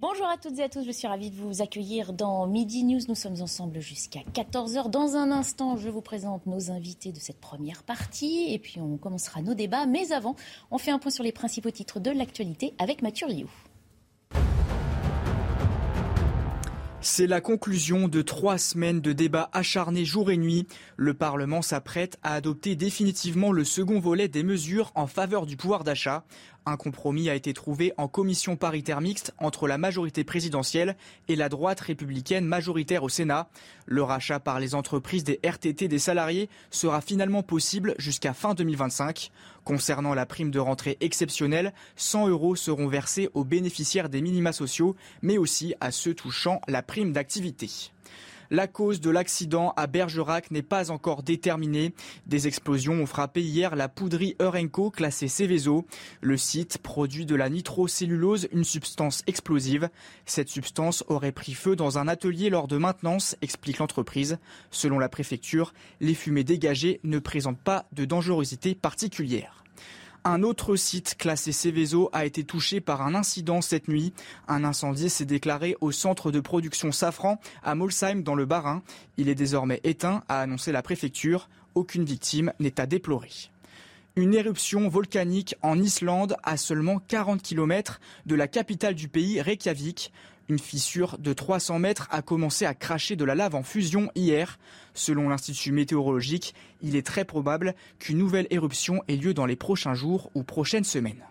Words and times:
Bonjour 0.00 0.26
à 0.28 0.38
toutes 0.38 0.58
et 0.58 0.62
à 0.62 0.70
tous, 0.70 0.82
je 0.82 0.92
suis 0.92 1.06
ravie 1.06 1.30
de 1.30 1.36
vous 1.36 1.60
accueillir 1.60 2.14
dans 2.14 2.46
Midi 2.46 2.84
News. 2.84 3.00
Nous 3.06 3.14
sommes 3.14 3.42
ensemble 3.42 3.80
jusqu'à 3.80 4.20
14h. 4.32 4.88
Dans 4.88 5.14
un 5.14 5.30
instant, 5.30 5.76
je 5.76 5.90
vous 5.90 6.00
présente 6.00 6.46
nos 6.46 6.70
invités 6.70 7.12
de 7.12 7.18
cette 7.18 7.38
première 7.38 7.82
partie 7.82 8.46
et 8.50 8.58
puis 8.58 8.80
on 8.80 8.96
commencera 8.96 9.42
nos 9.42 9.52
débats. 9.52 9.84
Mais 9.84 10.12
avant, 10.12 10.36
on 10.70 10.78
fait 10.78 10.90
un 10.90 10.98
point 10.98 11.10
sur 11.10 11.22
les 11.22 11.32
principaux 11.32 11.70
titres 11.70 12.00
de 12.00 12.10
l'actualité 12.10 12.72
avec 12.78 13.02
Mathieu 13.02 13.26
Rioux. 13.26 13.50
C'est 17.02 17.26
la 17.26 17.40
conclusion 17.40 18.08
de 18.08 18.20
trois 18.20 18.58
semaines 18.58 19.00
de 19.00 19.14
débats 19.14 19.48
acharnés 19.54 20.04
jour 20.04 20.30
et 20.30 20.36
nuit. 20.36 20.66
Le 20.96 21.14
Parlement 21.14 21.62
s'apprête 21.62 22.18
à 22.22 22.34
adopter 22.34 22.76
définitivement 22.76 23.52
le 23.52 23.64
second 23.64 24.00
volet 24.00 24.28
des 24.28 24.42
mesures 24.42 24.92
en 24.94 25.06
faveur 25.06 25.46
du 25.46 25.56
pouvoir 25.56 25.82
d'achat. 25.82 26.24
Un 26.66 26.76
compromis 26.76 27.30
a 27.30 27.34
été 27.34 27.54
trouvé 27.54 27.92
en 27.96 28.06
commission 28.06 28.56
paritaire 28.56 29.00
mixte 29.00 29.32
entre 29.38 29.66
la 29.66 29.78
majorité 29.78 30.24
présidentielle 30.24 30.94
et 31.28 31.36
la 31.36 31.48
droite 31.48 31.80
républicaine 31.80 32.44
majoritaire 32.44 33.02
au 33.02 33.08
Sénat. 33.08 33.48
Le 33.86 34.02
rachat 34.02 34.40
par 34.40 34.60
les 34.60 34.74
entreprises 34.74 35.24
des 35.24 35.40
RTT 35.42 35.88
des 35.88 35.98
salariés 35.98 36.50
sera 36.70 37.00
finalement 37.00 37.42
possible 37.42 37.94
jusqu'à 37.98 38.34
fin 38.34 38.54
2025. 38.54 39.30
Concernant 39.64 40.14
la 40.14 40.26
prime 40.26 40.50
de 40.50 40.58
rentrée 40.58 40.98
exceptionnelle, 41.00 41.72
100 41.96 42.28
euros 42.28 42.56
seront 42.56 42.88
versés 42.88 43.30
aux 43.34 43.44
bénéficiaires 43.44 44.08
des 44.08 44.20
minima 44.20 44.52
sociaux, 44.52 44.96
mais 45.22 45.38
aussi 45.38 45.74
à 45.80 45.90
ceux 45.90 46.14
touchant 46.14 46.60
la 46.68 46.82
prime 46.82 47.12
d'activité. 47.12 47.90
La 48.52 48.66
cause 48.66 49.00
de 49.00 49.10
l'accident 49.10 49.72
à 49.76 49.86
Bergerac 49.86 50.50
n'est 50.50 50.62
pas 50.62 50.90
encore 50.90 51.22
déterminée. 51.22 51.94
Des 52.26 52.48
explosions 52.48 52.94
ont 52.94 53.06
frappé 53.06 53.42
hier 53.42 53.76
la 53.76 53.88
poudrie 53.88 54.34
Eurenco 54.40 54.90
classée 54.90 55.28
Céveso. 55.28 55.86
Le 56.20 56.36
site 56.36 56.78
produit 56.78 57.26
de 57.26 57.36
la 57.36 57.48
nitrocellulose, 57.48 58.48
une 58.50 58.64
substance 58.64 59.22
explosive. 59.28 59.88
Cette 60.26 60.48
substance 60.48 61.04
aurait 61.06 61.30
pris 61.30 61.54
feu 61.54 61.76
dans 61.76 61.98
un 61.98 62.08
atelier 62.08 62.50
lors 62.50 62.66
de 62.66 62.76
maintenance, 62.76 63.36
explique 63.40 63.78
l'entreprise. 63.78 64.38
Selon 64.72 64.98
la 64.98 65.08
préfecture, 65.08 65.72
les 66.00 66.14
fumées 66.14 66.42
dégagées 66.42 66.98
ne 67.04 67.20
présentent 67.20 67.62
pas 67.62 67.86
de 67.92 68.04
dangerosité 68.04 68.74
particulière. 68.74 69.59
Un 70.24 70.42
autre 70.42 70.76
site 70.76 71.16
classé 71.16 71.50
Céveso 71.50 72.10
a 72.12 72.26
été 72.26 72.44
touché 72.44 72.82
par 72.82 73.00
un 73.00 73.14
incident 73.14 73.62
cette 73.62 73.88
nuit. 73.88 74.12
Un 74.48 74.64
incendie 74.64 75.08
s'est 75.08 75.24
déclaré 75.24 75.78
au 75.80 75.92
centre 75.92 76.30
de 76.30 76.40
production 76.40 76.92
Safran 76.92 77.40
à 77.62 77.74
Molsheim 77.74 78.22
dans 78.22 78.34
le 78.34 78.44
Bas-Rhin. 78.44 78.82
Il 79.16 79.30
est 79.30 79.34
désormais 79.34 79.80
éteint, 79.82 80.22
a 80.28 80.42
annoncé 80.42 80.72
la 80.72 80.82
préfecture. 80.82 81.48
Aucune 81.74 82.04
victime 82.04 82.52
n'est 82.60 82.78
à 82.78 82.84
déplorer. 82.84 83.30
Une 84.14 84.34
éruption 84.34 84.88
volcanique 84.88 85.54
en 85.62 85.78
Islande 85.80 86.36
à 86.42 86.58
seulement 86.58 86.98
40 86.98 87.40
km 87.40 87.98
de 88.26 88.34
la 88.34 88.46
capitale 88.46 88.94
du 88.94 89.08
pays, 89.08 89.40
Reykjavik. 89.40 90.12
Une 90.50 90.58
fissure 90.58 91.16
de 91.18 91.32
300 91.32 91.78
mètres 91.78 92.08
a 92.10 92.22
commencé 92.22 92.66
à 92.66 92.74
cracher 92.74 93.14
de 93.14 93.24
la 93.24 93.36
lave 93.36 93.54
en 93.54 93.62
fusion 93.62 94.10
hier. 94.16 94.58
Selon 94.94 95.28
l'Institut 95.28 95.70
météorologique, 95.70 96.56
il 96.82 96.96
est 96.96 97.06
très 97.06 97.24
probable 97.24 97.76
qu'une 98.00 98.18
nouvelle 98.18 98.48
éruption 98.50 99.00
ait 99.06 99.14
lieu 99.14 99.32
dans 99.32 99.46
les 99.46 99.54
prochains 99.54 99.94
jours 99.94 100.28
ou 100.34 100.42
prochaines 100.42 100.82
semaines. 100.82 101.22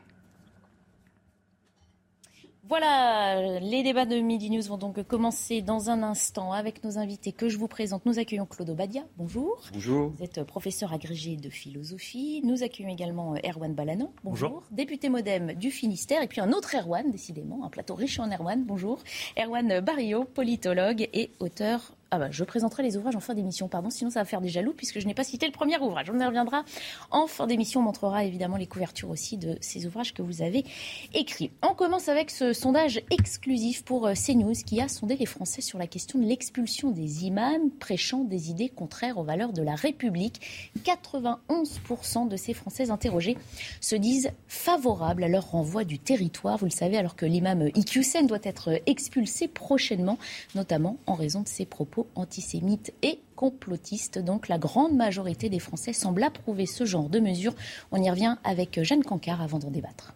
Voilà, 2.69 3.59
les 3.61 3.81
débats 3.81 4.05
de 4.05 4.19
Midi 4.19 4.51
News 4.51 4.61
vont 4.61 4.77
donc 4.77 5.01
commencer 5.01 5.63
dans 5.63 5.89
un 5.89 6.03
instant 6.03 6.51
avec 6.53 6.83
nos 6.83 6.99
invités 6.99 7.31
que 7.31 7.49
je 7.49 7.57
vous 7.57 7.67
présente. 7.67 8.05
Nous 8.05 8.19
accueillons 8.19 8.45
Claude 8.45 8.69
Obadia. 8.69 9.01
Bonjour. 9.17 9.63
Bonjour. 9.73 10.09
Vous 10.15 10.23
êtes 10.23 10.43
professeur 10.43 10.93
agrégé 10.93 11.35
de 11.35 11.49
philosophie. 11.49 12.41
Nous 12.43 12.61
accueillons 12.61 12.89
également 12.89 13.33
Erwan 13.43 13.73
Balanon. 13.73 14.11
Bonjour. 14.23 14.61
Député 14.69 15.09
modem 15.09 15.53
du 15.53 15.71
Finistère. 15.71 16.21
Et 16.21 16.27
puis 16.27 16.41
un 16.41 16.51
autre 16.51 16.75
Erwan, 16.77 17.09
décidément, 17.09 17.65
un 17.65 17.69
plateau 17.69 17.95
riche 17.95 18.19
en 18.19 18.31
Erwan. 18.31 18.63
Bonjour. 18.63 18.99
Erwan 19.35 19.79
Barrio, 19.79 20.25
politologue 20.25 21.09
et 21.11 21.31
auteur 21.39 21.95
ah 22.11 22.17
bah, 22.17 22.29
je 22.31 22.43
présenterai 22.43 22.81
les 22.81 22.97
ouvrages 22.97 23.15
en 23.15 23.19
fin 23.19 23.35
d'émission, 23.35 23.67
pardon, 23.67 23.91
sinon 23.91 24.09
ça 24.09 24.21
va 24.21 24.25
faire 24.25 24.41
des 24.41 24.49
jaloux 24.49 24.73
puisque 24.73 24.99
je 24.99 25.05
n'ai 25.05 25.13
pas 25.13 25.23
cité 25.23 25.45
le 25.45 25.51
premier 25.51 25.77
ouvrage. 25.77 26.09
On 26.11 26.19
y 26.19 26.25
reviendra 26.25 26.63
en 27.11 27.27
fin 27.27 27.45
d'émission. 27.45 27.81
On 27.81 27.83
montrera 27.83 28.25
évidemment 28.25 28.57
les 28.57 28.65
couvertures 28.65 29.11
aussi 29.11 29.37
de 29.37 29.57
ces 29.61 29.85
ouvrages 29.85 30.13
que 30.13 30.23
vous 30.23 30.41
avez 30.41 30.65
écrits. 31.13 31.51
On 31.61 31.75
commence 31.75 32.09
avec 32.09 32.31
ce 32.31 32.51
sondage 32.51 33.01
exclusif 33.11 33.83
pour 33.83 34.07
euh, 34.07 34.13
CNews 34.13 34.53
qui 34.65 34.81
a 34.81 34.87
sondé 34.87 35.17
les 35.17 35.27
Français 35.27 35.61
sur 35.61 35.77
la 35.77 35.85
question 35.85 36.17
de 36.17 36.25
l'expulsion 36.25 36.89
des 36.89 37.25
imams 37.25 37.69
prêchant 37.79 38.23
des 38.23 38.49
idées 38.49 38.69
contraires 38.69 39.19
aux 39.19 39.23
valeurs 39.23 39.53
de 39.53 39.61
la 39.61 39.75
République. 39.75 40.41
91% 40.83 42.27
de 42.27 42.35
ces 42.37 42.53
Français 42.53 42.89
interrogés 42.89 43.37
se 43.81 43.95
disent 43.95 44.31
favorables 44.47 45.23
à 45.23 45.27
leur 45.27 45.51
renvoi 45.51 45.83
du 45.83 45.99
territoire. 45.99 46.57
Vous 46.57 46.65
le 46.65 46.71
savez, 46.71 46.97
alors 46.97 47.15
que 47.15 47.27
l'imam 47.27 47.69
Iqiyoussen 47.75 48.25
doit 48.25 48.39
être 48.43 48.81
expulsé 48.87 49.47
prochainement, 49.47 50.17
notamment 50.55 50.97
en 51.05 51.13
raison 51.13 51.41
de 51.41 51.47
ses 51.47 51.65
propos 51.65 51.98
antisémites 52.15 52.93
et 53.01 53.19
complotistes. 53.35 54.19
Donc 54.19 54.47
la 54.47 54.57
grande 54.57 54.95
majorité 54.95 55.49
des 55.49 55.59
Français 55.59 55.93
semble 55.93 56.23
approuver 56.23 56.65
ce 56.65 56.85
genre 56.85 57.09
de 57.09 57.19
mesures. 57.19 57.55
On 57.91 58.01
y 58.01 58.09
revient 58.09 58.37
avec 58.43 58.81
Jeanne 58.83 59.03
Cancard 59.03 59.41
avant 59.41 59.59
d'en 59.59 59.71
débattre. 59.71 60.13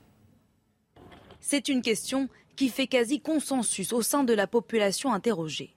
C'est 1.39 1.67
une 1.67 1.81
question 1.81 2.29
qui 2.55 2.69
fait 2.69 2.87
quasi 2.87 3.19
consensus 3.19 3.93
au 3.93 4.01
sein 4.01 4.23
de 4.23 4.33
la 4.33 4.47
population 4.47 5.13
interrogée. 5.13 5.73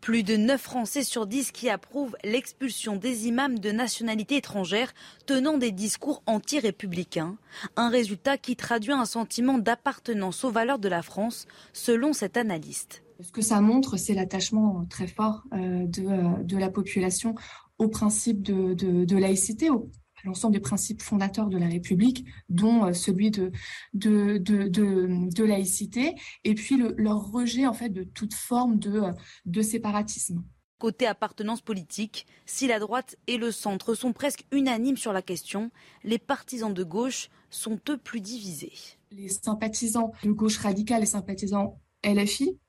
Plus 0.00 0.22
de 0.22 0.36
9 0.36 0.60
Français 0.60 1.02
sur 1.02 1.26
10 1.26 1.52
qui 1.52 1.70
approuvent 1.70 2.16
l'expulsion 2.24 2.96
des 2.96 3.28
imams 3.28 3.58
de 3.58 3.70
nationalité 3.70 4.36
étrangère 4.36 4.92
tenant 5.26 5.58
des 5.58 5.72
discours 5.72 6.22
anti-républicains. 6.26 7.36
Un 7.76 7.88
résultat 7.88 8.38
qui 8.38 8.56
traduit 8.56 8.92
un 8.92 9.04
sentiment 9.04 9.58
d'appartenance 9.58 10.44
aux 10.44 10.50
valeurs 10.50 10.78
de 10.78 10.88
la 10.88 11.02
France, 11.02 11.46
selon 11.72 12.12
cet 12.12 12.36
analyste. 12.36 13.02
Ce 13.20 13.32
que 13.32 13.42
ça 13.42 13.60
montre, 13.60 13.96
c'est 13.96 14.14
l'attachement 14.14 14.86
très 14.88 15.08
fort 15.08 15.42
euh, 15.52 15.86
euh, 15.98 16.42
de, 16.44 16.56
la 16.56 16.70
population 16.70 17.34
au 17.78 17.88
principe 17.88 18.42
de, 18.42 19.16
laïcité, 19.16 19.70
au, 19.70 19.90
à 20.22 20.26
l'ensemble 20.26 20.54
des 20.54 20.60
principes 20.60 21.02
fondateurs 21.02 21.48
de 21.48 21.58
la 21.58 21.66
République, 21.66 22.24
dont 22.48 22.86
euh, 22.86 22.92
celui 22.92 23.32
de, 23.32 23.50
de, 23.92 25.44
laïcité, 25.44 26.14
et 26.44 26.54
puis 26.54 26.80
leur 26.96 27.32
rejet 27.32 27.66
en 27.66 27.72
fait 27.72 27.88
de 27.88 28.04
toute 28.04 28.34
forme 28.34 28.78
de, 28.78 29.62
séparatisme. 29.62 30.44
Côté 30.78 31.08
appartenance 31.08 31.60
politique, 31.60 32.24
si 32.46 32.68
la 32.68 32.78
droite 32.78 33.16
et 33.26 33.36
le 33.36 33.50
centre 33.50 33.94
sont 33.94 34.12
presque 34.12 34.44
unanimes 34.52 34.96
sur 34.96 35.12
la 35.12 35.22
question, 35.22 35.72
les 36.04 36.18
partisans 36.18 36.72
de 36.72 36.84
gauche 36.84 37.30
sont 37.50 37.80
eux 37.88 37.98
plus 37.98 38.20
divisés. 38.20 38.74
Les 39.10 39.28
sympathisants 39.28 40.12
de 40.22 40.30
gauche 40.30 40.58
radicale 40.58 41.02
et 41.02 41.06
sympathisants 41.06 41.80
LFI 42.04 42.60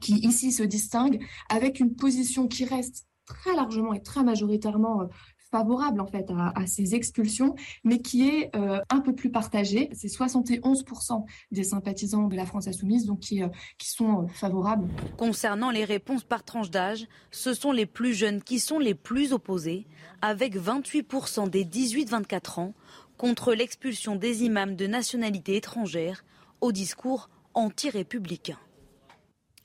qui 0.00 0.14
ici 0.20 0.52
se 0.52 0.62
distingue 0.62 1.24
avec 1.48 1.80
une 1.80 1.94
position 1.94 2.48
qui 2.48 2.64
reste 2.64 3.06
très 3.26 3.54
largement 3.54 3.94
et 3.94 4.02
très 4.02 4.24
majoritairement 4.24 5.02
euh, 5.02 5.06
favorable 5.52 6.00
en 6.00 6.06
fait 6.06 6.30
à, 6.30 6.66
ces 6.66 6.94
expulsions, 6.94 7.54
mais 7.84 7.98
qui 7.98 8.26
est 8.28 8.50
euh, 8.56 8.80
un 8.88 9.00
peu 9.00 9.14
plus 9.14 9.30
partagée. 9.30 9.90
C'est 9.92 10.08
71% 10.08 11.24
des 11.50 11.62
sympathisants 11.62 12.26
de 12.26 12.34
la 12.34 12.46
France 12.46 12.66
insoumise 12.66 13.04
donc 13.04 13.20
qui, 13.20 13.42
euh, 13.42 13.48
qui 13.78 13.90
sont 13.90 14.26
favorables. 14.28 14.88
Concernant 15.18 15.70
les 15.70 15.84
réponses 15.84 16.24
par 16.24 16.42
tranche 16.42 16.70
d'âge, 16.70 17.06
ce 17.30 17.52
sont 17.52 17.70
les 17.70 17.86
plus 17.86 18.14
jeunes 18.14 18.42
qui 18.42 18.58
sont 18.58 18.78
les 18.78 18.94
plus 18.94 19.32
opposés, 19.34 19.86
avec 20.22 20.56
28% 20.56 21.50
des 21.50 21.64
18-24 21.64 22.60
ans 22.60 22.74
contre 23.18 23.52
l'expulsion 23.52 24.16
des 24.16 24.44
imams 24.44 24.74
de 24.74 24.86
nationalité 24.86 25.56
étrangère 25.56 26.24
au 26.60 26.72
discours 26.72 27.28
anti-républicain. 27.54 28.58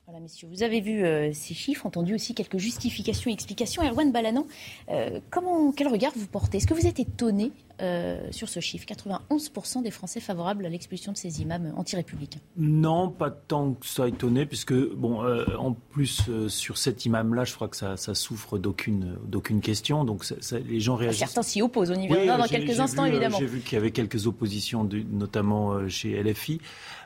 Voilà, 0.07 0.21
messieurs, 0.21 0.47
vous 0.49 0.63
avez 0.63 0.79
vu 0.79 1.03
euh, 1.03 1.33
ces 1.33 1.53
chiffres, 1.53 1.85
entendu 1.85 2.15
aussi 2.15 2.33
quelques 2.33 2.59
justifications 2.59 3.29
et 3.29 3.33
explications. 3.33 3.83
Erwan 3.83 4.09
Balanon, 4.13 4.47
euh, 4.89 5.19
comment, 5.29 5.73
quel 5.73 5.89
regard 5.89 6.13
vous 6.15 6.27
portez? 6.27 6.59
Est-ce 6.59 6.67
que 6.67 6.73
vous 6.73 6.87
êtes 6.87 7.01
étonné 7.01 7.51
euh, 7.81 8.27
sur 8.31 8.49
ce 8.49 8.59
chiffre 8.59 8.85
91% 8.87 9.83
des 9.83 9.91
Français 9.91 10.19
favorables 10.19 10.65
à 10.65 10.69
l'expulsion 10.69 11.11
de 11.11 11.17
ces 11.17 11.41
imams 11.41 11.73
anti-républicains. 11.75 12.39
Non, 12.57 13.09
pas 13.09 13.29
tant 13.29 13.73
que 13.73 13.85
ça 13.85 14.07
étonné, 14.07 14.47
puisque, 14.47 14.73
bon, 14.73 15.23
euh, 15.23 15.45
en 15.59 15.73
plus, 15.73 16.23
euh, 16.27 16.49
sur 16.49 16.79
cet 16.79 17.05
imam-là, 17.05 17.43
je 17.43 17.53
crois 17.53 17.67
que 17.67 17.77
ça, 17.77 17.95
souffre 18.15 18.57
d'aucune, 18.57 19.17
d'aucune 19.25 19.61
question. 19.61 20.05
Donc, 20.05 20.25
les 20.67 20.79
gens 20.79 20.95
réagissent. 20.95 21.19
Certains 21.19 21.43
s'y 21.43 21.61
opposent, 21.61 21.91
on 21.91 21.99
y 21.99 22.07
reviendra 22.07 22.37
dans 22.37 22.47
quelques 22.47 22.79
instants, 22.79 23.05
évidemment. 23.05 23.37
J'ai 23.37 23.45
vu 23.45 23.59
qu'il 23.59 23.73
y 23.73 23.77
avait 23.79 23.91
quelques 23.91 24.25
oppositions, 24.25 24.89
notamment 25.11 25.87
chez 25.87 26.21
LFI. 26.21 26.59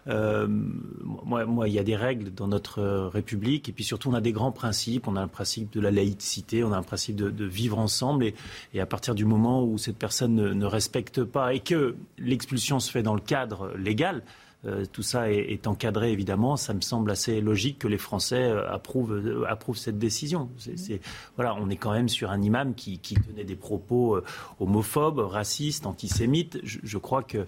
Euh, 0.07 0.47
moi, 0.47 1.45
moi, 1.45 1.67
il 1.67 1.74
y 1.74 1.79
a 1.79 1.83
des 1.83 1.95
règles 1.95 2.33
dans 2.33 2.47
notre 2.47 2.81
République, 3.07 3.69
et 3.69 3.71
puis 3.71 3.83
surtout, 3.83 4.09
on 4.09 4.13
a 4.13 4.21
des 4.21 4.31
grands 4.31 4.51
principes. 4.51 5.07
On 5.07 5.15
a 5.15 5.21
un 5.21 5.27
principe 5.27 5.71
de 5.71 5.79
la 5.79 5.91
laïcité, 5.91 6.63
on 6.63 6.71
a 6.71 6.77
un 6.77 6.83
principe 6.83 7.15
de, 7.17 7.45
vivre 7.45 7.77
ensemble, 7.77 8.25
et, 8.25 8.35
et, 8.74 8.79
à 8.79 8.85
partir 8.85 9.15
du 9.15 9.25
moment 9.25 9.63
où 9.63 9.77
cette 9.77 9.97
personne 9.97 10.35
ne, 10.35 10.61
ne 10.62 10.66
respecte 10.66 11.24
pas 11.24 11.54
et 11.54 11.60
que 11.60 11.96
l'expulsion 12.18 12.80
se 12.80 12.92
fait 12.92 13.04
dans 13.04 13.16
le 13.16 13.22
cadre 13.22 13.74
légal, 13.78 14.24
euh, 14.63 14.86
tout 14.86 15.02
ça 15.02 15.31
est, 15.31 15.66
encadré 15.66 16.12
évidemment. 16.12 16.56
Ça 16.56 16.74
me 16.74 16.81
semble 16.81 17.10
assez 17.10 17.42
logique 17.42 17.80
que 17.80 17.88
les 17.88 17.98
Français 17.98 18.44
euh, 18.44 18.72
approuvent, 18.72 19.46
approuvent 19.50 19.78
cette 19.78 19.98
décision. 19.98 20.50
C'est, 20.58 21.02
voilà, 21.36 21.56
on 21.60 21.69
est 21.69 21.78
quand 21.78 21.92
même 21.92 22.10
sur 22.10 22.30
un 22.30 22.42
imam 22.42 22.75
qui, 22.75 23.00
tenait 23.00 23.44
des 23.44 23.56
propos 23.56 24.22
homophobes, 24.60 25.19
racistes, 25.19 25.88
antisémites. 25.88 26.60
Je, 26.63 26.98
crois 26.98 27.24
qu'il 27.24 27.46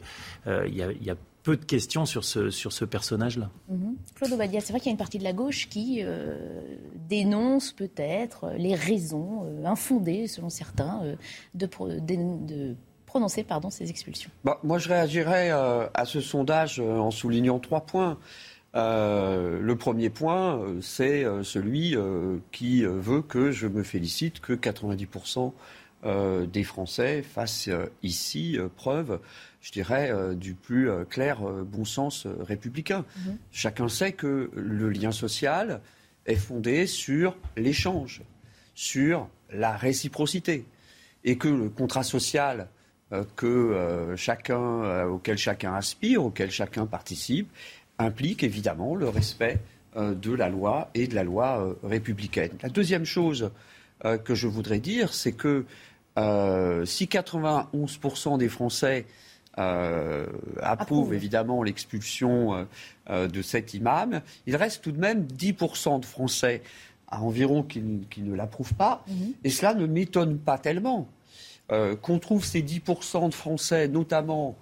il 0.48 0.76
y 0.76 1.10
a 1.12 1.16
peu 1.44 1.58
de 1.58 1.66
questions 1.66 2.06
sur 2.06 2.24
ce, 2.24 2.86
personnage-là. 2.86 3.50
Mhm. 3.70 3.96
Claude 4.16 4.32
Obadia, 4.34 4.62
c'est 4.62 4.72
vrai 4.72 4.80
qu'il 4.80 4.88
y 4.88 4.90
a 4.90 4.94
une 4.94 4.98
partie 4.98 5.20
de 5.20 5.24
la 5.24 5.34
gauche 5.34 5.68
qui 5.70 6.00
euh, 6.02 6.62
dénonce 7.10 7.74
peut-être 7.74 8.52
les 8.58 8.76
raisons 8.76 9.44
euh, 9.44 9.66
infondées, 9.66 10.28
selon 10.28 10.50
certains, 10.50 11.02
euh, 11.04 11.16
de, 11.54 11.68
de, 12.00 12.76
prononcer 13.14 13.44
pardon, 13.44 13.70
ces 13.70 13.90
expulsions. 13.90 14.32
Bah, 14.44 14.60
moi, 14.64 14.80
je 14.80 14.90
réagirais 14.90 15.52
à 15.52 16.06
ce 16.06 16.20
sondage 16.22 16.80
en 16.80 17.12
soulignant 17.12 17.60
trois 17.60 17.86
points. 17.86 18.18
le 18.74 19.74
premier 19.74 20.10
point, 20.10 20.60
c'est 20.82 21.26
celui 21.44 21.96
qui 22.52 22.84
veut 22.84 23.22
que 23.22 23.52
je 23.52 23.68
me 23.68 23.84
félicite 23.84 24.40
que 24.40 24.54
90% 24.54 25.54
des 26.48 26.64
Français 26.64 27.22
fassent 27.22 27.70
ici 28.02 28.58
preuve 28.76 29.20
je 29.64 29.72
dirais, 29.72 30.12
euh, 30.12 30.36
du 30.36 30.54
plus 30.54 30.90
euh, 30.90 31.06
clair 31.06 31.42
euh, 31.42 31.64
bon 31.64 31.86
sens 31.86 32.28
républicain. 32.42 33.06
Mhm. 33.18 33.38
Chacun 33.52 33.88
sait 33.88 34.12
que 34.12 34.52
le 34.54 34.90
lien 34.90 35.14
social 35.14 35.80
est 36.26 36.36
fondé 36.36 36.86
sur 36.86 37.38
l'échange, 37.56 38.22
sur 38.76 39.30
la 39.50 39.76
réciprocité, 39.76 40.66
et 41.24 41.38
que 41.38 41.48
le 41.48 41.70
contrat 41.70 42.04
social 42.04 42.68
que 43.36 44.14
chacun, 44.16 45.06
auquel 45.06 45.38
chacun 45.38 45.74
aspire, 45.74 46.24
auquel 46.24 46.52
chacun 46.52 46.86
participe, 46.86 47.50
implique 48.00 48.44
évidemment 48.44 48.96
le 48.96 49.10
respect 49.10 49.60
de 49.96 50.34
la 50.34 50.50
loi 50.50 50.90
et 50.94 51.08
de 51.08 51.16
la 51.16 51.24
loi 51.24 51.76
républicaine. 51.84 52.52
La 52.62 52.70
deuxième 52.70 53.06
chose 53.06 53.52
que 54.24 54.36
je 54.36 54.48
voudrais 54.48 54.80
dire, 54.80 55.14
c'est 55.14 55.34
que 55.34 55.66
si 56.86 57.06
91% 57.06 58.38
des 58.38 58.50
Français 58.50 59.06
euh, 59.60 60.26
approuve 60.62 61.14
évidemment 61.14 61.62
l'expulsion 61.62 62.56
euh, 62.56 62.64
euh, 63.12 63.28
de 63.28 63.44
cet 63.44 63.76
imam. 63.76 64.22
Il 64.48 64.56
reste 64.56 64.84
tout 64.84 64.92
de 64.92 65.00
même 65.00 65.28
10% 65.28 66.00
de 66.00 66.06
Français 66.06 66.64
à 67.08 67.22
environ 67.22 67.62
qui, 67.62 67.80
ne 67.80 68.34
l'approuvent 68.34 68.74
pas. 68.74 69.04
Mhm. 69.08 69.34
Et 69.44 69.52
cela 69.52 69.76
ne 69.76 69.86
m'étonne 69.86 70.40
pas 70.40 70.58
tellement. 70.58 71.08
Qu'on 71.70 72.20
trouve 72.20 72.46
ces 72.46 72.62
10% 72.62 73.30
de 73.30 73.34
Français, 73.34 73.88
notamment 73.88 74.56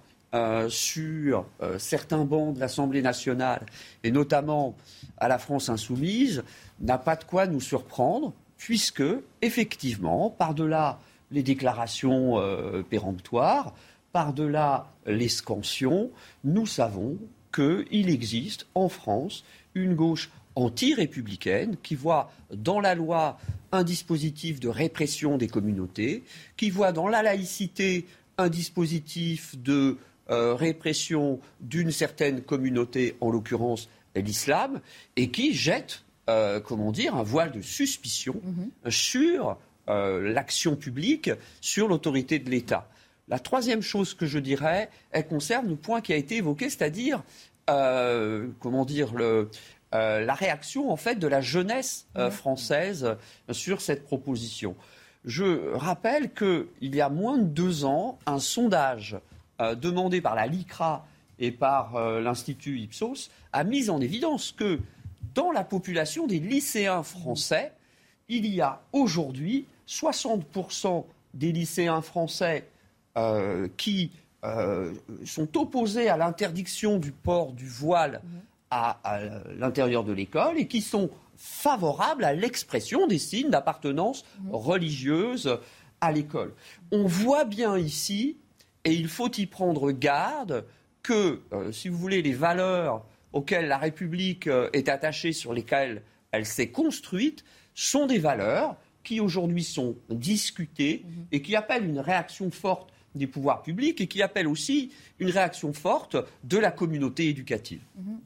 sur 0.68 1.44
certains 1.78 2.24
bancs 2.24 2.54
de 2.54 2.60
l'Assemblée 2.60 3.02
nationale, 3.02 3.66
et 4.02 4.10
notamment 4.10 4.74
à 5.18 5.28
la 5.28 5.38
France 5.38 5.68
insoumise, 5.68 6.42
n'a 6.80 6.98
pas 6.98 7.16
de 7.16 7.24
quoi 7.24 7.46
nous 7.46 7.60
surprendre, 7.60 8.32
puisque, 8.56 9.04
effectivement, 9.42 10.30
par-delà 10.30 11.00
les 11.30 11.42
déclarations 11.42 12.40
péremptoires, 12.88 13.74
par-delà 14.12 14.86
l'escansion, 15.04 16.10
nous 16.44 16.66
savons 16.66 17.18
qu'il 17.52 18.08
existe 18.08 18.66
en 18.74 18.88
France 18.88 19.44
une 19.74 19.94
gauche 19.94 20.30
anti-républicaine 20.54 21.76
qui 21.82 21.94
voit 21.94 22.30
dans 22.52 22.80
la 22.80 22.94
loi 22.94 23.38
un 23.72 23.84
dispositif 23.84 24.60
de 24.60 24.68
répression 24.68 25.38
des 25.38 25.48
communautés, 25.48 26.24
qui 26.56 26.70
voit 26.70 26.92
dans 26.92 27.08
la 27.08 27.22
laïcité 27.22 28.06
un 28.38 28.48
dispositif 28.48 29.58
de 29.58 29.96
euh, 30.30 30.54
répression 30.54 31.40
d'une 31.60 31.90
certaine 31.90 32.42
communauté, 32.42 33.16
en 33.20 33.30
l'occurrence 33.30 33.88
l'islam, 34.14 34.80
et 35.16 35.30
qui 35.30 35.54
jette, 35.54 36.04
euh, 36.28 36.60
comment 36.60 36.92
dire, 36.92 37.16
un 37.16 37.22
voile 37.22 37.50
de 37.50 37.62
suspicion 37.62 38.34
mm-hmm. 38.34 38.90
sur 38.90 39.56
euh, 39.88 40.32
l'action 40.32 40.76
publique, 40.76 41.30
sur 41.60 41.88
l'autorité 41.88 42.38
de 42.38 42.50
l'État. 42.50 42.88
La 43.28 43.38
troisième 43.38 43.82
chose 43.82 44.14
que 44.14 44.26
je 44.26 44.38
dirais, 44.38 44.90
elle 45.10 45.26
concerne 45.26 45.68
le 45.68 45.76
point 45.76 46.00
qui 46.00 46.12
a 46.12 46.16
été 46.16 46.36
évoqué, 46.36 46.68
c'est-à-dire, 46.68 47.22
comment 47.66 48.84
dire, 48.84 49.12
euh, 49.18 49.46
la 49.92 50.34
réaction 50.34 50.90
en 50.90 50.96
fait 50.96 51.16
de 51.16 51.26
la 51.26 51.40
jeunesse 51.40 52.06
euh, 52.16 52.30
française 52.30 53.16
sur 53.50 53.80
cette 53.80 54.04
proposition. 54.04 54.74
Je 55.24 55.74
rappelle 55.74 56.32
qu'il 56.32 56.66
y 56.80 57.00
a 57.00 57.08
moins 57.08 57.38
de 57.38 57.44
deux 57.44 57.84
ans, 57.84 58.18
un 58.26 58.38
sondage 58.38 59.16
demandé 59.76 60.20
par 60.20 60.34
la 60.34 60.48
LICRA 60.48 61.06
et 61.38 61.52
par 61.52 61.96
l'Institut 62.20 62.80
Ipsos 62.80 63.30
a 63.52 63.62
mis 63.62 63.90
en 63.90 64.00
évidence 64.00 64.50
que 64.50 64.80
dans 65.34 65.52
la 65.52 65.62
population 65.62 66.26
des 66.26 66.40
lycéens 66.40 67.04
français, 67.04 67.72
il 68.28 68.46
y 68.46 68.60
a 68.60 68.80
aujourd'hui 68.92 69.66
60% 69.88 71.04
des 71.34 71.52
lycéens 71.52 72.02
français 72.02 72.68
euh, 73.16 73.68
qui 73.76 74.10
euh, 74.44 74.92
sont 75.24 75.56
opposés 75.58 76.08
à 76.08 76.16
l'interdiction 76.16 76.98
du 76.98 77.12
port 77.12 77.52
du 77.52 77.68
voile 77.68 78.20
à, 78.72 79.20
l'intérieur 79.58 80.02
de 80.02 80.12
l'école 80.12 80.58
et 80.58 80.66
qui 80.66 80.80
sont 80.80 81.10
favorables 81.36 82.24
à 82.24 82.32
l'expression 82.32 83.06
des 83.06 83.18
signes 83.18 83.50
d'appartenance 83.50 84.24
mhm. 84.40 84.54
religieuse 84.54 85.58
à 86.00 86.10
l'école. 86.10 86.54
On 86.90 87.06
voit 87.06 87.44
bien 87.44 87.76
ici, 87.76 88.38
et 88.84 88.92
il 88.92 89.08
faut 89.08 89.30
y 89.36 89.46
prendre 89.46 89.92
garde, 89.92 90.64
que, 91.02 91.42
euh, 91.52 91.70
si 91.72 91.88
vous 91.88 91.98
voulez, 91.98 92.22
les 92.22 92.32
valeurs 92.32 93.04
auxquelles 93.32 93.66
la 93.66 93.78
République 93.78 94.48
est 94.72 94.88
attachée, 94.88 95.32
sur 95.32 95.52
lesquelles 95.52 96.02
elle 96.32 96.46
s'est 96.46 96.70
construite, 96.70 97.44
sont 97.74 98.06
des 98.06 98.18
valeurs 98.18 98.76
qui 99.04 99.20
aujourd'hui 99.20 99.64
sont 99.64 99.96
discutées 100.10 101.04
mhm. 101.04 101.26
et 101.32 101.42
qui 101.42 101.56
appellent 101.56 101.84
une 101.84 102.00
réaction 102.00 102.50
forte 102.50 102.91
des 103.14 103.26
pouvoirs 103.26 103.62
publics 103.62 104.00
et 104.00 104.06
qui 104.06 104.22
appelle 104.22 104.46
aussi 104.46 104.90
une 105.18 105.30
réaction 105.30 105.72
forte 105.72 106.16
de 106.44 106.58
la 106.58 106.70
communauté 106.70 107.28
éducative. 107.28 107.80
Mhm. 107.96 108.20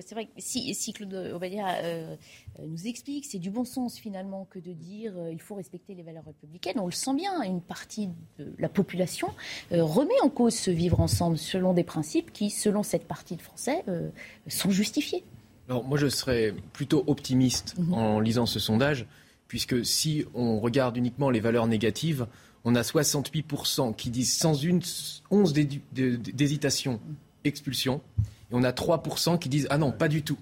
C'est 0.00 0.14
vrai 0.14 0.26
que 0.26 0.30
si, 0.38 0.92
Claude 0.92 1.32
Obadia 1.34 1.76
euh, 1.76 2.16
euh, 2.58 2.66
nous 2.66 2.86
explique, 2.86 3.26
c'est 3.26 3.38
du 3.38 3.50
bon 3.50 3.64
sens 3.64 3.98
finalement 3.98 4.46
que 4.50 4.58
de 4.58 4.72
dire 4.72 5.12
qu'il 5.12 5.20
euh, 5.20 5.32
il 5.32 5.40
faut 5.40 5.54
respecter 5.54 5.94
les 5.94 6.02
valeurs 6.02 6.24
républicaines. 6.24 6.78
On 6.78 6.86
le 6.86 6.92
sent 6.92 7.14
bien, 7.14 7.42
une 7.42 7.60
partie 7.60 8.08
de 8.38 8.52
la 8.58 8.68
population 8.68 9.28
remet 9.70 10.20
en 10.22 10.28
cause 10.28 10.54
ce 10.54 10.70
vivre 10.70 11.00
ensemble 11.00 11.38
selon 11.38 11.74
des 11.74 11.84
principes 11.84 12.32
qui, 12.32 12.50
selon 12.50 12.82
cette 12.82 13.06
partie 13.06 13.36
de 13.36 13.42
Français, 13.42 13.84
sont 14.46 14.70
justifiés. 14.70 15.24
Alors 15.68 15.84
moi 15.84 15.98
je 15.98 16.08
serais 16.08 16.54
plutôt 16.72 17.04
optimiste 17.06 17.76
mhm. 17.78 17.94
en 17.94 18.20
lisant 18.20 18.46
ce 18.46 18.58
sondage, 18.58 19.06
puisque 19.48 19.84
si 19.84 20.24
on 20.34 20.60
regarde 20.60 20.96
uniquement 20.96 21.30
les 21.30 21.40
valeurs 21.40 21.66
négatives, 21.66 22.26
on 22.64 22.74
a 22.74 22.82
68% 22.82 23.94
qui 23.94 24.10
disent 24.10 24.36
sans 24.36 24.54
une 24.54 24.80
once 25.30 25.52
d'hésitation, 25.52 27.00
expulsion. 27.44 28.00
Et 28.50 28.54
on 28.54 28.62
a 28.62 28.72
3% 28.72 29.38
qui 29.38 29.48
disent 29.48 29.66
ah 29.70 29.78
non, 29.78 29.92
pas 29.92 30.08
du 30.08 30.22
tout. 30.22 30.38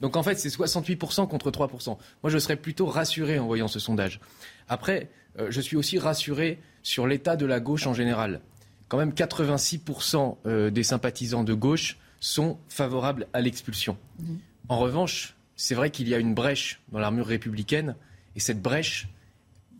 Donc 0.00 0.16
en 0.16 0.22
fait, 0.22 0.38
c'est 0.38 0.48
68% 0.48 1.28
contre 1.28 1.50
3%. 1.50 1.96
Moi, 2.22 2.30
je 2.30 2.38
serais 2.38 2.56
plutôt 2.56 2.86
rassuré 2.86 3.38
en 3.38 3.46
voyant 3.46 3.68
ce 3.68 3.78
sondage. 3.78 4.20
Après, 4.68 5.10
euh, 5.38 5.48
je 5.50 5.60
suis 5.60 5.76
aussi 5.76 5.98
rassuré 5.98 6.58
sur 6.82 7.06
l'état 7.06 7.36
de 7.36 7.46
la 7.46 7.60
gauche 7.60 7.86
en 7.86 7.94
général. 7.94 8.40
Quand 8.88 8.98
même, 8.98 9.10
86% 9.10 10.36
euh, 10.46 10.70
des 10.70 10.82
sympathisants 10.82 11.44
de 11.44 11.54
gauche 11.54 11.98
sont 12.20 12.58
favorables 12.68 13.26
à 13.32 13.40
l'expulsion. 13.40 13.96
Mhm. 14.18 14.38
En 14.68 14.78
revanche, 14.78 15.34
c'est 15.56 15.74
vrai 15.74 15.90
qu'il 15.90 16.08
y 16.08 16.14
a 16.14 16.18
une 16.18 16.34
brèche 16.34 16.80
dans 16.92 16.98
l'armure 16.98 17.26
républicaine, 17.26 17.96
et 18.36 18.40
cette 18.40 18.60
brèche, 18.60 19.08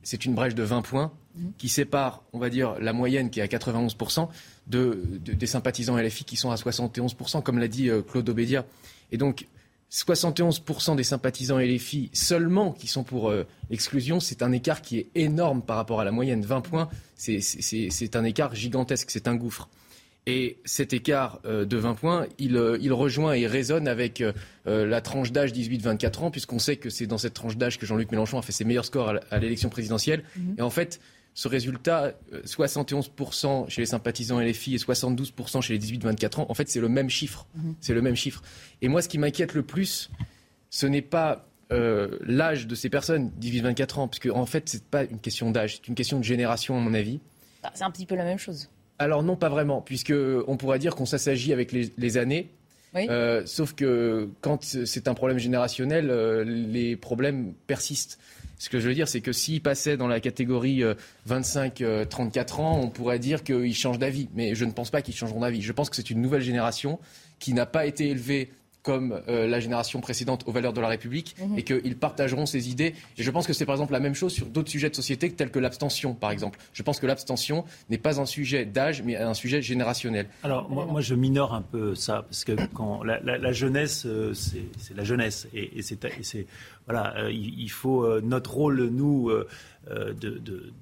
c'est 0.02 0.24
une 0.24 0.34
brèche 0.34 0.54
de 0.54 0.62
20 0.62 0.82
points 0.82 1.12
qui 1.58 1.68
sépare, 1.68 2.22
on 2.32 2.38
va 2.38 2.50
dire, 2.50 2.76
la 2.80 2.92
moyenne 2.92 3.30
qui 3.30 3.40
est 3.40 3.42
à 3.42 3.46
91% 3.46 4.28
de, 4.66 5.00
des 5.20 5.46
sympathisants 5.46 5.96
LFI 5.96 6.24
qui 6.24 6.36
sont 6.36 6.50
à 6.50 6.56
71%, 6.56 7.42
comme 7.42 7.58
l'a 7.58 7.68
dit 7.68 7.88
euh, 7.88 8.02
Claude 8.02 8.28
Obédia. 8.28 8.64
Et 9.12 9.18
donc, 9.18 9.46
71% 9.90 10.96
des 10.96 11.04
sympathisants 11.04 11.58
et 11.58 11.66
les 11.66 11.78
filles 11.78 12.10
seulement 12.12 12.72
qui 12.72 12.88
sont 12.88 13.04
pour 13.04 13.30
euh, 13.30 13.46
l'exclusion, 13.70 14.20
c'est 14.20 14.42
un 14.42 14.52
écart 14.52 14.82
qui 14.82 14.98
est 14.98 15.06
énorme 15.14 15.62
par 15.62 15.76
rapport 15.76 16.00
à 16.00 16.04
la 16.04 16.10
moyenne. 16.10 16.44
20 16.44 16.60
points, 16.60 16.88
c'est 17.16 18.16
un 18.16 18.24
écart 18.24 18.54
gigantesque, 18.54 19.10
c'est 19.10 19.28
un 19.28 19.36
gouffre. 19.36 19.68
Et 20.28 20.58
cet 20.64 20.92
écart 20.92 21.38
euh, 21.44 21.64
de 21.64 21.76
20 21.76 21.94
points, 21.94 22.26
il, 22.38 22.56
euh, 22.56 22.78
il, 22.80 22.92
rejoint 22.92 23.34
et 23.34 23.46
résonne 23.46 23.86
avec 23.86 24.22
la 24.64 25.00
tranche 25.00 25.30
d'âge 25.30 25.52
18-24 25.52 26.24
ans, 26.24 26.30
puisqu'on 26.32 26.58
sait 26.58 26.76
que 26.76 26.90
c'est 26.90 27.06
dans 27.06 27.18
cette 27.18 27.34
tranche 27.34 27.56
d'âge 27.56 27.78
que 27.78 27.86
Jean-Luc 27.86 28.10
Mélenchon 28.10 28.38
a 28.38 28.42
fait 28.42 28.52
ses 28.52 28.64
meilleurs 28.64 28.84
scores 28.84 29.14
à 29.30 29.38
l'élection 29.38 29.68
présidentielle. 29.68 30.24
Mhm. 30.36 30.56
Et 30.58 30.62
en 30.62 30.70
fait, 30.70 31.00
ce 31.36 31.48
résultat, 31.48 32.14
71% 32.46 33.68
chez 33.68 33.82
les 33.82 33.86
sympathisants 33.86 34.40
et 34.40 34.46
les 34.46 34.54
filles 34.54 34.76
et 34.76 34.78
72% 34.78 35.60
chez 35.60 35.76
les 35.76 35.78
18-24 35.78 36.40
ans, 36.40 36.46
en 36.48 36.54
fait, 36.54 36.70
c'est 36.70 36.80
le 36.80 36.88
même 36.88 37.10
chiffre. 37.10 37.46
Mhm. 37.54 37.74
C'est 37.82 37.92
le 37.92 38.00
même 38.00 38.16
chiffre. 38.16 38.42
Et 38.80 38.88
moi, 38.88 39.02
ce 39.02 39.08
qui 39.08 39.18
m'inquiète 39.18 39.52
le 39.52 39.62
plus, 39.62 40.10
ce 40.70 40.86
n'est 40.86 41.02
pas 41.02 41.46
euh, 41.72 42.16
l'âge 42.22 42.66
de 42.66 42.74
ces 42.74 42.88
personnes, 42.88 43.32
18-24 43.38 43.98
ans, 43.98 44.08
parce 44.08 44.18
qu'en 44.18 44.40
en 44.40 44.46
fait, 44.46 44.70
ce 44.70 44.76
n'est 44.78 44.82
pas 44.90 45.04
une 45.04 45.20
question 45.20 45.50
d'âge, 45.50 45.76
c'est 45.76 45.88
une 45.88 45.94
question 45.94 46.18
de 46.18 46.24
génération, 46.24 46.74
à 46.78 46.80
mon 46.80 46.94
avis. 46.94 47.20
Ah, 47.62 47.70
c'est 47.74 47.84
un 47.84 47.90
petit 47.90 48.06
peu 48.06 48.14
la 48.14 48.24
même 48.24 48.38
chose. 48.38 48.70
Alors 48.98 49.22
non, 49.22 49.36
pas 49.36 49.50
vraiment, 49.50 49.82
puisque 49.82 50.14
on 50.46 50.56
pourrait 50.56 50.78
dire 50.78 50.96
qu'on 50.96 51.04
s'assagit 51.04 51.52
avec 51.52 51.70
les, 51.70 52.16
années. 52.16 52.48
Euh, 52.94 53.42
sauf 53.44 53.74
que 53.74 54.30
quand 54.40 54.64
c'est 54.64 55.06
un 55.06 55.12
problème 55.12 55.38
générationnel, 55.38 56.08
euh, 56.08 56.44
les 56.44 56.96
problèmes 56.96 57.52
persistent. 57.66 58.18
Ce 58.58 58.68
que 58.70 58.80
je 58.80 58.88
veux 58.88 58.94
dire, 58.94 59.08
c'est 59.08 59.20
que 59.20 59.32
s'il 59.32 59.62
passait 59.62 59.96
dans 59.96 60.06
la 60.06 60.20
catégorie 60.20 60.82
25-34 61.28 61.82
euh, 61.82 62.62
ans, 62.62 62.80
on 62.82 62.88
pourrait 62.88 63.18
dire 63.18 63.44
qu'ils 63.44 63.74
changent 63.74 63.98
d'avis. 63.98 64.28
Mais 64.34 64.54
je 64.54 64.64
ne 64.64 64.72
pense 64.72 64.90
pas 64.90 65.02
qu'ils 65.02 65.14
changeront 65.14 65.40
d'avis. 65.40 65.62
Je 65.62 65.72
pense 65.72 65.90
que 65.90 65.96
c'est 65.96 66.10
une 66.10 66.22
nouvelle 66.22 66.42
génération 66.42 66.98
qui 67.38 67.52
n'a 67.52 67.66
pas 67.66 67.86
été 67.86 68.08
élevée 68.08 68.50
comme 68.86 69.20
euh, 69.26 69.48
la 69.48 69.58
génération 69.58 70.00
précédente 70.00 70.44
aux 70.46 70.52
valeurs 70.52 70.72
de 70.72 70.80
la 70.80 70.86
République 70.86 71.34
mhm. 71.40 71.58
et 71.58 71.64
qu'ils 71.64 71.96
partageront 71.96 72.46
ces 72.46 72.70
idées. 72.70 72.94
Et 73.18 73.24
je 73.24 73.30
pense 73.32 73.44
que 73.44 73.52
c'est 73.52 73.66
par 73.66 73.74
exemple 73.74 73.92
la 73.92 73.98
même 73.98 74.14
chose 74.14 74.32
sur 74.32 74.46
d'autres 74.46 74.70
sujets 74.70 74.88
de 74.88 74.94
société 74.94 75.28
tels 75.32 75.50
que 75.50 75.58
l'abstention, 75.58 76.14
par 76.14 76.30
exemple. 76.30 76.60
Je 76.72 76.84
pense 76.84 77.00
que 77.00 77.06
l'abstention 77.08 77.64
n'est 77.90 77.98
pas 77.98 78.20
un 78.20 78.26
sujet 78.26 78.64
d'âge, 78.64 79.02
mais 79.02 79.16
un 79.16 79.34
sujet 79.34 79.60
générationnel. 79.60 80.28
Alors 80.44 80.70
moi, 80.70 80.86
moi, 80.86 81.00
je 81.00 81.16
minore 81.16 81.52
un 81.52 81.62
peu 81.62 81.96
ça, 81.96 82.22
parce 82.22 82.44
que 82.44 82.52
quand 82.74 83.02
la, 83.02 83.52
jeunesse, 83.52 84.06
euh, 84.06 84.32
c'est 84.34 84.96
la 84.96 85.02
jeunesse. 85.02 85.48
Et, 85.52 85.82
c'est 85.82 86.46
voilà, 86.86 87.16
euh, 87.16 87.32
il, 87.32 87.68
faut 87.70 88.20
notre 88.20 88.54
rôle, 88.54 88.86
nous, 88.86 89.32
de 89.90 90.14
de, 90.14 90.72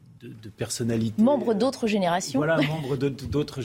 personnalités. 0.56 1.22
Membres 1.22 1.54
d'autres 1.54 1.86
générations. 1.86 2.40
Voilà, 2.40 2.56
membres 2.68 2.96
d'autres 2.96 3.62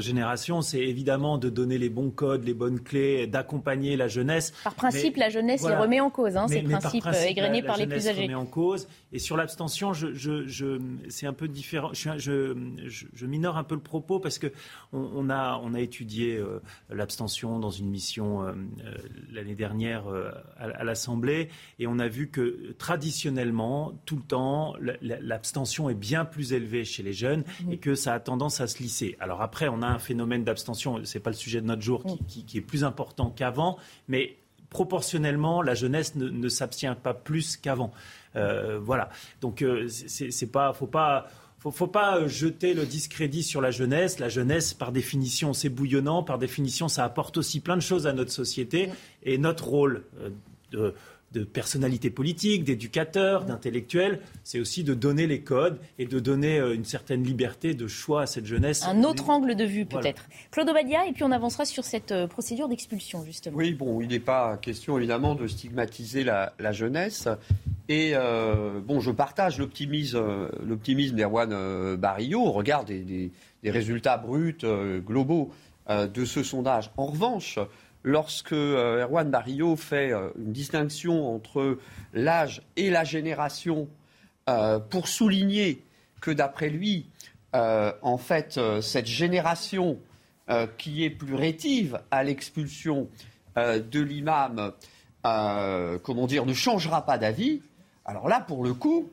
générations. 0.00 0.62
C'est 0.62 0.80
évidemment 0.80 1.38
de 1.38 1.48
donner 1.48 1.78
les 1.78 1.88
bons 1.88 2.10
codes, 2.10 2.44
les 2.44 2.54
bonnes 2.54 2.80
clés, 2.80 3.26
d'accompagner 3.26 3.96
la 3.96 4.08
jeunesse. 4.08 4.52
Par 4.64 4.74
principe, 4.74 5.16
la 5.16 5.28
jeunesse 5.28 5.66
les 5.66 5.76
remet 5.76 6.00
en 6.00 6.10
cause, 6.10 6.36
hein, 6.36 6.46
ces 6.48 6.62
principes 6.62 7.04
par 7.04 7.14
égrenés 7.14 7.62
par 7.62 7.76
les 7.76 7.86
plus 7.86 8.08
âgés. 8.08 8.22
remet 8.22 8.34
en 8.34 8.46
cause. 8.46 8.88
Et 9.12 9.18
sur 9.18 9.36
l'abstention, 9.36 9.92
je, 9.92 10.78
c'est 11.08 11.26
un 11.26 11.32
peu 11.32 11.48
différent. 11.48 11.90
Je, 11.92 12.54
je, 12.86 13.26
minore 13.26 13.56
un 13.56 13.64
peu 13.64 13.74
le 13.76 13.80
propos 13.80 14.18
parce 14.18 14.38
que 14.38 14.48
on, 14.92 15.30
a, 15.30 15.60
on 15.62 15.74
a 15.74 15.80
étudié 15.80 16.36
euh, 16.36 16.60
l'abstention 16.90 17.60
dans 17.60 17.70
une 17.70 17.88
mission 17.88 18.42
euh, 18.42 18.52
euh, 18.84 18.94
l'année 19.30 19.54
dernière 19.54 20.04
à, 20.58 20.64
à 20.64 20.84
l'Assemblée 20.84 21.48
et 21.78 21.86
on 21.86 21.98
a 21.98 22.08
vu 22.08 22.28
que 22.28 22.72
traditionnellement, 22.78 23.92
tout 24.04 24.16
le 24.16 24.22
temps, 24.22 24.74
l'abstention 25.02 25.90
est 25.90 25.94
bien 25.94 26.24
plus 26.24 26.52
élevée 26.52 26.84
chez 26.84 27.02
les 27.02 27.12
jeunes 27.12 27.44
et 27.70 27.78
que 27.78 27.94
ça 27.94 28.14
a 28.14 28.20
tendance 28.20 28.60
à 28.60 28.66
se 28.66 28.78
lisser. 28.78 29.16
Alors 29.20 29.42
après, 29.42 29.68
on 29.68 29.82
a 29.82 29.86
un 29.86 29.98
phénomène 29.98 30.44
d'abstention, 30.44 31.04
ce 31.04 31.18
n'est 31.18 31.22
pas 31.22 31.30
le 31.30 31.36
sujet 31.36 31.60
de 31.60 31.66
notre 31.66 31.82
jour, 31.82 32.04
qui, 32.28 32.58
est 32.58 32.62
plus 32.62 32.84
important 32.84 33.30
qu'avant, 33.30 33.78
mais 34.08 34.36
proportionnellement, 34.68 35.62
la 35.62 35.74
jeunesse 35.74 36.14
ne, 36.14 36.48
s'abstient 36.48 36.96
pas 37.02 37.14
plus 37.14 37.56
qu'avant. 37.56 37.92
Euh, 38.36 38.78
voilà. 38.78 39.10
Donc, 39.40 39.62
euh, 39.62 39.88
c'est 39.88 40.52
pas, 40.52 40.72
faut 40.72 40.86
pas. 40.86 41.28
Faut, 41.58 41.70
faut 41.70 41.88
pas 41.88 42.26
jeter 42.26 42.72
le 42.72 42.86
discrédit 42.86 43.42
sur 43.42 43.60
la 43.60 43.70
jeunesse. 43.70 44.18
La 44.18 44.30
jeunesse, 44.30 44.72
par 44.72 44.92
définition, 44.92 45.52
c'est 45.52 45.68
bouillonnant. 45.68 46.22
Par 46.22 46.38
définition, 46.38 46.88
ça 46.88 47.04
apporte 47.04 47.36
aussi 47.36 47.60
plein 47.60 47.76
de 47.76 47.82
choses 47.82 48.06
à 48.06 48.14
notre 48.14 48.32
société. 48.32 48.88
Et 49.24 49.36
notre 49.36 49.68
rôle 49.68 50.04
euh, 50.22 50.30
de, 50.72 50.94
de 51.32 51.44
personnalités 51.44 52.10
politiques, 52.10 52.64
d'éducateurs, 52.64 53.44
d'intellectuels, 53.44 54.20
c'est 54.42 54.58
aussi 54.58 54.82
de 54.82 54.94
donner 54.94 55.28
les 55.28 55.42
codes 55.42 55.78
et 55.98 56.06
de 56.06 56.18
donner 56.18 56.58
euh, 56.58 56.74
une 56.74 56.84
certaine 56.84 57.22
liberté 57.22 57.74
de 57.74 57.86
choix 57.86 58.22
à 58.22 58.26
cette 58.26 58.46
jeunesse. 58.46 58.84
Un 58.84 59.04
autre 59.04 59.30
angle 59.30 59.54
de 59.54 59.64
vue 59.64 59.86
peut-être. 59.86 60.28
Claude 60.50 60.68
Obadia, 60.68 61.06
et 61.06 61.12
puis 61.12 61.22
on 61.22 61.30
avancera 61.30 61.64
sur 61.64 61.84
cette 61.84 62.10
euh, 62.10 62.26
procédure 62.26 62.68
d'expulsion 62.68 63.24
justement. 63.24 63.56
Oui, 63.56 63.74
bon, 63.74 64.00
il 64.00 64.08
n'est 64.08 64.18
pas 64.18 64.56
question 64.56 64.98
évidemment 64.98 65.36
de 65.36 65.46
stigmatiser 65.46 66.24
la, 66.24 66.52
jeunesse. 66.72 67.28
Et 67.88 68.12
euh, 68.14 68.80
bon, 68.80 69.00
je 69.00 69.10
partage 69.10 69.58
l'optimisme, 69.58 70.50
d'Erwan 71.14 71.96
Barillot 71.96 72.42
au 72.42 72.52
regard 72.52 72.84
des 72.84 73.30
résultats 73.64 74.16
bruts 74.16 74.58
globaux 75.04 75.50
de 75.88 76.24
ce 76.24 76.44
sondage. 76.44 76.90
En 76.96 77.06
revanche, 77.06 77.58
lorsque 78.02 78.52
euh, 78.52 79.02
Erwan 79.02 79.30
Barrio 79.30 79.76
fait 79.76 80.12
euh, 80.12 80.30
une 80.38 80.52
distinction 80.52 81.34
entre 81.34 81.78
l'âge 82.14 82.62
et 82.76 82.90
la 82.90 83.04
génération 83.04 83.88
euh, 84.48 84.78
pour 84.78 85.08
souligner 85.08 85.84
que 86.20 86.30
d'après 86.30 86.68
lui, 86.68 87.06
en 87.52 88.18
fait, 88.18 88.60
cette 88.82 89.06
génération 89.06 89.98
qui 90.76 91.02
est 91.02 91.10
plus 91.10 91.34
rétive 91.34 91.98
à 92.10 92.22
l'expulsion 92.22 93.08
de 93.56 94.00
l'imam, 94.00 94.72
comment 95.22 96.26
dire, 96.26 96.44
ne 96.44 96.52
changera 96.52 97.06
pas 97.06 97.16
d'avis. 97.16 97.62
Alors 98.04 98.28
là, 98.28 98.40
pour 98.40 98.62
le 98.64 98.74
coup, 98.74 99.08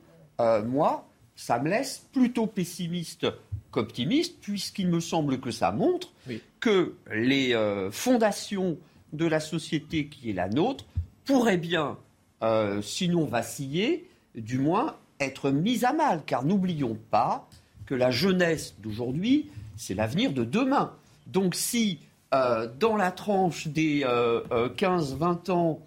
moi, 0.66 1.08
ça 1.38 1.60
me 1.60 1.70
laisse 1.70 2.06
plutôt 2.12 2.48
pessimiste 2.48 3.28
qu'optimiste, 3.72 4.36
puisqu'il 4.42 4.90
me 4.90 5.00
semble 5.00 5.40
que 5.40 5.52
ça 5.52 5.72
montre 5.72 6.12
que 6.60 6.96
les 7.10 7.56
fondations 7.92 8.78
de 9.14 9.26
la 9.26 9.40
société 9.40 10.08
qui 10.08 10.32
est 10.32 10.34
la 10.34 10.50
nôtre 10.50 10.86
pourrait 11.26 11.58
bien, 11.58 11.98
euh, 12.44 12.82
sinon 12.82 13.26
vaciller, 13.26 14.10
du 14.36 14.60
moins 14.60 14.96
être 15.20 15.52
mise 15.52 15.84
à 15.84 15.94
mal. 15.94 16.24
Car 16.26 16.44
n'oublions 16.44 16.98
pas 17.12 17.48
que 17.86 17.96
la 17.96 18.12
jeunesse 18.12 18.76
d'aujourd'hui, 18.80 19.50
c'est 19.76 19.94
l'avenir 19.94 20.32
de 20.32 20.44
demain. 20.44 20.94
Donc 21.28 21.56
si 21.56 22.00
euh, 22.34 22.68
dans 22.80 22.98
la 22.98 23.12
tranche 23.12 23.68
des 23.68 24.02
15-20 24.02 25.50
euh, 25.50 25.54
ans, 25.54 25.82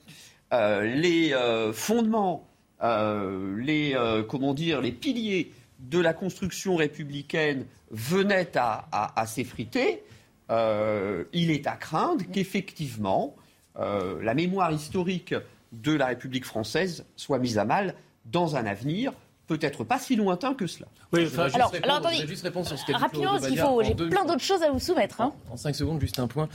les 0.83 1.35
fondements, 1.73 2.47
les, 2.83 4.25
comment 4.29 4.55
dire, 4.55 4.81
les 4.81 4.93
piliers 4.93 5.53
de 5.81 5.99
la 5.99 6.13
construction 6.13 6.77
républicaine 6.77 7.67
venaient 7.91 8.53
à 8.55 9.27
s'effriter, 9.27 10.03
euh, 10.51 11.25
il 11.33 11.51
est 11.51 11.67
à 11.67 11.77
craindre 11.77 12.25
qu'effectivement 12.33 13.37
euh, 13.79 14.21
la 14.23 14.35
mémoire 14.35 14.73
historique 14.73 15.35
de 15.73 15.93
la 15.93 16.07
République 16.07 16.45
française 16.45 17.05
soit 17.15 17.39
mise 17.39 17.57
à 17.59 17.65
mal 17.65 17.95
dans 18.25 18.57
un 18.57 18.67
avenir 18.67 19.13
peut-être 19.47 19.85
pas 19.85 19.99
si 19.99 20.15
lointain 20.17 20.55
que 20.55 20.67
cela. 20.67 20.87
Oui, 21.13 21.29
alors, 21.53 21.73
attendez, 21.83 22.27
juste 22.27 22.45
répondre 22.45 22.67
sur 22.69 22.79
ce 22.79 22.87
qu'a 22.87 22.97
Rapidement, 22.99 23.33
parce 23.33 23.49
qu'il 23.49 23.59
faut, 23.59 23.83
j'ai 23.83 23.95
plein 23.95 24.25
d'autres 24.25 24.43
choses 24.43 24.63
à 24.63 24.71
vous 24.71 24.79
soumettre. 24.79 25.21
Hein. 25.21 25.33
En, 25.49 25.55
en 25.55 25.57
5 25.57 25.75
secondes, 25.75 26.01
juste 26.01 26.21
un 26.21 26.29
point. 26.29 26.49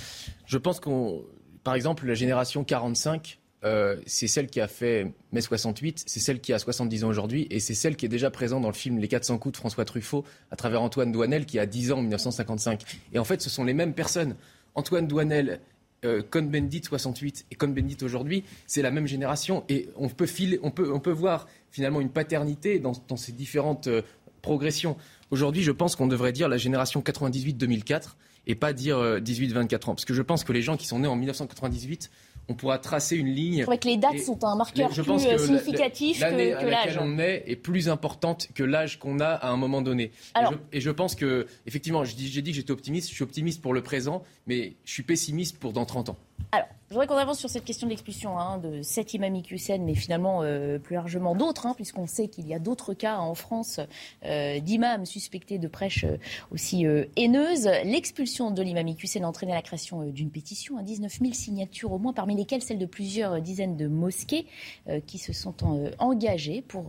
Je 0.46 0.58
pense 0.58 0.79
qu'on, 0.79 1.24
par 1.63 1.75
exemple, 1.75 2.05
la 2.05 2.13
génération 2.13 2.63
45 2.63 3.38
euh, 3.66 3.96
c'est 4.06 4.28
celle 4.28 4.48
qui 4.48 4.62
a 4.62 4.68
fait 4.68 5.12
mai 5.32 5.42
68, 5.42 6.04
c'est 6.06 6.20
celle 6.20 6.40
qui 6.40 6.54
a 6.54 6.60
70 6.60 7.04
ans 7.04 7.08
aujourd'hui, 7.08 7.48
et 7.50 7.60
c'est 7.60 7.74
celle 7.74 7.96
qui 7.96 8.06
est 8.06 8.10
déjà 8.10 8.30
présente 8.30 8.62
dans 8.62 8.70
le 8.70 8.76
film 8.76 9.00
Les 9.00 9.08
400 9.08 9.40
coups 9.40 9.54
de 9.54 9.58
François 9.58 9.86
Truffaut, 9.86 10.24
à 10.52 10.56
travers 10.56 10.84
Antoine 10.84 11.12
Douanel, 11.12 11.46
qui 11.46 11.58
a 11.58 11.66
10 11.66 11.92
ans 11.92 11.98
en 11.98 12.02
1955. 12.02 12.84
Et 13.14 13.20
en 13.20 13.24
fait, 13.24 13.42
ce 13.42 13.50
sont 13.50 13.64
les 13.64 13.74
mêmes 13.74 13.94
personnes. 13.94 14.36
Antoine 14.76 15.08
Douanel, 15.08 15.62
euh, 16.04 16.22
Cohn-Bendit 16.22 16.84
68 16.84 17.48
et 17.50 17.56
Cohn-Bendit 17.56 17.98
aujourd'hui, 18.04 18.44
c'est 18.68 18.84
la 18.84 18.92
même 18.92 19.08
génération. 19.08 19.64
Et 19.68 19.90
on 19.96 20.10
peut, 20.10 20.28
on 20.62 20.70
peut, 20.70 20.92
on 20.94 21.00
peut 21.00 21.12
voir 21.12 21.48
finalement 21.72 22.02
une 22.02 22.12
paternité 22.12 22.78
dans, 22.78 22.94
ces 23.18 23.32
différentes 23.32 23.88
euh, 23.88 24.04
progressions. 24.44 24.96
Aujourd'hui, 25.32 25.64
je 25.64 25.72
pense 25.72 25.96
qu'on 25.96 26.08
devrait 26.08 26.34
dire 26.34 26.50
la 26.50 26.58
génération 26.58 27.02
98-2004 27.02 28.10
et 28.46 28.54
pas 28.54 28.74
dire 28.74 29.00
18-24 29.00 29.76
ans. 29.90 29.96
Parce 29.96 30.06
que 30.06 30.14
je 30.14 30.22
pense 30.22 30.44
que 30.44 30.54
les 30.54 30.62
gens 30.62 30.78
qui 30.78 30.86
sont 30.86 31.00
nés 31.00 31.08
en 31.08 31.16
1998 31.16 32.12
on 32.48 32.54
pourra 32.54 32.78
tracer 32.78 33.16
une 33.16 33.34
ligne. 33.34 33.60
Je 33.60 33.64
crois 33.64 33.78
que 33.78 33.88
les 33.88 33.98
dates 33.98 34.20
sont 34.20 34.44
un 34.44 34.56
marqueur 34.56 34.90
plus 34.90 35.25
euh, 35.25 35.38
significatif 35.38 36.20
que, 36.20 36.66
l'âge. 36.66 37.00
on 37.02 37.18
est 37.20 37.44
est 37.48 37.56
plus 37.56 37.90
importante 37.90 38.50
que 38.54 38.64
l'âge 38.64 39.00
qu'on 39.00 39.20
a 39.20 39.30
à 39.30 39.50
un 39.50 39.58
moment 39.58 39.82
donné. 39.82 40.12
et, 40.72 40.82
je, 40.82 40.92
pense 40.92 41.16
que, 41.16 41.48
effectivement, 41.66 42.04
j'ai 42.04 42.16
dit 42.16 42.52
que 42.52 42.56
j'étais 42.56 42.72
optimiste. 42.72 43.10
Je 43.10 43.16
suis 43.16 43.24
optimiste 43.24 43.62
pour 43.62 43.74
le 43.74 43.82
présent, 43.82 44.24
mais 44.48 44.75
je 44.86 44.92
suis 44.92 45.04
pessimiste 45.04 45.58
pour 45.58 45.74
dans 45.74 45.86
30 45.86 46.10
ans. 46.10 46.18
Alors, 46.52 46.68
Je 46.88 46.94
voudrais 46.94 47.08
qu'on 47.08 47.18
avance 47.18 47.40
sur 47.40 47.50
cette 47.50 47.66
question 47.66 47.88
de 47.88 47.90
l'expulsion 47.90 48.38
hein, 48.38 48.60
de 48.60 48.84
cet 48.84 49.16
imam 49.16 49.42
mais 49.80 49.96
finalement 49.96 50.44
euh, 50.44 50.78
plus 50.78 50.94
largement 50.94 51.34
d'autres, 51.34 51.66
hein, 51.66 51.74
puisqu'on 51.75 52.06
sait 52.06 52.28
qu'il 52.28 52.48
y 52.48 52.54
a 52.54 52.60
d'autres 52.60 52.94
cas 52.94 53.18
en 53.18 53.34
France 53.34 53.80
euh, 54.24 54.60
d'imams 54.60 55.08
suspectés 55.08 55.58
de 55.58 55.68
prêches 55.68 56.04
euh, 56.04 56.18
aussi 56.52 56.86
haineuses. 57.16 57.68
L'expulsion 57.86 58.52
de 58.52 58.62
l'imam 58.62 58.86
a 58.88 59.28
entraîné 59.28 59.54
la 59.54 59.64
création 59.64 60.04
d'une 60.04 60.30
pétition, 60.30 60.78
à 60.78 60.84
19 60.84 61.12
000 61.22 61.34
signatures 61.34 61.92
au 61.92 61.98
moins, 61.98 62.14
parmi 62.14 62.36
lesquelles 62.36 62.62
celles 62.62 62.78
de 62.78 62.86
plusieurs 62.86 63.42
dizaines 63.42 63.78
de 63.78 63.88
mosquées 63.88 64.46
qui 65.08 65.18
se 65.18 65.34
sont 65.34 65.56
engagées 65.98 66.62
pour 66.62 66.86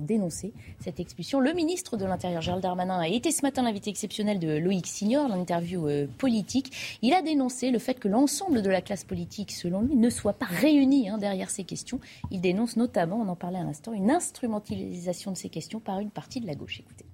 dénoncer 0.00 0.52
cette 0.80 0.98
expulsion. 0.98 1.38
Le 1.38 1.52
ministre 1.52 1.96
de 1.96 2.04
l'Intérieur, 2.04 2.42
Gérald 2.42 2.62
Darmanin, 2.62 2.98
a 2.98 3.08
été 3.08 3.30
ce 3.30 3.42
matin 3.42 3.62
l'invité 3.62 3.90
exceptionnel 3.90 4.38
de 4.38 4.56
Loïc 4.56 4.86
Signor, 4.86 5.28
l'interview 5.28 5.86
politique. 6.18 6.98
Il 7.02 7.12
a 7.14 7.22
dénoncé 7.22 7.70
le 7.70 7.78
fait 7.78 7.94
que 7.94 8.08
l'ensemble 8.08 8.62
de 8.62 8.70
la 8.70 8.79
classe 8.80 9.04
politique 9.04 9.52
selon 9.52 9.82
lui, 9.82 9.96
ne 9.96 10.10
soit 10.10 10.34
pas 10.34 10.46
réunis 10.46 11.08
hein, 11.08 11.18
derrière 11.18 11.50
ces 11.50 11.64
questions. 11.64 12.00
Il 12.30 12.40
dénonce 12.40 12.76
notamment, 12.76 13.20
on 13.20 13.28
en 13.28 13.36
parlait 13.36 13.58
à 13.58 13.64
l'instant, 13.64 13.92
une 13.92 14.10
instrumentalisation 14.10 15.32
de 15.32 15.36
ces 15.36 15.48
questions 15.48 15.80
par 15.80 16.00
une 16.00 16.10
partie 16.10 16.40
de 16.40 16.46
la 16.46 16.54
gauche. 16.54 16.80
Écoutez. 16.80 17.06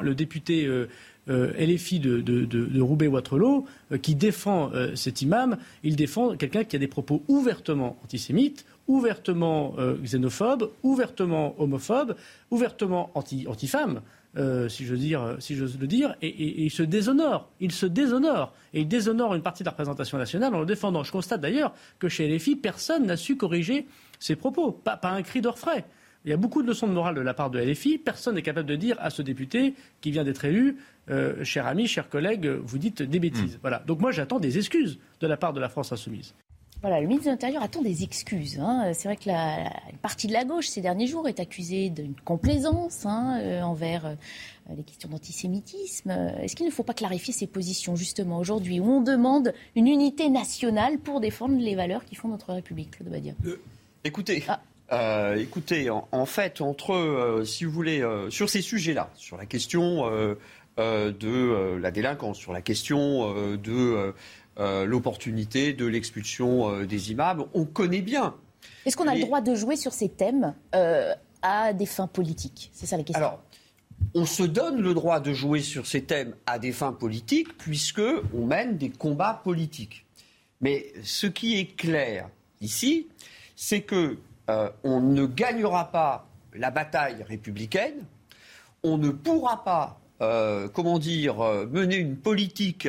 Le 0.00 0.14
député 0.14 0.66
euh, 0.66 0.88
euh, 1.28 1.52
LFI 1.58 2.00
de, 2.00 2.80
Roubaix-Waterloo, 2.80 3.66
euh, 3.92 3.98
qui 3.98 4.14
défend 4.14 4.70
cet 4.94 5.22
imam, 5.22 5.58
il 5.82 5.96
défend 5.96 6.36
quelqu'un 6.36 6.64
qui 6.64 6.76
a 6.76 6.78
des 6.78 6.88
propos 6.88 7.22
ouvertement 7.28 7.96
antisémites, 8.04 8.64
ouvertement 8.86 9.74
xénophobes, 10.02 10.70
ouvertement 10.82 11.54
homophobes, 11.58 12.16
ouvertement 12.50 13.10
anti-femmes. 13.14 14.00
Euh, 14.38 14.68
si 14.68 14.84
dire, 14.84 15.36
si 15.40 15.56
le 15.56 15.86
dire, 15.86 16.14
et, 16.22 16.64
il 16.64 16.70
se 16.70 16.84
déshonore. 16.84 17.50
Il 17.58 17.72
se 17.72 17.86
déshonore. 17.86 18.54
Et 18.72 18.82
il 18.82 18.88
déshonore 18.88 19.34
une 19.34 19.42
partie 19.42 19.64
de 19.64 19.66
la 19.66 19.72
représentation 19.72 20.16
nationale 20.16 20.54
en 20.54 20.60
le 20.60 20.66
défendant. 20.66 21.02
Je 21.02 21.10
constate 21.10 21.40
d'ailleurs 21.40 21.74
que 21.98 22.08
chez 22.08 22.28
LFI, 22.28 22.54
personne 22.54 23.06
n'a 23.06 23.16
su 23.16 23.36
corriger 23.36 23.86
ses 24.20 24.36
propos. 24.36 24.70
Pas, 24.70 25.00
un 25.02 25.22
cri 25.22 25.40
d'orfraie. 25.40 25.84
Il 26.24 26.30
y 26.30 26.34
a 26.34 26.36
beaucoup 26.36 26.62
de 26.62 26.68
leçons 26.68 26.86
de 26.86 26.92
morale 26.92 27.16
de 27.16 27.20
la 27.20 27.34
part 27.34 27.50
de 27.50 27.58
LFI. 27.58 27.98
Personne 27.98 28.36
n'est 28.36 28.42
capable 28.42 28.68
de 28.68 28.76
dire 28.76 28.96
à 29.00 29.10
ce 29.10 29.22
député 29.22 29.74
qui 30.00 30.12
vient 30.12 30.24
d'être 30.24 30.44
élu, 30.44 30.76
euh, 31.10 31.42
cher 31.42 31.66
ami, 31.66 31.88
cher 31.88 32.08
collègue, 32.08 32.46
vous 32.46 32.78
dites 32.78 33.02
des 33.02 33.18
bêtises. 33.18 33.56
Hmm. 33.56 33.60
Voilà. 33.62 33.82
Donc 33.86 34.00
moi, 34.00 34.12
j'attends 34.12 34.38
des 34.38 34.56
excuses 34.56 34.98
de 35.20 35.26
la 35.26 35.36
part 35.36 35.52
de 35.52 35.60
la 35.60 35.68
France 35.68 35.90
insoumise. 35.90 36.34
Voilà, 36.80 37.00
le 37.00 37.08
ministre 37.08 37.26
de 37.26 37.30
l'Intérieur 37.32 37.62
attend 37.62 37.82
des 37.82 38.04
excuses. 38.04 38.60
Hein. 38.60 38.92
C'est 38.94 39.08
vrai 39.08 39.16
que 39.16 39.26
la, 39.26 39.72
partie 40.00 40.28
de 40.28 40.32
la 40.32 40.44
gauche, 40.44 40.68
ces 40.68 40.80
derniers 40.80 41.08
jours, 41.08 41.26
est 41.26 41.40
accusée 41.40 41.90
d'une 41.90 42.14
complaisance 42.14 43.04
hein, 43.04 43.40
euh, 43.42 43.62
envers 43.62 44.06
euh, 44.06 44.14
les 44.76 44.84
questions 44.84 45.08
d'antisémitisme. 45.08 46.10
Est-ce 46.40 46.54
qu'il 46.54 46.66
ne 46.66 46.70
faut 46.70 46.84
pas 46.84 46.94
clarifier 46.94 47.34
ses 47.34 47.48
positions, 47.48 47.96
justement, 47.96 48.38
aujourd'hui, 48.38 48.78
où 48.78 48.88
on 48.88 49.00
demande 49.00 49.54
une 49.74 49.88
unité 49.88 50.28
nationale 50.28 50.98
pour 50.98 51.20
défendre 51.20 51.58
les 51.58 51.74
valeurs 51.74 52.04
qui 52.04 52.14
font 52.14 52.28
notre 52.28 52.52
République, 52.52 52.92
Claude 52.92 53.10
Badia 53.10 53.32
Écoutez, 54.04 54.44
ah. 54.90 55.34
écoutez 55.36 55.90
en, 55.90 56.26
fait, 56.26 56.60
entre, 56.60 57.42
si 57.44 57.64
vous 57.64 57.72
voulez, 57.72 58.06
sur 58.30 58.48
ces 58.48 58.62
sujets-là, 58.62 59.10
sur 59.16 59.36
la 59.36 59.46
question 59.46 60.08
de 60.76 61.76
la 61.76 61.90
délinquance, 61.90 62.38
sur 62.38 62.52
la 62.52 62.62
question 62.62 63.56
de 63.56 64.14
euh, 64.60 64.86
l'opportunité 64.86 65.72
de 65.72 65.86
l'expulsion 65.86 66.68
euh, 66.68 66.84
des 66.84 67.12
imams. 67.12 67.44
On 67.54 67.64
connaît 67.64 68.00
bien. 68.00 68.34
Est-ce 68.84 68.96
qu'on 68.96 69.06
a 69.06 69.14
le 69.14 69.20
droit 69.20 69.40
de 69.40 69.54
jouer 69.54 69.76
sur 69.76 69.92
ces 69.92 70.08
thèmes 70.08 70.52
euh, 70.74 71.14
à 71.42 71.72
des 71.72 71.86
fins 71.86 72.08
politiques? 72.08 72.68
C'est 72.72 72.86
ça 72.86 72.96
la 72.96 73.04
question. 73.04 73.24
Alors, 73.24 73.40
on 74.14 74.24
se 74.24 74.42
donne 74.42 74.80
le 74.80 74.94
droit 74.94 75.20
de 75.20 75.32
jouer 75.32 75.60
sur 75.60 75.86
ces 75.86 76.02
thèmes 76.02 76.34
à 76.46 76.58
des 76.58 76.72
fins 76.72 76.92
politiques 76.92 77.56
puisque 77.56 78.02
on 78.34 78.46
mène 78.46 78.76
des 78.78 78.90
combats 78.90 79.40
politiques. 79.44 80.06
Mais 80.60 80.86
ce 81.04 81.28
qui 81.28 81.56
est 81.56 81.76
clair 81.76 82.28
ici, 82.60 83.06
c'est 83.54 83.82
que 83.82 84.18
on 84.82 85.00
ne 85.00 85.26
gagnera 85.26 85.92
pas 85.92 86.26
la 86.54 86.70
bataille 86.70 87.22
républicaine, 87.22 88.02
on 88.82 88.96
ne 88.96 89.10
pourra 89.10 89.62
pas, 89.62 90.00
comment 90.72 90.98
dire, 90.98 91.36
mener 91.70 91.96
une 91.96 92.16
politique 92.16 92.88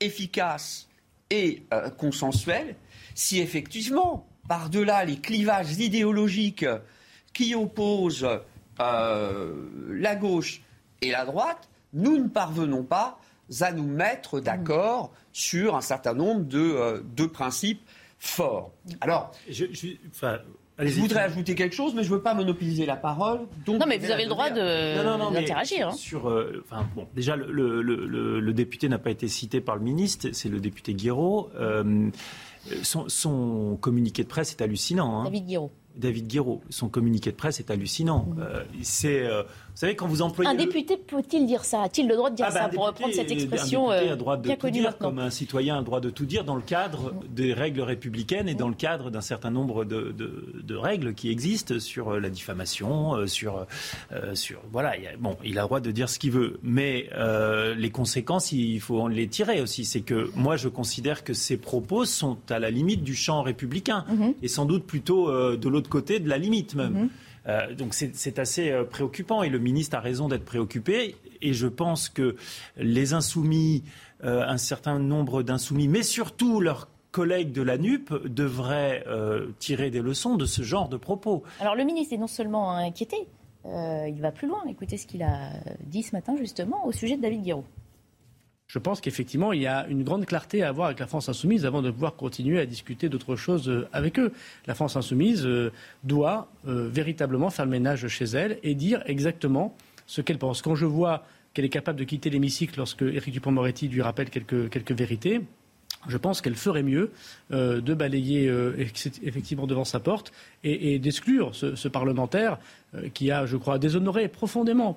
efficace 0.00 0.88
et 1.30 1.64
euh, 1.72 1.90
consensuel 1.90 2.76
si 3.14 3.40
effectivement, 3.40 4.26
par-delà 4.48 5.04
les 5.04 5.18
clivages 5.18 5.78
idéologiques 5.78 6.66
qui 7.32 7.54
opposent 7.54 8.28
euh, 8.80 9.68
la 9.88 10.16
gauche 10.16 10.62
et 11.00 11.10
la 11.10 11.24
droite, 11.24 11.68
nous 11.92 12.18
ne 12.18 12.28
parvenons 12.28 12.82
pas 12.82 13.18
à 13.60 13.72
nous 13.72 13.86
mettre 13.86 14.40
d'accord 14.40 15.12
sur 15.32 15.76
un 15.76 15.80
certain 15.80 16.14
nombre 16.14 16.44
de, 16.44 16.58
euh, 16.58 17.28
principes 17.28 17.82
forts. 18.18 18.72
Alors, 19.00 19.32
je, 19.48 19.66
je 19.72 19.88
voudrais 20.78 21.22
ajouter 21.22 21.54
quelque 21.54 21.74
chose, 21.74 21.94
mais 21.94 22.02
je 22.02 22.10
ne 22.10 22.16
veux 22.16 22.22
pas 22.22 22.34
monopoliser 22.34 22.86
la 22.86 22.96
parole. 22.96 23.40
non, 23.66 23.86
mais 23.86 23.98
vous 23.98 24.10
avez 24.10 24.24
le 24.24 24.30
droit 24.30 24.50
d'interagir. 24.50 25.88
Hein. 25.88 25.92
Sur, 25.92 26.28
euh, 26.28 26.64
bon, 26.94 27.06
déjà, 27.14 27.36
le, 27.36 28.52
député 28.52 28.88
n'a 28.88 28.98
pas 28.98 29.10
été 29.10 29.28
cité 29.28 29.60
par 29.60 29.76
le 29.76 29.82
ministre, 29.82 30.28
c'est 30.32 30.48
le 30.48 30.60
député 30.60 30.94
Guiraud. 30.94 31.50
Euh, 31.58 32.10
son, 32.82 33.78
communiqué 33.80 34.22
de 34.22 34.28
presse 34.28 34.52
est 34.52 34.62
hallucinant. 34.62 35.20
Hein. 35.20 35.24
David 35.24 35.46
Guiraud. 35.46 35.70
David 35.96 36.26
Guiraud. 36.26 36.62
Son 36.70 36.88
communiqué 36.88 37.30
de 37.30 37.36
presse 37.36 37.60
est 37.60 37.70
hallucinant. 37.70 38.26
Mmh. 38.26 38.40
Euh, 38.40 38.64
c'est 38.82 39.28
savez, 39.74 39.96
quand 39.96 40.06
vous 40.06 40.22
employez. 40.22 40.48
Un 40.50 40.54
député 40.54 40.96
peut-il 40.96 41.46
dire 41.46 41.64
ça 41.64 41.82
A-t-il 41.82 42.08
le 42.08 42.14
droit 42.16 42.30
de 42.30 42.36
dire 42.36 42.46
ah, 42.48 42.54
bah, 42.54 42.60
ça 42.62 42.68
Pour 42.68 42.86
reprendre 42.86 43.12
cette 43.12 43.30
expression. 43.30 43.90
Un 43.90 43.94
député 43.94 44.08
a 44.08 44.12
le 44.12 44.18
droit 44.18 44.36
de 44.36 44.54
tout 44.54 44.70
dire, 44.70 44.98
comme 44.98 45.18
un 45.18 45.30
citoyen 45.30 45.76
a 45.76 45.78
le 45.78 45.84
droit 45.84 46.00
de 46.00 46.10
tout 46.10 46.26
dire 46.26 46.44
dans 46.44 46.54
le 46.54 46.62
cadre 46.62 47.12
des 47.28 47.52
règles 47.52 47.80
républicaines 47.80 48.48
et 48.48 48.54
dans 48.54 48.68
le 48.68 48.74
cadre 48.74 49.10
d'un 49.10 49.20
certain 49.20 49.50
nombre 49.50 49.84
de, 49.84 50.76
règles 50.76 51.14
qui 51.14 51.30
existent 51.30 51.78
sur 51.78 52.10
euh, 52.10 52.20
la 52.20 52.30
diffamation, 52.30 53.14
euh, 53.14 53.26
sur. 53.26 53.66
Euh, 54.12 54.34
sur 54.34 54.60
voilà, 54.72 54.96
il 54.96 55.06
a, 55.06 55.16
bon, 55.16 55.36
il 55.44 55.58
a 55.58 55.62
le 55.62 55.66
droit 55.66 55.80
de 55.80 55.90
dire 55.90 56.08
ce 56.08 56.18
qu'il 56.18 56.30
veut. 56.30 56.58
Mais 56.62 57.08
les 57.76 57.90
conséquences, 57.90 58.52
il 58.52 58.80
faut 58.80 59.08
les 59.08 59.28
tirer 59.28 59.60
aussi. 59.60 59.84
C'est 59.84 60.00
que 60.00 60.30
moi, 60.34 60.56
je 60.56 60.68
considère 60.68 61.24
que 61.24 61.32
ces 61.32 61.56
propos 61.56 62.04
sont 62.04 62.38
à 62.48 62.58
la 62.58 62.70
limite 62.70 63.02
du 63.02 63.14
champ 63.14 63.42
républicain 63.42 64.04
mhm. 64.08 64.34
et 64.42 64.48
sans 64.48 64.66
doute 64.66 64.84
plutôt 64.84 65.30
de 65.56 65.68
l'autre 65.68 65.90
côté 65.90 66.20
de 66.20 66.28
la 66.28 66.38
limite 66.38 66.74
même. 66.74 66.92
Mhm. 66.92 67.08
Euh, 67.46 67.74
donc 67.74 67.94
c'est 67.94 68.38
assez 68.38 68.70
euh, 68.70 68.84
préoccupant 68.84 69.42
et 69.42 69.48
le 69.48 69.58
ministre 69.58 69.96
a 69.96 70.00
raison 70.00 70.28
d'être 70.28 70.44
préoccupé. 70.44 71.16
Et 71.42 71.52
je 71.52 71.66
pense 71.66 72.08
que 72.08 72.36
les 72.76 73.12
insoumis, 73.12 73.84
euh, 74.24 74.42
un 74.46 74.58
certain 74.58 74.98
nombre 74.98 75.42
d'insoumis, 75.42 75.88
mais 75.88 76.02
surtout 76.02 76.60
leurs 76.60 76.88
collègues 77.10 77.52
de 77.52 77.62
la 77.62 77.78
NUP 77.78 78.12
devraient 78.26 79.04
tirer 79.60 79.90
des 79.90 80.00
leçons 80.00 80.34
de 80.34 80.46
ce 80.46 80.62
genre 80.62 80.88
de 80.88 80.96
propos. 80.96 81.44
Alors 81.60 81.76
le 81.76 81.84
ministre 81.84 82.12
est 82.12 82.18
non 82.18 82.26
seulement 82.26 82.72
inquiété, 82.72 83.28
il 83.64 84.18
va 84.20 84.32
plus 84.32 84.48
loin. 84.48 84.64
Écoutez 84.68 84.96
ce 84.96 85.06
qu'il 85.06 85.22
a 85.22 85.50
dit 85.84 86.02
ce 86.02 86.10
matin 86.10 86.34
justement 86.36 86.84
au 86.84 86.90
sujet 86.90 87.16
de 87.16 87.22
David 87.22 87.42
Guiraud 87.42 87.64
je 88.74 88.80
pense 88.80 89.00
qu'effectivement, 89.00 89.52
il 89.52 89.62
y 89.62 89.68
a 89.68 89.86
une 89.86 90.02
grande 90.02 90.26
clarté 90.26 90.64
à 90.64 90.68
avoir 90.68 90.88
avec 90.88 90.98
la 90.98 91.06
France 91.06 91.28
insoumise 91.28 91.64
avant 91.64 91.80
de 91.80 91.92
pouvoir 91.92 92.16
continuer 92.16 92.58
à 92.58 92.66
discuter 92.66 93.08
d'autres 93.08 93.36
choses 93.36 93.68
euh, 93.68 93.86
avec 93.92 94.18
eux. 94.18 94.32
La 94.66 94.74
France 94.74 94.96
insoumise 94.96 95.46
euh, 95.46 95.70
doit 96.02 96.48
euh, 96.66 96.88
véritablement 96.92 97.50
faire 97.50 97.66
le 97.66 97.70
ménage 97.70 98.08
chez 98.08 98.24
elle 98.24 98.58
et 98.64 98.74
dire 98.74 99.00
exactement 99.06 99.76
ce 100.06 100.22
qu'elle 100.22 100.38
pense. 100.38 100.60
Quand 100.60 100.74
je 100.74 100.86
vois 100.86 101.24
qu'elle 101.52 101.64
est 101.64 101.68
capable 101.68 102.00
de 102.00 102.02
quitter 102.02 102.30
l'hémicycle 102.30 102.76
lorsque 102.76 103.02
Éric 103.02 103.34
Dupond-Moretti 103.34 103.86
lui 103.86 104.02
rappelle 104.02 104.28
quelques, 104.28 104.90
vérités, 104.90 105.42
je 106.08 106.16
pense 106.16 106.40
qu'elle 106.40 106.56
ferait 106.56 106.82
mieux 106.82 107.12
de 107.50 107.94
balayer 107.94 108.52
effectivement 109.22 109.68
devant 109.68 109.84
sa 109.84 110.00
porte 110.00 110.32
et, 110.64 110.98
d'exclure 110.98 111.54
ce, 111.54 111.88
parlementaire 111.88 112.58
qui 113.14 113.30
a, 113.30 113.46
je 113.46 113.56
crois, 113.56 113.78
déshonoré 113.78 114.26
profondément 114.28 114.94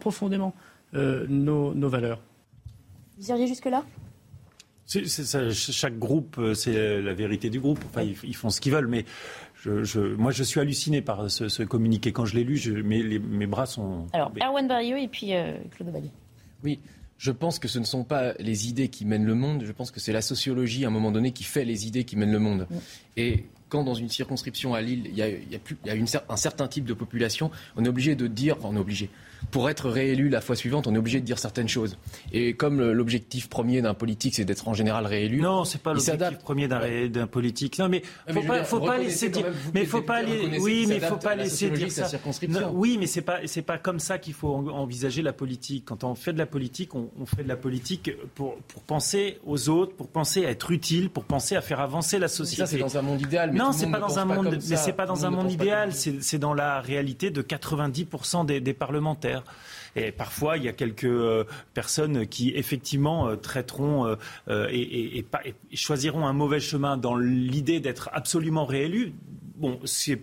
nos 0.94 1.90
valeurs. 1.90 2.20
Vous 3.18 3.30
iriez 3.30 3.48
jusque-là? 3.48 3.84
Chaque 4.88 6.00
groupe, 6.00 6.38
euh, 6.38 6.54
c'est 6.54 7.02
la 7.02 7.14
vérité 7.14 7.50
du 7.50 7.60
groupe. 7.60 7.80
Enfin, 7.90 8.04
ils, 8.04 8.36
font 8.36 8.50
ce 8.50 8.62
qu'ils 8.62 8.72
veulent, 8.72 8.88
mais 8.88 9.04
je, 9.64 10.00
moi, 10.16 10.32
je 10.32 10.44
suis 10.44 10.62
halluciné 10.62 11.02
par 11.02 11.30
ce, 11.30 11.64
communiqué. 11.64 12.14
Quand 12.14 12.26
je 12.26 12.36
l'ai 12.36 12.46
lu, 12.46 12.56
je, 12.56 12.72
mes, 12.72 13.20
mes, 13.20 13.48
bras 13.48 13.66
sont. 13.66 14.08
Alors, 14.14 14.32
Erwan 14.42 14.68
Barrio 14.68 14.96
et 14.96 15.10
puis 15.10 15.36
euh, 15.36 15.58
Claude 15.72 15.90
Valli. 15.90 16.10
Oui, 16.64 16.80
je 17.18 17.32
pense 17.32 17.60
que 17.60 17.68
ce 17.68 17.80
ne 17.80 17.84
sont 17.84 18.06
pas 18.06 18.34
les 18.40 18.70
idées 18.70 18.88
qui 18.88 19.04
mènent 19.04 19.26
le 19.26 19.36
monde. 19.36 19.64
Je 19.66 19.72
pense 19.74 19.92
que 19.92 20.00
c'est 20.00 20.14
la 20.14 20.22
sociologie, 20.22 20.86
à 20.86 20.88
un 20.88 20.92
moment 20.92 21.12
donné, 21.12 21.32
qui 21.32 21.44
fait 21.44 21.66
les 21.66 21.86
idées 21.86 22.06
qui 22.06 22.16
mènent 22.16 22.32
le 22.32 22.40
monde. 22.40 22.68
Mm. 22.70 22.76
Et 23.18 23.46
quand 23.70 23.84
dans 23.84 23.96
une 23.96 24.10
circonscription 24.10 24.74
à 24.74 24.82
Lille, 24.82 25.08
il 25.08 25.18
y 25.18 25.24
a, 25.24 26.24
un 26.30 26.38
certain 26.38 26.68
type 26.68 26.86
de 26.86 26.94
population, 26.94 27.52
on 27.76 27.84
est 27.84 27.90
obligé 27.90 28.16
de 28.16 28.28
dire, 28.28 28.56
enfin 28.58 28.70
on 28.72 28.76
est 28.78 28.80
obligé, 28.80 29.10
pour 29.52 29.70
être 29.70 29.90
réélu 29.90 30.30
la 30.30 30.42
fois 30.42 30.56
suivante, 30.56 30.88
on 30.88 30.96
est 30.96 30.98
obligé 30.98 31.20
de 31.20 31.26
dire 31.26 31.40
certaines 31.40 31.70
choses. 31.70 31.98
Et 32.32 32.54
comme 32.54 32.92
l'objectif 32.92 33.50
premier 33.50 33.82
d'un 33.82 33.94
politique, 33.94 34.36
c'est 34.36 34.46
d'être 34.46 34.68
en 34.68 34.74
général 34.74 35.06
réélu. 35.06 35.42
Non, 35.42 35.64
c'est 35.64 35.82
pas 35.82 35.94
l'objectif 35.94 36.38
premier 36.40 36.68
d'un 36.68 37.28
politique. 37.28 37.80
Non, 37.80 37.90
mais 37.90 38.04
faut 38.30 38.42
pas, 38.42 38.64
faut 38.64 38.80
pas 38.80 38.98
laisser 38.98 39.30
dire. 39.30 39.46
Mais 39.74 39.86
faut 39.86 40.02
pas 40.02 40.18
aller. 40.18 40.58
Oui, 40.60 40.86
mais 40.88 41.00
faut 41.00 41.18
pas 41.18 41.36
laisser 41.36 41.70
dire 41.70 41.92
ça. 41.92 42.10
oui, 42.74 42.98
mais 43.00 43.08
c'est 43.08 43.22
pas, 43.22 43.40
c'est 43.46 43.62
pas 43.62 43.78
comme 43.78 44.00
ça 44.00 44.18
qu'il 44.18 44.34
faut 44.34 44.54
envisager 44.70 45.22
la 45.22 45.34
politique. 45.34 45.86
Quand 45.86 46.04
on 46.04 46.16
fait 46.16 46.34
de 46.34 46.38
la 46.38 46.46
politique, 46.46 46.96
on, 46.96 47.10
fait 47.26 47.44
de 47.44 47.48
la 47.48 47.58
politique 47.58 48.12
pour, 48.36 48.58
pour 48.68 48.82
penser 48.84 49.40
aux 49.46 49.70
autres, 49.70 49.96
pour 49.96 50.08
penser 50.08 50.46
à 50.46 50.50
être 50.50 50.72
utile, 50.72 51.10
pour 51.10 51.24
penser 51.24 51.56
à 51.56 51.62
faire 51.62 51.80
avancer 51.80 52.20
la 52.20 52.28
société. 52.28 52.64
Ça, 52.64 52.68
c'est 52.68 52.78
dans 52.78 52.98
un 52.98 53.02
monde 53.02 53.22
idéal. 53.22 53.52
Mais 53.52 53.60
non, 53.60 53.72
c'est 53.72 53.90
pas 53.90 54.00
dans 54.00 54.20
un 54.20 54.26
monde. 54.26 54.60
Mais 54.70 54.76
c'est 54.76 54.94
pas 54.94 55.06
dans 55.06 55.26
un 55.26 55.30
monde 55.30 55.52
idéal. 55.52 55.92
C'est 55.94 56.40
dans 56.40 56.54
la 56.54 56.82
réalité 56.82 57.32
de 57.32 57.42
90% 57.42 58.46
des 58.46 58.74
parlementaires. 58.74 59.27
Et 59.98 60.12
parfois, 60.12 60.58
il 60.58 60.64
y 60.64 60.68
a 60.68 60.74
quelques 60.74 61.06
euh, 61.06 61.44
personnes 61.74 62.28
qui, 62.28 62.52
effectivement, 62.56 63.28
euh, 63.28 63.36
traiteront 63.36 64.16
euh, 64.48 64.68
et, 64.70 65.26
choisiront 65.74 66.28
un 66.28 66.34
mauvais 66.34 66.60
chemin 66.60 66.98
dans 66.98 67.16
l'idée 67.16 67.80
d'être 67.80 68.10
absolument 68.14 68.66
réélus 68.66 69.14
bon, 69.58 69.80
c'est 69.86 70.18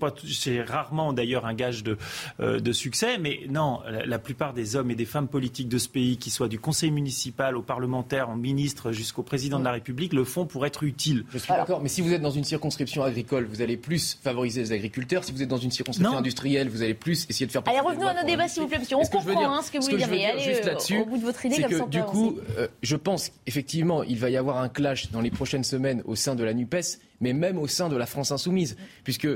rarement 0.63 1.13
d'ailleurs 1.13 1.47
un 1.47 1.55
gage 1.55 1.83
de, 1.83 1.99
euh, 2.41 2.61
de 2.61 2.73
succès, 2.73 3.19
mais 3.19 3.41
non, 3.49 3.81
la, 4.07 4.19
plupart 4.19 4.55
des 4.55 4.77
hommes 4.77 4.91
et 4.91 4.95
des 4.95 5.05
femmes 5.05 5.29
politiques 5.29 5.69
de 5.69 5.79
ce 5.79 5.89
pays, 5.89 6.17
qui 6.17 6.31
soient 6.31 6.49
du 6.49 6.59
conseil 6.59 6.91
municipal 6.91 7.57
au 7.57 7.63
parlementaire, 7.63 8.31
au 8.31 8.37
ministre 8.37 8.93
jusqu'au 8.93 9.23
président 9.23 9.59
de 9.59 9.65
la 9.65 9.73
République, 9.73 10.13
le 10.13 10.25
font 10.25 10.47
pour 10.47 10.67
être 10.67 10.85
utiles. 10.85 11.25
Je 11.31 11.39
suis 11.39 11.49
d'accord, 11.49 11.81
mais 11.83 11.89
si 11.89 12.01
vous 12.01 12.13
êtes 12.13 12.23
dans 12.23 12.31
une 12.31 12.45
circonscription 12.45 13.03
agricole, 13.03 13.45
vous 13.45 13.63
allez 13.63 13.77
plus 13.77 14.19
favoriser 14.23 14.63
les 14.63 14.73
agriculteurs. 14.73 15.25
Si 15.25 15.33
vous 15.33 15.43
êtes 15.43 15.49
dans 15.49 15.57
une 15.57 15.71
circonscription 15.71 16.17
industrielle, 16.17 16.69
vous 16.69 16.83
allez 16.83 16.95
plus 16.95 17.27
essayer 17.29 17.47
de 17.47 17.53
faire. 17.53 17.63
Allez, 17.67 17.81
revenons 17.81 18.07
à 18.07 18.23
nos 18.23 18.27
débats, 18.27 18.49
s'il 18.49 18.63
vous 18.63 18.69
plaît, 18.69 18.79
parce 18.79 18.89
qu'on 18.89 19.19
comprend 19.19 19.55
hein, 19.55 19.63
ce 19.63 19.71
que 19.71 19.79
vous 19.79 19.85
voulez 19.85 19.97
dire. 19.97 20.09
Allez, 20.09 20.61
euh, 20.67 21.01
au 21.01 21.07
bout 21.07 21.19
de 21.19 21.25
votre 21.25 21.45
idée, 21.45 21.63
comme 21.63 21.87
que, 21.87 21.91
Du 21.91 22.03
coup, 22.03 22.39
euh, 22.59 22.69
je 22.83 22.97
pense 22.97 23.33
effectivement, 23.47 24.03
il 24.03 24.19
va 24.19 24.31
y 24.31 24.37
avoir 24.37 24.59
un 24.59 24.69
clash 24.69 25.11
dans 25.11 25.21
les 25.21 25.31
prochaines 25.31 25.65
semaines 25.65 26.03
au 26.05 26.15
sein 26.15 26.35
de 26.35 26.45
la 26.45 26.55
Nupes 26.55 26.75
mais 27.21 27.33
même 27.33 27.59
au 27.59 27.67
sein 27.67 27.89
de 27.89 27.97
la 27.97 28.07
France 28.07 28.33
insoumise, 28.33 28.77
puisque 29.03 29.29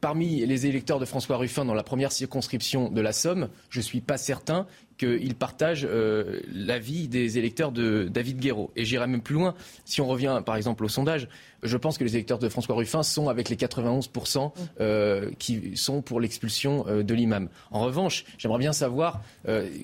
parmi 0.00 0.44
les 0.46 0.66
électeurs 0.66 0.98
de 0.98 1.04
François 1.04 1.36
Ruffin 1.36 1.64
dans 1.64 1.74
la 1.74 1.82
première 1.82 2.12
circonscription 2.12 2.90
de 2.90 3.00
la 3.00 3.12
Somme, 3.12 3.48
je 3.70 3.78
ne 3.78 3.82
suis 3.82 4.00
pas 4.00 4.16
certain 4.16 4.66
qu'il 4.96 5.34
partage 5.34 5.86
euh, 5.90 6.40
l'avis 6.52 7.08
des 7.08 7.36
électeurs 7.36 7.72
de 7.72 8.08
David 8.08 8.38
Guéraud. 8.38 8.70
Et 8.76 8.84
j'irai 8.84 9.08
même 9.08 9.22
plus 9.22 9.34
loin. 9.34 9.54
Si 9.84 10.00
on 10.00 10.06
revient 10.06 10.40
par 10.46 10.54
exemple 10.54 10.84
au 10.84 10.88
sondage, 10.88 11.28
je 11.64 11.76
pense 11.76 11.98
que 11.98 12.04
les 12.04 12.14
électeurs 12.14 12.38
de 12.38 12.48
François 12.48 12.76
Ruffin 12.76 13.02
sont 13.02 13.28
avec 13.28 13.48
les 13.48 13.56
91% 13.56 14.52
euh, 14.80 15.30
qui 15.38 15.76
sont 15.76 16.00
pour 16.00 16.20
l'expulsion 16.20 16.84
euh, 16.86 17.02
de 17.02 17.12
l'imam. 17.12 17.48
En 17.72 17.80
revanche, 17.80 18.24
j'aimerais 18.38 18.60
bien 18.60 18.72
savoir, 18.72 19.22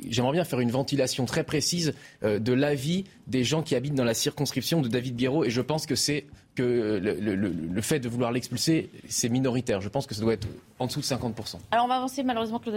j'aimerais 0.09 0.33
bien 0.33 0.45
faire 0.45 0.61
une 0.61 0.71
ventilation 0.71 1.25
très 1.25 1.43
précise 1.43 1.95
de 2.23 2.53
l'avis 2.53 3.05
des 3.27 3.43
gens 3.43 3.63
qui 3.63 3.75
habitent 3.75 3.95
dans 3.95 4.05
la 4.05 4.15
circonscription 4.15 4.81
de 4.81 4.89
David 4.89 5.17
Guéraud. 5.17 5.45
Et 5.45 5.51
je 5.51 5.61
pense 5.61 5.87
que 5.87 5.95
c'est 5.95 6.27
que 6.61 7.01
le, 7.01 7.83
fait 7.83 8.01
de 8.01 8.09
vouloir 8.09 8.33
l'expulser, 8.33 8.91
c'est 9.09 9.29
minoritaire. 9.29 9.81
Je 9.81 9.89
pense 9.89 10.07
que 10.07 10.15
ça 10.15 10.21
doit 10.21 10.35
être 10.35 10.49
en 10.79 10.87
dessous 10.87 11.01
de 11.01 11.05
50%. 11.05 11.57
Alors 11.71 11.85
on 11.85 11.89
va 11.89 11.97
avancer 11.97 12.23
malheureusement, 12.23 12.59
Claude, 12.59 12.77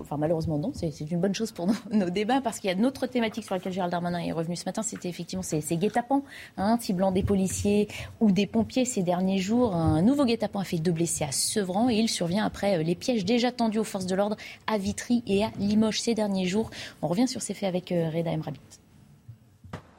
enfin 0.00 0.16
malheureusement 0.16 0.58
non, 0.58 0.72
c'est 0.74 0.90
une 1.00 1.20
bonne 1.20 1.34
chose 1.34 1.52
pour 1.52 1.66
nos, 1.90 2.10
débats 2.10 2.40
parce 2.40 2.58
qu'il 2.58 2.70
y 2.70 2.72
a 2.72 2.76
une 2.76 2.86
autre 2.86 3.06
thématique 3.06 3.44
sur 3.44 3.54
laquelle 3.54 3.72
Gérald 3.72 3.90
Darmanin 3.90 4.20
est 4.20 4.32
revenu 4.32 4.56
ce 4.56 4.64
matin, 4.66 4.82
c'était 4.82 5.08
effectivement 5.08 5.42
ces, 5.42 5.60
guet-apens, 5.76 6.22
hein, 6.56 6.78
ciblant 6.80 7.12
des 7.12 7.22
policiers 7.22 7.88
ou 8.20 8.30
des 8.30 8.46
pompiers 8.46 8.84
ces 8.84 9.02
derniers 9.02 9.38
jours. 9.38 9.74
Un 9.74 10.02
nouveau 10.02 10.24
guet-apens 10.24 10.60
a 10.60 10.64
fait 10.64 10.78
deux 10.78 10.92
blessés 10.92 11.24
à 11.24 11.32
Sevran 11.32 11.88
et 11.88 11.94
il 11.94 12.08
survient 12.08 12.44
après 12.44 12.78
euh, 12.78 12.82
les 12.82 12.94
pièges 12.94 13.24
déjà 13.24 13.52
tendus 13.52 13.78
aux 13.78 13.84
forces 13.84 14.06
de 14.06 14.14
l'ordre 14.14 14.36
à 14.66 14.78
Vitry 14.78 15.22
et 15.26 15.44
à 15.44 15.50
Limoges 15.58 16.00
ces 16.00 16.14
derniers 16.14 16.46
jours. 16.46 16.70
On 17.02 17.08
revient 17.08 17.28
sur 17.28 17.42
ces 17.42 17.54
faits 17.54 17.68
avec 17.68 17.92
euh, 17.92 18.10
Reda 18.10 18.30
Emrabit. 18.30 18.60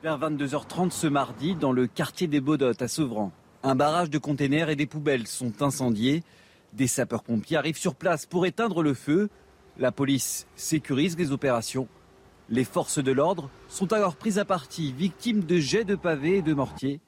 Vers 0.04 0.20
22h30 0.20 0.92
ce 0.92 1.08
mardi, 1.08 1.56
dans 1.56 1.72
le 1.72 1.88
quartier 1.88 2.28
des 2.28 2.40
Baudottes 2.40 2.84
à 2.84 2.88
Sevran, 2.88 3.32
un 3.64 3.74
barrage 3.74 4.12
de 4.12 4.20
containers 4.20 4.70
et 4.70 4.76
des 4.76 4.86
poubelles 4.86 5.26
sont 5.26 5.64
incendiés. 5.64 6.24
Des 6.74 6.86
sapeurs-pompiers 6.86 7.58
arrivent 7.58 7.80
sur 7.80 7.96
place 7.96 8.28
pour 8.28 8.46
éteindre 8.46 8.84
le 8.84 8.94
feu. 8.94 9.28
La 9.80 9.92
police 9.92 10.46
sécurise 10.56 11.18
les 11.18 11.32
opérations. 11.32 11.88
Les 12.48 12.64
forces 12.64 13.04
de 13.04 13.12
l'ordre 13.12 13.50
sont 13.70 13.92
alors 13.92 14.16
prises 14.16 14.38
à 14.38 14.46
partie, 14.46 14.94
victimes 14.94 15.44
de 15.44 15.58
jets 15.58 15.84
de 15.84 15.96
pavés 15.96 16.38
et 16.38 16.42
de 16.44 16.54
mortiers. 16.54 17.00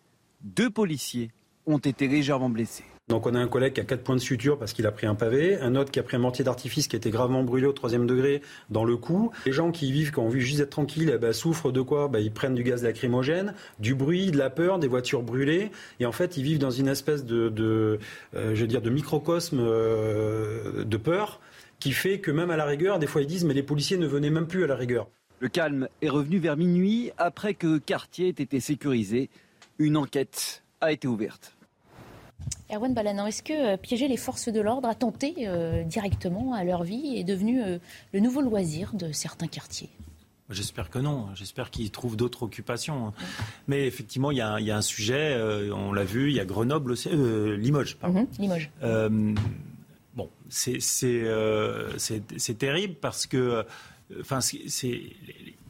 Deux 0.41 0.71
policiers 0.71 1.30
ont 1.67 1.78
été 1.78 2.08
légèrement 2.08 2.49
blessés. 2.49 2.86
Donc 3.10 3.26
on 3.26 3.34
a 3.34 3.39
un 3.39 3.48
collègue 3.48 3.74
qui 3.74 3.82
a 3.82 3.86
quatre 3.86 4.04
points 4.04 4.15
de 4.15 4.22
suture 4.22 4.60
parce 4.60 4.72
qu'il 4.72 4.86
a 4.86 4.91
pris 4.91 5.08
un 5.08 5.15
pavé, 5.15 5.60
un 5.60 5.76
autre 5.76 5.89
qui 5.89 6.00
a 6.00 6.04
pris 6.04 6.15
un 6.15 6.19
mortier 6.19 6.45
d'artifice 6.45 6.88
qui 6.88 6.95
a 6.95 6.98
été 6.98 7.10
gravement 7.10 7.43
brûlé 7.43 7.65
au 7.65 7.74
troisième 7.74 8.06
degré 8.06 8.43
dans 8.69 8.86
le 8.86 8.98
cou. 8.98 9.32
Les 9.48 9.52
gens 9.52 9.72
qui 9.72 9.91
vivent, 9.91 10.12
qui 10.12 10.19
ont 10.19 10.28
envie 10.28 10.41
juste 10.41 10.60
d'être 10.60 10.69
tranquilles, 10.69 11.12
eh 11.15 11.17
ben, 11.17 11.34
souffrent 11.34 11.72
de 11.72 11.82
quoi? 11.82 12.08
Ben, 12.08 12.19
Ils 12.19 12.32
prennent 12.32 12.54
du 12.54 12.62
gaz 12.62 12.84
lacrymogène, 12.84 13.56
du 13.80 13.95
bruit, 13.95 14.30
de 14.30 14.38
la 14.38 14.52
peur, 14.52 14.78
des 14.78 14.88
voitures 14.88 15.24
brûlées. 15.24 15.72
Et 16.00 16.06
en 16.06 16.12
fait, 16.12 16.38
ils 16.38 16.43
vivent 16.43 16.60
dans 16.60 16.69
une 16.69 16.88
espèce 16.88 17.26
de, 17.26 18.00
euh, 18.36 18.89
microcosme 18.91 19.60
euh, 19.60 20.84
de 20.84 20.98
peur 20.98 21.39
qui 21.80 21.93
fait 21.93 22.19
que 22.19 22.30
même 22.30 22.52
à 22.52 22.58
la 22.58 22.65
rigueur, 22.65 23.00
des 23.00 23.08
fois 23.08 23.22
ils 23.22 23.28
disent 23.28 23.45
mais 23.45 23.54
les 23.56 23.63
policiers 23.63 23.98
ne 23.98 24.06
venaient 24.06 24.30
même 24.30 24.48
plus 24.48 24.63
à 24.65 24.67
la 24.67 24.76
rigueur. 24.76 25.08
Le 25.39 25.48
calme 25.48 25.88
est 26.04 26.10
revenu 26.10 26.38
vers 26.38 26.58
minuit 26.58 27.12
après 27.17 27.56
que 27.56 27.65
le 27.65 27.80
quartier 27.80 28.28
ait 28.28 28.43
été 28.43 28.60
sécurisé. 28.60 29.30
Une 29.80 29.98
enquête 29.98 30.63
a 30.82 30.91
été 30.91 31.08
ouverte. 31.08 31.56
Erwan 32.71 32.93
Balanan, 32.93 33.25
est-ce 33.25 33.41
que 33.41 33.73
euh, 33.73 33.78
piéger 33.78 34.08
les 34.08 34.17
forces 34.17 34.49
de 34.49 34.62
l'ordre, 34.62 34.88
attenter 34.88 35.34
euh, 35.39 35.84
directement 35.84 36.54
à 36.54 36.63
leur 36.63 36.84
vie, 36.84 37.17
est 37.17 37.23
devenu 37.23 37.63
euh, 37.63 37.80
le 38.13 38.19
nouveau 38.19 38.41
loisir 38.41 38.93
de 38.93 39.12
certains 39.12 39.47
quartiers? 39.47 39.89
J'espère 40.52 40.89
que 40.89 40.99
non. 40.99 41.28
J'espère 41.36 41.69
qu'ils 41.71 41.91
trouvent 41.91 42.15
d'autres 42.15 42.43
occupations. 42.43 43.13
Mais 43.67 43.86
effectivement, 43.86 44.32
il 44.32 44.38
y, 44.38 44.41
a 44.41 44.56
un 44.56 44.82
sujet, 44.82 45.39
on 45.71 45.93
l'a 45.93 46.04
vu, 46.04 46.32
il 46.32 46.36
y 46.36 46.39
a 46.39 46.45
Grenoble 46.45 46.93
aussi, 46.93 47.10
Limoges, 47.10 47.97
pardon. 47.97 48.21
Mhm, 48.21 48.28
Limoges. 48.39 48.71
bon, 50.15 50.28
c'est 50.49 50.80
terrible 52.58 52.95
parce 52.95 53.28
que 53.28 53.63
enfin, 54.19 54.41
c'est 54.41 55.04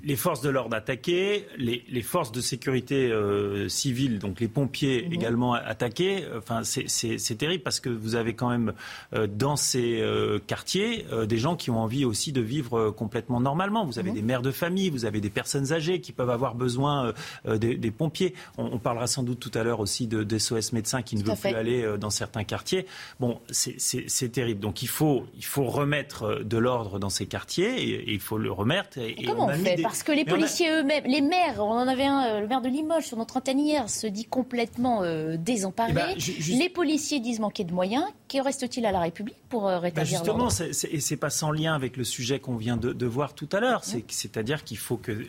les 0.03 0.15
forces 0.15 0.41
de 0.41 0.49
l'ordre 0.49 0.75
attaquées, 0.75 1.45
les, 1.57 2.01
forces 2.01 2.31
de 2.31 2.41
sécurité 2.41 3.11
euh, 3.11 3.67
civile, 3.67 4.19
donc 4.19 4.39
les 4.39 4.47
pompiers 4.47 5.05
mhm. 5.05 5.13
également 5.13 5.53
attaqués. 5.53 6.23
Enfin, 6.37 6.61
c'est 6.63 7.37
terrible 7.37 7.63
parce 7.63 7.79
que 7.79 7.89
vous 7.89 8.15
avez 8.15 8.33
quand 8.33 8.49
même 8.49 8.73
euh, 9.13 9.27
dans 9.27 9.55
ces 9.55 9.99
euh, 9.99 10.39
quartiers 10.39 11.05
des 11.27 11.37
gens 11.37 11.55
qui 11.55 11.69
ont 11.69 11.79
envie 11.79 12.05
aussi 12.05 12.31
de 12.31 12.41
vivre 12.41 12.91
complètement 12.91 13.39
normalement. 13.39 13.85
Vous 13.85 13.99
avez 13.99 14.11
mhm. 14.11 14.15
des 14.15 14.21
mères 14.21 14.41
de 14.41 14.51
famille, 14.51 14.89
vous 14.89 15.05
avez 15.05 15.21
des 15.21 15.29
personnes 15.29 15.73
âgées 15.73 15.99
qui 15.99 16.11
peuvent 16.11 16.29
avoir 16.29 16.55
besoin 16.55 17.13
des, 17.45 17.91
pompiers. 17.91 18.33
On, 18.57 18.77
parlera 18.79 19.07
sans 19.07 19.23
doute 19.23 19.39
tout 19.39 19.51
à 19.53 19.63
l'heure 19.63 19.79
aussi 19.79 20.07
de, 20.07 20.37
SOS 20.37 20.71
médecins 20.73 21.01
qui 21.01 21.15
ne 21.15 21.23
veulent 21.23 21.35
plus 21.35 21.55
aller 21.55 21.95
dans 21.99 22.09
certains 22.09 22.43
quartiers. 22.43 22.85
Bon, 23.19 23.39
c'est 23.49 24.31
terrible. 24.31 24.61
Donc 24.61 24.81
il 24.81 24.87
faut, 24.87 25.25
il 25.35 25.45
faut 25.45 25.65
remettre 25.65 26.43
de 26.43 26.57
l'ordre 26.57 26.99
dans 26.99 27.09
ces 27.09 27.25
quartiers 27.25 27.81
et, 27.81 28.13
il 28.13 28.19
faut 28.19 28.37
le 28.37 28.51
remettre. 28.51 28.97
Et, 28.97 29.25
comment 29.25 29.47
on, 29.47 29.49
fait 29.49 29.75
parce 29.89 30.03
que 30.03 30.11
les 30.11 30.23
policiers 30.23 30.69
eux-mêmes, 30.69 31.03
les 31.05 31.21
maires, 31.21 31.55
on 31.57 31.71
en 31.71 31.87
avait 31.87 32.05
un, 32.05 32.23
euh, 32.25 32.41
le 32.41 32.47
maire 32.47 32.61
de 32.61 32.69
Limoges 32.69 33.07
sur 33.07 33.17
notre 33.17 33.37
antenne 33.37 33.59
hier, 33.59 33.89
se 33.89 34.05
dit 34.05 34.25
complètement 34.25 35.01
euh, 35.01 35.35
désemparé. 35.35 35.91
Eh 35.91 35.95
ben, 35.95 36.57
les 36.59 36.69
policiers 36.69 37.19
disent 37.19 37.39
manquer 37.39 37.63
de 37.63 37.73
moyens. 37.73 38.05
Que 38.27 38.39
reste-t-il 38.39 38.85
à 38.85 38.91
la 38.91 38.99
République 38.99 39.37
pour 39.49 39.67
euh, 39.67 39.79
rétablir 39.79 40.21
ben 40.21 40.49
Justement, 40.49 40.49
et 40.91 40.99
c'est 40.99 41.17
pas 41.17 41.31
sans 41.31 41.49
lien 41.49 41.73
avec 41.73 41.97
le 41.97 42.03
sujet 42.03 42.39
qu'on 42.39 42.55
vient 42.55 42.77
de, 42.77 43.05
voir 43.07 43.33
tout 43.33 43.49
à 43.51 43.59
l'heure. 43.59 43.83
C'est-à-dire 43.83 44.63
qu'il 44.63 44.77
faut 44.77 44.97
que 44.97 45.25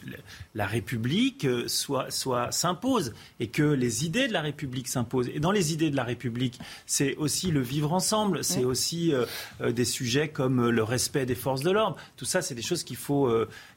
la 0.55 0.66
République 0.66 1.46
soit, 1.66 2.11
soit 2.11 2.53
s'impose 2.53 3.14
et 3.38 3.46
que 3.46 3.62
les 3.62 4.05
idées 4.05 4.29
de 4.29 4.35
la 4.35 4.42
République 4.42 4.88
s'imposent. 4.88 5.31
Et 5.33 5.40
dans 5.40 5.53
les 5.53 5.73
idées 5.73 5.88
de 5.88 5.96
la 5.96 6.05
République, 6.05 6.59
c'est 6.85 7.16
aussi 7.16 7.51
le 7.51 7.61
vivre 7.61 7.94
ensemble. 7.94 8.44
C'est 8.44 8.64
aussi 8.64 9.14
des 9.64 9.85
sujets 9.87 10.29
comme 10.29 10.68
le 10.68 10.83
respect 10.83 11.25
des 11.25 11.35
forces 11.35 11.62
de 11.62 11.70
l'ordre. 11.70 11.96
Tout 12.18 12.27
ça, 12.27 12.42
c'est 12.42 12.55
des 12.55 12.62
choses 12.62 12.85
qu'il 12.85 12.96
faut 12.96 13.31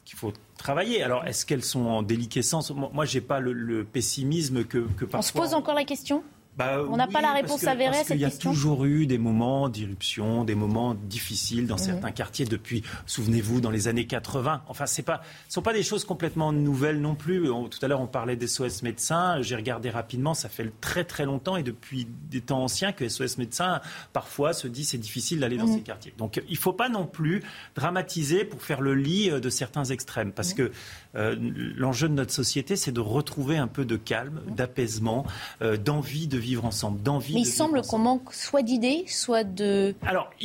qu'il 0.06 0.20
faut 0.20 0.34
travailler. 0.64 1.04
Alors, 1.04 1.26
est-ce 1.26 1.46
qu'elles 1.46 1.64
sont 1.64 1.86
en 1.86 2.02
déliquescence? 2.02 2.72
Moi, 2.72 3.06
je 3.06 3.18
n'ai 3.18 3.22
pas 3.22 3.40
le, 3.40 3.84
pessimisme 3.84 4.64
que, 4.64 4.88
que 4.98 5.06
parfois... 5.06 5.20
On 5.20 5.22
se 5.22 5.34
pose 5.34 5.54
encore 5.54 5.76
la 5.76 5.84
question? 5.84 6.24
Bah 6.58 6.84
on 6.88 6.98
n'a 6.98 7.08
pas 7.08 7.22
la 7.22 7.34
réponse 7.34 7.66
avérée 7.66 7.98
à 7.98 8.04
cette 8.04 8.18
question. 8.18 8.18
Il 8.18 8.22
y 8.22 8.26
a 8.26 8.54
toujours 8.54 8.86
eu 8.86 9.08
des 9.08 9.18
moments 9.18 9.70
d'irruption, 9.70 10.44
des 10.44 10.56
moments 10.56 10.94
difficiles 10.94 11.66
dans 11.66 11.76
mhm. 11.76 11.82
certains 11.82 12.12
quartiers 12.12 12.46
depuis, 12.46 12.84
souvenez-vous, 13.06 13.62
dans 13.62 13.72
les 13.72 13.88
années 13.88 14.06
80. 14.06 14.62
Enfin, 14.68 14.86
ce 14.86 15.02
ne 15.02 15.06
sont 15.50 15.62
pas 15.62 15.74
des 15.74 15.84
choses 15.84 16.06
complètement 16.06 16.52
nouvelles 16.52 17.02
non 17.02 17.16
plus. 17.16 17.48
tout 17.48 17.80
à 17.82 17.88
l'heure, 17.88 18.02
on 18.02 18.08
parlait 18.08 18.36
des 18.36 18.48
SOS 18.48 18.84
médecins. 18.84 19.42
J'ai 19.42 19.56
regardé 19.56 19.90
rapidement, 19.90 20.34
ça 20.34 20.50
fait 20.50 20.72
très 20.80 21.04
très 21.04 21.26
longtemps 21.26 21.58
et 21.58 21.64
depuis 21.64 22.08
des 22.30 22.42
temps 22.42 22.64
anciens 22.64 22.92
que 22.92 23.08
SOS 23.08 23.38
médecins, 23.38 23.82
parfois, 24.14 24.54
se 24.54 24.68
dit 24.68 24.86
c'est 24.86 24.98
difficile 24.98 25.40
d'aller 25.40 25.58
dans 25.58 25.68
mhm. 25.68 25.76
ces 25.76 25.82
quartiers. 25.82 26.14
Donc, 26.18 26.42
il 26.48 26.54
ne 26.54 26.58
faut 26.58 26.74
pas 26.74 26.90
non 26.90 27.06
plus 27.06 27.44
dramatiser 27.76 28.46
pour 28.46 28.62
faire 28.62 28.82
le 28.82 28.94
lit 28.94 29.32
euh, 29.32 29.40
de 29.40 29.50
certains 29.50 29.86
extrêmes. 29.86 30.32
Parce 30.32 30.52
mhm. 30.52 30.58
que 30.58 30.72
euh, 31.16 31.36
l'enjeu 31.76 32.08
de 32.08 32.14
notre 32.14 32.34
société, 32.34 32.76
c'est 32.76 32.92
de 32.92 33.00
retrouver 33.00 33.58
un 33.58 33.68
peu 33.68 33.86
de 33.86 33.96
calme, 33.96 34.42
d'apaisement, 34.48 35.26
euh, 35.62 35.78
d'envie 35.78 36.28
de 36.28 36.38
vivre 36.44 36.66
ensemble, 36.66 37.02
d'envie. 37.02 37.34
Mais 37.34 37.42
il 37.42 37.46
semble 37.46 37.82
qu'on 37.82 37.98
manque 37.98 38.34
soit 38.34 38.62
d'idées, 38.62 39.06
soit 39.08 39.44
de 39.44 39.96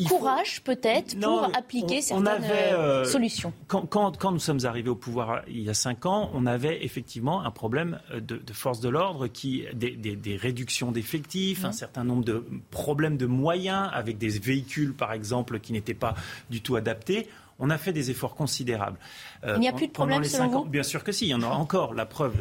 courage 0.09 0.63
peut-être 0.63 1.19
pour 1.21 1.51
appliquer 1.57 2.01
certaines 2.01 2.45
euh, 2.45 3.05
solutions. 3.05 3.53
Quand, 3.67 4.33
nous 4.33 4.39
sommes 4.39 4.65
arrivés 4.65 4.91
au 4.91 4.95
pouvoir 4.95 5.43
il 5.49 5.63
y 5.63 5.71
a 5.71 5.75
cinq 5.75 6.07
ans, 6.07 6.31
on 6.35 6.47
avait 6.47 6.85
effectivement 6.85 7.45
un 7.45 7.51
problème 7.51 8.01
de, 8.13 8.37
de 8.37 8.53
force 8.53 8.81
de 8.81 8.89
l'ordre, 8.89 9.27
qui 9.27 9.65
des, 9.75 10.37
réductions 10.37 10.93
d'effectifs, 10.93 11.65
un 11.65 11.71
mmh. 11.71 11.73
certain 11.73 12.05
nombre 12.05 12.25
de 12.25 12.45
problèmes 12.71 13.17
de 13.17 13.27
moyens 13.27 13.89
avec 13.93 14.19
des 14.19 14.39
véhicules, 14.39 14.95
par 14.95 15.13
exemple, 15.13 15.59
qui 15.61 15.73
n'étaient 15.73 15.95
pas 15.95 16.15
du 16.51 16.61
tout 16.61 16.77
adaptés 16.77 17.29
on 17.59 17.71
a 17.71 17.79
fait 17.79 17.93
des 17.93 18.11
efforts 18.11 18.35
considérables. 18.35 18.99
Euh, 19.45 19.55
il 19.57 19.61
n'y 19.61 19.69
a 19.69 19.73
plus 19.73 19.89
de 19.89 19.93
problème 19.93 20.25
selon 20.25 20.49
vous 20.49 20.65
Bien 20.65 20.83
sûr 20.83 21.05
que 21.05 21.13
si, 21.13 21.27
il 21.27 21.31
y 21.31 21.35
en 21.35 21.43
aura 21.43 21.57
encore, 21.57 21.95
la 21.95 22.07
preuve. 22.07 22.35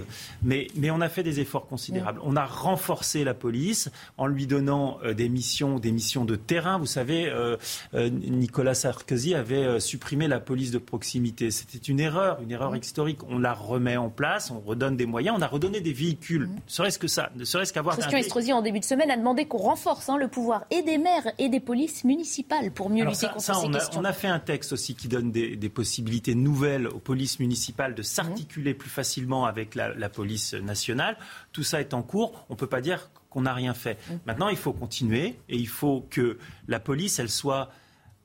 Mais, 0.44 0.68
mais 0.76 0.92
on 0.92 1.02
a 1.02 1.10
fait 1.10 1.24
des 1.24 1.40
efforts 1.40 1.68
considérables. 1.68 2.20
On 2.24 2.36
a 2.36 2.46
renforcé 2.46 3.24
la 3.24 3.34
police 3.34 3.90
en 4.18 4.28
lui 4.28 4.48
donnant 4.48 5.00
euh, 5.04 5.14
des 5.14 5.30
missions, 5.30 5.80
des 5.80 5.92
missions 5.92 6.26
de 6.26 6.36
terrain. 6.36 6.78
Vous 6.78 6.86
savez, 6.86 7.28
euh, 7.28 7.58
Nicolas 7.94 8.74
Sarkozy 8.74 9.34
avait 9.34 9.80
supprimé 9.80 10.28
la 10.28 10.40
police 10.40 10.72
de 10.72 10.78
proximité. 10.78 11.52
C'était 11.52 11.78
une 11.78 12.00
erreur, 12.00 12.40
une 12.42 12.52
erreur 12.52 12.76
historique. 12.76 13.20
On 13.30 13.40
la 13.40 13.54
remet 13.54 13.98
en 13.98 14.10
place, 14.10 14.52
on 14.52 14.60
redonne 14.60 14.98
des 14.98 15.06
moyens, 15.06 15.36
on 15.38 15.42
a 15.42 15.48
redonné 15.48 15.82
des 15.82 15.94
véhicules. 15.94 16.48
Ne 16.48 16.60
serait-ce 16.68 17.00
que 17.00 17.08
ça, 17.08 17.30
ne 17.36 17.44
serait-ce 17.44 17.74
qu'avoir. 17.74 17.98
Christian 17.98 18.18
Estrosi, 18.18 18.54
en 18.54 18.62
début 18.62 18.80
de 18.80 18.86
semaine, 18.86 19.12
a 19.12 19.18
demandé 19.18 19.46
qu'on 19.46 19.58
renforce 19.58 20.10
hein, 20.10 20.18
le 20.18 20.28
pouvoir 20.28 20.66
et 20.72 20.82
des 20.84 20.98
maires 20.98 21.32
et 21.38 21.50
des 21.50 21.60
polices 21.60 22.04
municipales 22.04 22.72
pour 22.72 22.90
mieux 22.90 23.06
lutter 23.06 23.28
contre 23.28 23.42
ces 23.42 23.52
on 23.52 23.72
questions. 23.72 24.00
on 24.00 24.06
a 24.06 24.14
fait 24.14 24.28
un 24.28 24.40
texte 24.40 24.74
aussi 24.74 24.96
qui 24.96 25.07
donne 25.08 25.32
des, 25.32 25.70
possibilités 25.70 26.36
nouvelles 26.36 26.88
aux 26.88 27.00
polices 27.00 27.40
municipales 27.40 27.96
de 27.96 28.02
s'articuler 28.02 28.74
plus 28.74 28.90
facilement 28.90 29.46
avec 29.46 29.76
la, 29.76 30.10
police 30.10 30.54
nationale. 30.54 31.18
Tout 31.52 31.64
ça 31.64 31.80
est 31.80 31.94
en 31.94 32.02
cours. 32.04 32.46
On 32.50 32.54
ne 32.54 32.58
peut 32.58 32.68
pas 32.68 32.82
dire 32.82 33.10
qu'on 33.30 33.42
n'a 33.42 33.54
rien 33.54 33.74
fait. 33.74 33.98
Maintenant, 34.26 34.50
il 34.50 34.58
faut 34.58 34.74
continuer 34.74 35.36
et 35.50 35.58
il 35.58 35.68
faut 35.68 36.08
que 36.10 36.38
la 36.68 36.80
police, 36.80 37.20
elle 37.20 37.30
soit 37.30 37.70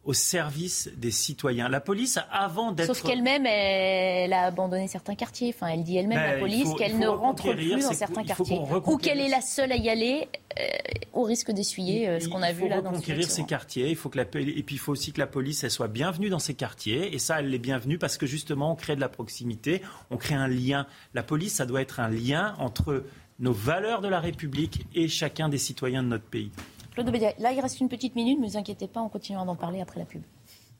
au 0.04 0.12
service 0.14 0.90
des 0.96 1.12
citoyens. 1.12 1.68
La 1.68 1.80
police, 1.80 2.18
avant 2.30 2.72
d'être... 2.72 2.94
Sauf 2.94 3.02
qu'elle-même, 3.02 3.46
elle 3.46 4.32
a 4.32 4.46
abandonné 4.46 4.88
certains 4.88 5.14
quartiers. 5.14 5.54
Enfin, 5.54 5.68
elle 5.68 5.84
dit 5.84 5.96
elle-même, 5.96 6.18
la 6.18 6.38
police, 6.38 6.68
qu'elle 6.76 6.98
ne 6.98 7.06
rentre 7.06 7.54
plus 7.54 7.80
dans 7.80 7.92
certains 7.92 8.24
quartiers. 8.24 8.60
Ou 8.86 8.96
qu'elle 8.96 9.20
est 9.20 9.28
la 9.28 9.40
seule 9.40 9.70
à 9.70 9.76
y 9.76 9.88
aller 9.88 10.28
euh, 10.58 10.64
au 11.12 11.22
risque 11.22 11.52
d'essuyer 11.52 12.08
euh, 12.08 12.18
ce 12.18 12.28
qu'on 12.28 12.42
a 12.42 12.52
vu 12.52 12.68
là 12.68 12.80
dans 12.80 12.90
Il 12.90 12.94
faut 12.94 13.00
reconquérir 13.00 13.30
ces 13.30 13.44
quartiers. 13.44 13.90
Il 13.90 13.96
faut 13.96 14.08
que 14.08 14.18
la... 14.18 14.24
Et 14.24 14.62
puis, 14.62 14.74
il 14.74 14.78
faut 14.78 14.92
aussi 14.92 15.12
que 15.12 15.20
la 15.20 15.28
police, 15.28 15.62
elle 15.62 15.70
soit 15.70 15.88
bienvenue 15.88 16.30
dans 16.30 16.40
ces 16.40 16.54
quartiers. 16.54 17.14
Et 17.14 17.18
ça, 17.20 17.38
elle 17.38 17.54
est 17.54 17.58
bienvenue 17.58 17.96
parce 17.96 18.18
que 18.18 18.26
justement, 18.26 18.72
on 18.72 18.74
crée 18.74 18.96
de 18.96 19.00
la 19.00 19.08
proximité, 19.08 19.82
on 20.10 20.16
crée 20.16 20.34
un 20.34 20.48
lien. 20.48 20.86
La 21.14 21.22
police, 21.22 21.54
ça 21.54 21.66
doit 21.66 21.80
être 21.80 22.00
un 22.00 22.08
lien 22.08 22.56
entre 22.58 23.04
nos 23.38 23.52
valeurs 23.52 24.00
de 24.00 24.08
la 24.08 24.20
République 24.20 24.86
et 24.94 25.08
chacun 25.08 25.48
des 25.48 25.58
citoyens 25.58 26.02
de 26.02 26.08
notre 26.08 26.24
pays. 26.24 26.50
Claude 26.92 27.10
là 27.38 27.52
il 27.52 27.60
reste 27.60 27.80
une 27.80 27.88
petite 27.88 28.14
minute, 28.16 28.38
ne 28.38 28.46
vous 28.46 28.56
inquiétez 28.56 28.86
pas, 28.86 29.00
on 29.00 29.08
continuera 29.08 29.44
d'en 29.44 29.56
parler 29.56 29.80
après 29.80 29.98
la 29.98 30.06
pub. 30.06 30.22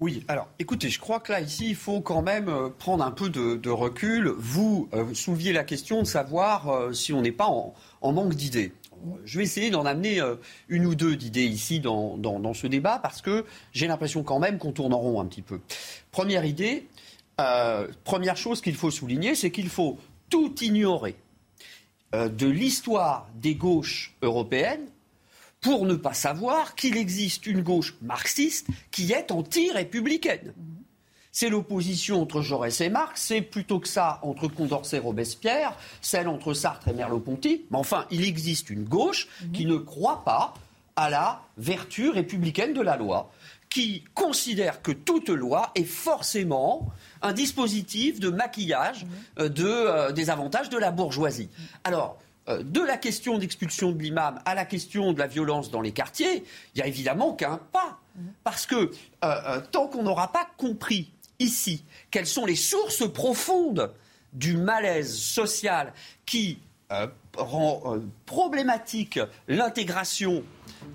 Oui, 0.03 0.25
alors 0.27 0.49
écoutez, 0.59 0.91
je 0.91 0.99
crois 0.99 1.21
que 1.21 1.31
là, 1.31 1.41
ici, 1.41 1.69
il 1.69 1.77
faut 1.77 2.01
quand 2.01 2.23
même 2.23 2.49
euh, 2.49 2.71
prendre 2.71 3.05
un 3.05 3.13
peu 3.13 3.31
de, 3.31 3.71
recul. 3.71 4.35
Vous 4.37 4.89
euh, 4.95 5.15
souleviez 5.15 5.53
la 5.53 5.63
question 5.63 6.01
de 6.01 6.07
savoir 6.09 6.69
euh, 6.69 6.93
si 6.93 7.13
on 7.13 7.23
n'est 7.23 7.31
pas 7.31 7.47
en, 7.47 8.13
manque 8.13 8.35
d'idées. 8.35 8.73
Je 9.25 9.39
vais 9.39 9.45
essayer 9.45 9.71
d'en 9.71 9.87
amener 9.87 10.21
une 10.69 10.87
ou 10.87 10.97
deux 10.97 11.15
d'idées 11.15 11.45
ici 11.45 11.79
dans, 11.79 12.55
ce 12.55 12.67
débat 12.67 12.99
parce 13.01 13.23
que 13.23 13.45
j'ai 13.73 13.87
l'impression 13.87 14.25
quand 14.25 14.41
même 14.41 14.59
qu'on 14.59 14.73
tourne 14.73 14.93
en 14.93 14.99
rond 14.99 15.21
un 15.21 15.27
petit 15.27 15.43
peu. 15.43 15.61
Première 16.13 16.45
idée, 16.45 16.89
première 18.05 18.37
chose 18.37 18.61
qu'il 18.61 18.77
faut 18.77 18.93
souligner, 18.93 19.35
c'est 19.35 19.51
qu'il 19.51 19.69
faut 19.69 19.99
tout 20.31 20.55
ignorer 20.63 21.17
de 22.13 22.47
l'histoire 22.47 23.29
des 23.35 23.57
gauches 23.57 24.15
européennes 24.23 24.87
pour 25.63 25.87
ne 25.87 25.95
pas 25.95 26.13
savoir 26.13 26.75
qu'il 26.75 26.99
existe 26.99 27.47
une 27.47 27.63
gauche 27.63 27.95
marxiste 28.03 28.67
qui 28.91 29.13
est 29.13 29.31
anti-républicaine. 29.31 30.53
C'est 31.31 31.49
l'opposition 31.49 32.21
entre 32.21 32.43
Jaurès 32.43 32.79
et 32.83 32.91
Marx, 32.91 33.23
c'est 33.23 33.41
plutôt 33.41 33.81
que 33.81 33.89
ça 33.89 34.19
entre 34.23 34.49
Condorcet 34.49 34.99
et 34.99 35.01
Robespierre, 35.01 35.75
celle 36.03 36.29
entre 36.29 36.53
Sartre 36.53 36.89
et 36.89 36.93
Merleau-Ponty. 36.93 37.65
Mais 37.71 37.79
enfin, 37.79 38.05
il 38.11 38.27
existe 38.27 38.69
une 38.69 38.85
gauche 38.85 39.29
qui 39.55 39.65
ne 39.65 39.79
croit 39.79 40.25
pas 40.25 40.53
à 40.95 41.09
la 41.09 41.41
vertu 41.57 42.11
républicaine 42.11 42.75
de 42.75 42.83
la 42.83 42.99
loi, 42.99 43.31
qui 43.71 44.05
considère 44.13 44.83
que 44.83 44.93
toute 44.93 45.31
loi 45.31 45.71
est 45.75 45.85
forcément 45.85 46.93
un 47.23 47.33
dispositif 47.33 48.21
de 48.21 48.29
maquillage 48.29 49.07
euh, 49.39 49.49
de, 49.49 49.65
euh, 49.65 50.13
des 50.13 50.29
avantages 50.29 50.69
de 50.69 50.77
la 50.77 50.91
bourgeoisie. 50.91 51.49
Alors, 51.85 52.19
euh, 52.19 52.32
de 52.49 52.81
la 52.81 52.97
question 52.97 53.39
d'expulsion 53.39 53.93
de 53.93 54.03
l'imam 54.03 54.41
à 54.45 54.55
la 54.55 54.65
question 54.65 55.13
de 55.13 55.19
la 55.19 55.27
violence 55.27 55.71
dans 55.71 55.81
les 55.81 55.93
quartiers, 55.93 56.45
il 56.75 56.79
n'y 56.79 56.83
a 56.83 56.87
évidemment 56.87 57.35
qu'un 57.35 57.59
pas. 57.73 58.01
Parce 58.45 58.67
que 58.67 58.75
euh, 58.75 58.91
euh, 59.23 59.61
tant 59.71 59.87
qu'on 59.87 60.03
n'aura 60.03 60.33
pas 60.33 60.49
compris 60.57 61.13
ici 61.39 61.85
quelles 62.11 62.27
sont 62.27 62.45
les 62.45 62.57
sources 62.57 63.11
profondes 63.11 63.93
du 64.33 64.57
malaise 64.57 65.17
social 65.17 65.93
qui 66.27 66.59
rend 67.37 67.99
problématique 68.27 69.19
l'intégration 69.49 70.45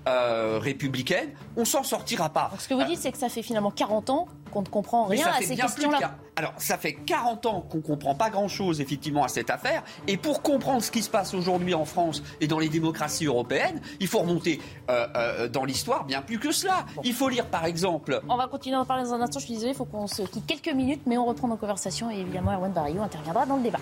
républicaine, 0.06 1.30
on 1.56 1.64
s'en 1.64 1.82
sortira 1.82 2.30
pas. 2.30 2.50
ce 2.58 2.68
que 2.68 2.74
vous 2.74 2.84
dites, 2.84 2.98
c'est 2.98 3.12
que 3.12 3.18
ça 3.18 3.28
fait 3.28 3.42
finalement 3.42 3.70
40 3.70 4.10
ans 4.10 4.28
qu'on 4.50 4.62
ne 4.62 4.68
comprend 4.68 5.04
rien 5.04 5.26
à 5.28 5.40
ces 5.40 5.56
questions-là. 5.56 6.16
Alors, 6.36 6.54
ça 6.56 6.78
fait 6.78 6.94
40 6.94 7.46
ans 7.46 7.66
qu'on 7.68 7.78
ne 7.78 7.82
comprend 7.82 8.14
pas 8.14 8.30
grand-chose, 8.30 8.80
effectivement, 8.80 9.24
à 9.24 9.28
cette 9.28 9.50
affaire. 9.50 9.82
Et 10.06 10.16
pour 10.16 10.42
comprendre 10.42 10.82
ce 10.82 10.90
qui 10.90 11.02
se 11.02 11.10
passe 11.10 11.34
aujourd'hui 11.34 11.74
en 11.74 11.84
France 11.84 12.22
et 12.40 12.46
dans 12.46 12.58
les 12.58 12.68
démocraties 12.68 13.26
européennes, 13.26 13.80
il 13.98 14.06
faut 14.06 14.20
remonter 14.20 14.60
euh, 14.88 15.06
euh, 15.16 15.48
dans 15.48 15.64
l'histoire 15.64 16.04
bien 16.04 16.22
plus 16.22 16.38
que 16.38 16.52
cela. 16.52 16.86
Il 17.02 17.12
faut 17.12 17.28
lire, 17.28 17.46
par 17.46 17.64
exemple... 17.64 18.20
On 18.28 18.36
va 18.36 18.46
continuer 18.46 18.76
à 18.76 18.80
en 18.80 18.84
parler 18.84 19.02
dans 19.02 19.14
un 19.14 19.20
instant. 19.20 19.40
Je 19.40 19.46
suis 19.46 19.54
désolée, 19.54 19.72
il 19.72 19.76
faut 19.76 19.84
qu'on 19.84 20.06
se 20.06 20.22
quitte 20.22 20.46
quelques 20.46 20.74
minutes, 20.74 21.02
mais 21.06 21.18
on 21.18 21.26
reprend 21.26 21.48
nos 21.48 21.56
conversations. 21.56 22.10
Et 22.10 22.20
évidemment, 22.20 22.52
Erwan 22.52 22.72
Barrio 22.72 23.02
interviendra 23.02 23.44
dans 23.44 23.56
le 23.56 23.62
débat. 23.62 23.80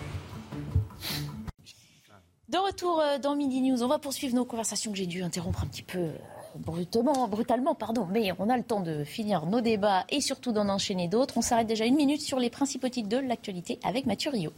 De 2.49 2.59
retour 2.59 3.01
euh, 3.01 3.19
dans 3.19 3.35
Midi 3.35 3.61
News, 3.61 3.83
on 3.83 3.89
va 3.89 3.99
poursuivre 3.99 4.37
nos 4.37 4.45
conversations 4.45 4.93
que 4.93 4.97
j'ai 4.97 5.07
dû 5.07 5.21
interrompre 5.25 5.65
un 5.65 5.67
petit 5.67 5.83
peu 5.83 6.11
brutalement, 6.55 7.27
brutalement, 7.27 7.75
pardon, 7.75 8.07
mais 8.09 8.31
on 8.39 8.49
a 8.49 8.57
le 8.57 8.63
temps 8.63 8.79
de 8.79 9.03
finir 9.03 9.47
nos 9.47 9.61
débats 9.61 10.05
et 10.11 10.21
surtout 10.21 10.53
d'en 10.53 10.69
enchaîner 10.69 11.09
d'autres. 11.09 11.37
On 11.37 11.43
s'arrête 11.43 11.67
déjà 11.67 11.87
une 11.87 11.97
minute 11.97 12.21
sur 12.21 12.39
les 12.39 12.49
principaux 12.49 12.89
titres 12.89 13.09
de 13.09 13.17
l'actualité 13.17 13.81
avec 13.83 14.07
Mathieu 14.07 14.31
Rio. 14.31 14.53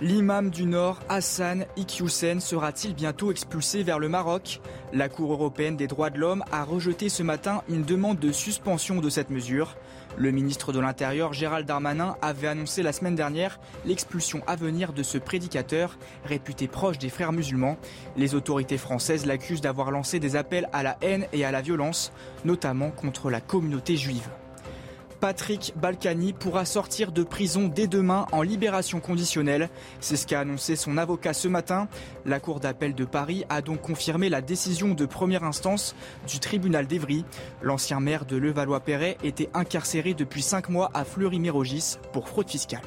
L'imam 0.00 0.50
du 0.50 0.66
Nord, 0.66 0.98
Hassan 1.08 1.64
Iqiyoussen, 1.76 2.40
sera-t-il 2.40 2.92
bientôt 2.92 3.30
expulsé 3.30 3.84
vers 3.84 4.00
le 4.00 4.08
Maroc? 4.08 4.60
La 4.92 5.08
Cour 5.08 5.32
européenne 5.32 5.76
des 5.76 5.86
droits 5.86 6.10
de 6.10 6.18
l'homme 6.18 6.42
a 6.50 6.64
rejeté 6.64 7.08
ce 7.08 7.22
matin 7.22 7.62
une 7.68 7.84
demande 7.84 8.18
de 8.18 8.32
suspension 8.32 8.96
de 8.96 9.08
cette 9.08 9.30
mesure. 9.30 9.76
Le 10.16 10.30
ministre 10.30 10.72
de 10.72 10.80
l'Intérieur, 10.80 11.32
Gérald 11.32 11.66
Darmanin, 11.66 12.16
avait 12.20 12.48
annoncé 12.48 12.82
la 12.82 12.92
semaine 12.92 13.14
dernière 13.14 13.58
l'expulsion 13.86 14.42
à 14.46 14.56
venir 14.56 14.92
de 14.92 15.02
ce 15.02 15.18
prédicateur, 15.18 15.98
réputé 16.24 16.68
proche 16.68 16.98
des 16.98 17.08
frères 17.08 17.32
musulmans. 17.32 17.78
Les 18.16 18.34
autorités 18.34 18.78
françaises 18.78 19.26
l'accusent 19.26 19.62
d'avoir 19.62 19.90
lancé 19.90 20.20
des 20.20 20.36
appels 20.36 20.68
à 20.72 20.82
la 20.82 20.98
haine 21.00 21.26
et 21.32 21.44
à 21.44 21.50
la 21.50 21.62
violence, 21.62 22.12
notamment 22.44 22.90
contre 22.90 23.30
la 23.30 23.40
communauté 23.40 23.96
juive. 23.96 24.28
Patrick 25.22 25.72
Balkany 25.76 26.32
pourra 26.32 26.64
sortir 26.64 27.12
de 27.12 27.22
prison 27.22 27.68
dès 27.72 27.86
demain 27.86 28.26
en 28.32 28.42
libération 28.42 28.98
conditionnelle. 28.98 29.70
C'est 30.00 30.16
ce 30.16 30.26
qu'a 30.26 30.40
annoncé 30.40 30.74
son 30.74 30.98
avocat 30.98 31.32
ce 31.32 31.46
matin. 31.46 31.86
La 32.26 32.40
Cour 32.40 32.58
d'appel 32.58 32.92
de 32.92 33.04
Paris 33.04 33.44
a 33.48 33.62
donc 33.62 33.82
confirmé 33.82 34.28
la 34.28 34.40
décision 34.40 34.94
de 34.94 35.06
première 35.06 35.44
instance 35.44 35.94
du 36.26 36.40
tribunal 36.40 36.88
d'Evry. 36.88 37.24
L'ancien 37.62 38.00
maire 38.00 38.24
de 38.24 38.36
Levallois-Perret 38.36 39.16
était 39.22 39.48
incarcéré 39.54 40.12
depuis 40.14 40.42
cinq 40.42 40.68
mois 40.68 40.90
à 40.92 41.04
Fleury-Mérogis 41.04 41.98
pour 42.12 42.28
fraude 42.28 42.50
fiscale. 42.50 42.82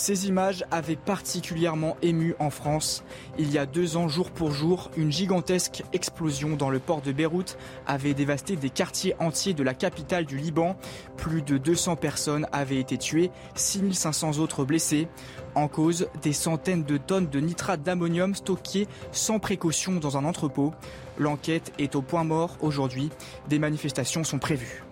Ces 0.00 0.28
images 0.28 0.64
avaient 0.70 0.96
particulièrement 0.96 1.98
ému 2.00 2.34
en 2.38 2.48
France. 2.48 3.04
Il 3.38 3.52
y 3.52 3.58
a 3.58 3.66
deux 3.66 3.98
ans, 3.98 4.08
jour 4.08 4.30
pour 4.30 4.50
jour, 4.50 4.90
une 4.96 5.12
gigantesque 5.12 5.82
explosion 5.92 6.56
dans 6.56 6.70
le 6.70 6.78
port 6.78 7.02
de 7.02 7.12
Beyrouth 7.12 7.58
avait 7.86 8.14
dévasté 8.14 8.56
des 8.56 8.70
quartiers 8.70 9.14
entiers 9.18 9.52
de 9.52 9.62
la 9.62 9.74
capitale 9.74 10.24
du 10.24 10.38
Liban. 10.38 10.74
Plus 11.18 11.42
de 11.42 11.58
200 11.58 11.96
personnes 11.96 12.46
avaient 12.50 12.80
été 12.80 12.96
tuées, 12.96 13.30
6500 13.56 14.38
autres 14.38 14.64
blessées. 14.64 15.06
En 15.54 15.68
cause, 15.68 16.08
des 16.22 16.32
centaines 16.32 16.84
de 16.84 16.96
tonnes 16.96 17.28
de 17.28 17.38
nitrate 17.38 17.82
d'ammonium 17.82 18.34
stockées 18.34 18.88
sans 19.12 19.38
précaution 19.38 19.96
dans 19.96 20.16
un 20.16 20.24
entrepôt. 20.24 20.72
L'enquête 21.18 21.74
est 21.78 21.94
au 21.94 22.00
point 22.00 22.24
mort 22.24 22.56
aujourd'hui. 22.62 23.10
Des 23.50 23.58
manifestations 23.58 24.24
sont 24.24 24.38
prévues. 24.38 24.82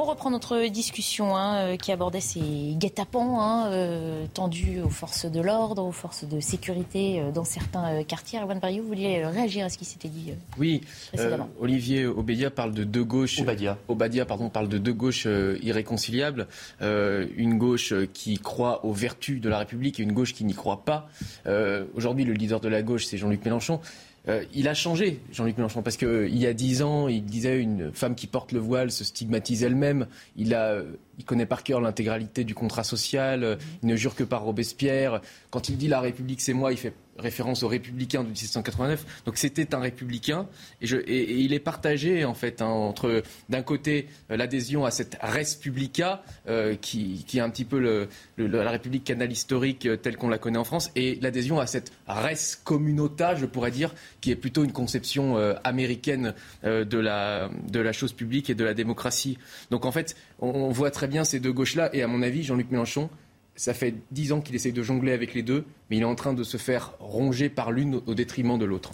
On 0.00 0.04
reprend 0.04 0.30
notre 0.30 0.68
discussion 0.68 1.36
hein, 1.36 1.56
euh, 1.56 1.76
qui 1.76 1.90
abordait 1.90 2.20
ces 2.20 2.76
guet-apens 2.76 3.40
hein, 3.40 3.66
euh, 3.72 4.26
tendus 4.32 4.80
aux 4.80 4.90
forces 4.90 5.26
de 5.26 5.40
l'ordre, 5.40 5.84
aux 5.84 5.90
forces 5.90 6.22
de 6.22 6.38
sécurité 6.38 7.20
euh, 7.20 7.32
dans 7.32 7.42
certains 7.42 8.04
quartiers. 8.04 8.38
Erwan 8.38 8.60
Barriou, 8.60 8.82
vous 8.82 8.90
vouliez 8.90 9.26
réagir 9.26 9.64
à 9.64 9.68
ce 9.68 9.76
qui 9.76 9.84
s'était 9.84 10.08
dit 10.08 10.34
Oui, 10.56 10.82
Olivier 11.60 12.06
Obedia 12.06 12.48
parle 12.48 12.74
de 12.74 12.84
deux 12.84 13.02
gauches. 13.02 13.40
Obadia. 13.40 14.24
pardon, 14.24 14.50
parle 14.50 14.68
de 14.68 14.78
deux 14.78 14.92
gauches 14.92 15.26
irréconciliables. 15.62 16.46
une 16.80 17.58
gauche 17.58 17.92
qui 18.12 18.38
croit 18.38 18.84
aux 18.84 18.92
vertus 18.92 19.40
de 19.40 19.48
la 19.48 19.58
République 19.58 19.98
et 19.98 20.04
une 20.04 20.12
gauche 20.12 20.32
qui 20.32 20.44
n'y 20.44 20.54
croit 20.54 20.84
pas. 20.84 21.08
Aujourd'hui, 21.96 22.24
le 22.24 22.34
leader 22.34 22.60
de 22.60 22.68
la 22.68 22.82
gauche, 22.82 23.06
c'est 23.06 23.18
Jean-Luc 23.18 23.44
Mélenchon. 23.44 23.80
Euh, 24.28 24.44
il 24.54 24.68
a 24.68 24.74
changé, 24.74 25.20
Jean-Luc 25.32 25.56
Mélenchon, 25.56 25.82
parce 25.82 25.96
qu'il 25.96 26.36
y 26.36 26.46
a 26.46 26.52
dix 26.52 26.82
ans, 26.82 27.08
il 27.08 27.24
disait 27.24 27.58
une 27.58 27.92
femme 27.92 28.14
qui 28.14 28.26
porte 28.26 28.52
le 28.52 28.58
voile 28.58 28.90
se 28.90 29.04
stigmatise 29.04 29.62
elle-même. 29.62 30.06
Il, 30.36 30.56
il 31.18 31.24
connaît 31.24 31.46
par 31.46 31.62
cœur 31.62 31.80
l'intégralité 31.80 32.44
du 32.44 32.54
contrat 32.54 32.84
social. 32.84 33.58
Il 33.82 33.88
ne 33.88 33.96
jure 33.96 34.14
que 34.14 34.24
par 34.24 34.42
Robespierre. 34.42 35.20
Quand 35.50 35.68
il 35.68 35.76
dit 35.76 35.88
la 35.88 36.00
République, 36.00 36.40
c'est 36.40 36.52
moi, 36.52 36.72
il 36.72 36.78
fait 36.78 36.92
référence 37.18 37.62
aux 37.62 37.68
républicains 37.68 38.22
de 38.22 38.28
1789. 38.28 39.22
Donc 39.26 39.36
c'était 39.36 39.74
un 39.74 39.80
républicain 39.80 40.46
et, 40.82 41.40
il 41.40 41.52
est 41.52 41.60
partagé 41.60 42.24
en 42.24 42.34
fait 42.34 42.62
hein, 42.62 42.66
entre 42.66 43.22
d'un 43.48 43.62
côté 43.62 44.06
euh, 44.30 44.36
l'adhésion 44.36 44.84
à 44.84 44.90
cette 44.90 45.16
res 45.20 45.58
publica 45.60 46.22
euh, 46.48 46.74
qui, 46.76 47.24
est 47.34 47.40
un 47.40 47.50
petit 47.50 47.64
peu 47.64 48.06
la 48.36 48.70
République 48.70 49.04
canal 49.04 49.30
historique 49.30 49.86
euh, 49.86 49.96
telle 49.96 50.16
qu'on 50.16 50.28
la 50.28 50.38
connaît 50.38 50.58
en 50.58 50.64
France 50.64 50.90
et 50.96 51.18
l'adhésion 51.20 51.58
à 51.58 51.66
cette 51.66 51.92
res 52.06 52.58
communauta, 52.64 53.34
je 53.34 53.46
pourrais 53.46 53.70
dire, 53.70 53.94
qui 54.20 54.30
est 54.30 54.36
plutôt 54.36 54.64
une 54.64 54.72
conception 54.72 55.36
américaine 55.64 56.34
de, 56.62 56.98
la, 56.98 57.92
chose 57.92 58.12
publique 58.12 58.50
et 58.50 58.54
de 58.54 58.64
la 58.64 58.74
démocratie. 58.74 59.38
Donc 59.70 59.84
en 59.84 59.92
fait, 59.92 60.16
on 60.40 60.68
voit 60.70 60.90
très 60.90 61.06
bien 61.06 61.24
ces 61.24 61.40
deux 61.40 61.52
gauches-là 61.52 61.90
et 61.92 62.02
à 62.02 62.06
mon 62.06 62.22
avis, 62.22 62.42
Jean-Luc 62.42 62.70
Mélenchon 62.70 63.10
ça 63.58 63.74
fait 63.74 63.94
dix 64.12 64.32
ans 64.32 64.40
qu'il 64.40 64.54
essaye 64.54 64.72
de 64.72 64.82
jongler 64.82 65.12
avec 65.12 65.34
les 65.34 65.42
deux, 65.42 65.66
mais 65.90 65.96
il 65.96 66.02
est 66.02 66.06
en 66.06 66.14
train 66.14 66.32
de 66.32 66.44
se 66.44 66.56
faire 66.56 66.92
ronger 67.00 67.48
par 67.48 67.72
l'une 67.72 68.00
au 68.06 68.14
détriment 68.14 68.56
de 68.56 68.64
l'autre. 68.64 68.92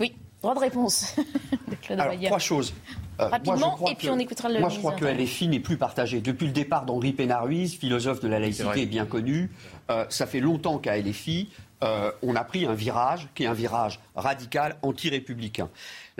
Oui, 0.00 0.12
droit 0.42 0.54
de 0.54 0.60
réponse. 0.60 1.14
Alors, 1.88 2.12
trois 2.20 2.38
choses. 2.38 2.74
Euh, 3.20 3.28
Rapidement, 3.28 3.78
et 3.88 3.94
puis 3.94 4.10
on 4.10 4.18
écoutera 4.18 4.48
le 4.48 4.58
Moi, 4.60 4.70
je 4.70 4.78
crois 4.78 4.92
que 4.92 5.04
LFI 5.04 5.48
n'est 5.48 5.60
plus 5.60 5.76
partagé. 5.76 6.20
Depuis 6.20 6.46
le 6.46 6.52
départ 6.52 6.84
d'Henri 6.84 7.12
Pénaruiz, 7.12 7.76
philosophe 7.76 8.20
de 8.20 8.28
la 8.28 8.40
laïcité 8.40 8.86
bien 8.86 9.06
connu, 9.06 9.50
euh, 9.90 10.04
ça 10.08 10.26
fait 10.26 10.40
longtemps 10.40 10.78
qu'à 10.78 10.98
LFI, 10.98 11.48
euh, 11.82 12.10
on 12.22 12.36
a 12.36 12.44
pris 12.44 12.66
un 12.66 12.74
virage 12.74 13.28
qui 13.34 13.44
est 13.44 13.46
un 13.46 13.54
virage 13.54 14.00
radical 14.14 14.76
anti-républicain. 14.82 15.70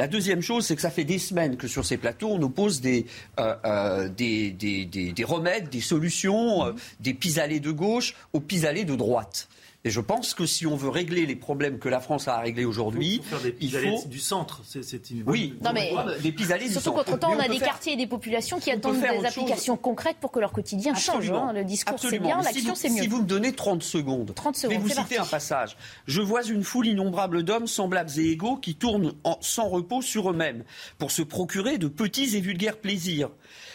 La 0.00 0.08
deuxième 0.08 0.40
chose, 0.40 0.64
c'est 0.64 0.76
que 0.76 0.80
ça 0.80 0.88
fait 0.88 1.04
des 1.04 1.18
semaines 1.18 1.58
que 1.58 1.68
sur 1.68 1.84
ces 1.84 1.98
plateaux, 1.98 2.30
on 2.30 2.40
oppose 2.40 2.80
des, 2.80 3.04
euh, 3.38 3.54
euh, 3.66 4.08
des, 4.08 4.50
des, 4.50 4.86
des, 4.86 5.24
remèdes, 5.24 5.68
des 5.68 5.82
solutions, 5.82 6.74
des 7.00 7.12
pis-aller 7.12 7.60
de 7.60 7.70
gauche 7.70 8.14
aux 8.32 8.40
pis-aller 8.40 8.84
de 8.84 8.96
droite. 8.96 9.46
Et 9.84 9.90
je 9.90 10.00
pense 10.00 10.34
que 10.34 10.44
si 10.44 10.66
on 10.66 10.76
veut 10.76 10.90
régler 10.90 11.24
les 11.24 11.36
problèmes 11.36 11.78
que 11.78 11.88
la 11.88 12.00
France 12.00 12.28
a 12.28 12.34
à 12.34 12.40
régler 12.40 12.66
aujourd'hui, 12.66 13.22
il 13.60 13.70
faut 13.70 14.08
du 14.08 14.18
centre. 14.18 14.60
C'est 14.64 15.10
une 15.10 15.22
oui, 15.26 15.54
non 15.62 15.72
mais 15.72 15.92
des 16.20 16.34
Surtout 16.70 16.92
qu'entre-temps, 16.92 17.32
on, 17.32 17.38
a 17.38 17.48
des 17.48 17.58
quartiers 17.58 17.94
et 17.94 17.96
des 17.96 18.06
populations 18.06 18.60
qui 18.60 18.70
attendent 18.70 19.00
des 19.00 19.26
applications 19.26 19.76
concrètes 19.76 20.18
pour 20.20 20.32
que 20.32 20.38
leur 20.38 20.52
quotidien 20.52 20.94
change. 20.94 21.30
Hein. 21.30 21.52
Le 21.54 21.64
discours 21.64 21.98
c'est 21.98 22.18
bien, 22.18 22.42
l'action 22.42 22.74
c'est 22.74 22.90
mieux. 22.90 23.02
Si 23.02 23.08
vous 23.08 23.22
me 23.22 23.26
donnez 23.26 23.52
30 23.52 23.82
secondes, 23.82 24.34
30 24.34 24.56
secondes 24.56 24.74
je 24.74 24.78
vais 24.78 24.82
vous 24.82 25.00
citer 25.00 25.18
un 25.18 25.24
passage. 25.24 25.76
Je 26.06 26.20
vois 26.20 26.42
une 26.42 26.62
foule 26.62 26.86
innombrable 26.86 27.42
d'hommes 27.42 27.66
semblables 27.66 28.10
et 28.18 28.30
égaux 28.30 28.56
qui 28.56 28.74
tournent 28.74 29.14
sans 29.40 29.68
repos 29.68 30.02
sur 30.02 30.30
eux-mêmes 30.30 30.64
pour 30.98 31.10
se 31.10 31.22
procurer 31.22 31.78
de 31.78 31.88
petits 31.88 32.36
et 32.36 32.40
vulgaires 32.40 32.76
plaisirs. 32.76 33.30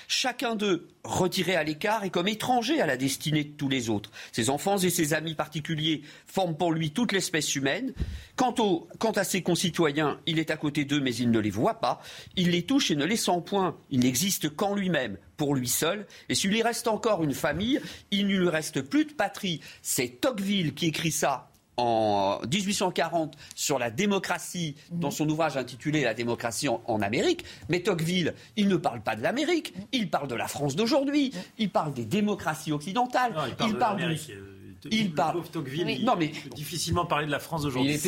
Chacun 0.08 0.56
d'eux, 0.56 0.88
retiré 1.04 1.56
à 1.56 1.64
l'écart, 1.64 2.04
est 2.04 2.10
comme 2.10 2.28
étranger 2.28 2.82
à 2.82 2.86
la 2.86 2.98
destinée 2.98 3.44
de 3.44 3.54
tous 3.54 3.70
les 3.70 3.90
autres. 3.90 4.12
Ses 4.32 4.50
enfants 4.50 4.78
et 4.78 4.90
ses 4.90 5.14
amis 5.14 5.34
particuliers 5.34 6.02
forment 6.28 6.58
pour 6.58 6.72
lui 6.72 6.92
toute 6.92 7.12
l'espèce 7.12 7.56
humaine. 7.56 7.94
Quant, 8.36 8.54
quant 9.00 9.12
à 9.12 9.24
ses 9.24 9.42
concitoyens, 9.42 10.20
il 10.26 10.40
est 10.40 10.52
à 10.52 10.58
côté 10.58 10.86
d'eux, 10.86 11.00
mais 11.00 11.16
il 11.16 11.32
ne 11.32 11.40
les 11.40 11.50
voit 11.50 11.80
pas. 11.80 12.02
Il 12.36 12.52
les 12.52 12.64
touche 12.64 12.92
et 12.92 12.96
ne 12.96 13.06
les 13.06 13.18
sent 13.18 13.42
point. 13.46 13.78
Il 13.90 14.02
n'existe 14.02 14.50
qu'en 14.50 14.76
lui-même, 14.76 15.18
pour 15.38 15.56
lui 15.56 15.68
seul. 15.68 16.06
Et 16.30 16.36
s'il 16.36 16.52
lui 16.52 16.62
reste 16.62 16.88
encore 16.88 17.24
une 17.24 17.34
famille, 17.34 17.80
il 18.12 18.28
ne 18.28 18.38
lui 18.38 18.50
reste 18.50 18.82
plus 18.82 19.06
de 19.06 19.14
patrie. 19.14 19.62
C'est 19.82 20.22
Tocqueville 20.22 20.74
qui 20.74 20.88
écrit 20.88 21.12
ça 21.12 21.52
en 21.78 22.40
1840 22.52 23.36
sur 23.56 23.80
la 23.80 23.90
démocratie, 23.90 24.76
dans 24.92 25.12
son 25.12 25.28
ouvrage 25.30 25.58
intitulé 25.58 26.04
La 26.04 26.14
démocratie 26.14 26.68
en, 26.68 27.02
Amérique. 27.02 27.44
Mais 27.70 27.82
Tocqueville, 27.82 28.34
il 28.56 28.68
ne 28.68 28.78
parle 28.78 29.02
pas 29.02 29.16
de 29.16 29.22
l'Amérique, 29.22 29.74
il 29.92 30.10
parle 30.10 30.28
de 30.28 30.36
la 30.36 30.48
France 30.48 30.76
d'aujourd'hui, 30.76 31.34
il 31.58 31.70
parle 31.70 31.94
des 31.94 32.06
démocraties 32.06 32.72
occidentales, 32.72 33.34
il 33.66 33.76
parle, 33.76 34.02
de 34.02 34.55
il 34.92 35.14
parle. 35.14 35.44
Tocqueville, 35.52 36.04
non, 36.04 36.16
mais 36.18 36.32
difficilement 36.56 37.06
parler 37.06 37.28
de 37.28 37.32
la 37.32 37.40
France 37.40 37.66
aujourd'hui. 37.66 37.98
Si, 37.98 38.08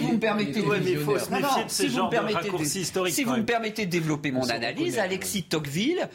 vous 0.00 0.12
me 0.12 0.18
permettez, 0.18 0.62
Si 1.68 3.24
vous 3.24 3.36
me 3.36 3.44
permettez 3.44 3.86
de 3.86 3.90
développer 3.90 4.30
mon 4.30 4.48
analyse, 4.48 4.98
Alexis 4.98 5.44
Tocqueville 5.44 6.08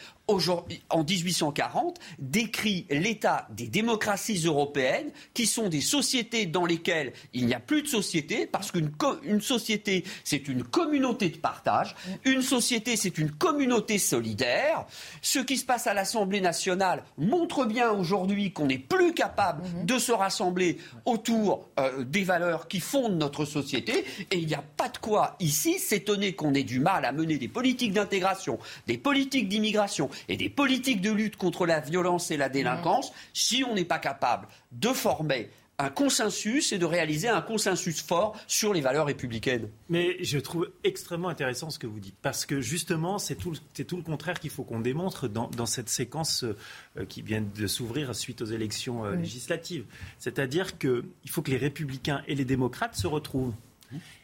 en 0.89 1.03
1840, 1.03 1.99
décrit 2.19 2.85
l'état 2.89 3.47
des 3.49 3.67
démocraties 3.67 4.43
européennes, 4.45 5.11
qui 5.33 5.47
sont 5.47 5.69
des 5.69 5.81
sociétés 5.81 6.45
dans 6.45 6.65
lesquelles 6.65 7.13
il 7.33 7.45
n'y 7.47 7.53
a 7.53 7.59
plus 7.59 7.81
de 7.81 7.87
société, 7.87 8.45
parce 8.45 8.71
qu'une 8.71 8.91
une 9.23 9.41
société, 9.41 10.03
c'est 10.23 10.47
une 10.47 10.63
communauté 10.63 11.29
de 11.29 11.37
partage, 11.37 11.95
une 12.25 12.41
société, 12.41 12.95
c'est 12.95 13.17
une 13.17 13.31
communauté 13.31 13.97
solidaire. 13.97 14.85
Ce 15.21 15.39
qui 15.39 15.57
se 15.57 15.65
passe 15.65 15.87
à 15.87 15.93
l'Assemblée 15.93 16.41
nationale 16.41 17.03
montre 17.17 17.65
bien 17.65 17.91
aujourd'hui 17.91 18.51
qu'on 18.51 18.67
n'est 18.67 18.77
plus 18.77 19.13
capable 19.13 19.63
mhm. 19.79 19.85
de 19.85 19.99
se 19.99 20.11
rassembler 20.11 20.77
autour 21.05 21.67
euh, 21.79 22.03
des 22.03 22.23
valeurs 22.23 22.67
qui 22.67 22.79
fondent 22.79 23.17
notre 23.17 23.45
société, 23.45 24.05
et 24.31 24.37
il 24.37 24.47
n'y 24.47 24.55
a 24.55 24.63
pas 24.77 24.89
de 24.89 24.97
quoi 24.97 25.35
ici 25.39 25.79
s'étonner 25.79 26.33
qu'on 26.33 26.53
ait 26.53 26.63
du 26.63 26.79
mal 26.79 27.05
à 27.05 27.11
mener 27.11 27.37
des 27.37 27.47
politiques 27.47 27.93
d'intégration, 27.93 28.59
des 28.87 28.97
politiques 28.97 29.49
d'immigration, 29.49 30.09
et 30.27 30.37
des 30.37 30.49
politiques 30.49 31.01
de 31.01 31.11
lutte 31.11 31.37
contre 31.37 31.65
la 31.65 31.79
violence 31.79 32.31
et 32.31 32.37
la 32.37 32.49
délinquance 32.49 33.11
si 33.33 33.63
on 33.63 33.75
n'est 33.75 33.85
pas 33.85 33.99
capable 33.99 34.47
de 34.71 34.89
former 34.89 35.49
un 35.79 35.89
consensus 35.89 36.73
et 36.73 36.77
de 36.77 36.85
réaliser 36.85 37.29
un 37.29 37.41
consensus 37.41 38.01
fort 38.01 38.37
sur 38.47 38.73
les 38.73 38.81
valeurs 38.81 39.05
républicaines. 39.05 39.69
Mais 39.87 40.21
je 40.21 40.37
trouve 40.37 40.69
extrêmement 40.83 41.29
intéressant 41.29 41.69
ce 41.69 41.79
que 41.79 41.87
vous 41.87 42.01
dites, 42.01 42.17
parce 42.21 42.45
que 42.45 42.59
justement, 42.59 43.17
c'est 43.17 43.35
tout, 43.35 43.53
tout, 43.87 43.95
le 43.95 44.03
contraire 44.03 44.39
qu'il 44.39 44.49
faut 44.49 44.63
qu'on 44.63 44.81
démontre 44.81 45.29
dans, 45.29 45.65
cette 45.65 45.89
séquence 45.89 46.43
euh, 46.43 47.05
qui 47.05 47.21
vient 47.21 47.41
de 47.41 47.67
s'ouvrir 47.67 48.13
suite 48.13 48.41
aux 48.41 48.45
élections 48.45 49.05
euh, 49.05 49.15
législatives. 49.15 49.85
C'est-à-dire 50.17 50.77
qu'il 50.77 51.03
faut 51.27 51.41
que 51.41 51.51
les 51.51 51.57
républicains 51.57 52.23
et 52.27 52.35
les 52.35 52.45
démocrates 52.45 52.95
se 52.95 53.07
retrouvent 53.07 53.53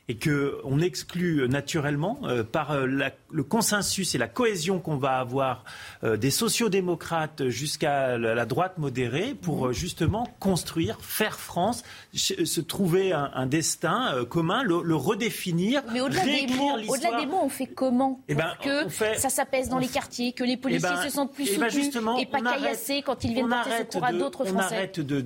et 0.07 0.17
qu'on 0.17 0.79
exclut 0.79 1.47
naturellement 1.49 2.19
euh, 2.23 2.43
par 2.43 2.71
euh, 2.71 2.85
le 2.85 3.43
consensus 3.43 4.13
et 4.13 4.17
la 4.19 4.27
cohésion 4.27 4.79
qu'on 4.79 4.97
va 4.97 5.17
avoir 5.17 5.63
euh, 6.03 6.15
des 6.15 6.29
sociodémocrates 6.29 7.47
jusqu'à 7.47 8.17
la, 8.17 8.45
droite 8.45 8.77
modérée 8.77 9.33
pour 9.33 9.73
justement 9.73 10.27
construire, 10.39 10.99
faire 11.01 11.39
France, 11.39 11.83
se 12.13 12.61
trouver 12.61 13.13
un, 13.13 13.47
destin 13.47 14.23
commun, 14.29 14.61
le, 14.63 14.95
redéfinir. 14.95 15.81
Mais 15.91 16.01
au-delà 16.01 16.23
des, 16.23 16.47
mots, 16.47 16.77
au-delà 16.87 17.19
des 17.19 17.25
mots, 17.25 17.41
on 17.41 17.49
fait 17.49 17.65
comment 17.65 18.21
eh 18.27 18.35
ben, 18.35 18.53
que 18.61 18.87
ça 18.89 19.29
s'appelle 19.29 19.67
dans 19.69 19.79
les 19.79 19.87
quartiers, 19.87 20.33
que 20.33 20.43
les 20.43 20.57
policiers 20.57 20.89
eh 20.91 20.95
ben, 20.95 21.03
se 21.03 21.09
sentent 21.09 21.33
plus 21.33 21.49
eh 21.51 21.57
ben, 21.57 21.69
soutenus 21.69 22.03
et 22.19 22.25
pas 22.27 22.41
caillassés 22.41 23.01
quand 23.01 23.23
ils 23.23 23.33
viennent 23.33 23.49
porter 23.49 23.77
secours 23.79 24.05
à 24.05 24.13
d'autres 24.13 24.45
Français. 24.45 24.67
On 24.69 24.75
arrête 24.75 24.99
de 24.99 25.25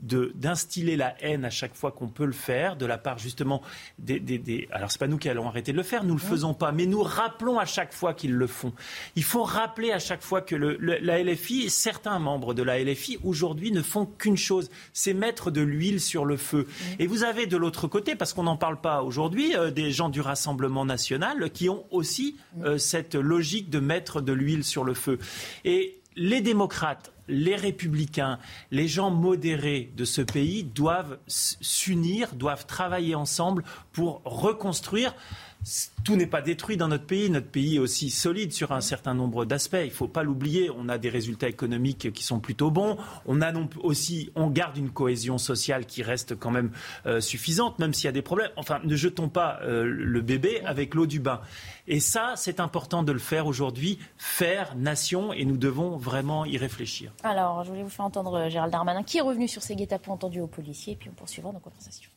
d'instiller 0.00 0.96
la 0.96 1.14
haine 1.20 1.44
à 1.44 1.50
chaque 1.50 1.74
fois 1.74 1.92
qu'on 1.92 2.08
peut 2.08 2.26
le 2.26 2.32
faire, 2.32 2.76
de 2.76 2.86
la 2.86 2.98
part 2.98 3.18
justement 3.18 3.62
des... 3.98 4.20
des, 4.20 4.38
des... 4.38 4.68
Alors 4.70 4.90
c'est 4.90 4.98
pas 4.98 5.08
nous 5.08 5.18
qui 5.18 5.28
allons 5.28 5.48
arrêter 5.48 5.72
de 5.72 5.76
le 5.76 5.82
faire, 5.82 6.04
nous 6.04 6.14
le 6.14 6.20
faisons 6.20 6.54
pas, 6.54 6.72
mais 6.72 6.86
nous 6.86 7.02
rappelons 7.02 7.58
à 7.58 7.64
chaque 7.64 7.92
fois 7.92 8.14
qu'ils 8.14 8.34
le 8.34 8.46
font. 8.46 8.72
Il 9.16 9.24
faut 9.24 9.42
rappeler 9.42 9.92
à 9.92 9.98
chaque 9.98 10.22
fois 10.22 10.40
que 10.40 10.54
le, 10.54 10.76
la 10.78 11.22
LFI, 11.22 11.70
certains 11.70 12.18
membres 12.18 12.54
de 12.54 12.62
la 12.62 12.82
LFI 12.82 13.18
aujourd'hui 13.24 13.72
ne 13.72 13.82
font 13.82 14.06
qu'une 14.06 14.36
chose, 14.36 14.70
c'est 14.92 15.14
mettre 15.14 15.50
de 15.50 15.60
l'huile 15.60 16.00
sur 16.00 16.24
le 16.24 16.36
feu. 16.36 16.66
Et 16.98 17.06
vous 17.06 17.24
avez 17.24 17.46
de 17.46 17.56
l'autre 17.56 17.88
côté, 17.88 18.14
parce 18.14 18.32
qu'on 18.32 18.44
n'en 18.44 18.56
parle 18.56 18.80
pas 18.80 19.02
aujourd'hui, 19.02 19.56
euh, 19.56 19.70
des 19.70 19.90
gens 19.90 20.08
du 20.08 20.20
Rassemblement 20.20 20.84
national 20.84 21.50
qui 21.50 21.68
ont 21.68 21.84
aussi 21.90 22.36
euh, 22.64 22.78
cette 22.78 23.14
logique 23.14 23.70
de 23.70 23.80
mettre 23.80 24.20
de 24.20 24.32
l'huile 24.32 24.64
sur 24.64 24.84
le 24.84 24.94
feu. 24.94 25.18
Et 25.64 25.97
les 26.18 26.42
démocrates 26.42 27.12
les 27.28 27.56
républicains, 27.56 28.38
les 28.70 28.88
gens 28.88 29.10
modérés 29.10 29.92
de 29.96 30.04
ce 30.04 30.22
pays 30.22 30.64
doivent 30.64 31.18
s'unir, 31.26 32.34
doivent 32.34 32.66
travailler 32.66 33.14
ensemble 33.14 33.64
pour 33.92 34.22
reconstruire 34.24 35.14
tout 36.04 36.16
n'est 36.16 36.26
pas 36.26 36.40
détruit 36.40 36.76
dans 36.76 36.88
notre 36.88 37.04
pays. 37.04 37.28
Notre 37.28 37.48
pays 37.48 37.76
est 37.76 37.80
aussi 37.80 38.10
solide 38.10 38.52
sur 38.52 38.72
un 38.72 38.80
certain 38.80 39.14
nombre 39.14 39.44
d'aspects. 39.44 39.76
Il 39.80 39.88
ne 39.88 39.90
faut 39.90 40.08
pas 40.08 40.22
l'oublier. 40.22 40.70
On 40.70 40.88
a 40.88 40.98
des 40.98 41.10
résultats 41.10 41.48
économiques 41.48 42.12
qui 42.12 42.24
sont 42.24 42.40
plutôt 42.40 42.70
bons. 42.70 42.96
On 43.26 43.42
a 43.42 43.52
aussi, 43.82 44.30
on 44.34 44.48
garde 44.48 44.76
une 44.76 44.90
cohésion 44.90 45.38
sociale 45.38 45.86
qui 45.86 46.02
reste 46.02 46.38
quand 46.38 46.50
même 46.50 46.70
euh, 47.06 47.20
suffisante, 47.20 47.78
même 47.78 47.92
s'il 47.92 48.06
y 48.06 48.08
a 48.08 48.12
des 48.12 48.22
problèmes. 48.22 48.50
Enfin, 48.56 48.80
ne 48.84 48.96
jetons 48.96 49.28
pas 49.28 49.58
euh, 49.62 49.84
le 49.84 50.20
bébé 50.20 50.62
avec 50.64 50.94
l'eau 50.94 51.06
du 51.06 51.20
bain. 51.20 51.40
Et 51.86 52.00
ça, 52.00 52.34
c'est 52.36 52.60
important 52.60 53.02
de 53.02 53.12
le 53.12 53.18
faire 53.18 53.46
aujourd'hui, 53.46 53.98
faire 54.16 54.76
nation, 54.76 55.32
et 55.32 55.44
nous 55.44 55.56
devons 55.56 55.96
vraiment 55.96 56.44
y 56.44 56.56
réfléchir. 56.58 57.12
Alors, 57.22 57.64
je 57.64 57.70
voulais 57.70 57.82
vous 57.82 57.88
faire 57.88 58.04
entendre 58.04 58.34
euh, 58.34 58.48
Gérald 58.48 58.72
Darmanin, 58.72 59.02
qui 59.02 59.18
est 59.18 59.22
revenu 59.22 59.48
sur 59.48 59.62
ces 59.62 59.74
guet-apens 59.74 60.12
entendus 60.12 60.40
aux 60.40 60.46
policiers, 60.46 60.94
et 60.94 60.96
puis 60.96 61.10
on 61.10 61.14
poursuivra 61.14 61.52
nos 61.52 61.60
conversations. 61.60 62.10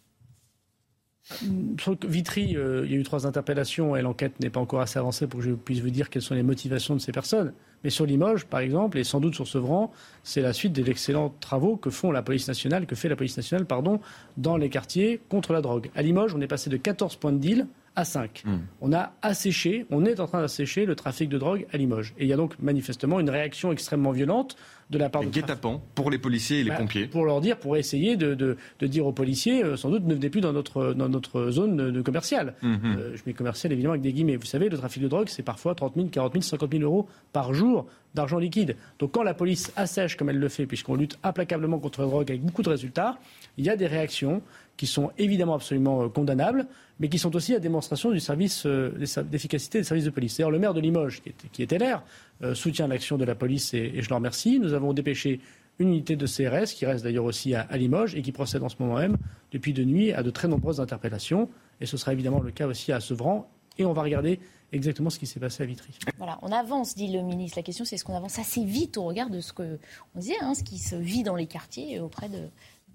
Sur 1.79 1.97
Vitry, 2.03 2.55
euh, 2.55 2.83
il 2.85 2.91
y 2.91 2.95
a 2.95 2.97
eu 2.97 3.03
trois 3.03 3.25
interpellations 3.27 3.95
et 3.95 4.01
l'enquête 4.01 4.39
n'est 4.39 4.49
pas 4.49 4.59
encore 4.59 4.81
assez 4.81 4.99
avancée 4.99 5.27
pour 5.27 5.39
que 5.39 5.45
je 5.45 5.51
puisse 5.51 5.79
vous 5.79 5.89
dire 5.89 6.09
quelles 6.09 6.21
sont 6.21 6.35
les 6.35 6.43
motivations 6.43 6.95
de 6.95 6.99
ces 6.99 7.11
personnes. 7.11 7.53
Mais 7.83 7.89
sur 7.89 8.05
Limoges, 8.05 8.45
par 8.45 8.59
exemple, 8.59 8.97
et 8.97 9.03
sans 9.03 9.19
doute 9.19 9.33
sur 9.33 9.47
Sevran, 9.47 9.91
c'est 10.23 10.41
la 10.41 10.53
suite 10.53 10.73
des 10.73 10.89
excellents 10.89 11.33
travaux 11.39 11.77
que 11.77 11.89
font 11.89 12.11
la 12.11 12.21
police 12.21 12.47
nationale, 12.47 12.85
que 12.85 12.95
fait 12.95 13.09
la 13.09 13.15
police 13.15 13.37
nationale, 13.37 13.65
pardon, 13.65 13.99
dans 14.37 14.57
les 14.57 14.69
quartiers 14.69 15.19
contre 15.29 15.53
la 15.53 15.61
drogue. 15.61 15.89
À 15.95 16.01
Limoges, 16.01 16.35
on 16.35 16.41
est 16.41 16.47
passé 16.47 16.69
de 16.69 16.77
14 16.77 17.15
points 17.15 17.31
de 17.31 17.39
deal 17.39 17.67
à 17.95 18.05
5. 18.05 18.43
Hmm. 18.45 18.59
On 18.79 18.93
a 18.93 19.13
asséché, 19.21 19.85
on 19.89 20.05
est 20.05 20.19
en 20.19 20.27
train 20.27 20.41
d'assécher 20.41 20.85
le 20.85 20.95
trafic 20.95 21.29
de 21.29 21.37
drogue 21.37 21.65
à 21.73 21.77
Limoges. 21.77 22.13
Et 22.17 22.23
il 22.23 22.29
y 22.29 22.33
a 22.33 22.37
donc 22.37 22.55
manifestement 22.59 23.19
une 23.19 23.29
réaction 23.29 23.71
extrêmement 23.71 24.11
violente 24.11 24.55
de 24.91 24.97
la 24.97 25.09
part 25.09 25.23
de 25.23 25.29
guet-apens 25.29 25.81
pour 25.95 26.11
les 26.11 26.17
policiers 26.17 26.59
et 26.59 26.63
les 26.63 26.69
bah, 26.69 26.77
pompiers. 26.77 27.07
Pour 27.07 27.25
leur 27.25 27.39
dire, 27.39 27.57
pour 27.57 27.77
essayer 27.77 28.17
de, 28.17 28.35
de, 28.35 28.57
de 28.79 28.87
dire 28.87 29.07
aux 29.07 29.13
policiers, 29.13 29.63
euh, 29.63 29.77
sans 29.77 29.89
doute 29.89 30.03
ne 30.05 30.13
venez 30.13 30.29
plus 30.29 30.41
dans 30.41 30.51
notre, 30.51 30.93
dans 30.93 31.07
notre 31.07 31.49
zone 31.49 31.91
de, 31.91 32.01
commerciale. 32.01 32.55
Mhm. 32.61 32.79
Euh, 32.83 33.15
je 33.15 33.21
mets 33.25 33.33
commercial 33.33 33.71
évidemment 33.71 33.93
avec 33.93 34.03
des 34.03 34.11
guillemets. 34.11 34.35
Vous 34.35 34.45
savez, 34.45 34.67
le 34.67 34.77
trafic 34.77 35.01
de 35.01 35.07
drogue, 35.07 35.29
c'est 35.29 35.43
parfois 35.43 35.75
30 35.75 35.95
000, 35.95 36.07
40 36.09 36.33
000, 36.33 36.41
50 36.43 36.71
000 36.71 36.83
euros 36.83 37.07
par 37.31 37.53
jour 37.53 37.87
d'argent 38.13 38.37
liquide. 38.37 38.75
Donc 38.99 39.11
quand 39.13 39.23
la 39.23 39.33
police 39.33 39.71
assèche 39.77 40.17
comme 40.17 40.29
elle 40.29 40.39
le 40.39 40.49
fait, 40.49 40.65
puisqu'on 40.65 40.95
lutte 40.95 41.17
implacablement 41.23 41.79
contre 41.79 42.01
la 42.01 42.07
drogue 42.07 42.29
avec 42.29 42.41
beaucoup 42.41 42.61
de 42.61 42.69
résultats, 42.69 43.17
il 43.57 43.65
y 43.65 43.69
a 43.69 43.77
des 43.77 43.87
réactions 43.87 44.41
qui 44.77 44.87
sont 44.87 45.11
évidemment 45.17 45.55
absolument 45.55 46.03
euh, 46.03 46.09
condamnables, 46.09 46.67
mais 46.99 47.09
qui 47.09 47.19
sont 47.19 47.35
aussi 47.35 47.53
la 47.53 47.59
démonstration 47.59 48.11
du 48.11 48.19
service 48.19 48.65
d'efficacité 48.65 49.79
des 49.79 49.83
services 49.83 50.05
de 50.05 50.11
police. 50.11 50.37
D'ailleurs, 50.37 50.51
le 50.51 50.59
maire 50.59 50.73
de 50.73 50.81
Limoges, 50.81 51.21
qui, 51.51 51.63
était 51.63 51.79
l'air, 51.79 52.03
euh, 52.43 52.53
soutient 52.53 52.87
l'action 52.87 53.17
de 53.17 53.25
la 53.25 53.35
police 53.35 53.73
et, 53.73 54.01
je 54.01 54.09
le 54.09 54.15
remercie. 54.15 54.59
Nous 54.59 54.73
avons 54.73 54.93
dépêché 54.93 55.39
une 55.79 55.89
unité 55.89 56.15
de 56.15 56.27
CRS 56.27 56.73
qui 56.75 56.85
reste 56.85 57.03
d'ailleurs 57.03 57.25
aussi 57.25 57.55
à, 57.55 57.65
Limoges 57.75 58.15
et 58.15 58.21
qui 58.21 58.31
procède 58.31 58.61
en 58.61 58.69
ce 58.69 58.75
moment 58.79 58.97
même, 58.97 59.17
depuis 59.51 59.73
de 59.73 59.83
nuit, 59.83 60.11
à 60.13 60.21
de 60.21 60.29
très 60.29 60.47
nombreuses 60.47 60.79
interpellations. 60.79 61.49
Et 61.79 61.87
ce 61.87 61.97
sera 61.97 62.13
évidemment 62.13 62.39
le 62.39 62.51
cas 62.51 62.67
aussi 62.67 62.91
à 62.91 62.99
Sevran. 62.99 63.49
Et 63.79 63.85
on 63.85 63.93
va 63.93 64.03
regarder 64.03 64.39
exactement 64.71 65.09
ce 65.09 65.17
qui 65.17 65.25
s'est 65.25 65.39
passé 65.39 65.63
à 65.63 65.65
Vitry. 65.65 65.93
Voilà, 66.17 66.37
on 66.43 66.51
avance, 66.51 66.93
dit 66.93 67.11
le 67.11 67.23
ministre. 67.23 67.57
La 67.57 67.63
question, 67.63 67.83
c'est 67.83 67.95
est-ce 67.95 68.05
qu'on 68.05 68.15
avance 68.15 68.37
assez 68.37 68.63
vite 68.63 68.97
au 68.97 69.03
regard 69.03 69.29
de 69.29 69.41
ce 69.41 69.53
qu'on 69.53 69.77
disait, 70.15 70.35
hein, 70.41 70.53
ce 70.53 70.63
qui 70.63 70.77
se 70.77 70.95
vit 70.95 71.23
dans 71.23 71.35
les 71.35 71.47
quartiers, 71.47 71.99
auprès 71.99 72.29
de, 72.29 72.47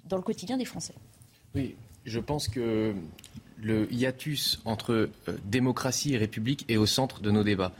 dans 0.05 0.17
le 0.17 0.23
quotidien 0.23 0.57
des 0.57 0.65
Français? 0.65 0.95
Oui, 1.57 1.75
je 2.05 2.21
pense 2.21 2.49
que 2.49 2.95
le 3.63 3.93
hiatus 3.93 4.61
entre 4.65 4.93
euh, 5.29 5.39
démocratie 5.45 6.15
et 6.15 6.19
république 6.19 6.65
est 6.69 6.77
au 6.77 6.87
centre 6.87 7.21
de 7.21 7.31
nos 7.31 7.43
débats. 7.43 7.73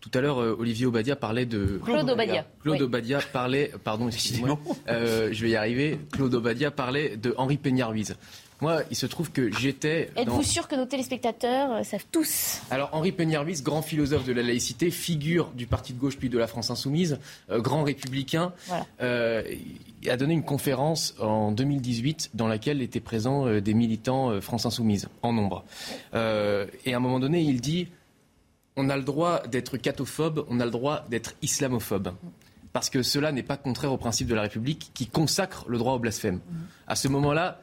Tout 0.00 0.10
à 0.14 0.20
l'heure, 0.20 0.40
euh, 0.40 0.56
Olivier 0.58 0.86
Obadia 0.86 1.16
parlait 1.16 1.46
de. 1.46 1.80
Claude 1.84 2.08
Obadia. 2.08 2.46
Claude 2.62 2.82
Obadia 2.82 3.18
parlait. 3.32 3.72
Pardon, 3.82 4.06
excusez-moi. 4.08 4.58
Euh, 4.88 5.30
je 5.32 5.42
vais 5.42 5.50
y 5.50 5.56
arriver. 5.56 5.98
Claude 6.12 6.34
Obadia 6.34 6.70
parlait 6.70 7.16
de 7.16 7.34
Henri 7.38 7.56
Peñar-Ruiz. 7.56 8.14
Moi, 8.60 8.82
il 8.90 8.96
se 8.96 9.06
trouve 9.06 9.30
que 9.30 9.52
j'étais. 9.52 10.10
Êtes-vous 10.16 10.42
sûr 10.42 10.66
que 10.68 10.74
nos 10.76 10.86
téléspectateurs 10.86 11.72
euh, 11.72 11.82
savent 11.82 12.06
tous 12.10 12.60
Alors, 12.70 12.90
Henri 12.92 13.12
Peñar-Ruiz, 13.12 13.62
grand 13.62 13.82
philosophe 13.82 14.24
de 14.24 14.32
la 14.32 14.42
laïcité, 14.42 14.90
figure 14.90 15.50
du 15.52 15.66
parti 15.66 15.92
de 15.92 15.98
gauche 15.98 16.16
puis 16.16 16.28
de 16.28 16.38
la 16.38 16.46
France 16.46 16.70
insoumise, 16.70 17.18
grand 17.50 17.82
républicain, 17.82 18.52
a 18.98 20.16
donné 20.16 20.34
une 20.34 20.44
conférence 20.44 21.14
en 21.18 21.52
2018 21.52 22.30
dans 22.34 22.46
laquelle 22.48 22.80
étaient 22.80 23.00
présents 23.00 23.60
des 23.60 23.74
militants 23.74 24.40
France 24.40 24.66
insoumise 24.66 25.08
en 25.22 25.32
nombre. 25.32 25.64
et 26.14 26.94
à 26.94 26.96
un 26.96 27.00
moment 27.00 27.18
donné, 27.18 27.42
il 27.42 27.60
dit 27.60 27.88
on 28.76 28.90
a 28.90 28.96
le 28.96 29.02
droit 29.02 29.42
d'être 29.46 29.76
cathophobe, 29.78 30.46
on 30.48 30.60
a 30.60 30.64
le 30.64 30.70
droit 30.70 31.04
d'être 31.08 31.34
islamophobe. 31.42 32.12
Parce 32.72 32.90
que 32.90 33.02
cela 33.02 33.32
n'est 33.32 33.42
pas 33.42 33.56
contraire 33.56 33.92
au 33.92 33.96
principe 33.96 34.28
de 34.28 34.34
la 34.34 34.42
République 34.42 34.90
qui 34.92 35.06
consacre 35.06 35.64
le 35.66 35.78
droit 35.78 35.94
au 35.94 35.98
blasphème. 35.98 36.40
À 36.86 36.94
ce 36.94 37.08
moment-là, 37.08 37.62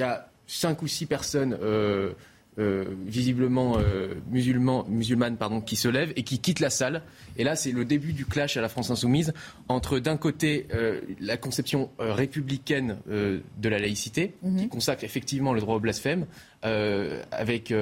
y 0.00 0.02
a 0.02 0.28
cinq 0.46 0.82
ou 0.82 0.86
six 0.86 1.06
personnes 1.06 1.56
euh, 1.62 2.12
euh, 2.58 2.84
visiblement 3.06 3.76
euh, 3.78 4.14
musulmanes 4.28 5.36
pardon, 5.36 5.60
qui 5.60 5.76
se 5.76 5.86
lèvent 5.86 6.12
et 6.16 6.24
qui 6.24 6.40
quittent 6.40 6.58
la 6.58 6.70
salle. 6.70 7.02
Et 7.36 7.44
là, 7.44 7.54
c'est 7.54 7.70
le 7.70 7.84
début 7.84 8.12
du 8.12 8.26
clash 8.26 8.56
à 8.56 8.60
la 8.60 8.68
France 8.68 8.90
insoumise 8.90 9.32
entre, 9.68 10.00
d'un 10.00 10.16
côté, 10.16 10.66
euh, 10.74 11.00
la 11.20 11.36
conception 11.36 11.88
républicaine 12.00 12.96
de 13.08 13.68
la 13.68 13.78
laïcité, 13.78 14.34
mhm. 14.42 14.56
qui 14.56 14.68
consacre 14.68 15.04
effectivement 15.04 15.52
le 15.52 15.60
droit 15.60 15.76
au 15.76 15.80
blasphème, 15.80 16.26
avec, 16.62 17.72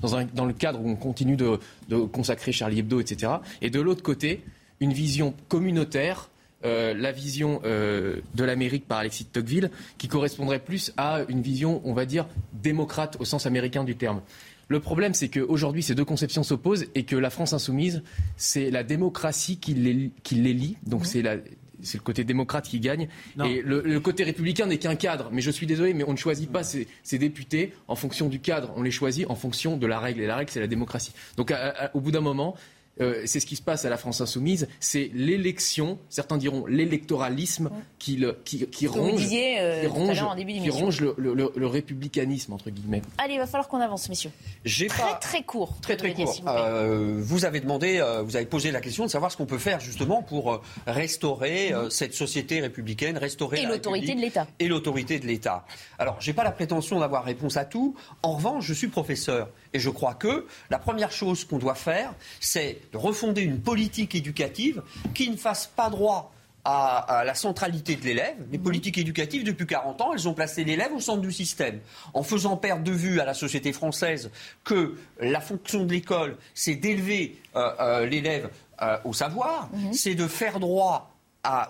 dans, 0.00 0.44
le 0.44 0.52
cadre 0.52 0.80
où 0.80 0.88
on 0.88 0.96
continue 0.96 1.36
de, 1.36 1.60
de 1.88 1.98
consacrer 1.98 2.50
Charlie 2.50 2.80
Hebdo, 2.80 2.98
etc. 2.98 3.34
Et 3.62 3.70
de 3.70 3.80
l'autre 3.80 4.02
côté, 4.02 4.42
une 4.80 4.92
vision 4.92 5.34
communautaire 5.48 6.30
euh, 6.66 6.94
la 6.94 7.12
vision 7.12 7.60
euh, 7.64 8.16
de 8.34 8.44
l'Amérique 8.44 8.86
par 8.86 8.98
Alexis 8.98 9.24
de 9.24 9.28
Tocqueville, 9.28 9.70
qui 9.98 10.08
correspondrait 10.08 10.58
plus 10.58 10.92
à 10.96 11.20
une 11.28 11.40
vision, 11.40 11.80
on 11.84 11.92
va 11.92 12.06
dire, 12.06 12.26
démocrate 12.52 13.16
au 13.20 13.24
sens 13.24 13.46
américain 13.46 13.84
du 13.84 13.96
terme. 13.96 14.20
Le 14.68 14.80
problème, 14.80 15.14
c'est 15.14 15.28
qu'aujourd'hui, 15.28 15.84
ces 15.84 15.94
deux 15.94 16.04
conceptions 16.04 16.42
s'opposent 16.42 16.86
et 16.96 17.04
que 17.04 17.14
la 17.14 17.30
France 17.30 17.52
insoumise, 17.52 18.02
c'est 18.36 18.70
la 18.70 18.82
démocratie 18.82 19.58
qui 19.58 19.74
les, 19.74 20.10
qui 20.24 20.34
les 20.34 20.52
lie. 20.52 20.76
Donc 20.84 21.02
mhm. 21.02 21.06
c'est 21.06 21.22
le 21.22 22.02
côté 22.02 22.24
démocrate 22.24 22.66
qui 22.66 22.80
gagne. 22.80 23.06
Et 23.44 23.62
le, 23.62 24.00
côté 24.00 24.24
républicain 24.24 24.66
n'est 24.66 24.78
qu'un 24.78 24.96
cadre. 24.96 25.30
Mais 25.30 25.40
je 25.40 25.52
suis 25.52 25.66
désolé, 25.66 25.94
mais 25.94 26.02
on 26.04 26.12
ne 26.12 26.16
choisit 26.16 26.50
pas 26.50 26.64
ces, 26.64 26.88
députés 27.12 27.74
en 27.86 27.94
fonction 27.94 28.28
du 28.28 28.40
cadre. 28.40 28.72
On 28.76 28.82
les 28.82 28.90
choisit 28.90 29.30
en 29.30 29.36
fonction 29.36 29.76
de 29.76 29.86
la 29.86 30.00
règle. 30.00 30.20
Et 30.20 30.26
la 30.26 30.34
règle, 30.34 30.50
c'est 30.50 30.60
la 30.60 30.66
démocratie. 30.66 31.12
Donc, 31.36 31.54
au 31.94 32.00
bout 32.00 32.10
d'un 32.10 32.20
moment, 32.20 32.56
euh, 33.00 33.22
c'est 33.26 33.40
ce 33.40 33.46
qui 33.46 33.56
se 33.56 33.62
passe 33.62 33.84
à 33.84 33.90
la 33.90 33.96
France 33.96 34.20
insoumise, 34.20 34.68
c'est 34.80 35.10
l'élection, 35.14 35.98
certains 36.08 36.38
diront 36.38 36.66
l'électoralisme 36.66 37.70
qui, 37.98 38.24
qui, 38.44 38.66
qui, 38.66 38.86
ronge, 38.86 39.22
euh, 39.32 39.80
qui 39.80 39.86
ronge, 39.86 40.22
qui 40.44 40.70
ronge 40.70 41.00
le, 41.00 41.14
le, 41.18 41.52
le, 41.54 41.66
républicanisme, 41.66 42.52
entre 42.52 42.70
guillemets. 42.70 43.02
Allez, 43.18 43.34
il 43.34 43.38
va 43.38 43.46
falloir 43.46 43.68
qu'on 43.68 43.80
avance, 43.80 44.08
messieurs. 44.08 44.30
Très, 44.64 44.86
pas... 44.88 45.14
très 45.20 45.42
court. 45.42 45.74
Très, 45.82 45.96
très 45.96 46.14
court. 46.14 46.40
Euh, 46.46 47.20
vous 47.20 47.44
avez 47.44 47.60
demandé, 47.60 48.02
vous 48.24 48.36
avez 48.36 48.46
posé 48.46 48.70
la 48.70 48.80
question 48.80 49.04
de 49.04 49.10
savoir 49.10 49.30
ce 49.30 49.36
qu'on 49.36 49.46
peut 49.46 49.58
faire 49.58 49.80
justement 49.80 50.22
pour 50.22 50.62
restaurer 50.86 51.72
mhm. 51.72 51.90
cette 51.90 52.14
société 52.14 52.60
républicaine, 52.60 53.18
restaurer 53.18 53.60
et 53.60 53.66
l'autorité 53.66 54.14
de 54.14 54.20
l'État. 54.20 54.46
Et 54.58 54.68
l'autorité 54.68 55.18
de 55.18 55.26
l'État. 55.26 55.64
Alors, 55.98 56.16
j'ai 56.20 56.32
pas 56.32 56.44
la 56.44 56.52
prétention 56.52 57.00
d'avoir 57.00 57.24
réponse 57.24 57.56
à 57.56 57.64
tout. 57.64 57.94
En 58.22 58.36
revanche, 58.36 58.64
je 58.64 58.74
suis 58.74 58.88
professeur. 58.88 59.48
Et 59.72 59.78
je 59.78 59.90
crois 59.90 60.14
que 60.14 60.46
la 60.70 60.78
première 60.78 61.12
chose 61.12 61.44
qu'on 61.44 61.58
doit 61.58 61.74
faire, 61.74 62.14
c'est 62.40 62.80
de 62.92 62.98
refonder 62.98 63.42
une 63.42 63.60
politique 63.60 64.14
éducative 64.14 64.82
qui 65.14 65.30
ne 65.30 65.36
fasse 65.36 65.66
pas 65.66 65.90
droit 65.90 66.32
à, 66.66 67.22
la 67.24 67.34
centralité 67.34 67.96
de 67.96 68.04
l'élève. 68.04 68.36
Les 68.50 68.58
politiques 68.58 68.98
éducatives, 68.98 69.44
depuis 69.44 69.66
40 69.66 70.00
ans, 70.00 70.12
elles 70.12 70.28
ont 70.28 70.34
placé 70.34 70.64
l'élève 70.64 70.92
au 70.92 71.00
centre 71.00 71.20
du 71.20 71.30
système, 71.30 71.80
en 72.12 72.22
faisant 72.22 72.56
perdre 72.56 72.82
de 72.82 72.92
vue 72.92 73.20
à 73.20 73.24
la 73.24 73.34
société 73.34 73.72
française 73.72 74.30
que 74.64 74.96
la 75.20 75.40
fonction 75.40 75.84
de 75.84 75.92
l'école, 75.92 76.36
c'est 76.54 76.74
d'élever 76.74 77.38
euh, 77.54 77.70
euh, 77.80 78.06
l'élève 78.06 78.50
euh, 78.82 78.98
au 79.04 79.12
savoir, 79.12 79.70
mhm. 79.72 79.92
c'est 79.92 80.14
de 80.14 80.26
faire 80.26 80.58
droit 80.58 81.12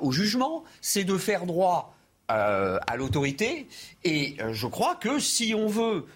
au 0.01 0.11
jugement, 0.11 0.65
c'est 0.81 1.05
de 1.05 1.19
faire 1.19 1.45
droit 1.45 1.95
à 2.29 2.97
l'autorité. 2.97 3.69
Et 4.05 4.39
je 4.53 4.67
crois 4.67 4.95
que 4.95 5.19
si 5.19 5.55
on 5.55 5.67
veut 5.67 6.07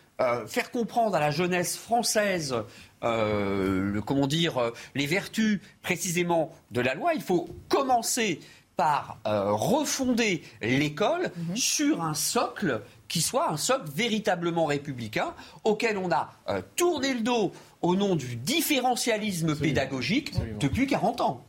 faire 0.47 0.71
comprendre 0.71 1.17
à 1.17 1.21
la 1.21 1.31
jeunesse 1.31 1.77
française 1.77 2.55
euh, 3.03 4.01
comment 4.03 4.27
dire, 4.27 4.59
euh, 4.59 4.73
les 4.95 5.07
vertus 5.07 5.61
précisément 5.83 6.53
de 6.71 6.81
la 6.81 6.95
loi, 6.95 7.15
il 7.15 7.23
faut 7.23 7.49
commencer 7.69 8.41
par 8.77 9.19
euh, 9.27 9.53
refonder 9.53 10.43
l'école 10.63 11.31
mhm. 11.37 11.57
sur 11.57 12.03
un 12.03 12.15
socle 12.15 12.83
qui 13.09 13.21
soit 13.21 13.51
un 13.51 13.57
socle 13.57 13.91
véritablement 13.95 14.67
républicain, 14.67 15.35
auquel 15.65 15.99
on 15.99 16.11
a 16.11 16.31
tourné 16.77 17.13
le 17.13 17.21
dos 17.21 17.53
au 17.83 17.97
nom 17.97 18.15
du 18.15 18.37
différentialisme 18.37 19.57
pédagogique 19.57 20.33
depuis 20.61 20.87
40 20.87 21.21
ans. 21.21 21.45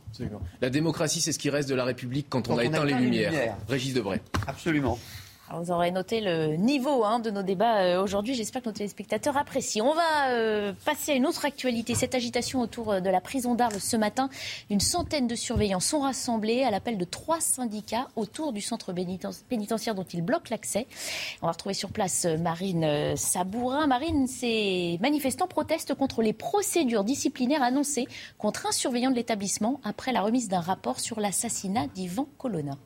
La 0.60 0.70
démocratie, 0.70 1.20
c'est 1.20 1.32
ce 1.32 1.38
qui 1.38 1.50
reste 1.50 1.68
de 1.68 1.74
la 1.74 1.84
République 1.84 2.26
quand, 2.28 2.48
on, 2.48 2.58
a 2.58 2.64
éteint 2.64 2.84
les 2.84 2.94
lumières. 2.94 3.56
Régis 3.68 3.94
Debray. 3.94 4.20
Absolument. 4.46 4.98
Vous 5.50 5.70
aurez 5.70 5.90
noté 5.90 6.20
le 6.20 6.56
niveau 6.56 7.04
hein, 7.04 7.18
de 7.18 7.30
nos 7.30 7.42
débats 7.42 7.82
euh, 7.82 8.02
aujourd'hui. 8.02 8.34
J'espère 8.34 8.62
que 8.62 8.68
nos 8.68 8.74
téléspectateurs 8.74 9.36
apprécient. 9.36 9.86
On 9.86 9.94
va 9.94 10.30
euh, 10.30 10.72
passer 10.84 11.12
à 11.12 11.14
une 11.14 11.26
autre 11.26 11.44
actualité. 11.44 11.94
Cette 11.94 12.14
agitation 12.14 12.60
autour 12.60 12.92
euh, 12.92 13.00
de 13.00 13.10
la 13.10 13.20
prison 13.20 13.54
d'Arles 13.54 13.80
ce 13.80 13.96
matin. 13.96 14.30
Une 14.70 14.80
centaine 14.80 15.26
de 15.26 15.34
surveillants 15.34 15.80
sont 15.80 16.00
rassemblés 16.00 16.62
à 16.62 16.70
l'appel 16.70 16.96
de 16.96 17.04
trois 17.04 17.40
syndicats 17.40 18.08
autour 18.16 18.52
du 18.52 18.60
centre 18.60 18.92
pénitentiaire 19.48 19.94
dont 19.94 20.04
ils 20.04 20.22
bloquent 20.22 20.48
l'accès. 20.50 20.86
On 21.42 21.46
va 21.46 21.52
retrouver 21.52 21.74
sur 21.74 21.90
place 21.90 22.24
Marine 22.24 23.16
Sabourin. 23.16 23.86
Marine, 23.86 24.26
ces 24.26 24.98
manifestants 25.02 25.48
protestent 25.48 25.94
contre 25.94 26.22
les 26.22 26.32
procédures 26.32 27.04
disciplinaires 27.04 27.62
annoncées 27.62 28.06
contre 28.38 28.66
un 28.66 28.72
surveillant 28.72 29.10
de 29.10 29.16
l'établissement 29.16 29.80
après 29.84 30.12
la 30.12 30.22
remise 30.22 30.48
d'un 30.48 30.60
rapport 30.60 31.00
sur 31.00 31.20
l'assassinat 31.20 31.86
d'Ivan 31.88 32.26
Colonna. 32.38 32.76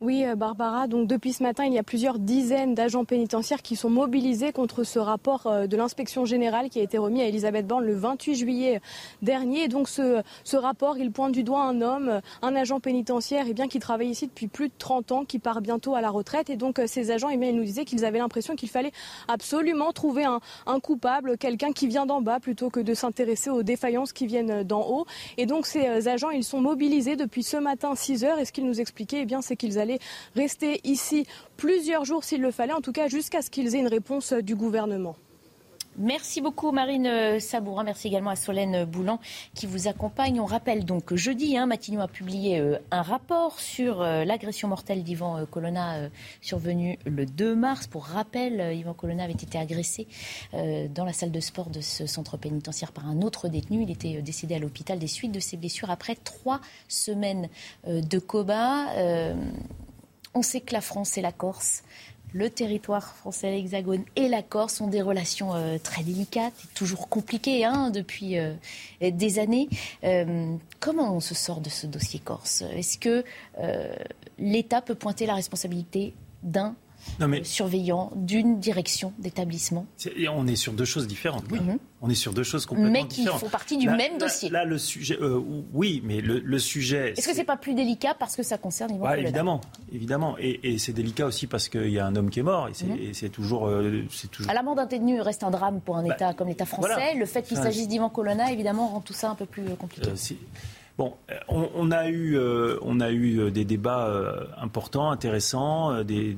Oui, 0.00 0.24
euh, 0.24 0.34
Barbara. 0.34 0.88
Donc 0.88 1.06
depuis 1.06 1.32
ce 1.32 1.42
matin, 1.42 1.64
il 1.64 1.72
y 1.72 1.78
a 1.78 1.84
plusieurs 1.84 2.18
dizaines 2.18 2.74
d'agents 2.74 3.04
pénitentiaires 3.04 3.62
qui 3.62 3.76
sont 3.76 3.90
mobilisés 3.90 4.50
contre 4.50 4.82
ce 4.82 4.98
rapport 4.98 5.46
euh, 5.46 5.66
de 5.68 5.76
l'inspection 5.76 6.24
générale 6.24 6.68
qui 6.68 6.80
a 6.80 6.82
été 6.82 6.98
remis 6.98 7.22
à 7.22 7.26
Elisabeth 7.26 7.66
Borne 7.66 7.84
le 7.84 7.94
28 7.94 8.34
juillet 8.34 8.80
dernier. 9.22 9.68
donc 9.68 9.88
ce, 9.88 10.22
rapport, 10.56 10.98
il 10.98 11.12
pointe 11.12 11.32
du 11.32 11.44
doigt 11.44 11.62
un 11.62 11.80
homme, 11.80 12.20
un 12.42 12.56
agent 12.56 12.80
pénitentiaire, 12.80 13.46
et 13.46 13.54
eh 13.56 13.68
qui 13.68 13.78
travaille 13.78 14.08
ici 14.08 14.26
depuis 14.26 14.48
plus 14.48 14.68
de 14.68 14.74
30 14.76 15.12
ans, 15.12 15.24
qui 15.24 15.38
part 15.38 15.60
bientôt 15.60 15.94
à 15.94 16.00
la 16.00 16.10
retraite. 16.10 16.50
Et 16.50 16.56
donc 16.56 16.80
euh, 16.80 16.86
ces 16.88 17.12
agents, 17.12 17.28
eh 17.30 17.34
ils 17.34 17.56
nous 17.56 17.64
disaient 17.64 17.84
qu'ils 17.84 18.04
avaient 18.04 18.18
l'impression 18.18 18.56
qu'il 18.56 18.70
fallait 18.70 18.92
absolument 19.28 19.92
trouver 19.92 20.24
un, 20.24 20.40
coupable, 20.80 21.38
quelqu'un 21.38 21.72
qui 21.72 21.86
vient 21.86 22.04
d'en 22.04 22.20
bas, 22.20 22.40
plutôt 22.40 22.68
que 22.68 22.80
de 22.80 22.94
s'intéresser 22.94 23.48
aux 23.48 23.62
défaillances 23.62 24.12
qui 24.12 24.26
viennent 24.26 24.64
d'en 24.64 24.82
haut. 24.88 25.06
Et 25.38 25.46
donc 25.46 25.66
ces 25.66 26.08
agents, 26.08 26.30
ils 26.30 26.44
sont 26.44 26.60
mobilisés 26.60 27.14
depuis 27.14 27.44
ce 27.44 27.56
matin 27.56 27.94
6 27.94 28.24
heures. 28.24 28.38
Et 28.40 28.44
qu'ils 28.54 28.66
nous 28.66 28.80
expliquaient, 28.80 29.26
eh 29.28 29.36
c'est 29.40 29.56
qu'ils 29.56 29.78
allaient 29.84 30.00
rester 30.34 30.80
ici 30.84 31.26
plusieurs 31.56 32.04
jours 32.04 32.24
s'il 32.24 32.40
le 32.40 32.50
fallait, 32.50 32.72
en 32.72 32.80
tout 32.80 32.92
cas 32.92 33.08
jusqu'à 33.08 33.42
ce 33.42 33.50
qu'ils 33.50 33.74
aient 33.76 33.80
une 33.80 33.88
réponse 33.88 34.32
du 34.32 34.56
gouvernement. 34.56 35.16
Merci 35.96 36.40
beaucoup 36.40 36.72
Marine 36.72 37.38
Sabourin. 37.38 37.84
Merci 37.84 38.08
également 38.08 38.30
à 38.30 38.36
Solène 38.36 38.84
Boulan 38.84 39.20
qui 39.54 39.66
vous 39.66 39.86
accompagne. 39.86 40.40
On 40.40 40.44
rappelle 40.44 40.84
donc 40.84 41.04
que 41.04 41.16
jeudi, 41.16 41.56
hein, 41.56 41.66
Matignon 41.66 42.00
a 42.00 42.08
publié 42.08 42.58
euh, 42.58 42.78
un 42.90 43.02
rapport 43.02 43.60
sur 43.60 44.02
euh, 44.02 44.24
l'agression 44.24 44.66
mortelle 44.66 45.04
d'Ivan 45.04 45.38
euh, 45.38 45.46
Colonna 45.46 46.08
survenue 46.40 46.98
le 47.06 47.26
2 47.26 47.54
mars. 47.54 47.86
Pour 47.86 48.06
rappel, 48.06 48.76
Ivan 48.76 48.92
Colonna 48.92 49.22
avait 49.22 49.32
été 49.34 49.56
agressé 49.56 50.08
dans 50.52 51.04
la 51.04 51.12
salle 51.12 51.30
de 51.30 51.40
sport 51.40 51.70
de 51.70 51.80
ce 51.80 52.06
centre 52.06 52.36
pénitentiaire 52.36 52.90
par 52.90 53.06
un 53.08 53.22
autre 53.22 53.48
détenu. 53.48 53.82
Il 53.82 53.90
était 53.90 54.20
décédé 54.20 54.56
à 54.56 54.58
l'hôpital 54.58 54.98
des 54.98 55.06
suites 55.06 55.32
de 55.32 55.40
ses 55.40 55.56
blessures 55.56 55.90
après 55.90 56.16
trois 56.16 56.60
semaines 56.88 57.48
de 57.86 58.18
coma. 58.18 58.88
On 60.34 60.42
sait 60.42 60.60
que 60.60 60.72
la 60.72 60.80
France 60.80 61.16
et 61.16 61.22
la 61.22 61.30
Corse, 61.30 61.84
le 62.34 62.50
territoire 62.50 63.14
français, 63.14 63.52
l'Hexagone 63.52 64.04
et 64.16 64.28
la 64.28 64.42
Corse 64.42 64.80
ont 64.80 64.88
des 64.88 65.00
relations 65.00 65.54
euh, 65.54 65.78
très 65.78 66.02
délicates 66.02 66.52
et 66.64 66.74
toujours 66.74 67.08
compliquées 67.08 67.64
hein, 67.64 67.90
depuis 67.90 68.38
euh, 68.38 68.54
des 69.00 69.38
années. 69.38 69.68
Euh, 70.02 70.56
comment 70.80 71.14
on 71.14 71.20
se 71.20 71.34
sort 71.34 71.60
de 71.60 71.70
ce 71.70 71.86
dossier 71.86 72.18
corse? 72.18 72.62
Est-ce 72.74 72.98
que 72.98 73.24
l'État 74.38 74.82
peut 74.82 74.96
pointer 74.96 75.26
la 75.26 75.34
responsabilité 75.34 76.12
d'un 76.42 76.74
surveillant 77.42 78.10
d'une 78.14 78.60
direction 78.60 79.12
d'établissement 79.18 79.86
On 80.34 80.46
est 80.46 80.56
sur 80.56 80.72
deux 80.72 80.84
choses 80.84 81.06
différentes. 81.06 81.44
Oui. 81.50 81.60
On 82.06 82.10
est 82.10 82.14
sur 82.14 82.34
deux 82.34 82.42
choses 82.42 82.66
complètement 82.66 82.92
mais 82.92 83.04
différentes. 83.04 83.34
Mais 83.34 83.38
qui 83.38 83.44
font 83.46 83.50
partie 83.50 83.76
du 83.78 83.88
même 83.88 84.18
dossier. 84.18 84.50
Là, 84.50 84.64
le 84.66 84.76
sujet, 84.76 85.16
euh, 85.20 85.40
oui, 85.72 86.02
mais 86.04 86.20
le, 86.20 86.58
sujet. 86.58 87.14
Est-ce 87.16 87.26
que 87.26 87.34
c'est 87.34 87.44
pas 87.44 87.56
plus 87.56 87.74
délicat 87.74 88.14
parce 88.18 88.36
que 88.36 88.42
ça 88.42 88.58
concerne 88.58 88.94
Yvan 88.94 89.06
ouais, 89.06 89.22
Évidemment, 89.22 89.60
évidemment, 89.92 90.36
et, 90.38 90.76
c'est 90.78 90.92
délicat 90.92 91.26
aussi 91.26 91.46
parce 91.46 91.68
qu'il 91.68 91.90
y 91.90 91.98
a 91.98 92.06
un 92.06 92.14
homme 92.14 92.28
qui 92.30 92.40
est 92.40 92.44
mort 92.44 92.68
et 92.68 92.72
c'est 92.74 93.26
mhm. 93.26 93.30
toujours, 93.30 93.68
euh, 93.68 94.04
toujours. 94.30 94.50
À 94.50 94.54
la 94.54 94.62
mort 94.62 94.74
d'un 94.74 94.86
détenu 94.86 95.20
reste 95.20 95.44
un 95.44 95.50
drame 95.50 95.80
pour 95.80 95.96
un 95.96 96.06
bah, 96.06 96.14
État 96.14 96.34
comme 96.34 96.48
l'État 96.48 96.66
français. 96.66 97.14
Le 97.14 97.26
fait 97.26 97.42
qu'il 97.42 97.56
s'agisse 97.56 97.88
d'Ivan 97.88 98.10
Colonna, 98.10 98.52
évidemment, 98.52 98.88
rend 98.88 99.00
tout 99.00 99.14
ça 99.14 99.30
un 99.30 99.34
peu 99.34 99.46
plus 99.46 99.62
euh, 99.62 99.76
compliqué. 99.76 100.10
Bon, 100.96 101.14
on, 101.48 101.90
a 101.90 102.08
eu, 102.08 102.38
on 102.82 103.00
a 103.00 103.10
eu 103.10 103.50
des 103.50 103.64
débats 103.64 104.46
importants, 104.56 105.10
intéressants, 105.10 106.04
des 106.04 106.34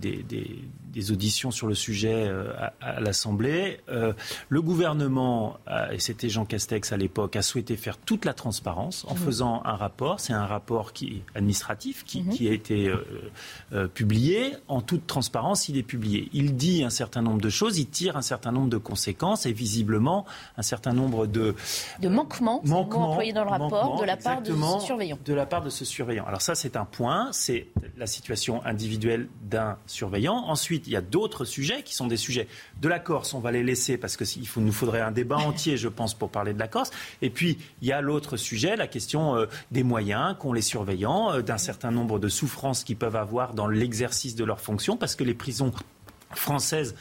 auditions 1.11 1.51
sur 1.51 1.67
le 1.67 1.75
sujet 1.75 2.27
euh, 2.27 2.53
à, 2.81 3.01
l'Assemblée. 3.01 3.81
Euh, 3.89 4.13
le 4.49 4.63
gouvernement, 4.63 5.59
euh, 5.69 5.91
et 5.91 5.99
c'était 5.99 6.29
Jean 6.29 6.45
Castex 6.45 6.93
à 6.93 6.97
l'époque, 6.97 7.37
a 7.37 7.43
souhaité 7.43 7.77
faire 7.77 7.99
toute 7.99 8.25
la 8.25 8.35
transparence 8.35 9.05
en 9.09 9.15
mhm. 9.15 9.21
faisant 9.21 9.63
un 9.65 9.77
rapport. 9.77 10.21
C'est 10.21 10.33
un 10.33 10.47
rapport 10.47 10.93
qui, 10.93 11.23
administratif 11.35 12.05
qui, 12.05 12.23
mhm. 12.23 12.33
qui 12.33 12.49
a 12.49 12.53
été 12.53 12.93
publié. 13.95 14.55
En 14.69 14.81
toute 14.81 15.07
transparence, 15.07 15.69
il 15.69 15.77
est 15.77 15.83
publié. 15.83 16.29
Il 16.33 16.57
dit 16.57 16.85
un 16.85 16.91
certain 16.91 17.23
nombre 17.23 17.41
de 17.41 17.51
choses, 17.51 17.79
il 17.79 17.87
tire 17.87 18.17
un 18.17 18.23
certain 18.23 18.53
nombre 18.53 18.69
de 18.69 18.77
conséquences 18.77 19.47
et 19.47 19.53
visiblement 19.53 20.25
un 20.57 20.63
certain 20.63 20.93
nombre 20.93 21.27
de, 21.27 21.55
de 22.01 22.09
manquements, 22.09 22.61
manquements 22.65 23.11
employés 23.11 23.33
dans 23.33 23.45
le 23.45 23.51
rapport 23.51 24.01
de 24.01 24.05
la 24.05 24.17
part 24.17 24.43
de 24.43 24.53
ce 24.53 24.87
surveillant. 24.87 25.19
De 25.25 25.35
la 25.35 25.47
part 25.47 25.63
de 25.63 25.71
ce 25.71 25.85
surveillant. 25.85 26.25
Alors 26.27 26.43
ça, 26.43 26.55
c'est 26.55 26.77
un 26.77 26.85
point, 26.85 27.29
c'est 27.33 27.69
la 27.97 28.07
situation 28.07 28.65
individuelle 28.65 29.29
d'un 29.43 29.79
surveillant. 29.87 30.35
Ensuite, 30.35 30.86
il 30.87 30.93
y 30.93 30.97
a 30.97 31.01
d'autres 31.01 31.45
sujets 31.45 31.83
qui 31.83 31.95
sont 31.95 32.07
des 32.07 32.17
sujets 32.17 32.49
de 32.81 32.89
la 32.89 32.99
Corse. 32.99 33.35
On 33.35 33.41
va 33.41 33.53
les 33.53 33.63
laisser 33.63 33.99
parce 33.99 34.17
qu'il 34.17 34.43
nous 34.57 34.73
faudrait 34.73 35.01
un 35.01 35.11
débat 35.11 35.37
entier, 35.37 35.77
je 35.77 35.89
pense, 35.89 36.15
pour 36.15 36.31
parler 36.31 36.55
de 36.55 36.59
la 36.59 36.69
Corse. 36.69 36.91
Et 37.23 37.31
puis, 37.31 37.59
il 37.83 37.89
y 37.89 37.93
a 37.93 38.01
l'autre 38.01 38.37
sujet, 38.37 38.77
la 38.77 38.87
question 38.87 39.37
euh, 39.37 39.47
des 39.71 39.83
moyens 39.83 40.37
qu'ont 40.39 40.53
les 40.53 40.63
surveillants, 40.63 41.33
euh, 41.33 41.43
d'un 41.43 41.59
certain 41.59 41.91
nombre 41.91 42.19
de 42.19 42.29
souffrances 42.29 42.85
qu'ils 42.85 42.97
peuvent 42.97 43.17
avoir 43.17 43.55
dans 43.55 43.69
l'exercice 43.69 44.35
de 44.35 44.45
leurs 44.45 44.61
fonctions, 44.61 44.97
parce 44.97 45.17
que 45.17 45.25
les 45.25 45.35
prisons 45.35 45.73
françaises 46.33 46.95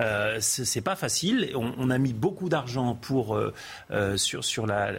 euh, 0.00 0.36
c'est 0.40 0.80
pas 0.80 0.96
facile. 0.96 1.52
On, 1.54 1.90
a 1.90 1.98
mis 1.98 2.12
beaucoup 2.12 2.48
d'argent 2.48 2.94
pour 2.94 3.34
euh, 3.34 3.54
euh, 3.90 4.16
sur 4.16 4.44
sur 4.44 4.66
la, 4.66 4.92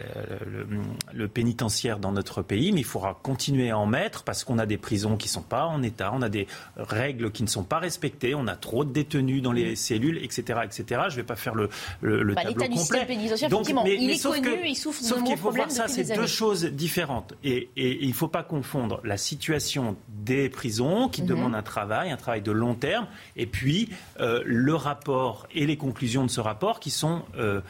le, 1.12 1.28
pénitentiaire 1.28 1.98
dans 1.98 2.12
notre 2.12 2.42
pays, 2.42 2.72
mais 2.72 2.80
il 2.80 2.84
faudra 2.84 3.18
continuer 3.22 3.70
à 3.70 3.78
en 3.78 3.86
mettre 3.86 4.24
parce 4.24 4.44
qu'on 4.44 4.58
a 4.58 4.66
des 4.66 4.78
prisons 4.78 5.16
qui 5.16 5.28
sont 5.28 5.42
pas 5.42 5.66
en 5.66 5.82
état, 5.82 6.10
on 6.12 6.22
a 6.22 6.28
des 6.28 6.46
règles 6.76 7.30
qui 7.30 7.42
ne 7.42 7.48
sont 7.48 7.62
pas 7.62 7.78
respectées, 7.78 8.34
on 8.34 8.46
a 8.46 8.56
trop 8.56 8.84
de 8.84 8.92
détenus 8.92 9.42
dans 9.42 9.52
les 9.52 9.76
cellules, 9.76 10.18
etc., 10.18 10.60
etc. 10.64 11.02
Je 11.10 11.16
vais 11.16 11.22
pas 11.22 11.36
faire 11.36 11.54
le, 11.54 11.68
le, 12.00 12.34
bah, 12.34 12.42
tableau 12.42 12.64
complet. 12.64 13.06
Donc, 13.48 13.72
mais, 13.84 13.96
il 14.00 14.10
est 14.10 14.22
connu, 14.22 14.48
il 14.64 14.76
souffre 14.76 15.02
sauf 15.02 15.22
qu'il 15.22 15.36
faut 15.36 15.50
voir 15.50 15.70
ça, 15.70 15.86
c'est 15.86 16.14
deux 16.16 16.26
choses 16.26 16.64
différentes. 16.64 17.34
Et, 17.44 17.68
et, 17.76 18.02
il 18.02 18.08
ne 18.08 18.14
faut 18.14 18.28
pas 18.28 18.42
confondre 18.42 19.00
la 19.04 19.16
situation 19.16 19.96
des 20.08 20.48
prisons 20.48 21.08
qui 21.08 21.22
mhm. 21.22 21.28
demandent 21.28 21.54
un 21.54 21.62
travail, 21.62 22.10
un 22.10 22.16
travail 22.16 22.42
de 22.42 22.52
long 22.52 22.74
terme, 22.74 23.06
et 23.36 23.46
puis 23.46 23.90
le 24.18 24.74
rapport 24.88 25.46
et 25.54 25.66
les 25.66 25.76
conclusions 25.76 26.24
de 26.24 26.30
ce 26.30 26.40
rapport 26.40 26.80
qui 26.80 26.90
sont 26.90 27.22
euh, 27.36 27.60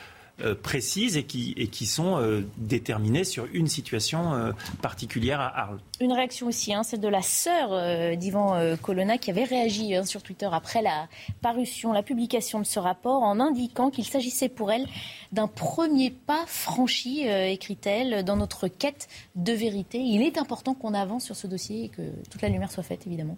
euh, 0.40 0.54
précises 0.54 1.16
et 1.16 1.24
qui, 1.24 1.86
sont 1.86 2.16
euh, 2.16 2.42
déterminées 2.58 3.24
sur 3.24 3.48
une 3.52 3.66
situation 3.66 4.52
particulière 4.80 5.40
à 5.40 5.48
Arles. 5.62 5.80
Une 6.00 6.12
réaction 6.12 6.46
aussi, 6.46 6.72
hein, 6.72 6.84
celle 6.84 7.00
de 7.00 7.08
la 7.08 7.22
sœur 7.22 8.16
d'Ivan 8.16 8.76
Colonna 8.80 9.18
qui 9.18 9.30
avait 9.30 9.42
réagi 9.42 9.96
hein, 9.96 10.04
sur 10.04 10.22
Twitter 10.22 10.48
après 10.52 10.80
la 10.80 11.08
parution, 11.42 11.92
la 11.92 12.04
publication 12.04 12.60
de 12.60 12.66
ce 12.66 12.78
rapport 12.78 13.24
en 13.24 13.40
indiquant 13.40 13.90
qu'il 13.90 14.04
s'agissait 14.04 14.48
pour 14.48 14.70
elle 14.70 14.86
d'un 15.32 15.48
premier 15.48 16.10
pas 16.10 16.44
franchi, 16.46 17.26
écrit-elle, 17.26 18.24
dans 18.24 18.36
notre 18.36 18.68
quête 18.68 19.08
de 19.34 19.52
vérité. 19.52 19.98
Il 19.98 20.22
est 20.22 20.38
important 20.38 20.74
qu'on 20.74 20.94
avance 20.94 21.24
sur 21.24 21.34
ce 21.34 21.48
dossier 21.48 21.86
et 21.86 21.88
que 21.88 22.02
toute 22.30 22.42
la 22.42 22.48
lumière 22.48 22.70
soit 22.70 22.84
faite, 22.84 23.08
évidemment. 23.08 23.36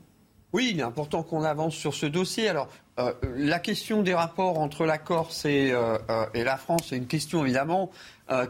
Oui, 0.53 0.71
il 0.73 0.81
est 0.81 0.85
important 0.85 1.23
qu'on 1.23 1.45
avance 1.45 1.75
sur 1.75 1.95
ce 1.95 2.07
dossier. 2.07 2.49
Alors, 2.49 2.69
euh, 2.99 3.13
la 3.37 3.61
question 3.61 4.03
des 4.03 4.15
rapports 4.15 4.59
entre 4.59 4.85
la 4.85 4.99
Corse 4.99 5.45
et, 5.45 5.71
euh, 5.71 5.97
euh, 6.11 6.27
la 6.35 6.57
France, 6.57 6.87
c'est 6.89 6.97
une 6.97 7.07
question 7.07 7.45
évidemment 7.45 7.91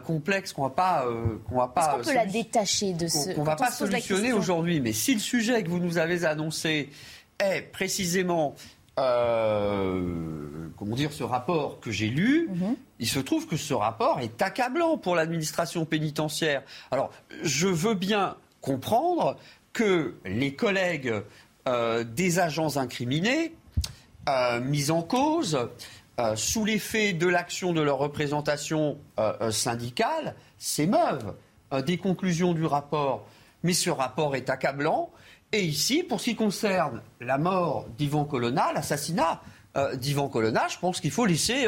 complexe 0.05 0.53
qu'on 0.53 0.61
va 0.61 0.69
pas, 0.69 1.07
qu'on 1.49 1.57
va 1.57 1.67
pas. 1.67 1.81
Est-ce 1.81 1.89
qu'on 1.89 2.11
peut 2.11 2.13
la 2.13 2.27
détacher 2.27 2.93
de 2.93 3.07
ce 3.07 3.33
qu'on 3.33 3.41
va 3.41 3.55
pas 3.55 3.71
solutionner 3.71 4.31
aujourd'hui 4.31 4.79
Mais 4.79 4.93
si 4.93 5.15
le 5.15 5.19
sujet 5.19 5.63
que 5.63 5.69
vous 5.69 5.79
nous 5.79 5.97
avez 5.97 6.23
annoncé 6.23 6.91
est 7.39 7.63
précisément 7.63 8.53
comment 8.95 10.95
dire, 10.95 11.11
ce 11.11 11.23
rapport 11.23 11.79
que 11.79 11.89
j'ai 11.89 12.09
lu, 12.09 12.47
mhm. 12.51 12.75
il 12.99 13.07
se 13.07 13.19
trouve 13.19 13.47
que 13.47 13.57
ce 13.57 13.73
rapport 13.73 14.19
est 14.19 14.39
accablant 14.43 14.97
pour 14.97 15.15
l'administration 15.15 15.83
pénitentiaire. 15.85 16.61
Alors, 16.91 17.09
je 17.41 17.67
veux 17.67 17.95
bien 17.95 18.37
comprendre 18.61 19.35
que 19.73 20.15
les 20.25 20.53
collègues 20.53 21.13
des 21.65 22.39
agents 22.39 22.77
incriminés 22.77 23.53
euh, 24.29 24.59
mis 24.61 24.91
en 24.91 25.01
cause 25.01 25.67
euh, 26.19 26.35
sous 26.35 26.63
l'effet 26.63 27.13
de 27.13 27.25
l'action 27.25 27.73
de 27.73 27.81
leur 27.81 27.97
représentation 27.97 28.99
euh, 29.19 29.49
syndicale 29.49 30.35
s'émeuvent 30.59 31.33
des 31.85 31.97
conclusions 31.97 32.53
du 32.53 32.65
rapport. 32.65 33.25
Mais 33.63 33.73
ce 33.73 33.89
rapport 33.89 34.35
est 34.35 34.49
accablant. 34.49 35.09
Et 35.53 35.63
ici, 35.63 36.03
pour 36.03 36.19
ce 36.19 36.25
qui 36.25 36.35
concerne 36.35 37.01
la 37.19 37.37
mort 37.37 37.85
d'Ivan 37.97 38.25
Colonna, 38.25 38.73
l'assassinat 38.73 39.41
d'Ivan 39.95 40.27
Colonna, 40.27 40.67
je 40.67 40.77
pense 40.79 40.99
qu'il 40.99 41.11
faut 41.11 41.25
laisser 41.25 41.65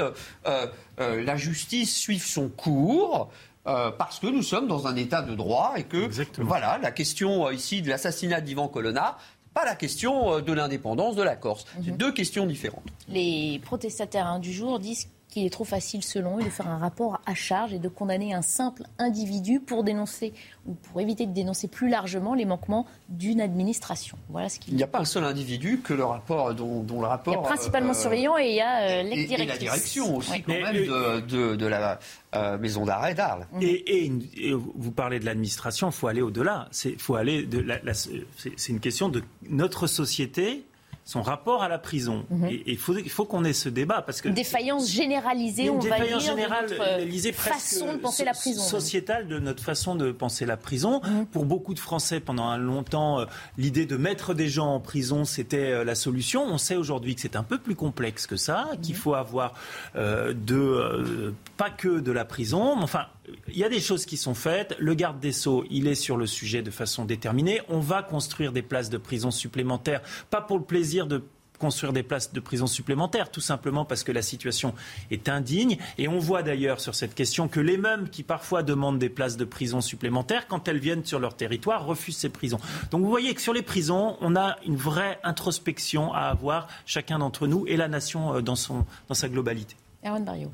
la 0.97 1.35
justice 1.37 1.95
suivre 1.95 2.25
son 2.25 2.49
cours. 2.49 3.31
parce 3.63 4.19
que 4.19 4.27
nous 4.27 4.43
sommes 4.43 4.67
dans 4.67 4.87
un 4.87 4.97
état 4.97 5.21
de 5.21 5.35
droit 5.35 5.75
et 5.77 5.83
que 5.83 6.09
voilà 6.41 6.77
la 6.79 6.91
question 6.91 7.49
ici 7.49 7.81
de 7.81 7.89
l'assassinat 7.89 8.41
d'Ivan 8.41 8.67
Colonna 8.67 9.17
pas 9.53 9.65
la 9.65 9.75
question 9.75 10.39
de 10.39 10.53
l'indépendance 10.53 11.15
de 11.15 11.23
la 11.23 11.35
Corse. 11.35 11.65
C'est 11.83 11.91
Mhm. 11.91 11.97
deux 11.97 12.11
questions 12.11 12.45
différentes. 12.45 12.83
Les 13.09 13.59
protestataires 13.63 14.27
hein, 14.27 14.39
du 14.39 14.51
jour 14.53 14.79
disent 14.79 15.07
qu'il 15.33 15.45
est 15.45 15.49
trop 15.49 15.63
facile, 15.63 16.03
selon 16.03 16.39
eux, 16.39 16.43
de 16.43 16.49
faire 16.49 16.67
un 16.67 16.77
rapport 16.77 17.19
à 17.25 17.33
charge 17.33 17.73
et 17.73 17.79
de 17.79 17.87
condamner 17.89 18.33
un 18.33 18.41
simple 18.41 18.83
individu 18.99 19.59
pour 19.59 19.83
dénoncer 19.83 20.33
ou 20.65 20.73
pour 20.73 21.01
éviter 21.01 21.25
de 21.25 21.33
dénoncer 21.33 21.67
plus 21.67 21.89
largement 21.89 22.33
les 22.33 22.45
manquements 22.45 22.85
d'une 23.09 23.41
administration. 23.41 24.17
Voilà 24.29 24.47
ce 24.49 24.57
Il 24.57 24.59
qu'il 24.59 24.75
n'y 24.75 24.83
a 24.83 24.87
pas 24.87 24.99
un 24.99 25.05
seul 25.05 25.23
individu 25.23 25.79
que 25.83 25.93
le 25.93 26.05
rapport, 26.05 26.53
dont, 26.53 26.81
dont 26.83 27.01
le 27.01 27.07
rapport. 27.07 27.33
Il 27.33 27.37
y 27.37 27.39
a 27.39 27.43
principalement 27.43 27.91
euh, 27.91 27.93
surveillant 27.93 28.37
et 28.37 28.49
il 28.49 28.55
y 28.55 28.61
a 28.61 28.81
euh, 29.01 29.03
et, 29.11 29.33
et 29.33 29.45
la 29.45 29.57
direction 29.57 30.17
aussi, 30.17 30.31
Oui. 30.31 30.43
quand 30.45 30.53
même, 30.53 30.73
de, 30.75 31.19
de- 31.21 31.55
de 31.55 31.65
la 31.65 31.99
euh, 32.35 32.57
maison 32.57 32.85
d'arrêt 32.85 33.13
d'Arles. 33.13 33.47
Mhm. 33.53 33.61
Et, 33.61 33.65
et 33.67 34.05
une- 34.05 34.27
et 34.37 34.53
vous 34.53 34.91
parlez 34.91 35.19
de 35.19 35.25
l'administration, 35.25 35.89
il 35.89 35.93
faut 35.93 36.07
aller 36.07 36.21
au-delà. 36.21 36.67
C'est 36.71 36.99
faut 36.99 37.15
aller 37.15 37.43
de 37.43 37.59
la- 37.59 37.93
c'est 37.93 38.69
une 38.69 38.79
question 38.79 39.09
de 39.09 39.21
notre 39.49 39.87
société, 39.87 40.63
son 41.05 41.21
rapport 41.21 41.63
à 41.63 41.67
la 41.67 41.77
prison. 41.79 42.25
Mhm. 42.29 42.45
Et 42.45 42.63
il 42.67 42.77
faut, 42.77 42.93
faut 43.09 43.25
qu'on 43.25 43.43
ait 43.43 43.53
ce 43.53 43.67
débat 43.69 44.01
parce 44.01 44.21
que 44.21 44.29
défaillance 44.29 44.89
généralisée, 44.89 45.63
une 45.65 45.71
on 45.71 45.79
va 45.79 45.99
dire, 45.99 46.19
générale, 46.19 46.69
de 46.69 46.75
notre 46.75 46.99
Élysée, 46.99 47.31
presque 47.33 47.53
façon 47.75 47.93
de 47.93 47.97
penser 47.97 48.23
la 48.23 48.33
prison. 48.33 48.61
Mhm. 48.61 48.67
sociétale 48.69 49.27
de 49.27 49.39
notre 49.39 49.63
façon 49.63 49.95
de 49.95 50.11
penser 50.11 50.45
la 50.45 50.57
prison. 50.57 51.01
Pour 51.31 51.45
beaucoup 51.45 51.73
de 51.73 51.79
Français, 51.79 52.19
pendant 52.19 52.47
un 52.47 52.57
longtemps, 52.57 53.19
euh, 53.19 53.25
l'idée 53.57 53.85
de 53.85 53.97
mettre 53.97 54.33
des 54.33 54.47
gens 54.47 54.73
en 54.75 54.79
prison, 54.79 55.25
c'était 55.25 55.71
euh, 55.71 55.83
la 55.83 55.95
solution. 55.95 56.43
On 56.45 56.57
sait 56.57 56.75
aujourd'hui 56.77 57.15
que 57.15 57.21
c'est 57.21 57.35
un 57.35 57.43
peu 57.43 57.57
plus 57.57 57.75
complexe 57.75 58.25
que 58.27 58.35
ça, 58.37 58.67
Mhm. 58.73 58.81
qu'il 58.81 58.95
faut 58.95 59.13
avoir 59.13 59.53
euh, 59.95 60.33
de 60.33 60.55
euh, 60.55 61.31
pas 61.57 61.69
que 61.69 61.99
de 61.99 62.11
la 62.11 62.25
prison. 62.25 62.75
mais 62.77 62.83
Enfin, 62.83 63.05
il 63.47 63.57
y 63.57 63.63
a 63.63 63.69
des 63.69 63.79
choses 63.79 64.05
qui 64.05 64.17
sont 64.17 64.33
faites. 64.33 64.75
Le 64.79 64.93
garde 64.95 65.19
des 65.19 65.31
sceaux, 65.31 65.65
il 65.69 65.87
est 65.87 65.95
sur 65.95 66.17
le 66.17 66.25
sujet 66.25 66.61
de 66.61 66.71
façon 66.71 67.05
déterminée. 67.05 67.61
On 67.69 67.79
va 67.79 68.03
construire 68.03 68.51
des 68.51 68.61
places 68.61 68.89
de 68.89 68.97
prison 68.97 69.31
supplémentaires, 69.31 70.01
pas 70.29 70.41
pour 70.41 70.57
le 70.57 70.63
plaisir 70.63 71.07
de 71.07 71.23
construire 71.59 71.93
des 71.93 72.03
places 72.03 72.33
de 72.33 72.41
prison 72.41 72.67
supplémentaires, 72.67 73.31
tout 73.31 73.39
simplement 73.39 73.85
parce 73.85 74.03
que 74.03 74.11
la 74.11 74.21
situation 74.21 74.73
est 75.11 75.29
indigne. 75.29 75.77
Et 75.97 76.09
on 76.09 76.19
voit 76.19 76.43
d'ailleurs 76.43 76.81
sur 76.81 76.93
cette 76.93 77.15
question 77.15 77.47
que 77.47 77.61
les 77.61 77.77
mêmes 77.77 78.09
qui 78.09 78.21
parfois 78.21 78.63
demandent 78.63 78.99
des 78.99 79.07
places 79.07 79.37
de 79.37 79.45
prison 79.45 79.79
supplémentaires, 79.79 80.47
quand 80.47 80.67
elles 80.67 80.79
viennent 80.79 81.05
sur 81.05 81.19
leur 81.19 81.37
territoire, 81.37 81.85
refusent 81.85 82.17
ces 82.17 82.27
prisons. 82.27 82.59
Donc 82.91 83.01
vous 83.01 83.09
voyez 83.09 83.33
que 83.33 83.41
sur 83.41 83.53
les 83.53 83.61
prisons, 83.61 84.17
on 84.19 84.35
a 84.35 84.57
une 84.65 84.75
vraie 84.75 85.19
introspection 85.23 86.13
à 86.13 86.23
avoir, 86.23 86.67
chacun 86.85 87.19
d'entre 87.19 87.47
nous 87.47 87.65
et 87.67 87.77
la 87.77 87.87
nation 87.87 88.35
euh, 88.35 88.41
dans, 88.41 88.57
son, 88.57 88.85
dans 89.07 89.15
sa 89.15 89.29
globalité. 89.29 89.77
Erwan 90.03 90.25
Barrio. 90.25 90.51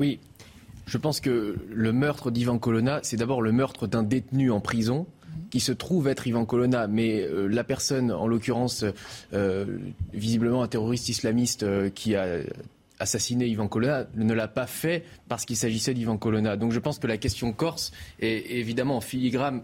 Oui, 0.00 0.18
je 0.88 0.96
pense 0.96 1.20
que 1.20 1.56
le 1.70 1.92
meurtre 1.92 2.30
d'Ivan 2.30 2.58
Colonna, 2.58 3.00
c'est 3.02 3.18
d'abord 3.18 3.42
le 3.42 3.52
meurtre 3.52 3.86
d'un 3.86 4.02
détenu 4.02 4.50
en 4.50 4.60
prison 4.60 5.06
qui 5.50 5.60
se 5.60 5.72
trouve 5.72 6.08
être 6.08 6.26
Ivan 6.26 6.46
Colonna, 6.46 6.86
mais 6.86 7.20
euh, 7.20 7.46
la 7.46 7.62
personne, 7.62 8.10
en 8.10 8.26
l'occurrence, 8.26 8.84
euh, 9.34 9.66
visiblement 10.14 10.62
un 10.62 10.68
terroriste 10.68 11.10
islamiste 11.10 11.62
euh, 11.62 11.90
qui 11.90 12.16
a 12.16 12.38
assassiné 13.00 13.46
Ivan 13.46 13.68
Colonna, 13.68 14.06
ne 14.16 14.32
l'a 14.32 14.48
pas 14.48 14.66
fait 14.66 15.04
parce 15.28 15.44
qu'il 15.44 15.56
s'agissait 15.56 15.92
d'Ivan 15.92 16.16
Colonna. 16.16 16.56
Donc 16.56 16.72
je 16.72 16.80
pense 16.80 16.98
que 16.98 17.06
la 17.06 17.18
question 17.18 17.52
corse 17.52 17.92
est 18.18 18.50
évidemment 18.56 18.96
en 18.96 19.00
filigrane 19.00 19.62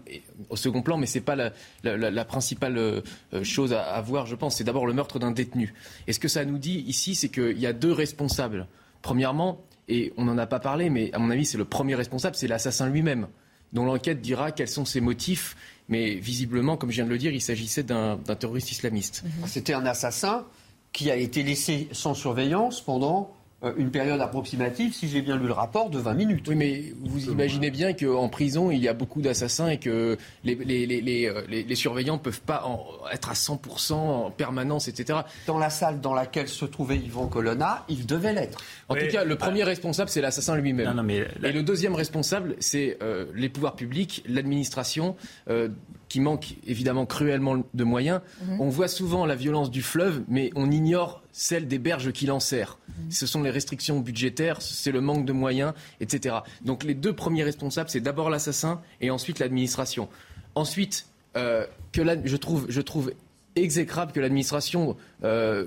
au 0.49 0.55
second 0.55 0.83
plan, 0.83 0.97
mais 0.97 1.07
c'est 1.07 1.21
pas 1.21 1.35
la, 1.35 2.25
principale 2.25 3.03
chose 3.43 3.73
à, 3.73 3.81
à 3.81 3.99
voir, 3.99 4.25
je 4.25 4.35
pense. 4.35 4.55
C'est 4.55 4.63
d'abord 4.63 4.85
le 4.85 4.93
meurtre 4.93 5.19
d'un 5.19 5.31
détenu. 5.31 5.73
Et 6.07 6.13
ce 6.13 6.19
que 6.19 6.29
ça 6.29 6.45
nous 6.45 6.59
dit 6.59 6.85
ici, 6.87 7.13
c'est 7.13 7.29
qu'il 7.29 7.59
y 7.59 7.65
a 7.65 7.73
deux 7.73 7.91
responsables. 7.91 8.67
Premièrement, 9.01 9.59
et 9.87 10.13
on 10.17 10.25
n'en 10.25 10.37
a 10.37 10.47
pas 10.47 10.59
parlé, 10.59 10.89
mais 10.89 11.13
à 11.13 11.19
mon 11.19 11.29
avis, 11.29 11.45
c'est 11.45 11.57
le 11.57 11.65
premier 11.65 11.95
responsable, 11.95 12.35
c'est 12.35 12.47
l'assassin 12.47 12.89
lui-même, 12.89 13.27
dont 13.73 13.85
l'enquête 13.85 14.21
dira 14.21 14.51
quels 14.51 14.67
sont 14.67 14.85
ses 14.85 15.01
motifs. 15.01 15.55
Mais 15.89 16.15
visiblement, 16.15 16.77
comme 16.77 16.89
je 16.89 16.95
viens 16.95 17.05
de 17.05 17.09
le 17.09 17.17
dire, 17.17 17.31
il 17.31 17.41
s'agissait 17.41 17.83
d'un 17.83 18.17
terroriste 18.39 18.71
islamiste. 18.71 19.23
C'était 19.45 19.73
un 19.73 19.85
assassin 19.85 20.45
qui 20.91 21.11
a 21.11 21.15
été 21.15 21.43
laissé 21.43 21.87
sans 21.91 22.13
surveillance 22.13 22.81
pendant 22.81 23.34
une 23.77 23.89
période 23.89 24.21
approximative, 24.21 24.93
si 24.93 25.07
j'ai 25.07 25.21
bien 25.21 25.37
lu 25.37 25.47
le 25.47 25.53
rapport, 25.53 25.89
de 25.89 25.97
20 25.97 26.13
minutes. 26.13 26.47
Oui, 26.47 26.55
mais 26.55 26.93
vous 27.01 27.29
imaginez 27.29 27.71
bien 27.71 27.93
qu'en 27.93 28.29
prison, 28.29 28.69
il 28.69 28.77
y 28.79 28.87
a 28.87 28.93
beaucoup 28.93 29.21
d'assassins 29.21 29.69
et 29.69 29.79
que 29.79 30.17
les, 30.43 30.53
les, 30.55 30.85
les, 30.85 31.01
les, 31.01 31.25
euh, 31.27 31.41
les- 31.49 31.63
les 31.63 31.75
surveillants 31.75 32.15
ne 32.15 32.19
peuvent 32.19 32.41
pas 32.41 32.63
en- 32.65 32.85
être 33.11 33.29
à 33.29 33.33
100% 33.33 33.93
en 33.93 34.29
permanence, 34.29 34.87
etc. 34.87 35.19
Dans 35.47 35.57
la 35.57 35.71
salle 35.71 35.99
dans 35.99 36.13
laquelle 36.13 36.47
se 36.47 36.65
trouvait 36.65 36.97
Yvan 36.97 37.25
Colonna, 37.27 37.85
il 37.89 38.05
devait 38.05 38.33
l'être. 38.33 38.59
En 38.87 38.93
Oui, 38.93 39.05
tout 39.07 39.11
cas, 39.11 39.23
le 39.23 39.33
bah- 39.35 39.45
premier 39.47 39.63
responsable, 39.63 40.09
c'est 40.09 40.21
l'assassin 40.21 40.55
lui-même. 40.57 40.85
Non, 40.87 40.93
non, 40.95 41.03
mais 41.03 41.25
la- 41.39 41.49
Et 41.49 41.51
le 41.53 41.63
deuxième 41.63 41.95
responsable, 41.95 42.55
c'est 42.59 42.97
euh, 43.01 43.25
les 43.33 43.49
pouvoirs 43.49 43.75
publics, 43.75 44.23
l'administration, 44.27 45.15
euh, 45.49 45.69
qui 46.09 46.19
manque 46.19 46.55
évidemment 46.67 47.05
cruellement 47.05 47.63
de 47.73 47.83
moyens. 47.83 48.21
Mhm. 48.47 48.61
On 48.61 48.69
voit 48.69 48.87
souvent 48.87 49.25
la 49.25 49.35
violence 49.35 49.71
du 49.71 49.81
fleuve, 49.81 50.23
mais 50.27 50.51
on 50.55 50.69
ignore 50.71 51.21
celle 51.31 51.67
des 51.67 51.79
berges 51.79 52.11
qui 52.11 52.25
l'enserrent. 52.25 52.77
Ce 53.09 53.25
sont 53.27 53.41
les 53.43 53.49
restrictions 53.49 53.99
budgétaires, 53.99 54.61
c'est 54.61 54.91
le 54.91 55.01
manque 55.01 55.25
de 55.25 55.33
moyens, 55.33 55.73
etc. 55.99 56.35
Donc 56.63 56.83
les 56.83 56.93
deux 56.93 57.13
premiers 57.13 57.43
responsables, 57.43 57.89
c'est 57.89 57.99
d'abord 57.99 58.29
l'assassin 58.29 58.81
et 59.01 59.09
ensuite 59.09 59.39
l'administration. 59.39 60.07
Ensuite, 60.55 61.07
euh, 61.35 61.65
que 61.91 62.01
la- 62.01 62.23
je, 62.25 62.37
trouve, 62.37 62.65
je 62.69 62.79
trouve 62.81 63.11
exécrable 63.57 64.11
que 64.13 64.19
l'administration 64.21 64.95
euh, 65.23 65.65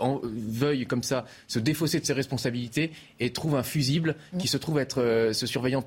en- 0.00 0.20
veuille 0.22 0.86
comme 0.86 1.02
ça 1.02 1.24
se 1.48 1.58
défausser 1.58 2.00
de 2.00 2.04
ses 2.04 2.12
responsabilités 2.12 2.92
et 3.20 3.32
trouve 3.32 3.56
un 3.56 3.62
fusible 3.62 4.16
qui 4.38 4.48
se 4.48 4.56
trouve 4.56 4.78
être 4.78 5.00
euh, 5.00 5.32
ce 5.32 5.46
surveillant 5.46 5.82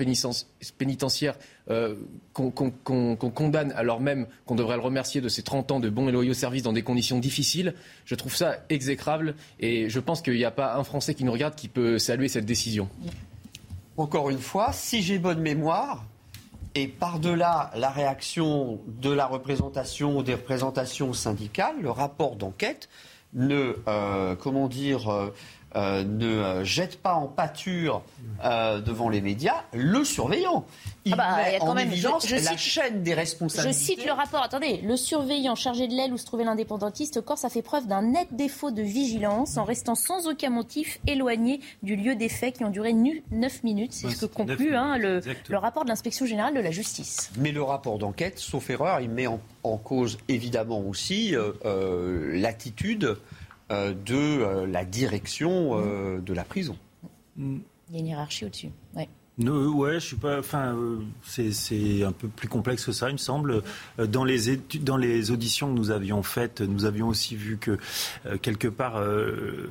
pénitentiaire 0.77 1.35
euh, 1.69 1.95
qu'on 2.33 2.51
condamne 2.51 3.71
alors 3.75 3.99
même 3.99 4.27
qu'on 4.45 4.55
devrait 4.55 4.75
le 4.77 4.81
remercier 4.81 5.21
de 5.21 5.29
ses 5.29 5.43
30 5.43 5.71
ans 5.71 5.79
de 5.79 5.89
bons 5.89 6.07
et 6.07 6.11
loyaux 6.11 6.33
services 6.33 6.63
dans 6.63 6.73
des 6.73 6.83
conditions 6.83 7.19
difficiles. 7.19 7.73
Je 8.05 8.15
trouve 8.15 8.35
ça 8.35 8.57
exécrable 8.69 9.35
et 9.59 9.89
je 9.89 9.99
pense 9.99 10.21
qu'il 10.21 10.35
n'y 10.35 10.45
a 10.45 10.51
pas 10.51 10.75
un 10.75 10.83
Français 10.83 11.13
qui 11.13 11.23
nous 11.23 11.31
regarde 11.31 11.55
qui 11.55 11.67
peut 11.67 11.99
saluer 11.99 12.27
cette 12.27 12.45
décision. 12.45 12.89
Encore 13.97 14.29
une 14.29 14.39
fois, 14.39 14.71
si 14.73 15.01
j'ai 15.01 15.17
bonne 15.17 15.39
mémoire, 15.41 16.05
et 16.75 16.87
par-delà 16.87 17.71
la 17.75 17.89
réaction 17.89 18.79
de 19.01 19.09
la 19.11 19.25
représentation 19.25 20.15
ou 20.15 20.21
des 20.21 20.35
représentations 20.35 21.11
syndicales, 21.13 21.75
le 21.81 21.89
rapport 21.89 22.35
d'enquête 22.35 22.87
ne, 23.33 23.75
euh, 23.87 24.35
comment 24.35 24.67
dire, 24.67 25.31
euh, 25.75 26.03
ne 26.03 26.25
euh, 26.25 26.63
jette 26.63 27.01
pas 27.01 27.13
en 27.15 27.27
pâture 27.27 28.01
euh, 28.43 28.79
devant 28.79 29.09
les 29.09 29.21
médias 29.21 29.63
le 29.73 30.03
surveillant. 30.05 30.65
Il 31.05 31.13
Ah 31.13 31.15
bah, 31.17 31.23
y 31.49 31.51
met 31.51 31.55
a 31.55 31.59
quand 31.59 31.67
en 31.69 31.73
même- 31.73 31.91
évidence 31.91 32.23
je- 32.23 32.35
je 32.37 32.43
la 32.45 32.51
cite- 32.51 32.57
chaîne 32.59 33.03
des 33.03 33.11
Je 33.11 33.15
responsabilités. 33.17 33.73
cite 33.79 34.05
le 34.05 34.11
rapport. 34.11 34.41
Attendez, 34.43 34.81
le 34.83 34.95
surveillant 34.97 35.55
chargé 35.55 35.87
de 35.87 35.93
l'aile 35.93 36.13
où 36.13 36.17
se 36.17 36.25
trouvait 36.25 36.43
l'indépendantiste 36.45 37.21
corse 37.21 37.45
a 37.45 37.49
fait 37.49 37.61
preuve 37.61 37.87
d'un 37.87 38.01
net 38.01 38.27
défaut 38.31 38.71
de 38.71 38.81
vigilance 38.81 39.57
en 39.57 39.63
restant 39.65 39.95
sans 39.95 40.27
aucun 40.27 40.49
motif 40.49 40.99
éloigné 41.07 41.59
du 41.83 41.95
lieu 41.95 42.15
des 42.15 42.29
faits 42.29 42.57
qui 42.57 42.63
ont 42.65 42.69
duré 42.69 42.93
9 42.93 43.63
minutes. 43.63 43.93
C'est 43.93 44.07
Ouais, 44.07 44.13
ce 44.13 44.25
que 44.25 44.33
conclut 44.33 44.75
hein, 44.75 44.97
le, 44.97 45.21
rapport 45.57 45.83
de 45.83 45.89
l'inspection 45.89 46.25
générale 46.25 46.53
de 46.53 46.59
la 46.61 46.71
justice. 46.71 47.29
Mais 47.37 47.51
le 47.51 47.61
rapport 47.63 47.97
d'enquête, 47.97 48.39
sauf 48.39 48.69
erreur, 48.69 48.99
il 49.01 49.09
met 49.09 49.27
en, 49.27 49.39
en 49.63 49.77
cause 49.77 50.17
évidemment 50.27 50.79
aussi 50.79 51.35
euh, 51.35 51.51
euh, 51.65 52.31
l'attitude 52.39 53.03
euh, 53.05 53.15
de 53.69 54.15
euh, 54.15 54.65
la 54.67 54.85
direction 54.85 55.71
euh, 55.79 56.19
de 56.19 56.33
la 56.33 56.43
prison. 56.43 56.77
Il 57.37 57.61
y 57.91 57.97
a 57.97 57.99
une 57.99 58.07
hiérarchie 58.07 58.45
au-dessus. 58.45 58.69
Ouais. 58.95 59.07
Ne- 59.39 59.67
ouais, 59.67 59.95
je 59.95 60.05
suis 60.07 60.15
pas. 60.15 60.39
Enfin, 60.39 60.73
euh, 60.75 60.97
c'est 61.23 61.51
c'est 61.51 62.03
un 62.03 62.11
peu 62.11 62.27
plus 62.27 62.47
complexe 62.47 62.83
que 62.85 62.91
ça, 62.91 63.09
il 63.09 63.13
me 63.13 63.17
semble. 63.19 63.61
Euh, 63.99 64.07
Dans 64.07 64.23
les 64.23 64.49
études, 64.49 64.83
dans 64.83 64.97
les 64.97 65.29
auditions 65.29 65.67
que 65.71 65.77
nous 65.77 65.91
avions 65.91 66.23
faites, 66.23 66.61
nous 66.61 66.85
avions 66.85 67.07
aussi 67.07 67.35
vu 67.35 67.57
que 67.57 67.77
euh, 68.25 68.37
quelque 68.37 68.67
part 68.67 68.97
euh, 68.97 69.69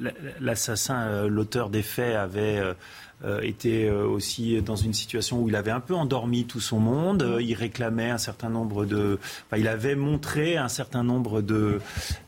la- 0.00 0.12
l'assassin, 0.40 1.02
euh, 1.02 1.28
l'auteur 1.28 1.68
des 1.68 1.82
faits, 1.82 2.16
avait 2.16 2.62
euh, 3.24 3.40
été 3.42 3.88
euh, 3.88 4.06
aussi 4.06 4.60
dans 4.62 4.76
une 4.76 4.92
situation 4.94 5.40
où 5.40 5.48
il 5.48 5.56
avait 5.56 5.70
un 5.70 5.80
peu 5.80 5.94
endormi 5.94 6.44
tout 6.44 6.60
son 6.60 6.78
monde. 6.80 7.22
Euh, 7.22 7.42
il 7.42 7.54
réclamait 7.54 8.10
un 8.10 8.18
certain 8.18 8.50
nombre 8.50 8.84
de. 8.84 9.18
Enfin, 9.46 9.58
il 9.60 9.68
avait 9.68 9.94
montré 9.96 10.56
un 10.56 10.68
certain 10.68 11.02
nombre 11.02 11.40
de, 11.42 11.80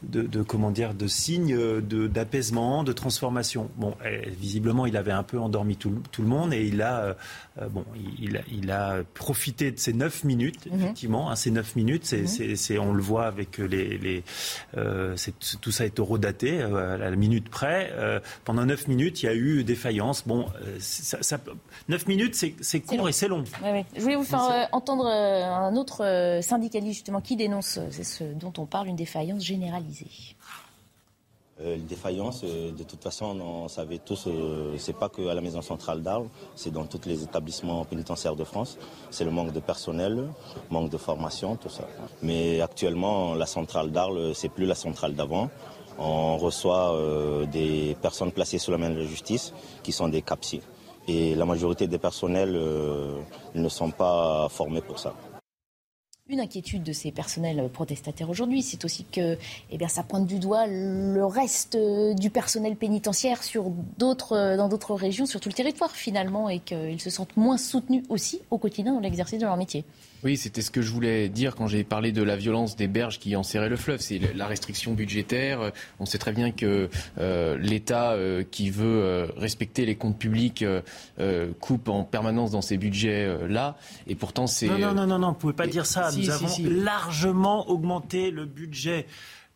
de, 0.02 0.22
de 0.22 0.42
comment 0.42 0.70
dire, 0.70 0.94
de 0.94 1.06
signes 1.06 1.56
d'apaisement, 2.08 2.84
de, 2.84 2.92
transformation. 2.92 3.70
Bon, 3.76 3.94
eh, 4.04 4.28
visiblement, 4.30 4.86
il 4.86 4.96
avait 4.96 5.12
un 5.12 5.22
peu 5.22 5.38
endormi 5.38 5.76
tout, 5.76 5.90
le- 5.90 6.00
tout 6.12 6.22
le 6.22 6.28
monde 6.28 6.52
et 6.54 6.64
il 6.66 6.80
a, 6.82 7.16
euh, 7.60 7.68
bon, 7.68 7.84
il, 8.20 8.36
a- 8.36 8.42
il 8.52 8.70
a 8.70 9.02
profité 9.14 9.70
de 9.70 9.78
ces 9.78 9.92
neuf 9.92 10.24
minutes, 10.24 10.66
Mhm. 10.70 10.80
effectivement. 10.80 11.30
hein, 11.30 11.36
ces 11.36 11.50
neuf 11.50 11.76
minutes, 11.76 12.04
c'est, 12.04 12.26
c'est- 12.26 12.56
c'est- 12.56 12.78
on 12.78 12.92
le 12.94 13.02
voit 13.02 13.26
avec 13.26 13.58
les, 13.58 13.98
les 13.98 14.22
euh, 14.76 15.14
c'est- 15.16 15.34
tout 15.60 15.70
ça 15.70 15.84
est 15.86 15.98
horodaté 15.98 16.60
euh, 16.62 16.94
à 16.94 16.98
la 17.10 17.16
minute 17.16 17.48
près. 17.48 17.92
Pendant 18.44 18.64
neuf 18.64 18.88
minutes, 18.88 19.22
il 19.22 19.26
y 19.26 19.28
a 19.28 19.34
eu 19.34 19.64
défaillance. 19.64 20.26
Bon, 20.26 20.46
ça, 20.84 21.18
ça- 21.22 21.38
neuf 21.88 22.06
minutes, 22.06 22.34
c'est, 22.34 22.80
court 22.80 22.98
long. 22.98 23.08
et 23.08 23.12
c'est 23.12 23.28
long. 23.28 23.42
Je 23.96 24.00
voulais 24.00 24.16
vous 24.16 24.24
faire 24.24 24.44
euh, 24.50 24.64
entendre 24.72 25.06
euh, 25.06 25.44
un 25.44 25.74
autre 25.76 26.04
euh, 26.04 26.42
syndicaliste 26.42 26.94
justement 26.98 27.20
qui 27.20 27.36
dénonce, 27.36 27.78
c'est 27.90 28.04
ce 28.04 28.24
dont 28.24 28.52
on 28.58 28.66
parle, 28.66 28.88
une 28.88 28.96
défaillance 28.96 29.42
généralisée. 29.42 30.06
euh, 31.60 31.76
les 31.76 31.82
défaillances, 31.82 32.42
euh, 32.44 32.72
de 32.72 32.82
toute 32.82 33.00
façon, 33.02 33.26
on 33.40 33.68
savait 33.68 33.98
tous, 33.98 34.24
euh, 34.26 34.74
c'est 34.76 34.92
pas 34.96 35.08
qu'à 35.08 35.34
la 35.34 35.40
maison 35.40 35.62
centrale 35.62 36.02
d'Arles, 36.02 36.28
c'est 36.56 36.72
dans 36.72 36.84
tous 36.84 37.02
les 37.06 37.22
établissements 37.22 37.84
pénitentiaires 37.84 38.34
de 38.34 38.42
France. 38.44 38.76
C'est 39.10 39.24
le 39.24 39.30
manque 39.30 39.52
de 39.52 39.60
personnel, 39.60 40.28
manque 40.70 40.90
de 40.90 40.98
formation, 40.98 41.54
tout 41.56 41.68
ça. 41.68 41.86
Mais 42.22 42.60
actuellement, 42.60 43.34
la 43.34 43.46
centrale 43.46 43.90
d'Arles, 43.92 44.34
c'est 44.34 44.48
plus 44.48 44.66
la 44.66 44.74
centrale 44.74 45.14
d'avant. 45.14 45.48
On 45.96 46.38
reçoit 46.38 46.92
des 47.52 47.96
personnes 48.02 48.32
placées 48.32 48.58
sous 48.58 48.72
la 48.72 48.78
main 48.78 48.90
de 48.90 48.98
la 48.98 49.06
justice 49.06 49.52
qui 49.84 49.92
sont 49.92 50.08
des 50.08 50.22
CAPSI. 50.22 50.60
Et 51.06 51.34
la 51.34 51.44
majorité 51.44 51.86
des 51.86 51.98
personnels 51.98 52.58
ne 53.54 53.68
sont 53.68 53.90
pas 53.90 54.48
formés 54.50 54.80
pour 54.80 54.98
ça. 54.98 55.14
Une 56.26 56.40
inquiétude 56.40 56.82
de 56.82 56.94
ces 56.94 57.12
personnels 57.12 57.68
protestataires 57.70 58.30
aujourd'hui, 58.30 58.62
c'est 58.62 58.86
aussi 58.86 59.04
que 59.04 59.36
eh 59.70 59.76
bien, 59.76 59.88
ça 59.88 60.02
pointe 60.02 60.26
du 60.26 60.38
doigt 60.38 60.66
le 60.66 61.26
reste 61.26 61.76
du 62.18 62.30
personnel 62.30 62.76
pénitentiaire 62.76 63.42
sur 63.42 63.64
d'autres, 63.98 64.56
dans 64.56 64.68
d'autres 64.68 64.94
régions, 64.94 65.26
sur 65.26 65.38
tout 65.38 65.50
le 65.50 65.54
territoire 65.54 65.90
finalement, 65.90 66.48
et 66.48 66.60
qu'ils 66.60 67.02
se 67.02 67.10
sentent 67.10 67.36
moins 67.36 67.58
soutenus 67.58 68.04
aussi 68.08 68.40
au 68.50 68.56
quotidien 68.56 68.94
dans 68.94 69.00
l'exercice 69.00 69.38
de 69.38 69.44
leur 69.44 69.58
métier. 69.58 69.84
Oui, 70.24 70.38
c'était 70.38 70.62
ce 70.62 70.70
que 70.70 70.80
je 70.80 70.90
voulais 70.90 71.28
dire 71.28 71.54
quand 71.54 71.66
j'ai 71.66 71.84
parlé 71.84 72.10
de 72.10 72.22
la 72.22 72.36
violence 72.36 72.76
des 72.76 72.88
berges 72.88 73.18
qui 73.18 73.36
enserraient 73.36 73.68
le 73.68 73.76
fleuve. 73.76 74.00
C'est 74.00 74.18
la 74.34 74.46
restriction 74.46 74.94
budgétaire. 74.94 75.70
On 76.00 76.06
sait 76.06 76.16
très 76.16 76.32
bien 76.32 76.50
que 76.50 76.88
euh, 77.18 77.58
l'État 77.58 78.12
euh, 78.12 78.42
qui 78.42 78.70
veut 78.70 79.02
euh, 79.02 79.26
respecter 79.36 79.84
les 79.84 79.96
comptes 79.96 80.18
publics 80.18 80.64
coupe 81.60 81.88
en 81.88 82.04
permanence 82.04 82.52
dans 82.52 82.62
ces 82.62 82.78
budgets-là. 82.78 83.76
Et 84.06 84.14
pourtant, 84.14 84.46
c'est... 84.46 84.68
Non, 84.68 84.78
non, 84.78 84.94
non, 84.94 85.06
non, 85.06 85.18
non, 85.18 85.28
vous 85.28 85.34
pouvez 85.34 85.52
pas 85.52 85.66
dire 85.66 85.84
ça. 85.84 86.10
Nous 86.16 86.30
avons 86.30 86.48
largement 86.62 87.68
augmenté 87.68 88.30
le 88.30 88.46
budget 88.46 89.06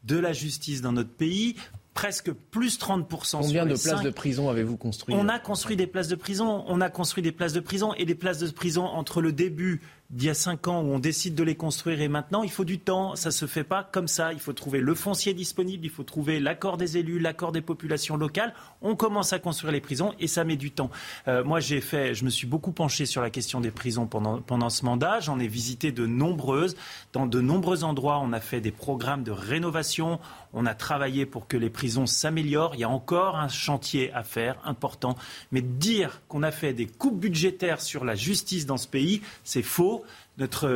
de 0.05 0.19
la 0.19 0.33
justice 0.33 0.83
dans 0.83 0.93
notre 0.93 1.11
pays 1.11 1.57
presque 1.99 2.31
plus 2.31 2.79
30%. 2.79 3.41
Combien 3.41 3.66
de 3.66 3.75
places 3.75 4.03
de 4.03 4.11
prison 4.11 4.49
avez-vous 4.49 4.77
construit 4.77 5.16
On 5.19 5.29
a 5.29 5.41
construit 5.41 5.75
des 5.75 5.89
places 5.89 6.07
de 6.07 6.14
prison, 6.14 6.64
on 6.69 6.81
a 6.81 6.91
construit 6.91 7.25
des 7.25 7.33
places 7.33 7.53
de 7.53 7.59
prison 7.59 7.93
et 7.95 8.05
des 8.05 8.14
places 8.14 8.39
de 8.39 8.49
prison 8.49 8.85
entre 8.85 9.21
le 9.21 9.33
début 9.33 9.81
d'il 10.11 10.28
y 10.28 10.30
a 10.30 10.34
cinq 10.34 10.68
ans 10.68 10.80
où 10.80 10.86
on 10.86 10.98
décide 10.98 11.34
de 11.34 11.42
les 11.42 11.54
construire 11.54 12.00
et 12.00 12.09
maintenant, 12.09 12.42
il 12.42 12.50
faut 12.50 12.64
du 12.64 12.78
temps. 12.78 13.14
Ça 13.14 13.28
ne 13.28 13.32
se 13.32 13.46
fait 13.46 13.64
pas 13.64 13.82
comme 13.82 14.09
ça. 14.09 14.32
Il 14.32 14.40
faut 14.40 14.54
trouver 14.54 14.80
le 14.80 14.94
foncier 14.94 15.34
disponible, 15.34 15.84
il 15.84 15.90
faut 15.90 16.02
trouver 16.02 16.40
l'accord 16.40 16.78
des 16.78 16.96
élus, 16.96 17.18
l'accord 17.18 17.52
des 17.52 17.61
populations 17.61 18.16
locales. 18.16 18.54
On 18.80 18.96
commence 18.96 19.34
à 19.34 19.38
construire 19.38 19.72
les 19.72 19.82
prisons 19.82 20.14
et 20.18 20.26
ça 20.26 20.44
met 20.44 20.56
du 20.56 20.70
temps. 20.70 20.90
Euh, 21.26 21.44
moi, 21.44 21.61
j'ai 21.61 21.82
fait, 21.82 22.14
je 22.14 22.24
me 22.24 22.30
suis 22.30 22.46
beaucoup 22.46 22.72
penché 22.72 23.04
sur 23.04 23.20
la 23.20 23.28
question 23.28 23.61
des 23.61 23.70
prisons 23.70 24.06
pendant, 24.06 24.40
pendant 24.40 24.70
ce 24.70 24.84
mandat. 24.86 25.20
J'en 25.20 25.38
ai 25.38 25.46
visité 25.46 25.92
de 25.92 26.06
nombreuses. 26.06 26.74
Dans 27.12 27.26
de 27.26 27.40
nombreux 27.42 27.84
endroits, 27.84 28.18
on 28.22 28.32
a 28.32 28.40
fait 28.40 28.62
des 28.62 28.72
programmes 28.72 29.24
de 29.24 29.30
rénovation. 29.30 30.20
On 30.54 30.64
a 30.64 30.74
travaillé 30.74 31.26
pour 31.26 31.46
que 31.46 31.59
les 31.59 31.68
prisons 31.68 32.06
s'améliorent. 32.06 32.74
Il 32.74 32.80
y 32.80 32.84
a 32.84 32.88
encore 32.88 33.36
un 33.36 33.48
chantier 33.48 34.11
à 34.14 34.22
faire 34.22 34.59
important. 34.64 35.16
Mais 35.52 35.61
dire 35.61 36.22
qu'on 36.28 36.42
a 36.42 36.50
fait 36.50 36.72
des 36.72 36.86
coupes 36.86 37.20
budgétaires 37.20 37.82
sur 37.82 38.06
la 38.06 38.14
justice 38.14 38.64
dans 38.64 38.78
ce 38.78 38.88
pays, 38.88 39.20
c'est 39.44 39.62
faux. 39.62 39.97
Notre, 40.39 40.68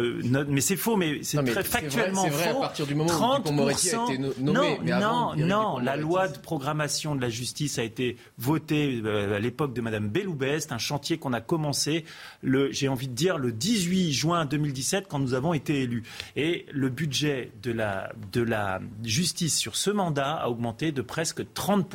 mais 0.49 0.61
c'est 0.61 0.77
faux, 0.77 0.97
mais 0.97 1.23
c'est 1.23 1.43
très 1.45 1.63
factuellement 1.63 2.27
vrai, 2.27 2.51
faux. 2.51 2.59
à 2.59 2.61
partir 2.63 2.85
du 2.85 2.97
moment 2.97 3.13
où 3.13 3.37
Dupond-Moretti 3.39 3.95
a 3.95 4.05
été 4.05 4.19
nommé. 4.19 4.81
Non, 4.83 5.37
non, 5.37 5.37
non. 5.37 5.79
La 5.79 5.97
loi 5.97 6.27
de 6.27 6.37
programmation 6.39 7.15
de 7.15 7.21
la 7.21 7.29
justice 7.29 7.79
a 7.79 7.85
été 7.85 8.17
votée 8.39 9.01
euh, 9.05 9.37
à 9.37 9.39
l'époque 9.39 9.73
de 9.73 9.81
Madame 9.81 10.09
Belloubet. 10.09 10.59
C'est 10.59 10.73
un 10.73 10.79
chantier 10.79 11.19
qu'on 11.19 11.33
a 11.33 11.41
commencé, 11.41 12.05
j'ai 12.43 12.89
envie 12.89 13.07
de 13.07 13.15
dire, 13.15 13.39
le 13.39 13.53
18 13.53 14.13
juin 14.13 14.47
2017, 14.47 15.07
quand 15.09 15.21
nous 15.21 15.35
avons 15.35 15.55
été 15.55 15.83
élus. 15.83 16.03
Et 16.35 16.67
le 16.73 16.89
budget 16.89 17.53
de 17.63 17.71
la, 17.71 18.13
de 18.33 18.43
la 18.43 18.81
justice 19.05 19.57
sur 19.57 19.77
ce 19.77 19.91
mandat 19.91 20.33
a 20.33 20.49
augmenté 20.49 20.91
de 20.91 21.03
presque 21.03 21.45
30 21.55 21.89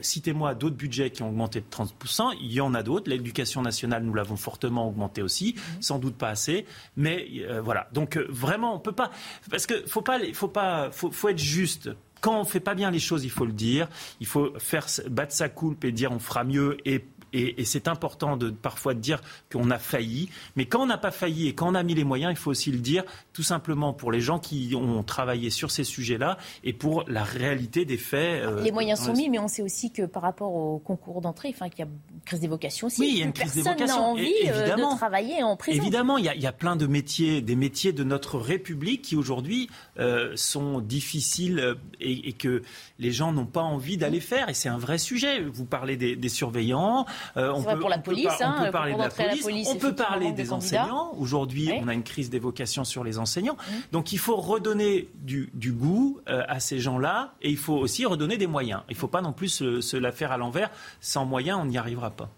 citez-moi 0.00 0.54
d'autres 0.54 0.76
budgets 0.76 1.10
qui 1.10 1.22
ont 1.22 1.28
augmenté 1.28 1.60
de 1.60 1.66
30%. 1.70 2.36
Il 2.40 2.52
y 2.52 2.60
en 2.60 2.74
a 2.74 2.82
d'autres. 2.82 3.10
L'éducation 3.10 3.62
nationale, 3.62 4.02
nous 4.02 4.14
l'avons 4.14 4.36
fortement 4.36 4.88
augmenté 4.88 5.22
aussi. 5.22 5.54
Mhm. 5.56 5.82
Sans 5.82 5.98
doute 5.98 6.16
pas 6.16 6.28
assez. 6.28 6.66
Mais 6.96 7.26
euh, 7.40 7.60
voilà. 7.60 7.88
Donc 7.92 8.16
euh, 8.16 8.26
vraiment, 8.28 8.74
on 8.74 8.78
peut 8.78 8.92
pas. 8.92 9.10
Parce 9.50 9.66
que 9.66 9.86
faut 9.86 10.02
pas, 10.02 10.18
faut 10.34 10.48
pas, 10.48 10.90
faut, 10.90 11.10
faut 11.10 11.28
être 11.28 11.38
juste 11.38 11.90
quand 12.22 12.40
on 12.40 12.44
fait 12.44 12.60
pas 12.60 12.74
bien 12.74 12.90
les 12.90 13.00
choses, 13.00 13.24
il 13.24 13.30
faut 13.30 13.44
le 13.44 13.52
dire. 13.52 13.88
Il 14.20 14.26
faut 14.26 14.52
faire 14.58 14.86
battre 15.10 15.34
sa 15.34 15.48
coulpe 15.48 15.84
et 15.84 15.92
dire 15.92 16.12
on 16.12 16.20
fera 16.20 16.44
mieux 16.44 16.78
et 16.86 17.04
et, 17.32 17.64
c'est 17.64 17.88
important 17.88 18.36
de 18.36 18.50
parfois 18.50 18.94
de 18.94 19.00
dire 19.00 19.20
qu'on 19.50 19.70
a 19.70 19.78
failli. 19.78 20.28
Mais 20.56 20.66
quand 20.66 20.82
on 20.82 20.86
n'a 20.86 20.98
pas 20.98 21.10
failli 21.10 21.48
et 21.48 21.54
quand 21.54 21.70
on 21.70 21.74
a 21.74 21.82
mis 21.82 21.94
les 21.94 22.04
moyens, 22.04 22.32
il 22.32 22.36
faut 22.36 22.50
aussi 22.50 22.70
le 22.70 22.78
dire, 22.78 23.04
tout 23.32 23.42
simplement 23.42 23.92
pour 23.92 24.12
les 24.12 24.20
gens 24.20 24.38
qui 24.38 24.74
ont 24.74 25.02
travaillé 25.02 25.50
sur 25.50 25.70
ces 25.70 25.84
sujets-là 25.84 26.38
et 26.64 26.72
pour 26.72 27.04
la 27.08 27.24
réalité 27.24 27.84
des 27.84 27.96
faits. 27.96 28.44
Euh, 28.44 28.62
les 28.62 28.72
moyens 28.72 29.00
sont 29.00 29.12
mis, 29.12 29.28
mais 29.28 29.38
on 29.38 29.48
sait 29.48 29.62
aussi 29.62 29.90
que 29.90 30.02
par 30.02 30.22
rapport 30.22 30.54
au 30.54 30.78
concours 30.78 31.20
d'entrée, 31.20 31.50
enfin, 31.54 31.68
qu'il 31.68 31.80
y 31.80 31.82
a 31.82 31.90
une 31.90 32.20
crise 32.24 32.40
des 32.40 32.48
vocations 32.48 32.86
aussi. 32.86 33.00
Oui, 33.00 33.08
il 33.12 33.18
y 33.18 33.22
a 33.22 33.26
une 33.26 33.32
crise 33.32 33.54
des 33.54 33.62
vocations. 33.62 34.02
Envie 34.02 34.32
euh, 34.46 34.74
de 34.74 34.96
travailler 34.96 35.42
en 35.42 35.56
prison. 35.56 35.80
Évidemment, 35.80 36.18
il 36.18 36.24
y, 36.24 36.46
a, 36.46 36.52
plein 36.52 36.76
de 36.76 36.86
métiers, 36.86 37.40
des 37.40 37.56
métiers 37.56 37.92
de 37.92 38.04
notre 38.04 38.38
République 38.38 39.02
qui 39.02 39.16
aujourd'hui 39.16 39.68
euh, 39.98 40.32
sont 40.36 40.80
difficiles 40.80 41.76
et, 42.00 42.28
et, 42.28 42.32
que 42.32 42.62
les 42.98 43.12
gens 43.12 43.32
n'ont 43.32 43.46
pas 43.46 43.62
envie 43.62 43.96
d'aller 43.96 44.20
faire. 44.20 44.48
Et 44.48 44.54
c'est 44.54 44.68
un 44.68 44.78
vrai 44.78 44.98
sujet. 44.98 45.42
Vous 45.42 45.64
parlez 45.64 45.96
des, 45.96 46.16
des 46.16 46.28
surveillants, 46.28 47.06
euh, 47.36 47.52
on, 47.54 47.62
peut, 47.62 47.78
pour 47.78 47.88
la 47.88 47.98
police, 47.98 48.28
on 48.40 48.64
peut 48.64 48.70
parler 48.70 48.94
de 48.94 48.98
la 48.98 49.08
police, 49.08 49.68
on 49.68 49.76
peut 49.76 49.94
parler 49.94 50.32
des, 50.32 50.52
enseignants. 50.52 51.12
Aujourd'hui, 51.18 51.70
on 51.80 51.88
a 51.88 51.94
une 51.94 52.02
crise 52.02 52.30
des 52.30 52.38
vocations 52.38 52.84
sur 52.84 53.04
les 53.04 53.18
enseignants. 53.18 53.56
Mmh. 53.56 53.74
Donc 53.92 54.12
il 54.12 54.18
faut 54.18 54.36
redonner 54.36 55.08
du, 55.14 55.50
goût 55.72 56.20
euh, 56.28 56.42
à 56.48 56.60
ces 56.60 56.78
gens-là 56.78 57.34
et 57.42 57.50
il 57.50 57.56
faut 57.56 57.76
aussi 57.76 58.04
redonner 58.06 58.36
des 58.36 58.46
moyens. 58.46 58.82
Il 58.88 58.94
ne 58.94 58.98
faut 58.98 59.08
pas 59.08 59.22
non 59.22 59.32
plus 59.32 59.48
se, 59.48 59.96
la 59.96 60.12
faire 60.12 60.32
à 60.32 60.36
l'envers. 60.36 60.70
Sans 61.00 61.24
moyens, 61.24 61.58
on 61.60 61.66
n'y 61.66 61.78
arrivera 61.78 62.10
pas. 62.10 62.28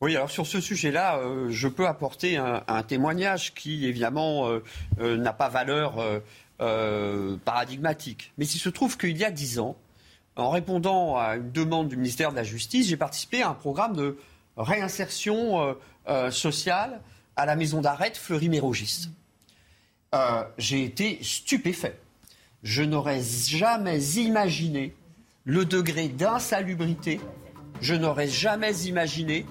Oui, 0.00 0.16
alors 0.16 0.30
sur 0.30 0.46
ce 0.46 0.60
sujet-là, 0.60 1.18
euh, 1.18 1.48
je 1.50 1.68
peux 1.68 1.86
apporter 1.86 2.36
un, 2.36 2.62
un, 2.66 2.82
témoignage 2.82 3.54
qui, 3.54 3.86
évidemment, 3.86 4.48
n'a 4.98 5.32
pas 5.32 5.48
valeur 5.48 5.94
paradigmatique. 7.44 8.32
Mais 8.38 8.46
il 8.46 8.58
se 8.58 8.68
trouve 8.68 8.96
qu'il 8.96 9.16
y 9.16 9.24
a 9.24 9.30
dix 9.30 9.58
ans, 9.58 9.76
en 10.36 10.50
répondant 10.50 11.16
à 11.16 11.36
une 11.36 11.50
demande 11.52 11.88
du 11.88 11.96
ministère 11.96 12.30
de 12.30 12.36
la 12.36 12.44
Justice, 12.44 12.88
j'ai 12.88 12.96
participé 12.96 13.42
à 13.42 13.50
un 13.50 13.54
programme 13.54 13.94
de 13.94 14.16
réinsertion 14.56 15.60
euh, 15.60 15.74
euh, 16.08 16.30
sociale 16.30 17.00
à 17.36 17.46
la 17.46 17.56
maison 17.56 17.80
d'arrêt 17.80 18.12
Fleury-Mérogis. 18.14 19.10
Euh, 20.14 20.44
j'ai 20.58 20.84
été 20.84 21.18
stupéfait. 21.22 21.98
Je 22.62 22.82
n'aurais 22.82 23.22
jamais 23.22 24.00
imaginé 24.16 24.94
le 25.44 25.64
degré 25.64 26.08
d'insalubrité, 26.08 27.20
je 27.80 27.94
n'aurais 27.94 28.28
jamais 28.28 28.72
imaginé 28.84 29.44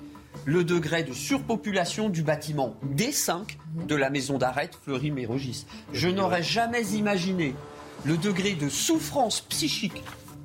le 0.45 0.63
degré 0.63 1.03
de 1.03 1.11
surpopulation 1.11 2.09
du 2.09 2.23
bâtiment 2.23 2.77
D5 2.95 3.57
de 3.88 3.95
la 3.95 4.09
maison 4.09 4.38
d'arrêt 4.38 4.69
Fleury-Mérogis. 4.84 5.65
Je 5.91 6.07
n'aurais 6.07 6.43
jamais 6.43 6.84
imaginé 6.93 7.53
le 8.05 8.17
degré 8.17 8.53
de 8.53 8.69
souffrance 8.69 9.41
psychique 9.41 10.01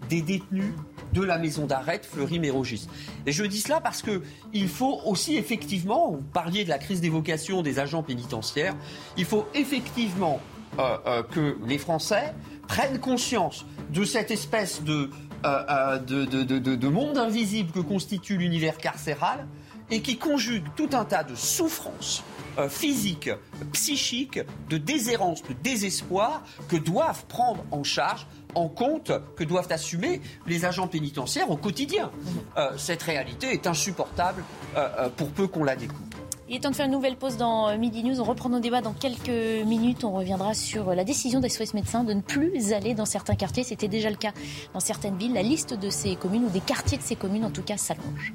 des 0.08 0.22
détenus 0.22 0.72
de 1.12 1.22
la 1.22 1.38
maison 1.38 1.66
d'arrêt 1.66 2.00
Fleury-Mérogis. 2.02 2.88
Et 3.26 3.32
je 3.32 3.44
dis 3.44 3.60
cela 3.60 3.80
parce 3.80 4.02
qu'il 4.02 4.68
faut 4.68 5.00
aussi 5.04 5.36
effectivement, 5.36 6.12
vous 6.12 6.22
parliez 6.32 6.64
de 6.64 6.68
la 6.68 6.78
crise 6.78 7.00
des 7.00 7.08
vocations 7.08 7.62
des 7.62 7.78
agents 7.78 8.02
pénitentiaires, 8.02 8.74
il 9.16 9.24
faut 9.24 9.46
effectivement 9.54 10.40
euh, 10.78 10.96
euh, 11.06 11.22
que 11.22 11.56
les 11.66 11.78
Français 11.78 12.34
prennent 12.68 12.98
conscience 12.98 13.64
de 13.90 14.04
cette 14.04 14.30
espèce 14.30 14.82
de, 14.82 15.10
euh, 15.46 15.98
de, 15.98 16.24
de 16.24 16.88
monde 16.88 17.16
invisible 17.16 17.72
que 17.72 17.80
constitue 17.80 18.36
l'univers 18.36 18.76
carcéral 18.76 19.46
et 19.90 20.02
qui 20.02 20.18
conjugue 20.18 20.64
tout 20.76 20.90
un 20.92 21.04
tas 21.04 21.24
de 21.24 21.34
souffrances 21.34 22.22
physiques, 22.70 23.28
psychiques, 23.72 24.40
de 24.70 24.78
déshérence, 24.78 25.42
de 25.42 25.52
désespoir 25.62 26.42
que 26.68 26.76
doivent 26.76 27.26
prendre 27.26 27.62
en 27.70 27.84
charge 27.84 28.26
en 28.56 28.68
compte 28.68 29.12
que 29.36 29.44
doivent 29.44 29.70
assumer 29.70 30.20
les 30.46 30.64
agents 30.64 30.88
pénitentiaires 30.88 31.50
au 31.50 31.56
quotidien. 31.56 32.10
Euh, 32.56 32.70
cette 32.76 33.02
réalité 33.02 33.52
est 33.52 33.66
insupportable 33.66 34.42
euh, 34.76 34.88
euh, 34.98 35.08
pour 35.10 35.28
peu 35.28 35.46
qu'on 35.46 35.62
la 35.62 35.76
découvre. 35.76 36.00
Il 36.48 36.54
est 36.54 36.60
temps 36.60 36.70
de 36.70 36.76
faire 36.76 36.86
une 36.86 36.92
nouvelle 36.92 37.16
pause 37.16 37.36
dans 37.36 37.76
Midi 37.76 38.04
News. 38.04 38.20
On 38.20 38.24
reprend 38.24 38.48
nos 38.48 38.60
débats 38.60 38.80
dans 38.80 38.92
quelques 38.92 39.66
minutes. 39.66 40.04
On 40.04 40.12
reviendra 40.12 40.54
sur 40.54 40.94
la 40.94 41.02
décision 41.02 41.40
d'SOS 41.40 41.74
Médecins 41.74 42.04
de 42.04 42.12
ne 42.12 42.20
plus 42.20 42.72
aller 42.72 42.94
dans 42.94 43.04
certains 43.04 43.34
quartiers. 43.34 43.64
C'était 43.64 43.88
déjà 43.88 44.10
le 44.10 44.16
cas 44.16 44.32
dans 44.72 44.78
certaines 44.78 45.18
villes. 45.18 45.34
La 45.34 45.42
liste 45.42 45.74
de 45.74 45.90
ces 45.90 46.14
communes 46.14 46.44
ou 46.44 46.50
des 46.50 46.60
quartiers 46.60 46.98
de 46.98 47.02
ces 47.02 47.16
communes, 47.16 47.44
en 47.44 47.50
tout 47.50 47.62
cas, 47.62 47.76
s'allonge. 47.76 48.32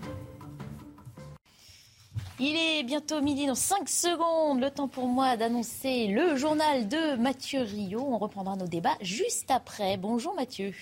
Il 2.44 2.58
est 2.58 2.82
bientôt 2.82 3.22
midi 3.22 3.46
dans 3.46 3.54
5 3.54 3.88
secondes. 3.88 4.60
Le 4.60 4.72
temps 4.72 4.88
pour 4.88 5.06
moi 5.06 5.38
d'annoncer 5.38 6.08
le 6.08 6.36
journal 6.36 6.88
de 6.88 7.16
Mathieu 7.16 7.62
Rio. 7.62 8.02
On 8.02 8.18
reprendra 8.18 8.56
nos 8.56 8.66
débats 8.66 8.98
juste 9.00 9.52
après. 9.52 9.96
Bonjour 9.96 10.34
Mathieu. 10.34 10.74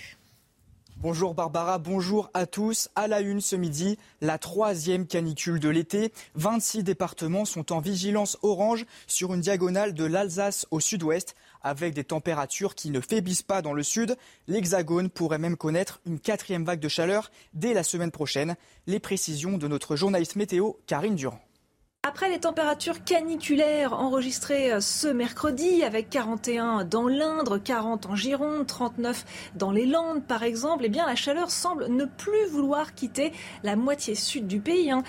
Bonjour 1.01 1.34
Barbara, 1.34 1.78
bonjour 1.78 2.30
à 2.34 2.45
tous. 2.45 2.88
À 2.95 3.10
la 3.10 3.20
une 3.20 3.41
ce 3.41 3.57
midi, 3.57 3.97
la 4.22 4.38
troisième 4.38 5.05
canicule 5.05 5.60
de 5.60 5.68
l'été. 5.68 6.14
26 6.36 6.84
départements 6.84 7.43
sont 7.43 7.74
en 7.74 7.80
vigilance 7.80 8.38
orange 8.41 8.86
sur 9.05 9.34
une 9.34 9.41
diagonale 9.41 9.93
de 9.93 10.05
l'Alsace 10.05 10.66
au 10.72 10.80
sud-ouest 10.80 11.36
avec 11.62 11.93
des 11.93 12.05
températures 12.05 12.74
qui 12.74 12.89
ne 12.89 13.01
faiblissent 13.01 13.43
pas 13.43 13.62
dans 13.62 13.74
le 13.74 13.84
sud. 13.84 14.16
L'Hexagone 14.47 15.10
pourrait 15.10 15.39
même 15.39 15.57
connaître 15.57 15.99
une 16.05 16.22
quatrième 16.22 16.64
vague 16.64 16.80
de 16.80 16.88
chaleur 16.88 17.32
dès 17.53 17.74
la 17.74 17.84
semaine 17.84 18.12
prochaine. 18.12 18.55
Les 18.88 19.01
précisions 19.01 19.57
de 19.57 19.68
notre 19.68 19.97
journaliste 19.97 20.38
météo, 20.38 20.72
Karine 20.88 21.16
Durand. 21.16 21.41
Après 22.10 22.28
les 22.28 22.39
températures 22.39 23.03
caniculaires 23.03 23.93
enregistrées 23.93 24.74
euh, 24.74 24.80
ce 24.80 25.07
mercredi 25.07 25.84
avec 25.84 26.10
41 26.10 26.84
dans 26.84 27.07
l'Indre, 27.07 27.60
40 27.60 28.07
en 28.07 28.16
Gironde, 28.16 28.66
39 28.66 29.51
dans 29.53 29.72
les 29.72 29.86
Landes 29.86 30.24
par 30.24 30.41
exemple, 30.41 30.86
eh 30.88 30.89
bien 30.89 31.05
la 31.05 31.16
chaleur 31.16 31.51
semble 31.51 31.86
ne 31.86 32.05
plus 32.05 32.47
vouloir 32.47 32.95
quitter 32.95 33.32
la 33.62 33.76
moitié 33.76 34.16
sud 34.16 34.47
du 34.47 34.60
pays. 34.60 34.89
Hein. 34.89 35.03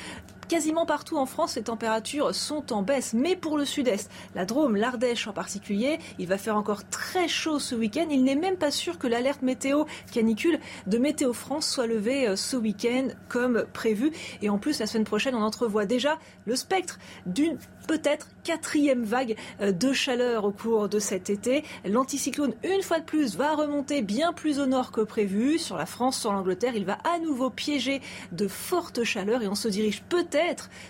Quasiment 0.51 0.85
partout 0.85 1.17
en 1.17 1.27
France, 1.27 1.55
les 1.55 1.63
températures 1.63 2.35
sont 2.35 2.73
en 2.73 2.83
baisse, 2.83 3.15
mais 3.15 3.37
pour 3.37 3.57
le 3.57 3.65
sud-est, 3.65 4.11
la 4.35 4.45
Drôme, 4.45 4.75
l'Ardèche 4.75 5.29
en 5.29 5.33
particulier, 5.33 6.01
il 6.19 6.27
va 6.27 6.39
faire 6.39 6.57
encore 6.57 6.89
très 6.89 7.29
chaud 7.29 7.61
ce 7.61 7.77
week-end. 7.77 8.09
Il 8.11 8.25
n'est 8.25 8.35
même 8.35 8.57
pas 8.57 8.73
sûr 8.73 8.99
que 8.99 9.07
l'alerte 9.07 9.43
météo 9.43 9.85
canicule 10.11 10.59
de 10.89 10.99
Météo 10.99 11.33
France 11.35 11.69
soit 11.69 11.87
levée 11.87 12.27
euh, 12.27 12.35
ce 12.35 12.57
week-end 12.57 13.11
comme 13.29 13.65
prévu. 13.73 14.11
Et 14.43 14.51
en 14.51 14.59
plus, 14.59 14.81
la 14.81 14.89
semaine 14.89 15.05
prochaine, 15.05 15.37
on 15.37 15.43
entrevoit 15.43 15.87
déjà 15.87 16.19
le 16.47 16.57
spectre 16.57 16.99
d'une 17.27 17.57
peut-être 17.87 18.29
quatrième 18.45 19.05
vague 19.05 19.37
euh, 19.61 19.71
de 19.71 19.93
chaleur 19.93 20.45
au 20.45 20.51
cours 20.51 20.89
de 20.89 20.99
cet 20.99 21.31
été. 21.31 21.65
L'anticyclone, 21.85 22.55
une 22.65 22.83
fois 22.83 22.99
de 22.99 23.05
plus, 23.05 23.37
va 23.37 23.55
remonter 23.55 24.03
bien 24.03 24.33
plus 24.33 24.59
au 24.59 24.67
nord 24.67 24.91
que 24.91 25.01
prévu. 25.01 25.59
Sur 25.59 25.77
la 25.77 25.87
France, 25.87 26.19
sur 26.19 26.33
l'Angleterre, 26.33 26.75
il 26.75 26.85
va 26.85 26.99
à 27.05 27.21
nouveau 27.21 27.51
piéger 27.51 28.01
de 28.33 28.49
fortes 28.49 29.05
chaleurs 29.05 29.43
et 29.43 29.49
on 29.49 29.55
se 29.55 29.69
dirige 29.69 30.03
peut-être, 30.09 30.40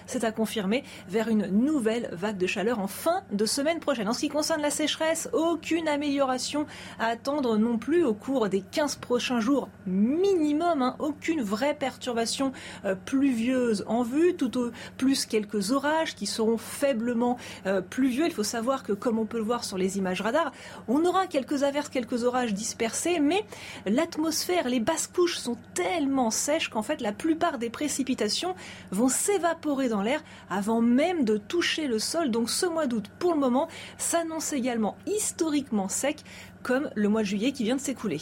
c'est 0.07 0.25
à 0.25 0.33
confirmer, 0.33 0.85
vers 1.09 1.29
une 1.29 1.47
nouvelle 1.47 2.09
vague 2.13 2.37
de 2.37 2.47
chaleur 2.47 2.79
en 2.79 2.87
fin 2.87 3.23
de 3.33 3.47
semaine 3.47 3.81
prochaine. 3.81 4.09
En 4.09 4.13
ce 4.13 4.21
qui 4.21 4.29
concerne 4.29 4.63
la 4.63 4.71
sécheresse, 4.71 5.29
aucune 5.33 5.89
amélioration 5.89 6.67
à 6.99 7.07
attendre 7.07 7.57
non 7.57 7.79
plus 7.79 8.05
au 8.05 8.15
cours 8.15 8.49
des 8.49 8.63
15 8.63 8.97
prochains 8.97 9.41
jours 9.41 9.69
minimum. 9.87 10.83
Hein. 10.83 10.97
Aucune 10.99 11.43
vraie 11.43 11.75
perturbation 11.75 12.53
euh, 12.85 12.95
pluvieuse 12.95 13.85
en 13.87 14.03
vue, 14.03 14.35
tout 14.35 14.59
au 14.59 14.71
plus 14.97 15.27
quelques 15.27 15.73
orages 15.73 16.15
qui 16.15 16.27
seront 16.27 16.59
faiblement 16.59 17.37
euh, 17.67 17.81
pluvieux. 17.81 18.27
Il 18.27 18.33
faut 18.33 18.43
savoir 18.43 18.83
que, 18.83 18.93
comme 18.93 19.19
on 19.19 19.27
peut 19.27 19.39
le 19.39 19.45
voir 19.45 19.65
sur 19.65 19.79
les 19.79 19.99
images 19.99 20.21
radar, 20.21 20.53
on 20.89 21.05
aura 21.05 21.27
quelques 21.27 21.63
averses, 21.63 21.89
quelques 21.89 22.25
orages 22.25 22.55
dispersés, 22.55 23.21
mais 23.21 23.45
l'atmosphère, 23.87 24.69
les 24.69 24.81
basses 24.81 25.07
couches 25.07 25.39
sont 25.39 25.57
tellement 25.75 26.31
sèches 26.31 26.69
qu'en 26.69 26.83
fait, 26.83 27.01
la 27.01 27.13
plupart 27.13 27.59
des 27.59 27.71
précipitations 27.71 28.55
vont 28.91 29.09
s'évaporer 29.09 29.40
dans 29.89 30.03
l'air 30.03 30.23
avant 30.49 30.81
même 30.81 31.25
de 31.25 31.37
toucher 31.37 31.87
le 31.87 31.99
sol. 31.99 32.31
Donc, 32.31 32.51
ce 32.51 32.67
mois 32.67 32.87
d'août, 32.87 33.07
pour 33.19 33.35
le 33.35 33.41
moment, 33.41 33.69
s'annonce 33.99 34.53
également 34.53 34.97
historiquement 35.07 35.89
sec, 35.89 36.23
comme 36.63 36.91
le 36.95 37.09
mois 37.09 37.23
de 37.23 37.27
juillet 37.27 37.53
qui 37.53 37.65
vient 37.65 37.77
de 37.77 37.81
s'écouler. 37.81 38.21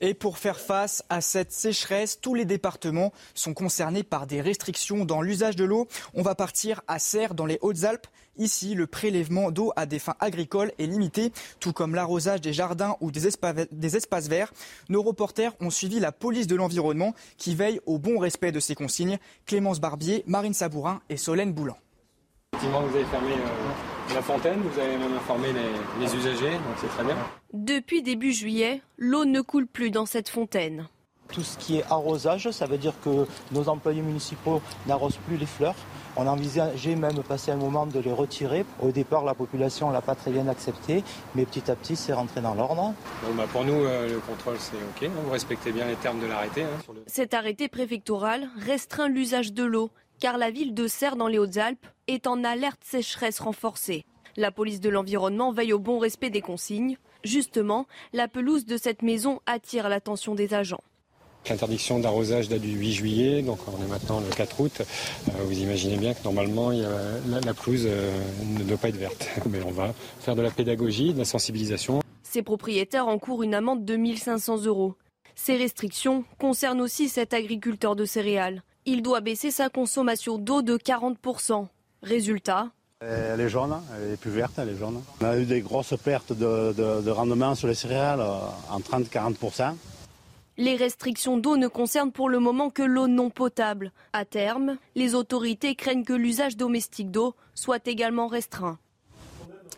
Et 0.00 0.14
pour 0.14 0.38
faire 0.38 0.60
face 0.60 1.02
à 1.08 1.20
cette 1.20 1.52
sécheresse, 1.52 2.20
tous 2.20 2.34
les 2.34 2.44
départements 2.44 3.12
sont 3.34 3.52
concernés 3.52 4.04
par 4.04 4.26
des 4.26 4.40
restrictions 4.40 5.04
dans 5.04 5.22
l'usage 5.22 5.56
de 5.56 5.64
l'eau. 5.64 5.88
On 6.14 6.22
va 6.22 6.36
partir 6.36 6.82
à 6.86 6.98
Serres, 6.98 7.34
dans 7.34 7.46
les 7.46 7.58
Hautes-Alpes. 7.62 8.06
Ici, 8.38 8.74
le 8.74 8.86
prélèvement 8.86 9.50
d'eau 9.50 9.72
à 9.74 9.84
des 9.84 9.98
fins 9.98 10.14
agricoles 10.20 10.72
est 10.78 10.86
limité, 10.86 11.32
tout 11.58 11.72
comme 11.72 11.94
l'arrosage 11.94 12.40
des 12.40 12.52
jardins 12.52 12.96
ou 13.00 13.10
des, 13.10 13.26
espaces 13.26 14.28
verts. 14.28 14.52
Nos 14.88 15.02
reporters 15.02 15.52
ont 15.60 15.70
suivi 15.70 15.98
la 15.98 16.12
police 16.12 16.46
de 16.46 16.54
l'environnement 16.54 17.14
qui 17.36 17.56
veille 17.56 17.80
au 17.86 17.98
bon 17.98 18.18
respect 18.18 18.52
de 18.52 18.60
ces 18.60 18.76
consignes. 18.76 19.18
Clémence 19.44 19.80
Barbier, 19.80 20.22
Marine 20.26 20.54
Sabourin 20.54 21.00
et 21.08 21.16
Solène 21.16 21.52
Boulan. 21.52 21.76
Effectivement, 22.52 22.82
vous 22.82 22.96
avez 22.96 23.04
fermé 23.06 23.32
euh, 23.32 24.14
la 24.14 24.22
fontaine, 24.22 24.60
vous 24.60 24.80
avez 24.80 24.96
même 24.96 25.12
informé 25.14 25.48
les, 25.52 26.06
les 26.06 26.14
usagers, 26.14 26.52
donc 26.52 26.76
c'est 26.80 26.88
très 26.88 27.04
bien. 27.04 27.16
Depuis 27.52 28.02
début 28.02 28.32
juillet, 28.32 28.82
l'eau 28.96 29.24
ne 29.24 29.40
coule 29.40 29.66
plus 29.66 29.90
dans 29.90 30.06
cette 30.06 30.28
fontaine. 30.28 30.88
Tout 31.32 31.42
ce 31.42 31.58
qui 31.58 31.76
est 31.76 31.84
arrosage, 31.90 32.50
ça 32.52 32.66
veut 32.66 32.78
dire 32.78 32.94
que 33.04 33.26
nos 33.52 33.68
employés 33.68 34.00
municipaux 34.00 34.62
n'arrosent 34.86 35.18
plus 35.26 35.36
les 35.36 35.46
fleurs. 35.46 35.74
On 36.20 36.26
a 36.26 36.30
envisagé 36.30 36.96
même 36.96 37.22
passer 37.22 37.52
un 37.52 37.56
moment 37.56 37.86
de 37.86 38.00
les 38.00 38.12
retirer. 38.12 38.64
Au 38.82 38.90
départ, 38.90 39.24
la 39.24 39.34
population 39.34 39.86
ne 39.86 39.92
l'a 39.92 40.00
pas 40.00 40.16
très 40.16 40.32
bien 40.32 40.48
accepté, 40.48 41.04
mais 41.36 41.46
petit 41.46 41.70
à 41.70 41.76
petit, 41.76 41.94
c'est 41.94 42.12
rentré 42.12 42.40
dans 42.40 42.54
l'ordre. 42.54 42.92
Bah, 43.36 43.44
pour 43.52 43.64
nous, 43.64 43.84
euh, 43.84 44.08
le 44.08 44.18
contrôle, 44.18 44.56
c'est 44.58 44.74
OK. 44.74 45.08
Vous 45.24 45.30
respectez 45.30 45.70
bien 45.70 45.86
les 45.86 45.94
termes 45.94 46.18
de 46.20 46.26
l'arrêté. 46.26 46.64
Hein, 46.64 46.94
Cet 47.06 47.34
arrêté 47.34 47.68
préfectoral 47.68 48.48
restreint 48.56 49.06
l'usage 49.06 49.52
de 49.52 49.62
l'eau, 49.62 49.90
car 50.18 50.38
la 50.38 50.50
ville 50.50 50.74
de 50.74 50.88
Serres, 50.88 51.14
dans 51.14 51.28
les 51.28 51.38
Hautes-Alpes, 51.38 51.86
est 52.08 52.26
en 52.26 52.42
alerte 52.42 52.82
sécheresse 52.82 53.38
renforcée. 53.38 54.04
La 54.36 54.50
police 54.50 54.80
de 54.80 54.88
l'environnement 54.88 55.52
veille 55.52 55.72
au 55.72 55.78
bon 55.78 56.00
respect 56.00 56.30
des 56.30 56.42
consignes. 56.42 56.96
Justement, 57.22 57.86
la 58.12 58.26
pelouse 58.26 58.66
de 58.66 58.76
cette 58.76 59.02
maison 59.02 59.38
attire 59.46 59.88
l'attention 59.88 60.34
des 60.34 60.52
agents. 60.52 60.82
L'interdiction 61.48 61.98
d'arrosage 61.98 62.48
date 62.48 62.60
du 62.60 62.72
8 62.72 62.92
juillet, 62.92 63.42
donc 63.42 63.58
on 63.68 63.82
est 63.82 63.88
maintenant 63.88 64.20
le 64.20 64.28
4 64.34 64.60
août. 64.60 64.82
Euh, 64.82 65.32
vous 65.44 65.58
imaginez 65.58 65.96
bien 65.96 66.12
que 66.12 66.22
normalement 66.24 66.70
la, 66.70 67.54
pelouse 67.54 67.84
euh, 67.86 68.12
ne 68.58 68.64
doit 68.64 68.76
pas 68.76 68.88
être 68.88 68.96
verte. 68.96 69.28
Mais 69.48 69.60
on 69.62 69.70
va 69.70 69.94
faire 70.20 70.36
de 70.36 70.42
la 70.42 70.50
pédagogie, 70.50 71.14
de 71.14 71.18
la 71.18 71.24
sensibilisation. 71.24 72.00
Ces 72.22 72.42
propriétaires 72.42 73.08
encourent 73.08 73.42
une 73.42 73.54
amende 73.54 73.84
de 73.84 73.96
1500 73.96 74.64
euros. 74.66 74.94
Ces 75.34 75.56
restrictions 75.56 76.24
concernent 76.38 76.80
aussi 76.80 77.08
cet 77.08 77.32
agriculteur 77.32 77.96
de 77.96 78.04
céréales. 78.04 78.62
Il 78.84 79.02
doit 79.02 79.20
baisser 79.20 79.50
sa 79.50 79.70
consommation 79.70 80.36
d'eau 80.36 80.60
de 80.60 80.76
40%. 80.76 81.68
Résultat, 82.02 82.68
elle 83.00 83.40
est 83.40 83.48
jaune, 83.48 83.80
elle 83.94 84.14
est 84.14 84.16
plus 84.16 84.32
verte, 84.32 84.54
elle 84.58 84.70
est 84.70 84.76
jaune. 84.76 85.00
On 85.20 85.24
a 85.24 85.38
eu 85.38 85.44
des 85.44 85.60
grosses 85.60 85.94
pertes 86.02 86.32
de, 86.32 87.10
rendement 87.10 87.54
sur 87.54 87.68
les 87.68 87.74
céréales 87.74 88.20
euh, 88.20 88.40
en 88.70 88.80
30-40%. 88.80 89.74
Les 90.60 90.74
restrictions 90.74 91.38
d'eau 91.38 91.56
ne 91.56 91.68
concernent 91.68 92.10
pour 92.10 92.28
le 92.28 92.40
moment 92.40 92.68
que 92.68 92.82
l'eau 92.82 93.06
non 93.06 93.30
potable. 93.30 93.92
À 94.12 94.24
terme, 94.24 94.76
les 94.96 95.14
autorités 95.14 95.76
craignent 95.76 96.04
que 96.04 96.12
l'usage 96.12 96.56
domestique 96.56 97.12
d'eau 97.12 97.36
soit 97.54 97.86
également 97.86 98.26
restreint. 98.26 98.76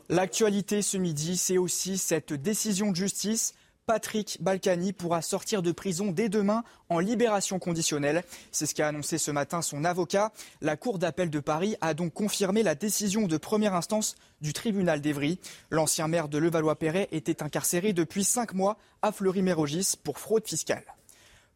L'actualité 0.09 0.81
ce 0.81 0.97
midi, 0.97 1.37
c'est 1.37 1.59
aussi 1.59 1.99
cette 1.99 2.33
décision 2.33 2.93
de 2.93 2.97
justice 2.97 3.53
Patrick 3.91 4.39
Balkany 4.41 4.93
pourra 4.93 5.21
sortir 5.21 5.63
de 5.63 5.73
prison 5.73 6.13
dès 6.13 6.29
demain 6.29 6.63
en 6.91 7.01
libération 7.01 7.59
conditionnelle. 7.59 8.23
C'est 8.53 8.67
ce 8.67 8.73
qu'a 8.77 8.87
annoncé 8.87 9.19
ce 9.19 9.33
matin 9.33 9.63
son 9.63 9.83
avocat. 9.83 10.31
La 10.61 10.77
Cour 10.77 11.01
d'appel 11.01 11.29
de 11.29 11.41
Paris 11.41 11.75
a 11.81 11.93
donc 11.93 12.13
confirmé 12.15 12.63
la 12.63 12.77
décision 12.77 13.27
de 13.27 13.37
première 13.37 13.75
instance 13.75 14.15
du 14.43 14.53
tribunal 14.53 15.01
d'Evry. 15.01 15.41
L'ancien 15.71 16.07
maire 16.07 16.29
de 16.29 16.39
Levallois-Perret 16.39 17.09
était 17.11 17.43
incarcéré 17.43 17.93
depuis 17.93 18.23
cinq 18.23 18.55
mois 18.55 18.77
à 19.03 19.11
Fleury-Mérogis 19.11 19.97
pour 20.05 20.21
fraude 20.21 20.47
fiscale. 20.47 20.85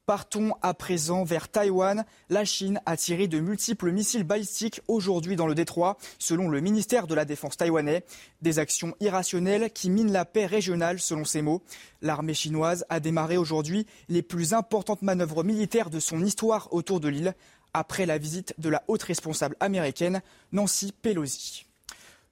Partons 0.07 0.53
à 0.61 0.75
présent 0.75 1.25
vers 1.25 1.49
Taïwan. 1.49 2.05
La 2.29 2.45
Chine 2.45 2.79
a 2.85 2.95
tiré 2.95 3.27
de 3.27 3.41
multiples 3.41 3.91
missiles 3.91 4.25
balistiques 4.25 4.83
aujourd'hui 4.87 5.35
dans 5.35 5.47
le 5.47 5.55
détroit, 5.55 5.97
selon 6.19 6.51
le 6.51 6.61
ministère 6.61 7.07
de 7.07 7.15
la 7.15 7.25
Défense 7.25 7.57
taïwanais. 7.57 8.05
Des 8.43 8.59
actions 8.59 8.95
irrationnelles 9.01 9.71
qui 9.73 9.89
minent 9.89 10.13
la 10.13 10.27
paix 10.27 10.45
régionale, 10.45 11.01
selon 11.01 11.25
ses 11.25 11.41
mots. 11.41 11.63
L'armée 12.03 12.35
chinoise 12.35 12.85
a 12.91 13.01
démarré 13.01 13.39
aujourd'hui 13.39 13.87
les 14.11 14.21
plus 14.21 14.53
importantes 14.53 15.01
manœuvres 15.01 15.43
militaires 15.43 15.89
de 15.89 16.01
son 16.01 16.23
histoire 16.23 16.71
autour 16.75 17.01
de 17.01 17.09
l'île, 17.09 17.35
après 17.73 18.05
la 18.05 18.19
visite 18.19 18.55
de 18.59 18.69
la 18.69 18.85
haute 18.89 19.05
responsable 19.05 19.57
américaine 19.59 20.21
Nancy 20.53 20.93
Pelosi. 20.93 21.65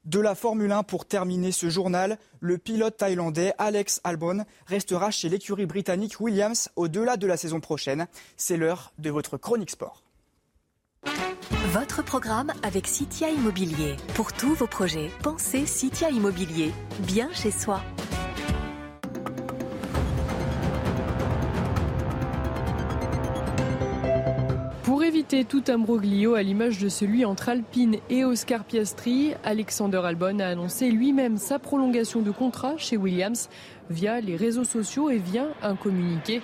De 0.05 0.18
la 0.18 0.34
Formule 0.34 0.72
1 0.72 0.82
pour 0.82 1.07
terminer 1.07 1.53
ce 1.53 1.70
journal, 1.70 2.18
le 2.40 2.59
pilote 2.59 2.96
thaïlandais 2.96 3.53
Alex 3.59 4.00
Albon 4.03 4.44
restera 4.66 5.12
chez 5.12 5.28
l'écurie 5.28 5.66
britannique 5.66 6.20
Williams 6.20 6.70
au-delà 6.74 7.16
de 7.16 7.26
la 7.28 7.36
saison 7.36 7.61
prochaine. 7.61 8.09
C'est 8.36 8.57
l'heure 8.57 8.92
de 8.98 9.11
votre 9.11 9.36
chronique 9.36 9.70
sport. 9.70 10.03
Votre 11.72 12.03
programme 12.03 12.53
avec 12.64 12.88
Citia 12.88 13.30
Immobilier. 13.30 13.96
Pour 14.14 14.32
tous 14.32 14.55
vos 14.55 14.66
projets, 14.66 15.11
pensez 15.22 15.66
Citia 15.66 16.11
Immobilier. 16.11 16.72
Bien 17.07 17.32
chez 17.32 17.53
soi. 17.53 17.80
Éviter 25.22 25.44
tout 25.44 25.62
imbroglio 25.68 26.34
à 26.34 26.42
l'image 26.42 26.78
de 26.78 26.88
celui 26.88 27.24
entre 27.24 27.48
Alpine 27.48 27.98
et 28.10 28.24
Oscar 28.24 28.64
Piastri, 28.64 29.34
Alexander 29.44 30.00
Albon 30.04 30.40
a 30.40 30.46
annoncé 30.46 30.90
lui-même 30.90 31.36
sa 31.36 31.60
prolongation 31.60 32.22
de 32.22 32.32
contrat 32.32 32.74
chez 32.76 32.96
Williams 32.96 33.48
via 33.88 34.20
les 34.20 34.34
réseaux 34.34 34.64
sociaux 34.64 35.10
et 35.10 35.18
via 35.18 35.46
un 35.62 35.76
communiqué. 35.76 36.42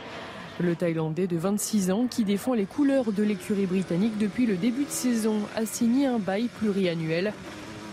Le 0.61 0.77
Thaïlandais 0.77 1.27
de 1.27 1.37
26 1.37 1.91
ans, 1.91 2.07
qui 2.09 2.23
défend 2.23 2.55
les 2.55 2.67
couleurs 2.67 3.11
de 3.11 3.25
l'écurie 3.25 3.67
britannique 3.67 4.17
depuis 4.17 4.47
le 4.47 4.55
début 4.55 4.85
de 4.85 4.91
saison, 4.91 5.41
a 5.57 5.67
signé 5.67 6.07
un 6.07 6.21
bail 6.21 6.47
pluriannuel. 6.47 7.33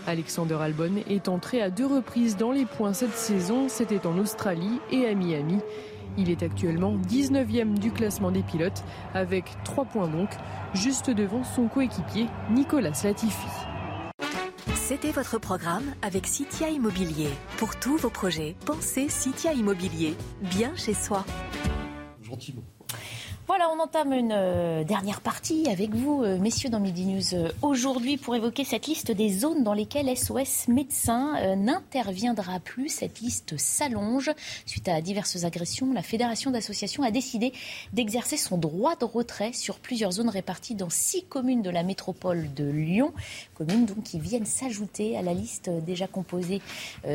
Alexander 0.06 0.58
Albon 0.60 1.02
est 1.10 1.28
entré 1.28 1.62
à 1.62 1.68
deux 1.68 1.86
reprises 1.86 2.36
dans 2.36 2.52
les 2.52 2.64
points 2.64 2.92
cette 2.92 3.16
saison, 3.16 3.68
c'était 3.68 4.06
en 4.06 4.18
Australie 4.18 4.78
et 4.92 5.06
à 5.06 5.14
Miami. 5.14 5.58
Il 6.18 6.30
est 6.30 6.42
actuellement 6.42 6.96
19e 6.96 7.78
du 7.78 7.92
classement 7.92 8.30
des 8.30 8.42
pilotes, 8.42 8.84
avec 9.14 9.44
3 9.64 9.84
points 9.84 10.08
donc, 10.08 10.30
juste 10.74 11.10
devant 11.10 11.44
son 11.44 11.68
coéquipier 11.68 12.26
Nicolas 12.50 12.92
Latifi. 13.04 13.48
C'était 14.74 15.10
votre 15.10 15.38
programme 15.38 15.94
avec 16.00 16.26
Citia 16.26 16.70
Immobilier. 16.70 17.28
Pour 17.58 17.76
tous 17.78 17.96
vos 17.96 18.08
projets, 18.08 18.54
pensez 18.64 19.08
Citia 19.08 19.52
Immobilier. 19.52 20.14
Bien 20.42 20.74
chez 20.76 20.94
soi. 20.94 21.24
Gentiment. 22.22 22.62
Voilà, 23.48 23.70
on 23.70 23.78
entame 23.78 24.12
une 24.12 24.32
euh, 24.32 24.82
dernière 24.82 25.20
partie 25.20 25.68
avec 25.70 25.94
vous, 25.94 26.24
euh, 26.24 26.36
messieurs, 26.36 26.68
dans 26.68 26.80
Midi 26.80 27.04
News 27.04 27.34
euh, 27.34 27.52
aujourd'hui 27.62 28.16
pour 28.16 28.34
évoquer 28.34 28.64
cette 28.64 28.88
liste 28.88 29.12
des 29.12 29.32
zones 29.32 29.62
dans 29.62 29.72
lesquelles 29.72 30.08
SOS 30.16 30.66
Médecins 30.66 31.54
n'interviendra 31.54 32.58
plus. 32.58 32.88
Cette 32.88 33.20
liste 33.20 33.56
s'allonge. 33.56 34.32
Suite 34.64 34.88
à 34.88 35.00
diverses 35.00 35.44
agressions, 35.44 35.92
la 35.92 36.02
Fédération 36.02 36.50
d'associations 36.50 37.04
a 37.04 37.12
décidé 37.12 37.52
d'exercer 37.92 38.36
son 38.36 38.58
droit 38.58 38.96
de 38.96 39.04
retrait 39.04 39.52
sur 39.52 39.78
plusieurs 39.78 40.10
zones 40.10 40.28
réparties 40.28 40.74
dans 40.74 40.90
six 40.90 41.22
communes 41.22 41.62
de 41.62 41.70
la 41.70 41.84
métropole 41.84 42.52
de 42.52 42.64
Lyon. 42.64 43.12
Communes 43.54 43.86
donc 43.86 44.02
qui 44.02 44.18
viennent 44.18 44.44
s'ajouter 44.44 45.16
à 45.16 45.22
la 45.22 45.34
liste 45.34 45.70
déjà 45.70 46.08
composée 46.08 46.60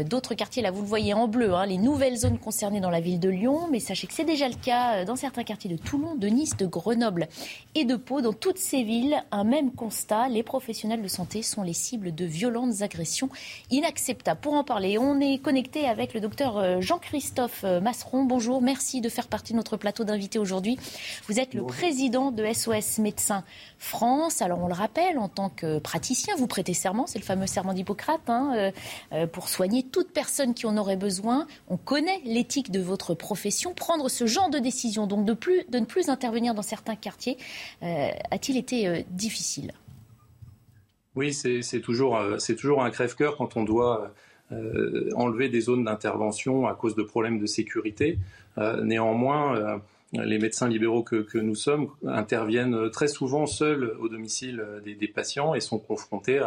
d'autres 0.05 0.33
quartiers. 0.33 0.63
Là, 0.63 0.71
vous 0.71 0.81
le 0.81 0.87
voyez 0.87 1.13
en 1.13 1.27
bleu, 1.27 1.53
hein, 1.55 1.65
les 1.65 1.77
nouvelles 1.77 2.15
zones 2.15 2.39
concernées 2.39 2.79
dans 2.79 2.89
la 2.89 3.01
ville 3.01 3.19
de 3.19 3.29
Lyon. 3.29 3.67
Mais 3.69 3.81
sachez 3.81 4.07
que 4.07 4.13
c'est 4.13 4.23
déjà 4.23 4.47
le 4.47 4.55
cas 4.55 5.03
dans 5.03 5.17
certains 5.17 5.43
quartiers 5.43 5.69
de 5.69 5.77
Toulon, 5.77 6.15
de 6.21 6.27
Nice, 6.27 6.55
de 6.55 6.65
Grenoble 6.65 7.27
et 7.75 7.83
de 7.83 7.95
Pau. 7.95 8.21
Dans 8.21 8.31
toutes 8.31 8.59
ces 8.59 8.83
villes, 8.83 9.21
un 9.31 9.43
même 9.43 9.71
constat, 9.71 10.29
les 10.29 10.43
professionnels 10.43 11.01
de 11.01 11.07
santé 11.07 11.41
sont 11.41 11.63
les 11.63 11.73
cibles 11.73 12.13
de 12.13 12.25
violentes 12.25 12.81
agressions 12.81 13.29
inacceptables. 13.71 14.39
Pour 14.39 14.53
en 14.53 14.63
parler, 14.63 14.97
on 14.97 15.19
est 15.19 15.39
connecté 15.39 15.87
avec 15.87 16.13
le 16.13 16.21
docteur 16.21 16.57
euh, 16.57 16.79
Jean-Christophe 16.79 17.63
euh, 17.63 17.81
Masseron. 17.81 18.23
Bonjour, 18.23 18.61
merci 18.61 19.01
de 19.01 19.09
faire 19.09 19.27
partie 19.27 19.53
de 19.53 19.57
notre 19.57 19.77
plateau 19.77 20.03
d'invités 20.03 20.37
aujourd'hui. 20.37 20.77
Vous 21.27 21.39
êtes 21.39 21.55
le 21.55 21.63
président 21.63 22.31
de 22.31 22.45
SOS 22.45 22.99
Médecins 22.99 23.43
France. 23.79 24.43
Alors 24.43 24.61
on 24.63 24.67
le 24.67 24.73
rappelle, 24.73 25.17
en 25.17 25.27
tant 25.27 25.49
que 25.49 25.79
praticien, 25.79 26.35
vous 26.37 26.47
prêtez 26.47 26.75
serment, 26.75 27.07
c'est 27.07 27.17
le 27.17 27.25
fameux 27.25 27.47
serment 27.47 27.73
d'Hippocrate, 27.73 28.29
hein, 28.29 28.71
euh, 29.11 29.25
pour 29.25 29.49
soigner 29.49 29.81
toute 29.81 30.11
personne 30.11 30.53
qui 30.53 30.67
en 30.67 30.77
aurait 30.77 30.97
besoin. 30.97 31.47
On 31.67 31.77
connaît 31.77 32.21
l'éthique 32.25 32.69
de 32.69 32.79
votre 32.79 33.15
profession. 33.15 33.73
Prendre 33.73 34.07
ce 34.07 34.27
genre 34.27 34.51
de 34.51 34.59
décision, 34.59 35.07
donc 35.07 35.25
de, 35.25 35.33
plus, 35.33 35.63
de 35.69 35.79
ne 35.79 35.85
plus 35.85 36.10
intervenir 36.11 36.53
dans 36.53 36.61
certains 36.61 36.95
quartiers, 36.95 37.37
euh, 37.83 38.09
a-t-il 38.29 38.57
été 38.57 38.87
euh, 38.87 39.01
difficile? 39.09 39.73
Oui, 41.15 41.33
c'est 41.33 41.81
toujours, 41.81 42.17
euh, 42.17 42.37
toujours 42.57 42.83
un 42.83 42.89
crève-cœur 42.89 43.37
quand 43.37 43.57
on 43.57 43.63
doit 43.63 44.13
enlever 45.15 45.47
des 45.47 45.61
zones 45.61 45.85
d'intervention 45.85 46.67
à 46.67 46.73
cause 46.73 46.93
de 46.93 47.03
problèmes 47.03 47.39
de 47.39 47.45
sécurité. 47.45 48.19
néanmoins, 48.83 49.79
les 50.11 50.39
médecins 50.39 50.67
libéraux 50.67 51.03
que, 51.03 51.37
nous 51.37 51.55
sommes 51.55 51.87
interviennent 52.05 52.89
très 52.89 53.07
souvent 53.07 53.45
seuls 53.45 53.95
au 54.01 54.09
domicile 54.09 54.61
des, 54.83 55.07
patients 55.07 55.53
et 55.53 55.61
sont 55.61 55.79
confrontés 55.79 56.41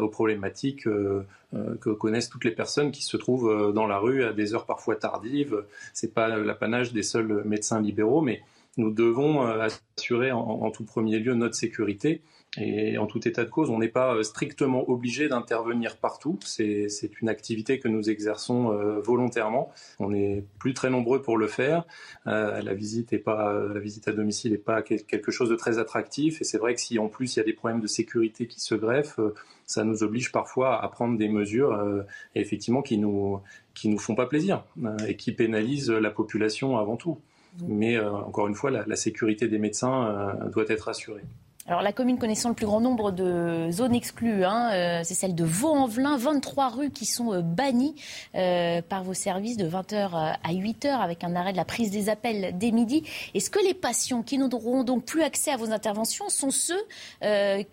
aux 0.00 0.08
problématiques 0.08 0.84
que 0.84 1.90
connaissent 1.90 2.30
toutes 2.30 2.46
les 2.46 2.52
personnes 2.52 2.90
qui 2.90 3.04
se 3.04 3.18
trouvent 3.18 3.70
dans 3.74 3.86
la 3.86 3.98
rue 3.98 4.24
à 4.24 4.32
des 4.32 4.54
heures 4.54 4.64
parfois 4.64 4.96
tardives. 4.96 5.62
C'est 5.92 6.14
pas 6.14 6.38
l'apanage 6.38 6.94
des 6.94 7.02
seuls 7.02 7.42
médecins 7.44 7.82
libéraux, 7.82 8.22
mais 8.22 8.40
nous 8.76 8.90
devons 8.90 9.46
euh, 9.46 9.68
assurer 9.96 10.32
en, 10.32 10.70
tout 10.70 10.84
premier 10.84 11.18
lieu 11.18 11.34
notre 11.34 11.54
sécurité. 11.54 12.22
Et 12.58 12.96
en 12.96 13.06
tout 13.06 13.26
état 13.28 13.44
de 13.44 13.50
cause, 13.50 13.68
on 13.68 13.78
n'est 13.78 13.88
pas 13.88 14.14
euh, 14.14 14.22
strictement 14.22 14.88
obligé 14.88 15.28
d'intervenir 15.28 15.96
partout. 15.96 16.38
C'est 16.42 16.88
une 17.20 17.28
activité 17.28 17.78
que 17.78 17.88
nous 17.88 18.08
exerçons 18.08 18.72
euh, 18.72 19.00
volontairement. 19.00 19.70
On 19.98 20.10
n'est 20.10 20.44
plus 20.58 20.72
très 20.72 20.88
nombreux 20.88 21.20
pour 21.20 21.36
le 21.36 21.48
faire. 21.48 21.84
la 22.24 22.74
visite 22.74 23.12
à 23.12 24.12
domicile 24.12 24.52
n'est 24.52 24.58
pas 24.58 24.82
quelque 24.82 25.30
chose 25.30 25.50
de 25.50 25.56
très 25.56 25.78
attractif. 25.78 26.40
Et 26.40 26.44
c'est 26.44 26.58
vrai 26.58 26.74
que 26.74 26.80
si 26.80 26.98
en 26.98 27.08
plus 27.08 27.36
il 27.36 27.38
y 27.38 27.42
a 27.42 27.44
des 27.44 27.52
problèmes 27.52 27.80
de 27.80 27.86
sécurité 27.86 28.46
qui 28.46 28.60
se 28.60 28.74
greffent, 28.74 29.20
ça 29.66 29.84
nous 29.84 30.02
oblige 30.02 30.32
parfois 30.32 30.82
à 30.82 30.88
prendre 30.88 31.18
des 31.18 31.28
mesures 31.28 32.04
effectivement 32.34 32.82
qui 32.82 32.98
nous 32.98 33.40
qui 33.74 33.88
nous 33.88 33.98
font 33.98 34.14
pas 34.14 34.26
plaisir 34.26 34.64
et 35.06 35.16
qui 35.16 35.32
pénalisent 35.32 35.90
la 35.90 36.10
population 36.10 36.78
avant 36.78 36.96
tout. 36.96 37.18
Mais 37.66 37.96
euh, 37.96 38.12
encore 38.12 38.48
une 38.48 38.54
fois, 38.54 38.70
la, 38.70 38.96
sécurité 38.96 39.48
des 39.48 39.58
médecins 39.58 40.06
euh, 40.06 40.48
doit 40.50 40.64
être 40.68 40.88
assurée. 40.88 41.22
Alors 41.68 41.82
la 41.82 41.92
commune 41.92 42.16
connaissant 42.16 42.48
le 42.48 42.54
plus 42.54 42.66
grand 42.66 42.80
nombre 42.80 43.10
de 43.10 43.72
zones 43.72 43.94
exclues, 43.94 44.44
hein, 44.44 44.70
euh, 44.72 45.00
c'est 45.02 45.14
celle 45.14 45.34
de 45.34 45.42
Vaux-en-Velin, 45.42 46.16
23 46.16 46.68
rues 46.68 46.90
qui 46.90 47.06
sont 47.06 47.40
bannies 47.42 47.96
par 48.32 49.02
vos 49.02 49.14
services 49.14 49.56
de 49.56 49.68
20h 49.68 50.10
à 50.12 50.52
8h 50.52 50.88
avec 50.90 51.24
un 51.24 51.34
arrêt 51.34 51.50
de 51.50 51.56
la 51.56 51.64
prise 51.64 51.90
des 51.90 52.08
appels 52.08 52.56
dès 52.56 52.70
midi. 52.70 53.02
Est-ce 53.34 53.50
que 53.50 53.58
les 53.58 53.74
patients 53.74 54.22
qui 54.22 54.38
n'auront 54.38 54.84
donc 54.84 55.04
plus 55.04 55.22
accès 55.22 55.50
à 55.50 55.56
vos 55.56 55.72
interventions 55.72 56.28
sont 56.28 56.52
ceux 56.52 56.80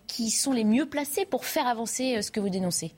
qui 0.08 0.30
sont 0.30 0.52
les 0.52 0.64
mieux 0.64 0.86
placés 0.86 1.24
pour 1.24 1.44
faire 1.44 1.68
avancer 1.68 2.20
ce 2.20 2.32
que 2.32 2.40
vous 2.40 2.50
dénoncez? 2.50 2.94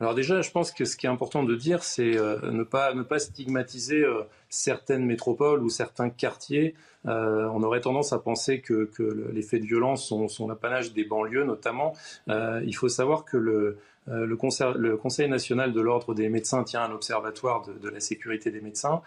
Alors 0.00 0.14
déjà, 0.14 0.40
je 0.42 0.50
pense 0.52 0.70
que 0.70 0.84
ce 0.84 0.96
qui 0.96 1.06
est 1.06 1.08
important 1.08 1.42
de 1.42 1.56
dire, 1.56 1.82
c'est 1.82 2.16
euh, 2.16 2.38
ne, 2.52 2.62
pas, 2.62 2.94
ne 2.94 3.02
pas 3.02 3.18
stigmatiser 3.18 4.04
euh, 4.04 4.22
certaines 4.48 5.04
métropoles 5.04 5.60
ou 5.62 5.68
certains 5.68 6.08
quartiers. 6.08 6.76
Euh, 7.06 7.48
on 7.52 7.64
aurait 7.64 7.80
tendance 7.80 8.12
à 8.12 8.18
penser 8.20 8.60
que, 8.60 8.88
les 9.32 9.42
faits 9.42 9.60
de 9.60 9.66
violence 9.66 10.06
sont, 10.06 10.48
l'apanage 10.48 10.92
des 10.92 11.04
banlieues 11.04 11.44
notamment. 11.44 11.94
il 12.28 12.72
faut 12.74 12.88
savoir 12.88 13.24
que 13.24 13.36
le, 13.36 13.78
le, 14.06 14.36
conseil, 14.36 15.28
national 15.28 15.72
de 15.72 15.80
l'ordre 15.80 16.14
des 16.14 16.28
médecins 16.28 16.62
tient 16.62 16.82
un 16.82 16.92
observatoire 16.92 17.66
de, 17.82 17.88
la 17.88 18.00
sécurité 18.00 18.50
des 18.50 18.60
médecins 18.60 19.02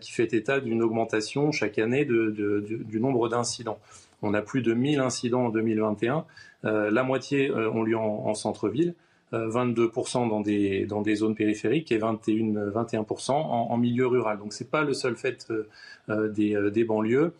qui 0.00 0.12
fait 0.12 0.32
état 0.32 0.60
d'une 0.60 0.82
augmentation 0.82 1.52
chaque 1.52 1.78
année 1.78 2.04
du 2.04 3.00
nombre 3.00 3.28
d'incidents. 3.28 3.78
On 4.22 4.34
a 4.34 4.42
plus 4.42 4.62
de 4.62 4.72
1000 4.72 5.00
incidents 5.00 5.46
en 5.46 5.50
2021. 5.50 6.24
la 6.62 7.02
moitié 7.02 7.50
ont 7.52 7.82
lieu 7.82 7.96
en 7.96 8.34
centre-ville. 8.34 8.94
22% 9.32 10.28
dans 10.28 10.40
des, 10.40 10.86
dans 10.86 11.02
des 11.02 11.16
zones 11.16 11.34
périphériques 11.34 11.90
et 11.92 11.98
21, 11.98 12.70
21% 12.70 13.32
en, 13.32 13.76
milieu 13.76 14.06
rural. 14.06 14.38
Donc 14.38 14.52
ce 14.52 14.62
n'est 14.62 14.70
pas 14.70 14.82
le 14.82 14.94
seul 14.94 15.16
fait 15.16 15.46
euh, 15.50 15.68
euh, 16.08 16.28
des, 16.28 16.54
euh, 16.54 16.70
des, 16.70 16.84
banlieues. 16.84 17.32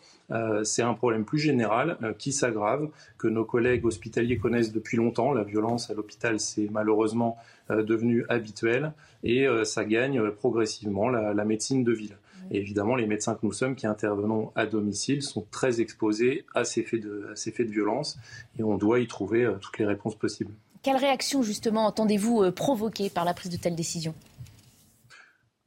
c'est 0.63 0.83
un 0.83 0.95
problème 0.95 1.25
plus 1.25 1.39
général 1.39 1.99
qui 2.19 2.33
s'aggrave, 2.33 2.89
que 3.19 3.29
nos 3.29 3.45
collègues 3.45 3.85
hospitaliers 3.85 4.39
connaissent 4.39 4.73
depuis 4.73 4.97
longtemps. 4.97 5.33
La 5.33 5.45
violence 5.45 5.91
à 5.91 5.95
l'hôpital, 5.95 6.41
c'est 6.41 6.69
malheureusement 6.71 7.37
devenu 7.69 8.25
habituel 8.29 8.93
et 9.23 9.47
ça 9.65 9.85
gagne 9.85 10.31
progressivement 10.31 11.11
la, 11.11 11.45
médecine 11.45 11.85
de 11.85 11.93
ville. 11.93 12.17
Et 12.51 12.59
évidemment, 12.59 12.95
les 12.95 13.07
médecins 13.07 13.35
que 13.35 13.45
nous 13.45 13.53
sommes 13.53 13.75
qui 13.75 13.87
intervenons 13.87 14.51
à 14.55 14.67
domicile 14.67 15.23
sont 15.23 15.47
très 15.51 15.81
exposés 15.81 16.45
à 16.55 16.65
ces 16.65 16.83
faits 16.83 17.03
de, 17.03 17.29
à 17.33 17.37
ces 17.37 17.53
faits 17.53 17.67
de 17.67 17.73
violence 17.73 18.19
et 18.59 18.63
on 18.63 18.77
doit 18.77 19.01
y 19.01 19.07
trouver 19.07 19.51
toutes 19.61 19.79
les 19.79 19.87
réponses 19.87 20.17
possibles. 20.17 20.53
Quelle 20.85 20.97
réaction 20.99 21.43
justement 21.43 21.87
entendez-vous 21.87 22.43
euh, 22.43 22.53
provoquer 22.53 23.09
par 23.09 23.25
la 23.25 23.33
prise 23.33 23.51
de 23.51 23.57
telles 23.57 23.75
décisions? 23.75 24.15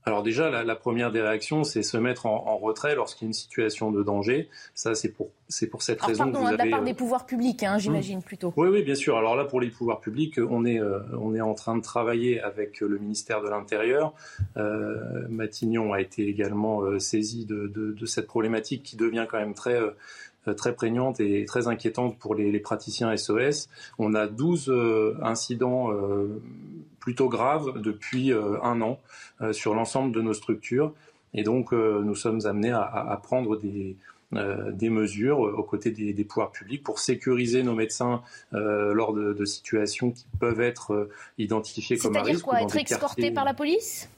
Alors 0.05 0.23
déjà, 0.23 0.63
la, 0.63 0.75
première 0.75 1.11
des 1.11 1.19
réactions, 1.19 1.65
c'est 1.65 1.83
se 1.83 1.97
mettre 1.97 2.27
en, 2.27 2.57
retrait 2.57 2.95
lorsqu'il 2.95 3.25
y 3.25 3.27
a 3.27 3.29
une 3.29 3.33
situation 3.33 3.91
de 3.91 4.03
danger. 4.03 4.47
Ça, 4.73 4.95
c'est 4.95 5.09
pour, 5.09 5.31
c'est 5.49 5.67
pour 5.67 5.81
cette 5.81 6.01
raison 6.01 6.31
que 6.31 6.37
vous 6.37 6.45
hein, 6.45 6.53
de 6.53 6.57
la 6.57 6.65
part 6.67 6.81
des 6.81 6.91
euh, 6.91 6.95
pouvoirs 6.95 7.25
publics, 7.25 7.63
hein, 7.63 7.77
j'imagine, 7.77 8.21
plutôt. 8.21 8.53
Oui, 8.55 8.69
oui, 8.69 8.83
bien 8.83 8.95
sûr. 8.95 9.17
Alors 9.17 9.35
là, 9.35 9.43
pour 9.43 9.59
les 9.59 9.69
pouvoirs 9.69 9.99
publics, 9.99 10.39
on 10.49 10.63
est, 10.63 10.79
euh, 10.79 10.99
on 11.19 11.35
est 11.35 11.41
en 11.41 11.55
train 11.55 11.75
de 11.75 11.81
travailler 11.81 12.39
avec 12.39 12.79
le 12.79 12.97
ministère 12.97 13.41
de 13.41 13.49
l'Intérieur. 13.49 14.13
Matignon 15.27 15.91
a 15.91 15.99
été 15.99 16.25
également 16.25 16.99
saisi 16.99 17.45
de, 17.45 17.67
de, 17.67 18.05
cette 18.05 18.27
problématique 18.27 18.83
qui 18.83 18.95
devient 18.95 19.25
quand 19.29 19.39
même 19.39 19.55
très 19.55 19.81
très 20.53 20.75
prégnante 20.75 21.19
et 21.19 21.45
très 21.45 21.67
inquiétante 21.67 22.17
pour 22.17 22.35
les, 22.35 22.59
praticiens 22.59 23.15
SOS. 23.15 23.69
On 23.99 24.13
a 24.13 24.27
12 24.27 24.69
euh, 24.69 25.15
incidents 25.21 25.91
euh, 25.91 26.41
plutôt 26.99 27.29
graves 27.29 27.79
depuis 27.81 28.33
un 28.33 28.81
an 28.81 28.99
sur 29.53 29.73
l'ensemble 29.73 30.13
de 30.13 30.21
nos 30.21 30.33
structures. 30.33 30.93
Et 31.33 31.43
donc, 31.43 31.71
nous 31.71 32.15
sommes 32.15 32.45
amenés 32.45 32.71
à, 32.71 33.17
prendre 33.23 33.55
des, 33.55 33.95
des 34.33 34.89
mesures 34.89 35.39
aux 35.39 35.63
côtés 35.63 35.91
des, 35.91 36.23
pouvoirs 36.25 36.51
publics 36.51 36.83
pour 36.83 36.99
sécuriser 36.99 37.63
nos 37.63 37.75
médecins 37.75 38.23
lors 38.51 39.13
de, 39.13 39.45
situations 39.45 40.11
qui 40.11 40.25
peuvent 40.37 40.59
être 40.59 41.09
identifiées 41.37 41.97
comme 41.97 42.17
un 42.17 42.23
risque. 42.23 42.43
C'est-à-dire 42.43 42.43
quoi 42.43 42.61
Être 42.61 42.91
escortés 42.91 43.31
par 43.31 43.45
la 43.45 43.53
police? 43.53 44.09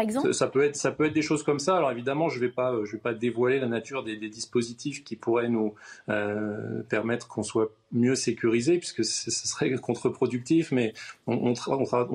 Exemple 0.00 0.34
ça, 0.34 0.46
peut 0.48 0.62
être, 0.62 0.76
ça 0.76 0.92
peut 0.92 1.06
être 1.06 1.14
des 1.14 1.22
choses 1.22 1.42
comme 1.42 1.58
ça. 1.58 1.76
Alors 1.76 1.90
évidemment, 1.90 2.28
je 2.28 2.36
ne 2.36 2.46
vais, 2.46 2.50
pas, 2.50 2.74
je 2.84 2.92
vais 2.92 2.98
pas 2.98 3.14
dévoiler 3.14 3.58
la 3.58 3.66
nature 3.66 4.04
des, 4.04 4.16
dispositifs 4.16 5.02
qui 5.02 5.16
pourraient 5.16 5.48
nous 5.48 5.74
euh, 6.10 6.82
permettre 6.90 7.26
qu'on 7.26 7.42
soit 7.42 7.70
mieux 7.92 8.14
sécurisé, 8.14 8.76
puisque 8.78 9.04
ce 9.04 9.30
serait 9.30 9.74
contre-productif, 9.76 10.72
mais 10.72 10.92
on, 11.26 11.54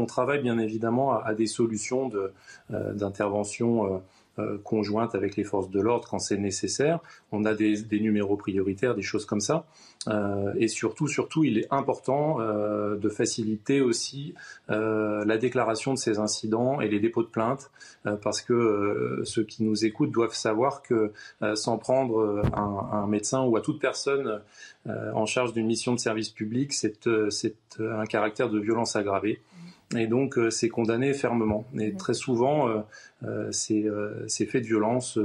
travaille 0.05 0.41
bien 0.41 0.59
évidemment 0.59 1.17
à, 1.17 1.33
des 1.33 1.47
solutions 1.47 2.09
de, 2.09 2.31
euh, 2.71 2.93
d'intervention. 4.37 4.63
conjointe 4.63 5.15
avec 5.15 5.35
les 5.35 5.43
forces 5.43 5.69
de 5.69 5.79
l'ordre 5.79 6.07
quand 6.09 6.19
c'est 6.19 6.37
nécessaire. 6.37 6.99
On 7.31 7.45
a 7.45 7.53
des, 7.53 7.99
numéros 7.99 8.37
prioritaires, 8.37 8.95
des 8.95 9.01
choses 9.01 9.25
comme 9.25 9.39
ça. 9.39 9.65
et 10.57 10.67
surtout, 10.67 11.43
il 11.43 11.59
est 11.59 11.67
important 11.71 12.39
de 12.39 13.09
faciliter 13.09 13.81
aussi 13.81 14.33
la 14.67 15.37
déclaration 15.37 15.93
de 15.93 15.99
ces 15.99 16.19
incidents 16.19 16.81
et 16.81 16.87
les 16.87 16.99
dépôts 16.99 17.23
de 17.23 17.27
plainte, 17.27 17.71
parce 18.21 18.41
que 18.41 19.21
ceux 19.23 19.43
qui 19.43 19.63
nous 19.63 19.85
écoutent 19.85 20.11
doivent 20.11 20.35
savoir 20.35 20.81
que 20.81 21.11
s'en 21.55 21.77
prendre 21.77 22.43
à 22.53 22.61
un, 22.61 23.07
médecin 23.07 23.43
ou 23.43 23.55
à 23.55 23.61
toute 23.61 23.79
personne 23.79 24.41
en 24.87 25.25
charge 25.25 25.53
d'une 25.53 25.67
mission 25.67 25.93
de 25.93 25.99
service 25.99 26.29
public, 26.29 26.73
c'est 26.73 27.07
un 27.79 28.05
caractère 28.05 28.49
de 28.49 28.59
violence 28.59 28.95
aggravée 28.95 29.39
et 29.95 30.07
donc 30.07 30.37
euh, 30.37 30.49
c'est 30.49 30.69
condamné 30.69 31.13
fermement. 31.13 31.65
Et 31.79 31.91
mmh. 31.91 31.97
très 31.97 32.13
souvent, 32.13 32.67
euh, 32.67 32.79
euh, 33.25 33.51
ces, 33.51 34.45
faits 34.45 34.63
de 34.63 34.67
violence 34.67 35.19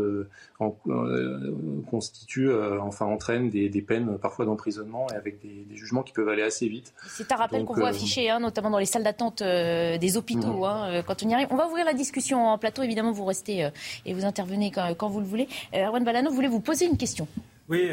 constituent, 1.90 2.52
enfin 2.80 3.06
entraînent 3.06 3.50
des, 3.50 3.82
peines 3.82 4.18
parfois 4.18 4.44
d'emprisonnement 4.44 5.06
et 5.12 5.16
avec 5.16 5.40
des, 5.40 5.76
jugements 5.76 6.02
qui 6.02 6.12
peuvent 6.12 6.28
aller 6.28 6.42
assez 6.42 6.68
vite. 6.68 6.92
C'est 7.08 7.32
un 7.32 7.36
rappel 7.36 7.64
qu'on 7.64 7.74
voit 7.74 7.88
affiché, 7.88 8.30
hein, 8.30 8.40
notamment 8.40 8.70
dans 8.70 8.78
les 8.78 8.86
salles 8.86 9.04
d'attente 9.04 9.42
des 9.42 10.16
hôpitaux, 10.16 10.60
mmh. 10.60 10.64
hein, 10.64 11.02
quand 11.06 11.22
on 11.22 11.28
y 11.28 11.34
arrive. 11.34 11.48
On 11.50 11.56
va 11.56 11.66
ouvrir 11.66 11.84
la 11.84 11.94
discussion 11.94 12.46
en 12.46 12.58
plateau. 12.58 12.82
Évidemment, 12.82 13.12
vous 13.12 13.24
restez 13.24 13.68
et 14.06 14.14
vous 14.14 14.24
intervenez 14.24 14.70
quand, 14.70 15.08
vous 15.08 15.20
le 15.20 15.26
voulez. 15.26 15.48
Erwan 15.74 16.04
Balano, 16.04 16.30
voulez 16.30 16.48
vous 16.48 16.60
poser 16.60 16.86
une 16.86 16.96
question? 16.96 17.26
Oui. 17.68 17.90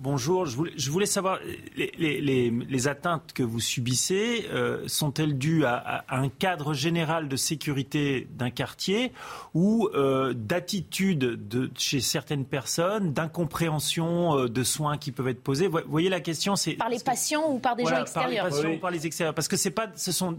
Bonjour, 0.00 0.46
je 0.46 0.90
voulais, 0.90 1.06
savoir, 1.06 1.40
les, 1.76 2.86
atteintes 2.88 3.32
que 3.34 3.42
vous 3.42 3.58
subissez 3.58 4.46
euh, 4.52 4.84
sont-elles 4.86 5.36
dues 5.36 5.64
à, 5.64 6.04
un 6.08 6.28
cadre 6.28 6.72
général 6.72 7.28
de 7.28 7.34
sécurité 7.34 8.28
d'un 8.30 8.50
quartier 8.50 9.12
ou 9.54 9.88
euh, 9.94 10.34
d'attitude 10.34 11.40
chez 11.76 11.98
certaines 11.98 12.44
personnes, 12.44 13.12
d'incompréhension 13.12 14.38
euh, 14.38 14.48
de 14.48 14.62
soins 14.62 14.98
qui 14.98 15.10
peuvent 15.10 15.26
être 15.26 15.42
posés? 15.42 15.66
Vous 15.66 15.80
voyez 15.88 16.08
la 16.08 16.20
question, 16.20 16.54
c'est 16.54 16.74
par 16.74 16.90
les 16.90 17.00
patients 17.00 17.50
ou 17.50 17.58
par 17.58 17.74
des 17.74 17.84
gens 17.84 18.00
extérieurs 18.00 18.44
Par 18.44 18.54
les 18.54 18.62
patients 18.62 18.76
ou 18.76 18.78
par 18.78 18.90
les 18.92 19.04
extérieurs, 19.04 19.34
parce 19.34 19.48
que 19.48 19.56
c'est 19.56 19.72
pas, 19.72 19.88
ce 19.96 20.12
sont, 20.12 20.38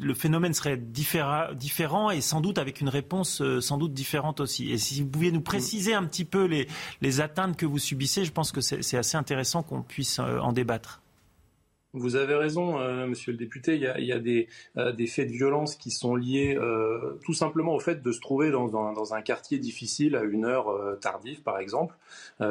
le 0.00 0.14
phénomène 0.14 0.54
serait 0.54 0.76
différent, 0.76 1.52
différent 1.52 2.12
et 2.12 2.20
sans 2.20 2.40
doute 2.40 2.58
avec 2.58 2.80
une 2.80 2.88
réponse 2.88 3.42
sans 3.58 3.76
doute 3.76 3.92
différente 3.92 4.38
aussi. 4.38 4.70
Et 4.70 4.78
si 4.78 5.02
vous 5.02 5.08
pouviez 5.08 5.32
nous 5.32 5.40
préciser 5.40 5.94
un 5.94 6.04
petit 6.04 6.24
peu 6.24 6.44
les, 6.44 6.68
les 7.00 7.20
atteintes 7.20 7.56
que 7.56 7.66
vous 7.66 7.80
subissez, 7.80 8.24
je 8.24 8.30
pense 8.30 8.51
que 8.52 8.60
c'est 8.60 8.96
assez 8.96 9.16
intéressant 9.16 9.62
qu'on 9.62 9.82
puisse 9.82 10.18
euh, 10.18 10.38
en 10.38 10.52
débattre. 10.52 11.00
Vous 11.94 12.16
avez 12.16 12.34
raison, 12.34 12.80
euh, 12.80 13.06
monsieur 13.06 13.32
le 13.32 13.38
député. 13.38 13.74
Il 13.74 13.82
y 13.82 14.12
a, 14.12 14.16
euh, 14.16 14.92
des, 14.92 15.06
faits 15.06 15.28
de 15.28 15.32
violence 15.32 15.76
qui 15.76 15.90
sont 15.90 16.16
liés 16.16 16.58
tout 17.22 17.34
simplement 17.34 17.74
au 17.74 17.80
fait 17.80 18.02
de 18.02 18.12
se 18.12 18.20
trouver 18.20 18.50
dans, 18.50 19.14
un 19.14 19.20
quartier 19.20 19.58
difficile 19.58 20.16
à 20.16 20.22
une 20.22 20.46
heure 20.46 20.98
tardive, 21.02 21.42
par 21.42 21.58
exemple. 21.58 21.94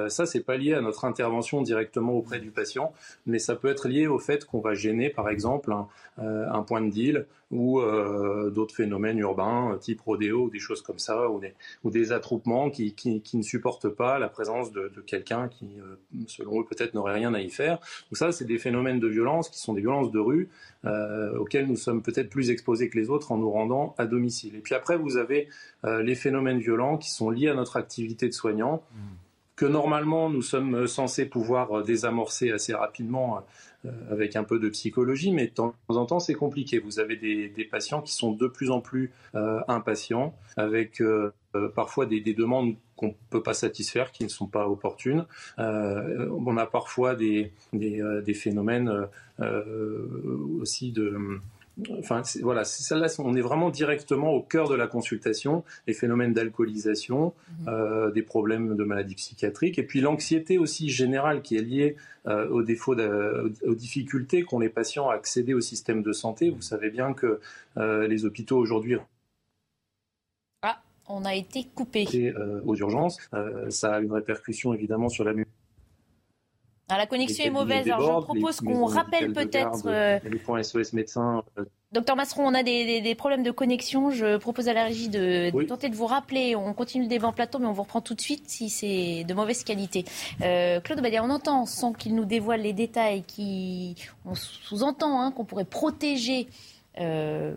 ça, 0.09 0.27
c'est 0.27 0.43
pas 0.43 0.57
lié 0.57 0.75
à 0.75 0.81
notre 0.81 1.05
intervention 1.05 1.63
directement 1.63 2.13
auprès 2.13 2.39
du 2.39 2.51
patient, 2.51 2.93
mais 3.25 3.39
ça 3.39 3.55
peut 3.55 3.69
être 3.69 3.87
lié 3.87 4.05
au 4.05 4.19
fait 4.19 4.45
qu'on 4.45 4.59
va 4.59 4.75
gêner, 4.75 5.09
par 5.09 5.27
exemple, 5.27 5.73
un 6.17 6.61
point 6.61 6.81
de 6.81 6.91
deal 6.91 7.25
ou 7.51 7.81
d'autres 8.51 8.75
phénomènes 8.75 9.19
urbains, 9.19 9.77
type 9.79 10.01
rodéo, 10.01 10.45
ou 10.45 10.49
des 10.49 10.59
choses 10.59 10.81
comme 10.81 10.99
ça, 10.99 11.29
ou 11.29 11.39
des, 11.39 11.53
ou 11.83 11.91
des 11.91 12.11
attroupements 12.11 12.69
qui, 12.69 12.93
qui, 12.93 13.21
qui, 13.21 13.37
ne 13.37 13.43
supportent 13.43 13.89
pas 13.89 14.19
la 14.19 14.29
présence 14.29 14.71
de, 14.71 14.91
de 14.95 15.01
quelqu'un 15.01 15.49
qui, 15.49 15.67
selon 16.27 16.61
eux, 16.61 16.65
peut-être 16.65 16.93
n'aurait 16.93 17.13
rien 17.13 17.33
à 17.33 17.41
y 17.41 17.49
faire. 17.49 17.79
Donc 18.09 18.17
ça, 18.17 18.31
c'est 18.31 18.45
des 18.45 18.57
phénomènes 18.57 18.99
de 18.99 19.07
violence 19.07 19.49
qui 19.49 19.59
sont 19.59 19.73
des 19.73 19.81
violences 19.81 20.11
de 20.11 20.19
rue, 20.19 20.49
euh, 20.85 21.37
auxquelles 21.37 21.67
nous 21.67 21.75
sommes 21.75 22.01
peut-être 22.01 22.29
plus 22.29 22.49
exposés 22.49 22.89
que 22.89 22.97
les 22.97 23.09
autres 23.09 23.31
en 23.31 23.37
nous 23.37 23.51
rendant 23.51 23.93
à 23.97 24.05
domicile. 24.05 24.55
Et 24.55 24.59
puis 24.59 24.75
après, 24.75 24.97
vous 24.97 25.17
avez 25.17 25.47
euh, 25.85 26.01
les 26.01 26.15
phénomènes 26.15 26.59
violents 26.59 26.97
qui 26.97 27.11
sont 27.11 27.29
liés 27.29 27.49
à 27.49 27.53
notre 27.53 27.77
activité 27.77 28.27
de 28.27 28.33
soignant, 28.33 28.81
que 29.55 29.65
normalement 29.67 30.29
nous 30.29 30.41
sommes 30.41 30.87
censés 30.87 31.25
pouvoir 31.25 31.71
euh, 31.71 31.83
désamorcer 31.83 32.51
assez 32.51 32.73
rapidement 32.73 33.43
avec 34.09 34.35
un 34.35 34.43
peu 34.43 34.59
de 34.59 34.69
psychologie, 34.69 35.31
mais 35.31 35.47
de 35.47 35.51
temps 35.53 35.73
en 35.89 36.05
temps 36.05 36.19
c'est 36.19 36.33
compliqué. 36.33 36.79
Vous 36.79 36.99
avez 36.99 37.15
des, 37.15 37.65
patients 37.65 38.01
qui 38.01 38.13
sont 38.13 38.31
de 38.31 38.47
plus 38.47 38.71
en 38.71 38.81
plus 38.81 39.11
impatients, 39.67 40.35
avec 40.57 41.01
parfois 41.75 42.05
des, 42.05 42.21
des 42.21 42.33
demandes 42.33 42.75
qu'on 43.01 43.07
ne 43.07 43.13
peut 43.31 43.41
pas 43.41 43.55
satisfaire, 43.55 44.11
qui 44.11 44.23
ne 44.23 44.29
sont 44.29 44.45
pas 44.45 44.67
opportunes. 44.69 45.25
Euh, 45.57 46.29
on 46.31 46.55
a 46.57 46.67
parfois 46.67 47.15
des, 47.15 47.51
des, 47.73 47.99
euh, 47.99 48.23
phénomènes 48.33 49.07
euh, 49.39 50.37
aussi 50.61 50.91
de... 50.91 51.39
Enfin, 51.97 52.21
voilà, 52.41 52.63
celle-là, 52.63 53.07
on 53.19 53.35
est 53.35 53.41
vraiment 53.41 53.69
directement 53.69 54.31
au 54.33 54.41
cœur 54.41 54.69
de 54.69 54.75
la 54.75 54.87
consultation, 54.87 55.63
les 55.87 55.93
phénomènes 55.93 56.33
d'alcoolisation, 56.33 57.33
mmh. 57.65 58.11
des 58.13 58.21
problèmes 58.21 58.75
de 58.75 58.83
maladies 58.83 59.15
psychiatriques, 59.15 59.79
et 59.79 59.83
puis 59.83 60.01
l'anxiété 60.01 60.57
aussi 60.57 60.89
générale 60.89 61.41
qui 61.41 61.55
est 61.55 61.61
liée 61.61 61.95
aux 62.27 62.61
défauts, 62.61 62.95
aux 62.95 63.75
difficultés 63.75 64.43
qu'ont 64.43 64.59
les 64.59 64.69
patients 64.69 65.09
à 65.09 65.15
accéder 65.15 65.53
au 65.53 65.61
système 65.61 66.03
de 66.03 66.11
santé. 66.11 66.49
Vous 66.49 66.61
savez 66.61 66.89
bien 66.89 67.13
que 67.13 67.39
les 67.77 68.25
hôpitaux 68.25 68.57
aujourd'hui 68.57 68.97
on 71.11 71.25
a 71.25 71.35
été 71.35 71.65
coupé. 71.75 72.07
Euh, 72.15 72.61
aux 72.65 72.75
urgences. 72.75 73.17
Euh, 73.33 73.69
ça 73.69 73.95
a 73.95 73.99
une 73.99 74.11
répercussion 74.11 74.73
évidemment 74.73 75.09
sur 75.09 75.23
la 75.23 75.33
ah, 76.93 76.97
la 76.97 77.07
connexion 77.07 77.45
est 77.45 77.49
mauvaise. 77.49 77.89
Alors, 77.89 78.21
je 78.21 78.25
propose 78.25 78.59
qu'on 78.61 78.85
rappelle 78.85 79.33
peut-être. 79.33 79.83
Euh, 79.85 80.19
les 80.23 80.39
points 80.39 80.61
SOS 80.61 80.93
médecins. 80.93 81.43
Docteur 81.91 82.15
Masseron, 82.15 82.45
on 82.45 82.53
a 82.53 82.63
des, 82.63 83.15
problèmes 83.15 83.43
de 83.43 83.51
connexion. 83.51 84.11
Je 84.11 84.37
propose 84.37 84.67
à 84.67 84.73
la 84.73 84.85
régie 84.85 85.09
de, 85.09 85.51
tenter 85.65 85.89
de 85.89 85.95
vous 85.95 86.05
rappeler. 86.05 86.55
On 86.55 86.73
continue 86.73 87.03
le 87.03 87.09
débat 87.09 87.27
en 87.27 87.33
plateau, 87.33 87.59
mais 87.59 87.67
on 87.67 87.73
vous 87.73 87.83
reprend 87.83 88.01
tout 88.01 88.15
de 88.15 88.21
suite 88.21 88.43
si 88.47 88.69
c'est 88.69 89.23
de 89.23 89.33
mauvaise 89.33 89.63
qualité. 89.63 90.05
Claude 90.39 91.01
Badia, 91.01 91.23
on 91.23 91.29
entend, 91.29 91.65
sans 91.65 91.93
qu'il 91.93 92.15
nous 92.15 92.25
dévoile 92.25 92.61
les 92.61 92.73
détails, 92.73 93.23
qui, 93.23 93.95
on 94.25 94.35
sous-entend 94.35 95.21
hein, 95.21 95.31
qu'on 95.31 95.45
pourrait 95.45 95.65
protéger 95.65 96.47
euh, 96.99 97.53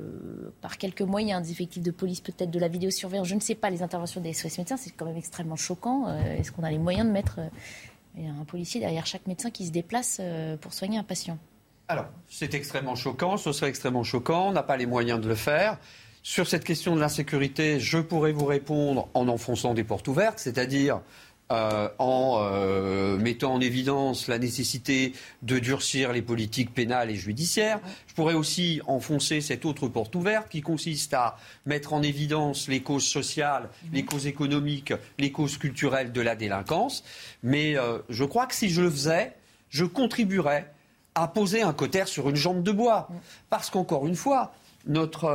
par 0.60 0.78
quelques 0.78 1.02
moyens, 1.02 1.42
des 1.42 1.50
effectifs 1.50 1.82
de 1.82 1.90
police, 1.90 2.20
peut-être 2.20 2.52
de 2.52 2.58
la 2.60 2.68
vidéosurveillance, 2.68 3.26
je 3.26 3.34
ne 3.34 3.40
sais 3.40 3.56
pas, 3.56 3.68
les 3.68 3.82
interventions 3.82 4.20
des 4.20 4.32
SOS 4.32 4.58
médecins, 4.58 4.76
c'est 4.76 4.92
quand 4.92 5.06
même 5.06 5.16
extrêmement 5.16 5.56
choquant. 5.56 6.06
Euh, 6.06 6.36
est-ce 6.36 6.52
qu'on 6.52 6.62
a 6.62 6.70
les 6.70 6.78
moyens 6.78 7.04
de 7.04 7.10
mettre 7.10 7.40
euh, 8.18 8.40
un 8.40 8.44
policier 8.44 8.80
derrière 8.80 9.06
chaque 9.06 9.26
médecin 9.26 9.50
qui 9.50 9.66
se 9.66 9.70
déplace 9.70 10.20
pour 10.60 10.72
soigner 10.72 10.98
un 10.98 11.04
patient 11.04 11.38
Alors, 11.88 12.06
c'est 12.28 12.54
extrêmement 12.54 12.94
choquant, 12.94 13.36
ce 13.36 13.52
serait 13.52 13.70
extrêmement 13.70 14.04
choquant, 14.04 14.48
on 14.48 14.52
n'a 14.52 14.62
pas 14.62 14.76
les 14.76 14.86
moyens 14.86 15.20
de 15.20 15.28
le 15.28 15.34
faire. 15.34 15.78
Sur 16.22 16.48
cette 16.48 16.64
question 16.64 16.96
de 16.96 17.00
l'insécurité, 17.00 17.78
je 17.78 17.98
pourrais 17.98 18.32
vous 18.32 18.46
répondre 18.46 19.08
en 19.12 19.28
enfonçant 19.28 19.74
des 19.74 19.84
portes 19.84 20.08
ouvertes, 20.08 20.38
c'est-à-dire 20.38 21.02
euh, 21.52 21.90
en 21.98 22.38
euh, 22.40 23.18
mettant 23.18 23.52
en 23.52 23.60
évidence 23.60 24.28
la 24.28 24.38
nécessité 24.38 25.12
de 25.42 25.58
durcir 25.58 26.10
les 26.10 26.22
politiques 26.22 26.72
pénales 26.72 27.10
et 27.10 27.16
judiciaires. 27.16 27.80
Je 28.06 28.14
pourrais 28.14 28.32
aussi 28.32 28.80
enfoncer 28.86 29.42
cette 29.42 29.66
autre 29.66 29.86
porte 29.88 30.14
ouverte 30.14 30.48
qui 30.48 30.62
consiste 30.62 31.12
à 31.12 31.36
mettre 31.66 31.92
en 31.92 32.02
évidence 32.02 32.66
les 32.66 32.80
causes 32.80 33.04
sociales, 33.04 33.68
les 33.92 34.06
causes 34.06 34.26
économiques, 34.26 34.94
les 35.18 35.32
causes 35.32 35.58
culturelles 35.58 36.12
de 36.12 36.20
la 36.22 36.34
délinquance. 36.34 37.04
Mais 37.42 37.76
euh, 37.76 37.98
je 38.08 38.24
crois 38.24 38.46
que 38.46 38.54
si 38.54 38.70
je 38.70 38.80
le 38.80 38.90
faisais, 38.90 39.34
je 39.68 39.84
contribuerais 39.84 40.72
à 41.14 41.28
poser 41.28 41.60
un 41.60 41.74
cotère 41.74 42.08
sur 42.08 42.30
une 42.30 42.36
jambe 42.36 42.62
de 42.62 42.72
bois. 42.72 43.10
Parce 43.50 43.68
qu'encore 43.68 44.06
une 44.06 44.16
fois, 44.16 44.54
notre 44.86 45.26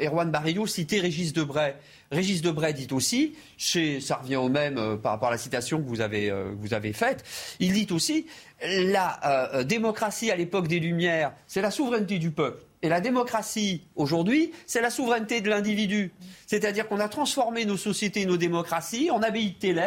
Erwan 0.00 0.30
Barrio 0.30 0.66
citait 0.66 0.98
Régis 0.98 1.32
Debray. 1.32 1.76
Régis 2.10 2.42
Debray 2.42 2.72
dit 2.74 2.88
aussi, 2.92 3.34
ça 3.58 4.16
revient 4.16 4.36
au 4.36 4.48
même 4.48 4.78
euh, 4.78 4.96
par 4.96 5.12
rapport 5.12 5.28
à 5.28 5.32
la 5.32 5.38
citation 5.38 5.82
que 5.82 5.88
vous 5.88 6.00
avez, 6.00 6.30
euh, 6.30 6.54
faite, 6.92 7.24
il 7.60 7.72
dit 7.72 7.88
aussi, 7.92 8.26
la 8.62 9.54
euh, 9.54 9.64
démocratie 9.64 10.30
à 10.30 10.36
l'époque 10.36 10.68
des 10.68 10.80
Lumières, 10.80 11.32
c'est 11.46 11.60
la 11.60 11.70
souveraineté 11.70 12.18
du 12.18 12.30
peuple. 12.30 12.62
Et 12.82 12.88
la 12.88 13.00
démocratie, 13.00 13.82
aujourd'hui, 13.96 14.52
c'est 14.66 14.80
la 14.80 14.90
souveraineté 14.90 15.40
de 15.40 15.48
l'individu. 15.48 16.12
C'est-à-dire 16.46 16.86
qu'on 16.86 17.00
a 17.00 17.08
transformé 17.08 17.64
nos 17.64 17.76
sociétés, 17.76 18.26
nos 18.26 18.36
démocraties 18.36 19.10
en 19.10 19.22
abbayes 19.22 19.56
de 19.60 19.80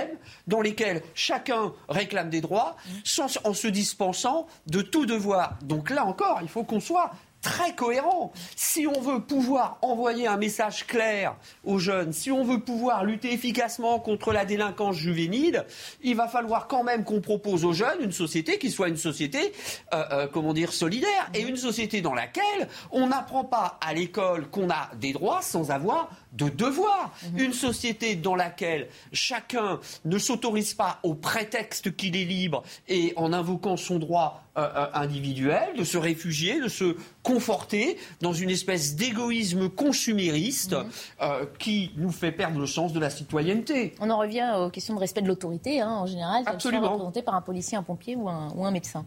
dans 0.48 0.60
lesquelles 0.60 1.02
chacun 1.14 1.72
réclame 1.88 2.30
des 2.30 2.42
droits, 2.42 2.76
sans, 3.04 3.40
en 3.46 3.54
se 3.54 3.68
dispensant 3.68 4.48
de 4.68 4.82
tout 4.82 5.06
devoir. 5.06 5.58
Donc 5.62 5.92
là 5.92 6.04
encore, 6.04 6.40
il 6.42 6.50
faut 6.50 6.64
qu'on 6.64 6.80
soit 6.82 7.12
très 7.42 7.74
cohérent. 7.74 8.32
Si 8.56 8.88
on 8.88 9.00
veut 9.00 9.22
pouvoir 9.22 9.78
envoyer 9.82 10.28
un 10.28 10.38
message 10.38 10.86
clair 10.88 11.36
aux 11.64 11.80
jeunes, 11.80 12.14
si 12.14 12.32
on 12.32 12.44
veut 12.44 12.60
pouvoir 12.60 13.06
lutter 13.06 13.34
efficacement 13.34 14.00
contre 14.00 14.34
la 14.34 14.46
délinquance 14.46 14.96
juvénile, 14.96 15.66
il 16.02 16.16
va 16.16 16.28
falloir 16.28 16.68
quand 16.68 16.84
même 16.84 17.04
qu'on 17.04 17.22
propose 17.22 17.66
aux 17.66 17.74
jeunes 17.74 18.02
une 18.02 18.12
société 18.12 18.58
qui 18.58 18.70
soit 18.70 18.90
une 18.90 18.98
société, 18.98 19.54
euh, 19.94 20.04
euh, 20.12 20.28
comment 20.32 20.54
dire, 20.54 20.74
solidaire 20.74 21.30
et 21.34 21.42
une 21.42 21.58
société 21.58 22.02
dans 22.02 22.14
laquelle 22.14 22.68
on 22.92 23.08
n'apprend 23.08 23.44
pas 23.44 23.78
à 23.82 23.94
l'école 23.94 24.50
qu'on 24.50 24.70
a 24.70 24.90
des 24.96 25.14
droits 25.14 25.42
sans 25.42 25.72
avoir 25.72 26.10
de 26.34 26.50
devoir. 26.50 27.14
Mhm. 27.24 27.40
Une 27.40 27.54
société 27.54 28.16
dans 28.16 28.36
laquelle 28.36 28.88
chacun 29.12 29.80
ne 30.06 30.18
s'autorise 30.18 30.74
pas 30.74 31.00
au 31.04 31.16
prétexte 31.16 31.96
qu'il 31.96 32.16
est 32.16 32.26
libre 32.26 32.64
et 32.88 33.14
en 33.16 33.34
invoquant 33.34 33.78
son 33.78 34.00
droit 34.00 34.44
euh, 34.58 34.62
euh, 34.62 34.88
individuel 34.94 35.76
de 35.78 35.84
se 35.84 35.98
réfugier, 35.98 36.60
de 36.60 36.68
se 36.68 36.96
conforter 37.24 37.98
dans 38.22 38.34
une 38.34 38.50
espèce 38.50 38.96
d'égoïsme 38.96 39.70
consumériste 39.70 40.74
mhm. 40.74 40.90
euh, 41.22 41.46
qui 41.58 41.92
nous 41.98 42.12
fait 42.12 42.32
perdre 42.32 42.60
le 42.60 42.68
sens 42.68 42.94
de 42.94 43.00
la 43.00 43.10
citoyenneté. 43.10 43.96
On 44.00 44.10
en 44.10 44.18
revient 44.18 44.54
aux 44.58 44.70
questions 44.70 44.96
de 44.96 45.00
respect 45.00 45.22
de 45.22 45.28
l'autorité, 45.28 45.82
hein, 45.82 45.92
en 45.92 46.06
général, 46.06 46.44
Absolument. 46.46 46.92
représentée 46.92 47.22
par 47.22 47.36
un 47.36 47.42
policier, 47.42 47.78
un 47.78 47.84
pompier 47.84 48.16
ou 48.16 48.30
un, 48.30 48.52
ou 48.56 48.66
un 48.66 48.72
médecin. 48.72 49.06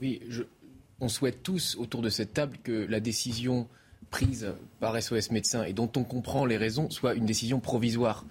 Oui, 0.00 0.20
on 1.00 1.08
souhaite 1.08 1.42
tous 1.42 1.76
autour 1.78 2.02
de 2.02 2.08
cette 2.08 2.32
table 2.32 2.56
que 2.62 2.86
la 2.88 3.00
décision 3.00 3.68
prise 4.14 4.46
par 4.78 5.02
SOS 5.02 5.32
Médecins 5.32 5.64
et 5.64 5.72
dont 5.72 5.90
on 5.96 6.04
comprend 6.04 6.46
les 6.46 6.56
raisons 6.56 6.88
soit 6.88 7.14
une 7.14 7.26
décision 7.26 7.58
provisoire. 7.58 8.24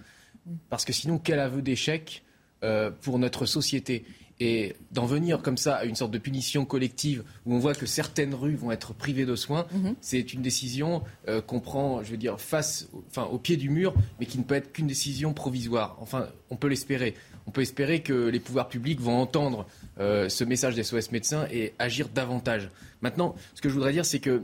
Parce 0.70 0.86
que 0.86 0.94
sinon, 0.94 1.18
quel 1.18 1.38
aveu 1.38 1.60
d'échec 1.60 2.22
euh, 2.62 2.90
pour 3.02 3.18
notre 3.18 3.44
société? 3.44 4.06
Et 4.40 4.74
d'en 4.90 5.04
venir 5.04 5.42
comme 5.42 5.58
ça 5.58 5.76
à 5.76 5.84
une 5.84 5.94
sorte 5.94 6.10
de 6.10 6.18
punition 6.18 6.64
collective 6.64 7.22
où 7.44 7.54
on 7.54 7.58
voit 7.58 7.74
que 7.74 7.84
certaines 7.84 8.34
rues 8.34 8.56
vont 8.56 8.72
être 8.72 8.94
privées 8.94 9.26
de 9.26 9.36
soins, 9.36 9.66
mhm. 9.72 9.94
c'est 10.00 10.32
une 10.32 10.40
décision 10.40 11.02
euh, 11.28 11.42
qu'on 11.42 11.60
prend, 11.60 12.02
je 12.02 12.10
veux 12.10 12.16
dire, 12.16 12.40
face, 12.40 12.88
enfin, 13.10 13.24
au 13.24 13.38
pied 13.38 13.56
du 13.58 13.68
mur, 13.68 13.94
mais 14.18 14.26
qui 14.26 14.38
ne 14.38 14.42
peut 14.42 14.54
être 14.54 14.72
qu'une 14.72 14.86
décision 14.86 15.34
provisoire. 15.34 15.98
Enfin, 16.00 16.28
on 16.50 16.56
peut 16.56 16.68
l'espérer. 16.68 17.14
On 17.46 17.50
peut 17.50 17.60
espérer 17.60 18.00
que 18.00 18.28
les 18.28 18.40
pouvoirs 18.40 18.68
publics 18.68 19.00
vont 19.00 19.18
entendre 19.18 19.66
euh, 20.00 20.30
ce 20.30 20.44
message 20.44 20.74
des 20.74 20.82
SOS 20.82 21.12
médecins 21.12 21.46
et 21.52 21.74
agir 21.78 22.08
davantage. 22.08 22.70
Maintenant, 23.02 23.36
ce 23.54 23.60
que 23.60 23.68
je 23.68 23.74
voudrais 23.74 23.92
dire, 23.92 24.06
c'est 24.06 24.18
que 24.18 24.42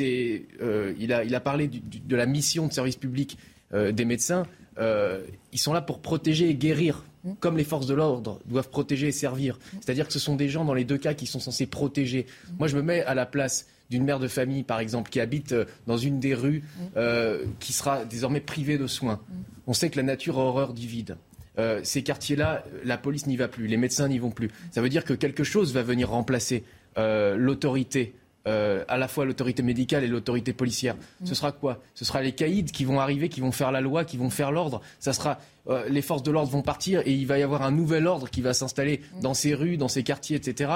euh, 0.00 0.94
il, 0.98 1.12
a, 1.12 1.40
parlé 1.40 1.68
de 1.68 2.16
la 2.16 2.26
mission 2.26 2.66
de 2.66 2.72
service 2.72 2.96
public 2.96 3.38
des 3.72 4.04
médecins. 4.04 4.44
ils 4.78 5.58
sont 5.58 5.72
là 5.72 5.80
pour 5.80 6.00
protéger 6.00 6.48
et 6.48 6.54
guérir 6.54 7.04
comme 7.40 7.56
les 7.56 7.64
forces 7.64 7.86
de 7.86 7.94
l'ordre 7.94 8.40
doivent 8.46 8.70
protéger 8.70 9.08
et 9.08 9.12
servir. 9.12 9.58
C'est-à-dire 9.80 10.06
que 10.06 10.12
ce 10.12 10.18
sont 10.18 10.36
des 10.36 10.48
gens 10.48 10.64
dans 10.64 10.74
les 10.74 10.84
deux 10.84 10.98
cas 10.98 11.14
qui 11.14 11.26
sont 11.26 11.40
censés 11.40 11.66
protéger. 11.66 12.26
Moi, 12.58 12.68
je 12.68 12.76
me 12.76 12.82
mets 12.82 13.02
à 13.02 13.14
la 13.14 13.26
place 13.26 13.66
d'une 13.90 14.04
mère 14.04 14.18
de 14.18 14.28
famille, 14.28 14.62
par 14.62 14.80
exemple, 14.80 15.10
qui 15.10 15.20
habite 15.20 15.52
euh, 15.52 15.64
dans 15.86 15.96
une 15.96 16.18
des 16.18 16.34
rues, 16.34 16.64
euh, 16.96 17.44
qui 17.60 17.72
sera 17.72 18.04
désormais 18.04 18.40
privée 18.40 18.78
de 18.78 18.86
soins. 18.86 19.20
On 19.66 19.72
sait 19.72 19.90
que 19.90 19.96
la 19.96 20.02
nature 20.02 20.38
a 20.38 20.42
horreur 20.42 20.72
du 20.72 20.86
vide. 20.86 21.16
Euh, 21.58 21.80
ces 21.84 22.02
quartiers-là, 22.02 22.64
la 22.84 22.98
police 22.98 23.26
n'y 23.26 23.36
va 23.36 23.48
plus, 23.48 23.66
les 23.66 23.76
médecins 23.76 24.08
n'y 24.08 24.18
vont 24.18 24.30
plus. 24.30 24.50
Ça 24.72 24.82
veut 24.82 24.88
dire 24.88 25.04
que 25.04 25.14
quelque 25.14 25.44
chose 25.44 25.72
va 25.72 25.82
venir 25.82 26.10
remplacer 26.10 26.64
l'autorité 26.98 28.14
euh, 28.46 28.84
à 28.86 28.96
la 28.96 29.08
fois 29.08 29.24
l'autorité 29.24 29.62
médicale 29.62 30.04
et 30.04 30.06
l'autorité 30.06 30.52
policière. 30.52 30.94
Ce 31.24 31.34
sera 31.34 31.50
quoi? 31.50 31.82
Ce 31.94 32.04
sera 32.04 32.22
les 32.22 32.32
caïds 32.32 32.64
qui 32.64 32.84
vont 32.84 33.00
arriver, 33.00 33.28
qui 33.28 33.40
vont 33.40 33.50
faire 33.50 33.72
la 33.72 33.80
loi, 33.80 34.04
qui 34.04 34.16
vont 34.16 34.30
faire 34.30 34.52
l'ordre. 34.52 34.82
Ça 35.00 35.12
sera 35.12 35.38
euh, 35.68 35.88
les 35.88 36.00
forces 36.00 36.22
de 36.22 36.30
l'ordre 36.30 36.50
vont 36.50 36.62
partir 36.62 37.02
et 37.04 37.12
il 37.12 37.26
va 37.26 37.38
y 37.38 37.42
avoir 37.42 37.62
un 37.62 37.72
nouvel 37.72 38.06
ordre 38.06 38.30
qui 38.30 38.42
va 38.42 38.54
s'installer 38.54 39.00
dans 39.20 39.34
ces 39.34 39.52
rues, 39.52 39.76
dans 39.76 39.88
ces 39.88 40.04
quartiers, 40.04 40.36
etc. 40.36 40.70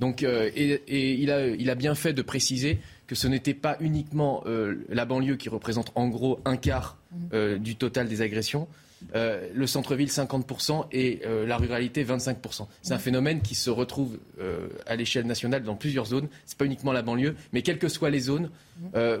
Donc, 0.00 0.24
euh, 0.24 0.50
et, 0.56 1.12
il, 1.14 1.30
a, 1.30 1.46
il, 1.46 1.70
a, 1.70 1.74
bien 1.76 1.94
fait 1.94 2.12
de 2.12 2.22
préciser 2.22 2.80
que 3.06 3.14
ce 3.14 3.28
n'était 3.28 3.54
pas 3.54 3.76
uniquement 3.78 4.42
la 4.88 5.04
banlieue 5.04 5.36
qui 5.36 5.48
représente 5.48 5.92
en 5.94 6.08
gros 6.08 6.40
un 6.44 6.56
quart 6.56 6.96
du 7.32 7.76
total 7.76 8.08
des 8.08 8.22
agressions, 8.22 8.66
euh, 9.14 9.48
le 9.54 9.66
centre-ville 9.66 10.08
50% 10.08 10.86
et 10.92 11.20
euh, 11.26 11.46
la 11.46 11.56
ruralité 11.56 12.04
25%. 12.04 12.66
C'est 12.82 12.94
un 12.94 12.98
phénomène 12.98 13.42
qui 13.42 13.54
se 13.54 13.70
retrouve 13.70 14.18
euh, 14.40 14.68
à 14.86 14.96
l'échelle 14.96 15.26
nationale 15.26 15.62
dans 15.62 15.76
plusieurs 15.76 16.06
zones. 16.06 16.28
Ce 16.46 16.52
n'est 16.52 16.56
pas 16.56 16.64
uniquement 16.64 16.92
la 16.92 17.02
banlieue, 17.02 17.36
mais 17.52 17.62
quelles 17.62 17.78
que 17.78 17.88
soient 17.88 18.10
les 18.10 18.20
zones, 18.20 18.50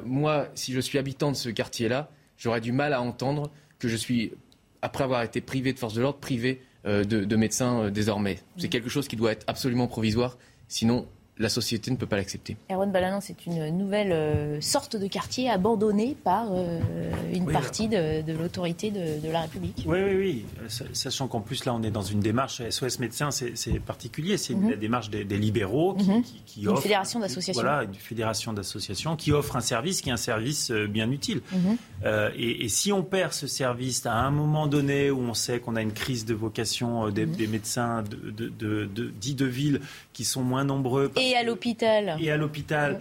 moi, 0.04 0.48
si 0.54 0.72
je 0.72 0.80
suis 0.80 0.98
habitant 0.98 1.30
de 1.30 1.36
ce 1.36 1.48
quartier-là, 1.48 2.10
j'aurais 2.36 2.60
du 2.60 2.72
mal 2.72 2.92
à 2.92 3.00
entendre 3.00 3.50
que 3.78 3.88
je 3.88 3.96
suis, 3.96 4.32
après 4.80 5.04
avoir 5.04 5.22
été 5.22 5.40
privé 5.40 5.72
de 5.72 5.78
force 5.78 5.94
de 5.94 6.00
l'ordre, 6.00 6.18
privé 6.18 6.62
de, 6.84 7.02
de, 7.02 7.36
médecins 7.36 7.90
désormais. 7.90 8.38
C'est 8.56 8.68
quelque 8.68 8.88
chose 8.88 9.08
qui 9.08 9.16
doit 9.16 9.32
être 9.32 9.44
absolument 9.46 9.86
provisoire, 9.86 10.38
sinon 10.68 11.06
la 11.38 11.48
société 11.48 11.90
ne 11.90 11.96
peut 11.96 12.06
pas 12.06 12.16
l'accepter. 12.16 12.56
Erwan 12.70 12.92
Balanan, 12.92 13.20
c'est 13.22 13.46
une 13.46 13.70
nouvelle 13.70 14.12
euh, 14.12 14.60
sorte 14.60 14.96
de 14.96 15.06
quartier 15.06 15.48
abandonné 15.48 16.14
par 16.22 16.48
euh, 16.52 16.78
une 17.32 17.50
partie 17.50 17.88
de, 17.88 18.32
l'autorité 18.32 18.90
de, 18.90 19.30
la 19.30 19.42
République. 19.42 19.84
Oui, 19.86 19.98
oui, 20.04 20.14
oui. 20.14 20.44
Sachant 20.92 21.28
qu'en 21.28 21.40
plus, 21.40 21.64
là, 21.64 21.74
on 21.74 21.82
est 21.82 21.90
dans 21.90 22.02
une 22.02 22.20
démarche 22.20 22.62
SOS 22.68 22.98
Médecins, 22.98 23.30
c'est 23.30 23.80
particulier. 23.80 24.36
C'est 24.36 24.54
mhm. 24.54 24.70
la 24.70 24.76
démarche 24.76 25.08
des, 25.08 25.24
libéraux 25.24 25.94
qui, 25.94 26.10
mhm. 26.10 26.22
qui, 26.44 26.66
offrent. 26.68 26.76
Une 26.76 26.82
fédération 26.82 27.20
d'associations. 27.20 27.62
Voilà, 27.62 27.84
une 27.84 27.94
fédération 27.94 28.52
d'associations 28.52 29.16
qui 29.16 29.32
offre 29.32 29.56
un 29.56 29.60
service 29.60 30.02
qui 30.02 30.10
est 30.10 30.12
un 30.12 30.16
service 30.18 30.70
euh, 30.70 30.86
bien 30.86 31.10
utile. 31.10 31.40
Mhm. 31.52 31.76
et, 32.36 32.68
si 32.68 32.92
on 32.92 33.02
perd 33.02 33.32
ce 33.32 33.46
service 33.46 34.06
à 34.06 34.14
un 34.14 34.30
moment 34.30 34.66
donné 34.66 35.10
où 35.10 35.20
on 35.20 35.34
sait 35.34 35.60
qu'on 35.60 35.76
a 35.76 35.82
une 35.82 35.92
crise 35.92 36.24
de 36.24 36.34
vocation 36.34 37.10
des, 37.10 37.26
médecins 37.26 38.02
de, 38.02 38.48
de, 38.48 39.12
dits 39.20 39.34
de 39.34 39.46
ville 39.46 39.80
qui 40.12 40.24
sont 40.24 40.42
moins 40.42 40.64
nombreux. 40.64 41.10
Et 41.22 41.36
à 41.36 41.42
l'hôpital. 41.42 42.16
Et 42.20 42.30
à 42.30 42.36
l'hôpital. 42.36 43.00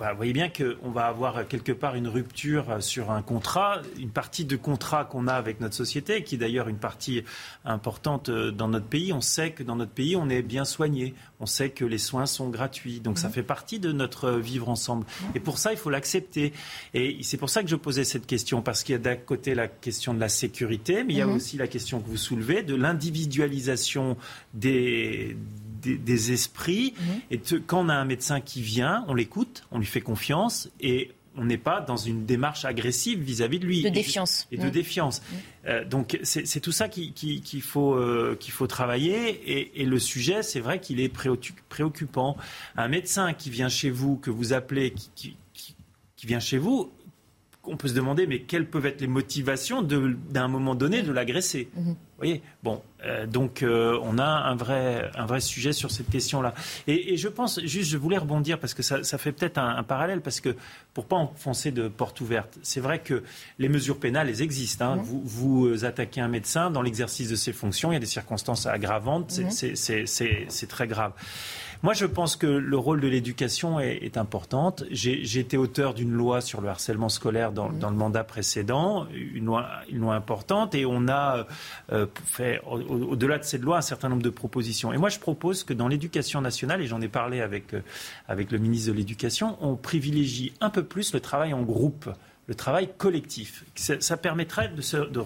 Bah, 0.00 0.12
vous 0.12 0.16
voyez 0.16 0.32
bien 0.32 0.48
qu'on 0.48 0.90
va 0.90 1.08
avoir 1.08 1.46
quelque 1.46 1.72
part 1.72 1.94
une 1.94 2.08
rupture 2.08 2.82
sur 2.82 3.10
un 3.10 3.20
contrat, 3.20 3.82
une 3.98 4.08
partie 4.08 4.46
de 4.46 4.56
contrat 4.56 5.04
qu'on 5.04 5.28
a 5.28 5.34
avec 5.34 5.60
notre 5.60 5.74
société, 5.74 6.24
qui 6.24 6.36
est 6.36 6.38
d'ailleurs 6.38 6.68
une 6.68 6.78
partie 6.78 7.22
importante 7.66 8.30
euh, 8.30 8.50
dans 8.50 8.66
notre 8.66 8.86
pays. 8.86 9.12
On 9.12 9.20
sait 9.20 9.50
que 9.50 9.62
dans 9.62 9.76
notre 9.76 9.90
pays, 9.90 10.16
on 10.16 10.30
est 10.30 10.40
bien 10.40 10.64
soigné. 10.64 11.12
On 11.38 11.44
sait 11.44 11.68
que 11.68 11.84
les 11.84 11.98
soins 11.98 12.24
sont 12.24 12.48
gratuits. 12.48 13.00
Donc 13.00 13.18
ça 13.18 13.28
mhm. 13.28 13.34
fait 13.34 13.42
partie 13.42 13.78
de 13.78 13.92
notre 13.92 14.30
vivre 14.30 14.70
ensemble. 14.70 15.04
Et 15.34 15.40
pour 15.40 15.58
ça, 15.58 15.70
il 15.70 15.76
faut 15.76 15.90
l'accepter. 15.90 16.54
Et 16.94 17.18
c'est 17.22 17.36
pour 17.36 17.50
ça 17.50 17.62
que 17.62 17.68
je 17.68 17.76
posais 17.76 18.04
cette 18.04 18.26
question, 18.26 18.62
parce 18.62 18.84
qu'il 18.84 18.94
y 18.94 18.96
a 18.96 19.02
d'un 19.02 19.16
côté 19.16 19.54
la 19.54 19.68
question 19.68 20.14
de 20.14 20.20
la 20.20 20.30
sécurité, 20.30 21.04
mais 21.04 21.12
il 21.12 21.18
y 21.18 21.22
a 21.22 21.26
mhm. 21.26 21.36
aussi 21.36 21.58
la 21.58 21.68
question 21.68 22.00
que 22.00 22.08
vous 22.08 22.16
soulevez 22.16 22.62
de 22.62 22.74
l'individualisation 22.74 24.16
des 24.54 25.36
des, 25.80 26.32
esprits. 26.32 26.94
Mhm. 26.98 27.20
Et 27.30 27.40
quand 27.66 27.84
on 27.84 27.88
a 27.88 27.94
un 27.94 28.04
médecin 28.04 28.40
qui 28.40 28.62
vient, 28.62 29.04
on 29.08 29.14
l'écoute, 29.14 29.64
on 29.70 29.78
lui 29.78 29.86
fait 29.86 30.00
confiance 30.00 30.68
et 30.80 31.10
on 31.36 31.44
n'est 31.44 31.58
pas 31.58 31.80
dans 31.80 31.96
une 31.96 32.26
démarche 32.26 32.64
agressive 32.64 33.20
vis-à-vis 33.20 33.60
de 33.60 33.66
lui. 33.66 33.82
De 33.82 33.88
défiance. 33.88 34.48
Et, 34.50 34.56
de 34.56 34.64
mhm. 34.64 34.70
défiance. 34.70 35.20
Mhm. 35.20 35.38
Euh, 35.66 35.84
donc 35.84 36.18
c'est 36.22 36.60
tout 36.60 36.72
ça 36.72 36.88
qu'il 36.88 37.62
faut, 37.62 37.94
euh, 37.94 38.36
qu'il 38.38 38.52
faut 38.52 38.66
travailler. 38.66 39.72
Et, 39.80 39.84
le 39.84 39.98
sujet, 39.98 40.42
c'est 40.42 40.60
vrai 40.60 40.80
qu'il 40.80 41.00
est 41.00 41.12
préoccupant. 41.68 42.36
Un 42.76 42.88
médecin 42.88 43.32
qui 43.32 43.50
vient 43.50 43.68
chez 43.68 43.90
vous, 43.90 44.16
que 44.16 44.30
vous 44.30 44.52
appelez, 44.52 44.92
qui, 45.14 45.36
qui 46.20 46.26
vient 46.26 46.38
chez 46.38 46.58
vous, 46.58 46.92
on 47.64 47.76
peut 47.76 47.88
se 47.88 47.94
demander, 47.94 48.26
mais 48.26 48.40
quelles 48.40 48.66
peuvent 48.66 48.86
être 48.86 49.00
les 49.00 49.06
motivations 49.06 49.82
d'un 49.82 50.48
moment 50.48 50.74
donné 50.74 51.02
de 51.02 51.12
l'agresser 51.12 51.68
Vous 51.76 51.96
voyez 52.16 52.42
Bon, 52.62 52.82
euh, 53.04 53.26
donc 53.26 53.62
euh, 53.62 53.98
on 54.02 54.18
a 54.18 54.24
un 54.24 54.54
vrai, 54.54 55.10
un 55.14 55.26
vrai 55.26 55.40
sujet 55.40 55.72
sur 55.72 55.90
cette 55.90 56.08
question-là. 56.08 56.54
Et, 56.86 57.16
je 57.16 57.28
pense, 57.28 57.60
juste, 57.64 57.90
je 57.90 57.98
voulais 57.98 58.16
rebondir 58.16 58.58
parce 58.58 58.72
que 58.72 58.82
ça, 58.82 59.18
fait 59.18 59.32
peut-être 59.32 59.58
un, 59.58 59.82
parallèle, 59.82 60.22
parce 60.22 60.40
que 60.40 60.56
pour 60.94 61.04
pas 61.04 61.16
enfoncer 61.16 61.70
de 61.70 61.88
porte 61.88 62.20
ouverte, 62.20 62.58
c'est 62.62 62.80
vrai 62.80 63.00
que 63.00 63.22
les 63.58 63.68
mesures 63.68 63.98
pénales, 63.98 64.28
elles 64.28 64.42
existent. 64.42 64.92
Hein. 64.92 64.96
Vous, 64.96 65.22
vous, 65.24 65.84
attaquez 65.84 66.20
un 66.20 66.28
médecin 66.28 66.70
dans 66.70 66.82
l'exercice 66.82 67.28
de 67.28 67.36
ses 67.36 67.52
fonctions, 67.52 67.92
il 67.92 67.94
y 67.94 67.96
a 67.96 68.00
des 68.00 68.06
circonstances 68.06 68.66
aggravantes, 68.66 69.38
c'est 69.50 70.68
très 70.68 70.86
grave. 70.86 71.12
Moi, 71.82 71.94
je 71.94 72.04
pense 72.04 72.36
que 72.36 72.46
le 72.46 72.76
rôle 72.76 73.00
de 73.00 73.08
l'éducation 73.08 73.80
est, 73.80 74.00
est 74.02 74.18
important. 74.18 74.74
J'ai 74.90 75.38
été 75.38 75.56
auteur 75.56 75.94
d'une 75.94 76.12
loi 76.12 76.42
sur 76.42 76.60
le 76.60 76.68
harcèlement 76.68 77.08
scolaire 77.08 77.52
dans, 77.52 77.70
dans, 77.70 77.88
le 77.88 77.96
mandat 77.96 78.22
précédent, 78.22 79.06
une 79.14 79.46
loi, 79.46 79.66
une 79.88 80.00
loi 80.00 80.14
importante, 80.14 80.74
et 80.74 80.84
on 80.84 81.08
a 81.08 81.46
euh, 81.92 82.06
fait, 82.26 82.60
au-delà 82.66 83.38
de 83.38 83.44
cette 83.44 83.62
loi, 83.62 83.78
un 83.78 83.82
certain 83.82 84.10
nombre 84.10 84.22
de 84.22 84.30
propositions. 84.30 84.92
Et 84.92 84.98
moi, 84.98 85.08
je 85.08 85.18
propose 85.18 85.64
que 85.64 85.72
dans 85.72 85.88
l'éducation 85.88 86.42
nationale, 86.42 86.82
et 86.82 86.86
j'en 86.86 87.00
ai 87.00 87.08
parlé 87.08 87.40
avec, 87.40 87.72
euh, 87.72 87.80
avec 88.28 88.52
le 88.52 88.58
ministre 88.58 88.92
de 88.92 88.96
l'Éducation, 88.96 89.56
on 89.62 89.76
privilégie 89.76 90.52
un 90.60 90.68
peu 90.68 90.84
plus 90.84 91.14
le 91.14 91.20
travail 91.20 91.54
en 91.54 91.62
groupe 91.62 92.10
le 92.46 92.56
travail 92.56 92.88
collectif. 92.98 93.64
Ça, 93.76 94.16
permettrait 94.16 94.70
de, 94.70 94.82
se, 94.82 94.96
de, 94.96 95.22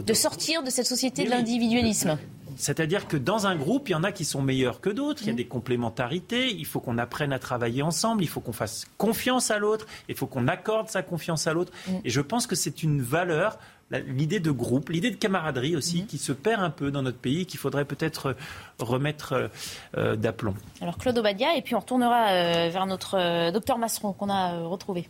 de, 0.00 0.14
sortir 0.14 0.62
de 0.62 0.70
cette 0.70 0.86
société 0.86 1.24
de 1.24 1.28
l'individualisme. 1.28 2.16
C'est-à-dire 2.56 3.08
que 3.08 3.16
dans 3.16 3.46
un 3.46 3.56
groupe, 3.56 3.88
il 3.88 3.92
y 3.92 3.94
en 3.94 4.04
a 4.04 4.12
qui 4.12 4.24
sont 4.24 4.42
meilleurs 4.42 4.80
que 4.80 4.90
d'autres, 4.90 5.22
il 5.22 5.26
y 5.26 5.30
a 5.30 5.32
mmh. 5.32 5.36
des 5.36 5.46
complémentarités, 5.46 6.52
il 6.52 6.66
faut 6.66 6.80
qu'on 6.80 6.98
apprenne 6.98 7.32
à 7.32 7.38
travailler 7.38 7.82
ensemble, 7.82 8.22
il 8.22 8.28
faut 8.28 8.40
qu'on 8.40 8.52
fasse 8.52 8.86
confiance 8.98 9.50
à 9.50 9.58
l'autre, 9.58 9.86
il 10.08 10.14
faut 10.14 10.26
qu'on 10.26 10.48
accorde 10.48 10.88
sa 10.88 11.02
confiance 11.02 11.46
à 11.46 11.52
l'autre. 11.52 11.72
Mmh. 11.86 11.92
Et 12.04 12.10
je 12.10 12.20
pense 12.20 12.46
que 12.46 12.54
c'est 12.54 12.82
une 12.82 13.02
valeur, 13.02 13.58
l'idée 13.90 14.40
de 14.40 14.50
groupe, 14.50 14.88
l'idée 14.90 15.10
de 15.10 15.16
camaraderie 15.16 15.76
aussi, 15.76 16.02
mmh. 16.02 16.06
qui 16.06 16.18
se 16.18 16.32
perd 16.32 16.62
un 16.62 16.70
peu 16.70 16.90
dans 16.90 17.02
notre 17.02 17.18
pays, 17.18 17.46
qu'il 17.46 17.58
faudrait 17.58 17.84
peut-être 17.84 18.26
euh, 18.26 18.34
remettre 18.78 19.32
euh, 19.32 19.48
euh, 19.96 20.16
d'aplomb. 20.16 20.54
Alors 20.80 20.98
Claude 20.98 21.18
Obadia, 21.18 21.56
et 21.56 21.62
puis 21.62 21.74
on 21.74 21.80
retournera 21.80 22.24
vers 22.68 22.86
notre 22.86 23.50
docteur 23.50 23.78
Masseron 23.78 24.12
qu'on 24.12 24.30
a 24.30 24.58
retrouvé. 24.66 25.08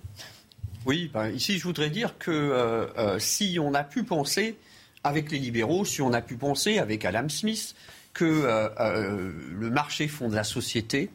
Oui, 0.86 1.10
ben, 1.12 1.28
ici 1.28 1.58
je 1.58 1.64
voudrais 1.64 1.90
dire 1.90 2.18
que 2.18 2.86
si 3.18 3.58
on 3.60 3.74
a 3.74 3.82
pu 3.82 4.04
penser 4.04 4.56
avec 5.04 5.30
les 5.30 5.38
libéraux, 5.38 5.84
si 5.84 6.02
on 6.02 6.12
a 6.12 6.22
pu 6.22 6.36
penser 6.36 6.78
avec 6.78 7.04
Adam 7.04 7.28
Smith 7.28 7.76
que 8.14 8.24
euh, 8.24 8.68
euh, 8.80 9.32
le 9.52 9.70
marché 9.70 10.08
fonde 10.08 10.32
la 10.32 10.44
société, 10.44 11.10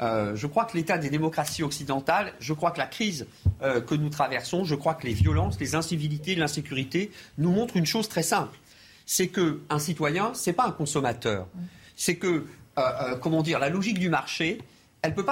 euh, 0.00 0.36
je 0.36 0.46
crois 0.46 0.64
que 0.64 0.76
l'état 0.76 0.98
des 0.98 1.10
démocraties 1.10 1.62
occidentales, 1.62 2.32
je 2.38 2.52
crois 2.52 2.70
que 2.70 2.78
la 2.78 2.86
crise 2.86 3.26
que 3.60 3.94
nous 3.94 4.10
traversons, 4.10 4.64
je 4.64 4.74
crois 4.74 4.94
que 4.94 5.06
les 5.06 5.14
violences, 5.14 5.58
les 5.58 5.74
incivilités, 5.74 6.34
l'insécurité 6.34 7.10
nous 7.38 7.50
montrent 7.50 7.76
une 7.76 7.86
chose 7.86 8.08
très 8.08 8.22
simple. 8.22 8.58
C'est 9.06 9.28
qu'un 9.28 9.78
citoyen, 9.78 10.34
ce 10.34 10.50
n'est 10.50 10.54
pas 10.54 10.66
un 10.66 10.70
consommateur. 10.70 11.46
C'est 11.96 12.16
que, 12.16 12.44
comment 13.22 13.42
dire, 13.42 13.58
la 13.58 13.70
logique 13.70 13.98
du 13.98 14.10
marché, 14.10 14.58
elle 15.00 15.12
ne 15.12 15.14
peut, 15.14 15.24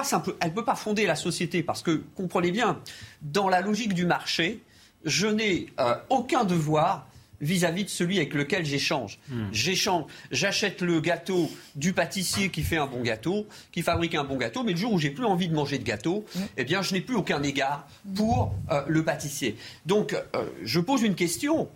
pas 0.64 0.74
fonder 0.74 1.04
la 1.04 1.16
société. 1.16 1.62
Parce 1.62 1.82
que, 1.82 2.02
comprenez 2.14 2.52
bien, 2.52 2.80
dans 3.20 3.50
la 3.50 3.60
logique 3.60 3.92
du 3.92 4.06
marché, 4.06 4.62
je 5.04 5.26
n'ai 5.26 5.66
aucun 6.08 6.44
devoir 6.44 7.06
vis-à-vis 7.42 7.84
de 7.84 7.88
celui 7.90 8.16
avec 8.16 8.32
lequel 8.32 8.64
j'échange. 8.64 9.18
Hmm. 9.28 9.48
J'échange, 9.52 10.04
j'achète 10.30 10.80
le 10.80 11.00
gâteau 11.00 11.50
du 11.74 11.92
pâtissier 11.92 12.48
qui 12.48 12.62
fait 12.62 12.78
un 12.78 12.86
bon 12.86 13.02
gâteau, 13.02 13.46
qui 13.72 13.82
fabrique 13.82 14.14
un 14.14 14.24
bon 14.24 14.36
gâteau, 14.36 14.62
mais 14.62 14.72
le 14.72 14.78
jour 14.78 14.92
où 14.92 14.98
j'ai 14.98 15.10
plus 15.10 15.26
envie 15.26 15.48
de 15.48 15.54
manger 15.54 15.78
de 15.78 15.84
gâteau, 15.84 16.24
hmm. 16.34 16.40
eh 16.56 16.64
bien, 16.64 16.80
je 16.80 16.94
n'ai 16.94 17.00
plus 17.00 17.16
aucun 17.16 17.42
égard 17.42 17.86
pour 18.14 18.54
euh, 18.70 18.82
le 18.86 19.04
pâtissier. 19.04 19.56
Donc, 19.84 20.14
euh, 20.14 20.46
je 20.62 20.80
pose 20.80 21.02
une 21.02 21.16
question 21.16 21.68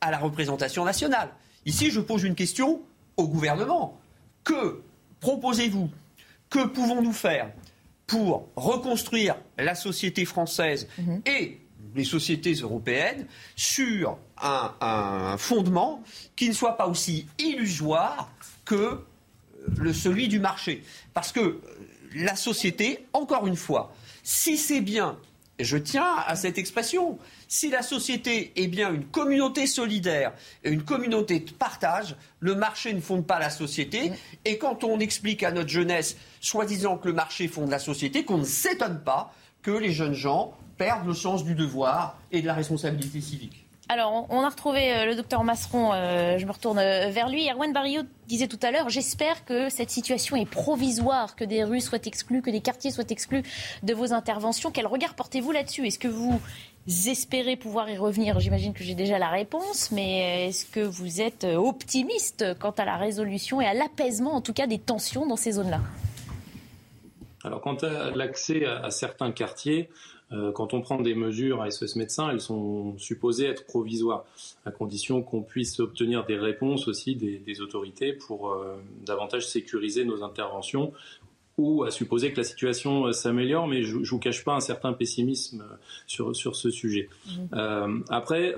à 0.00 0.10
la 0.10 0.18
représentation 0.18 0.84
nationale. 0.84 1.30
Ici, 1.66 1.90
je 1.90 2.00
pose 2.00 2.22
une 2.22 2.34
question 2.34 2.82
au 3.16 3.26
gouvernement. 3.26 3.98
Que 4.44 4.82
proposez-vous? 5.20 5.90
Que 6.50 6.66
pouvons-nous 6.66 7.14
faire 7.14 7.50
pour 8.06 8.48
reconstruire 8.54 9.36
la 9.56 9.74
société 9.74 10.26
française 10.26 10.86
hmm. 10.98 11.20
et 11.24 11.60
les 11.94 12.04
sociétés 12.04 12.54
européennes 12.54 13.26
sur 13.56 14.18
un, 14.40 15.36
fondement 15.38 16.02
qui 16.36 16.48
ne 16.48 16.54
soit 16.54 16.76
pas 16.76 16.86
aussi 16.86 17.26
illusoire 17.38 18.30
que 18.64 19.00
le, 19.78 19.92
celui 19.92 20.28
du 20.28 20.40
marché. 20.40 20.82
Parce 21.12 21.32
que 21.32 21.60
la 22.14 22.36
société, 22.36 23.06
encore 23.12 23.46
une 23.46 23.56
fois, 23.56 23.94
si 24.22 24.56
c'est 24.56 24.80
bien, 24.80 25.18
et 25.58 25.64
je 25.64 25.76
tiens 25.76 26.16
à 26.26 26.34
cette 26.34 26.58
expression, 26.58 27.18
si 27.46 27.70
la 27.70 27.82
société 27.82 28.52
est 28.56 28.66
bien 28.66 28.92
une 28.92 29.04
communauté 29.04 29.66
solidaire 29.68 30.32
et 30.64 30.70
une 30.70 30.82
communauté 30.82 31.40
de 31.40 31.52
partage, 31.52 32.16
le 32.40 32.56
marché 32.56 32.92
ne 32.92 33.00
fonde 33.00 33.26
pas 33.26 33.38
la 33.38 33.50
société. 33.50 34.10
Et 34.44 34.58
quand 34.58 34.82
on 34.82 34.98
explique 34.98 35.44
à 35.44 35.52
notre 35.52 35.68
jeunesse, 35.68 36.16
soi-disant 36.40 36.98
que 36.98 37.06
le 37.06 37.14
marché 37.14 37.46
fonde 37.46 37.70
la 37.70 37.78
société, 37.78 38.24
qu'on 38.24 38.38
ne 38.38 38.44
s'étonne 38.44 39.00
pas 39.04 39.32
que 39.62 39.70
les 39.70 39.92
jeunes 39.92 40.14
gens 40.14 40.56
perdent 40.76 41.06
le 41.06 41.14
sens 41.14 41.44
du 41.44 41.54
devoir 41.54 42.18
et 42.32 42.42
de 42.42 42.46
la 42.46 42.54
responsabilité 42.54 43.20
civique. 43.20 43.64
Alors, 43.90 44.26
on 44.30 44.40
a 44.40 44.48
retrouvé 44.48 44.94
euh, 44.94 45.04
le 45.04 45.14
docteur 45.14 45.44
Masseron. 45.44 45.92
Euh, 45.92 46.38
je 46.38 46.46
me 46.46 46.52
retourne 46.52 46.78
euh, 46.78 47.10
vers 47.10 47.28
lui. 47.28 47.50
Erwan 47.50 47.70
Barrio 47.74 48.00
disait 48.26 48.48
tout 48.48 48.58
à 48.62 48.70
l'heure 48.70 48.88
J'espère 48.88 49.44
que 49.44 49.68
cette 49.68 49.90
situation 49.90 50.36
est 50.36 50.48
provisoire, 50.48 51.36
que 51.36 51.44
des 51.44 51.64
rues 51.64 51.82
soient 51.82 51.98
exclues, 52.06 52.40
que 52.40 52.50
des 52.50 52.62
quartiers 52.62 52.90
soient 52.90 53.04
exclus 53.10 53.42
de 53.82 53.92
vos 53.92 54.14
interventions. 54.14 54.70
Quel 54.70 54.86
regard 54.86 55.12
portez-vous 55.14 55.52
là-dessus? 55.52 55.86
Est-ce 55.86 55.98
que 55.98 56.08
vous 56.08 56.40
espérez 56.86 57.56
pouvoir 57.56 57.90
y 57.90 57.98
revenir? 57.98 58.40
J'imagine 58.40 58.72
que 58.72 58.82
j'ai 58.82 58.94
déjà 58.94 59.18
la 59.18 59.28
réponse, 59.28 59.90
mais 59.92 60.48
est-ce 60.48 60.64
que 60.64 60.80
vous 60.80 61.20
êtes 61.20 61.44
optimiste 61.44 62.58
quant 62.58 62.70
à 62.70 62.86
la 62.86 62.96
résolution 62.96 63.60
et 63.60 63.66
à 63.66 63.74
l'apaisement, 63.74 64.32
en 64.32 64.40
tout 64.40 64.54
cas, 64.54 64.66
des 64.66 64.78
tensions 64.78 65.26
dans 65.26 65.36
ces 65.36 65.52
zones-là? 65.52 65.80
Alors, 67.44 67.60
quant 67.60 67.76
à 67.76 68.10
l'accès 68.14 68.64
à 68.64 68.90
certains 68.90 69.30
quartiers, 69.30 69.90
euh, 69.90 70.13
quand 70.54 70.74
on 70.74 70.80
prend 70.80 71.00
des 71.00 71.14
mesures 71.14 71.62
à 71.62 71.70
SOS 71.70 71.96
Médecins, 71.96 72.30
elles 72.30 72.40
sont 72.40 72.96
supposées 72.98 73.46
être 73.46 73.66
provisoires, 73.66 74.24
à 74.64 74.70
condition 74.70 75.22
qu'on 75.22 75.42
puisse 75.42 75.80
obtenir 75.80 76.24
des 76.24 76.36
réponses 76.36 76.88
aussi 76.88 77.16
des, 77.16 77.60
autorités 77.60 78.12
pour 78.12 78.50
euh, 78.50 78.74
davantage 79.06 79.46
sécuriser 79.46 80.04
nos 80.04 80.24
interventions 80.24 80.92
ou 81.56 81.84
à 81.84 81.92
supposer 81.92 82.32
que 82.32 82.36
la 82.38 82.44
situation 82.44 83.06
euh, 83.06 83.12
s'améliore, 83.12 83.68
mais 83.68 83.84
je 83.84 83.98
ne 83.98 84.04
vous 84.04 84.18
cache 84.18 84.42
pas 84.42 84.54
un 84.54 84.60
certain 84.60 84.92
pessimisme 84.92 85.64
sur, 86.08 86.34
sur 86.34 86.56
ce 86.56 86.70
sujet. 86.70 87.08
Mmh. 87.26 88.02
après, 88.08 88.54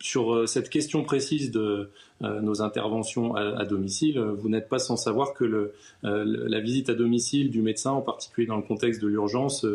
sur 0.00 0.46
cette 0.48 0.68
question 0.68 1.02
précise 1.04 1.50
de 1.50 1.90
nos 2.20 2.60
interventions 2.60 3.34
à, 3.34 3.64
domicile, 3.64 4.20
vous 4.20 4.48
n'êtes 4.48 4.68
pas 4.68 4.78
sans 4.78 4.96
savoir 4.96 5.32
que 5.32 5.44
le, 5.44 5.72
la 6.02 6.60
visite 6.60 6.90
à 6.90 6.94
domicile 6.94 7.50
du 7.50 7.62
médecin, 7.62 7.92
en 7.92 8.02
particulier 8.02 8.46
dans 8.46 8.56
le 8.56 8.62
contexte 8.62 9.00
de 9.00 9.08
l'urgence, 9.08 9.66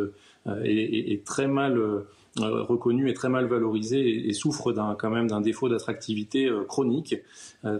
euh, 0.47 0.61
est, 0.65 1.23
très 1.25 1.47
mal 1.47 1.77
euh, 1.77 2.03
reconnu 2.37 3.09
et 3.09 3.13
très 3.13 3.29
mal 3.29 3.45
valorisé 3.45 4.27
et, 4.27 4.33
souffre 4.33 4.73
d'un, 4.73 4.95
quand 4.95 5.09
même 5.09 5.27
d'un 5.27 5.39
défaut 5.39 5.69
d'attractivité 5.69 6.47
euh, 6.47 6.65
chronique 6.65 7.15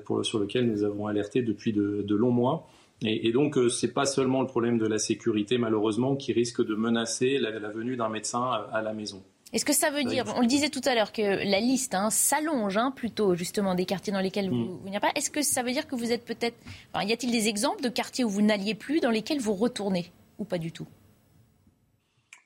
pour, 0.06 0.26
sur 0.26 0.40
lequel 0.40 0.72
nous 0.72 0.84
avons 0.84 1.07
alerté 1.07 1.41
depuis 1.41 1.73
de, 1.73 2.15
longs 2.15 2.31
mois. 2.31 2.68
Et, 3.02 3.34
donc, 3.34 3.56
ce 3.56 3.85
n'est 3.85 3.91
pas 3.91 4.06
seulement 4.06 4.41
le 4.41 4.48
problème 4.48 4.77
de 4.77 4.88
la 4.88 4.98
sécurité, 4.98 5.57
malheureusement, 5.57 6.15
qui 6.15 6.31
risque 6.31 6.65
de 6.65 6.73
menacer 6.73 7.38
la, 7.38 7.69
venue 7.69 7.98
d'un 7.98 8.07
médecin 8.07 8.49
à, 8.72 8.81
la 8.81 8.94
maison. 8.94 9.22
Est-ce 9.52 9.65
que 9.65 9.73
ça 9.73 9.90
veut 9.90 10.06
dire, 10.06 10.23
on 10.38 10.41
le 10.41 10.48
disait 10.48 10.69
tout 10.69 10.81
à 10.85 10.95
l'heure, 10.95 11.11
que 11.11 11.22
la 11.22 11.60
liste 11.60 11.95
hein, 11.95 12.10
s'allonge 12.10 12.77
hein, 12.77 12.91
plutôt 12.95 13.35
justement 13.35 13.76
des 13.76 13.85
quartiers 13.85 14.14
dans 14.14 14.22
lesquels 14.22 14.49
vous, 14.49 14.56
mm. 14.56 14.80
vous 14.84 14.90
n'êtes 14.90 15.02
pas 15.02 15.11
Est-ce 15.15 15.30
que 15.30 15.41
ça 15.41 15.64
veut 15.64 15.73
dire 15.73 15.85
que 15.85 15.95
vous 15.95 16.14
êtes 16.14 16.23
peut-être... 16.23 16.56
y 17.03 17.11
a-t-il 17.11 17.31
des 17.31 17.49
exemples 17.49 17.84
de 17.84 17.90
quartiers 17.90 18.23
où 18.23 18.30
vous 18.30 18.41
n'alliez 18.41 18.73
plus, 18.73 19.02
dans 19.02 19.11
lesquels 19.11 19.40
vous 19.40 19.53
retournez 19.53 20.06
Ou 20.40 20.45
pas 20.45 20.57
du 20.57 20.72
tout? 20.72 20.88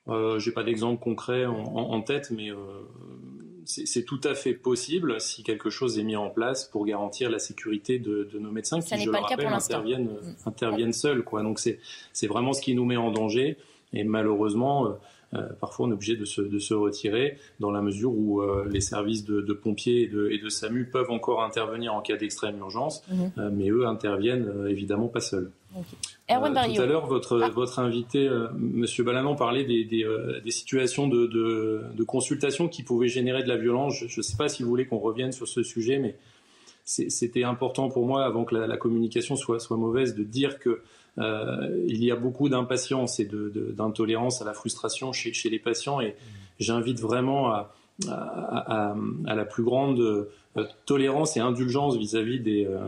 Euh, 0.09 0.39
J'ai 0.39 0.51
pas 0.51 0.63
d'exemple 0.63 1.01
concret 1.01 1.45
en, 1.45 2.01
tête, 2.01 2.31
mais 2.31 2.51
euh, 2.51 2.55
c'est 3.65 4.03
tout 4.03 4.21
à 4.23 4.35
fait 4.35 4.53
possible 4.53 5.19
si 5.19 5.43
quelque 5.43 5.69
chose 5.69 5.99
est 5.99 6.03
mis 6.03 6.15
en 6.15 6.29
place 6.29 6.65
pour 6.65 6.85
garantir 6.85 7.29
la 7.29 7.39
sécurité 7.39 7.99
de, 7.99 8.29
nos 8.39 8.51
médecins 8.51 8.79
qui, 8.79 8.99
je 8.99 9.09
le 9.09 9.17
rappelle, 9.17 9.47
interviennent, 9.47 10.05
mm. 10.05 10.35
interviennent 10.47 10.93
seuls. 10.93 11.23
Quoi. 11.23 11.43
Donc 11.43 11.59
c'est 11.59 12.27
vraiment 12.27 12.53
ce 12.53 12.61
qui 12.61 12.75
nous 12.75 12.85
met 12.85 12.97
en 12.97 13.11
danger. 13.11 13.57
Et 13.93 14.03
malheureusement, 14.03 14.87
euh, 14.87 14.89
euh, 15.33 15.49
parfois 15.59 15.87
on 15.87 15.89
est 15.89 15.93
obligé 15.93 16.15
de 16.15 16.23
se, 16.23 16.41
de 16.41 16.59
se, 16.59 16.73
retirer 16.73 17.37
dans 17.59 17.71
la 17.71 17.81
mesure 17.81 18.11
où 18.11 18.41
euh, 18.41 18.67
les 18.71 18.79
services 18.79 19.25
de, 19.25 19.41
de 19.41 19.53
pompiers 19.53 20.03
et 20.03 20.07
de, 20.07 20.29
et 20.31 20.37
de, 20.37 20.47
SAMU 20.47 20.85
peuvent 20.85 21.11
encore 21.11 21.43
intervenir 21.43 21.93
en 21.93 22.01
cas 22.01 22.15
d'extrême 22.15 22.57
urgence, 22.59 23.03
mhm. 23.11 23.31
euh, 23.37 23.49
mais 23.51 23.69
eux 23.69 23.85
interviennent 23.85 24.67
évidemment 24.69 25.07
pas 25.07 25.19
seuls. 25.19 25.51
Erwan 26.29 26.53
tout 26.53 26.81
à 26.81 26.85
l'heure, 26.85 27.05
votre, 27.05 27.41
ah. 27.41 27.49
votre 27.49 27.79
invité, 27.79 28.29
Monsieur 28.57 29.03
Balanon, 29.03 29.35
parlait 29.35 29.63
des, 29.63 29.85
des, 29.85 30.05
des 30.43 30.51
situations 30.51 31.07
de, 31.07 31.25
de, 31.25 32.03
consultation 32.03 32.67
qui 32.67 32.83
pouvaient 32.83 33.07
générer 33.07 33.43
de 33.43 33.47
la 33.47 33.55
violence. 33.55 34.03
Je 34.07 34.19
ne 34.19 34.23
sais 34.23 34.35
pas 34.35 34.49
si 34.49 34.61
vous 34.61 34.69
voulez 34.69 34.87
qu'on 34.87 34.99
revienne 34.99 35.31
sur 35.31 35.47
ce 35.47 35.63
sujet, 35.63 35.99
mais 35.99 36.17
c'était 36.83 37.43
important 37.43 37.87
pour 37.89 38.05
moi, 38.05 38.25
avant 38.25 38.43
que 38.43 38.55
la, 38.55 38.67
la 38.67 38.77
communication 38.77 39.37
soit, 39.37 39.59
soit, 39.59 39.77
mauvaise, 39.77 40.15
de 40.15 40.23
dire 40.23 40.59
que 40.59 40.81
euh, 41.19 41.83
il 41.87 42.03
y 42.03 42.11
a 42.11 42.15
beaucoup 42.15 42.47
d'impatience 42.49 43.19
et 43.19 43.25
d'intolérance 43.25 44.41
à 44.41 44.45
la 44.45 44.53
frustration 44.53 45.11
chez, 45.13 45.49
les 45.49 45.59
patients 45.59 45.99
et 45.99 46.15
j'invite 46.59 46.99
vraiment 46.99 47.51
à, 47.51 47.73
la 48.05 49.45
plus 49.45 49.63
grande 49.63 49.99
euh, 49.99 50.29
tolérance 50.85 51.37
et 51.37 51.39
indulgence 51.39 51.97
vis-à-vis 51.97 52.41
euh, 52.47 52.79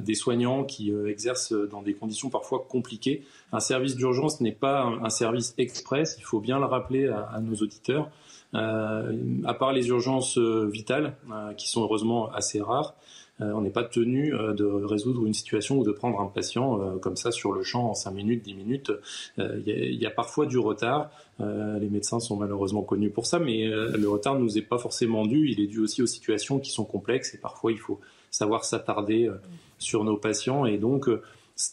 des, 0.00 0.14
soignants 0.14 0.64
qui 0.64 0.92
exercent 1.06 1.52
dans 1.52 1.82
des 1.82 1.94
conditions 1.94 2.30
parfois 2.30 2.64
compliquées. 2.68 3.22
Un 3.52 3.60
service 3.60 3.96
d'urgence 3.96 4.40
n'est 4.40 4.52
pas 4.52 4.82
un, 4.82 5.10
service 5.10 5.54
express, 5.58 6.16
il 6.18 6.24
faut 6.24 6.40
bien 6.40 6.58
le 6.58 6.66
rappeler 6.66 7.08
à, 7.08 7.40
nos 7.40 7.56
auditeurs. 7.56 8.10
à 8.54 9.54
part 9.58 9.72
les 9.72 9.88
urgences 9.88 10.38
vitales, 10.38 11.16
qui 11.56 11.68
sont 11.68 11.82
heureusement 11.82 12.30
assez 12.32 12.60
rares, 12.60 12.94
euh, 12.94 13.21
on 13.40 13.60
n'est 13.62 13.70
pas 13.70 13.84
tenu 13.84 14.34
euh, 14.34 14.52
de 14.52 14.64
résoudre 14.64 15.26
une 15.26 15.34
situation 15.34 15.78
ou 15.78 15.84
de 15.84 15.92
prendre 15.92 16.20
un 16.20 16.26
patient 16.26 16.80
euh, 16.80 16.98
comme 16.98 17.16
ça 17.16 17.30
sur 17.30 17.52
le 17.52 17.62
champ 17.62 17.90
en 17.90 17.94
5 17.94 18.10
minutes, 18.12 18.44
10 18.44 18.54
minutes. 18.54 18.92
Il 19.38 19.64
y, 19.66 20.06
a 20.06 20.10
parfois 20.10 20.46
du 20.46 20.58
retard. 20.58 21.10
les 21.38 21.88
médecins 21.88 22.20
sont 22.20 22.36
malheureusement 22.36 22.82
connus 22.82 23.10
pour 23.10 23.26
ça, 23.26 23.38
mais 23.38 23.66
le 23.66 24.08
retard 24.08 24.34
ne 24.34 24.40
nous 24.40 24.58
est 24.58 24.62
pas 24.62 24.78
forcément 24.78 25.26
dû. 25.26 25.48
Il 25.50 25.60
est 25.60 25.66
dû 25.66 25.80
aussi 25.80 26.02
aux 26.02 26.06
situations 26.06 26.58
qui 26.58 26.70
sont 26.70 26.84
complexes 26.84 27.34
et 27.34 27.38
parfois 27.38 27.72
il 27.72 27.78
faut 27.78 28.00
savoir 28.30 28.64
s'attarder 28.64 29.30
sur 29.78 30.04
nos 30.04 30.16
patients 30.16 30.66
et 30.66 30.78
donc 30.78 31.08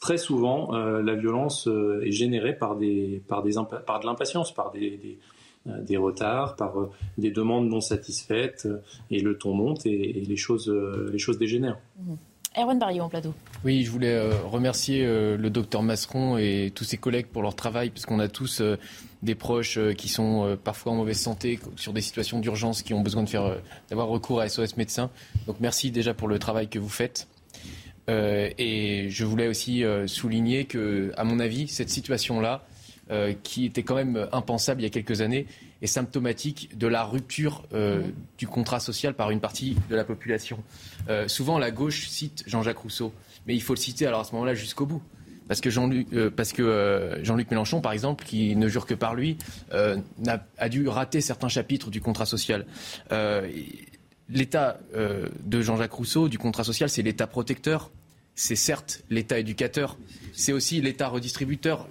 très 0.02 0.18
souvent 0.18 0.72
la 0.72 1.16
violence 1.16 1.68
est 2.04 2.12
générée 2.12 2.54
par 2.58 2.76
des 2.76 3.22
par 3.28 3.44
des 3.44 3.54
par 3.86 4.00
de 4.00 4.06
l'impatience, 4.06 4.54
par 4.54 4.72
des 4.72 5.20
euh, 5.20 5.39
des 5.66 5.98
retards, 5.98 6.56
par 6.56 6.80
euh, 6.80 6.92
des 7.18 7.32
demandes 7.32 7.70
non 7.70 7.82
satisfaites, 7.82 8.66
euh, 8.66 8.82
et 9.12 9.22
le 9.22 9.38
ton 9.38 9.54
monte 9.54 9.86
et, 9.86 10.24
les, 10.28 10.38
choses, 10.38 10.70
les 10.70 11.20
choses 11.20 11.38
dégénèrent. 11.38 11.80
Mmh. 11.98 12.14
Erwan 12.58 12.80
Barillon 12.80 13.06
en 13.06 13.10
plateau. 13.10 13.34
Oui, 13.64 13.84
je 13.84 13.92
voulais 13.92 14.20
remercier 14.44 15.06
le 15.06 15.50
docteur 15.50 15.84
Masseron 15.84 16.38
et 16.40 16.72
tous 16.74 16.84
ses 16.84 16.98
collègues 16.98 17.28
pour 17.28 17.44
leur 17.44 17.56
travail, 17.56 17.92
parce 17.92 18.08
qu'on 18.08 18.20
a 18.20 18.28
tous 18.28 18.64
des 19.22 19.36
proches 19.36 19.78
qui 19.96 20.10
sont 20.10 20.58
parfois 20.64 20.94
en 20.94 20.96
mauvaise 20.96 21.20
santé, 21.20 21.60
sur 21.76 21.94
des 21.94 22.02
situations 22.02 22.40
d'urgence, 22.40 22.82
qui 22.82 22.96
ont 22.96 23.02
besoin 23.02 23.22
de 23.22 23.30
faire, 23.30 23.56
d'avoir 23.90 24.08
recours 24.08 24.42
à 24.42 24.50
SOS 24.50 24.78
médecins. 24.78 25.12
Donc 25.46 25.58
merci 25.60 25.92
déjà 25.92 26.16
pour 26.16 26.28
le 26.28 26.40
travail 26.40 26.70
que 26.70 26.80
vous 26.80 26.90
faites. 26.90 27.28
et 28.08 29.06
je 29.10 29.26
voulais 29.26 29.48
aussi 29.48 29.84
souligner 30.08 30.66
que, 30.66 31.12
à 31.18 31.26
mon 31.26 31.40
avis, 31.40 31.68
cette 31.68 31.92
situation-là, 31.92 32.66
euh, 33.12 33.34
qui 33.42 33.66
était 33.66 33.82
quand 33.82 33.96
même 33.96 34.28
impensable 34.32 34.82
il 34.82 34.84
y 34.84 34.88
a 34.88 34.92
quelques 34.92 35.22
années, 35.22 35.48
est 35.82 35.88
symptomatique 35.88 36.78
de 36.78 36.86
la 36.86 37.04
rupture 37.04 37.64
euh, 37.74 38.02
mmh. 38.02 38.14
du 38.38 38.48
contrat 38.48 38.80
social 38.80 39.16
par 39.16 39.32
une 39.32 39.40
partie 39.40 39.76
de 39.90 39.96
la 39.96 40.04
population. 40.04 40.64
Euh, 41.10 41.28
souvent, 41.28 41.58
la 41.58 41.72
gauche 41.72 42.08
cite 42.08 42.44
Jean-Jacques 42.46 42.78
Rousseau, 42.78 43.12
mais 43.48 43.56
il 43.56 43.64
faut 43.64 43.74
le 43.74 43.80
citer 43.80 44.06
alors 44.06 44.20
à 44.20 44.24
ce 44.26 44.34
moment-là 44.34 44.54
jusqu'au 44.54 44.86
bout. 44.86 45.02
Parce 45.48 45.60
que 45.60 45.72
Jean-Luc, 45.72 46.08
parce 46.36 46.54
que 46.54 47.20
Jean-Luc 47.24 47.50
Mélenchon, 47.50 47.82
par 47.82 47.94
exemple, 47.94 48.24
qui 48.24 48.56
ne 48.56 48.68
jure 48.68 48.86
que 48.86 48.94
par 48.94 49.16
lui, 49.16 49.36
a, 49.72 50.70
dû 50.70 50.88
rater 50.88 51.22
certains 51.22 51.48
chapitres 51.48 51.90
du 51.90 52.02
contrat 52.02 52.28
social. 52.28 52.68
L'état 54.30 54.80
de 54.94 55.62
Jean-Jacques 55.64 55.94
Rousseau, 55.94 56.30
du 56.30 56.38
contrat 56.38 56.64
social, 56.64 56.88
c'est 56.88 57.02
l'état 57.02 57.26
protecteur. 57.26 57.90
C'est 58.36 58.56
certes 58.56 59.04
l'état 59.10 59.38
éducateur, 59.38 59.98
c'est 60.32 60.54
aussi 60.54 60.80
l'état 60.80 61.10
redistributeur. 61.10 61.90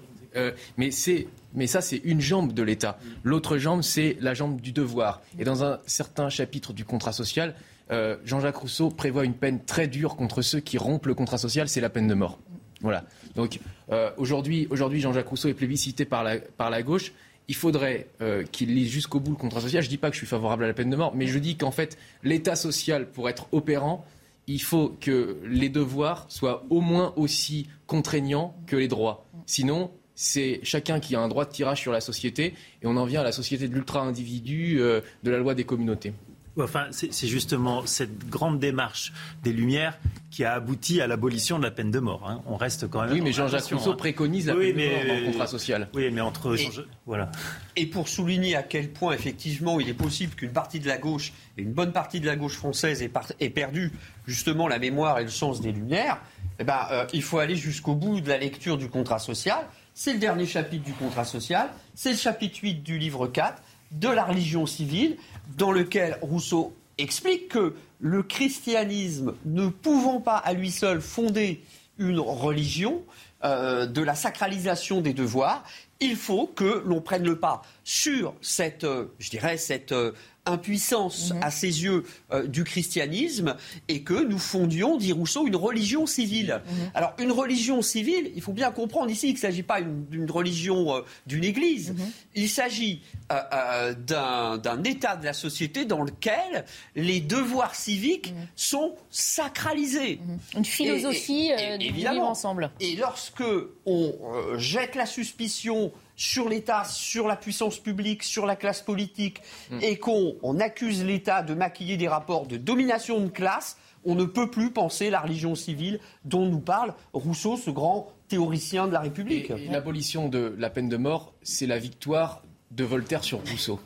Mais 0.76 0.90
c'est 0.90 1.26
mais 1.54 1.66
ça, 1.66 1.80
c'est 1.80 2.00
une 2.04 2.20
jambe 2.20 2.52
de 2.52 2.62
l'État. 2.62 2.98
L'autre 3.24 3.58
jambe, 3.58 3.82
c'est 3.82 4.16
la 4.20 4.34
jambe 4.34 4.60
du 4.60 4.72
devoir. 4.72 5.22
Et 5.38 5.44
dans 5.44 5.64
un 5.64 5.78
certain 5.86 6.28
chapitre 6.28 6.72
du 6.72 6.84
contrat 6.84 7.12
social, 7.12 7.54
euh, 7.90 8.16
Jean-Jacques 8.24 8.56
Rousseau 8.56 8.90
prévoit 8.90 9.24
une 9.24 9.34
peine 9.34 9.64
très 9.64 9.88
dure 9.88 10.16
contre 10.16 10.42
ceux 10.42 10.60
qui 10.60 10.78
rompent 10.78 11.06
le 11.06 11.14
contrat 11.14 11.38
social, 11.38 11.68
c'est 11.68 11.80
la 11.80 11.88
peine 11.88 12.06
de 12.06 12.14
mort. 12.14 12.38
Voilà. 12.80 13.04
Donc 13.34 13.58
euh, 13.90 14.10
aujourd'hui, 14.18 14.68
Jean-Jacques 14.70 15.28
Rousseau 15.28 15.48
est 15.48 15.54
plébiscité 15.54 16.04
par 16.04 16.22
la, 16.22 16.38
par 16.38 16.70
la 16.70 16.82
gauche. 16.82 17.12
Il 17.48 17.54
faudrait 17.54 18.08
euh, 18.20 18.44
qu'il 18.44 18.74
lise 18.74 18.90
jusqu'au 18.90 19.20
bout 19.20 19.30
le 19.30 19.36
contrat 19.36 19.62
social. 19.62 19.82
Je 19.82 19.88
ne 19.88 19.90
dis 19.90 19.96
pas 19.96 20.10
que 20.10 20.14
je 20.14 20.18
suis 20.18 20.26
favorable 20.26 20.64
à 20.64 20.66
la 20.66 20.74
peine 20.74 20.90
de 20.90 20.96
mort, 20.96 21.14
mais 21.14 21.26
je 21.26 21.38
dis 21.38 21.56
qu'en 21.56 21.70
fait, 21.70 21.96
l'État 22.22 22.56
social, 22.56 23.08
pour 23.08 23.28
être 23.30 23.48
opérant, 23.52 24.04
il 24.46 24.62
faut 24.62 24.96
que 25.00 25.38
les 25.44 25.70
devoirs 25.70 26.26
soient 26.28 26.64
au 26.68 26.82
moins 26.82 27.14
aussi 27.16 27.68
contraignants 27.86 28.54
que 28.66 28.76
les 28.76 28.88
droits. 28.88 29.26
Sinon, 29.46 29.90
c'est 30.20 30.58
chacun 30.64 30.98
qui 30.98 31.14
a 31.14 31.20
un 31.20 31.28
droit 31.28 31.44
de 31.44 31.52
tirage 31.52 31.80
sur 31.80 31.92
la 31.92 32.00
société, 32.00 32.52
et 32.82 32.86
on 32.86 32.96
en 32.96 33.04
vient 33.04 33.20
à 33.20 33.24
la 33.24 33.30
société 33.30 33.68
de 33.68 33.74
l'ultra-individu, 33.74 34.80
euh, 34.80 35.00
de 35.22 35.30
la 35.30 35.38
loi 35.38 35.54
des 35.54 35.62
communautés. 35.62 36.12
Enfin, 36.60 36.86
c'est 36.90 37.28
justement 37.28 37.86
cette 37.86 38.28
grande 38.28 38.58
démarche 38.58 39.12
des 39.44 39.52
Lumières 39.52 39.96
qui 40.32 40.42
a 40.42 40.54
abouti 40.54 41.00
à 41.00 41.06
l'abolition 41.06 41.56
de 41.58 41.62
la 41.62 41.70
peine 41.70 41.92
de 41.92 42.00
mort. 42.00 42.28
Hein. 42.28 42.42
On 42.46 42.56
reste 42.56 42.90
quand 42.90 43.02
même. 43.02 43.12
Oui, 43.12 43.20
mais 43.20 43.30
Jean-Jacques 43.30 43.66
Rousseau 43.66 43.92
hein. 43.92 43.96
préconise 43.96 44.48
la 44.48 44.56
peine 44.56 44.76
de 44.76 44.88
mort 44.88 45.06
dans 45.06 45.20
le 45.20 45.26
contrat 45.26 45.46
social. 45.46 45.88
Oui, 45.94 46.10
mais 46.10 46.20
entre. 46.20 46.58
Et, 46.58 46.68
voilà. 47.06 47.30
Et 47.76 47.86
pour 47.86 48.08
souligner 48.08 48.56
à 48.56 48.64
quel 48.64 48.90
point, 48.90 49.12
effectivement, 49.12 49.78
il 49.78 49.88
est 49.88 49.94
possible 49.94 50.34
qu'une 50.34 50.50
partie 50.50 50.80
de 50.80 50.88
la 50.88 50.98
gauche, 50.98 51.32
et 51.56 51.62
une 51.62 51.72
bonne 51.72 51.92
partie 51.92 52.18
de 52.18 52.26
la 52.26 52.34
gauche 52.34 52.56
française, 52.56 53.02
ait, 53.02 53.50
perdu 53.50 53.92
justement 54.26 54.66
la 54.66 54.80
mémoire 54.80 55.20
et 55.20 55.22
le 55.22 55.30
sens 55.30 55.60
des 55.60 55.70
Lumières, 55.70 56.20
eh 56.58 56.64
ben, 56.64 56.88
euh, 56.90 57.06
il 57.12 57.22
faut 57.22 57.38
aller 57.38 57.54
jusqu'au 57.54 57.94
bout 57.94 58.20
de 58.20 58.28
la 58.28 58.38
lecture 58.38 58.78
du 58.78 58.88
contrat 58.88 59.20
social. 59.20 59.64
C'est 60.00 60.12
le 60.12 60.20
dernier 60.20 60.46
chapitre 60.46 60.84
du 60.84 60.92
contrat 60.92 61.24
social, 61.24 61.70
c'est 61.96 62.12
le 62.12 62.16
chapitre 62.16 62.60
8 62.62 62.84
du 62.84 62.98
livre 62.98 63.26
4 63.26 63.60
de 63.90 64.06
la 64.06 64.24
religion 64.24 64.64
civile, 64.64 65.16
dans 65.56 65.72
lequel 65.72 66.18
Rousseau 66.22 66.72
explique 66.98 67.48
que 67.48 67.74
le 67.98 68.22
christianisme, 68.22 69.34
ne 69.44 69.66
pouvant 69.66 70.20
pas 70.20 70.36
à 70.36 70.52
lui 70.52 70.70
seul 70.70 71.00
fonder 71.00 71.64
une 71.98 72.20
religion, 72.20 73.02
euh, 73.42 73.86
de 73.86 74.00
la 74.00 74.14
sacralisation 74.14 75.00
des 75.00 75.14
devoirs, 75.14 75.64
il 75.98 76.14
faut 76.14 76.46
que 76.46 76.82
l'on 76.86 77.00
prenne 77.00 77.24
le 77.24 77.40
pas 77.40 77.62
sur 77.82 78.34
cette, 78.40 78.84
euh, 78.84 79.06
je 79.18 79.30
dirais, 79.30 79.56
cette 79.56 79.90
euh, 79.90 80.12
impuissance 80.48 81.32
mhm. 81.32 81.42
à 81.42 81.50
ses 81.50 81.82
yeux 81.84 82.04
euh, 82.32 82.46
du 82.46 82.64
christianisme 82.64 83.56
et 83.88 84.02
que 84.02 84.24
nous 84.24 84.38
fondions, 84.38 84.96
dit 84.96 85.12
Rousseau, 85.12 85.46
une 85.46 85.56
religion 85.56 86.06
civile. 86.06 86.60
Mhm. 86.66 86.90
Alors 86.94 87.14
une 87.18 87.32
religion 87.32 87.82
civile, 87.82 88.32
il 88.34 88.42
faut 88.42 88.52
bien 88.52 88.70
comprendre 88.70 89.10
ici 89.10 89.28
qu'il 89.28 89.34
ne 89.34 89.40
s'agit 89.40 89.62
pas 89.62 89.80
d'une 89.80 90.30
religion 90.30 90.96
euh, 90.96 91.00
d'une 91.26 91.44
église, 91.44 91.92
mhm. 91.92 92.10
il 92.34 92.48
s'agit 92.48 93.02
euh, 93.30 93.94
d'un 93.94 94.82
état 94.84 95.16
de 95.16 95.24
la 95.24 95.32
société 95.32 95.84
dans 95.84 96.02
lequel 96.02 96.64
les 96.96 97.20
devoirs 97.20 97.74
civiques 97.74 98.32
sont 98.56 98.94
sacralisés. 99.10 100.20
Une 100.56 100.64
philosophie 100.64 101.50
du 101.78 101.92
vivre 101.92 102.22
ensemble. 102.22 102.70
Et 102.80 102.96
lorsque 102.96 103.44
on 103.86 104.14
jette 104.56 104.94
la 104.94 105.06
suspicion 105.06 105.92
sur 106.18 106.48
l'État, 106.48 106.84
sur 106.84 107.28
la 107.28 107.36
puissance 107.36 107.78
publique, 107.78 108.24
sur 108.24 108.44
la 108.44 108.56
classe 108.56 108.82
politique, 108.82 109.40
hmm. 109.70 109.78
et 109.80 109.98
qu'on 109.98 110.60
accuse 110.60 111.04
l'État 111.04 111.42
de 111.42 111.54
maquiller 111.54 111.96
des 111.96 112.08
rapports 112.08 112.46
de 112.46 112.58
domination 112.58 113.20
de 113.20 113.28
classe, 113.28 113.78
on 114.04 114.14
ne 114.14 114.24
peut 114.24 114.50
plus 114.50 114.72
penser 114.72 115.10
la 115.10 115.20
religion 115.20 115.54
civile 115.54 116.00
dont 116.24 116.46
nous 116.46 116.60
parle 116.60 116.94
Rousseau, 117.12 117.56
ce 117.56 117.70
grand 117.70 118.12
théoricien 118.26 118.86
de 118.88 118.92
la 118.92 119.00
République. 119.00 119.52
l'abolition 119.70 120.28
de 120.28 120.54
la 120.58 120.70
peine 120.70 120.88
de 120.88 120.96
mort, 120.96 121.34
c'est 121.42 121.66
la 121.66 121.78
victoire 121.78 122.42
de 122.70 122.84
Voltaire 122.84 123.24
sur 123.24 123.40
Rousseau. 123.50 123.80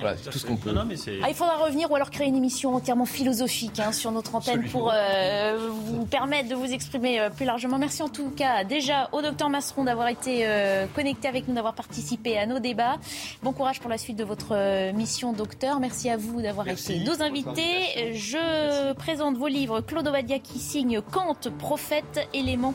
Voilà, 0.00 0.16
c'est 0.16 0.30
tout 0.30 0.38
ce 0.38 0.46
qu'on 0.46 0.56
peut. 0.56 0.70
Non, 0.70 0.86
ah, 1.22 1.28
il 1.28 1.34
faudra 1.34 1.56
revenir 1.56 1.90
ou 1.90 1.96
alors 1.96 2.10
créer 2.10 2.28
une 2.28 2.36
émission 2.36 2.74
entièrement 2.74 3.04
philosophique 3.04 3.80
hein, 3.80 3.90
sur 3.90 4.12
notre 4.12 4.34
antenne 4.36 4.68
pour 4.70 4.92
euh, 4.94 5.68
vous 5.70 6.06
permettre 6.06 6.48
de 6.48 6.54
vous 6.54 6.72
exprimer 6.72 7.18
euh, 7.18 7.30
plus 7.30 7.44
largement. 7.44 7.78
Merci 7.78 8.02
en 8.02 8.08
tout 8.08 8.30
cas 8.30 8.62
déjà 8.62 9.08
au 9.12 9.22
docteur 9.22 9.50
Masseron 9.50 9.84
d'avoir 9.84 10.08
été 10.08 10.46
euh, 10.46 10.86
connecté 10.94 11.26
avec 11.26 11.48
nous, 11.48 11.54
d'avoir 11.54 11.74
participé 11.74 12.38
à 12.38 12.46
nos 12.46 12.60
débats. 12.60 12.98
Bon 13.42 13.52
courage 13.52 13.80
pour 13.80 13.90
la 13.90 13.98
suite 13.98 14.16
de 14.16 14.24
votre 14.24 14.92
mission, 14.92 15.32
docteur. 15.32 15.80
Merci 15.80 16.08
à 16.08 16.16
vous 16.16 16.40
d'avoir 16.40 16.68
été 16.68 17.00
nos 17.00 17.20
invités. 17.22 18.14
Je 18.14 18.92
présente 18.92 19.36
vos 19.36 19.48
livres. 19.48 19.80
Claude 19.80 20.06
Ovadia 20.06 20.38
qui 20.38 20.60
signe 20.60 21.00
Kant, 21.00 21.36
prophète, 21.58 22.28
élément 22.32 22.74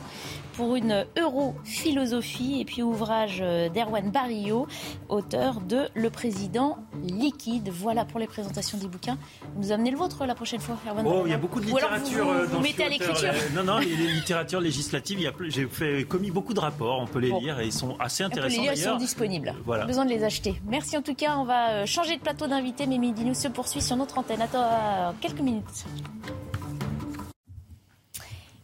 pour 0.56 0.76
une 0.76 1.04
europhilosophie 1.18 2.60
et 2.60 2.64
puis 2.64 2.82
ouvrage 2.82 3.38
euh, 3.40 3.68
d'Erwan 3.68 4.10
Barillot, 4.10 4.66
auteur 5.08 5.60
de 5.60 5.88
Le 5.94 6.10
Président 6.10 6.78
liquide. 7.02 7.70
Voilà 7.70 8.04
pour 8.04 8.20
les 8.20 8.26
présentations 8.26 8.78
des 8.78 8.88
bouquins. 8.88 9.18
Vous 9.56 9.72
amenez 9.72 9.90
le 9.90 9.96
vôtre 9.96 10.24
la 10.26 10.34
prochaine 10.34 10.60
fois, 10.60 10.76
Erwan 10.86 11.04
Oh, 11.06 11.22
il 11.26 11.30
y 11.30 11.34
a 11.34 11.38
beaucoup 11.38 11.60
de 11.60 11.66
littérature. 11.66 12.24
vous, 12.24 12.56
vous, 12.56 12.60
mettez 12.60 12.84
à 12.84 12.88
l'écriture 12.88 13.30
euh, 13.32 13.54
Non, 13.54 13.64
non, 13.64 13.78
les, 13.78 13.86
littératures 14.14 14.60
législatives, 14.60 15.18
j'ai 15.48 16.04
commis 16.04 16.30
beaucoup 16.30 16.54
de 16.54 16.60
rapports, 16.60 17.00
on 17.00 17.06
peut 17.06 17.18
les 17.18 17.32
lire 17.32 17.60
et 17.60 17.66
ils 17.66 17.72
sont 17.72 17.96
assez 17.98 18.22
intéressants. 18.22 18.62
Les 18.62 18.76
sont 18.76 18.96
disponibles. 18.96 19.54
Voilà. 19.64 19.86
Besoin 19.86 20.04
de 20.04 20.10
les 20.10 20.24
acheter. 20.24 20.60
Merci 20.66 20.96
en 20.96 21.02
tout 21.02 21.14
cas, 21.14 21.36
on 21.38 21.44
va 21.44 21.70
euh, 21.70 21.86
changer 21.86 22.16
de 22.16 22.22
plateau 22.22 22.46
d'invités, 22.46 22.86
mais 22.86 22.98
Midi 22.98 23.24
News 23.24 23.34
se 23.34 23.48
poursuit 23.48 23.82
sur 23.82 23.96
notre 23.96 24.18
antenne. 24.18 24.42
Attends, 24.42 25.14
quelques 25.20 25.40
minutes. 25.40 25.84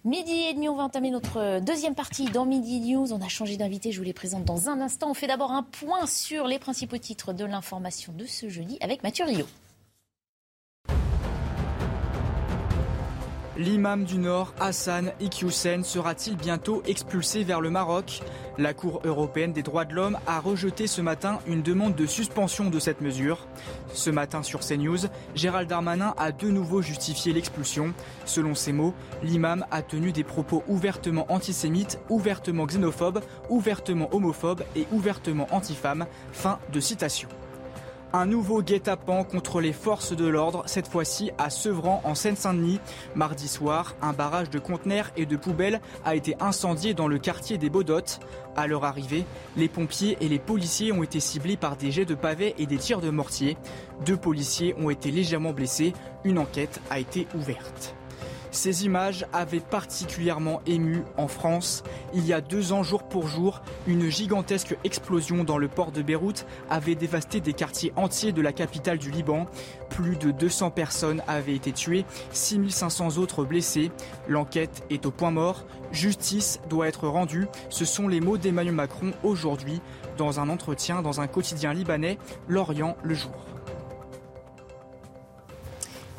Midi 0.07 0.33
et 0.33 0.55
demi, 0.55 0.67
on 0.67 0.77
va 0.77 0.85
entamer 0.85 1.11
notre 1.11 1.61
deuxième 1.61 1.95
partie 1.95 2.25
dans 2.25 2.47
Midi 2.47 2.81
News. 2.81 3.13
On 3.13 3.21
a 3.21 3.29
changé 3.29 3.59
d'invité, 3.59 3.93
je 3.93 3.99
vous 3.99 4.05
les 4.05 4.15
présente 4.15 4.47
dans 4.47 4.71
un 4.71 4.81
instant. 4.81 5.11
On 5.11 5.15
fait 5.15 5.27
d'abord 5.27 5.53
un 5.53 5.63
point 5.63 6.07
sur 6.07 6.47
les 6.47 6.59
principaux 6.59 6.97
titres 6.97 7.35
de 7.35 7.45
l'information 7.45 8.15
de 8.15 8.25
ce 8.25 8.49
jeudi 8.49 8.79
avec 8.81 9.03
Mathieu 9.03 9.27
Rio. 9.27 9.45
L'imam 13.61 14.05
du 14.05 14.17
Nord, 14.17 14.55
Hassan 14.59 15.13
Iqiyoussen, 15.21 15.85
sera-t-il 15.85 16.35
bientôt 16.35 16.83
expulsé 16.87 17.45
vers 17.45 17.61
le 17.61 17.69
Maroc? 17.69 18.23
La 18.57 18.73
Cour 18.73 19.03
européenne 19.05 19.53
des 19.53 19.63
droits 19.63 19.85
de 19.85 19.93
l'homme 19.93 20.19
a 20.27 20.41
rejeté 20.41 20.87
ce 20.87 21.03
matin 21.03 21.41
une 21.47 21.61
demande 21.61 21.95
de 21.95 22.07
suspension 22.07 22.71
de 22.71 22.79
cette 22.79 23.03
mesure. 23.03 23.47
Ce 23.93 24.09
matin 24.09 24.43
sur 24.43 24.61
CNews, 24.61 25.01
Gérald 25.35 25.69
Darmanin 25.69 26.15
a 26.17 26.33
de 26.33 26.49
nouveau 26.49 26.81
justifié 26.81 27.35
l'expulsion. 27.35 27.93
Selon 28.25 28.55
ses 28.55 28.73
mots, 28.73 28.95
l'imam 29.23 29.67
a 29.71 29.83
tenu 29.83 30.11
des 30.13 30.25
propos 30.25 30.65
ouvertement 30.67 31.31
antisémites, 31.31 32.01
ouvertement 32.09 32.65
xénophobes, 32.65 33.21
ouvertement 33.51 34.09
homophobes 34.15 34.63
et 34.75 34.87
ouvertement 34.91 35.49
antifemmes. 35.51 36.07
Fin 36.33 36.59
de 36.73 36.81
citation. 36.81 37.29
Un 38.13 38.27
nouveau 38.27 38.61
guet-apens 38.61 39.23
contre 39.23 39.61
les 39.61 39.73
forces 39.73 40.17
de 40.17 40.27
l'ordre, 40.27 40.65
cette 40.67 40.89
fois-ci 40.89 41.31
à 41.39 41.49
Sevran 41.49 42.01
en 42.03 42.17
Seine-Saint-Denis. 42.17 42.81
Mardi 43.15 43.47
soir, 43.47 43.95
un 44.03 44.13
barrage 44.13 44.51
de 44.51 44.59
conteneurs 44.59 45.13
et 45.17 45.27
de 45.27 45.37
poubelles 45.37 45.81
a 46.05 46.17
été 46.17 46.35
incendié 46.41 46.93
dans 46.93 47.07
le 47.07 47.19
quartier 47.19 47.57
des 47.57 47.71
Baudottes. 47.71 48.19
À 48.57 48.67
leur 48.67 48.85
arrivée, 48.85 49.25
les 49.57 49.69
pompiers 49.69 50.17
et 50.21 50.29
les 50.29 50.41
policiers 50.41 50.91
ont 50.91 51.05
été 51.05 51.21
ciblés 51.21 51.57
par 51.57 51.77
des 51.77 51.93
jets 51.93 52.05
de 52.05 52.17
pavés 52.17 52.57
et 52.59 52.67
des 52.67 52.79
tirs 52.79 53.01
de 53.01 53.11
mortier. 53.11 53.57
Deux 54.05 54.17
policiers 54.17 54.75
ont 54.81 54.91
été 54.91 55.13
légèrement 55.13 55.53
blessés. 55.53 55.93
Une 56.25 56.41
enquête 56.41 56.81
a 56.91 56.99
été 56.99 57.29
ouverte. 57.37 57.95
Ces 58.51 58.85
images 58.85 59.27
avaient 59.33 59.61
particulièrement 59.61 60.61
ému 60.67 61.03
en 61.17 61.29
France. 61.29 61.83
Il 62.15 62.27
y 62.27 62.33
a 62.33 62.41
deux 62.41 62.73
ans, 62.73 62.83
jour 62.83 63.05
pour 63.05 63.29
jour, 63.29 63.63
une 63.87 64.09
gigantesque 64.09 64.77
explosion 64.85 65.45
dans 65.45 65.59
le 65.59 65.69
port 65.69 65.93
de 65.93 66.03
Beyrouth 66.03 66.47
avait 66.69 66.95
dévasté 66.95 67.41
des 67.41 67.53
quartiers 67.53 67.93
entiers 67.97 68.33
de 68.33 68.43
la 68.43 68.53
capitale 68.53 68.99
du 68.99 69.11
Liban. 69.11 69.47
Plus 69.89 70.17
de 70.17 70.31
200 70.31 70.71
personnes 70.71 71.23
avaient 71.29 71.55
été 71.55 71.73
tuées, 71.73 72.05
6500 72.33 73.19
autres 73.19 73.45
blessées. 73.45 73.91
L'enquête 74.29 74.85
est 74.91 75.07
au 75.07 75.11
point 75.11 75.31
mort. 75.31 75.65
Justice 75.93 76.61
doit 76.69 76.89
être 76.89 77.09
rendue. 77.09 77.47
Ce 77.69 77.85
sont 77.85 78.09
les 78.09 78.21
mots 78.21 78.39
d'Emmanuel 78.39 78.75
Macron 78.75 79.13
aujourd'hui 79.23 79.81
dans 80.17 80.39
un 80.39 80.49
entretien 80.49 81.03
dans 81.03 81.21
un 81.21 81.27
quotidien 81.27 81.73
libanais, 81.73 82.19
L'Orient 82.47 82.97
le 83.03 83.15
jour. 83.15 83.33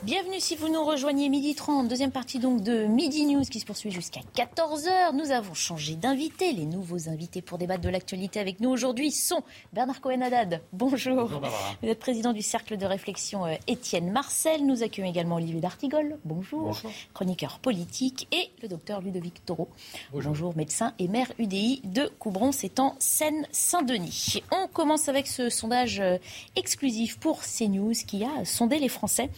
Bienvenue 0.03 0.40
si 0.40 0.56
vous 0.56 0.68
nous 0.68 0.84
rejoignez 0.84 1.30
midi 1.30 1.53
30, 1.53 1.88
deuxième 1.88 2.10
partie 2.10 2.40
donc 2.40 2.64
de 2.64 2.86
Midi 2.86 3.23
News 3.28 3.44
qui 3.44 3.60
se 3.60 3.68
poursuit 3.68 3.91
jusqu'à 3.91 4.22
14h. 4.36 5.14
Nous 5.14 5.30
avons 5.30 5.53
changé 5.53 5.94
d'invité. 5.94 6.53
Les 6.53 6.65
nouveaux 6.65 7.07
invités 7.07 7.44
pour 7.44 7.60
débattre 7.60 7.82
de 7.82 7.90
l'actualité 7.90 8.40
avec 8.40 8.61
nous 8.61 8.72
aujourd'hui 8.72 9.11
sont 9.11 9.44
Bernard 9.73 10.02
Cohen-Haddad. 10.02 10.64
Bonjour. 10.73 11.30
Bonjour 11.30 11.41
vous 11.84 11.88
êtes 11.88 11.99
président 11.99 12.34
du 12.34 12.41
cercle 12.41 12.78
de 12.78 12.86
réflexion 12.88 13.45
euh, 13.45 13.53
Étienne 13.68 14.11
Marcel. 14.11 14.65
Nous 14.65 14.82
accueillons 14.82 15.07
également 15.07 15.36
Olivier 15.36 15.61
D'Artigol. 15.61 16.18
Bonjour. 16.26 16.64
Bonjour. 16.64 16.91
Chroniqueur 17.14 17.60
politique 17.60 18.28
et 18.32 18.49
le 18.64 18.69
docteur 18.69 19.02
Ludovic 19.02 19.45
Taureau. 19.45 19.69
Bonjour. 20.11 20.32
Bonjour. 20.32 20.57
médecin 20.57 20.95
et 20.98 21.07
maire 21.10 21.32
UDI 21.38 21.82
de 21.84 22.07
Coubron, 22.18 22.52
c'est 22.52 22.80
en 22.80 22.95
Seine-Saint-Denis. 22.98 24.41
On 24.52 24.68
commence 24.68 25.10
avec 25.10 25.28
ce 25.28 25.49
sondage 25.49 25.99
euh, 25.99 26.18
exclusif 26.56 27.19
pour 27.19 27.41
CNews 27.44 27.94
qui 28.07 28.23
a 28.23 28.45
sondé 28.45 28.80
les 28.80 28.90
Français 28.90 29.30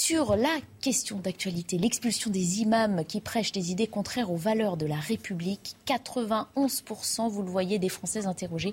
sur 0.00 0.34
la 0.34 0.56
question 0.80 1.18
d'actualité, 1.18 1.76
l'expulsion 1.76 2.30
des 2.30 2.62
imams 2.62 3.04
qui 3.04 3.20
prêchent 3.20 3.52
des 3.52 3.70
idées 3.70 3.86
contraires 3.86 4.32
aux 4.32 4.36
valeurs 4.36 4.78
de 4.78 4.86
la 4.86 4.96
République. 4.96 5.76
91%, 5.86 7.28
vous 7.28 7.42
le 7.42 7.50
voyez, 7.50 7.78
des 7.78 7.90
Français 7.90 8.24
interrogés 8.24 8.72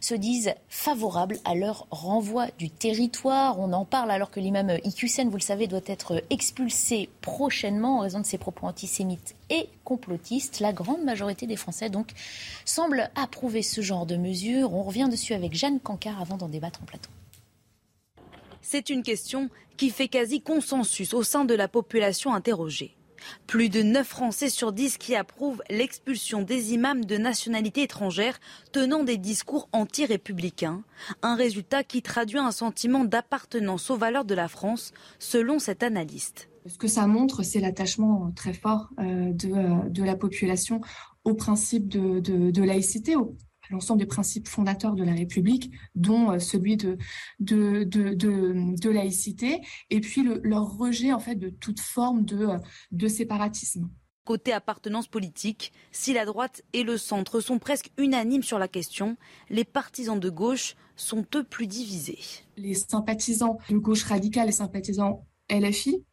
se 0.00 0.16
disent 0.16 0.54
favorables 0.68 1.38
à 1.44 1.54
leur 1.54 1.86
renvoi 1.92 2.48
du 2.58 2.68
territoire. 2.68 3.60
On 3.60 3.72
en 3.72 3.84
parle 3.84 4.10
alors 4.10 4.32
que 4.32 4.40
l'imam 4.40 4.76
Iqiyoussen, 4.82 5.30
vous 5.30 5.36
le 5.36 5.40
savez, 5.40 5.68
doit 5.68 5.78
être 5.86 6.20
expulsé 6.30 7.10
prochainement 7.20 7.98
en 7.98 8.00
raison 8.00 8.18
de 8.18 8.26
ses 8.26 8.36
propos 8.36 8.66
antisémites 8.66 9.36
et 9.50 9.68
complotistes. 9.84 10.58
La 10.58 10.72
grande 10.72 11.04
majorité 11.04 11.46
des 11.46 11.54
Français, 11.54 11.90
donc, 11.90 12.08
semble 12.64 13.08
approuver 13.14 13.62
ce 13.62 13.82
genre 13.82 14.04
de 14.04 14.16
mesures. 14.16 14.74
On 14.74 14.82
revient 14.82 15.08
dessus 15.08 15.32
avec 15.32 15.54
Jeanne 15.54 15.78
Cancard 15.78 16.20
avant 16.20 16.36
d'en 16.36 16.48
débattre 16.48 16.82
en 16.82 16.86
plateau. 16.86 17.10
C'est 18.68 18.90
une 18.90 19.04
question 19.04 19.48
qui 19.76 19.90
fait 19.90 20.08
quasi 20.08 20.40
consensus 20.40 21.14
au 21.14 21.22
sein 21.22 21.44
de 21.44 21.54
la 21.54 21.68
population 21.68 22.34
interrogée. 22.34 22.96
Plus 23.46 23.68
de 23.68 23.80
9 23.80 24.04
Français 24.04 24.48
sur 24.48 24.72
10 24.72 24.98
qui 24.98 25.14
approuvent 25.14 25.62
l'expulsion 25.70 26.42
des 26.42 26.72
imams 26.74 27.04
de 27.04 27.16
nationalité 27.16 27.84
étrangère 27.84 28.40
tenant 28.72 29.04
des 29.04 29.18
discours 29.18 29.68
anti-républicains. 29.70 30.82
Un 31.22 31.36
résultat 31.36 31.84
qui 31.84 32.02
traduit 32.02 32.40
un 32.40 32.50
sentiment 32.50 33.04
d'appartenance 33.04 33.88
aux 33.90 33.96
valeurs 33.96 34.24
de 34.24 34.34
la 34.34 34.48
France, 34.48 34.92
selon 35.20 35.60
cet 35.60 35.84
analyste. 35.84 36.48
Ce 36.66 36.76
que 36.76 36.88
ça 36.88 37.06
montre, 37.06 37.44
c'est 37.44 37.60
l'attachement 37.60 38.32
très 38.34 38.52
fort 38.52 38.88
euh, 38.98 39.32
euh, 39.44 39.88
de, 39.88 40.02
la 40.02 40.16
population 40.16 40.80
au 41.22 41.34
principe 41.34 41.86
de, 41.86 42.62
laïcité, 42.64 43.14
l'ensemble 43.70 44.00
des 44.00 44.06
principes 44.06 44.48
fondateurs 44.48 44.94
de 44.94 45.04
la 45.04 45.12
République, 45.12 45.70
dont 45.94 46.32
euh, 46.32 46.38
celui 46.38 46.76
de, 46.76 46.96
de, 47.40 47.84
de, 47.84 48.90
laïcité, 48.90 49.60
et 49.90 50.00
puis 50.00 50.26
leur 50.42 50.76
rejet 50.76 51.12
en 51.12 51.18
fait 51.18 51.36
de 51.36 51.50
toute 51.50 51.80
forme 51.80 52.24
de, 52.24 52.46
euh, 52.46 52.58
de 52.92 53.08
séparatisme. 53.08 53.90
Côté 54.24 54.52
appartenance 54.52 55.06
politique, 55.06 55.72
si 55.92 56.12
la 56.12 56.24
droite 56.24 56.62
et 56.72 56.82
le 56.82 56.96
centre 56.96 57.40
sont 57.40 57.60
presque 57.60 57.92
unanimes 57.96 58.42
sur 58.42 58.58
la 58.58 58.66
question, 58.66 59.16
les 59.50 59.64
partisans 59.64 60.18
de 60.18 60.30
gauche 60.30 60.74
sont 60.96 61.24
eux 61.36 61.44
plus 61.44 61.68
divisés. 61.68 62.18
Les 62.56 62.74
sympathisants 62.74 63.58
de 63.70 63.76
gauche 63.76 64.02
radicale, 64.02 64.46
les 64.46 64.52
sympathisants 64.52 65.26
LFI, 65.48 66.04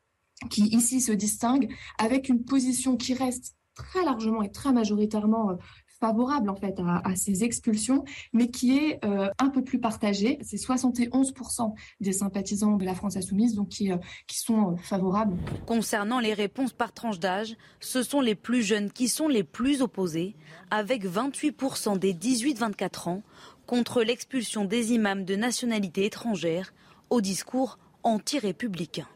qui 0.49 0.63
ici 0.67 1.01
se 1.01 1.11
distinguent 1.11 1.73
avec 1.97 2.30
une 2.30 2.43
position 2.43 2.97
qui 2.97 3.13
reste 3.13 3.55
très 3.73 4.03
largement 4.03 4.43
et 4.43 4.51
très 4.51 4.71
majoritairement 4.71 5.51
euh, 5.51 5.55
favorable 6.03 6.49
en 6.49 6.55
fait 6.55 6.77
à, 6.80 7.15
ces 7.15 7.45
expulsions, 7.45 8.03
mais 8.34 8.49
qui 8.49 8.77
est 8.77 8.99
euh, 9.05 9.30
un 9.39 9.47
peu 9.47 9.63
plus 9.63 9.80
partagé. 9.80 10.38
C'est 10.41 10.57
71% 10.57 11.73
des 12.01 12.11
sympathisants 12.11 12.75
de 12.75 12.84
la 12.84 12.93
France 12.93 13.15
insoumise 13.15 13.55
donc 13.55 13.69
qui, 13.69 13.89
euh, 13.89 13.97
qui 14.27 14.38
sont 14.38 14.73
euh, 14.73 14.75
favorables. 14.75 15.38
Concernant 15.65 16.19
les 16.19 16.34
réponses 16.34 16.73
par 16.73 16.91
tranche 16.91 17.19
d'âge, 17.19 17.55
ce 17.80 18.03
sont 18.03 18.19
les 18.19 18.35
plus 18.35 18.63
jeunes 18.63 18.91
qui 18.91 19.07
sont 19.07 19.30
les 19.30 19.43
plus 19.45 19.81
opposés, 19.81 20.35
avec 20.71 21.05
28% 21.05 21.97
des 21.97 22.13
18-24 22.13 23.09
ans 23.09 23.23
contre 23.65 24.03
l'expulsion 24.03 24.65
des 24.65 24.91
imams 24.91 25.23
de 25.23 25.38
nationalité 25.38 26.03
étrangère 26.03 26.73
au 27.09 27.21
discours 27.21 27.80
anti-républicain. 28.03 29.07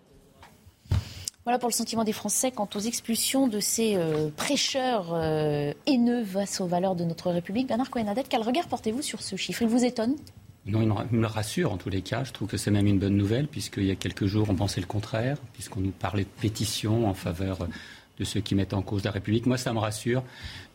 Voilà 1.48 1.60
pour 1.60 1.70
le 1.70 1.74
sentiment 1.74 2.04
des 2.04 2.12
Français 2.12 2.52
quant 2.52 2.68
aux 2.76 2.80
expulsions 2.80 3.48
de 3.48 3.62
ces 3.62 3.96
euh, 3.96 4.30
prêcheurs 4.36 5.14
euh, 5.14 5.72
haineux 5.86 6.26
face 6.26 6.60
aux 6.60 6.68
valeurs 6.68 6.94
de 6.94 7.06
notre 7.06 7.32
République. 7.32 7.70
Bernard 7.70 7.90
cohen 7.90 8.14
quel 8.28 8.42
regard 8.42 8.68
portez-vous 8.68 9.02
sur 9.02 9.22
ce 9.22 9.38
chiffre? 9.38 9.62
Il 9.62 9.70
vous 9.70 9.86
étonne? 9.86 10.18
Non, 10.66 10.82
il 10.82 11.18
me 11.18 11.26
rassure 11.26 11.72
en 11.72 11.78
tous 11.78 11.90
les 11.90 12.02
cas. 12.02 12.26
Je 12.26 12.34
trouve 12.34 12.50
que 12.50 12.58
c'est 12.58 12.70
même 12.70 12.86
une 12.86 13.00
bonne 13.00 13.16
nouvelle, 13.16 13.48
puisqu'il 13.48 13.86
y 13.86 13.92
a 13.92 13.96
quelques 13.96 14.26
jours, 14.26 14.48
on 14.50 14.56
pensait 14.56 14.82
le 14.82 14.88
contraire, 14.88 15.38
puisqu'on 15.54 15.80
nous 15.80 15.92
parlait 15.92 16.26
de 16.26 16.42
pétition 16.42 17.08
en 17.08 17.14
faveur 17.14 17.60
de 18.20 18.24
ceux 18.24 18.42
qui 18.42 18.56
mettent 18.56 18.74
en 18.74 18.82
cause 18.82 19.04
la 19.04 19.12
République. 19.12 19.46
Moi, 19.46 19.58
ça 19.58 19.74
me 19.74 19.80
rassure 19.80 20.24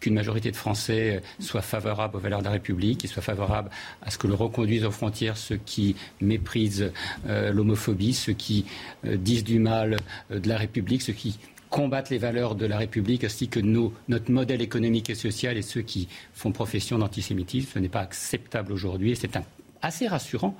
qu'une 0.00 0.14
majorité 0.14 0.50
de 0.50 0.56
Français 0.56 1.22
soit 1.38 1.62
favorable 1.62 2.16
aux 2.16 2.20
valeurs 2.20 2.40
de 2.40 2.44
la 2.44 2.50
République, 2.50 3.04
et 3.04 3.08
soit 3.08 3.22
favorable 3.22 3.70
à 4.02 4.10
ce 4.10 4.18
que 4.18 4.26
l'on 4.26 4.36
reconduise 4.36 4.84
aux 4.84 4.90
frontières 4.90 5.36
ceux 5.36 5.56
qui 5.56 5.96
méprisent 6.20 6.92
euh, 7.26 7.52
l'homophobie, 7.52 8.14
ceux 8.14 8.32
qui 8.32 8.66
euh, 9.04 9.16
disent 9.16 9.44
du 9.44 9.58
mal 9.58 9.96
euh, 10.30 10.38
de 10.38 10.48
la 10.48 10.56
République, 10.56 11.02
ceux 11.02 11.12
qui 11.12 11.38
combattent 11.70 12.10
les 12.10 12.18
valeurs 12.18 12.54
de 12.54 12.66
la 12.66 12.76
République, 12.76 13.24
ainsi 13.24 13.48
que 13.48 13.58
notre 13.58 14.30
modèle 14.30 14.60
économique 14.60 15.08
et 15.08 15.14
social 15.14 15.56
et 15.56 15.62
ceux 15.62 15.80
qui 15.80 16.06
font 16.34 16.52
profession 16.52 16.98
d'antisémitisme. 16.98 17.70
Ce 17.72 17.78
n'est 17.78 17.88
pas 17.88 18.00
acceptable 18.00 18.72
aujourd'hui 18.72 19.12
et 19.12 19.14
c'est 19.14 19.38
assez 19.80 20.06
rassurant 20.06 20.54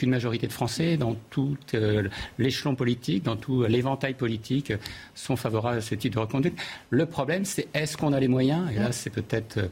qu'une 0.00 0.10
majorité 0.10 0.46
de 0.46 0.52
Français, 0.52 0.96
dans 0.96 1.14
tout 1.28 1.58
euh, 1.74 2.08
l'échelon 2.38 2.74
politique, 2.74 3.22
dans 3.22 3.36
tout 3.36 3.64
l'éventail 3.64 4.14
politique, 4.14 4.72
sont 5.14 5.36
favorables 5.36 5.76
à 5.76 5.80
ce 5.82 5.94
type 5.94 6.14
de 6.14 6.18
reconduite. 6.18 6.58
Le 6.88 7.04
problème, 7.04 7.44
c'est 7.44 7.68
est-ce 7.74 7.98
qu'on 7.98 8.14
a 8.14 8.18
les 8.18 8.28
moyens 8.28 8.70
Et 8.72 8.76
là, 8.76 8.92
c'est 8.92 9.10
peut-être, 9.10 9.58
euh, 9.58 9.68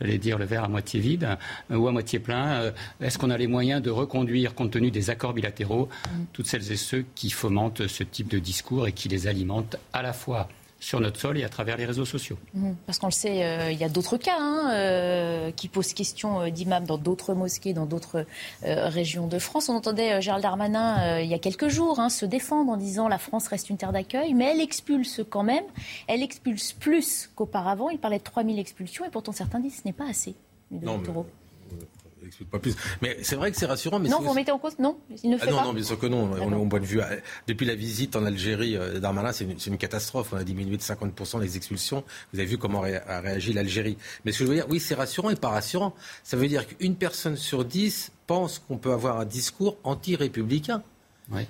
j'allais 0.00 0.18
dire, 0.18 0.36
le 0.36 0.46
verre 0.46 0.64
à 0.64 0.68
moitié 0.68 0.98
vide 0.98 1.28
euh, 1.70 1.76
ou 1.76 1.86
à 1.86 1.92
moitié 1.92 2.18
plein. 2.18 2.72
est-ce 3.00 3.18
qu'on 3.18 3.30
a 3.30 3.38
les 3.38 3.46
moyens 3.46 3.80
de 3.80 3.90
reconduire, 3.90 4.56
compte 4.56 4.72
tenu 4.72 4.90
des 4.90 5.10
accords 5.10 5.32
bilatéraux, 5.32 5.88
toutes 6.32 6.46
celles 6.46 6.72
et 6.72 6.76
ceux 6.76 7.04
qui 7.14 7.30
fomentent 7.30 7.86
ce 7.86 8.02
type 8.02 8.26
de 8.26 8.40
discours 8.40 8.88
et 8.88 8.92
qui 8.92 9.08
les 9.08 9.28
alimentent 9.28 9.76
à 9.92 10.02
la 10.02 10.12
fois 10.12 10.48
sur 10.80 11.00
notre 11.00 11.18
sol 11.18 11.38
et 11.38 11.44
à 11.44 11.48
travers 11.48 11.76
les 11.76 11.84
réseaux 11.84 12.04
sociaux. 12.04 12.38
Mmh. 12.54 12.72
Parce 12.86 12.98
qu'on 12.98 13.08
le 13.08 13.12
sait, 13.12 13.44
euh, 13.44 13.72
il 13.72 13.78
y 13.78 13.84
a 13.84 13.88
d'autres 13.88 14.16
cas 14.16 14.36
hein, 14.38 14.70
euh, 14.72 15.50
qui 15.50 15.68
posent 15.68 15.92
question 15.92 16.40
euh, 16.40 16.50
d'imams 16.50 16.84
dans 16.84 16.98
d'autres 16.98 17.34
mosquées, 17.34 17.72
dans 17.72 17.86
d'autres 17.86 18.26
régions 18.62 19.26
de 19.26 19.38
France. 19.38 19.68
On 19.68 19.74
entendait 19.74 20.20
Gérald 20.20 20.42
Darmanin 20.42 21.20
il 21.20 21.28
y 21.28 21.34
a 21.34 21.38
quelques 21.38 21.68
jours 21.68 22.00
hein, 22.00 22.08
se 22.08 22.26
défendre 22.26 22.72
en 22.72 22.76
disant 22.76 23.08
la 23.08 23.18
France 23.18 23.48
reste 23.48 23.70
une 23.70 23.76
terre 23.76 23.92
d'accueil, 23.92 24.34
mais 24.34 24.46
elle 24.46 24.60
expulse 24.60 25.20
quand 25.28 25.42
même. 25.42 25.64
Elle 26.06 26.22
expulse 26.22 26.72
plus 26.72 27.30
qu'auparavant. 27.34 27.90
Il 27.90 27.98
parlait 27.98 28.18
de 28.18 28.24
3000 28.24 28.58
expulsions 28.58 29.04
et 29.04 29.10
pourtant 29.10 29.32
certains 29.32 29.60
disent 29.60 29.76
que 29.76 29.82
ce 29.82 29.88
n'est 29.88 29.92
pas 29.92 30.08
assez. 30.08 30.34
Non, 30.70 31.00
pas 32.50 32.58
plus. 32.58 32.76
Mais 33.02 33.18
c'est 33.22 33.36
vrai 33.36 33.50
que 33.50 33.56
c'est 33.56 33.66
rassurant. 33.66 33.98
Mais 33.98 34.08
non, 34.08 34.20
vous 34.20 34.34
mettez 34.34 34.52
en 34.52 34.58
cause 34.58 34.78
Non, 34.78 34.98
il 35.22 35.30
ne 35.30 35.36
ah 35.36 35.38
fait 35.38 35.50
non, 35.50 35.56
pas. 35.58 35.64
Non, 35.64 35.72
bien 35.72 35.84
sûr 35.84 35.98
que 35.98 36.06
non. 36.06 36.30
On, 36.40 36.68
point 36.68 36.80
de 36.80 36.86
vue, 36.86 37.00
depuis 37.46 37.66
la 37.66 37.74
visite 37.74 38.16
en 38.16 38.24
Algérie 38.24 38.76
euh, 38.76 39.00
d'Armanin, 39.00 39.32
c'est 39.32 39.44
une, 39.66 39.78
catastrophe. 39.78 40.32
On 40.32 40.36
a 40.36 40.44
diminué 40.44 40.76
de 40.76 40.82
50% 40.82 41.40
les 41.40 41.56
expulsions. 41.56 42.04
Vous 42.32 42.40
avez 42.40 42.48
vu 42.48 42.58
comment 42.58 42.82
a 42.82 43.20
réagi 43.20 43.52
l'Algérie. 43.52 43.96
Mais 44.24 44.32
ce 44.32 44.40
que 44.40 44.44
je 44.44 44.50
veux 44.50 44.56
dire, 44.56 44.66
oui, 44.68 44.80
c'est 44.80 44.94
rassurant 44.94 45.30
et 45.30 45.36
pas 45.36 45.48
rassurant. 45.48 45.94
Ça 46.22 46.36
veut 46.36 46.48
dire 46.48 46.66
qu'une 46.66 46.96
personne 46.96 47.36
sur 47.36 47.64
dix 47.64 48.12
pense 48.26 48.58
qu'on 48.58 48.76
peut 48.76 48.92
avoir 48.92 49.20
un 49.20 49.24
discours 49.24 49.76
anti-républicain. 49.84 50.82
Ouais 51.30 51.46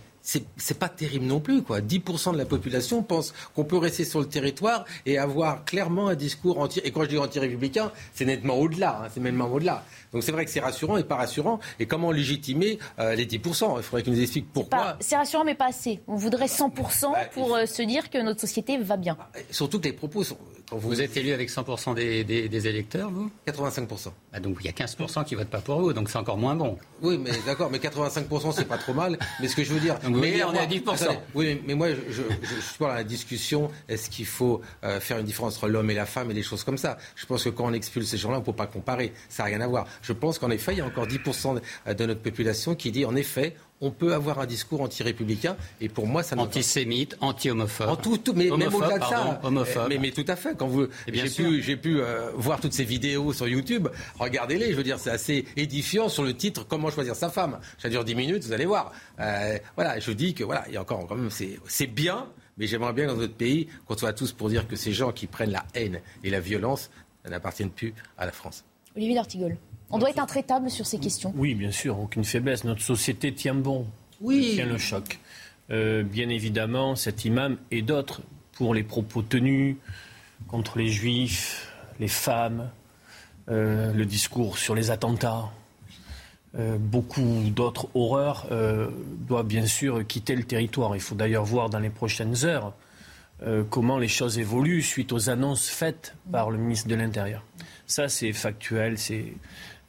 c'est 0.56 0.78
pas 0.78 0.88
terrible 0.88 1.24
non 1.24 1.40
plus. 1.40 1.62
Quoi. 1.62 1.80
10% 1.80 2.32
de 2.32 2.38
la 2.38 2.44
population 2.44 3.02
pense 3.02 3.32
qu'on 3.54 3.64
peut 3.64 3.78
rester 3.78 4.04
sur 4.04 4.20
le 4.20 4.26
territoire 4.26 4.84
et 5.06 5.18
avoir 5.18 5.64
clairement 5.64 6.08
un 6.08 6.14
discours 6.14 6.60
anti. 6.60 6.80
Et 6.84 6.90
quand 6.90 7.04
je 7.04 7.08
dis 7.08 7.18
anti-républicain, 7.18 7.92
c'est 8.12 8.24
nettement 8.24 8.54
au-delà. 8.58 9.02
Hein, 9.04 9.08
c'est 9.12 9.20
même 9.20 9.40
au-delà. 9.40 9.84
Donc 10.12 10.22
c'est 10.22 10.32
vrai 10.32 10.44
que 10.44 10.50
c'est 10.50 10.60
rassurant 10.60 10.96
et 10.96 11.04
pas 11.04 11.16
rassurant. 11.16 11.60
Et 11.78 11.86
comment 11.86 12.10
légitimer 12.10 12.78
euh, 12.98 13.14
les 13.14 13.26
10% 13.26 13.76
Il 13.76 13.82
faudrait 13.82 14.02
qu'ils 14.02 14.12
nous 14.12 14.20
expliquent 14.20 14.52
pourquoi. 14.52 14.96
C'est 15.00 15.16
rassurant, 15.16 15.44
mais 15.44 15.54
pas 15.54 15.68
assez. 15.68 16.00
On 16.06 16.16
voudrait 16.16 16.46
100% 16.46 17.12
bah, 17.12 17.18
pour 17.32 17.54
euh, 17.54 17.66
se 17.66 17.82
dire 17.82 18.10
que 18.10 18.18
notre 18.18 18.40
société 18.40 18.78
va 18.78 18.96
bien. 18.96 19.16
Surtout 19.50 19.78
que 19.80 19.84
les 19.84 19.92
propos 19.92 20.24
sont 20.24 20.38
vous, 20.70 21.00
êtes 21.00 21.16
élu 21.16 21.32
avec 21.32 21.50
100% 21.50 21.94
des, 21.94 22.68
électeurs, 22.68 23.10
vous? 23.10 23.30
85%. 23.46 24.08
Ah, 24.32 24.40
donc 24.40 24.58
il 24.60 24.66
y 24.66 24.68
a 24.68 24.72
15% 24.72 25.24
qui 25.24 25.34
votent 25.34 25.48
pas 25.48 25.60
pour 25.60 25.80
vous, 25.80 25.92
donc 25.94 26.10
c'est 26.10 26.18
encore 26.18 26.36
moins 26.36 26.54
bon. 26.54 26.76
Oui, 27.00 27.16
mais 27.16 27.30
d'accord, 27.46 27.70
mais 27.70 27.78
85% 27.78 28.52
c'est 28.54 28.66
pas 28.66 28.76
trop 28.76 28.92
mal. 28.92 29.18
Mais 29.40 29.48
ce 29.48 29.56
que 29.56 29.64
je 29.64 29.72
veux 29.72 29.80
dire. 29.80 29.98
mais 30.10 30.42
on 30.44 30.52
est 30.52 30.58
à 30.58 30.66
10%. 30.66 31.16
oui, 31.34 31.62
mais 31.66 31.74
moi, 31.74 31.88
je, 32.10 32.22
suis 32.22 32.78
pas 32.78 32.88
dans 32.88 32.94
la 32.94 33.04
discussion 33.04 33.70
est-ce 33.88 34.10
qu'il 34.10 34.26
faut 34.26 34.60
euh, 34.84 35.00
faire 35.00 35.18
une 35.18 35.24
différence 35.24 35.56
entre 35.56 35.68
l'homme 35.68 35.90
et 35.90 35.94
la 35.94 36.06
femme 36.06 36.30
et 36.30 36.34
des 36.34 36.42
choses 36.42 36.64
comme 36.64 36.78
ça. 36.78 36.98
Je 37.16 37.24
pense 37.24 37.44
que 37.44 37.48
quand 37.48 37.66
on 37.66 37.72
expulse 37.72 38.08
ces 38.08 38.18
gens-là, 38.18 38.36
on 38.36 38.40
ne 38.40 38.44
peut 38.44 38.52
pas 38.52 38.66
comparer. 38.66 39.14
Ça 39.28 39.44
n'a 39.44 39.48
rien 39.48 39.60
à 39.62 39.66
voir. 39.66 39.86
Je 40.02 40.12
pense 40.12 40.38
qu'en 40.38 40.50
effet, 40.50 40.72
il 40.72 40.78
y 40.78 40.80
a 40.80 40.86
encore 40.86 41.06
10% 41.06 41.60
de 41.94 42.06
notre 42.06 42.20
population 42.20 42.74
qui 42.74 42.90
dit 42.90 43.04
en 43.04 43.16
effet, 43.16 43.54
on 43.80 43.90
peut 43.90 44.14
avoir 44.14 44.40
un 44.40 44.46
discours 44.46 44.80
anti-républicain 44.80 45.56
et 45.80 45.88
pour 45.88 46.06
moi 46.06 46.22
ça 46.22 46.36
antisémite, 46.36 47.16
anti-homophobe. 47.20 47.88
En 47.88 47.96
tout, 47.96 48.18
tout 48.18 48.32
mais 48.34 48.50
même 48.50 48.74
au-delà 48.74 48.98
de 48.98 49.04
ça, 49.04 49.40
homophobe. 49.42 49.88
Mais, 49.88 49.98
mais, 49.98 50.10
tout 50.10 50.24
à 50.26 50.36
fait. 50.36 50.56
Quand 50.56 50.66
vous, 50.66 50.88
j'ai 51.12 51.30
pu, 51.30 51.62
j'ai 51.62 51.76
pu 51.76 52.00
euh, 52.00 52.30
voir 52.34 52.60
toutes 52.60 52.72
ces 52.72 52.84
vidéos 52.84 53.32
sur 53.32 53.46
YouTube. 53.46 53.88
Regardez-les. 54.18 54.72
Je 54.72 54.76
veux 54.76 54.82
dire, 54.82 54.98
c'est 54.98 55.10
assez 55.10 55.44
édifiant 55.56 56.08
sur 56.08 56.24
le 56.24 56.34
titre 56.34 56.66
Comment 56.66 56.90
choisir 56.90 57.14
sa 57.14 57.30
femme. 57.30 57.58
Ça 57.78 57.88
dure 57.88 58.04
10 58.04 58.14
minutes, 58.14 58.44
vous 58.44 58.52
allez 58.52 58.66
voir. 58.66 58.92
Euh, 59.20 59.58
voilà, 59.76 59.98
je 60.00 60.10
dis 60.10 60.34
que 60.34 60.44
voilà, 60.44 60.64
il 60.68 60.74
y 60.74 60.76
a 60.76 60.82
encore 60.82 61.06
quand 61.06 61.16
même, 61.16 61.30
c'est 61.30 61.86
bien. 61.86 62.26
Mais 62.56 62.66
j'aimerais 62.66 62.92
bien 62.92 63.06
que 63.06 63.10
dans 63.10 63.16
notre 63.16 63.34
pays, 63.34 63.68
qu'on 63.86 63.96
soit 63.96 64.12
tous 64.12 64.32
pour 64.32 64.48
dire 64.48 64.66
que 64.66 64.74
ces 64.74 64.92
gens 64.92 65.12
qui 65.12 65.28
prennent 65.28 65.52
la 65.52 65.64
haine 65.74 66.00
et 66.24 66.30
la 66.30 66.40
violence 66.40 66.90
n'appartiennent 67.28 67.70
plus 67.70 67.94
à 68.16 68.26
la 68.26 68.32
France. 68.32 68.64
Olivier 68.96 69.14
D'Artigol. 69.14 69.56
On 69.90 69.98
doit 69.98 70.10
être 70.10 70.18
intraitable 70.18 70.70
sur 70.70 70.86
ces 70.86 70.98
questions. 70.98 71.32
Oui, 71.36 71.54
bien 71.54 71.70
sûr, 71.70 71.98
aucune 71.98 72.24
faiblesse. 72.24 72.64
Notre 72.64 72.82
société 72.82 73.32
tient 73.32 73.54
bon, 73.54 73.86
oui. 74.20 74.52
tient 74.54 74.66
le 74.66 74.78
choc. 74.78 75.18
Euh, 75.70 76.02
bien 76.02 76.28
évidemment, 76.28 76.96
cet 76.96 77.24
imam 77.24 77.56
et 77.70 77.82
d'autres, 77.82 78.22
pour 78.52 78.74
les 78.74 78.82
propos 78.82 79.22
tenus 79.22 79.76
contre 80.46 80.78
les 80.78 80.88
juifs, 80.88 81.72
les 82.00 82.08
femmes, 82.08 82.70
euh, 83.50 83.92
le 83.92 84.04
discours 84.04 84.58
sur 84.58 84.74
les 84.74 84.90
attentats, 84.90 85.50
euh, 86.58 86.78
beaucoup 86.78 87.42
d'autres 87.54 87.88
horreurs 87.94 88.46
doivent 89.26 89.46
bien 89.46 89.66
sûr 89.66 90.06
quitter 90.06 90.36
le 90.36 90.44
territoire. 90.44 90.96
Il 90.96 91.02
faut 91.02 91.14
d'ailleurs 91.14 91.44
voir 91.44 91.70
dans 91.70 91.78
les 91.78 91.90
prochaines 91.90 92.44
heures 92.44 92.74
comment 93.70 93.98
les 93.98 94.08
choses 94.08 94.38
évoluent 94.38 94.82
suite 94.82 95.12
aux 95.12 95.30
annonces 95.30 95.68
faites 95.68 96.16
par 96.32 96.50
le 96.50 96.58
ministre 96.58 96.88
de 96.88 96.96
l'Intérieur. 96.96 97.44
Ça, 97.86 98.08
c'est 98.08 98.32
factuel, 98.32 98.98
c'est 98.98 99.32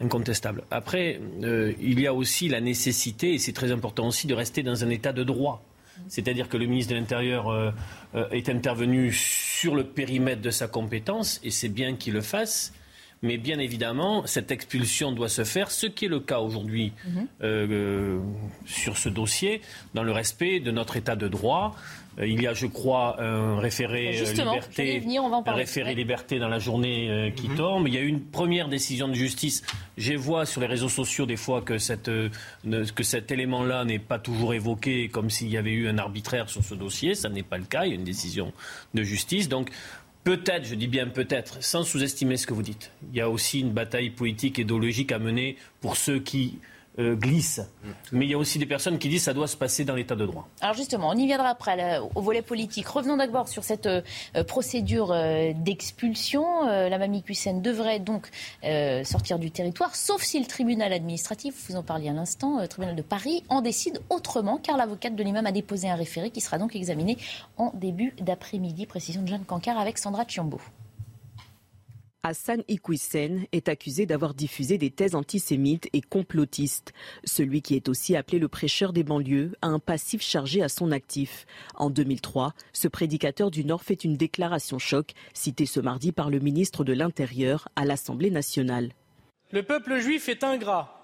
incontestable. 0.02 0.64
Après, 0.72 1.20
euh, 1.44 1.74
il 1.80 2.00
y 2.00 2.08
a 2.08 2.14
aussi 2.14 2.48
la 2.48 2.62
nécessité, 2.62 3.34
et 3.34 3.38
c'est 3.38 3.54
très 3.54 3.72
important 3.72 4.08
aussi, 4.08 4.28
de 4.28 4.34
rester 4.34 4.64
dans 4.64 4.84
un 4.84 4.90
état 4.90 5.14
de 5.14 5.24
droit. 5.24 5.64
C'est-à-dire 6.08 6.48
que 6.48 6.56
le 6.56 6.66
ministre 6.66 6.94
de 6.94 6.98
l'Intérieur 6.98 7.50
euh, 7.50 7.72
euh, 8.16 8.30
est 8.30 8.48
intervenu 8.48 9.12
sur 9.12 9.76
le 9.76 9.84
périmètre 9.84 10.42
de 10.42 10.52
sa 10.52 10.68
compétence, 10.68 11.42
et 11.44 11.52
c'est 11.52 11.70
bien 11.70 11.96
qu'il 11.96 12.14
le 12.14 12.22
fasse. 12.22 12.74
Mais 13.22 13.38
bien 13.38 13.60
évidemment, 13.60 14.26
cette 14.26 14.52
expulsion 14.52 15.12
doit 15.12 15.30
se 15.30 15.44
faire, 15.44 15.72
ce 15.72 15.88
qui 15.88 16.06
est 16.06 16.10
le 16.10 16.20
cas 16.20 16.40
aujourd'hui 16.40 16.94
mhm. 17.08 18.22
sur 18.66 18.98
ce 18.98 19.10
dossier, 19.10 19.62
dans 19.94 20.04
le 20.04 20.12
respect 20.12 20.60
de 20.60 20.72
notre 20.72 20.98
état 20.98 21.16
de 21.16 21.28
droit. 21.28 21.76
Euh, 22.20 22.28
il 22.28 22.42
y 22.42 22.48
a, 22.48 22.54
je 22.54 22.68
crois, 22.68 23.22
un 23.22 23.60
référé 23.60 24.20
euh, 24.20 24.34
liberté, 24.34 25.04
un 25.46 25.54
référé 25.54 25.96
liberté 25.96 26.40
dans 26.40 26.48
la 26.48 26.60
journée 26.60 27.10
euh, 27.10 27.32
qui 27.32 27.50
mhm. 27.50 27.56
tombe. 27.56 27.88
Il 27.88 27.94
y 27.94 27.98
a 27.98 28.02
eu 28.02 28.08
une 28.08 28.22
première 28.22 28.68
décision 28.68 29.08
de 29.08 29.14
justice. 29.14 29.64
Je 29.98 30.14
vois 30.14 30.46
sur 30.46 30.62
les 30.62 30.68
réseaux 30.68 30.90
sociaux 30.90 31.26
des 31.26 31.38
fois 31.38 31.62
que, 31.62 31.78
cette, 31.78 32.10
que 32.10 33.04
cet 33.04 33.32
élément-là 33.32 33.86
n'est 33.86 34.00
pas 34.00 34.20
toujours 34.20 34.54
évoqué 34.54 35.10
comme 35.10 35.30
s'il 35.30 35.50
y 35.50 35.58
avait 35.58 35.72
eu 35.72 35.88
un 35.88 35.98
arbitraire 35.98 36.50
sur 36.50 36.64
ce 36.64 36.76
dossier. 36.76 37.16
Ça 37.16 37.30
n'est 37.30 37.44
pas 37.44 37.58
le 37.58 37.66
cas. 37.66 37.86
Il 37.86 37.90
y 37.90 37.92
a 37.94 37.96
une 37.96 38.04
décision 38.04 38.54
de 38.94 39.04
justice. 39.04 39.50
Donc 39.50 39.70
Peut-être, 40.30 40.64
je 40.64 40.76
dis 40.76 40.88
bien 40.88 41.08
peut-être, 41.08 41.64
sans 41.64 41.82
sous-estimer 41.82 42.38
ce 42.38 42.46
que 42.46 42.54
vous 42.54 42.62
dites. 42.62 42.92
Il 43.12 43.18
y 43.18 43.20
a 43.20 43.28
aussi 43.28 43.62
une 43.62 43.72
bataille 43.72 44.12
politique 44.12 44.60
et 44.60 44.62
idéologique 44.62 45.12
à 45.12 45.18
mener 45.18 45.58
pour 45.82 45.98
ceux 45.98 46.20
qui 46.20 46.60
euh, 47.00 47.16
glisse. 47.16 47.62
Mais 48.12 48.26
il 48.26 48.32
y 48.32 48.34
a 48.34 48.38
aussi 48.38 48.60
des 48.60 48.66
personnes 48.66 49.00
qui 49.00 49.10
disent 49.10 49.22
que 49.22 49.26
ça 49.26 49.34
doit 49.34 49.48
se 49.48 49.58
passer 49.58 49.86
dans 49.86 49.96
l'état 49.96 50.16
de 50.16 50.26
droit. 50.26 50.48
Alors 50.62 50.76
justement, 50.76 51.10
on 51.10 51.16
y 51.16 51.26
viendra 51.26 51.50
après 51.50 52.00
au 52.16 52.22
volet 52.22 52.42
politique. 52.42 52.88
Revenons 52.88 53.18
d'abord 53.18 53.48
sur 53.48 53.64
cette 53.64 53.86
euh, 53.86 54.02
procédure 54.48 55.12
euh, 55.12 55.54
d'expulsion. 55.56 56.66
la 56.66 56.98
mamie 56.98 57.24
Cussen 57.24 57.62
devrait 57.62 58.00
donc 58.00 58.30
sortir 59.04 59.40
du 59.40 59.52
territoire, 59.52 59.96
sauf 59.96 60.22
si 60.22 60.40
le 60.40 60.46
tribunal 60.46 60.94
administratif, 60.94 61.56
vous 61.70 61.76
en 61.76 61.84
parliez 61.84 62.10
à 62.10 62.14
l'instant, 62.14 62.60
le 62.60 62.68
tribunal 62.68 62.96
de 62.96 63.02
Paris, 63.02 63.44
en 63.50 63.62
décide 63.62 64.02
autrement, 64.10 64.58
car 64.58 64.78
l'avocate 64.78 65.16
de 65.16 65.24
l'imam 65.24 65.46
a 65.46 65.52
déposé 65.52 65.90
un 65.90 65.96
référé 65.96 66.30
qui 66.30 66.42
sera 66.42 66.58
donc 66.58 66.76
examiné 66.76 67.18
en 67.58 67.72
début 67.74 68.14
d'après-midi. 68.20 68.86
Précision 68.86 69.22
de 69.22 69.28
Jeanne 69.28 69.46
Cancard 69.46 69.80
avec 69.80 69.98
Sandra 69.98 70.26
Chiambo. 70.28 70.60
Hassan 72.24 72.64
Iquissen 72.68 73.46
est 73.54 73.70
accusé 73.70 74.06
d'avoir 74.06 74.34
diffusé 74.34 74.78
des 74.78 74.92
thèses 74.92 75.16
antisémites 75.16 75.88
et 75.94 76.02
complotistes. 76.02 76.92
Celui 77.24 77.62
qui 77.62 77.76
est 77.76 77.88
aussi 77.88 78.18
appelé 78.18 78.40
le 78.40 78.50
prêcheur 78.50 78.92
des 78.92 79.04
banlieues 79.04 79.54
a 79.62 79.68
un 79.68 79.80
passif 79.80 80.22
chargé 80.22 80.62
à 80.62 80.68
son 80.68 80.92
actif. 80.92 81.46
En 81.76 81.90
2003, 81.90 82.54
ce 82.74 82.90
prédicateur 82.90 83.52
du 83.52 83.64
Nord 83.64 83.84
fait 83.84 84.04
une 84.04 84.18
déclaration 84.18 84.80
choc, 84.80 85.14
citée 85.34 85.66
ce 85.66 85.80
mardi 85.80 86.12
par 86.12 86.30
le 86.30 86.40
ministre 86.40 86.84
de 86.84 86.92
l'Intérieur 86.92 87.70
à 87.78 87.86
l'Assemblée 87.86 88.32
nationale. 88.32 88.92
Le 89.52 89.64
peuple 89.64 90.00
juif 90.00 90.28
est 90.28 90.44
ingrat 90.44 90.96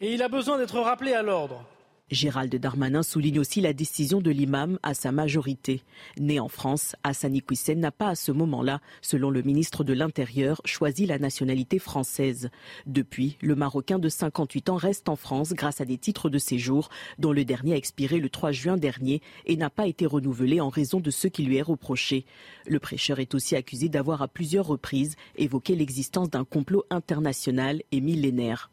et 0.00 0.14
il 0.14 0.22
a 0.22 0.28
besoin 0.28 0.56
d'être 0.56 0.80
rappelé 0.80 1.12
à 1.12 1.22
l'ordre. 1.22 1.62
Gérald 2.12 2.54
Darmanin 2.54 3.02
souligne 3.02 3.40
aussi 3.40 3.60
la 3.60 3.72
décision 3.72 4.20
de 4.20 4.30
l'imam 4.30 4.78
à 4.84 4.94
sa 4.94 5.10
majorité. 5.10 5.82
Né 6.20 6.38
en 6.38 6.46
France, 6.46 6.94
Hassani 7.02 7.38
Iquissen 7.38 7.80
n'a 7.80 7.90
pas 7.90 8.10
à 8.10 8.14
ce 8.14 8.30
moment-là, 8.30 8.80
selon 9.02 9.28
le 9.28 9.42
ministre 9.42 9.82
de 9.82 9.92
l'Intérieur, 9.92 10.60
choisi 10.64 11.06
la 11.06 11.18
nationalité 11.18 11.80
française. 11.80 12.50
Depuis, 12.86 13.36
le 13.40 13.56
Marocain 13.56 13.98
de 13.98 14.08
58 14.08 14.68
ans 14.68 14.76
reste 14.76 15.08
en 15.08 15.16
France 15.16 15.52
grâce 15.52 15.80
à 15.80 15.84
des 15.84 15.98
titres 15.98 16.30
de 16.30 16.38
séjour, 16.38 16.90
dont 17.18 17.32
le 17.32 17.44
dernier 17.44 17.72
a 17.72 17.76
expiré 17.76 18.20
le 18.20 18.30
3 18.30 18.52
juin 18.52 18.76
dernier 18.76 19.20
et 19.44 19.56
n'a 19.56 19.68
pas 19.68 19.88
été 19.88 20.06
renouvelé 20.06 20.60
en 20.60 20.68
raison 20.68 21.00
de 21.00 21.10
ce 21.10 21.26
qui 21.26 21.42
lui 21.42 21.56
est 21.56 21.62
reproché. 21.62 22.24
Le 22.68 22.78
prêcheur 22.78 23.18
est 23.18 23.34
aussi 23.34 23.56
accusé 23.56 23.88
d'avoir 23.88 24.22
à 24.22 24.28
plusieurs 24.28 24.68
reprises 24.68 25.16
évoqué 25.34 25.74
l'existence 25.74 26.30
d'un 26.30 26.44
complot 26.44 26.84
international 26.88 27.82
et 27.90 28.00
millénaire. 28.00 28.70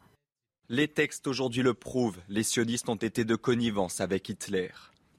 Les 0.70 0.88
textes 0.88 1.26
aujourd'hui 1.26 1.62
le 1.62 1.74
prouvent, 1.74 2.20
les 2.30 2.42
sionistes 2.42 2.88
ont 2.88 2.94
été 2.94 3.26
de 3.26 3.34
connivence 3.34 4.00
avec 4.00 4.30
Hitler. 4.30 4.70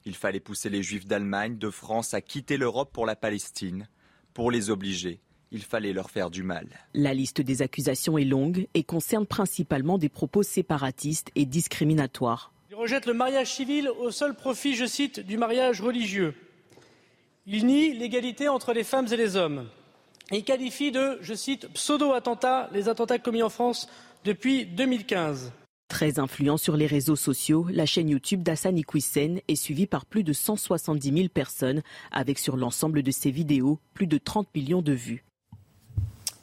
Il 0.04 0.16
fallait 0.16 0.40
pousser 0.40 0.68
les 0.68 0.82
juifs 0.82 1.06
d'Allemagne, 1.06 1.56
de 1.56 1.70
France 1.70 2.14
à 2.14 2.20
quitter 2.20 2.56
l'Europe 2.56 2.90
pour 2.92 3.06
la 3.06 3.14
Palestine. 3.14 3.86
Pour 4.34 4.50
les 4.50 4.70
obliger, 4.70 5.20
il 5.52 5.62
fallait 5.62 5.92
leur 5.92 6.10
faire 6.10 6.30
du 6.30 6.42
mal. 6.42 6.66
La 6.94 7.14
liste 7.14 7.40
des 7.40 7.62
accusations 7.62 8.18
est 8.18 8.24
longue 8.24 8.66
et 8.74 8.82
concerne 8.82 9.24
principalement 9.24 9.98
des 9.98 10.08
propos 10.08 10.42
séparatistes 10.42 11.30
et 11.36 11.44
discriminatoires. 11.44 12.52
Il 12.70 12.74
rejette 12.74 13.06
le 13.06 13.14
mariage 13.14 13.54
civil 13.54 13.88
au 13.88 14.10
seul 14.10 14.34
profit, 14.34 14.74
je 14.74 14.84
cite, 14.84 15.20
du 15.20 15.38
mariage 15.38 15.80
religieux. 15.80 16.34
Il 17.46 17.66
nie 17.66 17.94
l'égalité 17.94 18.48
entre 18.48 18.72
les 18.72 18.82
femmes 18.82 19.06
et 19.12 19.16
les 19.16 19.36
hommes. 19.36 19.68
Il 20.32 20.42
qualifie 20.42 20.90
de, 20.90 21.18
je 21.20 21.34
cite, 21.34 21.68
pseudo-attentats 21.68 22.68
les 22.72 22.88
attentats 22.88 23.20
commis 23.20 23.44
en 23.44 23.48
France 23.48 23.88
depuis 24.26 24.66
2015. 24.66 25.52
Très 25.88 26.18
influent 26.18 26.56
sur 26.56 26.76
les 26.76 26.86
réseaux 26.86 27.14
sociaux, 27.14 27.64
la 27.70 27.86
chaîne 27.86 28.08
YouTube 28.08 28.42
d'Assani 28.42 28.80
Iquissen 28.80 29.40
est 29.46 29.54
suivie 29.54 29.86
par 29.86 30.04
plus 30.04 30.24
de 30.24 30.32
170 30.32 31.12
000 31.12 31.28
personnes, 31.28 31.82
avec 32.10 32.40
sur 32.40 32.56
l'ensemble 32.56 33.04
de 33.04 33.10
ses 33.12 33.30
vidéos 33.30 33.78
plus 33.94 34.08
de 34.08 34.18
30 34.18 34.48
millions 34.52 34.82
de 34.82 34.92
vues. 34.92 35.24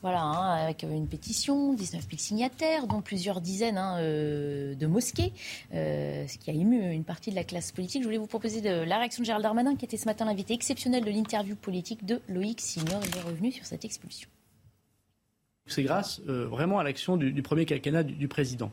Voilà, 0.01 0.21
hein, 0.21 0.63
avec 0.63 0.83
une 0.83 1.07
pétition, 1.07 1.73
19 1.73 2.03
000 2.09 2.21
signataires, 2.21 2.87
dont 2.87 3.01
plusieurs 3.01 3.41
dizaines 3.41 3.77
hein, 3.77 3.97
euh, 3.99 4.75
de 4.75 4.87
mosquées, 4.87 5.33
euh, 5.73 6.25
ce 6.25 6.37
qui 6.37 6.49
a 6.51 6.53
ému 6.53 6.89
une 6.89 7.03
partie 7.03 7.31
de 7.31 7.35
la 7.35 7.43
classe 7.43 7.73
politique. 7.73 8.01
Je 8.01 8.07
voulais 8.07 8.17
vous 8.17 8.27
proposer 8.27 8.61
de 8.61 8.69
la 8.69 8.97
réaction 8.97 9.23
de 9.23 9.25
Gérald 9.25 9.43
Darmanin, 9.43 9.75
qui 9.75 9.83
était 9.83 9.97
ce 9.97 10.05
matin 10.05 10.23
l'invité 10.23 10.53
exceptionnel 10.53 11.03
de 11.03 11.11
l'interview 11.11 11.57
politique 11.57 12.05
de 12.05 12.21
Loïc 12.29 12.61
Signor. 12.61 13.01
Il 13.05 13.17
est 13.17 13.21
revenu 13.21 13.51
sur 13.51 13.65
cette 13.65 13.83
expulsion. 13.83 14.29
C'est 15.67 15.83
grâce 15.83 16.21
euh, 16.27 16.45
vraiment 16.45 16.79
à 16.79 16.83
l'action 16.83 17.15
du, 17.15 17.41
premier 17.41 17.65
quinquennat 17.65 18.03
du, 18.03 18.27
président. 18.27 18.71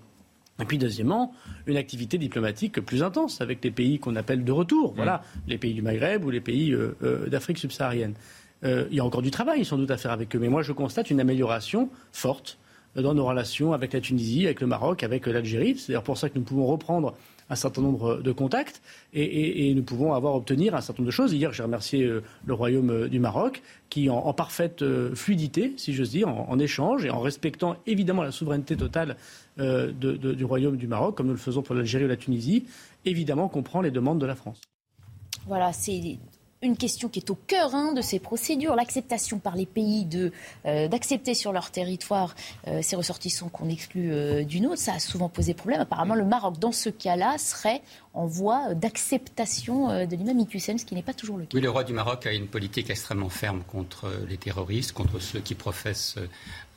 Et 0.61 0.65
puis 0.65 0.77
deuxièmement, 0.77 1.33
une 1.67 1.77
activité 1.77 2.19
diplomatique 2.19 2.81
plus 2.81 3.03
intense 3.03 3.41
avec 3.41 3.65
les 3.65 3.71
pays 3.71 3.99
qu'on 3.99 4.17
appelle 4.17 4.45
de 4.45 4.53
retour, 4.53 4.93
voilà, 4.95 5.23
les 5.47 5.57
pays 5.57 5.73
du 5.73 5.83
Maghreb 5.83 6.25
ou 6.25 6.31
les 6.31 6.41
pays 6.41 6.73
euh, 6.73 6.97
euh, 7.03 7.29
d'Afrique 7.29 7.59
subsaharienne. 7.59 8.15
il 8.62 8.95
y 8.95 9.01
a 9.01 9.05
encore 9.05 9.23
du 9.23 9.31
travail 9.31 9.65
sans 9.65 9.79
doute 9.79 9.91
à 9.91 9.97
faire 9.97 10.11
avec 10.11 10.35
eux, 10.35 10.39
mais 10.39 10.49
moi 10.49 10.62
je 10.62 10.73
constate 10.73 11.11
une 11.11 11.21
amélioration 11.21 11.89
forte 12.12 12.59
dans 12.97 13.15
nos 13.15 13.25
relations 13.25 13.73
avec 13.73 13.93
la 13.93 14.01
Tunisie, 14.01 14.45
avec 14.45 14.61
le 14.61 14.67
Maroc, 14.67 15.05
avec 15.05 15.27
l'Algérie. 15.27 15.79
C'est 15.79 15.93
d'ailleurs 15.93 16.03
pour 16.03 16.19
ça 16.19 16.29
que 16.29 16.37
nous 16.37 16.45
pouvons 16.45 16.67
reprendre 16.67 17.15
un 17.51 17.56
certain 17.56 17.82
nombre 17.82 18.22
de 18.22 18.32
contacts 18.32 18.81
et, 19.12 19.74
nous 19.74 19.82
pouvons 19.82 20.14
avoir 20.14 20.35
obtenir 20.35 20.74
un 20.74 20.81
certain 20.81 21.02
nombre 21.02 21.09
de 21.09 21.14
choses. 21.14 21.32
Hier, 21.32 21.52
j'ai 21.52 21.62
remercié 21.62 22.05
euh, 22.05 22.22
le 22.47 22.55
Royaume 22.55 22.90
euh, 22.90 23.09
du 23.09 23.18
Maroc 23.18 23.62
qui, 23.89 24.09
en, 24.09 24.32
parfaite 24.32 24.82
euh, 24.82 25.14
fluidité, 25.14 25.74
si 25.77 25.93
j'ose 25.93 26.10
dire, 26.10 26.28
en, 26.28 26.59
échange 26.59 27.05
et 27.05 27.10
en 27.10 27.20
respectant 27.20 27.77
évidemment 27.86 28.22
la 28.22 28.31
souveraineté 28.31 28.77
totale 28.77 29.16
du 29.59 30.44
Royaume 30.44 30.77
du 30.77 30.86
Maroc, 30.86 31.16
comme 31.16 31.27
nous 31.27 31.32
le 31.32 31.39
faisons 31.39 31.62
pour 31.62 31.74
l'Algérie 31.74 32.05
ou 32.05 32.09
la 32.09 32.16
Tunisie, 32.16 32.66
évidemment 33.05 33.48
comprend 33.48 33.81
les 33.81 33.90
demandes 33.90 34.20
de 34.20 34.27
la 34.27 34.35
France. 34.35 34.60
Voilà, 35.47 35.72
une 36.62 36.77
question 36.77 37.09
qui 37.09 37.20
est 37.20 37.31
au 37.31 37.35
cœur 37.35 37.74
hein, 37.74 37.93
de 37.93 38.03
ces 38.03 38.19
procédures, 38.19 38.74
l'acceptation 38.74 39.39
par 39.39 39.57
les 39.57 39.65
pays 39.65 40.07
euh, 40.66 40.89
d'accepter 40.89 41.35
sur 41.35 41.53
leur 41.53 41.70
territoire 41.70 42.35
euh, 42.69 42.81
ces 42.82 42.97
ressortissants 42.97 43.49
qu'on 43.49 43.69
exclut 43.70 44.12
euh, 44.12 44.45
d'une 44.45 44.66
autre. 44.66 44.78
Ça 44.78 44.95
a 44.95 44.99
souvent 44.99 45.31
posé 45.31 45.55
problème. 45.55 45.81
Apparemment, 45.81 46.15
le 46.15 46.24
Maroc, 46.24 46.59
dans 46.59 46.73
ce 46.73 46.91
cas-là, 46.91 47.39
serait 47.39 47.81
en 48.12 48.27
voie 48.27 48.74
d'acceptation 48.74 50.05
de 50.05 50.16
l'imam 50.16 50.45
ce 50.51 50.85
qui 50.85 50.95
n'est 50.95 51.03
pas 51.03 51.15
toujours 51.15 51.39
le 51.39 51.45
cas. 51.45 51.51
Oui, 51.55 51.61
le 51.61 51.70
roi 51.70 51.85
du 51.85 51.93
Maroc 51.93 52.27
a 52.27 52.32
une 52.32 52.49
politique 52.49 52.91
extrêmement 52.91 53.28
ferme 53.28 53.62
contre 53.62 54.12
les 54.28 54.37
terroristes, 54.37 54.93
contre 54.93 55.20
ceux 55.20 55.39
qui 55.39 55.55
professent 55.55 56.16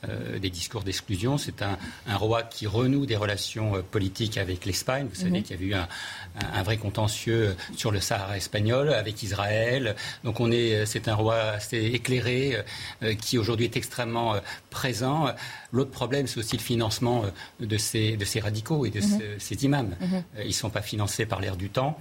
euh, 0.08 0.38
des 0.38 0.50
discours 0.50 0.82
d'exclusion. 0.82 1.38
C'est 1.38 1.62
un, 1.62 1.76
roi 2.16 2.42
qui 2.42 2.66
renoue 2.66 3.06
des 3.06 3.16
relations 3.16 3.76
euh, 3.76 3.82
politiques 3.82 4.38
avec 4.38 4.64
l'Espagne. 4.64 5.06
Vous 5.08 5.14
savez 5.14 5.38
mhm. 5.38 5.42
qu'il 5.42 5.56
y 5.56 5.58
avait 5.58 5.66
eu 5.66 5.74
un, 5.74 6.62
vrai 6.62 6.76
contentieux 6.76 7.56
sur 7.76 7.90
le 7.90 8.00
Sahara 8.00 8.36
espagnol 8.36 8.92
avec 8.92 9.22
Israël. 9.22 9.94
Donc 10.24 10.40
on 10.40 10.50
est, 10.50 10.86
c'est 10.86 11.08
un 11.08 11.14
roi 11.14 11.36
assez 11.36 11.78
éclairé 11.78 12.64
euh, 13.02 13.14
qui 13.14 13.38
aujourd'hui 13.38 13.66
est 13.66 13.76
extrêmement 13.76 14.34
présent. 14.70 15.28
L'autre 15.72 15.90
problème, 15.90 16.26
c'est 16.26 16.38
aussi 16.38 16.56
le 16.56 16.62
financement 16.62 17.24
de 17.60 17.76
ces, 17.76 18.16
de 18.16 18.24
ces 18.24 18.40
radicaux 18.40 18.86
et 18.86 18.90
de 18.90 19.00
mhm. 19.00 19.20
ces, 19.38 19.64
imams. 19.64 19.94
Mhm. 20.00 20.22
Ils 20.40 20.48
ne 20.48 20.52
sont 20.52 20.70
pas 20.70 20.82
financés 20.82 21.26
par 21.26 21.40
l'air 21.40 21.56
du 21.56 21.70
temps, 21.70 21.98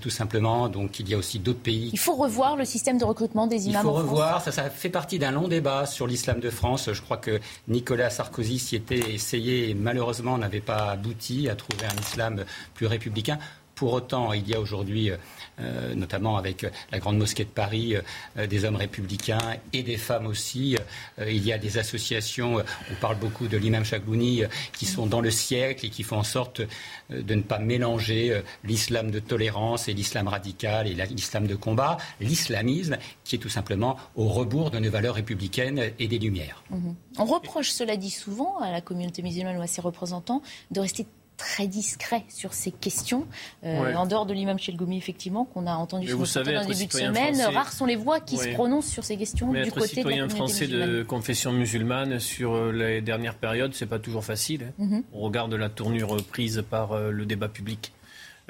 tout 0.00 0.10
simplement. 0.10 0.68
Donc 0.68 1.00
il 1.00 1.08
y 1.08 1.14
a 1.14 1.18
aussi 1.18 1.38
d'autres 1.38 1.60
pays. 1.60 1.90
Il 1.92 1.98
faut 1.98 2.14
revoir 2.14 2.56
le 2.56 2.64
système 2.64 2.98
de 2.98 3.04
recrutement 3.04 3.46
des 3.46 3.68
imams. 3.68 3.82
Il 3.82 3.84
faut 3.84 3.92
revoir. 3.92 4.42
Ça, 4.42 4.52
ça 4.52 4.70
fait 4.70 4.90
partie 4.90 5.18
d'un 5.18 5.30
long 5.30 5.48
débat 5.48 5.86
sur 5.86 6.06
l'islam 6.06 6.40
de 6.40 6.50
France. 6.50 6.90
Je 6.92 7.00
crois 7.00 7.16
que 7.16 7.39
Nicolas 7.68 8.10
Sarkozy 8.10 8.58
s'y 8.58 8.76
était 8.76 9.14
essayé 9.14 9.70
et 9.70 9.74
malheureusement 9.74 10.38
n'avait 10.38 10.60
pas 10.60 10.90
abouti 10.90 11.48
à 11.48 11.56
trouver 11.56 11.86
un 11.86 12.00
islam 12.00 12.44
plus 12.74 12.86
républicain. 12.86 13.38
Pour 13.80 13.94
autant, 13.94 14.34
il 14.34 14.46
y 14.46 14.54
a 14.54 14.60
aujourd'hui, 14.60 15.10
euh, 15.58 15.94
notamment 15.94 16.36
avec 16.36 16.66
la 16.92 16.98
Grande 16.98 17.16
Mosquée 17.16 17.44
de 17.44 17.48
Paris, 17.48 17.94
euh, 18.36 18.46
des 18.46 18.66
hommes 18.66 18.76
républicains 18.76 19.56
et 19.72 19.82
des 19.82 19.96
femmes 19.96 20.26
aussi. 20.26 20.76
Euh, 21.18 21.30
il 21.30 21.42
y 21.46 21.50
a 21.50 21.56
des 21.56 21.78
associations, 21.78 22.56
on 22.58 22.94
parle 23.00 23.16
beaucoup 23.16 23.48
de 23.48 23.56
l'imam 23.56 23.82
Chaglouni, 23.82 24.42
qui 24.74 24.84
sont 24.84 25.06
dans 25.06 25.22
le 25.22 25.30
siècle 25.30 25.86
et 25.86 25.88
qui 25.88 26.02
font 26.02 26.18
en 26.18 26.24
sorte 26.24 26.60
de 27.08 27.34
ne 27.34 27.40
pas 27.40 27.58
mélanger 27.58 28.42
l'islam 28.64 29.10
de 29.10 29.18
tolérance 29.18 29.88
et 29.88 29.94
l'islam 29.94 30.28
radical 30.28 30.86
et 30.86 30.92
l'islam 31.06 31.46
de 31.46 31.54
combat, 31.54 31.96
l'islamisme 32.20 32.98
qui 33.24 33.36
est 33.36 33.38
tout 33.38 33.48
simplement 33.48 33.96
au 34.14 34.28
rebours 34.28 34.70
de 34.70 34.78
nos 34.78 34.90
valeurs 34.90 35.14
républicaines 35.14 35.92
et 35.98 36.06
des 36.06 36.18
Lumières. 36.18 36.62
Mhm. 36.68 36.96
On 37.16 37.24
reproche, 37.24 37.70
cela 37.70 37.96
dit 37.96 38.10
souvent, 38.10 38.58
à 38.58 38.70
la 38.70 38.82
communauté 38.82 39.22
musulmane 39.22 39.56
ou 39.56 39.62
à 39.62 39.66
ses 39.66 39.80
représentants 39.80 40.42
de 40.70 40.80
rester 40.80 41.06
très 41.40 41.66
discret 41.66 42.22
sur 42.28 42.52
ces 42.52 42.70
questions. 42.70 43.26
Euh, 43.64 43.94
en 43.94 44.06
dehors 44.06 44.26
de 44.26 44.34
l'imam 44.34 44.58
Chelgoumi, 44.58 44.98
effectivement, 44.98 45.46
qu'on 45.46 45.66
a 45.66 45.72
entendu 45.72 46.06
sur 46.06 46.18
le 46.18 46.66
début 46.66 46.86
de 46.86 46.92
semaine, 46.92 47.40
rares 47.40 47.72
sont 47.72 47.86
les 47.86 47.96
voix 47.96 48.20
qui 48.20 48.36
se 48.36 48.48
prononcent 48.50 48.90
sur 48.90 49.04
ces 49.04 49.16
questions 49.16 49.50
Mais 49.50 49.64
du 49.64 49.72
côté 49.72 49.88
citoyen 49.88 50.26
de 50.26 50.30
la 50.30 50.36
français 50.36 50.68
de 50.68 51.02
confession 51.02 51.52
musulmane 51.52 52.20
sur 52.20 52.52
euh, 52.52 52.72
les 52.72 53.00
dernières 53.00 53.36
périodes, 53.36 53.72
c'est 53.74 53.86
pas 53.86 53.98
toujours 53.98 54.24
facile. 54.24 54.66
Hein. 54.78 54.84
Mhm. 54.84 55.02
On 55.14 55.20
regarde 55.20 55.54
la 55.54 55.70
tournure 55.70 56.22
prise 56.24 56.62
par 56.68 56.92
euh, 56.92 57.10
le 57.10 57.24
débat 57.24 57.48
public. 57.48 57.92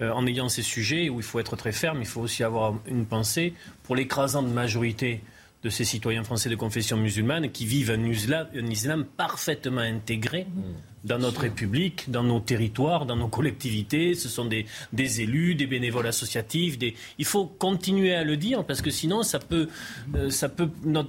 en 0.00 0.26
ayant 0.26 0.48
ces 0.48 0.62
sujets 0.62 1.10
où 1.10 1.20
il 1.20 1.22
faut 1.22 1.38
être 1.40 1.56
très 1.56 1.72
ferme, 1.72 2.00
il 2.00 2.06
faut 2.06 2.22
aussi 2.22 2.42
avoir 2.42 2.74
une 2.86 3.06
pensée 3.06 3.52
pour 3.84 3.94
l'écrasante 3.94 4.48
majorité 4.48 5.20
de 5.62 5.68
ces 5.68 5.84
citoyens 5.84 6.24
français 6.24 6.48
de 6.48 6.56
confession 6.56 6.96
musulmane 6.96 7.50
qui 7.50 7.66
vivent 7.66 7.90
un 7.90 8.04
islam, 8.04 8.46
un 8.54 8.66
islam 8.66 9.04
parfaitement 9.04 9.82
intégré. 9.82 10.46
Mhm 10.48 10.89
dans 11.04 11.18
notre 11.18 11.42
République, 11.42 12.10
dans 12.10 12.22
nos 12.22 12.40
territoires, 12.40 13.06
dans 13.06 13.16
nos 13.16 13.28
collectivités. 13.28 14.14
Ce 14.14 14.28
sont 14.28 14.44
des, 14.44 14.66
des 14.92 15.22
élus, 15.22 15.54
des 15.54 15.66
bénévoles 15.66 16.06
associatifs. 16.06 16.78
Des... 16.78 16.94
Il 17.18 17.24
faut 17.24 17.46
continuer 17.46 18.14
à 18.14 18.24
le 18.24 18.36
dire 18.36 18.64
parce 18.64 18.82
que 18.82 18.90
sinon, 18.90 19.22
ça 19.22 19.38
peut, 19.38 19.68
euh, 20.14 20.30
ça 20.30 20.48
peut, 20.48 20.68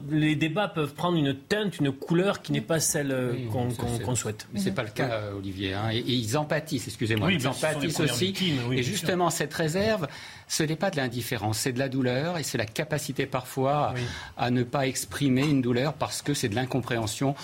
les 0.10 0.36
débats 0.36 0.70
peuvent 0.70 0.94
prendre 0.94 1.18
une 1.18 1.36
teinte, 1.36 1.80
une 1.80 1.92
couleur 1.92 2.42
qui 2.42 2.52
n'est 2.54 2.62
pas 2.62 2.80
celle 2.80 3.12
euh, 3.12 3.34
qu'on 3.50 4.16
souhaite. 4.16 4.48
Mais 4.54 4.60
ce 4.60 4.66
n'est 4.66 4.76
pas 4.76 4.84
le 4.84 4.90
cas, 4.90 5.32
Olivier. 5.36 5.74
Hein. 5.74 5.90
Et, 5.92 6.00
ils 6.00 6.38
empathissent, 6.38 6.88
excusez-moi. 6.88 7.32
ils 7.32 7.48
empathissent 7.48 8.00
aussi. 8.00 8.34
et 8.72 8.84
justement, 8.84 9.30
cette 9.30 9.54
réserve, 9.54 10.08
ce 10.48 10.64
n'est 10.64 10.76
pas 10.76 10.90
de 10.90 10.98
l'indifférence, 10.98 11.60
c'est 11.60 11.74
de 11.74 11.80
la 11.80 11.90
douleur 11.90 12.38
et 12.38 12.44
c'est 12.44 12.58
la 12.58 12.66
capacité 12.66 13.26
parfois 13.26 13.94
à 14.38 14.52
ne 14.52 14.64
pas 14.64 14.88
exprimer 14.88 15.44
une 15.44 15.62
douleur 15.62 15.94
parce 15.94 16.22
que 16.22 16.34
c'est 16.34 16.50
de 16.50 16.56
l'incompréhension 16.56 17.36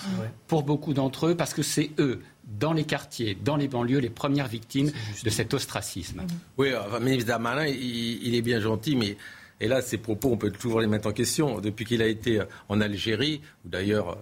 pour 0.46 0.62
beaucoup 0.62 0.94
d'entre 0.94 1.28
eux, 1.28 1.34
parce 1.34 1.54
que 1.54 1.62
c'est 1.62 1.90
eux 1.98 2.22
dans 2.48 2.72
les 2.72 2.84
quartiers, 2.84 3.36
dans 3.42 3.56
les 3.56 3.68
banlieues, 3.68 3.98
les 3.98 4.10
premières 4.10 4.48
victimes 4.48 4.90
de 5.22 5.30
cet 5.30 5.54
ostracisme. 5.54 6.22
Oui, 6.56 6.70
enfin, 6.74 6.98
ministre 7.00 7.26
Darmanin, 7.26 7.66
il, 7.66 8.34
est 8.34 8.42
bien 8.42 8.60
gentil, 8.60 8.96
mais 8.96 9.16
et 9.60 9.68
là, 9.68 9.82
ses 9.82 9.98
propos, 9.98 10.30
on 10.30 10.36
peut 10.36 10.50
toujours 10.50 10.80
les 10.80 10.86
mettre 10.86 11.08
en 11.08 11.12
question. 11.12 11.60
Depuis 11.60 11.84
qu'il 11.84 12.00
a 12.00 12.06
été 12.06 12.40
en 12.68 12.80
Algérie, 12.80 13.42
où 13.64 13.68
d'ailleurs, 13.68 14.12
euh, 14.12 14.14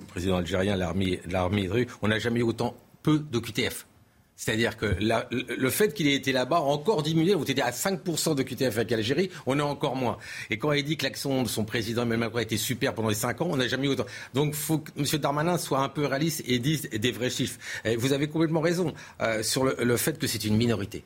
le 0.00 0.06
président 0.06 0.36
algérien 0.36 0.76
l'a 0.76 0.90
remis, 0.90 1.18
on 2.02 2.08
n'a 2.08 2.18
jamais 2.18 2.40
eu 2.40 2.44
autant 2.44 2.76
peu 3.02 3.18
d'OQTF. 3.18 3.86
C'est-à-dire 4.36 4.76
que 4.76 4.96
le 5.00 5.70
fait 5.70 5.94
qu'il 5.94 6.06
ait 6.06 6.14
été 6.14 6.32
là-bas 6.32 6.60
encore 6.60 7.02
diminué. 7.02 7.34
Vous 7.34 7.50
étiez 7.50 7.62
à 7.62 7.70
5% 7.70 8.34
de 8.34 8.42
QTF 8.42 8.76
avec 8.76 8.90
l'Algérie, 8.90 9.30
on 9.46 9.58
est 9.58 9.62
encore 9.62 9.96
moins. 9.96 10.18
Et 10.50 10.58
quand 10.58 10.72
il 10.72 10.84
dit 10.84 10.96
que 10.96 11.04
l'action 11.04 11.42
de 11.42 11.48
son 11.48 11.64
président 11.64 12.02
Emmanuel 12.02 12.20
Macron 12.20 12.38
a 12.38 12.42
été 12.42 12.56
super 12.56 12.94
pendant 12.94 13.08
les 13.08 13.14
5 13.14 13.40
ans, 13.40 13.48
on 13.50 13.56
n'a 13.56 13.68
jamais 13.68 13.86
eu 13.86 13.90
autant. 13.90 14.06
Donc 14.34 14.48
il 14.48 14.54
faut 14.54 14.78
que 14.78 14.90
M. 14.98 15.04
Darmanin 15.20 15.58
soit 15.58 15.80
un 15.80 15.88
peu 15.88 16.04
réaliste 16.04 16.42
et 16.46 16.58
dise 16.58 16.88
des 16.90 17.12
vrais 17.12 17.30
chiffres. 17.30 17.58
vous 17.96 18.12
avez 18.12 18.28
complètement 18.28 18.60
raison 18.60 18.92
euh, 19.20 19.42
sur 19.42 19.64
le 19.64 19.96
fait 19.96 20.18
que 20.18 20.26
c'est 20.26 20.44
une 20.44 20.56
minorité. 20.56 21.04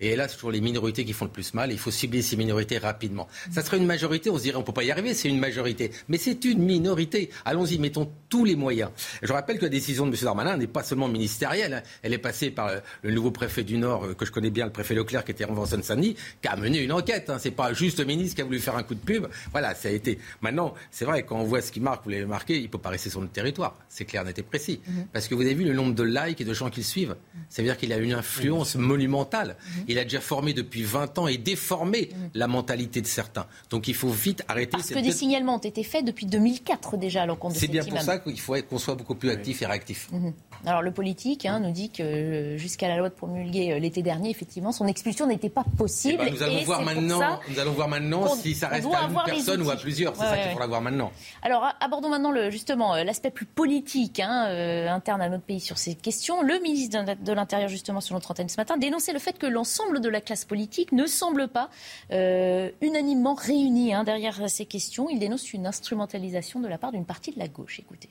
Et 0.00 0.14
là, 0.14 0.28
c'est 0.28 0.34
toujours 0.34 0.50
les 0.50 0.60
minorités 0.60 1.04
qui 1.04 1.12
font 1.12 1.24
le 1.24 1.30
plus 1.30 1.54
mal. 1.54 1.72
il 1.72 1.78
faut 1.78 1.90
cibler 1.90 2.20
ces 2.22 2.36
minorités 2.36 2.78
rapidement. 2.78 3.28
Ça 3.50 3.62
serait 3.62 3.78
une 3.78 3.86
majorité, 3.86 4.28
on 4.30 4.36
se 4.36 4.42
dirait 4.42 4.56
on 4.56 4.60
ne 4.60 4.64
peut 4.64 4.72
pas 4.72 4.84
y 4.84 4.90
arriver, 4.90 5.14
c'est 5.14 5.28
une 5.28 5.38
majorité. 5.38 5.90
Mais 6.08 6.18
c'est 6.18 6.44
une 6.44 6.62
minorité. 6.62 7.30
Allons-y, 7.44 7.78
mettons 7.78 8.10
tous 8.28 8.44
les 8.44 8.56
moyens. 8.56 8.90
Je 9.22 9.32
rappelle 9.32 9.58
que 9.58 9.64
la 9.64 9.70
décision 9.70 10.06
de 10.06 10.14
M. 10.14 10.16
Darmanin 10.22 10.56
n'est 10.56 10.66
pas 10.66 10.82
seulement 10.82 11.08
ministérielle. 11.08 11.74
Hein. 11.74 11.82
Elle 12.02 12.12
est 12.12 12.18
passée 12.18 12.50
par 12.50 12.68
euh, 12.68 12.78
le 13.02 13.12
nouveau 13.12 13.30
préfet 13.30 13.64
du 13.64 13.78
Nord, 13.78 14.04
euh, 14.04 14.14
que 14.14 14.26
je 14.26 14.32
connais 14.32 14.50
bien, 14.50 14.66
le 14.66 14.72
préfet 14.72 14.94
Leclerc, 14.94 15.24
qui 15.24 15.30
était 15.30 15.44
en 15.44 15.66
Seine-Saint-Denis, 15.66 16.16
qui 16.42 16.48
a 16.48 16.56
mené 16.56 16.82
une 16.82 16.92
enquête. 16.92 17.30
Hein. 17.30 17.38
C'est 17.40 17.50
pas 17.50 17.72
juste 17.72 17.98
le 17.98 18.04
ministre 18.04 18.36
qui 18.36 18.42
a 18.42 18.44
voulu 18.44 18.60
faire 18.60 18.76
un 18.76 18.82
coup 18.82 18.94
de 18.94 19.00
pub. 19.00 19.26
Voilà, 19.52 19.74
ça 19.74 19.88
a 19.88 19.92
été. 19.92 20.18
Maintenant, 20.42 20.74
c'est 20.90 21.04
vrai, 21.04 21.22
quand 21.22 21.38
on 21.38 21.44
voit 21.44 21.62
ce 21.62 21.72
qui 21.72 21.80
marque, 21.80 22.04
vous 22.04 22.10
l'avez 22.10 22.26
marqué, 22.26 22.56
il 22.58 22.64
ne 22.64 22.68
peut 22.68 22.78
pas 22.78 22.90
rester 22.90 23.08
sur 23.08 23.20
notre 23.20 23.32
territoire. 23.32 23.76
C'est 23.88 24.04
clair, 24.04 24.24
net 24.24 24.38
et 24.38 24.42
précis. 24.42 24.80
Mhm. 24.86 25.06
Parce 25.12 25.28
que 25.28 25.34
vous 25.34 25.42
avez 25.42 25.54
vu 25.54 25.64
le 25.64 25.72
nombre 25.72 25.94
de 25.94 26.02
likes 26.02 26.40
et 26.40 26.44
de 26.44 26.54
gens 26.54 26.68
qui 26.68 26.80
le 26.80 26.84
suivent. 26.84 27.16
Ça 27.48 27.62
veut 27.62 27.68
dire 27.68 27.78
qu'il 27.78 27.92
a 27.92 27.96
une 27.96 28.12
influence 28.12 28.76
monumentale. 28.76 29.56
Il 29.88 29.98
a 29.98 30.04
déjà 30.04 30.20
formé 30.20 30.52
depuis 30.52 30.82
20 30.82 31.18
ans 31.18 31.26
et 31.26 31.38
déformé 31.38 32.10
mm. 32.12 32.16
la 32.34 32.46
mentalité 32.48 33.00
de 33.00 33.06
certains. 33.06 33.46
Donc 33.70 33.88
il 33.88 33.94
faut 33.94 34.08
vite 34.08 34.42
arrêter. 34.48 34.72
Parce 34.72 34.90
que 34.90 34.98
des 34.98 35.12
signalements 35.12 35.56
ont 35.56 35.58
été 35.58 35.82
faits 35.82 36.04
depuis 36.04 36.26
2004 36.26 36.96
déjà 36.96 37.22
à 37.22 37.26
l'encontre 37.26 37.54
de 37.54 37.60
C'est 37.60 37.68
bien 37.68 37.84
pour 37.84 38.00
ça 38.00 38.18
qu'il 38.18 38.40
faut 38.40 38.54
qu'on 38.68 38.78
soit 38.78 38.94
beaucoup 38.94 39.14
plus 39.14 39.30
actif 39.30 39.62
et 39.62 39.66
réactif. 39.66 40.08
Mm-hmm. 40.12 40.32
Alors 40.64 40.82
le 40.82 40.90
politique 40.90 41.46
hein, 41.46 41.60
nous 41.60 41.70
dit 41.70 41.90
que 41.90 42.02
euh, 42.02 42.56
jusqu'à 42.56 42.88
la 42.88 42.96
loi 42.96 43.08
de 43.08 43.14
promulguer 43.14 43.72
euh, 43.72 43.78
l'été 43.78 44.02
dernier, 44.02 44.30
effectivement, 44.30 44.72
son 44.72 44.86
expulsion 44.86 45.26
n'était 45.26 45.50
pas 45.50 45.64
possible. 45.76 46.22
Eh 46.26 46.30
ben, 46.30 46.34
nous, 46.34 46.42
allons 46.42 46.64
voir 46.64 46.82
maintenant, 46.82 47.40
nous 47.48 47.58
allons 47.58 47.72
voir 47.72 47.88
maintenant 47.88 48.34
si 48.34 48.54
ça 48.54 48.68
reste 48.68 48.86
à 48.86 49.08
une 49.08 49.18
personne 49.24 49.62
ou 49.62 49.70
à 49.70 49.76
plusieurs. 49.76 50.14
C'est 50.16 50.22
ça 50.22 50.38
qu'il 50.38 50.50
faudra 50.52 50.66
voir 50.66 50.82
maintenant. 50.82 51.12
Alors 51.42 51.66
abordons 51.80 52.08
maintenant 52.08 52.30
le, 52.30 52.50
justement 52.50 52.94
euh, 52.94 53.04
l'aspect 53.04 53.30
plus 53.30 53.46
politique 53.46 54.20
hein, 54.20 54.46
interne 54.88 55.20
à 55.20 55.28
notre 55.28 55.44
pays 55.44 55.60
sur 55.60 55.78
ces 55.78 55.94
questions. 55.94 56.42
Le 56.42 56.58
ministre 56.60 57.04
de 57.22 57.32
l'Intérieur, 57.32 57.68
justement, 57.68 58.00
sur 58.00 58.14
notre 58.14 58.30
antenne 58.30 58.48
ce 58.48 58.56
matin, 58.56 58.76
dénonçait 58.76 59.12
le 59.12 59.18
fait 59.18 59.38
que 59.38 59.46
l'ensemble 59.46 60.00
de 60.00 60.08
la 60.08 60.20
classe 60.20 60.44
politique 60.44 60.92
ne 60.92 61.06
semble 61.06 61.48
pas 61.48 61.70
unanimement 62.10 63.34
réunie 63.34 63.94
hein, 63.94 64.04
derrière 64.04 64.48
ces 64.48 64.66
questions. 64.66 65.08
Il 65.10 65.18
dénonce 65.18 65.52
une 65.52 65.66
instrumentalisation 65.66 66.60
de 66.60 66.68
la 66.68 66.78
part 66.78 66.92
d'une 66.92 67.06
partie 67.06 67.32
de 67.32 67.38
la 67.38 67.48
gauche. 67.48 67.78
Écoutez. 67.80 68.08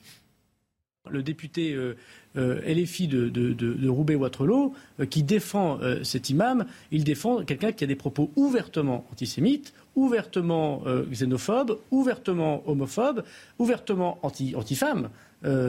Le 1.08 1.22
député 1.22 1.72
euh, 1.72 1.96
LFI 2.36 3.08
de, 3.08 3.88
Roubaix-Waterloo, 3.88 4.74
euh, 5.00 5.06
qui 5.06 5.22
défend 5.22 5.78
cet 6.02 6.30
imam, 6.30 6.66
il 6.90 7.04
défend 7.04 7.44
quelqu'un 7.44 7.72
qui 7.72 7.84
a 7.84 7.86
des 7.86 7.96
propos 7.96 8.30
ouvertement 8.36 9.06
antisémites, 9.12 9.72
ouvertement 9.94 10.82
xénophobes, 11.10 11.78
ouvertement 11.90 12.62
homophobes, 12.66 13.24
ouvertement 13.58 14.18
anti, 14.22 14.54
anti-femmes. 14.54 15.08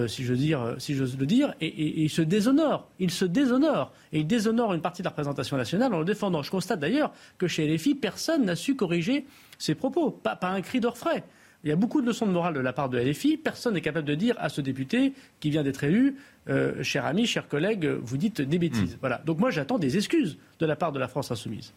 si 0.08 0.24
je 0.24 0.34
dire, 0.34 0.76
si 0.78 0.96
j'ose 0.96 1.18
le 1.18 1.26
dire, 1.26 1.54
et, 1.62 2.04
il 2.04 2.10
se 2.10 2.22
déshonore. 2.22 2.90
Il 3.00 3.12
se 3.12 3.26
déshonore. 3.26 3.94
Et 4.12 4.20
il 4.20 4.28
déshonore 4.28 4.74
une 4.74 4.82
partie 4.82 5.02
de 5.02 5.06
la 5.06 5.12
représentation 5.12 5.56
nationale 5.58 5.94
en 5.94 6.00
le 6.00 6.06
défendant. 6.06 6.44
Je 6.44 6.52
constate 6.52 6.80
d'ailleurs 6.80 7.14
que 7.38 7.48
chez 7.48 7.68
LFI, 7.68 7.96
personne 7.96 8.46
n'a 8.46 8.56
su 8.56 8.76
corriger 8.76 9.26
ses 9.58 9.76
propos. 9.76 10.12
Pas, 10.12 10.36
pas 10.36 10.50
un 10.50 10.62
cri 10.62 10.80
d'orfraie. 10.80 11.24
Il 11.64 11.70
y 11.70 11.74
a 11.74 11.76
beaucoup 11.76 12.02
de 12.02 12.06
leçons 12.06 12.26
de 12.26 12.32
morale 12.32 12.54
de 12.54 12.60
la 12.60 12.74
part 12.74 12.90
de 12.90 13.00
LFI. 13.00 13.38
Personne 13.38 13.74
n'est 13.74 13.82
capable 13.82 14.08
de 14.08 14.16
dire 14.16 14.36
à 14.40 14.50
ce 14.50 14.62
député 14.62 15.14
qui 15.40 15.50
vient 15.50 15.64
d'être 15.64 15.84
élu, 15.84 16.18
euh, 16.50 16.82
cher 16.84 17.06
ami, 17.06 17.26
cher 17.26 17.48
collègue, 17.48 17.86
vous 18.02 18.18
dites 18.18 18.42
des 18.42 18.60
bêtises. 18.60 18.96
Hmm. 18.96 19.00
Voilà. 19.02 19.22
Donc 19.26 19.40
moi, 19.40 19.50
j'attends 19.50 19.80
des 19.80 19.98
excuses 19.98 20.38
de 20.60 20.66
la 20.66 20.76
part 20.76 20.92
de 20.92 21.00
la 21.00 21.08
France 21.08 21.32
insoumise. 21.32 21.74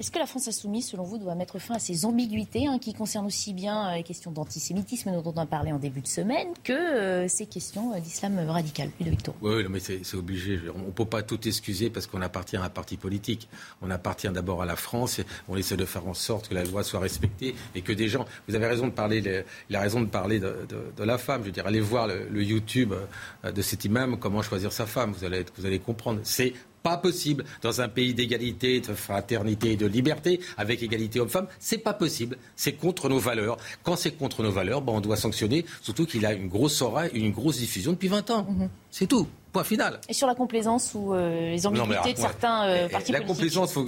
Est-ce 0.00 0.12
que 0.12 0.20
la 0.20 0.26
France 0.26 0.46
insoumise, 0.46 0.86
selon 0.86 1.02
vous, 1.02 1.18
doit 1.18 1.34
mettre 1.34 1.58
fin 1.58 1.74
à 1.74 1.78
ces 1.80 2.04
ambiguïtés 2.04 2.68
hein, 2.68 2.78
qui 2.78 2.94
concernent 2.94 3.26
aussi 3.26 3.52
bien 3.52 3.88
euh, 3.88 3.96
les 3.96 4.04
questions 4.04 4.30
d'antisémitisme 4.30 5.10
dont 5.10 5.32
on 5.34 5.36
a 5.40 5.44
parlé 5.44 5.72
en 5.72 5.78
début 5.80 6.02
de 6.02 6.06
semaine 6.06 6.46
que 6.62 6.72
euh, 6.72 7.26
ces 7.26 7.46
questions 7.46 7.92
euh, 7.92 7.98
d'islam 7.98 8.38
radical? 8.48 8.90
Victor. 9.00 9.34
Oui, 9.42 9.64
mais 9.68 9.80
c'est 9.80 10.14
obligé. 10.14 10.60
On 10.72 10.86
ne 10.86 10.90
peut 10.92 11.04
pas 11.04 11.24
tout 11.24 11.48
excuser 11.48 11.90
parce 11.90 12.06
qu'on 12.06 12.22
appartient 12.22 12.56
à 12.56 12.62
un 12.62 12.68
parti 12.68 12.96
politique. 12.96 13.48
On 13.82 13.90
appartient 13.90 14.28
d'abord 14.28 14.62
à 14.62 14.66
la 14.66 14.76
France. 14.76 15.18
Et 15.18 15.26
on 15.48 15.56
essaie 15.56 15.76
de 15.76 15.84
faire 15.84 16.06
en 16.06 16.14
sorte 16.14 16.48
que 16.48 16.54
la 16.54 16.62
loi 16.62 16.84
soit 16.84 17.00
respectée 17.00 17.56
et 17.74 17.82
que 17.82 17.92
des 17.92 18.06
gens. 18.06 18.24
Vous 18.46 18.54
avez 18.54 18.68
raison 18.68 18.86
de 18.86 18.92
parler. 18.92 19.44
A 19.74 19.80
raison 19.80 20.00
de 20.00 20.06
parler 20.06 20.38
de, 20.38 20.64
la 20.98 21.18
femme. 21.18 21.40
Je 21.40 21.46
veux 21.46 21.52
dire, 21.52 21.66
allez 21.66 21.80
voir 21.80 22.06
le, 22.06 22.42
YouTube 22.42 22.94
de 23.42 23.62
cet 23.62 23.84
imam, 23.84 24.16
comment 24.18 24.42
choisir 24.42 24.72
sa 24.72 24.86
femme. 24.86 25.12
Vous 25.12 25.24
allez, 25.24 25.44
vous 25.56 25.66
allez 25.66 25.80
comprendre. 25.80 26.20
C'est 26.22 26.52
Pas 26.82 26.96
possible. 26.96 27.44
Dans 27.62 27.80
un 27.80 27.88
pays 27.88 28.14
d'égalité, 28.14 28.80
de 28.80 28.94
fraternité 28.94 29.72
et 29.72 29.76
de 29.76 29.86
liberté, 29.86 30.40
avec 30.56 30.82
égalité 30.82 31.20
homme-femme, 31.20 31.46
c'est 31.58 31.78
pas 31.78 31.94
possible. 31.94 32.36
C'est 32.56 32.72
contre 32.72 33.08
nos 33.08 33.18
valeurs. 33.18 33.56
Quand 33.82 33.96
c'est 33.96 34.12
contre 34.12 34.42
nos 34.42 34.50
valeurs, 34.50 34.82
ben, 34.82 34.92
on 34.92 35.00
doit 35.00 35.16
sanctionner, 35.16 35.64
surtout 35.82 36.06
qu'il 36.06 36.24
a 36.26 36.32
une 36.32 36.48
grosse 36.48 36.80
aura, 36.82 37.08
une 37.08 37.32
grosse 37.32 37.58
diffusion 37.58 37.92
depuis 37.92 38.08
20 38.08 38.30
ans. 38.30 38.46
Mhm. 38.48 38.68
C'est 38.90 39.06
tout. 39.06 39.26
Point 39.52 39.64
final. 39.64 40.00
Et 40.08 40.12
sur 40.12 40.26
la 40.26 40.34
complaisance 40.34 40.92
ou 40.94 41.14
euh, 41.14 41.50
les 41.50 41.66
ambiguïtés 41.66 42.12
de 42.12 42.18
certains 42.18 42.66
euh, 42.66 42.88
partis 42.88 43.12
la 43.12 43.20
politiques 43.20 43.20
La 43.20 43.20
complaisance, 43.20 43.72
faut, 43.72 43.86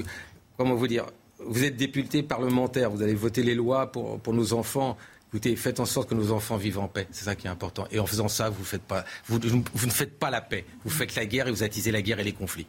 comment 0.56 0.74
vous 0.74 0.88
dire 0.88 1.06
Vous 1.38 1.64
êtes 1.64 1.76
député 1.76 2.22
parlementaire, 2.22 2.90
vous 2.90 3.02
allez 3.02 3.14
voter 3.14 3.42
les 3.42 3.54
lois 3.54 3.92
pour, 3.92 4.18
pour 4.20 4.32
nos 4.32 4.52
enfants. 4.54 4.96
Écoutez, 5.30 5.54
faites 5.54 5.78
en 5.78 5.84
sorte 5.84 6.10
que 6.10 6.14
nos 6.16 6.32
enfants 6.32 6.56
vivent 6.56 6.80
en 6.80 6.88
paix. 6.88 7.06
C'est 7.12 7.24
ça 7.24 7.36
qui 7.36 7.46
est 7.46 7.50
important. 7.50 7.86
Et 7.92 8.00
en 8.00 8.06
faisant 8.06 8.26
ça, 8.26 8.50
vous, 8.50 8.64
faites 8.64 8.82
pas, 8.82 9.04
vous, 9.26 9.38
vous, 9.74 9.86
ne 9.86 9.92
faites 9.92 10.18
pas 10.18 10.28
la 10.28 10.40
paix. 10.40 10.64
Vous 10.84 10.90
faites 10.90 11.14
la 11.14 11.24
guerre 11.24 11.46
et 11.46 11.52
vous 11.52 11.62
attisez 11.62 11.92
la 11.92 12.02
guerre 12.02 12.18
et 12.18 12.24
les 12.24 12.32
conflits. 12.32 12.66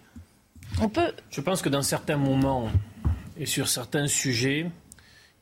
On 0.79 0.88
peut. 0.88 1.11
Je 1.31 1.41
pense 1.41 1.63
que 1.63 1.69
dans 1.69 1.81
certains 1.81 2.17
moments 2.17 2.71
et 3.35 3.47
sur 3.47 3.67
certains 3.67 4.07
sujets, 4.07 4.69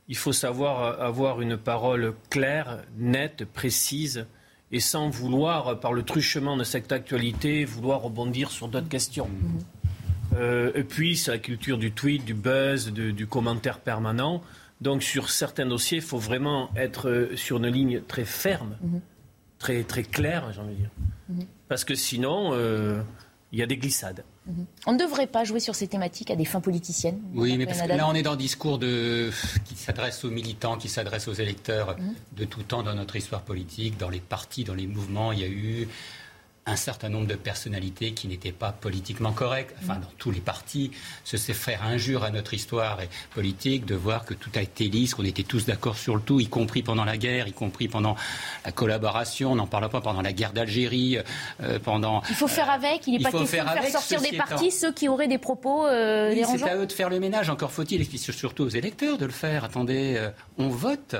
il 0.08 0.16
faut 0.16 0.32
savoir 0.32 1.02
avoir 1.02 1.41
une 1.41 1.58
parole 1.58 2.16
claire, 2.30 2.84
nette, 2.98 3.44
précise, 3.44 4.26
et 4.72 4.80
sans 4.80 5.10
vouloir, 5.10 5.82
par 5.82 5.91
le 5.91 6.04
truchement 6.04 6.56
de 6.56 6.64
cette 6.64 6.94
actualité, 6.94 7.66
vouloir 7.66 8.02
rebondir 8.02 8.50
sur 8.50 8.70
d'autres 8.70 8.88
questions. 8.88 9.28
Mm-hmm. 9.28 10.38
Euh, 10.38 10.72
et 10.74 10.84
puis, 10.84 11.18
c'est 11.18 11.32
la 11.32 11.38
culture 11.38 11.78
du 11.78 11.91
tweet, 11.91 12.24
du 12.24 12.34
buzz, 12.34 12.94
du 12.94 13.28
commentaire 13.28 13.80
permanent. 13.80 14.41
Donc 14.82 15.04
sur 15.04 15.30
certains 15.30 15.66
dossiers, 15.66 15.98
il 15.98 16.04
faut 16.04 16.18
vraiment 16.18 16.70
être 16.76 17.10
euh, 17.10 17.36
sur 17.36 17.58
une 17.58 17.68
ligne 17.68 18.02
très 18.02 18.26
ferme, 18.26 18.78
mhm. 18.82 19.02
très, 19.58 19.84
très 19.84 20.04
claire, 20.04 20.52
j'ai 20.54 20.62
envie 20.62 20.74
de 20.74 20.80
dire. 20.80 20.90
Mhm. 21.30 21.46
Parce 21.68 21.84
que 21.84 21.96
sinon, 21.96 22.52
euh, 22.54 23.02
il 23.52 23.60
y 23.60 23.62
a 23.62 23.66
des 23.66 23.78
glissades. 23.78 24.24
Mhm. 24.48 24.66
On 24.88 24.94
ne 24.94 24.98
devrait 24.98 25.28
pas 25.28 25.44
jouer 25.44 25.60
sur 25.60 25.76
ces 25.76 25.88
thématiques 25.88 26.32
à 26.32 26.36
des 26.38 26.46
fins 26.46 26.62
politiciennes. 26.62 27.20
Oui, 27.34 27.58
mais 27.58 27.66
parce 27.66 27.82
que 27.82 27.88
là, 27.88 28.08
on 28.08 28.14
est 28.14 28.24
dans 28.24 28.34
un 28.34 28.38
discours 28.38 28.80
de... 28.80 29.32
qui 29.66 29.76
s'adresse 29.76 30.24
aux 30.24 30.32
militants, 30.32 30.78
qui 30.78 30.88
s'adresse 30.88 31.28
aux 31.28 31.34
électeurs 31.34 31.98
de 32.38 32.46
tout 32.46 32.64
temps 32.64 32.82
dans 32.82 32.96
notre 32.96 33.18
histoire 33.18 33.42
politique, 33.42 33.98
dans 33.98 34.10
les 34.10 34.22
partis, 34.22 34.64
dans 34.64 34.76
les 34.76 34.88
mouvements. 34.88 35.34
Il 35.34 35.40
y 35.40 35.44
a 35.44 35.48
eu 35.48 35.90
un 36.70 36.76
certain 36.76 37.10
nombre 37.10 37.28
de 37.28 37.36
personnalités 37.36 38.14
qui 38.14 38.28
n'étaient 38.28 38.52
pas 38.52 38.72
politiquement 38.72 39.32
correctes, 39.32 39.76
enfin 39.82 39.96
dans 39.96 40.12
tous 40.18 40.32
les 40.32 40.40
partis, 40.40 40.91
se 41.24 41.38
faire 41.54 41.84
injure 41.84 42.24
à 42.24 42.32
notre 42.32 42.54
histoire 42.54 43.02
et 43.02 43.10
politique 43.34 43.86
de 43.86 43.96
voir 43.96 44.26
que 44.26 44.34
tout 44.34 44.52
a 44.56 44.62
été 44.62 44.86
lisse, 44.86 45.16
qu'on 45.16 45.24
était 45.24 45.44
tous 45.44 45.66
d'accord 45.66 45.98
sur 45.98 46.16
le 46.16 46.22
tout, 46.22 46.40
y 46.40 46.48
compris 46.48 46.84
pendant 46.84 47.06
la 47.06 47.18
guerre, 47.18 47.48
y 47.48 47.54
compris 47.54 47.88
pendant 47.88 48.16
la 48.66 48.72
collaboration, 48.72 49.54
on 49.54 49.56
n'en 49.56 49.68
parle 49.68 49.90
pas 49.90 50.02
pendant 50.02 50.22
la 50.22 50.34
guerre 50.34 50.54
d'Algérie, 50.54 51.18
euh, 51.62 51.80
pendant... 51.80 52.22
Il 52.30 52.36
faut 52.36 52.48
faire 52.48 52.70
avec, 52.70 53.08
il 53.08 53.14
n'est 53.14 53.24
pas 53.24 53.32
question 53.32 53.64
de 53.64 53.68
faire 53.68 53.88
sortir 53.90 54.22
des 54.22 54.38
partis 54.38 54.72
ceux 54.72 54.91
qui 54.91 55.08
auraient 55.08 55.28
des 55.28 55.38
propos 55.38 55.88
euh, 55.88 56.32
oui, 56.32 56.44
C'est 56.46 56.70
à 56.70 56.76
eux 56.76 56.86
de 56.86 56.91
faire 56.91 57.10
le 57.10 57.20
ménage, 57.20 57.50
encore 57.50 57.72
faut-il, 57.72 58.02
et 58.02 58.18
surtout 58.18 58.64
aux 58.64 58.70
électeurs 58.70 59.18
de 59.18 59.26
le 59.26 59.32
faire. 59.32 59.64
Attendez, 59.64 60.16
euh, 60.18 60.30
on 60.58 60.70
vote. 60.70 61.16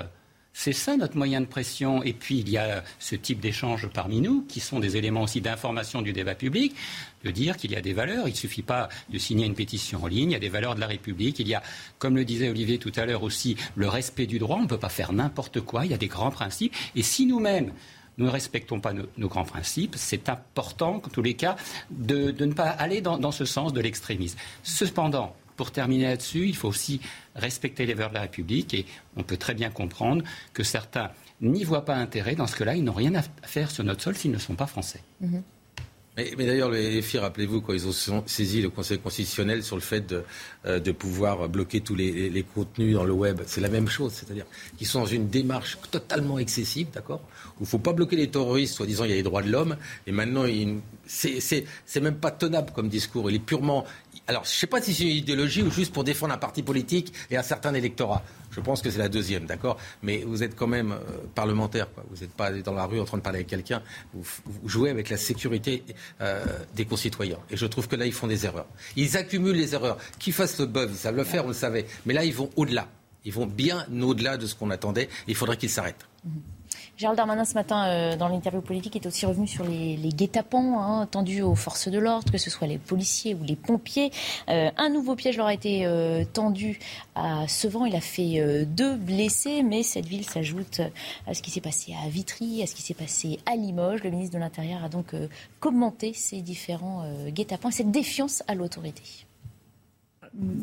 C'est 0.62 0.74
ça 0.74 0.98
notre 0.98 1.16
moyen 1.16 1.40
de 1.40 1.46
pression. 1.46 2.04
Et 2.04 2.12
puis 2.12 2.40
il 2.40 2.50
y 2.50 2.58
a 2.58 2.84
ce 3.00 3.16
type 3.16 3.40
d'échanges 3.40 3.88
parmi 3.88 4.20
nous, 4.20 4.42
qui 4.42 4.60
sont 4.60 4.82
des 4.82 4.98
éléments 4.98 5.22
aussi 5.22 5.40
d'information 5.40 6.02
du 6.02 6.12
débat 6.12 6.36
public, 6.36 6.76
de 7.24 7.32
dire 7.32 7.56
qu'il 7.56 7.72
y 7.72 7.78
a 7.78 7.82
des 7.82 7.94
valeurs. 7.94 8.28
Il 8.28 8.32
ne 8.32 8.36
suffit 8.36 8.62
pas 8.62 8.90
de 9.10 9.18
signer 9.18 9.46
une 9.46 9.56
pétition 9.56 10.04
en 10.04 10.08
ligne. 10.08 10.32
Il 10.32 10.34
y 10.34 10.36
a 10.36 10.40
des 10.40 10.50
valeurs 10.50 10.76
de 10.76 10.82
la 10.82 10.88
République. 10.88 11.40
Il 11.40 11.48
y 11.48 11.56
a, 11.56 11.64
comme 11.98 12.18
le 12.18 12.26
disait 12.26 12.50
Olivier 12.50 12.78
tout 12.78 12.92
à 12.98 13.06
l'heure 13.06 13.24
aussi, 13.24 13.56
le 13.78 13.88
respect 13.88 14.26
du 14.26 14.38
droit. 14.38 14.58
On 14.58 14.64
ne 14.64 14.68
peut 14.68 14.78
pas 14.78 14.90
faire 14.90 15.14
n'importe 15.14 15.62
quoi. 15.62 15.86
Il 15.86 15.92
y 15.92 15.94
a 15.94 15.98
des 15.98 16.08
grands 16.08 16.30
principes. 16.30 16.76
Et 16.94 17.04
si 17.04 17.26
nous-mêmes, 17.26 17.72
nous 18.18 18.26
ne 18.26 18.30
respectons 18.30 18.82
pas 18.82 18.92
nos, 18.92 19.30
grands 19.30 19.46
principes, 19.46 19.96
c'est 19.98 20.28
important, 20.28 20.96
en 20.96 21.10
tous 21.10 21.22
les 21.22 21.36
cas, 21.36 21.56
de, 21.90 22.36
ne 22.38 22.52
pas 22.52 22.68
aller 22.68 23.00
dans 23.00 23.32
ce 23.32 23.46
sens 23.46 23.72
de 23.72 23.80
l'extrémisme. 23.80 24.38
Cependant, 24.64 25.38
pour 25.60 25.72
terminer 25.72 26.06
là-dessus, 26.06 26.48
il 26.48 26.56
faut 26.56 26.70
aussi 26.70 27.02
respecter 27.36 27.86
les 27.86 27.94
valeurs 27.94 28.12
de 28.12 28.16
la 28.16 28.22
République 28.22 28.74
et 28.74 28.86
on 29.18 29.24
peut 29.24 29.36
très 29.36 29.54
bien 29.54 29.70
comprendre 29.70 30.24
que 30.54 30.64
certains 30.64 31.12
n'y 31.42 31.66
voient 31.66 31.84
pas 31.84 31.98
intérêt. 31.98 32.34
Dans 32.34 32.48
ce 32.48 32.56
cas-là, 32.56 32.78
ils 32.78 32.84
n'ont 32.86 32.94
rien 32.94 33.14
à 33.16 33.24
faire 33.46 33.70
sur 33.70 33.84
notre 33.84 34.02
sol 34.02 34.16
s'ils 34.16 34.32
ne 34.32 34.38
sont 34.38 34.56
pas 34.56 34.68
français. 34.68 35.02
Mhm. 35.20 35.44
Mais, 36.18 36.46
d'ailleurs, 36.46 36.70
les 36.70 37.02
filles, 37.02 37.20
rappelez-vous, 37.20 37.62
quand 37.62 37.74
ils 37.74 37.88
ont 37.88 38.24
saisi 38.26 38.62
le 38.62 38.70
Conseil 38.70 39.00
constitutionnel 39.00 39.64
sur 39.64 39.76
le 39.76 39.82
fait 39.82 40.06
de, 40.06 40.24
euh, 40.66 40.94
pouvoir 40.94 41.48
bloquer 41.48 41.82
tous 41.82 41.96
les, 41.96 42.46
contenus 42.54 42.96
dans 42.96 43.06
le 43.06 43.14
web, 43.14 43.42
c'est 43.46 43.62
la 43.62 43.70
même 43.70 43.88
chose. 43.88 44.12
C'est-à-dire 44.14 44.46
qu'ils 44.78 44.88
sont 44.88 45.00
dans 45.00 45.06
une 45.06 45.30
démarche 45.30 45.78
totalement 45.92 46.38
excessive, 46.40 46.88
d'accord 46.94 47.22
Où 47.58 47.62
il 47.62 47.64
ne 47.64 47.68
faut 47.68 47.80
pas 47.80 47.94
bloquer 47.94 48.18
les 48.18 48.30
terroristes, 48.30 48.76
soi-disant 48.76 49.06
il 49.06 49.12
y 49.12 49.14
a 49.14 49.16
les 49.16 49.24
droits 49.24 49.44
de 49.44 49.50
l'homme, 49.50 49.78
et 50.08 50.12
maintenant, 50.12 50.44
c'est 51.06 52.02
même 52.02 52.18
pas 52.18 52.32
tenable 52.32 52.72
comme 52.74 52.90
discours. 52.90 53.30
Il 53.30 53.38
est 53.38 53.40
purement 53.40 53.86
alors, 54.30 54.44
je 54.46 54.52
ne 54.52 54.56
sais 54.58 54.68
pas 54.68 54.80
si 54.80 54.94
c'est 54.94 55.06
une 55.06 55.10
idéologie 55.10 55.64
ou 55.64 55.72
juste 55.72 55.92
pour 55.92 56.04
défendre 56.04 56.36
un 56.36 56.38
parti 56.38 56.62
politique 56.62 57.12
et 57.32 57.38
un 57.38 57.42
certain 57.42 57.74
électorat. 57.74 58.22
Je 58.52 58.60
pense 58.60 58.84
que 58.84 58.92
c'est 58.92 59.00
la 59.00 59.10
deuxième, 59.10 59.48
d'accord? 59.48 59.80
Mais 60.04 60.20
vous 60.20 60.44
êtes 60.44 60.56
quand 60.56 60.68
même 60.68 60.92
euh, 60.92 60.98
parlementaire, 61.34 61.92
quoi. 61.92 62.04
Vous 62.12 62.22
n'êtes 62.22 62.34
pas 62.34 62.52
dans 62.52 62.76
la 62.76 62.86
rue 62.86 63.00
en 63.00 63.06
train 63.06 63.18
de 63.18 63.24
parler 63.24 63.40
avec 63.40 63.48
quelqu'un. 63.48 63.82
Vous, 64.14 64.24
jouez 64.70 64.92
avec 64.92 65.10
la 65.10 65.18
sécurité 65.18 65.84
euh, 66.22 66.46
des 66.76 66.86
concitoyens. 66.86 67.40
Et 67.50 67.58
je 67.58 67.66
trouve 67.66 67.88
que 67.88 67.96
là, 67.96 68.06
ils 68.06 68.14
font 68.14 68.28
des 68.28 68.46
erreurs. 68.46 68.68
Ils 68.96 69.18
accumulent 69.18 69.58
les 69.58 69.74
erreurs. 69.74 69.98
Qu'ils 70.20 70.34
fassent 70.34 70.60
le 70.60 70.68
buzz, 70.68 70.92
ils 70.92 70.98
savent 70.98 71.16
le 71.16 71.24
faire, 71.24 71.46
on 71.46 71.48
le 71.48 71.56
savait. 71.56 71.88
Mais 72.06 72.14
là, 72.14 72.24
ils 72.24 72.36
vont 72.36 72.52
au-delà. 72.56 72.88
Ils 73.26 73.34
vont 73.34 73.48
bien 73.48 73.88
au-delà 74.00 74.38
de 74.38 74.46
ce 74.46 74.54
qu'on 74.54 74.70
attendait. 74.70 75.10
il 75.28 75.34
faudrait 75.34 75.58
qu'ils 75.58 75.72
s'arrêtent. 75.72 76.08
Mm-hmm. 76.28 76.59
Gérald 77.00 77.16
Darmanin, 77.16 77.46
ce 77.46 77.54
matin, 77.54 77.88
euh, 77.88 78.18
dans 78.18 78.28
l'interview 78.28 78.60
politique, 78.60 78.94
est 78.98 79.06
aussi 79.06 79.26
revenu 79.26 79.48
sur 79.48 79.64
les, 79.64 79.96
guet-apens 79.96 80.82
hein, 80.82 81.08
tendus 81.10 81.42
aux 81.42 81.56
forces 81.56 81.88
de 81.88 81.98
l'ordre, 81.98 82.30
que 82.30 82.38
ce 82.38 82.50
soit 82.50 82.68
les 82.68 82.78
policiers 82.78 83.36
ou 83.36 83.46
les 83.46 83.56
pompiers. 83.56 84.12
Euh, 84.50 84.70
un 84.76 84.90
nouveau 84.90 85.16
piège 85.16 85.38
leur 85.38 85.46
a 85.46 85.54
été 85.54 85.86
euh, 85.86 86.26
tendu 86.26 86.78
à 87.16 87.48
Sevran. 87.48 87.86
Il 87.86 87.96
a 87.96 88.02
fait 88.02 88.66
deux 88.66 88.98
blessés, 88.98 89.64
mais 89.64 89.82
cette 89.82 90.08
ville 90.08 90.26
s'ajoute 90.26 90.82
à 91.26 91.34
ce 91.34 91.42
qui 91.42 91.52
s'est 91.52 91.62
passé 91.62 91.96
à 92.06 92.10
Vitry, 92.10 92.62
à 92.64 92.68
ce 92.68 92.76
qui 92.76 92.82
s'est 92.82 92.94
passé 92.94 93.40
à 93.46 93.56
Limoges. 93.56 94.04
Le 94.04 94.10
ministre 94.10 94.36
de 94.36 94.40
l'Intérieur 94.40 94.84
a 94.84 94.90
donc 94.90 95.16
commenté 95.62 96.12
ces 96.12 96.42
différents 96.42 97.10
guet-apens 97.30 97.70
et 97.70 97.72
cette 97.72 97.92
défiance 97.92 98.44
à 98.50 98.56
l'autorité. 98.56 99.04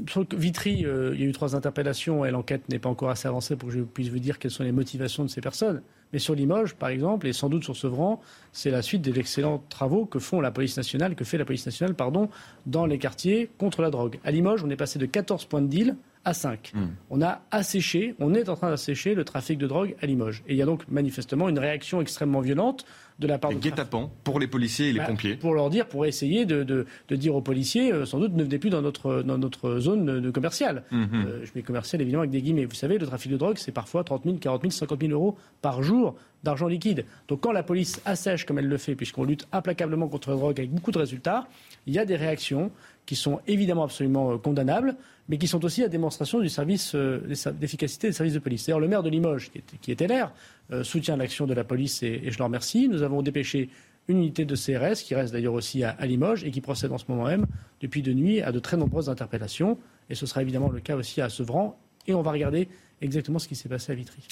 Sur 0.06 0.26
Vitry, 0.36 0.80
il 0.80 1.18
y 1.18 1.24
a 1.24 1.26
eu 1.26 1.32
trois 1.32 1.56
interpellations 1.56 2.26
et 2.26 2.30
l'enquête 2.30 2.68
n'est 2.68 2.78
pas 2.78 2.90
encore 2.90 3.08
assez 3.08 3.26
avancée 3.26 3.56
pour 3.56 3.70
que 3.70 3.74
je 3.74 3.80
puisse 3.80 4.08
vous 4.08 4.18
dire 4.18 4.38
quelles 4.38 4.50
sont 4.50 4.64
les 4.64 4.72
motivations 4.72 5.24
de 5.24 5.30
ces 5.30 5.40
personnes. 5.40 5.80
Mais 6.12 6.18
sur 6.18 6.34
Limoges, 6.34 6.74
par 6.74 6.88
exemple, 6.88 7.26
et 7.26 7.32
sans 7.32 7.48
doute 7.48 7.64
sur 7.64 7.76
Sevran, 7.76 8.20
c'est 8.52 8.70
la 8.70 8.82
suite 8.82 9.02
des 9.02 9.18
excellents 9.18 9.62
travaux 9.68 10.06
que 10.06 10.18
font 10.18 10.40
la 10.40 10.50
police 10.50 10.76
nationale, 10.76 11.14
que 11.14 11.24
fait 11.24 11.38
la 11.38 11.44
police 11.44 11.66
nationale, 11.66 11.94
pardon, 11.94 12.28
dans 12.64 12.86
les 12.86 12.98
quartiers 12.98 13.50
contre 13.58 13.82
la 13.82 13.90
drogue. 13.90 14.18
À 14.24 14.30
Limoges, 14.30 14.62
on 14.64 14.70
est 14.70 14.76
passé 14.76 14.98
de 14.98 15.06
14 15.06 15.44
points 15.46 15.62
de 15.62 15.68
deal 15.68 15.96
à 16.26 16.34
5. 16.34 16.72
Hmm. 16.74 16.86
On 17.08 17.22
a 17.22 17.40
asséché, 17.52 18.16
on 18.18 18.34
est 18.34 18.48
en 18.48 18.56
train 18.56 18.68
d'assécher 18.68 19.14
le 19.14 19.24
trafic 19.24 19.58
de 19.58 19.66
drogue 19.66 19.94
à 20.02 20.06
Limoges. 20.06 20.42
Et 20.48 20.54
il 20.54 20.56
y 20.56 20.62
a 20.62 20.66
donc 20.66 20.82
manifestement 20.88 21.48
une 21.48 21.58
réaction 21.58 22.00
extrêmement 22.00 22.40
violente 22.40 22.84
de 23.20 23.26
la 23.28 23.38
part 23.38 23.52
de 23.52 23.56
guet-apens 23.56 24.10
pour 24.24 24.40
les 24.40 24.48
policiers 24.48 24.88
et 24.88 24.92
les 24.92 24.98
bah, 24.98 25.06
pompiers. 25.06 25.36
Pour 25.36 25.54
leur 25.54 25.70
dire, 25.70 25.86
pour 25.86 26.04
essayer 26.04 26.44
de, 26.44 26.64
de, 26.64 27.16
dire 27.16 27.34
aux 27.34 27.40
policiers, 27.40 27.92
euh, 27.92 28.04
sans 28.04 28.18
doute 28.18 28.34
ne 28.34 28.42
venez 28.42 28.58
plus 28.58 28.70
dans 28.70 28.82
notre, 28.82 29.22
dans 29.22 29.38
notre 29.38 29.78
zone 29.78 30.20
de, 30.20 30.30
commerciale. 30.30 30.82
Mhm. 30.90 31.08
Euh, 31.14 31.44
je 31.44 31.52
mets 31.54 31.62
commercial 31.62 32.02
évidemment 32.02 32.22
avec 32.22 32.32
des 32.32 32.42
guillemets. 32.42 32.64
Vous 32.64 32.74
savez, 32.74 32.98
le 32.98 33.06
trafic 33.06 33.30
de 33.30 33.36
drogue, 33.36 33.56
c'est 33.56 33.72
parfois 33.72 34.02
30 34.02 34.24
000, 34.24 34.36
40 34.38 34.62
000, 34.62 34.70
50 34.72 35.00
000 35.00 35.12
euros 35.12 35.38
par 35.62 35.82
jour 35.84 36.16
d'argent 36.42 36.66
liquide. 36.66 37.04
Donc 37.28 37.40
quand 37.40 37.52
la 37.52 37.62
police 37.62 38.00
assèche 38.04 38.44
comme 38.44 38.58
elle 38.58 38.68
le 38.68 38.78
fait, 38.78 38.96
puisqu'on 38.96 39.24
lutte 39.24 39.46
implacablement 39.52 40.08
contre 40.08 40.30
la 40.30 40.36
drogue 40.36 40.58
avec 40.58 40.72
beaucoup 40.72 40.90
de 40.90 40.98
résultats, 40.98 41.46
il 41.86 41.94
y 41.94 41.98
a 41.98 42.04
des 42.04 42.16
réactions 42.16 42.70
qui 43.06 43.16
sont 43.16 43.40
évidemment 43.46 43.84
absolument 43.84 44.32
euh, 44.32 44.36
condamnables, 44.36 44.96
mais 45.28 45.38
qui 45.38 45.48
sont 45.48 45.64
aussi 45.64 45.80
la 45.80 45.88
démonstration 45.88 46.40
du 46.40 46.48
service 46.48 46.94
d'efficacité 46.94 48.08
des 48.08 48.12
services 48.12 48.34
de 48.34 48.38
police. 48.38 48.66
D'ailleurs, 48.66 48.80
le 48.80 48.88
maire 48.88 49.02
de 49.02 49.10
Limoges, 49.10 49.50
qui, 49.50 49.58
est, 49.58 49.78
qui 49.80 49.92
était 49.92 50.06
l'air, 50.06 50.32
euh, 50.72 50.82
soutient 50.82 51.16
l'action 51.16 51.46
de 51.46 51.54
la 51.54 51.64
police 51.64 52.02
et, 52.02 52.30
je 52.30 52.38
leur 52.38 52.46
remercie. 52.46 52.88
Nous 52.88 53.02
avons 53.02 53.22
dépêché 53.22 53.68
une 54.08 54.18
unité 54.18 54.44
de 54.44 54.54
CRS 54.54 55.02
qui 55.04 55.14
reste 55.14 55.32
d'ailleurs 55.32 55.54
aussi 55.54 55.84
à, 55.84 55.94
Limoges 56.06 56.44
et 56.44 56.50
qui 56.50 56.60
procède 56.60 56.92
en 56.92 56.98
ce 56.98 57.04
moment 57.08 57.24
même, 57.24 57.46
depuis 57.80 58.02
de 58.02 58.12
nuit, 58.12 58.40
à 58.40 58.52
de 58.52 58.58
très 58.58 58.76
nombreuses 58.76 59.08
interpellations. 59.08 59.78
Et 60.10 60.14
ce 60.14 60.26
sera 60.26 60.42
évidemment 60.42 60.70
le 60.70 60.80
cas 60.80 60.96
aussi 60.96 61.20
à 61.20 61.28
Sevran. 61.28 61.78
Et 62.06 62.14
on 62.14 62.22
va 62.22 62.30
regarder 62.30 62.68
exactement 63.00 63.38
ce 63.38 63.48
qui 63.48 63.56
s'est 63.56 63.68
passé 63.68 63.92
à 63.92 63.94
Vitry. 63.94 64.22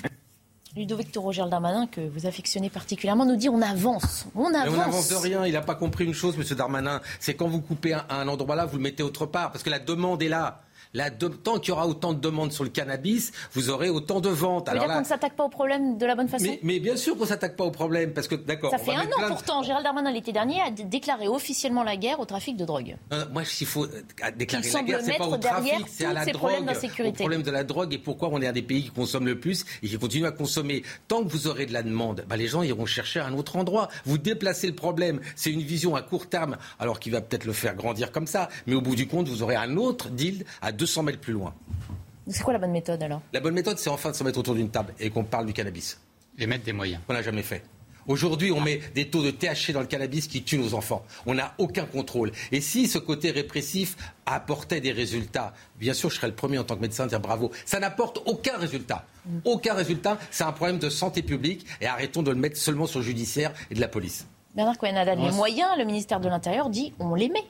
Ludovic 0.76 1.12
Toro 1.12 1.32
Darmanin, 1.32 1.86
que 1.86 2.00
vous 2.00 2.26
affectionnez 2.26 2.68
particulièrement, 2.68 3.24
nous 3.24 3.36
dit 3.36 3.48
on 3.48 3.62
avance. 3.62 4.26
On 4.34 4.52
avance. 4.52 4.74
on 4.74 4.76
n'avance 4.76 5.08
de 5.08 5.14
rien. 5.14 5.46
Il 5.46 5.52
n'a 5.52 5.62
pas 5.62 5.76
compris 5.76 6.04
une 6.04 6.14
chose, 6.14 6.36
M. 6.36 6.56
Darmanin. 6.56 7.00
C'est 7.20 7.34
quand 7.34 7.46
vous 7.46 7.60
coupez 7.60 7.94
un, 7.94 8.04
un 8.10 8.26
endroit 8.26 8.56
là, 8.56 8.66
vous 8.66 8.76
le 8.76 8.82
mettez 8.82 9.04
autre 9.04 9.26
part. 9.26 9.52
Parce 9.52 9.62
que 9.62 9.70
la 9.70 9.78
demande 9.78 10.20
est 10.22 10.28
là. 10.28 10.62
Tant 11.42 11.58
qu'il 11.58 11.70
y 11.70 11.72
aura 11.72 11.86
autant 11.86 12.12
de 12.12 12.20
demandes 12.20 12.52
sur 12.52 12.64
le 12.64 12.70
cannabis, 12.70 13.32
vous 13.52 13.70
aurez 13.70 13.90
autant 13.90 14.20
de 14.20 14.28
ventes. 14.28 14.68
Veut 14.70 14.78
dire 14.78 14.88
qu'on 14.88 15.00
ne 15.00 15.04
s'attaque 15.04 15.34
pas 15.36 15.44
au 15.44 15.48
problème 15.48 15.98
de 15.98 16.06
la 16.06 16.14
bonne 16.14 16.28
façon 16.28 16.44
mais, 16.62 16.80
bien 16.80 16.96
sûr 16.96 17.14
qu'on 17.14 17.22
ne 17.22 17.28
s'attaque 17.28 17.56
pas 17.56 17.64
au 17.64 17.70
problème, 17.70 18.12
parce 18.12 18.28
que 18.28 18.34
d'accord. 18.34 18.70
Ça 18.70 18.78
fait 18.78 18.94
un 18.94 19.02
an 19.02 19.28
pourtant. 19.28 19.62
Gérald 19.62 19.84
Darmanin 19.84 20.12
l'été 20.12 20.32
dernier 20.32 20.60
a 20.60 20.70
déclaré 20.70 21.28
officiellement 21.28 21.82
la 21.82 21.96
guerre 21.96 22.20
au 22.20 22.24
trafic 22.24 22.56
de 22.56 22.64
drogue. 22.64 22.96
Euh, 23.12 23.24
moi, 23.32 23.44
s'il 23.44 23.66
faut 23.66 23.84
euh, 23.84 24.02
déclarer 24.36 24.70
la 24.70 24.82
guerre, 24.82 25.00
c'est 25.02 25.18
pas 25.18 25.26
au 25.26 25.36
trafic, 25.36 25.86
c'est 25.88 26.04
à 26.04 26.12
la 26.12 26.24
drogue, 26.26 26.70
au 27.04 27.12
problème 27.12 27.42
de 27.42 27.50
la 27.50 27.64
drogue 27.64 27.92
et 27.94 27.98
pourquoi 27.98 28.28
on 28.32 28.40
est 28.40 28.46
un 28.46 28.52
des 28.52 28.62
pays 28.62 28.84
qui 28.84 28.90
consomme 28.90 29.26
le 29.26 29.38
plus 29.38 29.64
et 29.82 29.88
qui 29.88 29.98
continue 29.98 30.26
à 30.26 30.32
consommer. 30.32 30.82
Tant 31.08 31.24
que 31.24 31.28
vous 31.28 31.46
aurez 31.46 31.66
de 31.66 31.72
la 31.72 31.82
demande, 31.82 32.24
bah, 32.28 32.36
les 32.36 32.48
gens 32.48 32.62
iront 32.62 32.86
chercher 32.86 33.20
à 33.20 33.26
un 33.26 33.34
autre 33.34 33.56
endroit. 33.56 33.88
Vous 34.04 34.18
déplacez 34.18 34.66
le 34.66 34.74
problème. 34.74 35.20
C'est 35.36 35.50
une 35.50 35.62
vision 35.62 35.96
à 35.96 36.02
court 36.02 36.28
terme, 36.28 36.56
alors 36.78 37.00
qu'il 37.00 37.12
va 37.12 37.20
peut-être 37.20 37.44
le 37.44 37.52
faire 37.52 37.74
grandir 37.74 38.12
comme 38.12 38.26
ça. 38.26 38.48
Mais 38.66 38.74
au 38.74 38.80
bout 38.80 38.96
du 38.96 39.06
compte, 39.06 39.28
vous 39.28 39.42
aurez 39.42 39.56
un 39.56 39.76
autre 39.76 40.08
deal 40.10 40.44
à 40.62 40.72
200 40.84 41.02
mètres 41.02 41.20
plus 41.20 41.32
loin. 41.32 41.54
C'est 42.28 42.42
quoi 42.42 42.52
la 42.52 42.58
bonne 42.58 42.72
méthode 42.72 43.02
alors? 43.02 43.22
La 43.32 43.40
bonne 43.40 43.54
méthode, 43.54 43.78
c'est 43.78 43.88
enfin 43.88 44.10
de 44.10 44.14
se 44.14 44.22
mettre 44.22 44.38
autour 44.38 44.54
d'une 44.54 44.68
table 44.68 44.92
et 45.00 45.08
qu'on 45.08 45.24
parle 45.24 45.46
du 45.46 45.54
cannabis. 45.54 45.98
Et 46.38 46.46
mettre 46.46 46.64
des 46.64 46.74
moyens. 46.74 47.00
On 47.08 47.14
n'a 47.14 47.22
jamais 47.22 47.42
fait. 47.42 47.64
Aujourd'hui, 48.06 48.52
on 48.52 48.60
met 48.60 48.82
des 48.94 49.08
taux 49.08 49.22
de 49.22 49.30
THC 49.30 49.72
dans 49.72 49.80
le 49.80 49.86
cannabis 49.86 50.26
qui 50.26 50.42
tuent 50.42 50.58
nos 50.58 50.74
enfants. 50.74 51.02
On 51.24 51.32
n'a 51.32 51.54
aucun 51.56 51.86
contrôle. 51.86 52.32
Et 52.52 52.60
si 52.60 52.86
ce 52.86 52.98
côté 52.98 53.30
répressif 53.30 53.96
apportait 54.26 54.82
des 54.82 54.92
résultats, 54.92 55.54
bien 55.80 55.94
sûr, 55.94 56.10
je 56.10 56.16
serais 56.16 56.26
le 56.26 56.34
premier 56.34 56.58
en 56.58 56.64
tant 56.64 56.76
que 56.76 56.82
médecin 56.82 57.04
à 57.04 57.06
dire 57.06 57.20
bravo. 57.20 57.50
Ça 57.64 57.80
n'apporte 57.80 58.20
aucun 58.26 58.58
résultat. 58.58 59.06
Aucun 59.46 59.72
résultat. 59.72 60.18
C'est 60.30 60.44
un 60.44 60.52
problème 60.52 60.78
de 60.78 60.90
santé 60.90 61.22
publique. 61.22 61.64
Et 61.80 61.86
arrêtons 61.86 62.22
de 62.22 62.30
le 62.30 62.36
mettre 62.36 62.58
seulement 62.58 62.86
sur 62.86 62.98
le 62.98 63.06
judiciaire 63.06 63.54
et 63.70 63.74
de 63.74 63.80
la 63.80 63.88
police. 63.88 64.26
Bernard 64.54 64.76
cohen 64.76 65.02
les 65.02 65.32
moyens, 65.32 65.70
le 65.78 65.84
ministère 65.84 66.20
de 66.20 66.28
l'Intérieur 66.28 66.68
dit 66.68 66.92
on 66.98 67.14
les 67.14 67.30
met. 67.30 67.44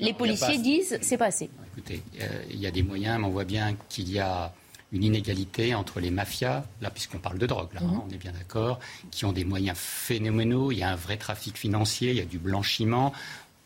Les 0.00 0.12
policiers 0.12 0.58
disent 0.58 0.98
c'est 1.02 1.18
pas 1.18 1.26
assez. 1.26 1.50
Écoutez, 1.72 2.02
euh, 2.20 2.42
il 2.50 2.58
y 2.58 2.66
a 2.66 2.70
des 2.70 2.82
moyens, 2.82 3.18
mais 3.20 3.26
on 3.26 3.30
voit 3.30 3.44
bien 3.44 3.76
qu'il 3.88 4.10
y 4.10 4.18
a 4.18 4.52
une 4.92 5.04
inégalité 5.04 5.74
entre 5.74 6.00
les 6.00 6.10
mafias, 6.10 6.64
là 6.80 6.90
puisqu'on 6.90 7.18
parle 7.18 7.38
de 7.38 7.46
drogue, 7.46 7.72
là, 7.74 7.80
hein, 7.82 7.86
mhm. 7.86 8.00
on 8.08 8.12
est 8.12 8.18
bien 8.18 8.32
d'accord, 8.32 8.80
qui 9.10 9.24
ont 9.24 9.32
des 9.32 9.44
moyens 9.44 9.78
phénoménaux, 9.78 10.72
il 10.72 10.78
y 10.78 10.82
a 10.82 10.90
un 10.90 10.96
vrai 10.96 11.16
trafic 11.16 11.56
financier, 11.56 12.10
il 12.10 12.16
y 12.16 12.20
a 12.20 12.24
du 12.24 12.38
blanchiment, 12.38 13.12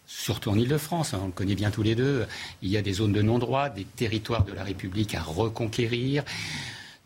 surtout 0.07 0.51
en 0.51 0.59
Ile-de-France, 0.59 1.15
hein, 1.15 1.21
on 1.23 1.27
le 1.27 1.33
connaît 1.33 1.55
bien 1.55 1.71
tous 1.71 1.83
les 1.83 1.95
deux, 1.95 2.27
il 2.61 2.69
y 2.69 2.77
a 2.77 2.83
des 2.83 2.93
zones 2.93 3.13
de 3.13 3.23
non-droit, 3.23 3.71
des 3.71 3.85
territoires 3.85 4.45
de 4.45 4.53
la 4.53 4.65
République 4.65 5.15
à 5.15 5.23
reconquérir, 5.23 6.25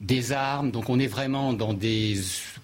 des 0.01 0.33
armes, 0.33 0.71
donc 0.73 0.91
on 0.91 0.99
est 0.99 1.07
vraiment 1.07 1.53
dans 1.53 1.73
des 1.73 2.21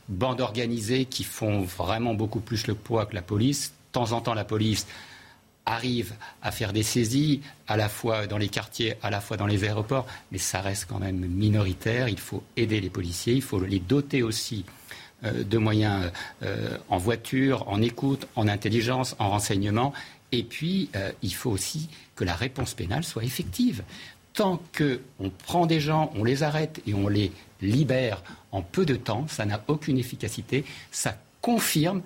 bandes 0.09 0.41
organisées 0.41 1.05
qui 1.05 1.25
font 1.25 1.63
vraiment 1.63 2.15
beaucoup 2.15 2.41
plus 2.41 2.67
le 2.67 2.75
poids 2.75 3.07
que 3.07 3.15
la 3.15 3.23
police. 3.23 3.71
De 3.71 4.01
temps 4.01 4.13
en 4.13 4.21
temps, 4.21 4.35
la 4.35 4.45
police 4.45 4.87
arrive 5.67 6.15
à 6.43 6.51
faire 6.51 6.73
des 6.73 6.83
saisies, 6.83 7.41
à 7.69 7.77
la 7.77 7.89
fois 7.89 8.27
dans 8.27 8.39
les 8.39 8.49
quartiers, 8.49 8.95
à 9.03 9.11
la 9.11 9.21
fois 9.21 9.37
dans 9.37 9.47
les 9.47 9.65
aéroports, 9.65 10.07
mais 10.31 10.39
ça 10.39 10.61
reste 10.61 10.87
quand 10.89 10.99
même 10.99 11.27
minoritaire. 11.27 12.09
Il 12.09 12.19
faut 12.21 12.43
aider 12.57 12.81
les 12.81 12.91
policiers, 12.91 13.35
il 13.35 13.43
faut 13.43 13.61
les 13.61 13.79
doter 13.79 14.23
aussi 14.23 14.65
euh, 15.25 15.43
de 15.45 15.59
moyens 15.59 16.11
euh, 16.43 16.77
en 16.89 16.99
voiture, 16.99 17.69
en 17.69 17.81
écoute, 17.81 18.27
en 18.37 18.49
intelligence, 18.49 19.17
en 19.19 19.31
renseignement. 19.31 19.93
Et 20.33 20.43
puis, 20.43 20.91
euh, 20.97 21.13
il 21.23 21.35
faut 21.35 21.51
aussi 21.51 21.89
que 22.17 22.25
la 22.25 22.35
réponse 22.35 22.75
pénale 22.75 23.05
soit 23.05 23.25
effective. 23.25 23.83
Tant 24.35 24.61
qu'on 24.77 25.31
prend 25.45 25.67
des 25.67 25.81
gens, 25.81 26.13
on 26.17 26.25
les 26.25 26.43
arrête 26.43 26.83
et 26.87 26.95
on 26.95 27.09
les 27.09 27.33
libère 27.63 28.23
en 28.53 28.63
peu 28.63 28.85
de 28.85 28.97
temps, 28.97 29.27
ça 29.29 29.47
n'a 29.47 29.63
aucune 29.69 29.97
efficacité. 29.97 30.65
Ça 30.91 31.17
confirme 31.41 32.03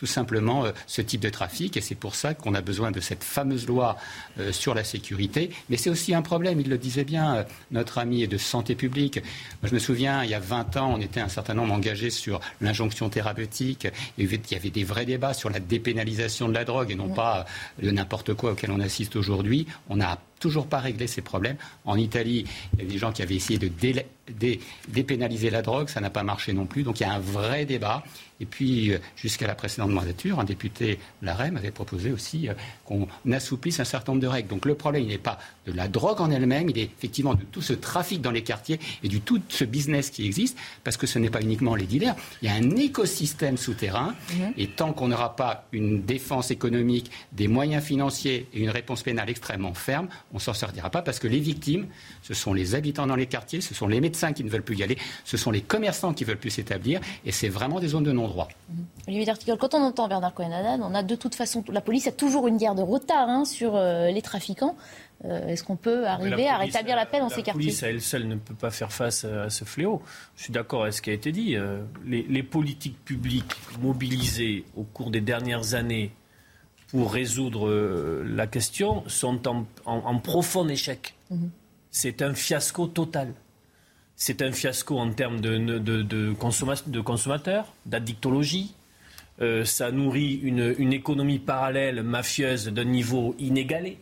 tout 0.00 0.06
simplement 0.06 0.64
euh, 0.64 0.72
ce 0.86 1.02
type 1.02 1.20
de 1.20 1.28
trafic. 1.28 1.76
Et 1.76 1.82
c'est 1.82 1.94
pour 1.94 2.14
ça 2.14 2.32
qu'on 2.32 2.54
a 2.54 2.62
besoin 2.62 2.90
de 2.90 3.00
cette 3.00 3.22
fameuse 3.22 3.66
loi 3.66 3.98
euh, 4.38 4.50
sur 4.50 4.72
la 4.72 4.82
sécurité. 4.82 5.50
Mais 5.68 5.76
c'est 5.76 5.90
aussi 5.90 6.14
un 6.14 6.22
problème, 6.22 6.58
il 6.58 6.70
le 6.70 6.78
disait 6.78 7.04
bien, 7.04 7.36
euh, 7.36 7.42
notre 7.70 7.98
ami 7.98 8.26
de 8.26 8.38
santé 8.38 8.74
publique. 8.74 9.20
je 9.62 9.74
me 9.74 9.78
souviens, 9.78 10.24
il 10.24 10.30
y 10.30 10.34
a 10.34 10.40
20 10.40 10.78
ans, 10.78 10.94
on 10.96 11.00
était 11.02 11.20
un 11.20 11.28
certain 11.28 11.52
nombre 11.52 11.74
engagés 11.74 12.08
sur 12.08 12.40
l'injonction 12.62 13.10
thérapeutique. 13.10 13.88
Il 14.16 14.24
y 14.24 14.54
avait 14.54 14.70
des 14.70 14.84
vrais 14.84 15.04
débats 15.04 15.34
sur 15.34 15.50
la 15.50 15.60
dépénalisation 15.60 16.48
de 16.48 16.54
la 16.54 16.64
drogue 16.64 16.90
et 16.90 16.94
non 16.94 17.10
pas 17.10 17.44
de 17.82 17.90
n'importe 17.90 18.32
quoi 18.32 18.52
auquel 18.52 18.70
on 18.70 18.80
assiste 18.80 19.16
aujourd'hui. 19.16 19.66
On 19.90 19.96
n'a 19.96 20.18
toujours 20.40 20.66
pas 20.66 20.78
réglé 20.78 21.06
ces 21.06 21.22
problèmes. 21.22 21.56
En 21.84 21.96
Italie, 21.96 22.44
il 22.74 22.80
y 22.80 22.86
a 22.86 22.90
des 22.90 22.98
gens 22.98 23.12
qui 23.12 23.22
avaient 23.22 23.36
essayé 23.36 23.58
de 23.58 23.70
dépénaliser 24.88 25.50
la 25.50 25.62
drogue, 25.62 25.88
ça 25.88 26.00
n'a 26.00 26.10
pas 26.10 26.24
marché 26.24 26.52
non 26.52 26.66
plus. 26.66 26.82
Donc 26.82 26.98
il 26.98 27.04
y 27.04 27.06
a 27.06 27.12
un 27.12 27.20
vrai 27.20 27.64
débat. 27.66 28.02
Et 28.40 28.46
puis, 28.46 28.92
euh, 28.92 28.98
jusqu'à 29.16 29.46
la 29.46 29.54
précédente 29.54 29.90
mandature, 29.90 30.40
un 30.40 30.44
député, 30.44 30.98
l'AREM, 31.20 31.58
avait 31.58 31.70
proposé 31.70 32.10
aussi 32.10 32.48
euh, 32.48 32.54
qu'on 32.90 33.32
assouplisse 33.32 33.78
un 33.80 33.84
certain 33.84 34.12
nombre 34.12 34.22
de 34.22 34.26
règles. 34.26 34.48
Donc 34.48 34.66
le 34.66 34.74
problème, 34.74 35.04
il 35.04 35.08
n'est 35.08 35.18
pas 35.18 35.38
de 35.66 35.72
la 35.72 35.86
drogue 35.86 36.20
en 36.20 36.30
elle-même, 36.30 36.68
il 36.68 36.78
est 36.78 36.90
effectivement 36.98 37.34
de 37.34 37.44
tout 37.44 37.62
ce 37.62 37.72
trafic 37.72 38.20
dans 38.20 38.32
les 38.32 38.42
quartiers 38.42 38.80
et 39.02 39.08
du 39.08 39.20
tout 39.20 39.40
ce 39.48 39.64
business 39.64 40.10
qui 40.10 40.26
existe, 40.26 40.58
parce 40.82 40.96
que 40.96 41.06
ce 41.06 41.18
n'est 41.18 41.30
pas 41.30 41.40
uniquement 41.40 41.74
les 41.76 41.86
dealers, 41.86 42.16
il 42.42 42.48
y 42.48 42.50
a 42.50 42.54
un 42.54 42.76
écosystème 42.76 43.56
souterrain. 43.56 44.14
Mhm. 44.32 44.54
Et 44.56 44.66
tant 44.66 44.92
qu'on 44.92 45.08
n'aura 45.08 45.36
pas 45.36 45.66
une 45.72 46.02
défense 46.02 46.50
économique, 46.50 47.10
des 47.32 47.48
moyens 47.48 47.84
financiers 47.84 48.48
et 48.52 48.60
une 48.60 48.70
réponse 48.70 49.02
pénale 49.02 49.30
extrêmement 49.30 49.74
ferme, 49.74 50.08
on 50.32 50.38
s'en 50.38 50.54
sortira 50.54 50.90
pas, 50.90 51.02
parce 51.02 51.18
que 51.18 51.28
les 51.28 51.40
victimes, 51.40 51.86
ce 52.22 52.34
sont 52.34 52.52
les 52.52 52.74
habitants 52.74 53.06
dans 53.06 53.16
les 53.16 53.26
quartiers, 53.26 53.60
ce 53.60 53.74
sont 53.74 53.88
les 53.88 54.00
médecins 54.00 54.32
qui 54.32 54.44
ne 54.44 54.50
veulent 54.50 54.62
plus 54.62 54.76
y 54.76 54.82
aller, 54.82 54.98
ce 55.24 55.36
sont 55.36 55.50
les 55.50 55.62
commerçants 55.62 56.12
qui 56.12 56.24
veulent 56.24 56.38
plus 56.38 56.50
s'établir, 56.50 57.00
et 57.24 57.32
c'est 57.32 57.48
vraiment 57.48 57.80
des 57.80 57.88
zones 57.88 58.04
de 58.04 58.12
non-droit. 58.12 58.48
Mmh. 58.68 58.74
Olivier 59.08 59.26
D'Artigol, 59.26 59.58
quand 59.58 59.74
on 59.74 59.82
entend 59.82 60.08
Bernard 60.08 60.34
cohen 60.34 60.50
on 60.82 60.94
a 60.94 61.02
de 61.02 61.14
toute 61.14 61.34
façon, 61.34 61.64
la 61.68 61.80
police 61.80 62.06
a 62.06 62.12
toujours 62.12 62.46
une 62.46 62.56
guerre 62.56 62.74
de 62.74 62.82
retard 62.82 63.28
hein, 63.28 63.44
sur 63.44 63.76
euh, 63.76 64.10
les 64.10 64.22
trafiquants. 64.22 64.76
Euh, 65.24 65.48
est-ce 65.48 65.64
qu'on 65.64 65.76
peut 65.76 66.06
arriver 66.06 66.48
à 66.48 66.56
rétablir 66.56 66.96
la 66.96 67.04
paix 67.04 67.20
dans 67.20 67.28
ces 67.28 67.42
quartiers? 67.42 67.52
La 67.52 67.54
police 67.54 67.82
à 67.82 67.90
elle 67.90 68.00
seule 68.00 68.26
ne 68.26 68.36
peut 68.36 68.54
pas 68.54 68.70
faire 68.70 68.92
face 68.92 69.24
à 69.24 69.50
ce 69.50 69.64
fléau. 69.64 70.02
Je 70.36 70.44
suis 70.44 70.52
d'accord 70.52 70.82
avec 70.82 70.94
ce 70.94 71.02
qui 71.02 71.10
a 71.10 71.12
été 71.12 71.30
dit. 71.30 71.56
Euh, 71.56 71.82
les, 72.06 72.42
politiques 72.42 73.04
publiques 73.04 73.52
mobilisées 73.80 74.64
au 74.76 74.82
cours 74.82 75.10
des 75.10 75.20
dernières 75.20 75.74
années 75.74 76.12
pour 76.88 77.12
résoudre 77.12 77.70
la 78.24 78.46
question 78.46 79.04
sont 79.06 79.40
en, 79.84 80.18
profond 80.18 80.68
échec. 80.68 81.14
Mmh. 81.30 81.46
C'est 81.90 82.22
un 82.22 82.34
fiasco 82.34 82.86
total. 82.86 83.34
C'est 84.16 84.42
un 84.42 84.52
fiasco 84.52 84.98
en 84.98 85.12
termes 85.12 85.40
de, 85.40 85.78
de, 85.78 86.32
consommateurs, 87.02 87.72
d'addictologie. 87.86 88.74
Euh, 89.40 89.64
ça 89.64 89.90
nourrit 89.90 90.34
une, 90.34 90.92
économie 90.92 91.38
parallèle 91.38 92.02
mafieuse 92.02 92.68
d'un 92.68 92.84
niveau 92.84 93.34
inégalé. 93.38 93.98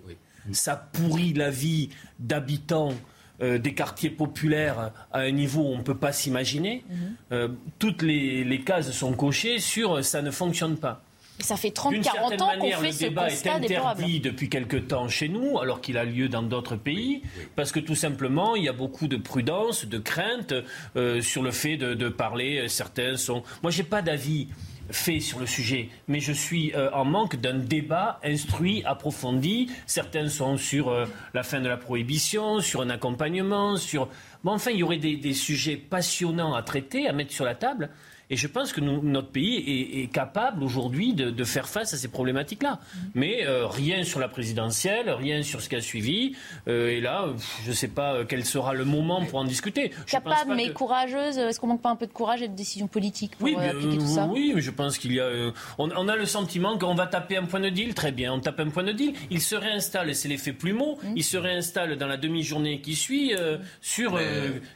Ça 0.50 0.76
pourrit 0.76 1.34
la 1.34 1.50
vie 1.50 1.90
d'habitants 2.18 2.94
euh, 3.40 3.58
des 3.58 3.74
quartiers 3.74 4.10
populaires 4.10 4.90
à 5.12 5.20
un 5.20 5.30
niveau 5.30 5.60
où 5.62 5.68
on 5.68 5.78
ne 5.78 5.82
peut 5.82 5.96
pas 5.96 6.12
s'imaginer. 6.12 6.84
Mhm. 6.88 6.96
Euh, 7.30 7.48
toutes 7.78 8.02
les, 8.02 8.42
les, 8.42 8.60
cases 8.62 8.90
sont 8.90 9.12
cochées 9.12 9.60
sur 9.60 10.04
ça 10.04 10.22
ne 10.22 10.32
fonctionne 10.32 10.76
pas. 10.76 11.04
Ça 11.40 11.56
fait 11.56 11.68
30-40 11.68 12.42
ans 12.42 12.50
qu'on 12.58 12.70
fait 12.72 12.92
ce 12.92 12.98
débat 13.00 13.28
est 13.28 13.46
interdit 13.46 14.20
depuis 14.20 14.48
quelque 14.48 14.76
temps 14.76 15.08
chez 15.08 15.28
nous, 15.28 15.58
alors 15.58 15.80
qu'il 15.80 15.96
a 15.96 16.04
lieu 16.04 16.28
dans 16.28 16.42
d'autres 16.42 16.76
pays, 16.76 17.22
parce 17.54 17.70
que 17.70 17.80
tout 17.80 17.94
simplement, 17.94 18.56
il 18.56 18.64
y 18.64 18.68
a 18.68 18.72
beaucoup 18.72 19.06
de 19.06 19.16
prudence, 19.16 19.86
de 19.86 19.98
crainte 19.98 20.52
euh, 20.96 21.20
sur 21.20 21.42
le 21.42 21.52
fait 21.52 21.76
de, 21.76 22.08
parler. 22.08 22.68
Certains 22.68 23.16
sont. 23.16 23.42
Moi, 23.62 23.70
j'ai 23.70 23.82
pas 23.84 24.02
d'avis 24.02 24.48
fait 24.90 25.20
sur 25.20 25.38
le 25.38 25.46
sujet, 25.46 25.90
mais 26.08 26.18
je 26.18 26.32
suis 26.32 26.74
euh, 26.74 26.90
en 26.92 27.04
manque 27.04 27.36
d'un 27.36 27.58
débat 27.58 28.18
instruit, 28.24 28.82
approfondi. 28.84 29.70
Certains 29.86 30.28
sont 30.28 30.56
sur 30.56 30.88
euh, 30.88 31.04
la 31.34 31.42
fin 31.42 31.60
de 31.60 31.68
la 31.68 31.76
prohibition, 31.76 32.60
sur 32.60 32.80
un 32.80 32.90
accompagnement, 32.90 33.76
sur. 33.76 34.08
Bon, 34.42 34.52
enfin, 34.52 34.70
il 34.70 34.78
y 34.78 34.82
aurait 34.82 34.98
des, 34.98 35.16
des 35.16 35.34
sujets 35.34 35.76
passionnants 35.76 36.54
à 36.54 36.62
traiter, 36.62 37.06
à 37.06 37.12
mettre 37.12 37.32
sur 37.32 37.44
la 37.44 37.54
table. 37.54 37.90
Et 38.30 38.36
je 38.36 38.46
pense 38.46 38.72
que 38.72 38.80
notre 38.80 39.28
pays 39.28 40.02
est, 40.02 40.12
capable 40.12 40.62
aujourd'hui 40.62 41.14
de, 41.14 41.44
faire 41.44 41.68
face 41.68 41.94
à 41.94 41.96
ces 41.96 42.08
problématiques-là. 42.08 42.78
Mais 43.14 43.46
euh, 43.46 43.66
rien 43.66 44.04
sur 44.04 44.20
la 44.20 44.28
présidentielle, 44.28 45.10
rien 45.10 45.42
sur 45.42 45.62
ce 45.62 45.68
qui 45.68 45.76
a 45.76 45.80
suivi. 45.80 46.34
Euh, 46.66 46.88
et 46.88 47.00
là, 47.00 47.26
je 47.64 47.70
ne 47.70 47.74
sais 47.74 47.88
pas 47.88 48.14
euh, 48.14 48.24
quel 48.28 48.44
sera 48.44 48.74
le 48.74 48.84
moment 48.84 49.24
pour 49.24 49.38
en 49.38 49.44
discuter. 49.44 49.92
capable, 50.06 50.54
mais 50.54 50.70
courageuse. 50.72 51.38
Est-ce 51.38 51.58
qu'on 51.58 51.68
manque 51.68 51.82
pas 51.82 51.90
un 51.90 51.96
peu 51.96 52.06
de 52.06 52.12
courage 52.12 52.42
et 52.42 52.48
de 52.48 52.54
décision 52.54 52.86
politique 52.86 53.36
pour 53.36 53.46
oui, 53.46 53.54
appliquer 53.54 53.98
tout 53.98 54.06
ça? 54.06 54.26
Oui, 54.26 54.52
mais 54.54 54.60
je 54.60 54.70
pense 54.70 54.98
qu'il 54.98 55.12
y 55.12 55.20
a. 55.20 55.52
On, 55.78 56.08
a 56.08 56.16
le 56.16 56.26
sentiment 56.26 56.76
qu'on 56.78 56.94
va 56.94 57.06
taper 57.06 57.36
un 57.36 57.44
point 57.44 57.60
de 57.60 57.70
deal. 57.70 57.94
Très 57.94 58.12
bien, 58.12 58.32
on 58.32 58.40
tape 58.40 58.60
un 58.60 58.68
point 58.68 58.84
de 58.84 58.92
deal. 58.92 59.14
Il 59.30 59.40
se 59.40 59.56
réinstalle, 59.56 60.10
et 60.10 60.14
c'est 60.14 60.28
l'effet 60.28 60.52
plumeau, 60.52 60.98
mmh. 61.02 61.12
il 61.16 61.24
se 61.24 61.36
réinstalle 61.36 61.96
dans 61.96 62.06
la 62.06 62.16
demi-journée 62.16 62.80
qui 62.80 62.94
suit 62.94 63.32
sur, 63.80 64.18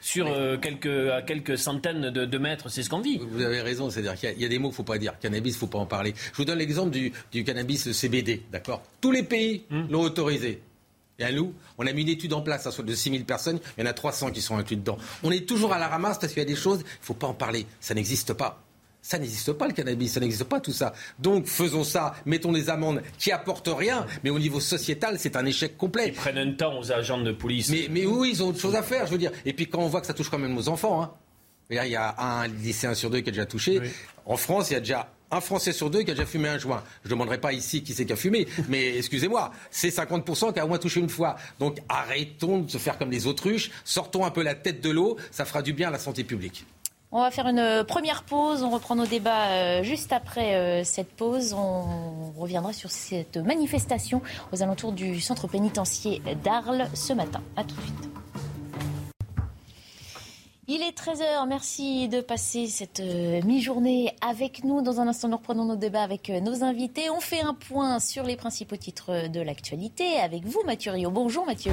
sur 0.01 0.31
quelques, 0.61 1.11
à 1.11 1.23
quelques 1.23 1.59
centaines 1.59 2.11
de, 2.11 2.25
de 2.25 2.39
mètres. 2.39 2.71
C'est 2.71 2.83
ce 2.83 2.91
qu'on 2.91 3.01
vit 3.01 3.21
vous 3.42 3.42
avez 3.43 3.61
raison, 3.61 3.91
c'est-à-dire 3.91 4.15
qu'il 4.15 4.41
y, 4.41 4.45
a 4.45 4.49
des 4.49 4.59
mots 4.59 4.69
qu'il 4.69 4.75
ne 4.75 4.77
faut 4.77 4.83
pas 4.83 4.99
dire. 4.99 5.19
Cannabis, 5.19 5.53
il 5.53 5.57
ne 5.57 5.61
faut 5.61 5.67
pas 5.67 5.79
en 5.79 5.87
parler. 5.87 6.15
Je 6.33 6.37
vous 6.37 6.45
donne 6.45 6.59
l'exemple 6.59 6.91
du, 6.91 7.45
cannabis 7.45 7.93
CBD, 7.93 8.43
d'accord? 8.51 8.83
Tous 9.01 9.11
les 9.11 9.23
pays 9.23 9.65
hmm. 9.71 9.91
l'ont 9.91 10.03
autorisé. 10.03 10.63
Et 11.19 11.25
à 11.25 11.33
nous, 11.33 11.55
on 11.79 11.87
a 11.87 11.93
mis 11.93 12.03
une 12.03 12.09
étude 12.09 12.33
en 12.33 12.43
place 12.43 12.67
hein, 12.67 12.83
de 12.83 12.95
6000 12.95 13.25
personnes, 13.25 13.61
il 13.77 13.85
y 13.85 13.87
en 13.87 13.91
a 13.91 13.93
300 13.93 14.31
qui 14.31 14.41
sont 14.41 14.57
inclus 14.57 14.77
dedans. 14.77 14.97
On 15.23 15.31
est 15.31 15.47
toujours 15.47 15.73
à 15.73 15.79
la 15.79 15.89
ramasse 15.89 16.19
parce 16.19 16.33
qu'il 16.33 16.43
y 16.43 16.47
a 16.47 16.49
des 16.49 16.57
choses, 16.57 16.81
il 16.81 16.85
ne 16.85 17.05
faut 17.05 17.15
pas 17.15 17.27
en 17.27 17.35
parler, 17.35 17.67
ça 17.81 17.95
n'existe 17.95 18.33
pas. 18.33 18.63
Ça 19.05 19.19
n'existe 19.19 19.53
pas 19.53 19.67
le 19.67 19.73
cannabis, 19.73 20.13
ça 20.13 20.21
n'existe 20.21 20.45
pas 20.45 20.61
tout 20.61 20.73
ça. 20.73 20.95
Donc 21.19 21.47
faisons 21.47 21.83
ça, 21.83 22.15
mettons 22.25 22.53
des 22.53 22.71
amendes 22.71 23.03
qui 23.19 23.33
apportent 23.33 23.71
rien, 23.73 24.07
mais 24.23 24.31
au 24.31 24.39
niveau 24.39 24.61
sociétal, 24.61 25.17
c'est 25.19 25.35
un 25.35 25.45
échec 25.45 25.77
complet. 25.77 26.09
Ils 26.09 26.15
prennent 26.15 26.39
un 26.39 26.53
temps 26.53 26.79
aux 26.79 26.93
agents 26.93 27.21
de 27.21 27.33
police. 27.33 27.69
Mais, 27.69 27.89
mais 27.91 28.07
oui, 28.07 28.31
ils 28.33 28.43
ont 28.45 28.49
autre 28.49 28.61
chose 28.61 28.77
à 28.77 28.83
faire, 28.83 29.07
je 29.07 29.13
veux 29.13 29.19
dire. 29.19 29.33
Et 29.45 29.53
puis 29.53 29.67
quand 29.69 29.81
on 29.81 29.89
voit 29.89 30.01
que 30.01 30.07
ça 30.07 30.15
touche 30.15 30.31
quand 30.31 30.39
même 30.39 30.55
nos 30.55 30.69
enfants, 30.69 31.03
hein. 31.03 31.13
Il 31.71 31.77
y 31.77 31.97
a 31.97 32.15
un 32.19 32.49
lycéen 32.49 32.95
sur 32.95 33.11
deux 33.11 33.21
qui 33.21 33.31
a 33.31 33.33
déjà 33.33 33.47
touché. 33.47 33.81
En 34.27 34.37
France, 34.37 34.71
il 34.71 34.75
y 34.75 34.77
a 34.77 34.81
déjà 34.81 35.09
un 35.33 35.41
Français 35.41 35.73
sur 35.73 35.91
deux 35.91 36.03
qui 36.03 36.11
a 36.11 36.15
déjà 36.15 36.27
fumé 36.27 36.49
un 36.49 36.59
joint. 36.59 36.83
Je 37.03 37.09
ne 37.09 37.15
demanderai 37.15 37.39
pas 37.39 37.53
ici 37.53 37.83
qui 37.83 37.95
c'est 37.95 38.05
qui 38.05 38.13
a 38.13 38.17
fumé, 38.17 38.47
mais 38.69 38.99
excusez-moi, 38.99 39.51
c'est 39.71 39.89
50% 39.89 40.53
qui 40.53 40.61
a 40.61 40.65
au 40.65 40.69
moins 40.69 40.79
touché 40.79 41.01
une 41.01 41.09
fois. 41.09 41.37
Donc 41.59 41.79
arrêtons 41.89 42.61
de 42.61 42.71
se 42.71 42.79
faire 42.79 42.99
comme 42.99 43.11
des 43.11 43.27
autruches, 43.27 43.71
sortons 43.85 44.25
un 44.25 44.31
peu 44.31 44.43
la 44.43 44.55
tête 44.55 44.81
de 44.83 44.91
l'eau, 44.91 45.17
ça 45.31 45.45
fera 45.45 45.63
du 45.63 45.73
bien 45.73 45.89
à 45.89 45.91
la 45.91 45.99
santé 45.99 46.23
publique. 46.23 46.67
On 47.15 47.21
va 47.21 47.31
faire 47.31 47.47
une 47.47 47.85
première 47.87 48.23
pause. 48.23 48.63
On 48.63 48.71
reprend 48.71 48.97
nos 48.97 49.05
débats 49.05 49.49
euh, 49.51 49.83
juste 49.83 50.13
après 50.13 50.55
euh, 50.55 50.83
cette 50.83 51.11
pause. 51.11 51.53
On 51.53 52.33
reviendra 52.39 52.73
sur 52.73 52.91
cette 52.91 53.37
manifestation 53.37 54.23
aux 54.51 54.63
alentours 54.63 54.93
du 54.93 55.21
centre 55.21 55.47
pénitentiaire 55.47 56.21
d'Arles 56.43 56.89
ce 56.95 57.13
matin. 57.13 57.43
A 57.57 57.65
tout 57.65 57.75
de 57.75 57.83
suite. 57.83 58.11
Il 60.69 60.81
est 60.81 60.97
13h, 60.97 61.49
merci 61.49 62.07
de 62.07 62.21
passer 62.21 62.69
cette 62.69 63.01
mi-journée 63.01 64.15
avec 64.21 64.63
nous. 64.63 64.81
Dans 64.81 65.01
un 65.01 65.09
instant, 65.09 65.27
nous 65.27 65.37
reprenons 65.37 65.65
nos 65.65 65.75
débats 65.75 66.05
avec 66.05 66.29
nos 66.29 66.63
invités. 66.63 67.11
On 67.11 67.19
fait 67.19 67.41
un 67.41 67.53
point 67.53 67.99
sur 67.99 68.23
les 68.23 68.37
principaux 68.37 68.77
titres 68.77 69.27
de 69.27 69.41
l'actualité 69.41 70.21
avec 70.21 70.45
vous, 70.45 70.63
Mathieu 70.65 70.93
Rio. 70.93 71.11
Bonjour 71.11 71.45
Mathieu. 71.47 71.73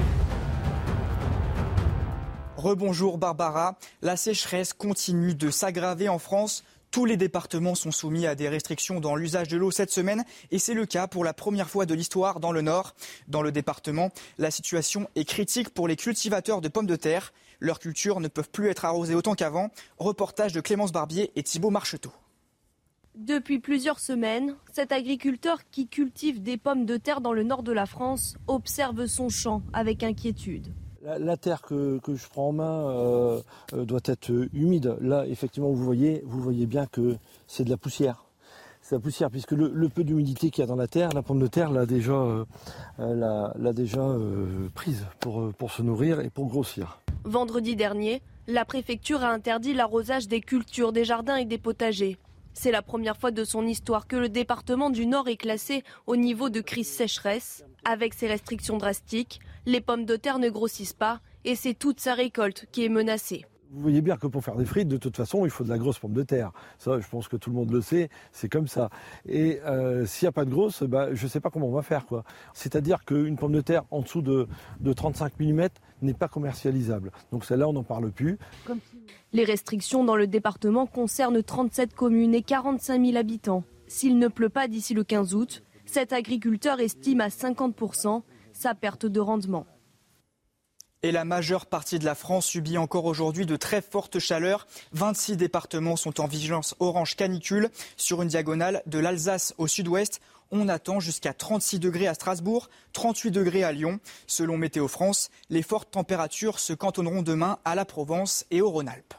Rebonjour 2.57 3.19
Barbara. 3.19 3.77
La 4.01 4.17
sécheresse 4.17 4.73
continue 4.73 5.35
de 5.35 5.51
s'aggraver 5.51 6.09
en 6.09 6.17
France. 6.17 6.63
Tous 6.89 7.05
les 7.05 7.17
départements 7.17 7.75
sont 7.75 7.91
soumis 7.91 8.25
à 8.25 8.33
des 8.33 8.49
restrictions 8.49 8.99
dans 8.99 9.15
l'usage 9.15 9.49
de 9.49 9.57
l'eau 9.57 9.69
cette 9.69 9.91
semaine 9.91 10.23
et 10.49 10.57
c'est 10.57 10.73
le 10.73 10.87
cas 10.87 11.05
pour 11.05 11.23
la 11.23 11.35
première 11.35 11.69
fois 11.69 11.85
de 11.85 11.93
l'histoire 11.93 12.39
dans 12.39 12.51
le 12.51 12.63
Nord. 12.63 12.95
Dans 13.27 13.43
le 13.43 13.51
département, 13.51 14.09
la 14.39 14.49
situation 14.49 15.07
est 15.15 15.25
critique 15.25 15.69
pour 15.69 15.87
les 15.87 15.95
cultivateurs 15.95 16.61
de 16.61 16.67
pommes 16.67 16.87
de 16.87 16.95
terre. 16.95 17.31
Leurs 17.59 17.79
cultures 17.79 18.19
ne 18.19 18.27
peuvent 18.27 18.49
plus 18.49 18.69
être 18.69 18.85
arrosées 18.85 19.15
autant 19.15 19.35
qu'avant. 19.35 19.69
Reportage 19.97 20.53
de 20.53 20.61
Clémence 20.61 20.91
Barbier 20.91 21.31
et 21.35 21.43
Thibault 21.43 21.71
Marcheteau. 21.71 22.11
Depuis 23.15 23.59
plusieurs 23.59 23.99
semaines, 23.99 24.55
cet 24.71 24.93
agriculteur 24.93 25.59
qui 25.71 25.87
cultive 25.87 26.41
des 26.41 26.55
pommes 26.55 26.85
de 26.85 26.95
terre 26.95 27.19
dans 27.19 27.33
le 27.33 27.43
nord 27.43 27.63
de 27.63 27.73
la 27.73 27.85
France 27.85 28.37
observe 28.47 29.07
son 29.07 29.27
champ 29.27 29.61
avec 29.73 30.03
inquiétude. 30.03 30.67
La, 31.01 31.35
terre 31.35 31.61
que, 31.61 31.99
je 32.07 32.29
prends 32.29 32.49
en 32.49 32.51
main 32.53 32.89
euh, 32.89 33.41
euh, 33.73 33.83
doit 33.83 33.99
être 34.05 34.31
humide. 34.53 34.95
Là, 35.01 35.25
effectivement, 35.27 35.69
vous 35.69 35.83
voyez, 35.83 36.23
vous 36.25 36.39
voyez 36.39 36.65
bien 36.65 36.85
que 36.85 37.17
c'est 37.47 37.63
de 37.65 37.69
la 37.69 37.77
poussière. 37.77 38.25
C'est 38.81 38.95
la 38.95 39.01
poussière, 39.01 39.29
puisque 39.29 39.51
le, 39.51 39.89
peu 39.89 40.03
d'humidité 40.03 40.49
qu'il 40.49 40.61
y 40.61 40.63
a 40.63 40.67
dans 40.67 40.75
la 40.75 40.87
terre, 40.87 41.09
la 41.11 41.21
pomme 41.21 41.39
de 41.39 41.47
terre 41.47 41.71
l'a 41.71 41.85
déjà, 41.85 42.13
euh, 42.13 42.45
l'a, 42.99 43.73
déjà 43.73 44.15
prise 44.73 45.05
pour, 45.19 45.51
pour 45.53 45.71
se 45.71 45.81
nourrir 45.81 46.21
et 46.21 46.29
pour 46.29 46.47
grossir. 46.47 46.99
Vendredi 47.25 47.75
dernier, 47.75 48.21
la 48.47 48.63
préfecture 48.63 49.23
a 49.23 49.31
interdit 49.31 49.73
l'arrosage 49.73 50.27
des 50.27 50.39
cultures, 50.41 50.93
des 50.93 51.03
jardins 51.03 51.35
et 51.35 51.45
des 51.45 51.57
potagers. 51.57 52.17
C'est 52.53 52.71
la 52.71 52.81
première 52.81 53.17
fois 53.17 53.31
de 53.31 53.43
son 53.43 53.67
histoire 53.67 54.07
que 54.07 54.15
le 54.15 54.29
département 54.29 54.89
du 54.89 55.05
Nord 55.05 55.27
est 55.27 55.37
classé 55.37 55.83
au 56.07 56.15
niveau 56.15 56.49
de 56.49 56.61
crise 56.61 56.87
sécheresse. 56.87 57.63
Avec 57.85 58.13
ces 58.13 58.27
restrictions 58.27 58.77
drastiques, 58.77 59.39
les 59.65 59.81
pommes 59.81 60.05
de 60.05 60.15
terre 60.15 60.39
ne 60.39 60.49
grossissent 60.49 60.93
pas 60.93 61.19
et 61.45 61.55
c'est 61.55 61.73
toute 61.73 61.99
sa 61.99 62.13
récolte 62.13 62.65
qui 62.71 62.85
est 62.85 62.89
menacée. 62.89 63.45
Vous 63.71 63.81
voyez 63.81 64.01
bien 64.01 64.17
que 64.17 64.25
pour 64.25 64.43
faire 64.43 64.55
des 64.55 64.65
frites, 64.65 64.87
de 64.87 64.97
toute 64.97 65.15
façon, 65.15 65.45
il 65.45 65.51
faut 65.51 65.63
de 65.63 65.69
la 65.69 65.77
grosse 65.77 65.99
pomme 65.99 66.13
de 66.13 66.23
terre. 66.23 66.51
Ça, 66.79 66.99
je 66.99 67.07
pense 67.07 67.27
que 67.27 67.37
tout 67.37 67.51
le 67.51 67.55
monde 67.55 67.71
le 67.71 67.81
sait, 67.81 68.09
c'est 68.31 68.49
comme 68.49 68.67
ça. 68.67 68.89
Et 69.27 69.59
euh, 69.63 70.07
s'il 70.07 70.25
n'y 70.25 70.29
a 70.29 70.31
pas 70.31 70.43
de 70.43 70.49
grosse, 70.49 70.81
bah, 70.81 71.13
je 71.13 71.23
ne 71.23 71.29
sais 71.29 71.39
pas 71.39 71.51
comment 71.51 71.67
on 71.67 71.71
va 71.71 71.83
faire. 71.83 72.03
C'est-à-dire 72.53 73.05
qu'une 73.05 73.37
pomme 73.37 73.51
de 73.51 73.61
terre 73.61 73.83
en 73.91 74.01
dessous 74.01 74.23
de, 74.23 74.47
35 74.91 75.39
mm 75.39 75.67
n'est 76.01 76.15
pas 76.15 76.27
commercialisable. 76.27 77.11
Donc 77.31 77.45
celle-là, 77.45 77.67
on 77.67 77.73
n'en 77.73 77.83
parle 77.83 78.11
plus. 78.11 78.39
Les 79.33 79.43
restrictions 79.43 80.03
dans 80.03 80.15
le 80.15 80.25
département 80.25 80.87
concernent 80.87 81.43
37 81.43 81.93
communes 81.93 82.33
et 82.33 82.41
45 82.41 83.05
000 83.05 83.17
habitants. 83.17 83.63
S'il 83.85 84.17
ne 84.17 84.29
pleut 84.29 84.49
pas 84.49 84.67
d'ici 84.67 84.95
le 84.95 85.03
15 85.03 85.35
août, 85.35 85.63
cet 85.85 86.11
agriculteur 86.11 86.79
estime 86.79 87.21
à 87.21 87.27
50% 87.27 88.23
sa 88.51 88.73
perte 88.73 89.05
de 89.05 89.19
rendement. 89.19 89.67
Et 91.01 91.13
la 91.13 91.23
majeure 91.23 91.65
partie 91.65 91.97
de 91.97 92.03
la 92.03 92.13
France 92.13 92.45
subit 92.45 92.77
encore 92.77 93.05
aujourd'hui 93.05 93.45
de 93.45 93.55
très 93.55 93.81
fortes 93.81 94.19
chaleurs. 94.19 94.67
26 94.91 95.37
départements 95.37 95.95
sont 95.95 96.19
en 96.19 96.27
vigilance 96.27 96.75
orange 96.79 97.15
canicule. 97.15 97.69
Sur 97.95 98.21
une 98.21 98.27
diagonale 98.27 98.83
de 98.85 98.99
l'Alsace 98.99 99.53
au 99.57 99.67
sud-ouest, 99.67 100.19
on 100.51 100.67
attend 100.67 100.99
jusqu'à 100.99 101.31
36 101.31 101.79
degrés 101.79 102.07
à 102.07 102.15
Strasbourg, 102.15 102.69
38 102.91 103.31
degrés 103.31 103.63
à 103.63 103.71
Lyon. 103.71 104.01
Selon 104.27 104.57
Météo 104.57 104.89
France, 104.89 105.29
les 105.49 105.61
fortes 105.61 105.91
températures 105.91 106.59
se 106.59 106.73
cantonneront 106.73 107.21
demain 107.21 107.59
à 107.63 107.75
la 107.75 107.85
Provence 107.85 108.45
et 108.51 108.59
au 108.59 108.69
Rhône-Alpes. 108.69 109.13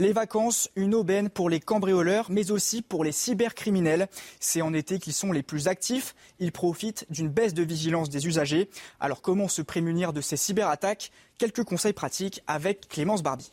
Les 0.00 0.14
vacances, 0.14 0.70
une 0.76 0.94
aubaine 0.94 1.28
pour 1.28 1.50
les 1.50 1.60
cambrioleurs, 1.60 2.30
mais 2.30 2.50
aussi 2.50 2.80
pour 2.80 3.04
les 3.04 3.12
cybercriminels. 3.12 4.08
C'est 4.40 4.62
en 4.62 4.72
été 4.72 4.98
qu'ils 4.98 5.12
sont 5.12 5.30
les 5.30 5.42
plus 5.42 5.68
actifs. 5.68 6.14
Ils 6.38 6.52
profitent 6.52 7.04
d'une 7.10 7.28
baisse 7.28 7.52
de 7.52 7.62
vigilance 7.62 8.08
des 8.08 8.26
usagers. 8.26 8.70
Alors 8.98 9.20
comment 9.20 9.46
se 9.46 9.60
prémunir 9.60 10.14
de 10.14 10.22
ces 10.22 10.38
cyberattaques? 10.38 11.12
Quelques 11.36 11.64
conseils 11.64 11.92
pratiques 11.92 12.42
avec 12.46 12.88
Clémence 12.88 13.22
Barbie. 13.22 13.52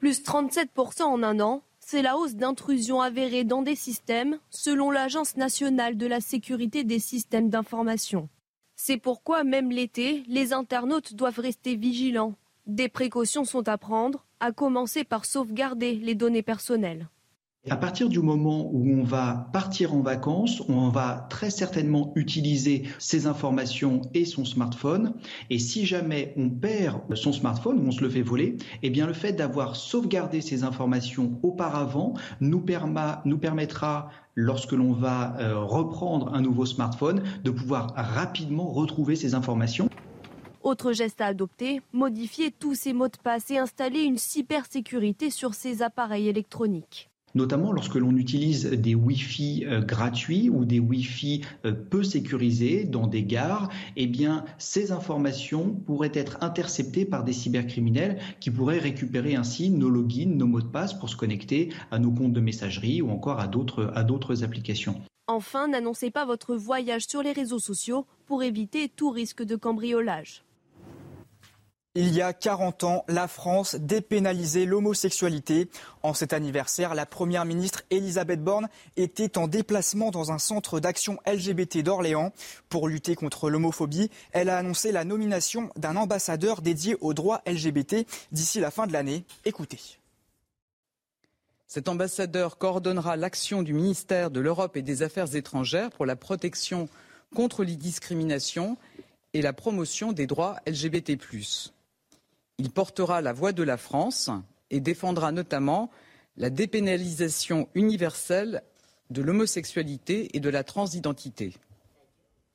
Plus 0.00 0.22
37% 0.22 1.04
en 1.04 1.22
un 1.22 1.40
an, 1.40 1.62
c'est 1.80 2.02
la 2.02 2.18
hausse 2.18 2.34
d'intrusion 2.34 3.00
avérée 3.00 3.44
dans 3.44 3.62
des 3.62 3.74
systèmes, 3.74 4.38
selon 4.50 4.90
l'Agence 4.90 5.38
nationale 5.38 5.96
de 5.96 6.06
la 6.06 6.20
sécurité 6.20 6.84
des 6.84 6.98
systèmes 6.98 7.48
d'information. 7.48 8.28
C'est 8.76 8.98
pourquoi 8.98 9.44
même 9.44 9.70
l'été, 9.70 10.24
les 10.28 10.52
internautes 10.52 11.14
doivent 11.14 11.40
rester 11.40 11.74
vigilants. 11.74 12.34
Des 12.66 12.88
précautions 12.88 13.44
sont 13.44 13.68
à 13.68 13.76
prendre, 13.76 14.24
à 14.38 14.52
commencer 14.52 15.02
par 15.02 15.24
sauvegarder 15.24 15.96
les 15.96 16.14
données 16.14 16.42
personnelles. 16.42 17.08
À 17.70 17.76
partir 17.76 18.08
du 18.08 18.20
moment 18.20 18.70
où 18.72 18.88
on 18.88 19.02
va 19.02 19.48
partir 19.52 19.94
en 19.94 20.00
vacances, 20.00 20.62
on 20.68 20.88
va 20.88 21.26
très 21.28 21.50
certainement 21.50 22.12
utiliser 22.16 22.84
ces 22.98 23.26
informations 23.26 24.02
et 24.14 24.24
son 24.24 24.44
smartphone. 24.44 25.14
Et 25.48 25.58
si 25.58 25.86
jamais 25.86 26.34
on 26.36 26.50
perd 26.50 27.02
son 27.14 27.32
smartphone 27.32 27.78
ou 27.80 27.88
on 27.88 27.92
se 27.92 28.00
le 28.00 28.10
fait 28.10 28.22
voler, 28.22 28.56
eh 28.82 28.90
bien 28.90 29.06
le 29.06 29.12
fait 29.12 29.32
d'avoir 29.32 29.74
sauvegardé 29.74 30.40
ces 30.40 30.64
informations 30.64 31.38
auparavant 31.42 32.14
nous, 32.40 32.64
nous 33.24 33.38
permettra 33.38 34.10
lorsque 34.34 34.72
l'on 34.72 34.92
va 34.92 35.36
euh, 35.38 35.58
reprendre 35.58 36.32
un 36.34 36.40
nouveau 36.40 36.66
smartphone, 36.66 37.22
de 37.44 37.50
pouvoir 37.50 37.92
rapidement 37.96 38.72
retrouver 38.72 39.14
ces 39.14 39.34
informations. 39.34 39.88
Autre 40.62 40.92
geste 40.92 41.20
à 41.20 41.26
adopter, 41.26 41.82
modifier 41.92 42.52
tous 42.52 42.74
ces 42.74 42.92
mots 42.92 43.08
de 43.08 43.16
passe 43.22 43.50
et 43.50 43.58
installer 43.58 44.02
une 44.02 44.18
cybersécurité 44.18 45.30
sur 45.30 45.54
ces 45.54 45.82
appareils 45.82 46.28
électroniques 46.28 47.08
notamment 47.34 47.72
lorsque 47.72 47.94
l'on 47.94 48.14
utilise 48.16 48.66
des 48.66 48.94
Wi-Fi 48.94 49.64
euh, 49.66 49.80
gratuits 49.80 50.50
ou 50.50 50.64
des 50.64 50.80
Wi-Fi 50.80 51.42
euh, 51.64 51.72
peu 51.72 52.02
sécurisés 52.02 52.84
dans 52.84 53.06
des 53.06 53.22
gares, 53.22 53.70
eh 53.96 54.06
bien, 54.06 54.44
ces 54.58 54.92
informations 54.92 55.70
pourraient 55.70 56.12
être 56.14 56.38
interceptées 56.42 57.04
par 57.06 57.24
des 57.24 57.32
cybercriminels 57.32 58.18
qui 58.40 58.50
pourraient 58.50 58.78
récupérer 58.78 59.34
ainsi 59.34 59.70
nos 59.70 59.88
logins, 59.88 60.34
nos 60.36 60.46
mots 60.46 60.60
de 60.60 60.66
passe 60.66 60.92
pour 60.92 61.08
se 61.08 61.16
connecter 61.16 61.70
à 61.90 61.98
nos 61.98 62.10
comptes 62.10 62.34
de 62.34 62.40
messagerie 62.40 63.00
ou 63.00 63.10
encore 63.10 63.40
à 63.40 63.46
d'autres, 63.46 63.90
à 63.94 64.04
d'autres 64.04 64.44
applications. 64.44 65.00
Enfin, 65.28 65.68
n'annoncez 65.68 66.10
pas 66.10 66.26
votre 66.26 66.54
voyage 66.54 67.06
sur 67.06 67.22
les 67.22 67.32
réseaux 67.32 67.60
sociaux 67.60 68.06
pour 68.26 68.42
éviter 68.42 68.88
tout 68.88 69.10
risque 69.10 69.42
de 69.42 69.56
cambriolage. 69.56 70.42
Il 71.94 72.14
y 72.14 72.22
a 72.22 72.32
40 72.32 72.84
ans, 72.84 73.04
la 73.06 73.28
France 73.28 73.74
dépénalisait 73.74 74.64
l'homosexualité. 74.64 75.68
En 76.02 76.14
cet 76.14 76.32
anniversaire, 76.32 76.94
la 76.94 77.04
première 77.04 77.44
ministre 77.44 77.82
Elisabeth 77.90 78.42
Borne 78.42 78.70
était 78.96 79.36
en 79.36 79.46
déplacement 79.46 80.10
dans 80.10 80.32
un 80.32 80.38
centre 80.38 80.80
d'action 80.80 81.18
LGBT 81.26 81.82
d'Orléans. 81.82 82.32
Pour 82.70 82.88
lutter 82.88 83.14
contre 83.14 83.50
l'homophobie, 83.50 84.10
elle 84.30 84.48
a 84.48 84.56
annoncé 84.56 84.90
la 84.90 85.04
nomination 85.04 85.68
d'un 85.76 85.96
ambassadeur 85.96 86.62
dédié 86.62 86.96
aux 87.02 87.12
droits 87.12 87.42
LGBT 87.46 88.06
d'ici 88.32 88.58
la 88.58 88.70
fin 88.70 88.86
de 88.86 88.94
l'année. 88.94 89.24
Écoutez. 89.44 89.98
Cet 91.66 91.90
ambassadeur 91.90 92.56
coordonnera 92.56 93.16
l'action 93.16 93.62
du 93.62 93.74
ministère 93.74 94.30
de 94.30 94.40
l'Europe 94.40 94.78
et 94.78 94.82
des 94.82 95.02
Affaires 95.02 95.36
étrangères 95.36 95.90
pour 95.90 96.06
la 96.06 96.16
protection 96.16 96.88
contre 97.34 97.64
les 97.64 97.76
discriminations 97.76 98.78
et 99.34 99.42
la 99.42 99.52
promotion 99.52 100.12
des 100.12 100.26
droits 100.26 100.56
LGBT. 100.66 101.18
Il 102.58 102.70
portera 102.70 103.20
la 103.20 103.32
voix 103.32 103.52
de 103.52 103.62
la 103.62 103.76
France 103.76 104.30
et 104.70 104.80
défendra 104.80 105.32
notamment 105.32 105.90
la 106.36 106.50
dépénalisation 106.50 107.68
universelle 107.74 108.62
de 109.10 109.22
l'homosexualité 109.22 110.36
et 110.36 110.40
de 110.40 110.48
la 110.48 110.64
transidentité. 110.64 111.54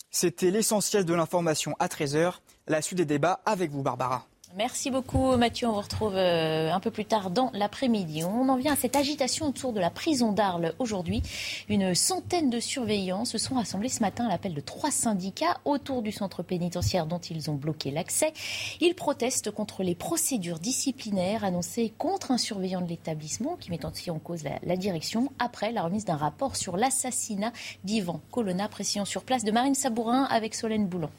C'était 0.10 0.52
l'essentiel 0.52 1.06
de 1.06 1.14
l'information 1.14 1.76
à 1.80 1.88
13h. 1.88 2.40
La 2.68 2.82
suite 2.82 2.98
des 2.98 3.06
débats 3.06 3.42
avec 3.46 3.72
vous, 3.72 3.84
Barbara. 3.84 4.28
Merci 4.56 4.92
beaucoup 4.92 5.36
Mathieu. 5.36 5.68
On 5.68 5.74
vous 5.74 5.82
retrouve 5.82 6.16
euh, 6.16 6.72
un 6.72 6.80
peu 6.80 6.90
plus 6.90 7.06
tard 7.06 7.32
dans 7.32 7.52
l'après-midi. 7.54 8.24
On 8.24 8.48
en 8.48 8.56
vient 8.56 8.74
à 8.74 8.76
cette 8.78 8.96
agitation 8.96 9.48
autour 9.50 9.74
de 9.74 9.80
la 9.80 9.90
prison 9.90 10.32
d'Arles 10.32 10.74
aujourd'hui. 10.80 11.22
Une 11.68 11.94
centaine 11.94 12.50
de 12.50 12.60
surveillants 12.60 13.26
se 13.26 13.38
sont 13.38 13.56
rassemblés 13.56 13.90
ce 13.90 14.00
matin 14.00 14.26
à 14.26 14.30
l'appel 14.30 14.54
de 14.54 14.62
trois 14.62 14.90
syndicats 14.90 15.60
autour 15.66 16.02
du 16.02 16.14
centre 16.14 16.44
pénitentiaire 16.44 17.06
dont 17.06 17.20
ils 17.20 17.52
ont 17.52 17.56
bloqué 17.56 17.92
l'accès. 17.92 18.34
Ils 18.80 18.96
protestent 18.96 19.52
contre 19.52 19.84
les 19.84 19.96
procédures 19.96 20.60
disciplinaires 20.60 21.44
annoncées 21.44 21.94
contre 21.98 22.32
un 22.32 22.38
surveillant 22.38 22.82
de 22.82 22.88
l'établissement 22.88 23.58
qui 23.58 23.70
met 23.70 23.86
aussi 23.86 24.10
en 24.10 24.18
cause 24.18 24.44
la, 24.64 24.78
direction 24.78 25.30
après 25.40 25.74
la 25.74 25.84
remise 25.84 26.06
d'un 26.06 26.16
rapport 26.16 26.56
sur 26.56 26.78
l'assassinat 26.78 27.52
d'Ivan 27.84 28.22
Colonna. 28.32 28.70
Précision 28.70 29.06
sur 29.06 29.24
place 29.24 29.44
de 29.44 29.52
Marine 29.52 29.76
Sabourin 29.76 30.24
avec 30.24 30.56
Solène 30.56 30.88
Boulon. 30.88 31.10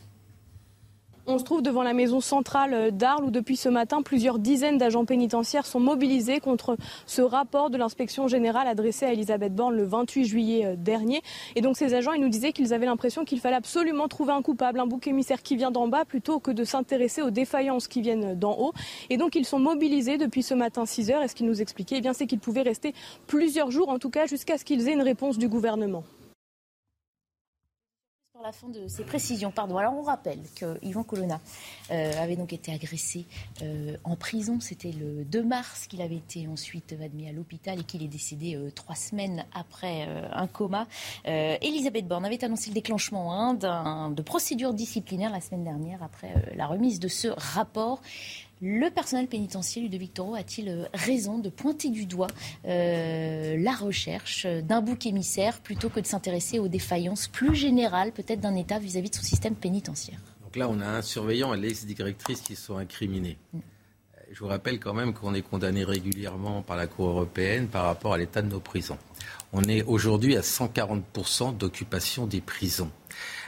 On 1.30 1.36
se 1.36 1.44
trouve 1.44 1.60
devant 1.60 1.82
la 1.82 1.92
maison 1.92 2.22
centrale 2.22 2.90
d'Arles 2.90 3.24
où 3.26 3.30
depuis 3.30 3.58
ce 3.58 3.68
matin, 3.68 4.00
plusieurs 4.00 4.38
dizaines 4.38 4.78
d'agents 4.78 5.04
pénitentiaires 5.04 5.66
sont 5.66 5.78
mobilisés 5.78 6.40
contre 6.40 6.78
ce 7.04 7.20
rapport 7.20 7.68
de 7.68 7.76
l'inspection 7.76 8.28
générale 8.28 8.66
adressé 8.66 9.04
à 9.04 9.12
Elisabeth 9.12 9.54
Borne 9.54 9.76
le 9.76 9.84
28 9.84 10.24
juillet 10.24 10.64
euh, 10.64 10.74
dernier. 10.74 11.20
Et 11.54 11.60
donc 11.60 11.76
ces 11.76 11.92
agents, 11.92 12.14
ils 12.14 12.22
nous 12.22 12.30
disaient 12.30 12.52
qu'ils 12.52 12.72
avaient 12.72 12.86
l'impression 12.86 13.26
qu'il 13.26 13.40
fallait 13.40 13.56
absolument 13.56 14.08
trouver 14.08 14.32
un 14.32 14.40
coupable, 14.40 14.80
un 14.80 14.86
bouc 14.86 15.06
émissaire 15.06 15.42
qui 15.42 15.54
vient 15.56 15.70
d'en 15.70 15.86
bas 15.86 16.06
plutôt 16.06 16.40
que 16.40 16.50
de 16.50 16.64
s'intéresser 16.64 17.20
aux 17.20 17.30
défaillances 17.30 17.88
qui 17.88 18.00
viennent 18.00 18.34
d'en 18.34 18.58
haut. 18.58 18.72
Et 19.10 19.18
donc 19.18 19.34
ils 19.34 19.44
sont 19.44 19.58
mobilisés 19.58 20.16
depuis 20.16 20.42
ce 20.42 20.54
matin 20.54 20.86
6 20.86 21.10
heures. 21.10 21.22
Et 21.22 21.28
ce 21.28 21.34
qu'ils 21.34 21.46
nous 21.46 21.60
expliquaient, 21.60 22.00
eh 22.02 22.08
c'est 22.14 22.26
qu'ils 22.26 22.38
pouvaient 22.38 22.62
rester 22.62 22.94
plusieurs 23.26 23.70
jours, 23.70 23.90
en 23.90 23.98
tout 23.98 24.08
cas 24.08 24.24
jusqu'à 24.24 24.56
ce 24.56 24.64
qu'ils 24.64 24.88
aient 24.88 24.94
une 24.94 25.02
réponse 25.02 25.36
du 25.36 25.48
gouvernement 25.48 26.04
la 28.42 28.52
fin 28.52 28.68
de 28.68 28.86
ces 28.86 29.04
précisions, 29.04 29.50
pardon. 29.50 29.78
Alors 29.78 29.94
on 29.94 30.02
rappelle 30.02 30.38
que 30.54 30.78
Yvan 30.82 31.02
Colonna 31.02 31.40
euh, 31.90 32.12
avait 32.22 32.36
donc 32.36 32.52
été 32.52 32.72
agressé 32.72 33.26
euh, 33.62 33.96
en 34.04 34.16
prison. 34.16 34.60
C'était 34.60 34.92
le 34.92 35.24
2 35.24 35.42
mars 35.42 35.86
qu'il 35.86 36.00
avait 36.02 36.16
été 36.16 36.46
ensuite 36.46 36.94
admis 37.02 37.28
à 37.28 37.32
l'hôpital 37.32 37.80
et 37.80 37.84
qu'il 37.84 38.02
est 38.02 38.08
décédé 38.08 38.54
euh, 38.54 38.70
trois 38.70 38.94
semaines 38.94 39.44
après 39.52 40.06
un 40.32 40.46
coma. 40.46 40.86
Elisabeth 41.24 42.06
Borne 42.06 42.24
avait 42.24 42.44
annoncé 42.44 42.70
le 42.70 42.74
déclenchement 42.74 43.34
hein, 43.34 43.54
de 43.54 44.22
procédures 44.22 44.74
disciplinaires 44.74 45.32
la 45.32 45.40
semaine 45.40 45.64
dernière 45.64 46.02
après 46.02 46.34
la 46.54 46.66
remise 46.66 47.00
de 47.00 47.08
ce 47.08 47.28
rapport. 47.28 48.00
Le 48.60 48.90
personnel 48.90 49.28
pénitentiaire, 49.28 49.84
Ludovic 49.84 50.14
Toro, 50.14 50.34
a-t-il 50.34 50.68
euh, 50.68 50.84
raison 50.92 51.38
de 51.38 51.48
pointer 51.48 51.90
du 51.90 52.06
doigt 52.06 52.26
euh, 52.66 53.56
la 53.56 53.72
recherche 53.72 54.46
d'un 54.46 54.80
bouc 54.80 55.06
émissaire 55.06 55.60
plutôt 55.60 55.88
que 55.88 56.00
de 56.00 56.06
s'intéresser 56.06 56.58
aux 56.58 56.68
défaillances 56.68 57.28
plus 57.28 57.54
générales 57.54 58.12
peut-être 58.12 58.40
d'un 58.40 58.56
État 58.56 58.78
vis-à-vis 58.78 59.10
de 59.10 59.14
son 59.14 59.22
système 59.22 59.54
pénitentiaire? 59.54 60.18
Donc 60.42 60.56
là, 60.56 60.68
on 60.68 60.80
a 60.80 60.86
un 60.86 61.02
surveillant 61.02 61.54
et 61.54 61.56
l'ex-directrice 61.58 62.40
qui 62.40 62.56
sont 62.56 62.78
incriminés. 62.78 63.36
Mm. 63.52 63.58
Je 64.30 64.40
vous 64.40 64.48
rappelle 64.48 64.78
quand 64.78 64.92
même 64.92 65.14
qu'on 65.14 65.34
est 65.34 65.42
condamné 65.42 65.84
régulièrement 65.84 66.62
par 66.62 66.76
la 66.76 66.86
Cour 66.86 67.08
européenne 67.08 67.68
par 67.68 67.84
rapport 67.84 68.12
à 68.12 68.18
l'état 68.18 68.42
de 68.42 68.48
nos 68.48 68.60
prisons. 68.60 68.98
On 69.52 69.62
est 69.64 69.82
aujourd'hui 69.84 70.36
à 70.36 70.42
140% 70.42 71.56
d'occupation 71.56 72.26
des 72.26 72.42
prisons. 72.42 72.90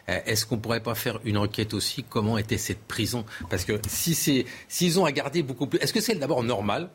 Euh, 0.09 0.19
est-ce 0.27 0.47
qu'on 0.47 0.57
ne 0.57 0.61
pourrait 0.61 0.83
pas 0.83 0.95
faire 0.95 1.21
une 1.25 1.37
enquête 1.37 1.75
aussi 1.75 2.05
Comment 2.09 2.39
était 2.39 2.59
cette 2.59 2.83
prison? 2.83 3.25
Parce 3.49 3.65
que 3.65 3.81
si 3.89 4.15
c'est, 4.15 4.47
s'ils 4.69 4.99
ont 4.99 5.05
à 5.05 5.13
garder 5.13 5.43
beaucoup 5.43 5.67
plus, 5.67 5.79
est-ce 5.79 5.93
que 5.93 6.01
c'est 6.01 6.15
d'abord 6.15 6.43
normal 6.43 6.91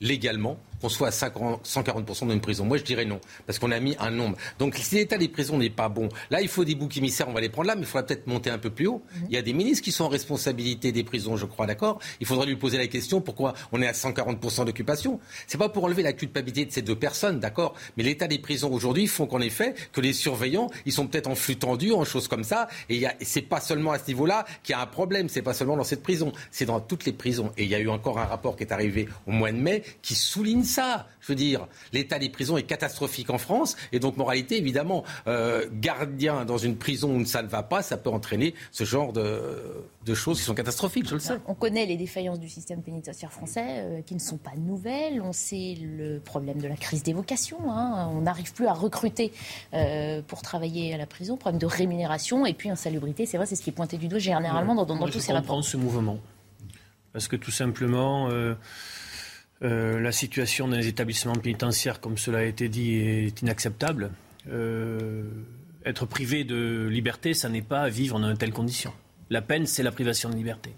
légalement? 0.00 0.58
Qu'on 0.80 0.88
soit 0.88 1.08
à 1.08 1.10
140% 1.10 2.26
dans 2.26 2.32
une 2.32 2.40
prison 2.40 2.64
Moi, 2.64 2.78
je 2.78 2.84
dirais 2.84 3.04
non, 3.04 3.20
parce 3.46 3.58
qu'on 3.58 3.70
a 3.70 3.80
mis 3.80 3.96
un 3.98 4.10
nombre. 4.10 4.36
Donc, 4.58 4.76
si 4.76 4.96
l'état 4.96 5.18
des 5.18 5.28
prisons 5.28 5.58
n'est 5.58 5.70
pas 5.70 5.88
bon, 5.88 6.08
là, 6.30 6.40
il 6.40 6.48
faut 6.48 6.64
des 6.64 6.74
boucs 6.74 6.96
émissaires, 6.96 7.28
on 7.28 7.32
va 7.32 7.40
les 7.40 7.48
prendre 7.48 7.68
là, 7.68 7.74
mais 7.74 7.82
il 7.82 7.86
faudra 7.86 8.04
peut-être 8.04 8.26
monter 8.26 8.50
un 8.50 8.58
peu 8.58 8.70
plus 8.70 8.86
haut. 8.86 9.02
Mhm. 9.14 9.26
Il 9.28 9.34
y 9.34 9.38
a 9.38 9.42
des 9.42 9.52
ministres 9.52 9.84
qui 9.84 9.92
sont 9.92 10.04
en 10.04 10.08
responsabilité 10.08 10.92
des 10.92 11.04
prisons, 11.04 11.36
je 11.36 11.46
crois, 11.46 11.66
d'accord? 11.66 11.98
Il 12.20 12.26
faudra 12.26 12.44
lui 12.44 12.56
poser 12.56 12.78
la 12.78 12.86
question 12.86 13.20
pourquoi 13.20 13.54
on 13.72 13.82
est 13.82 13.86
à 13.86 13.92
140% 13.92 14.64
d'occupation? 14.64 15.20
C'est 15.46 15.58
pas 15.58 15.68
pour 15.68 15.84
enlever 15.84 16.02
la 16.02 16.12
culpabilité 16.12 16.66
de 16.66 16.72
ces 16.72 16.82
deux 16.82 16.96
personnes, 16.96 17.40
d'accord? 17.40 17.74
Mais 17.96 18.02
l'état 18.02 18.28
des 18.28 18.38
prisons 18.38 18.72
aujourd'hui 18.72 19.06
font 19.06 19.26
qu'en 19.26 19.40
effet, 19.40 19.74
que 19.92 20.00
les 20.00 20.12
surveillants, 20.12 20.70
ils 20.84 20.92
sont 20.92 21.06
peut-être 21.06 21.28
en 21.28 21.34
flux 21.34 21.56
tendu, 21.56 21.92
en 21.92 22.04
choses 22.04 22.28
comme 22.28 22.44
ça, 22.44 22.68
et, 22.88 23.02
et 23.02 23.08
c'est 23.22 23.42
pas 23.42 23.60
seulement 23.60 23.92
à 23.92 23.98
ce 23.98 24.06
niveau-là 24.08 24.44
qu'il 24.62 24.72
y 24.72 24.76
a 24.76 24.80
un 24.80 24.86
problème, 24.86 25.28
c'est 25.28 25.42
pas 25.42 25.54
seulement 25.54 25.76
dans 25.76 25.84
cette 25.84 26.02
prison, 26.02 26.32
c'est 26.50 26.66
dans 26.66 26.80
toutes 26.80 27.04
les 27.04 27.12
prisons. 27.12 27.52
Et 27.56 27.64
il 27.64 27.70
y 27.70 27.74
a 27.74 27.80
eu 27.80 27.88
encore 27.88 28.18
un 28.18 28.24
rapport 28.24 28.56
qui 28.56 28.64
est 28.64 28.72
arrivé 28.72 29.08
au 29.26 29.32
mois 29.32 29.52
de 29.52 29.58
mai 29.58 29.82
qui 30.02 30.14
souligne 30.14 30.64
ça. 30.66 31.06
Je 31.20 31.28
veux 31.28 31.36
dire, 31.36 31.66
l'état 31.92 32.18
des 32.18 32.28
prisons 32.28 32.56
est 32.56 32.62
catastrophique 32.62 33.30
en 33.30 33.38
France. 33.38 33.76
Et 33.92 33.98
donc, 33.98 34.16
moralité, 34.16 34.58
évidemment, 34.58 35.04
euh, 35.26 35.66
gardien 35.72 36.44
dans 36.44 36.58
une 36.58 36.76
prison 36.76 37.16
où 37.16 37.24
ça 37.24 37.42
ne 37.42 37.48
va 37.48 37.62
pas, 37.62 37.82
ça 37.82 37.96
peut 37.96 38.10
entraîner 38.10 38.54
ce 38.72 38.84
genre 38.84 39.12
de, 39.12 40.14
choses 40.14 40.38
qui 40.38 40.44
sont 40.44 40.54
catastrophiques, 40.54 41.08
je 41.08 41.14
le 41.14 41.20
sais. 41.20 41.38
On 41.46 41.54
connaît 41.54 41.86
les 41.86 41.96
défaillances 41.96 42.40
du 42.40 42.48
système 42.48 42.82
pénitentiaire 42.82 43.32
français, 43.32 43.64
euh, 43.66 44.02
qui 44.02 44.14
ne 44.14 44.20
sont 44.20 44.36
pas 44.36 44.54
nouvelles. 44.56 45.20
On 45.20 45.32
sait 45.32 45.76
le 45.80 46.20
problème 46.20 46.60
de 46.60 46.68
la 46.68 46.76
crise 46.76 47.02
des 47.02 47.12
vocations. 47.12 47.70
Hein. 47.70 48.08
On 48.12 48.22
n'arrive 48.22 48.52
plus 48.52 48.66
à 48.66 48.72
recruter 48.72 49.32
euh, 49.74 50.22
pour 50.26 50.42
travailler 50.42 50.94
à 50.94 50.96
la 50.96 51.06
prison. 51.06 51.36
Problème 51.36 51.60
de 51.60 51.66
rémunération 51.66 52.46
et 52.46 52.54
puis 52.54 52.70
insalubrité. 52.70 53.26
C'est 53.26 53.36
vrai, 53.36 53.46
c'est 53.46 53.56
ce 53.56 53.62
qui 53.62 53.70
est 53.70 53.74
pointé 53.74 53.96
du 53.96 54.08
doigt 54.08 54.18
généralement 54.18 54.74
dans, 54.74 54.86
dans, 54.86 55.08
tous 55.08 55.20
ces 55.20 55.32
rapports. 55.32 55.42
Je 55.42 55.48
comprends 55.48 55.62
ce 55.62 55.76
mouvement. 55.76 56.18
Parce 57.12 57.28
que 57.28 57.36
tout 57.36 57.50
simplement... 57.50 58.28
Euh, 58.30 58.54
la 59.60 60.12
situation 60.12 60.68
dans 60.68 60.76
les 60.76 60.88
établissements 60.88 61.34
pénitentiaires, 61.34 62.00
comme 62.00 62.18
cela 62.18 62.38
a 62.38 62.42
été 62.42 62.68
dit, 62.68 62.94
est 62.96 63.40
inacceptable. 63.42 64.10
Euh, 64.50 65.24
être 65.84 66.06
privé 66.06 66.44
de 66.44 66.88
liberté, 66.90 67.32
ça 67.34 67.48
n'est 67.48 67.62
pas 67.62 67.88
vivre 67.88 68.18
dans 68.18 68.28
de 68.28 68.34
telles 68.34 68.52
conditions. 68.52 68.92
La 69.30 69.42
peine, 69.42 69.66
c'est 69.66 69.82
la 69.82 69.92
privation 69.92 70.28
de 70.28 70.34
liberté. 70.34 70.72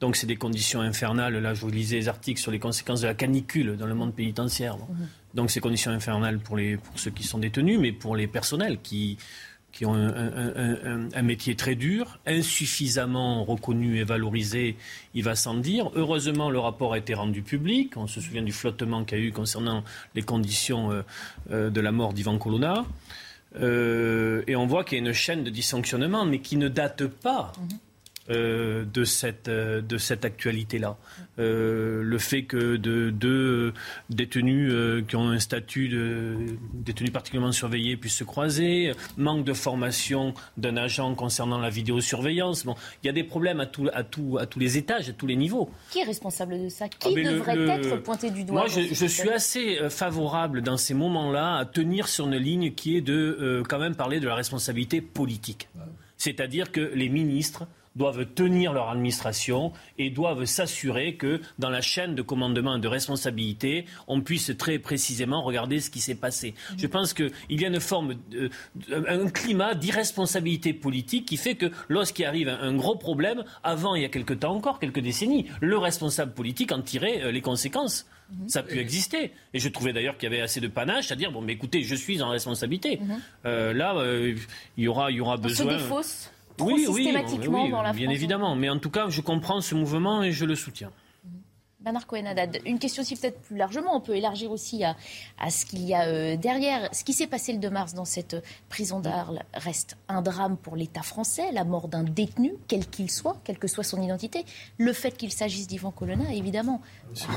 Donc 0.00 0.16
c'est 0.16 0.26
des 0.26 0.36
conditions 0.36 0.80
infernales. 0.80 1.38
Là, 1.38 1.54
je 1.54 1.60
vous 1.60 1.70
lisais 1.70 1.96
les 1.96 2.08
articles 2.08 2.40
sur 2.40 2.50
les 2.50 2.58
conséquences 2.58 3.00
de 3.02 3.06
la 3.06 3.14
canicule 3.14 3.76
dans 3.76 3.86
le 3.86 3.94
monde 3.94 4.14
pénitentiaire. 4.14 4.76
Mhm. 4.76 5.08
Donc 5.34 5.50
ces 5.50 5.60
conditions 5.60 5.90
infernales 5.90 6.38
pour, 6.38 6.56
les, 6.56 6.76
pour 6.76 6.98
ceux 6.98 7.10
qui 7.10 7.22
sont 7.22 7.38
détenus, 7.38 7.78
mais 7.78 7.92
pour 7.92 8.16
les 8.16 8.26
personnels 8.26 8.78
qui 8.82 9.16
qui 9.72 9.86
ont 9.86 9.94
un, 9.94 11.22
métier 11.22 11.56
très 11.56 11.74
dur, 11.74 12.18
insuffisamment 12.26 13.42
reconnu 13.44 13.98
et 13.98 14.04
valorisé, 14.04 14.76
il 15.14 15.24
va 15.24 15.34
sans 15.34 15.54
dire. 15.54 15.90
Heureusement, 15.94 16.50
le 16.50 16.58
rapport 16.58 16.92
a 16.92 16.98
été 16.98 17.14
rendu 17.14 17.42
public. 17.42 17.96
On 17.96 18.06
se 18.06 18.20
souvient 18.20 18.42
du 18.42 18.52
flottement 18.52 19.04
qu'il 19.04 19.18
y 19.18 19.22
a 19.22 19.24
eu 19.24 19.32
concernant 19.32 19.82
les 20.14 20.22
conditions 20.22 20.92
euh, 20.92 21.02
euh, 21.50 21.70
de 21.70 21.80
la 21.80 21.90
mort 21.90 22.12
d'Ivan 22.12 22.38
Colonna. 22.38 22.84
Euh, 23.60 24.42
et 24.46 24.56
on 24.56 24.66
voit 24.66 24.84
qu'il 24.84 24.98
y 24.98 25.00
a 25.00 25.04
une 25.04 25.12
chaîne 25.14 25.42
de 25.42 25.50
dysfonctionnement, 25.50 26.24
mais 26.26 26.40
qui 26.40 26.56
ne 26.56 26.68
date 26.68 27.06
pas. 27.06 27.52
Mhm. 27.58 27.78
Euh, 28.30 28.84
de 28.84 29.02
cette, 29.02 29.48
euh, 29.48 29.80
de 29.80 29.98
cette 29.98 30.24
actualité-là. 30.24 30.96
Euh, 31.40 32.04
le 32.04 32.18
fait 32.18 32.44
que 32.44 32.76
de 32.76 33.10
deux 33.10 33.74
détenus 34.10 34.72
qui 35.08 35.16
ont 35.16 35.30
un 35.30 35.40
statut 35.40 35.88
de 35.88 36.36
détenus 36.72 37.10
particulièrement 37.10 37.50
surveillés 37.50 37.96
puissent 37.96 38.14
se 38.14 38.22
croiser, 38.22 38.92
manque 39.16 39.44
de 39.44 39.52
formation 39.52 40.34
d'un 40.56 40.76
agent 40.76 41.16
concernant 41.16 41.58
la 41.58 41.68
vidéosurveillance. 41.68 42.64
Bon, 42.64 42.76
il 43.02 43.08
y 43.08 43.10
a 43.10 43.12
des 43.12 43.24
problèmes 43.24 43.58
à, 43.58 43.66
tout, 43.66 43.88
à, 43.92 44.04
tout, 44.04 44.38
à 44.38 44.46
tous 44.46 44.60
les 44.60 44.78
étages, 44.78 45.08
à 45.08 45.12
tous 45.12 45.26
les 45.26 45.34
niveaux. 45.34 45.68
Qui 45.90 45.98
est 45.98 46.04
responsable 46.04 46.62
de 46.62 46.68
ça? 46.68 46.88
Qui 46.88 46.96
ah, 47.04 47.32
devrait 47.32 47.58
être 47.58 47.96
pointé 48.04 48.30
du 48.30 48.44
doigt 48.44 48.60
Moi, 48.60 48.68
je, 48.68 48.94
je 48.94 49.06
suis 49.06 49.30
assez 49.30 49.78
favorable 49.90 50.62
dans 50.62 50.76
ces 50.76 50.94
moments-là 50.94 51.56
à 51.56 51.64
tenir 51.64 52.06
sur 52.06 52.28
une 52.28 52.36
ligne 52.36 52.72
qui 52.72 52.96
est 52.96 53.00
de 53.00 53.64
quand 53.68 53.80
même 53.80 53.96
parler 53.96 54.20
de 54.20 54.28
la 54.28 54.36
responsabilité 54.36 55.00
politique. 55.00 55.68
C'est-à-dire 56.18 56.70
que 56.70 56.92
les 56.94 57.08
ministres 57.08 57.66
doivent 57.96 58.26
tenir 58.34 58.72
leur 58.72 58.90
administration 58.90 59.72
et 59.98 60.10
doivent 60.10 60.44
s'assurer 60.44 61.16
que 61.16 61.40
dans 61.58 61.70
la 61.70 61.80
chaîne 61.80 62.14
de 62.14 62.22
commandement 62.22 62.76
et 62.76 62.80
de 62.80 62.88
responsabilité, 62.88 63.86
on 64.06 64.20
puisse 64.20 64.52
très 64.56 64.78
précisément 64.78 65.42
regarder 65.42 65.80
ce 65.80 65.90
qui 65.90 66.00
s'est 66.00 66.14
passé. 66.14 66.54
Je 66.76 66.86
pense 66.86 67.12
qu'il 67.12 67.30
y 67.50 67.64
a 67.64 67.68
une 67.68 67.80
forme, 67.80 68.16
de, 68.30 68.50
un 69.06 69.28
climat 69.28 69.74
d'irresponsabilité 69.74 70.72
politique 70.72 71.26
qui 71.26 71.36
fait 71.36 71.54
que 71.54 71.70
lorsqu'il 71.88 72.24
arrive 72.24 72.48
un, 72.48 72.74
gros 72.74 72.96
problème, 72.96 73.44
avant 73.62 73.94
il 73.94 74.02
y 74.02 74.04
a 74.04 74.08
quelque 74.08 74.34
temps 74.34 74.54
encore, 74.54 74.78
quelques 74.78 75.00
décennies, 75.00 75.46
le 75.60 75.78
responsable 75.78 76.32
politique 76.32 76.72
en 76.72 76.80
tirait 76.80 77.22
euh, 77.22 77.30
les 77.30 77.40
conséquences. 77.40 78.06
Mhm. 78.30 78.48
Ça 78.48 78.60
a 78.60 78.62
pu 78.62 78.78
exister. 78.78 79.32
Et 79.52 79.58
je 79.58 79.68
trouvais 79.68 79.92
d'ailleurs 79.92 80.16
qu'il 80.16 80.30
y 80.30 80.32
avait 80.32 80.42
assez 80.42 80.60
de 80.60 80.68
panache 80.68 81.12
à 81.12 81.16
dire 81.16 81.32
bon, 81.32 81.40
mais 81.40 81.52
écoutez, 81.52 81.82
je 81.82 81.94
suis 81.94 82.22
en 82.22 82.30
responsabilité. 82.30 82.98
Mhm. 82.98 83.20
Euh, 83.46 83.72
là, 83.72 83.94
euh, 83.96 84.34
il 84.76 84.84
y 84.84 84.88
aura, 84.88 85.10
il 85.10 85.18
y 85.18 85.20
aura 85.20 85.36
besoin 85.36 85.66
oui, 86.60 86.84
systématiquement 86.86 87.64
oui, 87.64 87.70
dans 87.70 87.82
la 87.82 87.92
Bien 87.92 88.10
évidemment, 88.10 88.54
mais 88.54 88.68
en 88.68 88.78
tout 88.78 88.90
cas, 88.90 89.08
je 89.08 89.20
comprends 89.20 89.60
ce 89.60 89.74
mouvement 89.74 90.22
et 90.22 90.32
je 90.32 90.44
le 90.44 90.54
soutiens. 90.54 90.90
Bernard 91.82 92.06
cohen 92.06 92.24
une 92.64 92.78
question 92.78 93.02
aussi 93.02 93.16
peut-être 93.16 93.40
plus 93.40 93.56
largement, 93.56 93.96
on 93.96 94.00
peut 94.00 94.14
élargir 94.14 94.52
aussi 94.52 94.84
à, 94.84 94.94
ce 95.50 95.66
qu'il 95.66 95.84
y 95.84 95.94
a 95.94 96.06
euh, 96.06 96.36
derrière. 96.36 96.88
Ce 96.94 97.02
qui 97.02 97.12
s'est 97.12 97.26
passé 97.26 97.52
le 97.52 97.58
2 97.58 97.70
mars 97.70 97.94
dans 97.94 98.04
cette 98.04 98.36
prison 98.68 99.00
d'Arles 99.00 99.42
reste 99.54 99.96
un 100.08 100.22
drame 100.22 100.56
pour 100.56 100.76
l'État 100.76 101.02
français, 101.02 101.50
la 101.52 101.64
mort 101.64 101.88
d'un 101.88 102.04
détenu, 102.04 102.54
quel 102.68 102.86
qu'il 102.86 103.10
soit, 103.10 103.40
quelle 103.42 103.58
que 103.58 103.66
soit 103.66 103.82
son 103.82 104.00
identité. 104.00 104.44
Le 104.78 104.92
fait 104.92 105.16
qu'il 105.16 105.32
s'agisse 105.32 105.66
d'Ivan 105.66 105.90
Colonna, 105.90 106.32
évidemment, 106.32 106.80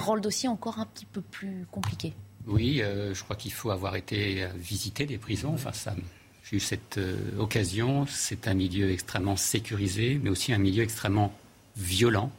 rend 0.04 0.16
le 0.16 0.22
dossier 0.22 0.48
encore 0.48 0.80
un 0.80 0.86
petit 0.86 1.06
peu 1.06 1.22
plus 1.22 1.66
compliqué. 1.72 2.14
Oui, 2.46 2.84
euh, 2.84 3.16
je 3.16 3.24
crois 3.24 3.36
qu'il 3.36 3.52
faut 3.52 3.72
avoir 3.72 3.96
été 3.96 4.48
visiter 4.56 5.08
des 5.08 5.18
prisons. 5.18 5.54
Enfin, 5.54 5.72
ça, 5.72 5.96
j'ai 6.46 6.58
eu 6.58 6.60
cette 6.60 6.98
euh, 6.98 7.18
occasion. 7.40 8.06
C'est 8.08 8.48
un 8.48 8.54
milieu 8.54 8.92
extrêmement 8.92 9.36
sécurisé, 9.36 10.20
mais 10.22 10.30
aussi 10.30 10.54
un 10.54 10.58
milieu 10.58 10.84
extrêmement 10.84 11.34
violent. 11.76 12.32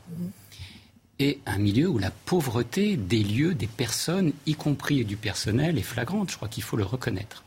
et 1.19 1.41
un 1.47 1.59
milieu 1.59 1.89
où 1.89 1.99
la 1.99 2.11
pauvreté 2.11 2.97
des 2.97 3.23
lieux, 3.23 3.55
des 3.55 3.66
personnes, 3.66 4.33
y 4.47 4.55
compris 4.55 5.05
du 5.05 5.16
personnel, 5.16 5.78
est 5.78 5.83
flagrante. 5.83 6.31
Je 6.31 6.37
crois 6.37 6.49
qu'il 6.49 6.62
faut 6.62 6.77
le 6.77 6.85
reconnaître. 6.85 7.43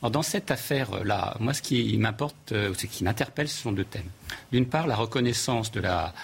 Alors 0.00 0.10
dans 0.10 0.22
cette 0.22 0.50
affaire-là, 0.50 1.36
moi, 1.40 1.52
ce 1.52 1.60
qui 1.60 1.96
m'importe, 1.98 2.52
euh, 2.52 2.72
ce 2.76 2.86
qui 2.86 3.04
m'interpelle, 3.04 3.48
ce 3.48 3.62
sont 3.62 3.72
deux 3.72 3.84
thèmes. 3.84 4.08
D'une 4.52 4.66
part, 4.66 4.86
la 4.86 4.96
reconnaissance 4.96 5.70
de 5.72 5.80
la, 5.80 6.14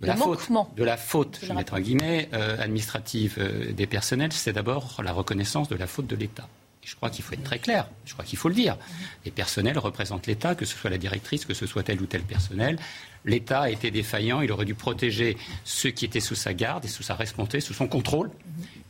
de 0.00 0.06
la, 0.06 0.16
faute, 0.16 0.48
de 0.76 0.84
la 0.84 0.96
faute, 0.96 1.38
je 1.40 1.46
vais 1.46 1.54
mettre 1.54 1.74
en 1.74 1.80
guillemets, 1.80 2.28
euh, 2.32 2.60
administrative 2.60 3.36
euh, 3.38 3.72
des 3.72 3.86
personnels, 3.86 4.32
c'est 4.32 4.52
d'abord 4.52 5.00
la 5.04 5.12
reconnaissance 5.12 5.68
de 5.68 5.76
la 5.76 5.86
faute 5.86 6.06
de 6.06 6.16
l'État. 6.16 6.48
Je 6.86 6.94
crois 6.94 7.10
qu'il 7.10 7.24
faut 7.24 7.34
être 7.34 7.42
très 7.42 7.58
clair, 7.58 7.88
je 8.04 8.12
crois 8.12 8.24
qu'il 8.24 8.38
faut 8.38 8.48
le 8.48 8.54
dire. 8.54 8.76
Les 9.24 9.32
personnels 9.32 9.76
représentent 9.76 10.28
l'État, 10.28 10.54
que 10.54 10.64
ce 10.64 10.76
soit 10.76 10.88
la 10.88 10.98
directrice, 10.98 11.44
que 11.44 11.52
ce 11.52 11.66
soit 11.66 11.82
tel 11.82 12.00
ou 12.00 12.06
tel 12.06 12.22
personnel. 12.22 12.78
L'État 13.24 13.62
a 13.62 13.70
été 13.70 13.90
défaillant, 13.90 14.40
il 14.40 14.52
aurait 14.52 14.64
dû 14.64 14.76
protéger 14.76 15.36
ceux 15.64 15.90
qui 15.90 16.04
étaient 16.04 16.20
sous 16.20 16.36
sa 16.36 16.54
garde 16.54 16.84
et 16.84 16.88
sous 16.88 17.02
sa 17.02 17.16
responsabilité, 17.16 17.66
sous 17.66 17.74
son 17.74 17.88
contrôle. 17.88 18.30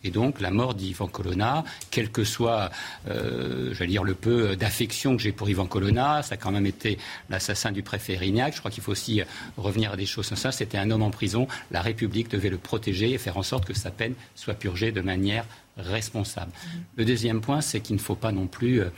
Et 0.05 0.11
donc 0.11 0.43
la 0.43 0.51
mort 0.51 0.75
d'Ivan 0.75 1.09
Colonna, 1.09 1.65
quel 1.91 2.11
que 2.11 2.23
soit, 2.23 2.71
euh, 3.09 3.73
j'allais 3.73 3.93
dire, 3.93 4.05
le 4.05 4.15
peu 4.15 4.57
d'affection 4.57 5.17
que 5.17 5.23
j'ai 5.23 5.33
pour 5.33 5.49
Ivan 5.49 5.65
Colonna, 5.65 6.23
ça 6.23 6.35
a 6.35 6.37
quand 6.37 6.53
même 6.53 6.67
été 6.67 6.99
l'assassin 7.31 7.73
du 7.73 7.83
préfet 7.83 8.17
Rignac. 8.17 8.53
Je 8.53 8.59
crois 8.59 8.71
qu'il 8.71 8.83
faut 8.83 8.93
aussi 8.93 9.23
revenir 9.57 9.93
à 9.93 9.97
des 9.97 10.05
choses 10.05 10.29
comme 10.29 10.37
ça. 10.37 10.53
C'était 10.53 10.77
un 10.77 10.91
homme 10.91 11.03
en 11.03 11.11
prison. 11.11 11.49
La 11.71 11.81
République 11.81 12.29
devait 12.29 12.51
le 12.51 12.59
protéger 12.59 13.13
et 13.13 13.19
faire 13.19 13.39
en 13.39 13.43
sorte 13.43 13.65
que 13.65 13.73
sa 13.73 13.91
peine 13.91 14.15
soit 14.35 14.55
purgée 14.55 14.93
de 14.93 15.01
manière 15.01 15.47
responsable. 15.77 16.53
Le 16.97 17.05
deuxième 17.05 17.41
point, 17.41 17.61
c'est 17.61 17.81
qu'il 17.81 17.97
ne 17.97 18.01
faut 18.01 18.15
pas 18.15 18.33
non 18.33 18.47
plus 18.47 18.81
euh, 18.81 18.91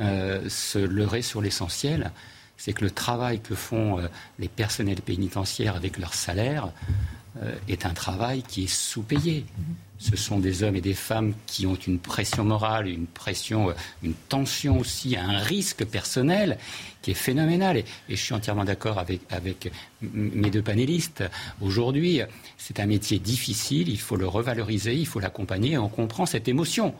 euh, 0.00 0.48
se 0.48 0.78
leurrer 0.78 1.22
sur 1.22 1.40
l'essentiel. 1.40 2.10
C'est 2.56 2.72
que 2.72 2.84
le 2.84 2.90
travail 2.90 3.40
que 3.40 3.54
font 3.54 3.98
euh, 3.98 4.08
les 4.38 4.48
personnels 4.48 5.00
pénitentiaires 5.00 5.76
avec 5.76 5.98
leur 5.98 6.14
salaire 6.14 6.72
est 7.68 7.84
un 7.84 7.94
travail 7.94 8.42
qui 8.42 8.64
est 8.64 8.72
sous-payé. 8.72 9.44
Ce 9.98 10.16
sont 10.16 10.38
des 10.38 10.62
hommes 10.62 10.76
et 10.76 10.80
des 10.80 10.94
femmes 10.94 11.34
qui 11.46 11.66
ont 11.66 11.74
une 11.74 11.98
pression 11.98 12.44
morale, 12.44 12.88
une 12.88 13.06
pression, 13.06 13.72
une 14.02 14.14
tension 14.14 14.78
aussi, 14.78 15.16
un 15.16 15.38
risque 15.38 15.84
personnel 15.84 16.58
qui 17.00 17.12
est 17.12 17.14
phénoménal. 17.14 17.78
Et, 17.78 17.84
je 18.08 18.16
suis 18.16 18.34
entièrement 18.34 18.64
d'accord 18.64 18.98
avec, 18.98 19.72
mes 20.02 20.50
deux 20.50 20.62
panélistes. 20.62 21.24
Aujourd'hui, 21.60 22.20
c'est 22.58 22.80
un 22.80 22.86
métier 22.86 23.18
difficile, 23.18 23.88
il 23.88 24.00
faut 24.00 24.16
le 24.16 24.26
revaloriser, 24.26 24.94
il 24.94 25.06
faut 25.06 25.20
l'accompagner 25.20 25.72
et 25.72 25.78
on 25.78 25.88
comprend 25.88 26.26
cette 26.26 26.48
émotion. 26.48 26.94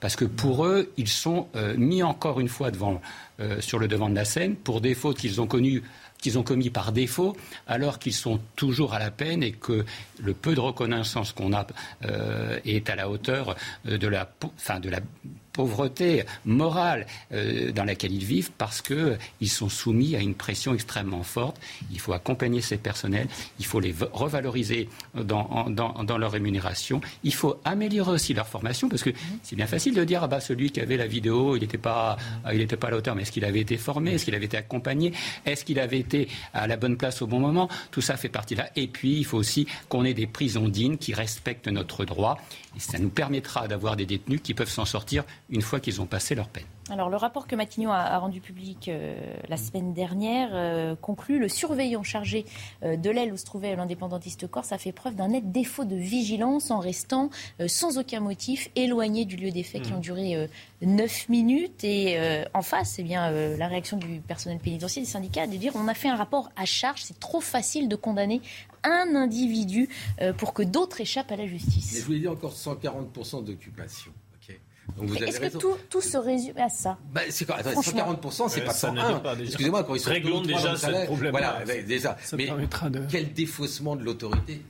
Parce 0.00 0.16
que 0.16 0.24
pour 0.24 0.64
eux, 0.64 0.92
ils 0.96 1.08
sont 1.08 1.48
euh, 1.56 1.76
mis 1.76 2.02
encore 2.02 2.38
une 2.38 2.48
fois 2.48 2.70
devant, 2.70 3.00
euh, 3.40 3.60
sur 3.60 3.78
le 3.78 3.88
devant 3.88 4.08
de 4.08 4.14
la 4.14 4.24
scène 4.24 4.54
pour 4.54 4.80
des 4.80 4.94
fautes 4.94 5.18
qu'ils 5.18 5.40
ont 5.40 5.46
connues 5.46 5.82
qu'ils 6.20 6.38
ont 6.38 6.42
commis 6.42 6.70
par 6.70 6.92
défaut, 6.92 7.36
alors 7.66 7.98
qu'ils 7.98 8.14
sont 8.14 8.40
toujours 8.56 8.94
à 8.94 8.98
la 8.98 9.10
peine 9.10 9.42
et 9.42 9.52
que 9.52 9.84
le 10.20 10.34
peu 10.34 10.54
de 10.54 10.60
reconnaissance 10.60 11.32
qu'on 11.32 11.52
a 11.52 11.66
euh, 12.04 12.58
est 12.64 12.90
à 12.90 12.96
la 12.96 13.08
hauteur 13.08 13.56
de 13.84 14.08
la, 14.08 14.28
enfin, 14.56 14.80
de 14.80 14.90
la 14.90 15.00
pauvreté 15.58 16.22
morale 16.44 17.04
euh, 17.32 17.72
dans 17.72 17.82
laquelle 17.82 18.12
ils 18.12 18.24
vivent 18.24 18.52
parce 18.56 18.80
qu'ils 18.80 19.50
sont 19.50 19.68
soumis 19.68 20.14
à 20.14 20.20
une 20.20 20.36
pression 20.36 20.72
extrêmement 20.72 21.24
forte. 21.24 21.56
Il 21.90 21.98
faut 21.98 22.12
accompagner 22.12 22.60
ces 22.60 22.76
personnels, 22.76 23.26
il 23.58 23.66
faut 23.66 23.80
les 23.80 23.92
revaloriser 24.12 24.88
dans, 25.14 25.66
dans, 25.68 26.18
leur 26.18 26.30
rémunération, 26.30 27.00
il 27.24 27.34
faut 27.34 27.56
améliorer 27.64 28.12
aussi 28.12 28.34
leur 28.34 28.46
formation 28.46 28.88
parce 28.88 29.02
que 29.02 29.10
c'est 29.42 29.56
bien 29.56 29.66
facile 29.66 29.94
de 29.94 30.04
dire 30.04 30.22
ah 30.22 30.28
bah, 30.28 30.38
celui 30.38 30.70
qui 30.70 30.80
avait 30.80 30.96
la 30.96 31.08
vidéo, 31.08 31.56
il 31.56 31.60
n'était 31.62 31.76
pas, 31.76 32.16
il 32.52 32.64
pas 32.68 32.86
à 32.86 32.90
la 32.92 32.96
hauteur, 32.98 33.16
mais 33.16 33.22
est-ce 33.22 33.32
qu'il 33.32 33.44
avait 33.44 33.58
été 33.58 33.76
formé, 33.76 34.12
est-ce 34.12 34.26
qu'il 34.26 34.36
avait 34.36 34.44
été 34.44 34.56
accompagné, 34.56 35.12
est-ce 35.44 35.64
qu'il 35.64 35.80
avait 35.80 35.98
été 35.98 36.28
à 36.54 36.68
la 36.68 36.76
bonne 36.76 36.96
place 36.96 37.20
au 37.20 37.26
bon 37.26 37.40
moment? 37.40 37.68
Tout 37.90 38.00
ça 38.00 38.16
fait 38.16 38.28
partie 38.28 38.54
là. 38.54 38.70
Et 38.76 38.86
puis, 38.86 39.18
il 39.18 39.24
faut 39.24 39.38
aussi 39.38 39.66
qu'on 39.88 40.04
ait 40.04 40.14
des 40.14 40.28
prisons 40.28 40.68
dignes 40.68 40.98
qui 40.98 41.14
respectent 41.14 41.66
notre 41.66 42.04
droit. 42.04 42.38
Et 42.78 42.80
ça 42.80 42.96
nous 43.00 43.10
permettra 43.10 43.66
d'avoir 43.66 43.96
des 43.96 44.06
détenus 44.06 44.40
qui 44.40 44.54
peuvent 44.54 44.70
s'en 44.70 44.84
sortir 44.84 45.24
une 45.50 45.62
fois 45.62 45.80
qu'ils 45.80 46.00
ont 46.00 46.06
passé 46.06 46.36
leur 46.36 46.46
peine. 46.46 46.62
Alors, 46.90 47.10
le 47.10 47.16
rapport 47.16 47.46
que 47.46 47.54
Matignon 47.54 47.90
a, 47.90 48.16
rendu 48.18 48.40
public 48.40 48.88
euh, 48.88 49.18
la 49.48 49.56
semaine 49.56 49.92
dernière 49.92 50.50
euh, 50.52 50.94
conclut 50.96 51.38
le 51.38 51.48
surveillant 51.48 52.02
chargé 52.02 52.46
euh, 52.82 52.96
de 52.96 53.10
l'aile 53.10 53.32
où 53.32 53.36
se 53.36 53.44
trouvait 53.44 53.76
l'indépendantiste 53.76 54.46
corse 54.46 54.72
a 54.72 54.78
fait 54.78 54.92
preuve 54.92 55.14
d'un 55.14 55.28
net 55.28 55.52
défaut 55.52 55.84
de 55.84 55.96
vigilance 55.96 56.70
en 56.70 56.78
restant 56.78 57.30
sans 57.66 57.98
aucun 57.98 58.20
motif 58.20 58.70
éloigné 58.76 59.24
du 59.24 59.36
lieu 59.36 59.50
des 59.50 59.64
faits 59.64 59.82
qui 59.82 59.92
ont 59.92 59.98
mmh. 59.98 60.00
duré 60.00 60.48
neuf 60.82 61.28
minutes. 61.28 61.84
Et 61.84 62.18
en 62.54 62.62
face, 62.62 62.98
eh 62.98 63.02
bien 63.02 63.30
la 63.30 63.66
réaction 63.66 63.96
du 63.96 64.20
personnel 64.20 64.58
pénitentiaire 64.58 65.04
des 65.04 65.10
syndicats 65.10 65.46
de 65.46 65.56
dire 65.56 65.72
on 65.74 65.88
a 65.88 65.94
fait 65.94 66.08
un 66.08 66.16
rapport 66.16 66.50
à 66.56 66.64
charge, 66.64 67.02
c'est 67.02 67.18
trop 67.18 67.40
facile 67.40 67.88
de 67.88 67.96
condamner 67.96 68.40
un 68.84 69.14
individu 69.14 69.88
pour 70.36 70.54
que 70.54 70.62
d'autres 70.62 71.00
échappent 71.00 71.32
à 71.32 71.36
la 71.36 71.46
justice. 71.46 71.92
Mais 71.92 72.00
je 72.00 72.04
voulais 72.04 72.20
dire 72.20 72.32
encore 72.32 72.54
140% 72.54 73.44
d'occupation. 73.44 74.12
Est-ce 75.20 75.40
que 75.40 75.58
tout, 75.58 75.76
tout, 75.90 76.00
se 76.00 76.16
résume 76.16 76.56
à 76.58 76.68
ça 76.68 76.98
bah, 77.12 77.20
140%, 77.28 78.48
c'est 78.48 78.62
pas 78.62 78.72
101. 78.72 79.22
Excusez-moi, 79.40 79.84
quand 79.84 79.94
ils 79.94 80.00
sont 80.00 80.10
Réglons 80.10 80.40
déjà 80.40 80.76
ce 80.76 81.06
problème. 81.06 81.30
Voilà, 81.30 81.64
déjà. 81.86 82.16
Mais 82.36 82.50
quel 83.10 83.32
défaussement 83.32 83.96
de 83.96 84.04
l'autorité? 84.04 84.62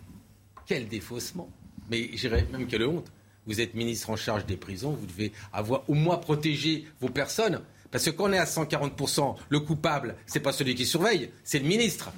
Quel 0.67 0.89
défaussement? 0.89 1.49
Mais 1.91 2.11
j'irais 2.15 2.47
même 2.53 2.67
quelle 2.67 2.85
honte. 2.85 3.11
Vous 3.47 3.63
êtes 3.63 3.73
ministre 3.73 4.11
en 4.11 4.17
charge 4.17 4.45
des 4.45 4.59
prisons, 4.59 4.91
vous 4.91 5.07
devez 5.07 5.33
avoir 5.55 5.89
au 5.89 5.95
moins 5.95 6.19
protégé 6.19 6.85
vos 7.01 7.09
personnes. 7.09 7.63
Parce 7.91 8.05
que 8.05 8.11
quand 8.11 8.29
on 8.29 8.33
est 8.35 8.39
à 8.39 8.45
140%, 8.45 9.37
le 9.49 9.61
coupable, 9.61 10.17
c'est 10.27 10.41
pas 10.41 10.53
celui 10.53 10.75
qui 10.75 10.85
surveille, 10.85 11.31
c'est 11.45 11.59
le 11.59 11.67
ministre. 11.67 12.11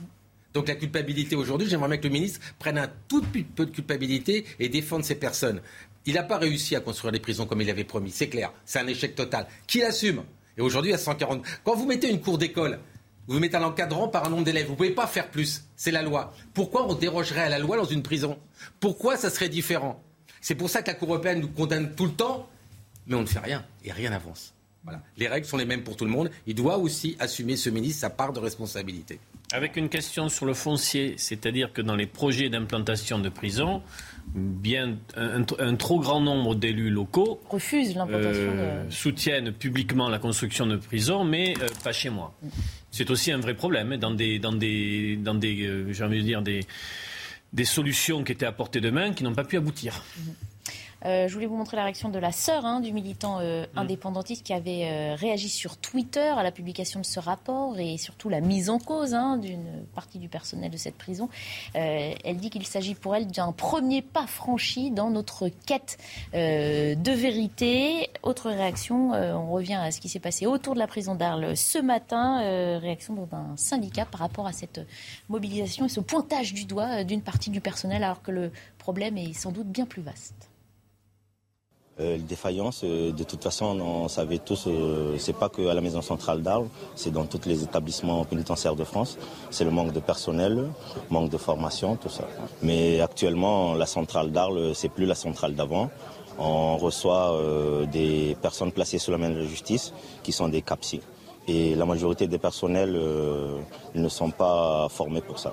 Donc 0.54 0.68
la 0.68 0.74
culpabilité 0.74 1.36
aujourd'hui, 1.36 1.68
j'aimerais 1.68 1.88
bien 1.88 1.98
que 1.98 2.08
le 2.08 2.12
ministre 2.12 2.40
prenne 2.58 2.78
un 2.78 2.90
tout 3.08 3.22
petit 3.22 3.44
peu 3.44 3.66
de 3.66 3.70
culpabilité 3.70 4.44
et 4.58 4.68
défende 4.68 5.04
ces 5.04 5.14
personnes. 5.14 5.60
Il 6.06 6.14
n'a 6.14 6.22
pas 6.22 6.38
réussi 6.38 6.74
à 6.76 6.80
construire 6.80 7.12
les 7.12 7.20
prisons 7.20 7.46
comme 7.46 7.60
il 7.60 7.70
avait 7.70 7.84
promis, 7.84 8.10
c'est 8.10 8.28
clair. 8.28 8.52
C'est 8.64 8.78
un 8.78 8.86
échec 8.86 9.14
total. 9.14 9.46
Qui 9.66 9.80
l'assume 9.80 10.22
Et 10.56 10.60
aujourd'hui, 10.60 10.92
à 10.92 10.98
140. 10.98 11.44
Quand 11.64 11.76
vous 11.76 11.86
mettez 11.86 12.10
une 12.10 12.20
cour 12.20 12.38
d'école, 12.38 12.80
vous 13.28 13.38
mettez 13.38 13.56
un 13.56 13.62
encadrant 13.62 14.08
par 14.08 14.26
un 14.26 14.30
nombre 14.30 14.44
d'élèves. 14.44 14.66
Vous 14.66 14.72
ne 14.72 14.76
pouvez 14.76 14.90
pas 14.90 15.06
faire 15.06 15.30
plus. 15.30 15.64
C'est 15.76 15.92
la 15.92 16.02
loi. 16.02 16.34
Pourquoi 16.52 16.88
on 16.88 16.94
dérogerait 16.94 17.42
à 17.42 17.48
la 17.48 17.58
loi 17.58 17.76
dans 17.76 17.84
une 17.84 18.02
prison? 18.02 18.38
Pourquoi 18.80 19.16
ça 19.16 19.30
serait 19.30 19.48
différent? 19.48 20.02
C'est 20.40 20.54
pour 20.54 20.70
ça 20.70 20.82
que 20.82 20.88
la 20.88 20.94
Cour 20.94 21.10
européenne 21.10 21.40
nous 21.40 21.48
condamne 21.48 21.94
tout 21.94 22.06
le 22.06 22.12
temps, 22.12 22.48
mais 23.06 23.14
on 23.14 23.20
ne 23.20 23.26
fait 23.26 23.38
rien 23.38 23.64
et 23.84 23.92
rien 23.92 24.10
n'avance. 24.10 24.54
Voilà. 24.84 25.02
Les 25.18 25.28
règles 25.28 25.46
sont 25.46 25.58
les 25.58 25.66
mêmes 25.66 25.82
pour 25.82 25.96
tout 25.96 26.04
le 26.04 26.10
monde. 26.10 26.30
Il 26.46 26.54
doit 26.54 26.78
aussi 26.78 27.16
assumer, 27.18 27.56
ce 27.56 27.68
ministre, 27.70 28.00
sa 28.00 28.10
part 28.10 28.32
de 28.32 28.40
responsabilité. 28.40 29.20
Avec 29.52 29.76
une 29.76 29.88
question 29.88 30.28
sur 30.28 30.46
le 30.46 30.54
foncier, 30.54 31.14
c'est-à-dire 31.18 31.72
que 31.72 31.82
dans 31.82 31.96
les 31.96 32.06
projets 32.06 32.48
d'implantation 32.48 33.18
de 33.18 33.28
prison, 33.28 33.82
bien 34.34 34.96
un, 35.16 35.74
trop 35.74 35.98
grand 35.98 36.20
nombre 36.20 36.54
d'élus 36.54 36.90
locaux 36.90 37.40
refusent 37.48 37.96
l'implantation 37.96 38.52
euh, 38.54 38.84
soutiennent 38.88 39.52
publiquement 39.52 40.08
la 40.08 40.18
construction 40.18 40.66
de 40.66 40.76
prisons, 40.76 41.24
mais 41.24 41.54
euh, 41.60 41.66
pas 41.82 41.92
chez 41.92 42.10
moi. 42.10 42.32
C'est 42.90 43.10
aussi 43.10 43.32
un 43.32 43.38
vrai 43.38 43.54
problème 43.54 43.92
hein, 43.92 43.98
dans 43.98 44.12
des 44.12 44.38
dans 44.38 44.52
des 44.52 45.16
dans 45.16 45.34
des 45.34 45.66
euh, 45.66 45.92
j'ai 45.92 46.04
envie 46.04 46.18
de 46.18 46.24
dire 46.24 46.42
des 46.42 46.60
des 47.52 47.64
solutions 47.64 48.22
qui 48.22 48.32
étaient 48.32 48.46
à 48.46 48.52
portée 48.52 48.80
de 48.80 48.90
main 48.90 49.12
qui 49.12 49.24
n'ont 49.24 49.34
pas 49.34 49.44
pu 49.44 49.56
aboutir. 49.56 50.04
Mhm. 50.16 50.34
Euh, 51.06 51.28
je 51.28 51.34
voulais 51.34 51.46
vous 51.46 51.56
montrer 51.56 51.76
la 51.76 51.84
réaction 51.84 52.08
de 52.08 52.18
la 52.18 52.32
sœur 52.32 52.66
hein, 52.66 52.80
du 52.80 52.92
militant 52.92 53.38
euh, 53.40 53.64
mm. 53.74 53.78
indépendantiste 53.78 54.44
qui 54.44 54.52
avait 54.52 54.88
euh, 54.90 55.14
réagi 55.14 55.48
sur 55.48 55.76
Twitter 55.76 56.20
à 56.20 56.42
la 56.42 56.52
publication 56.52 57.00
de 57.00 57.06
ce 57.06 57.20
rapport 57.20 57.78
et 57.78 57.96
surtout 57.96 58.28
la 58.28 58.40
mise 58.40 58.68
en 58.68 58.78
cause 58.78 59.14
hein, 59.14 59.38
d'une 59.38 59.84
partie 59.94 60.18
du 60.18 60.28
personnel 60.28 60.70
de 60.70 60.76
cette 60.76 60.96
prison. 60.96 61.28
elle 61.74 62.36
dit 62.36 62.50
qu'il 62.50 62.66
s'agit 62.66 62.94
pour 62.94 63.16
elle 63.16 63.26
d'un 63.26 63.52
premier 63.52 64.02
pas 64.02 64.26
franchi 64.26 64.90
dans 64.90 65.10
notre 65.10 65.48
quête 65.48 65.98
de 66.32 67.12
vérité. 67.12 68.10
Autre 68.22 68.50
réaction, 68.50 69.12
on 69.12 69.50
revient 69.50 69.74
à 69.74 69.90
ce 69.90 70.00
qui 70.00 70.08
s'est 70.08 70.20
passé 70.20 70.46
autour 70.46 70.74
de 70.74 70.78
la 70.78 70.86
prison 70.86 71.14
d'Arles 71.14 71.56
ce 71.56 71.78
matin. 71.78 72.78
réaction 72.78 73.14
d'un 73.14 73.56
syndicat 73.56 74.04
par 74.04 74.20
rapport 74.20 74.46
à 74.46 74.52
cette 74.52 74.80
mobilisation 75.28 75.86
et 75.86 75.88
ce 75.88 76.00
pointage 76.00 76.52
du 76.52 76.64
doigt 76.64 77.04
d'une 77.04 77.22
partie 77.22 77.50
du 77.50 77.60
personnel 77.60 78.02
alors 78.02 78.22
que 78.22 78.30
le 78.30 78.52
problème 78.78 79.16
est 79.16 79.32
sans 79.32 79.52
doute 79.52 79.68
bien 79.68 79.86
plus 79.86 80.02
vaste. 80.02 80.49
Euh, 82.00 82.16
les 82.16 82.22
défaillances, 82.22 82.80
euh, 82.84 83.12
de 83.12 83.24
toute 83.24 83.42
façon, 83.42 83.78
on 83.78 84.08
savait 84.08 84.38
tous, 84.38 84.64
euh, 84.66 85.16
c'est 85.18 85.36
pas 85.36 85.50
que 85.50 85.68
à 85.68 85.74
la 85.74 85.82
maison 85.82 86.00
centrale 86.00 86.40
d'Arles, 86.42 86.68
c'est 86.94 87.10
dans 87.10 87.26
tous 87.26 87.46
les 87.46 87.62
établissements 87.62 88.24
pénitentiaires 88.24 88.74
de 88.74 88.84
France. 88.84 89.18
C'est 89.50 89.64
le 89.64 89.70
manque 89.70 89.92
de 89.92 90.00
personnel, 90.00 90.64
manque 91.10 91.28
de 91.28 91.36
formation, 91.36 91.96
tout 91.96 92.08
ça. 92.08 92.24
Mais 92.62 93.00
actuellement, 93.02 93.74
la 93.74 93.86
centrale 93.86 94.32
d'Arles, 94.32 94.74
c'est 94.74 94.88
plus 94.88 95.04
la 95.04 95.14
centrale 95.14 95.54
d'avant. 95.54 95.90
On 96.38 96.78
reçoit 96.78 97.36
des 97.92 98.34
personnes 98.40 98.72
placées 98.72 98.98
sous 98.98 99.10
la 99.10 99.18
main 99.18 99.28
de 99.28 99.40
la 99.40 99.44
justice 99.44 99.92
qui 100.22 100.32
sont 100.32 100.48
des 100.48 100.62
CAPSI. 100.62 101.00
Et 101.48 101.74
la 101.74 101.84
majorité 101.84 102.26
des 102.28 102.38
personnels 102.38 102.98
ne 103.94 104.08
sont 104.08 104.30
pas 104.30 104.88
formés 104.88 105.20
pour 105.20 105.38
ça. 105.38 105.52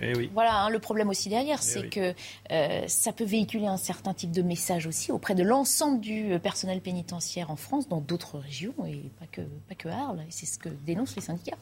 Eh 0.00 0.26
voilà, 0.32 0.62
hein, 0.62 0.70
le 0.70 0.78
problème 0.78 1.08
aussi 1.10 1.28
derrière, 1.28 1.58
eh 1.60 1.64
c'est 1.64 1.88
que 1.88 2.14
euh, 2.50 2.84
ça 2.86 3.12
peut 3.12 3.24
véhiculer 3.24 3.66
un 3.66 3.76
certain 3.76 4.14
type 4.14 4.30
de 4.30 4.42
message 4.42 4.86
aussi 4.86 5.12
auprès 5.12 5.34
de 5.34 5.42
l'ensemble 5.42 6.00
du 6.00 6.32
euh, 6.32 6.38
personnel 6.38 6.80
pénitentiaire 6.80 7.50
en 7.50 7.56
France, 7.56 7.88
dans 7.88 8.00
d'autres 8.00 8.38
régions, 8.38 8.74
et 8.86 9.10
pas 9.20 9.26
que, 9.30 9.42
pas 9.68 9.74
que 9.74 9.88
Arles. 9.88 10.24
C'est 10.30 10.46
ce 10.46 10.58
que 10.58 10.70
dénoncent 10.70 11.16
les 11.16 11.22
syndicats. 11.22 11.58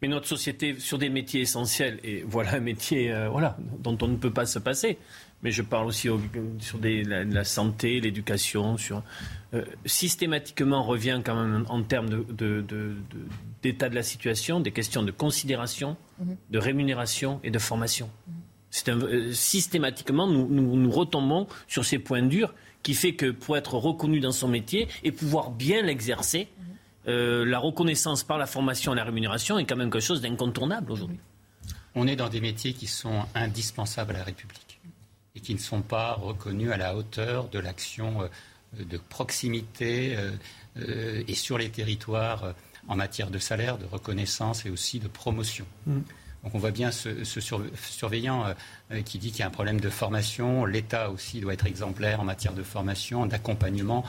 Mais 0.00 0.06
notre 0.06 0.28
société, 0.28 0.78
sur 0.78 0.98
des 0.98 1.08
métiers 1.08 1.40
essentiels, 1.40 1.98
et 2.04 2.22
voilà 2.22 2.54
un 2.54 2.60
métier 2.60 3.10
euh, 3.10 3.28
voilà, 3.28 3.56
dont 3.80 3.98
on 4.00 4.06
ne 4.06 4.16
peut 4.16 4.30
pas 4.30 4.46
se 4.46 4.60
passer, 4.60 4.98
mais 5.42 5.50
je 5.50 5.62
parle 5.62 5.86
aussi 5.86 6.08
sur 6.60 6.78
la, 6.80 7.44
santé, 7.44 8.00
l'éducation, 8.00 8.76
sur 8.76 9.02
euh, 9.54 9.64
systématiquement 9.86 10.82
revient 10.82 11.22
quand 11.24 11.34
même 11.34 11.64
en 11.68 11.82
termes 11.82 12.24
d'état 13.62 13.88
de, 13.88 13.94
la 13.94 14.02
situation, 14.02 14.60
des 14.60 14.72
questions 14.72 15.02
de 15.02 15.10
considération, 15.10 15.96
mhm. 16.18 16.36
de 16.50 16.58
rémunération 16.58 17.40
et 17.42 17.50
de 17.50 17.58
formation. 17.58 18.10
Euh, 18.88 19.32
systématiquement, 19.32 20.26
nous, 20.26 20.46
nous, 20.48 20.90
retombons 20.90 21.46
sur 21.66 21.84
ces 21.84 21.98
points 21.98 22.22
durs 22.22 22.54
qui 22.82 22.92
fait 22.94 23.14
que 23.14 23.30
pour 23.30 23.56
être 23.56 23.74
reconnu 23.74 24.20
dans 24.20 24.32
son 24.32 24.48
métier 24.48 24.88
et 25.02 25.12
pouvoir 25.12 25.50
bien 25.50 25.82
l'exercer, 25.82 26.48
mhm. 26.58 26.64
euh, 27.08 27.44
la 27.46 27.58
reconnaissance 27.58 28.24
par 28.24 28.36
la 28.36 28.46
formation 28.46 28.92
et 28.92 28.96
la 28.96 29.04
rémunération 29.04 29.58
est 29.58 29.64
quand 29.64 29.76
même 29.76 29.90
quelque 29.90 30.02
chose 30.02 30.20
d'incontournable 30.20 30.92
aujourd'hui. 30.92 31.18
On 31.94 32.06
est 32.06 32.16
dans 32.16 32.28
des 32.28 32.40
métiers 32.40 32.74
qui 32.74 32.86
sont 32.86 33.24
indispensables 33.34 34.14
à 34.14 34.18
la 34.18 34.24
République 34.24 34.80
et 35.34 35.40
qui 35.40 35.54
ne 35.54 35.58
sont 35.58 35.82
pas 35.82 36.14
reconnus 36.14 36.70
à 36.70 36.76
la 36.76 36.96
hauteur 36.96 37.48
de 37.48 37.58
l'action 37.58 38.22
euh, 38.22 38.28
de 38.78 38.98
proximité 38.98 40.16
et 40.76 41.34
sur 41.34 41.58
les 41.58 41.70
territoires 41.70 42.54
en 42.88 42.96
matière 42.96 43.30
de 43.30 43.38
salaire, 43.38 43.78
de 43.78 43.86
reconnaissance 43.86 44.66
et 44.66 44.70
aussi 44.70 44.98
de 44.98 45.08
promotion. 45.08 45.66
Mm. 45.86 46.00
Donc 46.44 46.54
on 46.54 46.58
voit 46.58 46.70
bien 46.70 46.90
ce, 46.90 47.24
surveillant 47.24 48.46
euh, 48.46 48.52
euh, 48.92 49.02
qui 49.02 49.18
dit 49.18 49.30
qu'il 49.30 49.40
y 49.40 49.42
a 49.42 49.46
un 49.46 49.50
problème 49.50 49.80
de 49.80 49.90
formation. 49.90 50.64
L'État 50.64 51.10
aussi 51.10 51.40
doit 51.40 51.52
être 51.52 51.66
exemplaire 51.66 52.20
en 52.20 52.24
matière 52.24 52.52
de 52.52 52.62
formation, 52.62 53.26
d'accompagnement 53.26 54.04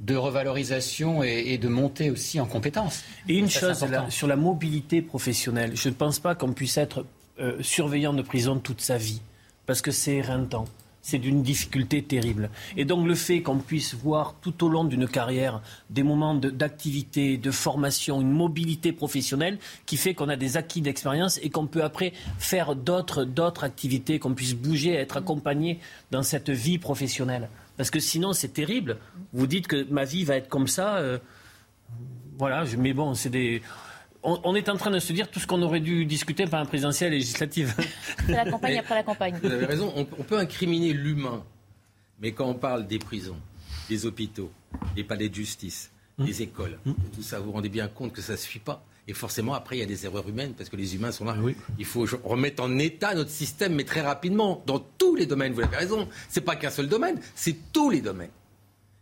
de 0.00 0.16
revalorisation 0.16 1.22
et, 1.22 1.58
de 1.58 1.68
montée 1.68 2.08
aussi 2.08 2.40
en 2.40 2.46
compétences. 2.46 3.04
Et 3.28 3.36
une 3.36 3.50
chose 3.50 3.84
sur 4.08 4.26
la 4.26 4.36
mobilité 4.36 5.02
professionnelle, 5.02 5.76
je 5.76 5.90
ne 5.90 5.94
pense 5.94 6.18
pas 6.18 6.34
qu'on 6.34 6.54
puisse 6.54 6.78
être 6.78 7.04
euh, 7.38 7.62
surveillant 7.62 8.14
de 8.14 8.22
prison 8.22 8.58
toute 8.58 8.80
sa 8.80 8.96
vie, 8.96 9.20
parce 9.66 9.82
que 9.82 9.90
c'est 9.90 10.14
éreintant 10.14 10.64
c'est 11.02 11.18
d'une 11.18 11.42
difficulté 11.42 12.02
terrible. 12.02 12.50
Et 12.76 12.84
donc 12.84 13.06
le 13.06 13.14
fait 13.14 13.42
qu'on 13.42 13.58
puisse 13.58 13.94
voir 13.94 14.34
tout 14.40 14.64
au 14.64 14.68
long 14.68 14.84
d'une 14.84 15.08
carrière 15.08 15.62
des 15.88 16.02
moments 16.02 16.34
d'activité, 16.34 17.36
de, 17.36 17.50
formation, 17.50 18.20
une 18.20 18.32
mobilité 18.32 18.92
professionnelle 18.92 19.58
qui 19.86 19.96
fait 19.96 20.14
qu'on 20.14 20.28
a 20.28 20.36
des 20.36 20.56
acquis 20.56 20.82
d'expérience 20.82 21.38
et 21.42 21.50
qu'on 21.50 21.66
peut 21.66 21.82
après 21.82 22.12
faire 22.38 22.76
d'autres, 22.76 23.64
activités, 23.64 24.18
qu'on 24.18 24.34
puisse 24.34 24.54
bouger, 24.54 24.92
être 24.92 25.16
accompagné 25.16 25.80
dans 26.10 26.22
cette 26.22 26.50
vie 26.50 26.78
professionnelle. 26.78 27.48
Parce 27.76 27.90
que 27.90 28.00
sinon 28.00 28.32
c'est 28.32 28.52
terrible. 28.52 28.98
Vous 29.32 29.46
dites 29.46 29.66
que 29.66 29.86
ma 29.90 30.04
vie 30.04 30.24
va 30.24 30.36
être 30.36 30.48
comme 30.48 30.68
ça. 30.68 30.96
Euh, 30.96 31.18
voilà, 32.38 32.64
mais 32.78 32.92
bon, 32.92 33.14
c'est 33.14 33.30
des 33.30 33.62
on, 34.22 34.54
est 34.54 34.68
en 34.68 34.76
train 34.76 34.90
de 34.90 34.98
se 34.98 35.12
dire 35.12 35.30
tout 35.30 35.40
ce 35.40 35.46
qu'on 35.46 35.62
aurait 35.62 35.80
dû 35.80 36.04
discuter 36.04 36.46
par 36.46 36.60
un 36.60 36.66
présidentiel 36.66 37.12
législative. 37.12 37.74
C'est 38.26 38.32
la 38.32 38.50
campagne 38.50 38.78
après 38.78 38.94
la 38.94 39.02
campagne. 39.02 39.38
Vous 39.42 39.50
avez 39.50 39.66
raison, 39.66 39.92
on, 39.96 40.04
peut 40.04 40.38
incriminer 40.38 40.92
l'humain, 40.92 41.44
mais 42.20 42.32
quand 42.32 42.46
on 42.46 42.54
parle 42.54 42.86
des 42.86 42.98
prisons, 42.98 43.38
des 43.88 44.06
hôpitaux, 44.06 44.50
des 44.94 45.04
palais 45.04 45.28
de 45.28 45.34
justice, 45.34 45.90
mmh. 46.18 46.24
des 46.24 46.42
écoles, 46.42 46.78
mmh. 46.84 46.92
tout 47.14 47.22
ça, 47.22 47.38
vous 47.38 47.46
vous 47.46 47.52
rendez 47.52 47.68
bien 47.68 47.88
compte 47.88 48.12
que 48.12 48.22
ça 48.22 48.32
ne 48.32 48.38
suffit 48.38 48.58
pas. 48.58 48.84
Et 49.08 49.12
forcément, 49.12 49.54
après, 49.54 49.76
il 49.76 49.80
y 49.80 49.82
a 49.82 49.86
des 49.86 50.06
erreurs 50.06 50.28
humaines, 50.28 50.52
parce 50.56 50.68
que 50.68 50.76
les 50.76 50.94
humains 50.94 51.10
sont 51.10 51.24
là. 51.24 51.34
Il 51.78 51.84
faut 51.84 52.06
remettre 52.22 52.62
en 52.62 52.78
état 52.78 53.14
notre 53.14 53.30
système, 53.30 53.74
mais 53.74 53.82
très 53.82 54.02
rapidement, 54.02 54.62
dans 54.66 54.78
tous 54.78 55.16
les 55.16 55.26
domaines. 55.26 55.52
Vous 55.52 55.62
avez 55.62 55.76
raison. 55.76 56.06
Ce 56.28 56.38
n'est 56.38 56.44
pas 56.44 56.54
qu'un 56.54 56.70
seul 56.70 56.88
domaine, 56.88 57.18
c'est 57.34 57.72
tous 57.72 57.90
les 57.90 58.02
domaines. 58.02 58.30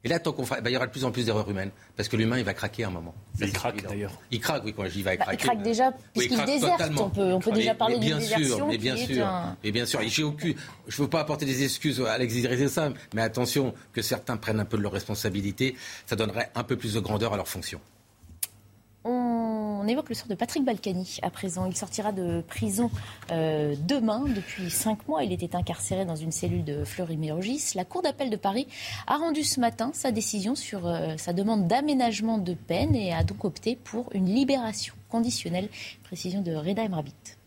Et 0.05 0.09
là, 0.09 0.21
tant 0.21 0.33
qu'on 0.33 0.45
fera, 0.45 0.61
bah, 0.61 0.71
il 0.71 0.75
y 0.75 0.77
aura 0.77 0.87
de 0.87 0.93
plus 0.93 1.05
en 1.05 1.11
plus 1.11 1.27
d'erreurs 1.27 1.51
humaines, 1.51 1.71
parce 1.97 2.09
que 2.09 2.17
l'humain, 2.17 2.39
il 2.39 2.45
va 2.45 2.55
craquer 2.55 2.85
à 2.85 2.89
un 2.89 2.91
moment. 2.91 3.15
il 3.41 3.53
craque 3.53 3.83
d'ailleurs. 3.83 4.13
Il 4.31 4.41
craque, 4.41 4.63
oui, 4.65 4.73
quand 4.73 4.85
je 4.85 4.91
dis 4.91 4.99
il 4.99 5.05
va 5.05 5.17
bah, 5.17 5.25
craquer. 5.25 5.43
il 5.43 5.47
craque 5.47 5.63
déjà, 5.63 5.93
puisqu'il 6.15 6.45
déserte. 6.45 6.83
On 6.99 7.11
peut, 7.11 7.33
on 7.33 7.41
peut 7.41 7.51
déjà 7.51 7.75
parler 7.75 7.99
d'une 7.99 8.19
désertion. 8.19 8.69
Mais 8.69 8.79
bien 8.79 8.97
sûr, 8.97 9.29
mais 9.65 9.73
bien 9.73 9.87
sûr. 9.87 10.01
je 10.01 10.53
ne 10.53 11.03
veux 11.03 11.09
pas 11.09 11.21
apporter 11.21 11.47
des 11.47 11.65
excuses 11.65 12.01
à 12.01 12.17
l'exercice 12.17 12.69
ça, 12.69 12.93
mais 13.15 13.23
attention 13.23 13.75
que 13.93 14.03
certains 14.03 14.37
prennent 14.37 14.61
un 14.61 14.65
peu 14.65 14.77
de 14.77 14.83
leurs 14.83 14.93
responsabilités. 14.93 15.75
Ça 16.07 16.15
donnerait 16.15 16.51
un 16.55 16.63
peu 16.63 16.77
plus 16.77 16.95
de 16.95 17.01
grandeur 17.01 17.33
à 17.33 17.37
leur 17.37 17.49
fonction. 17.49 17.81
On 19.05 19.38
évoque 19.87 20.09
le 20.09 20.15
sort 20.15 20.29
de 20.29 20.35
Patrick 20.35 20.65
Balkany 20.65 21.19
à 21.23 21.31
présent. 21.31 21.67
Il 21.67 21.77
sortira 21.77 22.13
de 22.13 22.43
prison 22.47 22.91
euh, 23.31 23.75
demain. 23.87 24.25
Depuis 24.27 24.71
cinq 24.71 25.07
mois, 25.07 25.23
il 25.25 25.33
était 25.33 25.55
incarcéré 25.55 26.05
dans 26.05 26.17
une 26.17 26.33
cellule 26.33 26.65
de 26.65 26.85
Fleury-Mérogis. 26.85 27.73
La 27.75 27.85
Cour 27.85 28.03
d'appel 28.03 28.31
de 28.31 28.37
Paris 28.37 28.67
a 29.07 29.17
rendu 29.17 29.45
ce 29.45 29.61
matin 29.61 29.91
sa 29.95 30.11
décision 30.11 30.55
sur 30.55 30.87
euh, 30.87 31.17
sa 31.17 31.33
demande 31.33 31.67
d'aménagement 31.69 32.39
de 32.39 32.55
peine 32.55 32.95
et 32.95 33.13
a 33.13 33.23
donc 33.23 33.45
opté 33.45 33.77
pour 33.77 34.09
une 34.13 34.27
libération 34.27 34.95
conditionnelle. 35.09 35.69
Précision 36.03 36.43
de 36.43 36.55
Reda 36.55 36.83
Emrabit. 36.83 37.38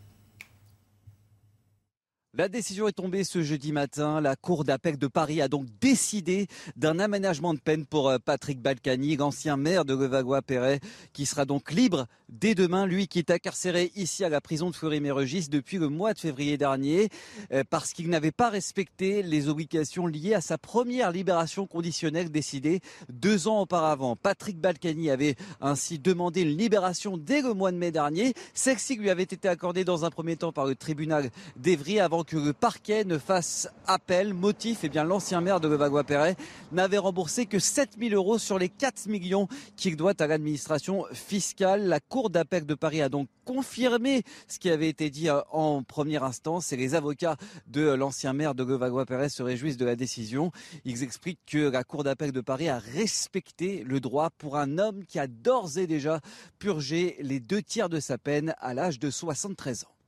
La 2.34 2.48
décision 2.48 2.88
est 2.88 2.94
tombée 2.94 3.26
ce 3.26 3.44
jeudi 3.44 3.74
matin. 3.74 4.22
La 4.22 4.38
Cour 4.38 4.64
d'appel 4.64 4.98
de 4.98 5.08
Paris 5.08 5.42
a 5.42 5.50
donc 5.50 5.66
décidé 5.82 6.48
d'un 6.78 6.98
aménagement 6.98 7.54
de 7.54 7.60
peine 7.60 7.86
pour 7.86 8.08
euh, 8.08 8.20
Patrick 8.24 8.62
Balkany, 8.62 9.20
ancien 9.20 9.58
maire 9.58 9.84
de 9.84 9.94
Levallois-Perret, 9.94 10.80
qui 11.12 11.26
sera 11.26 11.44
donc 11.44 11.74
libre 11.74 12.06
dès 12.30 12.56
demain. 12.56 12.86
Lui 12.86 13.10
qui 13.10 13.20
est 13.20 13.32
incarcéré 13.32 13.92
ici 13.98 14.24
à 14.24 14.30
la 14.30 14.40
prison 14.40 14.70
de 14.70 14.76
Fleury-Mérogis 14.78 15.50
depuis 15.50 15.78
le 15.78 15.90
mois 15.90 16.14
de 16.14 16.20
février 16.20 16.58
dernier 16.58 17.10
euh, 17.52 17.66
parce 17.70 17.92
qu'il 17.92 18.10
n'avait 18.10 18.32
pas 18.32 18.50
respecté 18.50 19.24
les 19.24 19.50
obligations 19.50 20.08
liées 20.08 20.34
à 20.34 20.40
sa 20.40 20.58
première 20.58 21.12
libération 21.12 21.68
conditionnelle 21.68 22.32
décidée 22.32 22.80
deux 23.10 23.50
ans 23.50 23.60
auparavant. 23.60 24.16
Patrick 24.16 24.58
Balkany 24.58 25.10
avait 25.10 25.36
ainsi 25.60 26.00
demandé 26.00 26.44
une 26.44 26.58
libération 26.58 27.18
dès 27.18 27.42
le 27.42 27.54
mois 27.54 27.74
de 27.74 27.78
mai 27.78 27.92
dernier. 27.92 28.34
Celle-ci 28.54 28.96
lui 28.96 29.10
avait 29.10 29.24
été 29.24 29.50
accordée 29.50 29.84
dans 29.84 30.06
un 30.06 30.10
premier 30.10 30.38
temps 30.38 30.54
par 30.54 30.66
le 30.66 30.76
tribunal 30.76 31.30
d'Evry 31.58 32.00
avant 32.00 32.21
que 32.24 32.38
le 32.38 32.54
parquet 32.54 33.04
ne 33.04 33.18
fasse 33.18 33.70
appel. 33.88 34.34
Motif, 34.34 34.80
eh 34.84 34.90
bien, 34.90 35.04
l'ancien 35.04 35.42
maire 35.42 35.60
de 35.60 35.68
Levallois-Perret 35.68 36.36
n'avait 36.72 36.98
remboursé 36.98 37.46
que 37.46 37.60
7 37.60 37.98
000 38.00 38.14
euros 38.14 38.38
sur 38.38 38.58
les 38.58 38.70
4 38.70 39.08
millions 39.08 39.48
qu'il 39.76 39.96
doit 39.96 40.14
à 40.20 40.28
l'administration 40.28 41.06
fiscale. 41.12 41.88
La 41.88 42.00
Cour 42.00 42.30
d'appel 42.30 42.66
de 42.66 42.74
Paris 42.74 43.02
a 43.02 43.10
donc 43.10 43.28
confirmé 43.46 44.24
ce 44.48 44.60
qui 44.60 44.70
avait 44.70 44.90
été 44.90 45.10
dit 45.10 45.30
euh, 45.30 45.42
en 45.52 45.84
première 45.84 46.24
instance 46.24 46.72
et 46.72 46.78
les 46.78 46.96
avocats 46.96 47.38
de 47.68 47.82
l'ancien 47.82 48.34
maire 48.34 48.56
de 48.56 48.64
Levallois-Perret 48.64 49.30
se 49.30 49.44
réjouissent 49.44 49.78
de 49.78 49.86
la 49.86 49.96
décision. 49.96 50.52
Ils 50.86 51.04
expliquent 51.04 51.46
que 51.46 51.70
la 51.70 51.84
Cour 51.84 52.04
d'appel 52.04 52.32
de 52.32 52.42
Paris 52.42 52.70
a 52.70 52.80
respecté 52.80 53.84
le 53.84 54.00
droit 54.00 54.30
pour 54.30 54.58
un 54.58 54.78
homme 54.78 55.06
qui 55.06 55.20
a 55.20 55.28
d'ores 55.28 55.78
et 55.78 55.88
déjà 55.88 56.20
purgé 56.60 57.18
les 57.20 57.40
deux 57.40 57.62
tiers 57.62 57.90
de 57.90 58.00
sa 58.00 58.18
peine 58.18 58.54
à 58.60 58.74
l'âge 58.74 59.00
de 59.00 59.10
73 59.10 59.86
ans. 59.86 60.01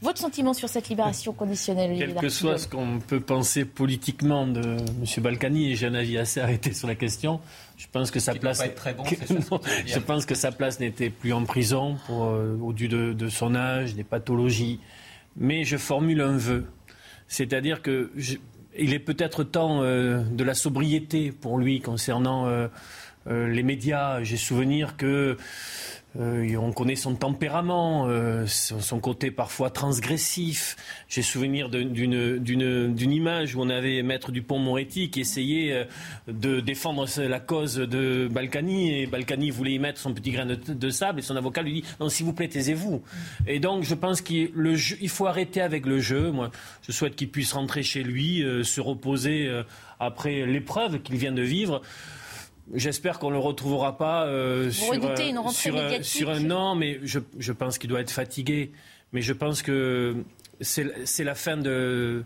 Votre 0.00 0.18
sentiment 0.18 0.54
sur 0.54 0.68
cette 0.68 0.88
libération 0.88 1.32
conditionnelle 1.32 1.96
Quel 1.98 2.14
que 2.14 2.28
soit 2.28 2.58
ce 2.58 2.68
qu'on 2.68 3.00
peut 3.00 3.18
penser 3.18 3.64
politiquement 3.64 4.46
de 4.46 4.60
M. 4.62 5.22
Balkany, 5.22 5.72
et 5.72 5.74
j'ai 5.74 5.88
un 5.88 5.94
avis 5.94 6.18
assez 6.18 6.38
arrêté 6.40 6.72
sur 6.72 6.86
la 6.86 6.94
question, 6.94 7.40
je 7.76 7.86
pense 7.90 8.12
que 8.12 8.20
sa 8.20 8.34
place. 8.34 8.62
je 9.86 9.98
pense 9.98 10.24
que 10.24 10.36
sa 10.36 10.52
place 10.52 10.78
n'était 10.78 11.10
plus 11.10 11.32
en 11.32 11.44
prison 11.44 11.96
pour, 12.06 12.26
euh, 12.26 12.56
au 12.62 12.72
dû 12.72 12.86
de, 12.86 13.28
son 13.28 13.56
âge, 13.56 13.96
des 13.96 14.04
pathologies. 14.04 14.78
Mais 15.36 15.64
je 15.64 15.76
formule 15.76 16.20
un 16.20 16.36
vœu. 16.36 16.66
C'est-à-dire 17.26 17.82
que 17.82 18.12
il 18.76 18.94
est 18.94 19.00
peut-être 19.00 19.42
temps 19.42 19.82
euh, 19.82 20.22
de 20.22 20.44
la 20.44 20.54
sobriété 20.54 21.32
pour 21.32 21.58
lui 21.58 21.80
concernant 21.80 22.46
euh, 22.46 22.68
les 23.26 23.64
médias. 23.64 24.22
J'ai 24.22 24.36
souvenir 24.36 24.96
que 24.96 25.36
euh, 26.18 26.56
on 26.56 26.72
connaît 26.72 26.96
son 26.96 27.14
tempérament, 27.14 28.06
euh, 28.08 28.44
son 28.46 28.98
côté 28.98 29.30
parfois 29.30 29.70
transgressif. 29.70 30.76
J'ai 31.08 31.22
souvenir 31.22 31.68
d'une 31.68 33.12
image 33.12 33.54
où 33.54 33.60
on 33.60 33.68
avait 33.68 34.02
Maître 34.02 34.32
Dupont-Moretti 34.32 35.10
qui 35.10 35.20
essayait 35.20 35.72
euh, 35.72 35.84
de 36.26 36.58
défendre 36.58 37.06
la 37.18 37.40
cause 37.40 37.76
de 37.76 38.28
Balkany 38.28 39.02
et 39.02 39.06
Balkany 39.06 39.50
voulait 39.50 39.74
y 39.74 39.78
mettre 39.78 40.00
son 40.00 40.12
petit 40.12 40.32
grain 40.32 40.46
de, 40.46 40.90
sable 40.90 41.20
et 41.20 41.22
son 41.22 41.36
avocat 41.36 41.62
lui 41.62 41.82
dit 41.82 41.84
non 42.00 42.08
s'il 42.08 42.26
vous 42.26 42.32
plaît 42.32 42.48
taisez-vous. 42.48 43.00
Et 43.46 43.60
donc 43.60 43.84
je 43.84 43.94
pense 43.94 44.20
qu'il 44.20 44.50
faut 45.08 45.26
arrêter 45.26 45.60
avec 45.60 45.86
le 45.86 46.00
jeu. 46.00 46.32
Moi 46.32 46.50
je 46.82 46.90
souhaite 46.90 47.14
qu'il 47.14 47.30
puisse 47.30 47.52
rentrer 47.52 47.84
chez 47.84 48.02
lui, 48.02 48.44
se 48.64 48.80
reposer 48.80 49.48
après 50.00 50.46
l'épreuve 50.46 51.00
qu'il 51.00 51.16
vient 51.16 51.32
de 51.32 51.42
vivre. 51.42 51.80
J'espère 52.74 53.18
qu'on 53.18 53.28
ne 53.28 53.34
le 53.34 53.40
retrouvera 53.40 53.96
pas 53.96 54.26
euh, 54.26 54.70
sur, 54.70 54.92
euh, 54.94 56.02
sur, 56.02 56.28
un 56.30 56.50
an, 56.50 56.74
mais 56.74 57.00
je, 57.02 57.18
je 57.38 57.52
pense 57.52 57.78
qu'il 57.78 57.88
doit 57.88 58.00
être 58.00 58.10
fatigué. 58.10 58.72
Mais 59.12 59.22
je 59.22 59.32
pense 59.32 59.62
que 59.62 60.16
c'est 60.60 61.24
la 61.24 61.34
fin 61.34 61.56
d'un 61.56 62.24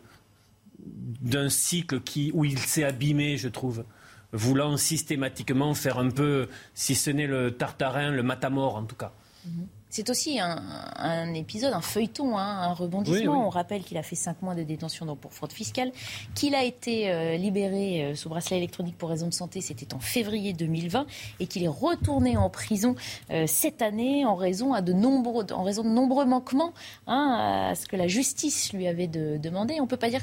cycle 1.48 2.00
qui, 2.00 2.30
où 2.34 2.44
il 2.44 2.58
s'est 2.58 2.84
abîmé, 2.84 3.36
je 3.36 3.48
trouve, 3.48 3.84
voulant 4.32 4.76
systématiquement 4.76 5.74
faire 5.74 5.98
un 5.98 6.10
peu, 6.10 6.48
si 6.74 6.94
ce 6.94 7.10
n'est 7.10 7.26
le 7.26 7.52
tartarin, 7.52 8.10
le 8.10 8.22
matamor 8.22 8.76
en 8.76 8.84
tout 8.84 8.96
cas. 8.96 9.12
Mhm. 9.46 9.66
C'est 9.92 10.08
aussi 10.08 10.40
un, 10.40 11.34
épisode, 11.34 11.74
un 11.74 11.82
feuilleton, 11.82 12.38
hein, 12.38 12.62
un 12.62 12.72
rebondissement. 12.72 13.46
On 13.46 13.50
rappelle 13.50 13.82
qu'il 13.82 13.98
a 13.98 14.02
fait 14.02 14.16
cinq 14.16 14.40
mois 14.40 14.54
de 14.54 14.62
détention 14.62 15.04
donc, 15.04 15.18
pour 15.18 15.34
fraude 15.34 15.52
fiscale, 15.52 15.92
qu'il 16.34 16.54
a 16.54 16.64
été 16.64 17.10
euh, 17.10 17.36
libéré 17.36 18.02
euh, 18.02 18.14
sous 18.14 18.30
bracelet 18.30 18.56
électronique 18.56 18.96
pour 18.96 19.10
raison 19.10 19.26
de 19.26 19.34
santé, 19.34 19.60
c'était 19.60 19.92
en 19.92 20.00
février 20.00 20.54
2020, 20.54 21.04
et 21.40 21.46
qu'il 21.46 21.62
est 21.62 21.68
retourné 21.68 22.38
en 22.38 22.48
prison 22.48 22.96
euh, 23.30 23.44
cette 23.46 23.82
année 23.82 24.24
en 24.24 24.34
raison, 24.34 24.72
à 24.72 24.80
de 24.80 24.94
nombreux, 24.94 25.44
en 25.52 25.62
raison 25.62 25.82
de 25.82 25.90
nombreux 25.90 26.24
manquements 26.24 26.72
hein, 27.06 27.68
à 27.68 27.74
ce 27.74 27.86
que 27.86 27.96
la 27.96 28.08
justice 28.08 28.72
lui 28.72 28.88
avait 28.88 29.08
demandé. 29.08 29.74
On 29.78 29.82
ne 29.82 29.88
peut 29.88 29.98
pas 29.98 30.08
dire 30.08 30.22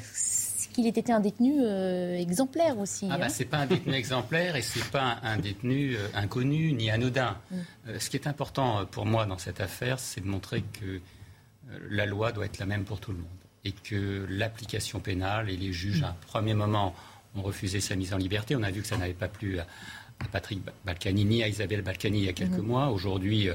qu'il 0.80 0.88
ait 0.88 1.00
été 1.00 1.12
un 1.12 1.20
détenu 1.20 1.56
euh, 1.60 2.18
exemplaire 2.18 2.78
aussi. 2.78 3.08
Ah 3.12 3.18
bah, 3.18 3.26
hein. 3.26 3.30
c'est 3.30 3.46
pas 3.46 3.58
un 3.58 3.66
détenu 3.66 3.94
exemplaire 3.94 4.56
et 4.56 4.62
c'est 4.62 4.90
pas 4.92 5.18
un, 5.24 5.38
détenu 5.38 5.96
euh, 5.96 6.08
inconnu 6.14 6.72
ni 6.74 6.90
anodin. 6.90 7.38
Mm. 7.52 7.58
Euh, 7.88 8.00
ce 8.00 8.10
qui 8.10 8.18
est 8.18 8.28
important 8.28 8.86
pour 8.86 9.06
moi 9.06 9.26
dans 9.26 9.38
cette 9.38 9.62
affaire, 9.62 10.00
c'est 10.00 10.22
de 10.22 10.28
montrer 10.28 10.64
que 10.80 11.02
la 11.90 12.06
loi 12.06 12.32
doit 12.32 12.46
être 12.46 12.60
la 12.60 12.66
même 12.66 12.84
pour 12.84 13.00
tout 13.00 13.12
le 13.12 13.18
monde 13.18 13.28
et 13.66 13.72
que 13.72 14.26
l'application 14.30 15.00
pénale 15.00 15.50
et 15.50 15.58
les 15.58 15.74
juges, 15.74 16.02
à 16.04 16.10
un 16.10 16.16
premier 16.28 16.54
moment, 16.54 16.96
ont 17.36 17.42
refusé 17.42 17.82
sa 17.82 17.96
mise 17.96 18.14
en 18.14 18.18
liberté. 18.18 18.56
On 18.56 18.64
a 18.64 18.72
vu 18.72 18.82
que 18.82 18.88
ça 18.88 18.98
n'avait 18.98 19.14
pas 19.14 19.28
plu 19.28 19.60
à, 19.60 19.68
Patrick 20.32 20.62
Balkany 20.86 21.24
ni 21.24 21.44
à 21.44 21.48
Isabelle 21.48 21.82
Balkany 21.82 22.20
il 22.20 22.26
y 22.26 22.30
a 22.30 22.34
quelques 22.34 22.54
mm-hmm. 22.54 22.62
mois. 22.62 22.90
Aujourd'hui, 22.90 23.50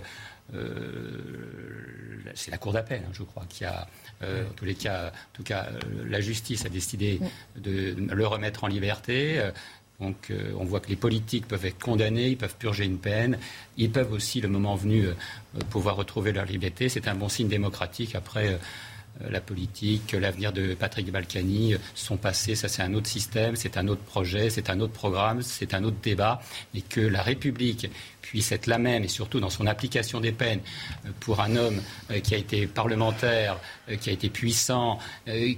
c'est 2.35 2.51
la 2.51 2.59
Cour 2.59 2.73
d'appel, 2.73 3.03
hein, 3.07 3.11
je 3.13 3.23
crois, 3.23 3.45
qui 3.49 3.65
a 3.65 3.87
euh, 4.23 4.45
en 4.49 4.53
tous 4.53 4.65
les 4.65 4.75
cas, 4.75 5.09
en 5.09 5.37
tout 5.37 5.43
cas, 5.43 5.67
euh, 5.71 6.05
la 6.09 6.21
justice 6.21 6.65
a 6.65 6.69
décidé 6.69 7.21
de 7.57 7.95
le 7.99 8.27
remettre 8.27 8.65
en 8.65 8.69
liberté. 8.69 9.39
Euh, 9.39 9.51
donc 10.01 10.33
on 10.59 10.65
voit 10.65 10.81
que 10.81 10.89
les 10.89 10.97
politiques 10.97 11.47
peuvent 11.47 11.65
être 11.65 11.79
condamnés, 11.79 12.29
ils 12.29 12.37
peuvent 12.37 12.57
purger 12.57 12.85
une 12.85 12.99
peine, 12.99 13.39
ils 13.77 13.91
peuvent 13.91 14.13
aussi, 14.13 14.41
le 14.41 14.49
moment 14.49 14.75
venu, 14.75 15.07
pouvoir 15.71 15.95
retrouver 15.95 16.33
leur 16.33 16.47
liberté. 16.47 16.89
C'est 16.89 17.07
un 17.07 17.15
bon 17.15 17.29
signe 17.29 17.47
démocratique. 17.47 18.17
Après, 18.17 18.49
euh, 18.49 18.57
la 19.21 19.41
politique, 19.41 20.13
l'avenir 20.13 20.53
de 20.53 20.75
Patrick 20.75 21.11
Balkany, 21.11 21.77
son 21.95 22.17
passé, 22.17 22.55
ça 22.55 22.69
c'est 22.69 22.83
un 22.83 22.95
autre 22.95 23.07
système, 23.07 23.57
c'est 23.57 23.77
un 23.77 23.89
autre 23.89 24.03
projet, 24.03 24.51
c'est 24.51 24.71
un 24.71 24.81
autre 24.81 24.93
programme, 24.93 25.43
c'est 25.43 25.75
un 25.75 25.85
autre 25.85 25.99
débat, 26.03 26.41
et 26.75 26.83
que 26.83 27.01
la 27.01 27.23
République 27.23 27.91
puisse 28.23 28.51
être 28.53 28.67
la 28.67 28.79
même, 28.79 29.05
et 29.05 29.09
surtout 29.09 29.41
dans 29.41 29.51
son 29.51 29.67
application 29.67 30.21
des 30.21 30.33
peines, 30.33 30.61
euh, 31.07 31.11
pour 31.21 31.41
un 31.41 31.57
homme 31.57 31.81
euh, 32.11 32.21
qui 32.21 32.35
a 32.35 32.39
été 32.39 32.67
parlementaire, 32.67 33.59
qui 34.01 34.11
a 34.11 34.13
été 34.13 34.31
puissant, 34.31 34.99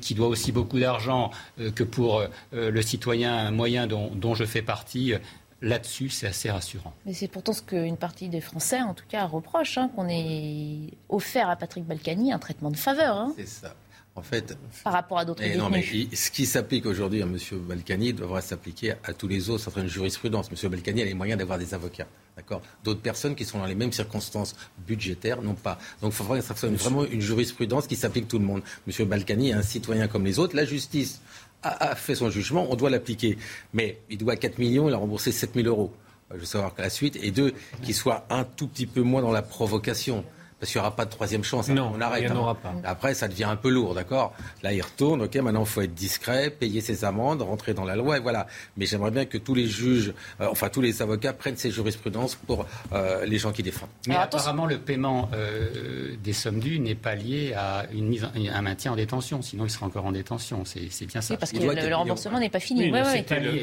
qui 0.01 0.15
doit 0.15 0.27
aussi 0.27 0.51
beaucoup 0.51 0.81
d'argent, 0.81 1.31
que 1.77 1.85
pour 1.85 2.25
le 2.53 2.83
citoyen 2.83 3.53
moyen 3.53 3.87
dont 3.87 4.35
je 4.35 4.45
fais 4.45 4.63
partie, 4.63 5.15
Là-dessus, 5.63 6.11
c'est 6.11 6.27
assez 6.27 6.51
rassurant. 6.51 6.93
Mais 7.07 7.15
c'est 7.15 7.29
pourtant 7.29 7.53
ce 7.53 7.63
qu'une 7.63 7.97
partie 7.97 8.29
des 8.29 8.43
Français, 8.43 8.81
en 8.83 8.93
tout 8.93 9.07
cas, 9.09 9.25
reproche, 9.25 9.79
hein, 9.79 9.91
qu'on 9.95 10.09
ait 10.09 10.93
offert 11.09 11.49
à 11.49 11.57
Patrick 11.57 11.85
Balkany 11.85 12.33
un 12.33 12.39
traitement 12.39 12.71
de 12.71 12.77
faveur. 12.77 13.17
Hein. 13.17 13.33
C'est 13.37 13.49
ça. 13.49 13.75
En 14.17 14.23
fait, 14.23 14.57
par 14.83 14.95
rapport 14.95 15.19
à 15.19 15.27
d'autres 15.27 15.43
eh 15.45 15.57
Non, 15.59 15.69
mais 15.69 15.83
ce 15.83 16.31
qui 16.31 16.47
s'applique 16.47 16.87
aujourd'hui 16.87 17.21
à 17.23 17.27
M. 17.27 17.37
Balkany 17.69 18.15
devra 18.15 18.41
s'appliquer 18.41 18.95
à 19.05 19.13
tous 19.13 19.29
les 19.29 19.51
autres. 19.51 19.71
C'est 19.71 19.79
une 19.79 19.89
jurisprudence. 19.89 20.49
M. 20.51 20.71
Balkany 20.71 21.03
a 21.03 21.05
les 21.05 21.13
moyens 21.13 21.39
d'avoir 21.39 21.59
des 21.59 21.75
avocats. 21.75 22.07
D'accord? 22.35 22.63
D'autres 22.83 23.03
personnes 23.03 23.35
qui 23.35 23.45
sont 23.45 23.59
dans 23.59 23.67
les 23.67 23.75
mêmes 23.75 23.93
circonstances 23.93 24.57
budgétaires 24.87 25.43
n'ont 25.43 25.55
pas. 25.55 25.79
Donc 26.01 26.13
il 26.13 26.17
faudrait 26.17 26.41
que 26.41 26.47
ça 26.47 26.57
soit 26.57 26.71
vraiment 26.71 27.05
une 27.05 27.21
jurisprudence 27.21 27.87
qui 27.87 27.97
s'applique 27.97 28.25
à 28.25 28.29
tout 28.29 28.39
le 28.39 28.47
monde. 28.47 28.63
M. 28.89 29.07
Balkany 29.07 29.51
est 29.51 29.55
un 29.55 29.63
citoyen 29.63 30.09
comme 30.09 30.25
les 30.25 30.39
autres. 30.39 30.57
La 30.57 30.65
justice 30.65 31.21
a, 31.67 31.95
fait 31.95 32.15
son 32.15 32.31
jugement, 32.31 32.67
on 32.71 32.77
doit 32.77 32.91
l'appliquer. 32.91 33.39
Mais 33.73 34.01
il 34.11 34.19
doit 34.19 34.37
4 34.37 34.59
millions, 34.59 34.89
il 34.89 34.95
a 34.95 34.99
remboursé 34.99 35.33
7 35.33 35.55
000 35.55 35.69
euros. 35.69 35.93
Je 36.33 36.39
veux 36.39 36.45
savoir 36.45 36.75
que 36.75 36.83
la 36.83 36.91
suite. 36.91 37.17
Et 37.23 37.31
deux, 37.31 37.53
qu'il 37.83 37.95
soit 37.95 38.27
un 38.31 38.45
tout 38.45 38.67
petit 38.67 38.87
peu 38.87 39.03
moins 39.03 39.23
dans 39.23 39.33
la 39.33 39.43
provocation 39.43 40.25
parce 40.59 40.73
qu'il 40.73 40.81
n'y 40.81 40.87
aura 40.87 40.97
pas 40.97 41.05
de 41.05 41.11
troisième 41.11 41.45
chance. 41.45 41.69
Non, 41.69 41.93
on 41.95 42.01
arrête. 42.01 42.23
Il 42.23 42.27
n'y 42.27 42.33
en 42.33 42.37
hein. 42.37 42.41
aura 42.41 42.55
pas. 42.55 42.73
Après, 42.85 43.13
ça 43.13 43.29
devient 43.29 43.45
un 43.45 43.57
peu 43.57 43.69
lourd, 43.69 43.95
d'accord? 43.95 44.33
Là, 44.63 44.73
il 44.73 44.81
retourne, 44.81 45.23
ok, 45.23 45.35
maintenant, 45.37 45.65
il 45.65 45.67
faut 45.67 45.83
être 45.83 45.95
discret, 45.95 46.51
payer 46.51 46.81
ses 46.81 47.05
amendes, 47.05 47.43
rentrer 47.43 47.75
dans 47.75 47.85
la 47.85 47.95
loi, 47.95 48.17
et 48.17 48.21
voilà. 48.21 48.47
Mais 48.79 48.87
j'aimerais 48.87 49.11
bien 49.11 49.27
que 49.27 49.37
tous 49.37 49.55
les 49.55 49.67
juges, 49.67 50.15
euh, 50.41 50.49
enfin, 50.51 50.71
tous 50.71 50.81
les 50.81 51.03
avocats 51.03 51.35
prennent 51.35 51.59
ces 51.59 51.71
jurisprudences 51.71 52.37
pour 52.37 52.65
euh, 52.93 53.27
les 53.27 53.39
gens 53.39 53.53
qui 53.53 53.63
défendent. 53.63 53.91
Mais 54.07 54.17
apparemment, 54.17 54.65
le 54.65 54.79
paiement 54.79 55.29
euh, 55.35 56.15
des 56.25 56.33
sommes 56.33 56.61
dues 56.61 56.79
n'est 56.79 56.95
pas 56.95 57.15
lié 57.15 57.53
à 57.55 57.85
une 57.93 58.09
mise 58.09 58.27
un 58.35 58.63
maintien 58.63 58.93
en 58.93 58.97
détention, 58.97 59.43
sinon 59.43 59.65
il 59.65 59.71
sera 59.71 59.87
encore 59.87 60.07
en 60.07 60.13
détention. 60.13 60.65
C'est 60.65 61.07
bien 61.07 61.21
ça. 61.21 61.35
Oui, 61.35 61.39
parce 61.39 61.53
que 61.53 61.59
le, 61.59 61.95
remboursement 61.95 62.41
n'est 62.41 62.51
pas 62.51 62.61
fini. 62.61 62.91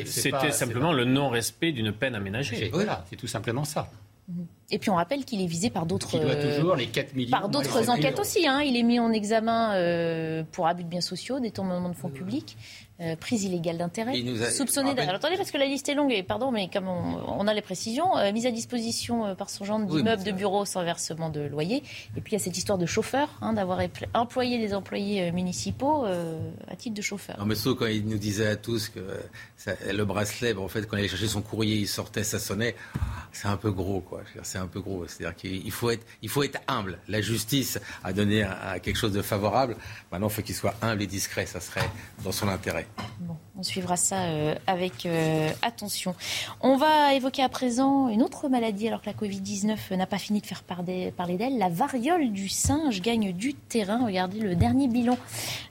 C'était 0.05 0.51
simplement 0.51 0.93
le 0.93 1.05
non-respect 1.05 1.71
d'une 1.71 1.91
peine 1.91 2.13
aménagée. 2.13 2.69
Voilà, 2.71 3.03
c'est 3.09 3.15
tout 3.15 3.27
simplement 3.27 3.63
ça. 3.63 3.89
Et 4.71 4.79
puis 4.79 4.89
on 4.89 4.95
rappelle 4.95 5.25
qu'il 5.25 5.41
est 5.41 5.47
visé 5.47 5.69
par 5.69 5.85
d'autres 5.85 6.17
toujours 6.57 6.75
les 6.75 6.87
4 6.87 7.13
millions 7.13 7.31
par 7.31 7.49
d'autres 7.49 7.89
enquêtes 7.89 8.19
aussi. 8.19 8.47
Hein. 8.47 8.61
Il 8.61 8.77
est 8.77 8.83
mis 8.83 8.99
en 8.99 9.11
examen 9.11 9.75
euh, 9.75 10.43
pour 10.51 10.67
abus 10.67 10.83
de 10.83 10.89
biens 10.89 11.01
sociaux, 11.01 11.39
détournement 11.39 11.89
de 11.89 11.95
fonds 11.95 12.09
publics. 12.09 12.57
Euh, 13.01 13.15
prise 13.15 13.43
illégale 13.43 13.79
d'intérêt, 13.79 14.13
soupçonné 14.51 14.93
d'ailleurs. 14.93 15.15
Attendez, 15.15 15.35
parce 15.35 15.49
que 15.49 15.57
la 15.57 15.65
liste 15.65 15.89
est 15.89 15.95
longue, 15.95 16.11
et 16.11 16.21
pardon, 16.21 16.51
mais 16.51 16.69
comme 16.71 16.87
on, 16.87 17.47
a 17.47 17.53
les 17.55 17.63
précisions, 17.63 18.15
euh, 18.19 18.31
mise 18.31 18.45
à 18.45 18.51
disposition 18.51 19.25
euh, 19.25 19.33
par 19.33 19.49
son 19.49 19.65
genre 19.65 19.79
d'immeuble 19.79 20.23
de 20.23 20.31
bureau 20.31 20.63
sans 20.63 20.83
versement 20.83 21.31
de 21.31 21.41
loyer. 21.41 21.77
Et 22.15 22.21
puis 22.21 22.33
il 22.33 22.33
y 22.33 22.35
a 22.35 22.43
cette 22.43 22.55
histoire 22.55 22.77
de 22.77 22.85
chauffeur, 22.85 23.29
hein, 23.41 23.53
d'avoir 23.53 23.79
employé 24.13 24.59
des 24.59 24.75
employés 24.75 25.31
municipaux 25.31 26.05
à 26.05 26.75
titre 26.75 26.95
de 26.95 27.01
chauffeur. 27.01 27.35
Non, 27.39 27.45
mais 27.45 27.55
sauf 27.55 27.79
quand 27.79 27.87
il 27.87 28.05
nous 28.05 28.19
disait 28.19 28.45
à 28.45 28.55
tous 28.57 28.89
que 28.89 28.99
le 29.91 30.05
bracelet, 30.05 30.55
en 30.55 30.67
fait, 30.67 30.85
quand 30.85 30.95
il 30.95 30.99
allait 30.99 31.09
chercher 31.09 31.27
son 31.27 31.41
courrier, 31.41 31.77
il 31.77 31.87
sortait, 31.87 32.23
ça 32.23 32.37
sonnait. 32.37 32.75
C'est 33.31 33.47
un 33.47 33.57
peu 33.57 33.71
gros, 33.71 34.01
quoi. 34.01 34.21
C'est 34.43 34.59
un 34.59 34.67
peu 34.67 34.81
gros. 34.81 35.07
C'est-à-dire 35.07 35.35
qu'il 35.35 35.71
faut 35.71 35.89
être, 35.89 36.05
il 36.21 36.29
faut 36.29 36.43
être 36.43 36.59
humble. 36.67 36.99
La 37.07 37.21
justice 37.21 37.79
a 38.03 38.13
donné 38.13 38.47
quelque 38.83 38.97
chose 38.97 39.13
de 39.13 39.23
favorable. 39.23 39.77
Maintenant, 40.11 40.27
il 40.27 40.33
faut 40.33 40.43
qu'il 40.43 40.53
soit 40.53 40.75
humble 40.83 41.01
et 41.01 41.07
discret. 41.07 41.47
Ça 41.47 41.59
serait 41.59 41.89
dans 42.23 42.31
son 42.31 42.47
intérêt. 42.47 42.82
On 43.55 43.63
suivra 43.63 43.95
ça 43.97 44.23
euh, 44.23 44.55
avec 44.67 45.05
euh, 45.05 45.49
attention. 45.61 46.15
On 46.61 46.75
va 46.75 47.13
évoquer 47.13 47.43
à 47.43 47.49
présent 47.49 48.09
une 48.09 48.23
autre 48.23 48.49
maladie, 48.49 48.87
alors 48.87 49.01
que 49.01 49.05
la 49.05 49.13
Covid-19 49.13 49.95
n'a 49.95 50.07
pas 50.07 50.17
fini 50.17 50.41
de 50.41 50.45
faire 50.45 50.63
parler 50.63 51.37
d'elle. 51.37 51.57
La 51.57 51.69
variole 51.69 52.31
du 52.31 52.49
singe 52.49 53.01
gagne 53.01 53.31
du 53.31 53.53
terrain. 53.53 54.05
Regardez 54.05 54.39
le 54.39 54.55
dernier 54.55 54.87
bilan 54.87 55.17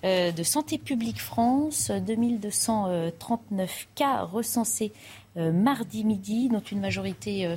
euh, 0.04 0.30
de 0.30 0.42
Santé 0.42 0.78
publique 0.78 1.20
France 1.20 1.90
2239 1.90 3.88
cas 3.94 4.22
recensés 4.22 4.92
mardi 5.34 6.04
midi, 6.04 6.50
dont 6.50 6.60
une 6.60 6.80
majorité 6.80 7.56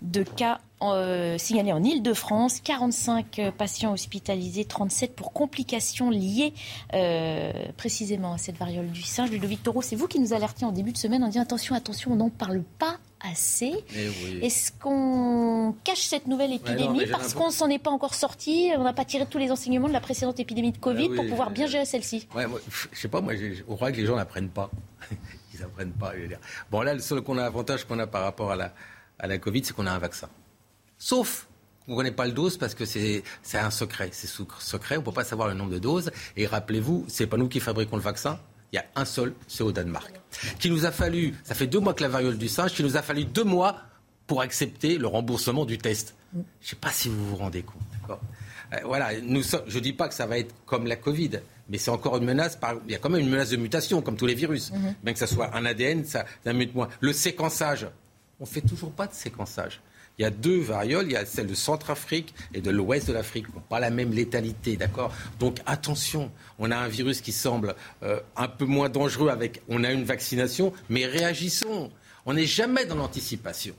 de 0.00 0.22
cas 0.22 0.60
euh, 0.82 1.38
signalés 1.38 1.72
en 1.72 1.82
Ile-de-France, 1.82 2.60
45 2.60 3.38
euh, 3.38 3.50
patients 3.52 3.92
hospitalisés, 3.92 4.64
37 4.64 5.14
pour 5.14 5.32
complications 5.32 6.10
liées 6.10 6.52
euh, 6.94 7.52
précisément 7.76 8.34
à 8.34 8.38
cette 8.38 8.56
variole 8.56 8.90
du 8.90 9.02
singe. 9.02 9.30
Ludovic 9.30 9.62
Toro, 9.62 9.82
c'est 9.82 9.96
vous 9.96 10.08
qui 10.08 10.18
nous 10.18 10.32
alertiez 10.32 10.66
en 10.66 10.72
début 10.72 10.92
de 10.92 10.98
semaine 10.98 11.22
en 11.22 11.28
disant 11.28 11.42
attention, 11.42 11.74
attention, 11.74 12.12
on 12.12 12.16
n'en 12.16 12.30
parle 12.30 12.62
pas 12.78 12.98
assez. 13.20 13.72
Eh 13.94 14.46
Est-ce 14.46 14.72
qu'on 14.72 15.74
cache 15.84 16.02
cette 16.02 16.26
nouvelle 16.26 16.52
épidémie 16.52 17.06
parce 17.06 17.34
qu'on 17.34 17.50
s'en 17.50 17.68
est 17.68 17.78
pas 17.78 17.90
encore 17.90 18.14
sorti? 18.14 18.70
On 18.76 18.82
n'a 18.82 18.92
pas 18.92 19.04
tiré 19.04 19.26
tous 19.26 19.38
les 19.38 19.50
enseignements 19.50 19.88
de 19.88 19.92
la 19.92 20.00
précédente 20.00 20.40
épidémie 20.40 20.72
de 20.72 20.78
Covid 20.78 21.10
pour 21.10 21.26
pouvoir 21.26 21.50
bien 21.50 21.66
gérer 21.66 21.84
celle-ci? 21.84 22.28
ouais, 22.34 22.46
Je 22.92 22.98
sais 22.98 23.08
pas, 23.08 23.20
moi, 23.20 23.34
je 23.36 23.62
crois 23.62 23.92
que 23.92 23.96
les 23.96 24.06
gens 24.06 24.16
n'apprennent 24.16 24.48
pas. 24.48 24.70
Ils 25.54 25.60
n'apprennent 25.60 25.92
pas. 25.92 26.12
Je 26.16 26.22
veux 26.22 26.28
dire. 26.28 26.40
Bon, 26.70 26.80
là, 26.80 26.94
le 26.94 27.00
seul 27.00 27.20
qu'on 27.20 27.38
a 27.38 27.44
avantage 27.44 27.84
qu'on 27.84 27.98
a 27.98 28.06
par 28.06 28.22
rapport 28.22 28.50
à 28.50 28.56
la, 28.56 28.72
à 29.18 29.26
la 29.26 29.38
Covid, 29.38 29.64
c'est 29.64 29.74
qu'on 29.74 29.86
a 29.86 29.92
un 29.92 29.98
vaccin. 29.98 30.28
Sauf 31.02 31.48
qu'on 31.84 31.92
ne 31.92 31.96
connaît 31.96 32.12
pas 32.12 32.26
le 32.26 32.32
dose 32.32 32.56
parce 32.56 32.76
que 32.76 32.84
c'est 32.84 33.24
un 33.54 33.72
secret. 33.72 34.10
C'est 34.12 34.28
secret, 34.28 34.96
on 34.96 35.00
ne 35.00 35.04
peut 35.04 35.10
pas 35.10 35.24
savoir 35.24 35.48
le 35.48 35.54
nombre 35.54 35.72
de 35.72 35.80
doses. 35.80 36.12
Et 36.36 36.46
rappelez-vous, 36.46 37.06
ce 37.08 37.24
n'est 37.24 37.28
pas 37.28 37.36
nous 37.36 37.48
qui 37.48 37.58
fabriquons 37.58 37.96
le 37.96 38.02
vaccin. 38.02 38.38
Il 38.72 38.76
y 38.76 38.78
a 38.78 38.84
un 38.94 39.04
seul, 39.04 39.34
c'est 39.48 39.64
au 39.64 39.72
Danemark. 39.72 40.12
Qui 40.60 40.70
nous 40.70 40.86
a 40.86 40.92
fallu, 40.92 41.34
ça 41.42 41.56
fait 41.56 41.66
deux 41.66 41.80
mois 41.80 41.92
que 41.92 42.04
la 42.04 42.08
variole 42.08 42.38
du 42.38 42.48
singe, 42.48 42.72
qui 42.72 42.84
nous 42.84 42.96
a 42.96 43.02
fallu 43.02 43.24
deux 43.24 43.42
mois 43.42 43.80
pour 44.28 44.42
accepter 44.42 44.96
le 44.96 45.08
remboursement 45.08 45.64
du 45.64 45.76
test. 45.76 46.14
Je 46.32 46.38
ne 46.38 46.44
sais 46.60 46.76
pas 46.76 46.90
si 46.90 47.08
vous 47.08 47.30
vous 47.30 47.36
rendez 47.36 47.64
compte. 47.64 47.82
Euh, 48.72 48.76
voilà, 48.84 49.20
nous, 49.20 49.42
je 49.42 49.74
ne 49.74 49.82
dis 49.82 49.92
pas 49.92 50.06
que 50.06 50.14
ça 50.14 50.26
va 50.26 50.38
être 50.38 50.54
comme 50.66 50.86
la 50.86 50.94
Covid, 50.94 51.40
mais 51.68 51.78
c'est 51.78 51.90
encore 51.90 52.18
une 52.18 52.24
menace. 52.24 52.56
il 52.86 52.92
y 52.92 52.94
a 52.94 52.98
quand 52.98 53.10
même 53.10 53.22
une 53.22 53.28
menace 53.28 53.50
de 53.50 53.56
mutation, 53.56 54.02
comme 54.02 54.16
tous 54.16 54.26
les 54.26 54.36
virus. 54.36 54.70
Mm-hmm. 54.70 54.94
Bien 55.02 55.12
que 55.12 55.18
ce 55.18 55.26
soit 55.26 55.52
un 55.56 55.66
ADN, 55.66 56.04
ça, 56.04 56.26
ça 56.44 56.52
mute 56.52 56.76
moins. 56.76 56.88
Le 57.00 57.12
séquençage, 57.12 57.88
on 58.38 58.44
ne 58.44 58.48
fait 58.48 58.60
toujours 58.60 58.92
pas 58.92 59.08
de 59.08 59.14
séquençage. 59.14 59.80
Il 60.18 60.22
y 60.22 60.24
a 60.24 60.30
deux 60.30 60.60
varioles, 60.60 61.06
il 61.06 61.12
y 61.12 61.16
a 61.16 61.24
celle 61.24 61.46
de 61.46 61.54
Centrafrique 61.54 62.34
et 62.54 62.60
de 62.60 62.70
l'ouest 62.70 63.08
de 63.08 63.12
l'Afrique, 63.12 63.46
qui 63.46 63.54
n'ont 63.54 63.62
pas 63.62 63.80
la 63.80 63.90
même 63.90 64.12
létalité, 64.12 64.76
d'accord? 64.76 65.12
Donc 65.40 65.58
attention, 65.66 66.30
on 66.58 66.70
a 66.70 66.76
un 66.76 66.88
virus 66.88 67.20
qui 67.20 67.32
semble 67.32 67.74
euh, 68.02 68.20
un 68.36 68.48
peu 68.48 68.66
moins 68.66 68.88
dangereux 68.88 69.30
avec, 69.30 69.62
on 69.68 69.84
a 69.84 69.90
une 69.90 70.04
vaccination, 70.04 70.72
mais 70.90 71.06
réagissons. 71.06 71.90
On 72.26 72.34
n'est 72.34 72.46
jamais 72.46 72.84
dans 72.84 72.96
l'anticipation. 72.96 73.74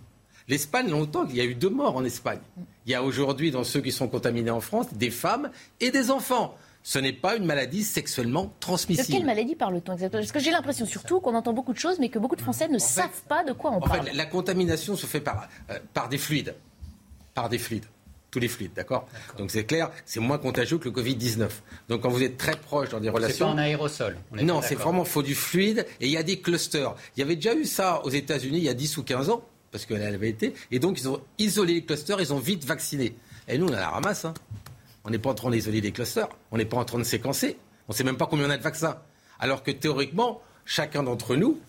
L'Espagne, 0.47 0.89
longtemps, 0.89 1.25
il 1.29 1.35
y 1.35 1.41
a 1.41 1.45
eu 1.45 1.55
deux 1.55 1.69
morts 1.69 1.95
en 1.95 2.03
Espagne. 2.03 2.39
Il 2.85 2.91
y 2.91 2.95
a 2.95 3.03
aujourd'hui, 3.03 3.51
dans 3.51 3.63
ceux 3.63 3.79
qui 3.79 3.91
sont 3.91 4.07
contaminés 4.07 4.51
en 4.51 4.59
France, 4.59 4.87
des 4.93 5.11
femmes 5.11 5.49
et 5.79 5.91
des 5.91 6.11
enfants 6.11 6.57
ce 6.83 6.99
n'est 6.99 7.13
pas 7.13 7.37
une 7.37 7.45
maladie 7.45 7.83
sexuellement 7.83 8.53
transmissible. 8.59 9.07
De 9.07 9.13
quelle 9.13 9.25
maladie 9.25 9.55
parle-t-on 9.55 9.93
exactement? 9.93 10.21
Parce 10.21 10.33
que 10.33 10.39
j'ai 10.39 10.51
l'impression 10.51 10.85
surtout 10.85 11.21
qu'on 11.21 11.33
entend 11.33 11.53
beaucoup 11.53 11.71
de 11.71 11.79
choses, 11.79 11.97
mais 11.97 12.09
que 12.09 12.19
beaucoup 12.19 12.35
de 12.35 12.41
Français 12.41 12.67
ne 12.67 12.77
savent 12.77 13.21
pas 13.29 13.43
de 13.45 13.53
quoi 13.53 13.71
on 13.71 13.75
en 13.75 13.81
parle. 13.81 14.07
Fait, 14.07 14.13
la 14.13 14.25
contamination 14.25 14.97
se 14.97 15.05
fait 15.05 15.21
par, 15.21 15.47
euh, 15.71 15.79
par 15.93 16.09
des 16.09 16.17
fluides. 16.17 16.55
Par 17.33 17.47
des 17.49 17.57
fluides. 17.57 17.85
tous 18.31 18.39
les 18.39 18.47
fluides, 18.47 18.73
d'accord? 18.73 19.07
Donc 19.37 19.51
c'est 19.51 19.63
clair, 19.63 19.91
c'est 20.05 20.19
moins 20.19 20.39
contagieux 20.39 20.79
que 20.79 20.89
le 20.89 20.91
Covid-19. 20.91 21.47
Donc 21.87 22.01
quand 22.01 22.09
vous 22.09 22.23
êtes 22.23 22.35
très 22.37 22.55
proche 22.55 22.89
dans 22.89 22.99
des 22.99 23.09
relations... 23.09 23.49
C'est 23.49 23.55
pas 23.55 23.61
un 23.61 23.63
aérosol. 23.63 24.17
non, 24.31 24.61
c'est 24.63 24.73
vraiment 24.75 25.05
faut 25.05 25.21
du 25.21 25.35
fluide 25.35 25.85
et 26.01 26.07
il 26.07 26.11
y 26.11 26.17
a 26.17 26.23
des 26.23 26.39
clusters. 26.39 26.95
Il 27.15 27.19
y 27.19 27.23
avait 27.23 27.35
déjà 27.35 27.53
eu 27.53 27.65
ça 27.65 28.01
aux 28.03 28.09
États-Unis 28.09 28.57
il 28.57 28.63
y 28.63 28.69
a 28.69 28.73
10 28.73 28.97
ou 28.97 29.03
15 29.03 29.29
ans, 29.29 29.43
parce 29.71 29.85
qu'elle 29.85 30.01
avait 30.01 30.29
été, 30.29 30.53
et 30.71 30.79
donc 30.79 30.99
ils 30.99 31.07
ont 31.07 31.21
isolé 31.37 31.75
les 31.75 31.85
clusters, 31.85 32.19
ils 32.21 32.33
ont 32.33 32.39
vite 32.39 32.65
vacciné. 32.65 33.15
Et 33.47 33.57
nous, 33.57 33.67
on 33.67 33.73
a 33.73 33.79
la 33.79 33.89
ramasse. 33.89 34.25
Hein. 34.25 34.33
On 35.05 35.09
n'est 35.09 35.19
pas 35.19 35.31
en 35.31 35.35
train 35.35 35.51
d'isoler 35.51 35.81
les 35.81 35.91
clusters, 35.91 36.29
on 36.51 36.57
n'est 36.57 36.65
pas 36.65 36.77
en 36.77 36.85
train 36.85 36.99
de 36.99 37.03
séquencer. 37.03 37.57
On 37.87 37.93
ne 37.93 37.97
sait 37.97 38.03
même 38.03 38.17
pas 38.17 38.25
combien 38.25 38.47
on 38.47 38.49
a 38.49 38.57
de 38.57 38.63
vaccins. 38.63 38.97
Alors 39.39 39.63
que 39.63 39.71
théoriquement, 39.71 40.41
chacun 40.65 41.03
d'entre 41.03 41.35
nous 41.35 41.59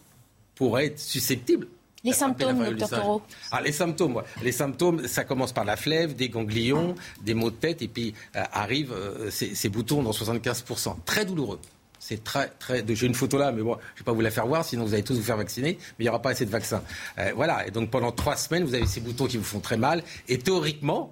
pourrait 0.55 0.87
être 0.87 1.01
susceptible 1.01 1.67
les 2.05 2.13
symptômes, 2.13 2.63
docteur 2.63 3.01
Taureau 3.01 3.23
ah, 3.51 3.63
Les 3.63 3.73
symptômes, 3.73 4.23
les 4.43 4.53
symptômes, 4.53 5.09
ça 5.09 5.25
commence 5.25 5.53
par 5.53 5.65
la 5.65 5.77
flève, 5.77 6.15
des 6.15 6.29
ganglions, 6.29 6.95
des 7.23 7.33
maux 7.33 7.51
de 7.51 7.57
tête, 7.57 7.81
et 7.81 7.89
puis 7.89 8.15
euh, 8.37 8.43
arrivent 8.53 8.93
euh, 8.93 9.31
ces, 9.31 9.69
boutons 9.71 10.03
dans 10.03 10.11
75%. 10.11 10.97
Très 11.07 11.25
douloureux. 11.25 11.59
C'est 11.99 12.23
très, 12.23 12.49
très. 12.59 12.85
J'ai 12.87 13.07
une 13.07 13.15
photo 13.15 13.39
là, 13.39 13.53
mais 13.53 13.63
bon, 13.63 13.79
je 13.95 13.95
ne 13.95 13.99
vais 14.01 14.05
pas 14.05 14.13
vous 14.13 14.21
la 14.21 14.31
faire 14.31 14.47
voir, 14.47 14.67
sinon 14.67 14.85
vous 14.85 14.93
allez 14.93 15.03
tous 15.03 15.15
vous 15.15 15.23
faire 15.23 15.39
vacciner, 15.39 15.79
mais 15.99 16.01
il 16.01 16.03
n'y 16.03 16.11
aura 16.11 16.21
pas 16.21 16.31
assez 16.31 16.45
de 16.45 16.51
vaccins. 16.51 16.83
Euh, 17.19 17.33
voilà, 17.35 17.67
et 17.67 17.71
donc 17.71 17.91
pendant 17.91 18.13
trois 18.13 18.37
semaines, 18.37 18.65
vous 18.65 18.75
avez 18.75 18.85
ces 18.85 19.01
boutons 19.01 19.27
qui 19.27 19.39
vous 19.39 19.45
font 19.45 19.61
très 19.61 19.79
mal, 19.79 20.05
et 20.29 20.39
théoriquement, 20.39 21.11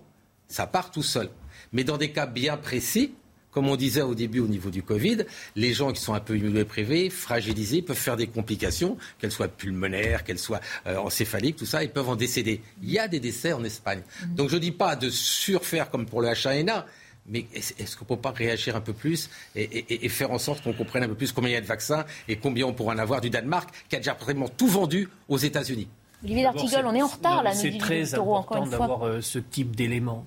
ça 0.48 0.66
part 0.66 0.90
tout 0.90 1.02
seul. 1.02 1.30
Mais 1.72 1.84
dans 1.84 1.96
des 1.96 2.10
cas 2.10 2.26
bien 2.26 2.56
précis, 2.56 3.12
comme 3.52 3.68
on 3.68 3.76
disait 3.76 4.02
au 4.02 4.14
début 4.14 4.40
au 4.40 4.48
niveau 4.48 4.70
du 4.70 4.82
Covid, 4.82 5.18
les 5.54 5.72
gens 5.72 5.92
qui 5.92 6.00
sont 6.00 6.14
un 6.14 6.20
peu 6.20 6.36
immunodéprimés, 6.36 7.10
fragilisés, 7.10 7.82
peuvent 7.82 7.96
faire 7.96 8.16
des 8.16 8.26
complications, 8.26 8.96
qu'elles 9.18 9.30
soient 9.30 9.48
pulmonaires, 9.48 10.24
qu'elles 10.24 10.38
soient 10.38 10.60
euh, 10.86 10.96
encéphaliques, 10.96 11.56
tout 11.56 11.66
ça, 11.66 11.84
ils 11.84 11.90
peuvent 11.90 12.08
en 12.08 12.16
décéder. 12.16 12.62
Il 12.82 12.90
y 12.90 12.98
a 12.98 13.08
des 13.08 13.20
décès 13.20 13.52
en 13.52 13.62
Espagne. 13.62 14.02
Mhm. 14.22 14.34
Donc 14.34 14.48
je 14.48 14.56
ne 14.56 14.60
dis 14.60 14.72
pas 14.72 14.96
de 14.96 15.10
surfaire 15.10 15.90
comme 15.90 16.06
pour 16.06 16.22
le 16.22 16.28
H1N1, 16.28 16.84
mais 17.26 17.46
est-ce 17.54 17.96
qu'on 17.96 18.04
ne 18.04 18.08
peut 18.08 18.20
pas 18.20 18.32
réagir 18.32 18.74
un 18.74 18.80
peu 18.80 18.92
plus 18.92 19.30
et, 19.54 20.08
faire 20.08 20.32
en 20.32 20.38
sorte 20.38 20.64
qu'on 20.64 20.72
comprenne 20.72 21.04
un 21.04 21.08
peu 21.08 21.14
plus 21.14 21.30
combien 21.30 21.50
il 21.50 21.54
y 21.54 21.56
a 21.56 21.60
de 21.60 21.66
vaccins 21.66 22.04
et 22.26 22.36
combien 22.36 22.66
on 22.66 22.72
pourra 22.72 22.94
en 22.94 22.98
avoir 22.98 23.20
du 23.20 23.30
Danemark, 23.30 23.70
qui 23.88 23.94
a 23.94 23.98
déjà 23.98 24.14
pratiquement 24.14 24.48
tout 24.48 24.66
vendu 24.66 25.08
aux 25.28 25.38
États-Unis? 25.38 25.88
Olivier 26.24 26.42
D'Artigol, 26.42 26.86
on 26.86 26.94
est 26.94 27.02
en 27.02 27.06
retard 27.06 27.42
là, 27.42 27.52
C'est 27.52 27.78
très 27.78 28.14
important 28.14 28.66
d'avoir 28.66 29.06
euh, 29.06 29.20
ce 29.20 29.38
type 29.38 29.76
d'éléments 29.76 30.24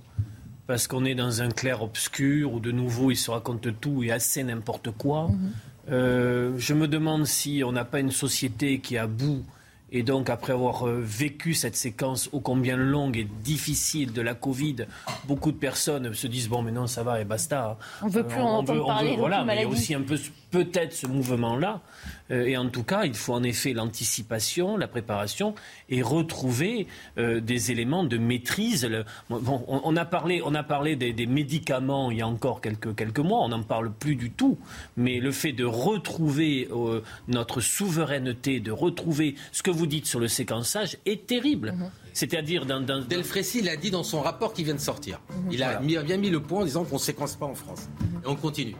parce 0.68 0.88
qu'on 0.88 1.06
est 1.06 1.16
dans 1.16 1.42
un 1.42 1.50
clair 1.50 1.84
obscur 1.84 2.54
où 2.54 2.60
de 2.60 2.72
nouveau 2.72 3.12
il 3.12 3.18
se 3.18 3.32
raconte 3.32 3.80
tout 3.80 4.04
et 4.04 4.12
assez 4.12 4.44
n'importe 4.44 4.92
quoi. 4.92 5.28
Mhm. 5.28 5.52
Euh, 5.92 6.54
je 6.58 6.74
me 6.74 6.88
demande 6.88 7.26
si 7.26 7.62
on 7.64 7.72
n'a 7.72 7.86
pas 7.86 8.00
une 8.00 8.12
société 8.12 8.80
qui 8.80 8.96
est 8.96 9.00
à 9.00 9.08
bout 9.08 9.44
et 9.92 10.04
donc, 10.04 10.30
après 10.30 10.52
avoir 10.52 10.88
euh, 10.88 11.00
vécu 11.02 11.54
cette 11.54 11.76
séquence 11.76 12.30
ô 12.34 12.40
combien 12.40 12.76
longue 12.76 13.18
et 13.18 13.24
difficile 13.24 14.12
de 14.12 14.22
la 14.22 14.34
Covid, 14.34 14.88
beaucoup 15.26 15.52
de 15.52 15.58
personnes 15.58 16.14
se 16.14 16.28
disent 16.28 16.50
bon, 16.50 16.64
mais 16.64 16.72
non, 16.72 16.86
ça 16.86 17.04
va 17.04 17.22
et 17.22 17.24
basta. 17.24 17.78
On 18.02 18.08
veut 18.08 18.26
plus 18.26 18.40
euh, 18.40 18.44
en 18.44 18.58
entendre 18.58 18.86
parler. 18.86 19.16
voilà, 19.16 19.46
mais 19.46 19.56
il 19.56 19.62
y 19.62 19.64
a 19.64 19.68
aussi 19.70 19.94
un 19.94 20.02
peu 20.02 20.20
peut-être 20.52 20.92
ce 20.92 21.08
mouvement-là. 21.08 21.82
Euh, 22.25 22.25
et 22.30 22.58
en 22.58 22.70
tout 22.70 22.84
cas, 22.84 23.06
il 23.06 23.14
faut 23.14 23.34
en 23.34 23.44
effet 23.44 23.74
l'anticipation, 23.74 24.78
la 24.78 24.88
préparation 24.88 25.54
et 25.90 26.02
retrouver 26.02 26.88
euh, 27.18 27.40
des 27.40 27.72
éléments 27.72 28.04
de 28.04 28.18
maîtrise. 28.18 28.90
bon, 29.30 29.64
on, 29.68 29.96
a 29.96 30.06
parlé, 30.06 30.42
on 30.44 30.56
a 30.56 30.64
parlé 30.64 30.96
des, 30.96 31.26
médicaments 31.26 32.12
il 32.12 32.18
y 32.18 32.22
a 32.22 32.28
encore 32.28 32.62
quelques, 32.62 32.96
quelques 32.96 33.20
mois, 33.20 33.40
on 33.42 33.50
n'en 33.50 33.64
parle 33.64 33.92
plus 33.92 34.16
du 34.16 34.32
tout. 34.32 34.58
Mais 34.98 35.20
le 35.20 35.32
fait 35.32 35.52
de 35.52 35.66
retrouver 35.66 36.68
euh, 36.72 37.02
notre 37.28 37.62
souveraineté, 37.62 38.60
de 38.60 38.72
retrouver 38.72 39.36
ce 39.52 39.64
que 39.64 39.72
vous 39.72 39.88
dites 39.88 40.06
sur 40.06 40.20
le 40.20 40.28
séquençage 40.28 40.98
est 41.06 41.28
terrible. 41.28 41.74
Mhm. 41.74 41.92
C'est-à-dire 42.14 42.66
dans, 42.66 42.80
dans... 42.80 43.02
Delfrécy 43.02 43.62
l'a 43.62 43.76
dit 43.76 43.92
dans 43.92 44.04
son 44.04 44.22
rapport 44.22 44.54
qui 44.54 44.64
vient 44.64 44.74
de 44.74 44.80
sortir. 44.80 45.20
Mhm. 45.30 45.52
Il 45.52 45.64
a 45.64 45.80
bien 45.80 46.18
mis 46.18 46.30
le 46.30 46.40
point 46.40 46.62
en 46.62 46.66
disant 46.66 46.86
qu'on 46.86 46.96
ne 46.96 47.00
séquence 47.00 47.36
pas 47.36 47.46
en 47.46 47.56
France. 47.56 47.90
Mhm. 48.00 48.22
Et 48.24 48.28
on 48.28 48.36
continue. 48.36 48.76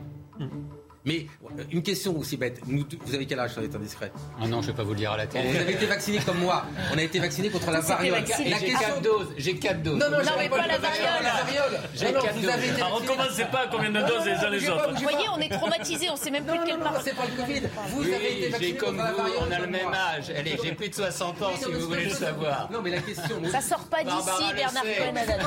Mais 1.06 1.26
euh, 1.44 1.62
une 1.70 1.82
question 1.82 2.18
aussi 2.18 2.36
bête. 2.36 2.60
vous 2.66 3.14
avez 3.14 3.26
quel 3.26 3.38
âge, 3.38 3.54
sans 3.54 3.62
être 3.62 3.76
indiscret 3.76 4.10
Ah 4.42 4.48
non, 4.48 4.60
je 4.60 4.66
ne 4.66 4.72
vais 4.72 4.76
pas 4.76 4.82
vous 4.82 4.90
le 4.90 4.98
dire 4.98 5.12
à 5.12 5.16
la 5.16 5.26
télé. 5.28 5.50
Vous 5.52 5.56
avez 5.56 5.72
été 5.72 5.86
vacciné 5.86 6.18
comme 6.18 6.38
moi. 6.40 6.64
On 6.92 6.98
a 6.98 7.02
été 7.02 7.20
vacciné 7.20 7.48
contre 7.48 7.70
la 7.70 7.80
variole. 7.80 8.24
J'ai 8.26 8.72
quatre 8.72 9.00
doses. 9.00 9.28
J'ai 9.38 9.54
quatre 9.56 9.82
doses. 9.82 9.98
Non, 10.00 10.10
non, 10.10 10.18
non 10.18 10.32
mais 10.36 10.48
pas, 10.48 10.66
la 10.66 10.78
variole. 10.78 11.80
J'ai 11.94 12.12
quatre 12.12 12.40
doses. 12.40 12.50
Alors, 12.76 13.00
on 13.00 13.06
commence 13.06 13.36
pas 13.52 13.68
combien 13.70 13.90
de 13.90 14.00
doses 14.00 14.26
les 14.26 14.32
uns 14.32 14.50
les 14.50 14.68
autres. 14.68 14.94
Vous 14.94 15.02
voyez, 15.02 15.28
on 15.32 15.38
est 15.38 15.48
traumatisés. 15.48 16.10
On 16.10 16.14
ne 16.14 16.18
sait 16.18 16.30
même 16.30 16.44
plus 16.44 16.58
de 16.58 16.64
quelle 16.64 16.80
part. 16.80 17.00
c'est 17.02 17.14
pas 17.14 17.24
le 17.24 17.40
Covid. 17.40 17.62
Vous 17.90 18.02
avez 18.02 18.38
été 18.38 18.48
vacciné 18.48 18.74
comme 18.76 18.96
vous. 18.96 19.46
On 19.46 19.52
a 19.52 19.58
le 19.60 19.66
même 19.68 19.94
âge. 19.94 20.30
Allez, 20.36 20.56
j'ai 20.62 20.72
plus 20.72 20.88
de 20.88 20.94
60 20.94 21.42
ans, 21.42 21.50
si 21.56 21.72
vous 21.72 21.86
voulez 21.86 22.06
le 22.06 22.10
savoir. 22.10 22.68
Non, 22.72 22.80
mais 22.82 22.90
la 22.90 23.00
question. 23.00 23.40
Ça 23.52 23.60
sort 23.60 23.84
pas 23.84 24.02
d'ici, 24.02 24.54
Bernard 24.56 24.82
Cohen. 24.82 25.46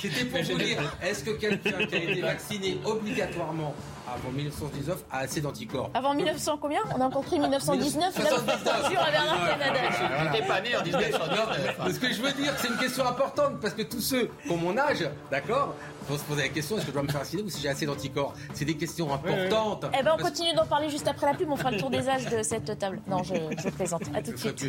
C'était 0.00 0.24
pour 0.26 0.42
vous 0.44 0.58
dire 0.58 0.78
est-ce 1.02 1.24
que 1.24 1.30
quelqu'un 1.30 1.86
qui 1.86 1.94
a 1.96 2.02
été 2.02 2.20
vacciné 2.20 2.78
obligatoirement 2.84 3.74
avant 4.14 4.30
1919 4.30 5.04
a 5.10 5.18
assez 5.18 5.40
d'anticorps. 5.40 5.90
Avant 5.94 6.14
1900 6.14 6.58
combien? 6.60 6.80
On 6.96 7.00
a 7.00 7.10
compris 7.10 7.38
1919, 7.38 8.18
là 8.18 8.30
vous 8.36 8.50
à 8.50 9.10
Bernard 9.10 9.48
Canada. 9.48 9.80
J'étais 10.32 10.46
pas 10.46 10.60
né 10.60 10.76
en 10.76 10.82
1919. 10.82 11.92
Ce 11.94 12.00
que 12.00 12.12
je 12.12 12.22
veux 12.22 12.32
dire, 12.32 12.52
c'est 12.58 12.68
une 12.68 12.76
question 12.76 13.06
importante 13.06 13.60
parce 13.60 13.74
que 13.74 13.82
tous 13.82 14.00
ceux 14.00 14.30
qui 14.44 14.50
ont 14.50 14.56
mon 14.56 14.76
âge, 14.76 15.08
d'accord, 15.30 15.74
vont 16.08 16.18
se 16.18 16.24
poser 16.24 16.42
la 16.42 16.48
question 16.48 16.76
est-ce 16.76 16.86
que 16.86 16.90
je 16.90 16.94
dois 16.94 17.02
me 17.02 17.08
faire 17.08 17.20
vacciner 17.20 17.42
ou 17.42 17.50
si 17.50 17.60
j'ai 17.60 17.68
assez 17.68 17.86
d'anticorps? 17.86 18.34
C'est 18.54 18.64
des 18.64 18.76
questions 18.76 19.12
importantes. 19.12 19.86
Eh 19.98 20.02
ben 20.02 20.16
on 20.18 20.22
continue 20.22 20.52
d'en 20.54 20.66
parler 20.66 20.88
juste 20.88 21.06
après 21.08 21.26
la 21.26 21.34
pub, 21.34 21.50
on 21.50 21.56
fera 21.56 21.70
le 21.70 21.78
tour 21.78 21.90
des 21.90 22.08
âges 22.08 22.26
de 22.26 22.42
cette 22.42 22.78
table. 22.78 23.00
Non, 23.06 23.22
je, 23.22 23.34
je 23.34 23.68
plaisante. 23.68 24.02
À 24.14 24.22
tout 24.22 24.32
de 24.32 24.36
suite. 24.36 24.64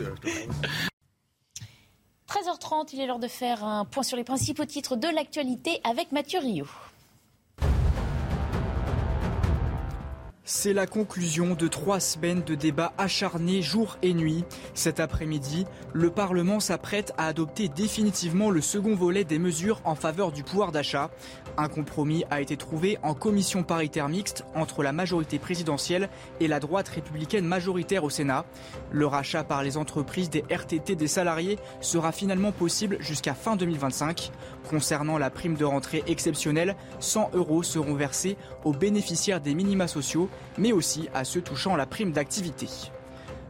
13h30, 2.28 2.90
il 2.94 3.02
est 3.02 3.08
l'heure 3.08 3.20
de 3.20 3.28
faire 3.28 3.64
un 3.66 3.84
point 3.84 4.04
sur 4.04 4.16
les 4.16 4.24
principaux 4.24 4.66
titres 4.66 4.96
de 4.96 5.08
l'actualité 5.08 5.82
avec 5.84 6.12
Mathieu 6.14 6.40
Rio. 6.40 6.66
C'est 10.54 10.74
la 10.74 10.86
conclusion 10.86 11.56
de 11.56 11.70
trois 11.70 12.02
semaines 12.02 12.44
de 12.44 12.56
débats 12.56 12.92
acharnés 12.98 13.62
jour 13.62 13.98
et 14.02 14.14
nuit. 14.14 14.44
Cet 14.74 15.00
après-midi, 15.00 15.66
le 15.94 16.10
Parlement 16.10 16.60
s'apprête 16.60 17.14
à 17.18 17.28
adopter 17.28 17.70
définitivement 17.70 18.50
le 18.50 18.60
second 18.60 18.94
volet 18.94 19.24
des 19.24 19.40
mesures 19.40 19.80
en 19.86 19.96
faveur 19.96 20.34
du 20.34 20.44
pouvoir 20.44 20.74
d'achat. 20.74 21.10
Un 21.58 21.68
compromis 21.68 22.24
a 22.30 22.42
été 22.42 22.58
trouvé 22.58 22.98
en 23.04 23.14
commission 23.14 23.64
paritaire 23.64 24.10
mixte 24.10 24.46
entre 24.56 24.84
la 24.84 24.92
majorité 24.92 25.40
présidentielle 25.40 26.10
et 26.40 26.48
la 26.48 26.60
droite 26.60 26.88
républicaine 26.90 27.46
majoritaire 27.46 28.04
au 28.04 28.10
Sénat. 28.10 28.46
Le 28.92 29.06
rachat 29.06 29.44
par 29.44 29.64
les 29.64 29.78
entreprises 29.78 30.30
des 30.30 30.44
RTT 30.50 30.96
des 30.96 31.08
salariés 31.08 31.60
sera 31.82 32.12
finalement 32.12 32.52
possible 32.52 32.98
jusqu'à 33.00 33.34
fin 33.34 33.56
2025. 33.56 34.32
Concernant 34.70 35.18
la 35.18 35.30
prime 35.30 35.56
de 35.56 35.66
rentrée 35.66 36.04
exceptionnelle, 36.08 36.76
100 37.00 37.32
euros 37.34 37.64
seront 37.64 37.96
versés 37.96 38.38
aux 38.64 38.74
bénéficiaires 38.74 39.42
des 39.42 39.56
minima 39.56 39.88
sociaux, 39.88 40.30
mais 40.58 40.72
aussi 40.72 41.10
à 41.14 41.24
ceux 41.24 41.42
touchant 41.42 41.76
la 41.76 41.86
prime 41.86 42.12
d'activité. 42.12 42.68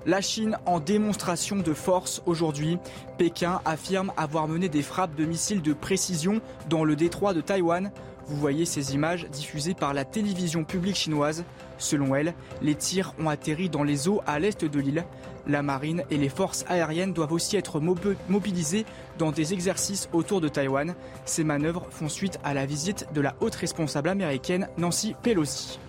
La 0.08 0.20
Chine 0.20 0.58
en 0.66 0.80
démonstration 0.80 1.58
de 1.58 1.74
force 1.76 2.24
aujourd'hui. 2.26 2.80
Pékin 3.20 3.62
affirme 3.66 4.12
avoir 4.18 4.48
mené 4.48 4.68
des 4.68 4.82
frappes 4.82 5.14
de 5.16 5.26
missiles 5.26 5.62
de 5.62 5.74
précision 5.74 6.42
dans 6.70 6.84
le 6.84 6.96
détroit 6.96 7.36
de 7.36 7.42
Taïwan. 7.42 7.92
Vous 8.26 8.36
voyez 8.36 8.66
ces 8.66 8.96
images 8.96 9.30
diffusées 9.30 9.76
par 9.76 9.94
la 9.94 10.04
télévision 10.04 10.64
publique 10.64 10.96
chinoise. 10.96 11.44
Selon 11.78 12.16
elle, 12.16 12.34
les 12.64 12.74
tirs 12.74 13.14
ont 13.20 13.30
atterri 13.30 13.70
dans 13.70 13.84
les 13.84 14.08
eaux 14.08 14.22
à 14.26 14.40
l'est 14.40 14.66
de 14.66 14.80
l'île. 14.80 15.06
La 15.46 15.62
marine 15.62 16.04
et 16.10 16.18
les 16.18 16.30
forces 16.30 16.66
aériennes 16.68 17.14
doivent 17.14 17.34
aussi 17.34 17.56
être 17.56 17.80
mobilisées 17.80 18.86
dans 19.20 19.32
des 19.32 19.54
exercices 19.54 20.10
autour 20.14 20.42
de 20.42 20.48
Taïwan. 20.48 20.96
Ces 21.26 21.44
manœuvres 21.44 21.86
font 21.92 22.10
suite 22.10 22.40
à 22.44 22.56
la 22.56 22.66
visite 22.66 23.06
de 23.14 23.22
la 23.22 23.36
haute 23.40 23.56
responsable 23.56 24.10
américaine 24.10 24.68
Nancy 24.80 25.16
Pelosi. 25.22 25.80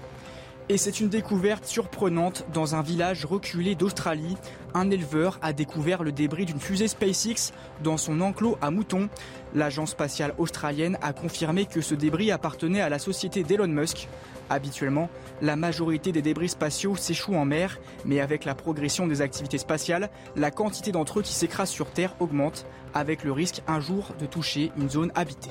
Et 0.73 0.78
c'est 0.78 1.01
une 1.01 1.11
découverte 1.11 1.66
surprenante 1.66 2.47
dans 2.55 2.77
un 2.77 2.81
village 2.81 3.27
reculé 3.27 3.74
d'Australie. 3.74 4.39
Un 4.73 4.90
éleveur 4.90 5.39
a 5.43 5.53
découvert 5.53 6.03
le 6.03 6.12
débris 6.12 6.47
d'une 6.47 6.61
fusée 6.61 6.89
SpaceX 6.89 7.53
dans 7.85 7.99
son 7.99 8.23
enclos 8.23 8.57
à 8.62 8.70
moutons. 8.70 9.11
L'agence 9.55 9.90
spatiale 9.90 10.32
australienne 10.39 10.97
a 11.03 11.12
confirmé 11.12 11.66
que 11.66 11.82
ce 11.82 11.94
débris 11.94 12.31
appartenait 12.31 12.81
à 12.81 12.89
la 12.89 12.99
société 12.99 13.43
d'Elon 13.43 13.69
Musk. 13.69 14.09
Habituellement, 14.49 15.11
la 15.43 15.57
majorité 15.57 16.11
des 16.11 16.23
débris 16.23 16.49
spatiaux 16.49 16.97
s'échouent 16.97 17.36
en 17.36 17.44
mer, 17.44 17.78
mais 18.07 18.20
avec 18.20 18.47
la 18.47 18.55
progression 18.55 19.07
des 19.07 19.20
activités 19.20 19.59
spatiales, 19.59 20.09
la 20.36 20.51
quantité 20.51 20.90
d'entre 20.90 21.19
eux 21.19 21.23
qui 21.23 21.35
s'écrasent 21.35 21.69
sur 21.69 21.90
Terre 21.90 22.15
augmente, 22.19 22.65
avec 22.94 23.24
le 23.24 23.32
risque 23.32 23.61
un 23.69 23.81
jour 23.81 24.09
de 24.19 24.24
toucher 24.24 24.73
une 24.78 24.89
zone 24.89 25.12
habitée. 25.16 25.51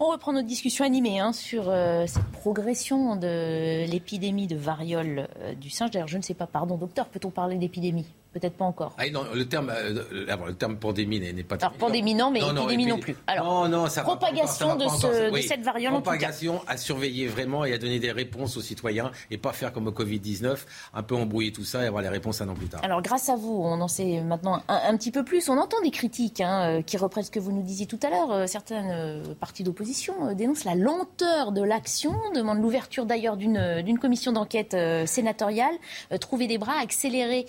On 0.00 0.10
reprend 0.10 0.32
notre 0.32 0.46
discussion 0.46 0.84
animée 0.84 1.18
hein, 1.18 1.32
sur 1.32 1.68
euh, 1.68 2.06
cette 2.06 2.26
progression 2.26 3.16
de 3.16 3.84
l'épidémie 3.90 4.46
de 4.46 4.54
variole 4.54 5.28
euh, 5.40 5.54
du 5.54 5.70
singe. 5.70 5.90
D'ailleurs, 5.90 6.06
je 6.06 6.18
ne 6.18 6.22
sais 6.22 6.34
pas, 6.34 6.46
pardon, 6.46 6.76
docteur, 6.76 7.08
peut-on 7.08 7.30
parler 7.30 7.56
d'épidémie? 7.56 8.06
Peut-être 8.32 8.56
pas 8.56 8.66
encore. 8.66 8.94
Ah, 8.98 9.08
non, 9.10 9.24
le, 9.34 9.48
terme, 9.48 9.72
euh, 9.74 10.02
le 10.12 10.54
terme 10.54 10.76
pandémie 10.76 11.18
n'est 11.18 11.42
pas... 11.42 11.56
Alors 11.56 11.72
pandémie 11.72 12.14
non, 12.14 12.30
mais 12.30 12.40
épidémie 12.40 12.84
non 12.84 12.98
plus. 12.98 13.16
Alors, 13.26 13.46
non, 13.46 13.68
non, 13.68 13.86
ça 13.88 14.02
propagation 14.02 14.76
de, 14.76 14.86
ce, 14.86 15.30
de 15.34 15.40
cette 15.40 15.62
variante 15.62 16.02
Propagation 16.02 16.60
à 16.66 16.76
surveiller 16.76 17.26
vraiment 17.26 17.64
et 17.64 17.72
à 17.72 17.78
donner 17.78 17.98
des 17.98 18.12
réponses 18.12 18.58
aux 18.58 18.60
citoyens 18.60 19.12
et 19.30 19.38
pas 19.38 19.52
faire 19.52 19.72
comme 19.72 19.86
au 19.86 19.92
Covid-19, 19.92 20.58
un 20.92 21.02
peu 21.02 21.16
embrouiller 21.16 21.52
tout 21.52 21.64
ça 21.64 21.82
et 21.84 21.86
avoir 21.86 22.02
les 22.02 22.10
réponses 22.10 22.42
un 22.42 22.48
an 22.50 22.54
plus 22.54 22.66
tard. 22.66 22.80
Alors 22.84 23.00
grâce 23.00 23.30
à 23.30 23.36
vous, 23.36 23.62
on 23.64 23.80
en 23.80 23.88
sait 23.88 24.20
maintenant 24.20 24.62
un, 24.68 24.96
petit 24.98 25.10
peu 25.10 25.24
plus. 25.24 25.48
On 25.48 25.56
entend 25.56 25.80
des 25.82 25.90
critiques 25.90 26.42
hein, 26.42 26.80
euh, 26.80 26.82
qui 26.82 26.98
reprennent 26.98 27.24
ce 27.24 27.30
que 27.30 27.40
vous 27.40 27.52
nous 27.52 27.62
disiez 27.62 27.86
tout 27.86 28.00
à 28.02 28.10
l'heure. 28.10 28.30
Euh, 28.30 28.46
certaines 28.46 29.22
parties 29.40 29.64
d'opposition 29.64 30.34
dénoncent 30.34 30.64
la 30.64 30.74
lenteur 30.74 31.52
de 31.52 31.62
l'action, 31.62 32.14
demandent 32.34 32.60
l'ouverture 32.60 33.06
d'ailleurs 33.06 33.38
d'une 33.38 33.98
commission 33.98 34.32
d'enquête 34.32 34.76
sénatoriale, 35.06 35.74
trouver 36.20 36.46
des 36.46 36.58
bras, 36.58 36.78
accélérer 36.78 37.46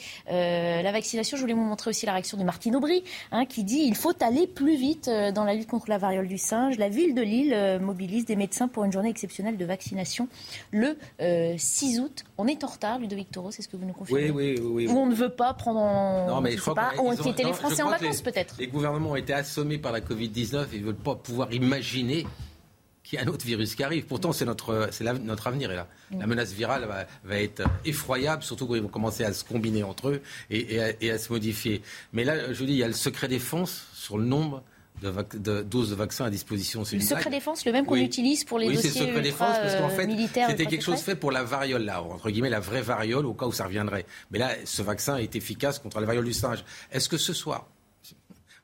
la 0.81 0.91
vaccination. 0.91 1.37
Je 1.37 1.41
voulais 1.41 1.53
vous 1.53 1.63
montrer 1.63 1.89
aussi 1.89 2.05
la 2.05 2.13
réaction 2.13 2.37
de 2.37 2.43
Martine 2.43 2.75
Aubry, 2.75 3.03
hein, 3.31 3.45
qui 3.45 3.63
dit 3.63 3.83
il 3.85 3.95
faut 3.95 4.13
aller 4.21 4.47
plus 4.47 4.75
vite 4.75 5.07
euh, 5.07 5.31
dans 5.31 5.43
la 5.43 5.53
lutte 5.53 5.67
contre 5.67 5.89
la 5.89 5.97
variole 5.97 6.27
du 6.27 6.37
singe. 6.37 6.77
La 6.77 6.89
ville 6.89 7.15
de 7.15 7.21
Lille 7.21 7.53
euh, 7.53 7.79
mobilise 7.79 8.25
des 8.25 8.35
médecins 8.35 8.67
pour 8.67 8.83
une 8.83 8.91
journée 8.91 9.09
exceptionnelle 9.09 9.57
de 9.57 9.65
vaccination 9.65 10.27
le 10.71 10.97
6 11.57 11.99
euh, 11.99 12.03
août. 12.03 12.23
On 12.37 12.47
est 12.47 12.63
en 12.63 12.67
retard, 12.67 12.99
Ludovic 12.99 13.31
Toro, 13.31 13.51
c'est 13.51 13.61
ce 13.61 13.67
que 13.67 13.77
vous 13.77 13.85
nous 13.85 13.93
confirmez 13.93 14.31
Oui, 14.31 14.55
oui, 14.59 14.85
oui. 14.85 14.87
Ou 14.87 14.97
on 14.97 15.05
ne 15.05 15.15
veut 15.15 15.29
pas 15.29 15.53
prendre 15.53 15.79
en. 15.79 16.27
Non, 16.27 16.41
mais 16.41 16.51
je, 16.51 16.61
sais 16.61 16.73
pas, 16.73 16.91
ont 16.99 17.11
inquiété 17.11 17.43
les 17.43 17.53
Français 17.53 17.81
en 17.81 17.89
vacances, 17.89 18.21
peut-être. 18.21 18.55
Les 18.59 18.67
gouvernements 18.67 19.11
ont 19.11 19.15
été 19.15 19.33
assommés 19.33 19.77
par 19.77 19.91
la 19.91 20.01
Covid-19 20.01 20.67
et 20.73 20.79
ne 20.79 20.85
veulent 20.85 20.95
pas 20.95 21.15
pouvoir 21.15 21.51
imaginer 21.53 22.25
qu'il 23.09 23.17
y 23.17 23.21
a 23.21 23.25
un 23.25 23.27
autre 23.27 23.45
virus 23.45 23.73
qui 23.73 23.83
arrive. 23.83 24.05
Pourtant, 24.05 24.31
c'est 24.33 24.45
notre, 24.45 24.89
c'est 24.91 25.03
notre 25.03 25.47
avenir 25.47 25.69
là. 25.69 25.87
La 26.17 26.27
menace 26.27 26.53
virale 26.53 26.87
va, 27.23 27.39
être 27.39 27.63
effroyable, 27.83 28.43
surtout 28.43 28.67
quand 28.67 28.75
ils 28.75 28.81
vont 28.81 28.87
commencer 28.87 29.23
à 29.23 29.33
se 29.33 29.43
combiner 29.43 29.83
entre 29.83 30.09
eux 30.09 30.21
et, 30.51 30.79
à, 31.09 31.17
se 31.17 31.33
modifier. 31.33 31.81
Mais 32.13 32.23
là, 32.23 32.53
je 32.53 32.59
vous 32.59 32.65
dis, 32.65 32.73
il 32.73 32.77
y 32.77 32.83
a 32.83 32.87
le 32.87 32.93
secret 32.93 33.27
défense 33.27 33.87
sur 33.93 34.17
le 34.19 34.25
nombre 34.25 34.63
de, 35.01 35.61
doses 35.63 35.89
de 35.89 35.95
vaccins 35.95 36.25
à 36.25 36.29
disposition. 36.29 36.83
Le 36.91 36.99
secret 36.99 37.31
défense, 37.31 37.65
le 37.65 37.71
même 37.71 37.85
qu'on 37.85 37.95
utilise 37.95 38.43
pour 38.43 38.59
les 38.59 38.67
oui, 38.67 38.75
dossiers 38.75 38.91
secret 38.91 39.21
défense, 39.21 39.57
parce 39.57 39.75
qu'en 39.75 39.89
fait, 39.89 40.07
c'était 40.49 40.65
quelque 40.67 40.83
chose 40.83 40.99
fait 40.99 41.15
pour 41.15 41.31
la 41.31 41.43
variole, 41.43 41.85
là, 41.85 42.03
entre 42.03 42.29
guillemets, 42.29 42.49
la 42.49 42.59
vraie 42.59 42.83
variole, 42.83 43.25
au 43.25 43.33
cas 43.33 43.47
où 43.47 43.51
ça 43.51 43.65
reviendrait. 43.65 44.05
Mais 44.29 44.37
là, 44.37 44.51
ce 44.65 44.83
vaccin 44.83 45.17
est 45.17 45.35
efficace 45.35 45.79
contre 45.79 45.99
la 45.99 46.05
variole 46.05 46.25
du 46.25 46.33
singe. 46.33 46.63
Est-ce 46.91 47.09
que 47.09 47.17
ce 47.17 47.33
soir, 47.33 47.67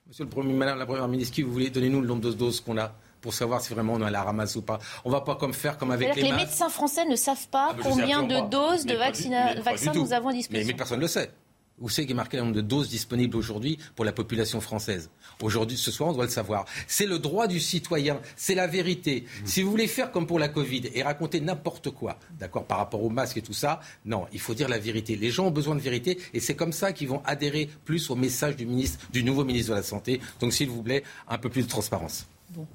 Monsieur 0.07 0.25
le 0.25 0.29
Premier, 0.29 0.53
Madame 0.53 0.77
la 0.77 0.85
Première 0.85 1.07
ministre, 1.07 1.33
qui 1.33 1.41
vous 1.41 1.51
voulez 1.51 1.71
donner 1.71 1.89
nous 1.89 1.99
le 1.99 2.07
nombre 2.07 2.21
de 2.21 2.31
doses 2.31 2.61
qu'on 2.61 2.77
a 2.77 2.93
pour 3.25 3.33
savoir 3.33 3.59
si 3.59 3.73
vraiment 3.73 3.93
on 3.93 4.01
a 4.03 4.11
la 4.11 4.21
ramasse 4.21 4.55
ou 4.55 4.61
pas. 4.61 4.77
On 5.03 5.09
va 5.09 5.21
pas 5.21 5.33
comme 5.33 5.51
faire 5.51 5.79
comme 5.79 5.89
avec 5.89 6.15
les 6.15 6.21
Les 6.21 6.31
médecins 6.31 6.69
français 6.69 7.05
ne 7.05 7.15
savent 7.15 7.47
pas 7.47 7.69
ah, 7.71 7.81
combien 7.81 8.21
de 8.21 8.39
doses 8.51 8.85
de 8.85 8.93
vaccins 8.93 9.55
nous 9.95 10.13
avons 10.13 10.29
à 10.29 10.33
disposition. 10.33 10.67
Mais, 10.67 10.77
personne 10.77 10.99
ne 10.99 11.01
le 11.01 11.07
sait. 11.07 11.31
Vous 11.79 11.89
savez 11.89 12.05
qu'il 12.05 12.13
est 12.13 12.15
marqué 12.15 12.37
le 12.37 12.43
nombre 12.43 12.55
de 12.55 12.61
doses 12.61 12.87
disponibles 12.87 13.35
aujourd'hui 13.35 13.79
pour 13.95 14.05
la 14.05 14.11
population 14.11 14.61
française? 14.61 15.09
Aujourd'hui, 15.41 15.75
ce 15.75 15.89
soir, 15.89 16.11
on 16.11 16.13
doit 16.13 16.25
le 16.25 16.29
savoir. 16.29 16.65
C'est 16.85 17.07
le 17.07 17.17
droit 17.17 17.47
du 17.47 17.59
citoyen, 17.59 18.21
c'est 18.35 18.53
la 18.53 18.67
vérité. 18.67 19.21
Mmh. 19.25 19.45
Si 19.45 19.63
vous 19.63 19.71
voulez 19.71 19.87
faire 19.87 20.11
comme 20.11 20.27
pour 20.27 20.37
la 20.37 20.47
Covid 20.47 20.83
et 20.93 21.01
raconter 21.01 21.41
n'importe 21.41 21.89
quoi, 21.89 22.19
d'accord, 22.39 22.65
par 22.65 22.77
rapport 22.77 23.03
au 23.03 23.09
masque 23.09 23.37
et 23.37 23.41
tout 23.41 23.53
ça, 23.53 23.81
non, 24.05 24.27
il 24.33 24.39
faut 24.39 24.53
dire 24.53 24.69
la 24.69 24.77
vérité. 24.77 25.15
Les 25.15 25.31
gens 25.31 25.47
ont 25.47 25.51
besoin 25.51 25.73
de 25.73 25.81
vérité 25.81 26.19
et 26.35 26.39
c'est 26.39 26.55
comme 26.55 26.73
ça 26.73 26.93
qu'ils 26.93 27.07
vont 27.07 27.23
adhérer 27.25 27.67
plus 27.85 28.11
au 28.11 28.15
message 28.15 28.55
du, 28.55 28.67
ministre, 28.67 28.99
du 29.11 29.23
nouveau 29.23 29.43
ministre 29.43 29.71
de 29.71 29.77
la 29.77 29.83
Santé. 29.83 30.21
Donc, 30.39 30.53
s'il 30.53 30.69
vous 30.69 30.83
plaît, 30.83 31.03
un 31.27 31.39
peu 31.39 31.49
plus 31.49 31.63
de 31.63 31.69
transparence. 31.69 32.27
Bon. 32.51 32.67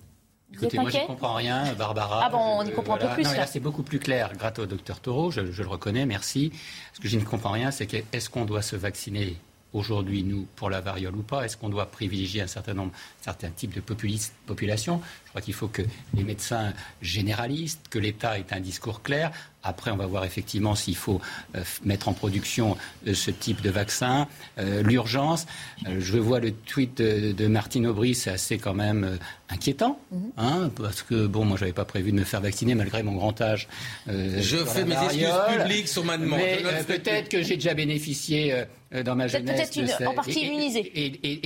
Écoutez, 0.52 0.78
moi, 0.78 0.90
je 0.90 0.98
ne 0.98 1.06
comprends 1.06 1.35
rien, 1.35 1.72
Barbara. 1.74 2.22
Ah 2.24 2.31
bon, 2.31 2.39
on 2.39 2.64
y 2.64 2.72
comprend 2.72 2.94
un 2.94 2.98
peu 2.98 3.09
plus. 3.09 3.22
là, 3.22 3.47
c'est 3.47 3.60
beaucoup 3.60 3.82
plus 3.82 3.98
clair, 3.98 4.32
grâce 4.36 4.59
au 4.59 4.66
docteur 4.66 5.01
Taureau, 5.01 5.31
je, 5.31 5.51
je, 5.52 5.62
le 5.62 5.68
reconnais, 5.68 6.06
merci. 6.06 6.52
Ce 6.93 7.01
que 7.01 7.09
je 7.09 7.18
ne 7.18 7.24
comprends 7.24 7.52
rien, 7.52 7.70
c'est 7.70 7.86
quest 7.86 8.05
est-ce 8.12 8.28
qu'on 8.31 8.44
doit 8.44 8.62
se 8.62 8.77
vacciner 8.77 9.36
aujourd'hui, 9.72 10.24
nous, 10.24 10.47
pour 10.56 10.70
la 10.70 10.81
variole 10.81 11.14
ou 11.14 11.22
pas? 11.22 11.44
Est-ce 11.44 11.56
qu'on 11.56 11.68
doit 11.68 11.86
privilégier 11.86 12.43
un 12.43 12.47
certain 12.47 12.74
nombre, 12.74 12.93
certains 13.20 13.51
types 13.51 13.74
de 13.74 13.81
populations 13.81 15.01
Je 15.31 15.35
crois 15.35 15.43
qu'il 15.43 15.55
faut 15.55 15.69
que 15.69 15.82
les 16.15 16.24
médecins 16.24 16.73
généralistes, 17.02 17.86
que 17.89 18.01
l'État 18.01 18.36
ait 18.36 18.47
un 18.51 18.59
discours 18.59 19.01
clair. 19.01 19.31
Après, 19.62 19.90
on 19.90 19.97
va 19.97 20.07
voir 20.07 20.24
effectivement 20.24 20.74
s'il 20.74 20.97
faut 20.97 21.20
euh, 21.55 21.62
mettre 21.85 22.09
en 22.09 22.15
production 22.15 22.77
euh, 23.07 23.15
ce 23.15 23.31
type 23.31 23.61
de 23.61 23.70
vaccin. 23.70 24.27
Euh, 24.59 24.82
l'urgence, 24.82 25.47
je 25.86 26.17
vois 26.17 26.41
le 26.41 26.52
tweet 26.52 26.99
de, 26.99 27.47
Martine 27.47 27.86
Aubry, 27.86 28.15
c'est 28.15 28.31
assez 28.31 28.59
quand 28.59 28.75
même 28.75 29.18
inquiétant, 29.50 30.00
mhm. 30.12 30.33
hein, 30.39 30.70
parce 30.76 31.02
que 31.02 31.26
bon, 31.26 31.44
moi, 31.44 31.57
j'avais 31.59 31.73
pas 31.73 31.84
prévu 31.84 32.12
de 32.12 32.17
me 32.17 32.25
faire 32.25 32.41
vacciner 32.41 32.75
malgré 32.75 33.02
mon 33.02 33.12
grand 33.12 33.39
âge. 33.41 33.68
je 34.07 34.57
fais 34.65 34.84
mes 34.84 34.94
excuses 35.05 35.28
publiques 35.59 35.89
sur 35.89 36.05
ma 36.05 36.17
demande. 36.17 36.41
Peut-être 36.86 37.28
que 37.28 37.42
j'ai 37.42 37.57
déjà 37.57 37.75
bénéficié 37.75 38.65
dans 39.05 39.17
ma 39.17 39.26
jeunesse. 39.26 39.70
Peut-être 39.70 40.09
en 40.09 40.15
partie 40.15 40.41
immunisée. 40.47 40.91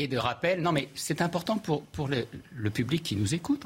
Et, 0.03 0.07
de 0.07 0.19
rappel. 0.19 0.61
Non, 0.61 0.73
mais 0.73 0.89
c'est 0.95 1.23
important 1.23 1.57
pour, 1.57 1.83
pour 1.83 2.09
le, 2.09 2.71
public 2.71 3.03
qui 3.03 3.17
nous 3.17 3.35
écoute. 3.35 3.63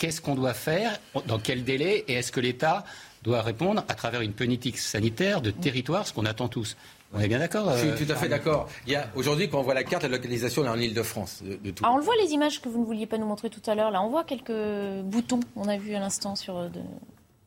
Qu'est-ce 0.00 0.22
qu'on 0.22 0.34
doit 0.34 0.54
faire 0.54 0.98
Dans 1.26 1.38
quel 1.38 1.62
délai 1.62 2.06
Et 2.08 2.14
est-ce 2.14 2.32
que 2.32 2.40
l'État 2.40 2.84
doit 3.22 3.42
répondre 3.42 3.84
à 3.86 3.94
travers 3.94 4.22
une 4.22 4.32
politique 4.32 4.78
sanitaire 4.78 5.42
de 5.42 5.50
territoire, 5.50 6.06
ce 6.06 6.14
qu'on 6.14 6.24
attend 6.24 6.48
tous. 6.48 6.74
On 7.12 7.20
est 7.20 7.28
bien 7.28 7.38
d'accord 7.38 7.70
Je 7.74 7.80
suis 7.80 7.88
euh, 7.88 8.06
tout 8.06 8.10
à 8.10 8.16
fait 8.16 8.30
d'accord. 8.30 8.66
aujourd'hui, 9.14 9.50
quand 9.50 9.60
on 9.60 9.62
voit 9.62 9.74
la 9.74 9.84
carte, 9.84 10.04
la 10.04 10.08
localisation 10.08 10.64
est 10.64 10.70
en 10.70 10.78
Ile-de-France. 10.78 11.42
De, 11.42 11.74
ah, 11.82 11.92
on 11.92 11.98
le 11.98 12.02
voit 12.02 12.14
les 12.24 12.30
images 12.30 12.62
que 12.62 12.70
vous 12.70 12.80
ne 12.80 12.86
vouliez 12.86 13.04
pas 13.04 13.18
nous 13.18 13.26
montrer 13.26 13.50
tout 13.50 13.60
à 13.70 13.74
l'heure. 13.74 13.90
Là, 13.90 14.02
on 14.02 14.08
voit 14.08 14.24
quelques 14.24 15.02
boutons. 15.04 15.40
On 15.54 15.68
a 15.68 15.76
vu 15.76 15.94
à 15.94 16.00
l'instant 16.00 16.34
sur. 16.34 16.56
Euh, 16.56 16.68
de... 16.70 16.80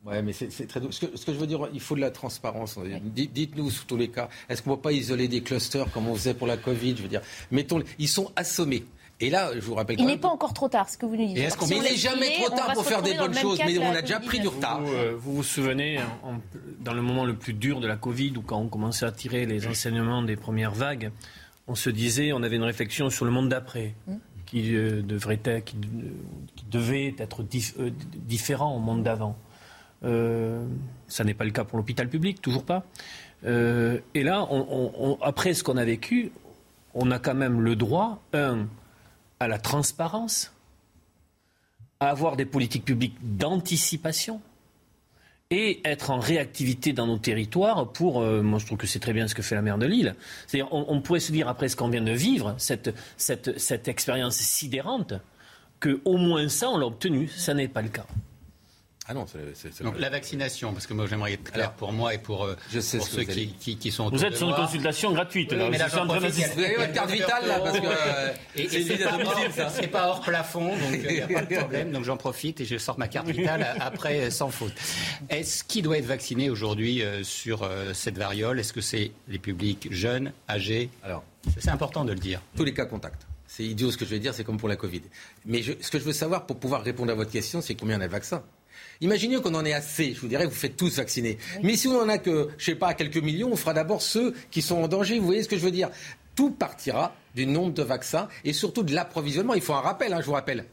Oui, 0.06 0.14
mais 0.22 0.32
c'est 0.32 0.68
très 0.68 0.80
Ce 0.90 1.06
que, 1.06 1.16
ce 1.16 1.26
que, 1.26 1.32
je 1.32 1.38
veux 1.38 1.48
dire, 1.48 1.66
il 1.72 1.80
faut 1.80 1.96
de 1.96 2.00
la 2.00 2.12
transparence. 2.12 2.78
Dites-nous, 3.16 3.70
sous 3.70 3.84
tous 3.84 3.96
les 3.96 4.10
cas, 4.10 4.28
est-ce 4.48 4.62
qu'on 4.62 4.70
ne 4.70 4.76
va 4.76 4.82
pas 4.82 4.92
isoler 4.92 5.26
des 5.26 5.40
clusters 5.40 5.90
comme 5.90 6.06
on 6.06 6.14
faisait 6.14 6.34
pour 6.34 6.46
la 6.46 6.56
Covid 6.56 6.94
Je 6.96 7.02
veux 7.02 7.08
dire, 7.08 7.22
mettons, 7.50 7.82
ils 7.98 8.08
sont 8.08 8.30
assommés. 8.36 8.84
Et 9.20 9.30
là, 9.30 9.50
je 9.54 9.60
vous 9.60 9.74
rappelle. 9.74 9.96
Il 10.00 10.06
n'est 10.06 10.18
pas 10.18 10.28
encore 10.28 10.54
trop 10.54 10.68
tard, 10.68 10.88
ce 10.88 10.98
que 10.98 11.06
vous 11.06 11.16
nous 11.16 11.26
dites. 11.26 11.38
Est-ce 11.38 11.56
qu'on 11.56 11.66
il 11.66 11.82
n'est 11.82 11.96
jamais 11.96 12.32
trop 12.32 12.50
tard 12.50 12.72
pour 12.72 12.84
faire 12.84 13.02
des 13.02 13.14
bonnes 13.14 13.34
choses, 13.34 13.58
mais 13.64 13.78
on 13.78 13.92
a 13.92 14.02
déjà 14.02 14.20
pris 14.20 14.40
du 14.40 14.48
retard. 14.48 14.82
Euh, 14.86 15.14
vous, 15.16 15.36
vous 15.36 15.42
souvenez, 15.42 16.00
dans 16.80 16.94
le 16.94 17.02
moment 17.02 17.24
le 17.24 17.34
plus 17.34 17.54
dur 17.54 17.80
de 17.80 17.86
la 17.86 17.96
Covid, 17.96 18.34
ou 18.36 18.42
quand 18.42 18.58
on 18.58 18.68
commençait 18.68 19.06
à 19.06 19.12
tirer 19.12 19.46
les 19.46 19.66
enseignements 19.66 20.22
des 20.22 20.36
premières 20.36 20.74
vagues, 20.74 21.12
on 21.68 21.74
se 21.74 21.90
disait, 21.90 22.32
on 22.32 22.42
avait 22.42 22.56
une 22.56 22.64
réflexion 22.64 23.08
sur 23.08 23.24
le 23.24 23.30
monde 23.30 23.48
d'après, 23.48 23.94
qui, 24.46 24.74
euh, 24.74 25.00
devrait 25.00 25.40
être, 25.44 25.64
qui, 25.64 25.76
devait 26.70 27.14
être 27.18 27.42
euh, 27.42 27.90
différent 28.16 28.74
au 28.74 28.80
monde 28.80 29.04
d'avant. 29.04 29.36
ça 30.02 31.24
n'est 31.24 31.34
pas 31.34 31.44
le 31.44 31.52
cas 31.52 31.64
pour 31.64 31.78
l'hôpital 31.78 32.08
public, 32.08 32.42
toujours 32.42 32.64
pas. 32.64 32.84
et 33.44 34.22
là, 34.22 34.48
après 35.22 35.54
ce 35.54 35.62
qu'on 35.62 35.76
a 35.76 35.84
vécu, 35.84 36.32
on 36.94 37.10
a 37.10 37.18
quand 37.18 37.34
même 37.34 37.60
le 37.60 37.76
droit, 37.76 38.20
un, 38.32 38.66
à 39.40 39.48
la 39.48 39.58
transparence, 39.58 40.52
à 42.00 42.10
avoir 42.10 42.36
des 42.36 42.44
politiques 42.44 42.84
publiques 42.84 43.16
d'anticipation 43.22 44.40
et 45.50 45.80
être 45.84 46.10
en 46.10 46.18
réactivité 46.18 46.92
dans 46.92 47.06
nos 47.06 47.18
territoires 47.18 47.92
pour, 47.92 48.22
euh, 48.22 48.42
moi 48.42 48.58
je 48.58 48.66
trouve 48.66 48.78
que 48.78 48.86
c'est 48.86 48.98
très 48.98 49.12
bien 49.12 49.28
ce 49.28 49.34
que 49.34 49.42
fait 49.42 49.54
la 49.54 49.62
maire 49.62 49.78
de 49.78 49.86
Lille. 49.86 50.14
C'est-à-dire, 50.46 50.72
on, 50.72 51.00
pourrait 51.00 51.20
se 51.20 51.32
dire 51.32 51.48
après 51.48 51.68
ce 51.68 51.76
qu'on 51.76 51.88
vient 51.88 52.02
de 52.02 52.12
vivre, 52.12 52.54
cette, 52.58 52.94
cette, 53.16 53.58
cette 53.58 53.86
expérience 53.88 54.36
sidérante, 54.36 55.14
qu'au 55.80 56.16
moins 56.16 56.48
ça 56.48 56.70
on 56.70 56.78
l'a 56.78 56.86
obtenu. 56.86 57.28
Ça 57.28 57.54
n'est 57.54 57.68
pas 57.68 57.82
le 57.82 57.88
cas. 57.88 58.06
Ah 59.06 59.12
non, 59.12 59.26
c'est, 59.26 59.82
Donc 59.82 59.98
la 59.98 60.08
vaccination, 60.08 60.72
parce 60.72 60.86
que 60.86 60.94
moi 60.94 61.06
j'aimerais 61.06 61.34
être 61.34 61.52
clair 61.52 61.72
pour 61.72 61.92
moi 61.92 62.14
et 62.14 62.18
pour, 62.18 62.44
euh, 62.44 62.56
je 62.70 62.80
sais 62.80 63.00
ceux 63.00 63.24
qui, 63.24 63.48
qui, 63.48 63.76
qui, 63.76 63.90
sont 63.90 64.08
Vous 64.08 64.24
êtes 64.24 64.34
sur 64.34 64.48
une 64.48 64.54
consultation 64.54 65.12
gratuite. 65.12 65.52
là, 65.52 65.68
mais 65.68 65.76
là, 65.76 65.88
vous 65.88 66.10
avez 66.10 66.76
votre 66.76 66.92
carte 66.92 67.10
vitale 67.10 67.46
là, 67.46 67.60
parce 67.60 67.80
que 67.80 67.86
euh, 67.86 68.32
et, 68.56 68.66
c'est, 68.68 68.96
pas 68.96 69.18
hors, 69.22 69.70
c'est 69.70 69.86
pas 69.88 70.08
hors 70.08 70.20
plafond, 70.22 70.68
donc 70.68 70.92
il 70.92 71.16
n'y 71.16 71.20
a 71.20 71.26
pas 71.26 71.42
de 71.42 71.54
problème. 71.58 71.92
Donc 71.92 72.04
j'en 72.04 72.16
profite 72.16 72.62
et 72.62 72.64
je 72.64 72.78
sors 72.78 72.98
ma 72.98 73.08
carte 73.08 73.28
vitale 73.28 73.76
après 73.80 74.20
euh, 74.20 74.30
sans 74.30 74.48
faute. 74.48 74.72
Est-ce 75.28 75.64
qui 75.64 75.82
doit 75.82 75.98
être 75.98 76.06
vacciné 76.06 76.48
aujourd'hui 76.48 77.02
sur 77.24 77.68
cette 77.92 78.16
variole? 78.16 78.58
Est-ce 78.58 78.72
que 78.72 78.80
c'est 78.80 79.12
les 79.28 79.38
publics 79.38 79.88
jeunes, 79.90 80.32
âgés? 80.48 80.88
Alors, 81.02 81.24
c'est 81.58 81.70
important 81.70 82.06
de 82.06 82.12
le 82.12 82.18
dire. 82.18 82.40
Tous 82.56 82.64
les 82.64 82.72
cas 82.72 82.86
contacts. 82.86 83.26
C'est 83.46 83.64
idiot 83.64 83.90
ce 83.90 83.98
que 83.98 84.04
je 84.04 84.10
vais 84.10 84.18
dire, 84.18 84.32
c'est 84.34 84.44
comme 84.44 84.56
pour 84.56 84.68
la 84.68 84.76
Covid. 84.76 85.02
Mais 85.44 85.62
je, 85.62 85.74
ce 85.80 85.90
que 85.90 85.98
je 85.98 86.04
veux 86.04 86.12
savoir 86.12 86.46
pour 86.46 86.58
pouvoir 86.58 86.82
répondre 86.82 87.12
à 87.12 87.14
votre 87.14 87.30
question, 87.30 87.60
c'est 87.60 87.74
combien 87.74 87.98
on 87.98 88.00
a 88.00 88.06
de 88.06 88.12
vaccins. 88.12 88.42
Imaginez 89.00 89.40
qu'on 89.40 89.54
en 89.54 89.64
ait 89.64 89.72
assez, 89.72 90.14
je 90.14 90.20
vous 90.20 90.28
dirais, 90.28 90.46
vous 90.46 90.52
faites 90.52 90.76
tous 90.76 90.96
vacciner. 90.96 91.38
Mais 91.62 91.76
si 91.76 91.88
on 91.88 92.00
en 92.00 92.08
a 92.08 92.18
que, 92.18 92.48
je 92.58 92.64
sais 92.64 92.74
pas, 92.74 92.94
quelques 92.94 93.18
millions, 93.18 93.50
on 93.52 93.56
fera 93.56 93.74
d'abord 93.74 94.02
ceux 94.02 94.34
qui 94.50 94.62
sont 94.62 94.76
en 94.76 94.88
danger. 94.88 95.18
Vous 95.18 95.26
voyez 95.26 95.42
ce 95.42 95.48
que 95.48 95.56
je 95.56 95.64
veux 95.64 95.70
dire? 95.70 95.90
Tout 96.34 96.50
partira 96.50 97.14
du 97.34 97.46
nombre 97.46 97.72
de 97.72 97.82
vaccins 97.82 98.28
et 98.44 98.52
surtout 98.52 98.82
de 98.82 98.94
l'approvisionnement. 98.94 99.54
Il 99.54 99.60
faut 99.62 99.74
un 99.74 99.80
rappel, 99.80 100.12
hein, 100.12 100.20
je 100.20 100.26
vous 100.26 100.32
rappelle. 100.32 100.66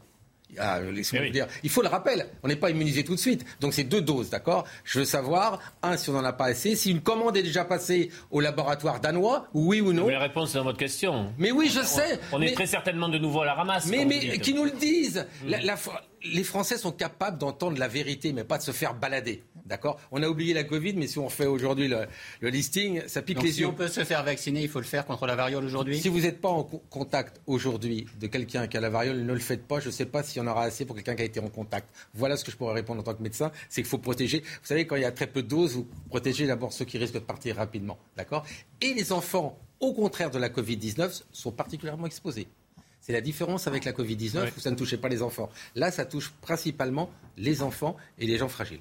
Ah, 0.58 0.80
eh 0.82 1.30
dire. 1.30 1.46
Il 1.62 1.70
faut 1.70 1.82
le 1.82 1.88
rappel, 1.88 2.26
on 2.42 2.48
n'est 2.48 2.56
pas 2.56 2.70
immunisé 2.70 3.04
tout 3.04 3.14
de 3.14 3.20
suite. 3.20 3.44
Donc 3.60 3.72
c'est 3.72 3.84
deux 3.84 4.02
doses, 4.02 4.30
d'accord? 4.30 4.64
Je 4.84 5.00
veux 5.00 5.04
savoir, 5.04 5.58
un, 5.82 5.96
si 5.96 6.10
on 6.10 6.14
n'en 6.14 6.24
a 6.24 6.32
pas 6.32 6.46
assez, 6.46 6.76
si 6.76 6.90
une 6.90 7.00
commande 7.00 7.36
est 7.36 7.42
déjà 7.42 7.64
passée 7.64 8.10
au 8.30 8.40
laboratoire 8.40 9.00
danois, 9.00 9.46
oui 9.54 9.80
ou 9.80 9.92
non? 9.92 10.06
Mais 10.06 10.12
la 10.12 10.20
réponse 10.20 10.54
est 10.54 10.58
dans 10.58 10.64
votre 10.64 10.78
question. 10.78 11.32
Mais 11.38 11.50
oui, 11.50 11.70
je 11.72 11.80
sais. 11.80 12.20
On, 12.32 12.40
est 12.42 12.52
très 12.52 12.66
certainement 12.66 13.08
de 13.08 13.18
nouveau 13.18 13.42
à 13.42 13.46
la 13.46 13.54
ramasse. 13.54 13.86
Mais, 13.86 14.04
mais 14.04 14.38
qui 14.38 14.54
nous 14.54 14.64
le 14.64 14.72
disent? 14.72 15.26
Mm. 15.44 15.50
la, 15.50 15.76
les 16.24 16.44
Français 16.44 16.78
sont 16.78 16.92
capables 16.92 17.38
d'entendre 17.38 17.78
la 17.78 17.88
vérité, 17.88 18.32
mais 18.32 18.44
pas 18.44 18.58
de 18.58 18.62
se 18.62 18.70
faire 18.70 18.94
balader. 18.94 19.42
D'accord 19.66 20.00
On 20.10 20.22
a 20.22 20.28
oublié 20.28 20.54
la 20.54 20.64
Covid, 20.64 20.94
mais 20.94 21.06
si 21.06 21.18
on 21.18 21.28
fait 21.28 21.46
aujourd'hui 21.46 21.88
le, 21.88 22.48
listing, 22.48 23.02
ça 23.06 23.22
pique 23.22 23.42
les 23.42 23.52
si 23.52 23.60
yeux. 23.60 23.66
Si 23.66 23.70
on 23.70 23.74
peut 23.74 23.88
se 23.88 24.04
faire 24.04 24.24
vacciner, 24.24 24.62
il 24.62 24.68
faut 24.68 24.80
le 24.80 24.84
faire 24.84 25.06
contre 25.06 25.26
la 25.26 25.36
variole 25.36 25.64
aujourd'hui? 25.64 26.00
Si 26.00 26.08
vous 26.08 26.20
n'êtes 26.20 26.40
pas 26.40 26.48
en 26.48 26.64
contact 26.64 27.40
aujourd'hui 27.46 28.06
de 28.20 28.26
quelqu'un 28.26 28.66
qui 28.66 28.76
a 28.76 28.80
la 28.80 28.90
variole, 28.90 29.24
ne 29.24 29.32
le 29.32 29.38
faites 29.38 29.66
pas. 29.66 29.80
Je 29.80 29.86
ne 29.86 29.92
sais 29.92 30.06
pas 30.06 30.22
s'il 30.22 30.42
y 30.42 30.44
en 30.44 30.48
aura 30.48 30.64
assez 30.64 30.84
pour 30.84 30.96
quelqu'un 30.96 31.14
qui 31.14 31.22
a 31.22 31.24
été 31.24 31.40
en 31.40 31.48
contact. 31.48 31.88
Voilà 32.14 32.36
ce 32.36 32.44
que 32.44 32.50
je 32.50 32.56
pourrais 32.56 32.74
répondre 32.74 33.00
en 33.00 33.04
tant 33.04 33.14
que 33.14 33.22
médecin. 33.22 33.52
C'est 33.68 33.82
qu'il 33.82 33.88
faut 33.88 33.98
protéger. 33.98 34.40
Vous 34.40 34.66
savez, 34.66 34.86
quand 34.86 34.96
il 34.96 35.02
y 35.02 35.06
a 35.06 35.12
très 35.12 35.26
peu 35.26 35.42
de 35.42 35.48
doses, 35.48 35.74
vous 35.74 35.86
protégez 36.08 36.46
d'abord 36.46 36.72
ceux 36.72 36.84
qui 36.84 36.98
risquent 36.98 37.14
de 37.14 37.18
partir 37.20 37.56
rapidement. 37.56 37.98
D'accord? 38.16 38.44
Et 38.80 38.94
les 38.94 39.12
enfants, 39.12 39.58
au 39.80 39.92
contraire 39.92 40.30
de 40.30 40.38
la 40.38 40.48
Covid-19, 40.48 41.22
sont 41.32 41.52
particulièrement 41.52 42.06
exposés. 42.06 42.48
C'est 43.00 43.12
la 43.12 43.20
différence 43.20 43.66
avec 43.66 43.84
la 43.84 43.92
Covid-19 43.92 44.52
où 44.56 44.60
ça 44.60 44.70
ne 44.70 44.76
touchait 44.76 44.96
pas 44.96 45.08
les 45.08 45.22
enfants. 45.22 45.50
Là, 45.74 45.90
ça 45.90 46.04
touche 46.04 46.32
principalement 46.40 47.10
les 47.36 47.62
enfants 47.62 47.96
et 48.18 48.26
les 48.26 48.38
gens 48.38 48.48
fragiles. 48.48 48.80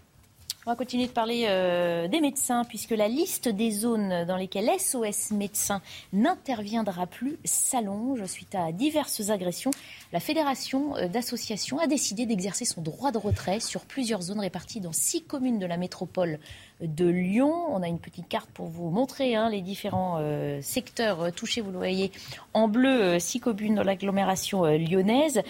On 0.67 0.69
va 0.69 0.75
continuer 0.75 1.07
de 1.07 1.11
parler 1.11 1.45
euh, 1.47 2.07
des 2.07 2.21
médecins, 2.21 2.65
puisque 2.65 2.91
la 2.91 3.07
liste 3.07 3.49
des 3.49 3.71
zones 3.71 4.25
dans 4.25 4.37
lesquelles 4.37 4.69
SOS 4.79 5.31
Médecins 5.31 5.81
n'interviendra 6.13 7.07
plus 7.07 7.39
s'allonge 7.43 8.23
suite 8.25 8.53
à 8.53 8.71
diverses 8.71 9.31
agressions. 9.31 9.71
La 10.13 10.19
Fédération 10.19 10.95
euh, 10.97 11.07
d'associations 11.07 11.79
a 11.79 11.87
décidé 11.87 12.27
d'exercer 12.27 12.65
son 12.65 12.81
droit 12.81 13.11
de 13.11 13.17
retrait 13.17 13.59
sur 13.59 13.81
plusieurs 13.85 14.21
zones 14.21 14.39
réparties 14.39 14.81
dans 14.81 14.93
six 14.93 15.23
communes 15.23 15.57
de 15.57 15.65
la 15.65 15.77
métropole 15.77 16.37
de 16.81 17.05
Lyon. 17.05 17.53
On 17.69 17.81
a 17.81 17.87
une 17.87 17.99
petite 17.99 18.27
carte 18.27 18.49
pour 18.51 18.67
vous 18.67 18.89
montrer 18.89 19.35
hein, 19.35 19.49
les 19.49 19.61
différents 19.61 20.17
euh, 20.19 20.59
secteurs 20.61 21.21
euh, 21.21 21.31
touchés. 21.31 21.61
Vous 21.61 21.71
le 21.71 21.77
voyez 21.77 22.11
en 22.53 22.67
bleu, 22.67 23.01
euh, 23.01 23.19
six 23.19 23.39
communes 23.39 23.75
dans 23.75 23.83
l'agglomération 23.83 24.63
lyonnaise. 24.63 25.41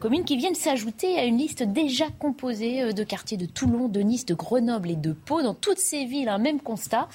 communes 0.00 0.24
qui 0.24 0.36
viennent 0.36 0.54
s'ajouter 0.54 1.18
à 1.18 1.24
une 1.24 1.38
liste 1.38 1.62
déjà 1.62 2.06
composée 2.18 2.92
de 2.92 3.04
quartiers 3.04 3.36
de 3.36 3.46
Toulon, 3.46 3.88
de 3.88 4.00
Nice, 4.00 4.26
de 4.26 4.34
Grenoble 4.34 4.90
et 4.90 4.96
de 4.96 5.12
Pau. 5.12 5.42
Dans 5.42 5.54
toutes 5.54 5.78
ces 5.78 6.04
villes, 6.04 6.28
un 6.28 6.38
même 6.38 6.60
constat. 6.60 7.08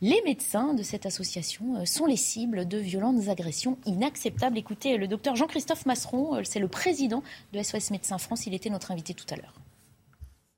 Les 0.00 0.20
médecins 0.24 0.74
de 0.74 0.82
cette 0.82 1.06
association 1.06 1.84
sont 1.84 2.06
les 2.06 2.16
cibles 2.16 2.66
de 2.66 2.78
violentes 2.78 3.28
agressions 3.28 3.78
inacceptables. 3.86 4.58
Écoutez, 4.58 4.96
le 4.96 5.08
docteur 5.08 5.36
Jean-Christophe 5.36 5.86
Masseron, 5.86 6.42
c'est 6.44 6.60
le 6.60 6.68
président 6.68 7.22
de 7.52 7.62
SOS 7.62 7.90
Médecins 7.90 8.18
France. 8.18 8.46
Il 8.46 8.54
était 8.54 8.70
notre 8.70 8.90
invité 8.90 9.14
tout 9.14 9.26
à 9.30 9.36
l'heure. 9.36 9.61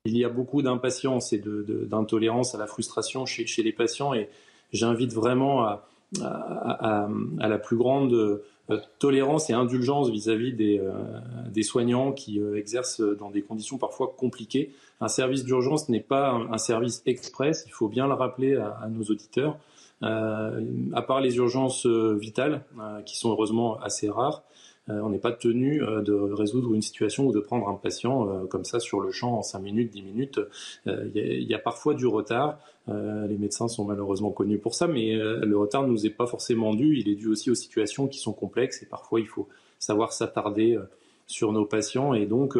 Il 0.06 0.18
y 0.18 0.24
a 0.26 0.28
beaucoup 0.28 0.60
d'impatience 0.60 1.32
et 1.32 1.38
d'intolérance 1.38 2.54
à 2.54 2.58
la 2.58 2.66
frustration 2.66 3.24
chez, 3.24 3.62
les 3.62 3.72
patients 3.72 4.12
et 4.12 4.28
j'invite 4.70 5.14
vraiment 5.14 5.64
à, 5.64 7.08
la 7.38 7.58
plus 7.58 7.78
grande 7.78 8.12
euh, 8.12 8.80
tolérance 8.98 9.48
et 9.48 9.54
indulgence 9.54 10.10
vis-à-vis 10.10 10.52
des, 10.52 10.78
euh, 10.78 11.62
soignants 11.62 12.12
qui 12.12 12.38
euh, 12.38 12.58
exercent 12.58 13.00
dans 13.00 13.30
des 13.30 13.40
conditions 13.40 13.78
parfois 13.78 14.14
compliquées. 14.14 14.74
Un 15.00 15.08
service 15.08 15.42
d'urgence 15.42 15.88
n'est 15.88 16.00
pas 16.00 16.32
un, 16.32 16.58
service 16.58 17.02
express, 17.06 17.64
il 17.66 17.72
faut 17.72 17.88
bien 17.88 18.06
le 18.06 18.12
rappeler 18.12 18.56
à, 18.56 18.86
nos 18.90 19.04
auditeurs. 19.04 19.56
à 20.02 21.02
part 21.06 21.22
les 21.22 21.36
urgences 21.36 21.86
vitales, 21.86 22.62
qui 23.06 23.16
sont 23.16 23.30
heureusement 23.30 23.80
assez 23.80 24.10
rares, 24.10 24.42
on 24.88 25.08
n'est 25.08 25.18
pas 25.18 25.32
tenu 25.32 25.82
euh, 25.82 26.02
de 26.02 26.12
résoudre 26.12 26.74
une 26.74 26.82
situation 26.82 27.26
ou 27.26 27.32
de 27.32 27.40
prendre 27.40 27.68
un 27.68 27.74
patient 27.74 28.28
euh, 28.28 28.46
comme 28.46 28.64
ça 28.64 28.80
sur 28.80 29.00
le 29.00 29.10
champ 29.10 29.38
en 29.38 29.42
5 29.42 29.58
minutes, 29.60 29.90
10 29.90 30.02
minutes. 30.02 30.40
Il 30.86 31.46
y, 31.48 31.54
a 31.54 31.58
parfois 31.58 31.94
du 31.94 32.06
retard. 32.06 32.58
les 32.88 33.38
médecins 33.38 33.68
sont 33.68 33.84
malheureusement 33.84 34.30
connus 34.30 34.58
pour 34.58 34.74
ça, 34.74 34.86
mais 34.86 35.14
le 35.14 35.56
retard 35.56 35.82
ne 35.84 35.88
nous 35.88 36.06
est 36.06 36.10
pas 36.10 36.26
forcément 36.26 36.74
dû. 36.74 36.98
Il 36.98 37.08
est 37.08 37.14
dû 37.14 37.28
aussi 37.28 37.50
aux 37.50 37.54
situations 37.54 38.08
qui 38.08 38.18
sont 38.18 38.32
complexes 38.32 38.82
et 38.82 38.86
parfois 38.86 39.20
il 39.20 39.26
faut 39.26 39.48
savoir 39.78 40.12
s'attarder 40.12 40.78
sur 41.26 41.52
nos 41.52 41.64
patients. 41.64 42.12
Et 42.12 42.26
donc, 42.26 42.58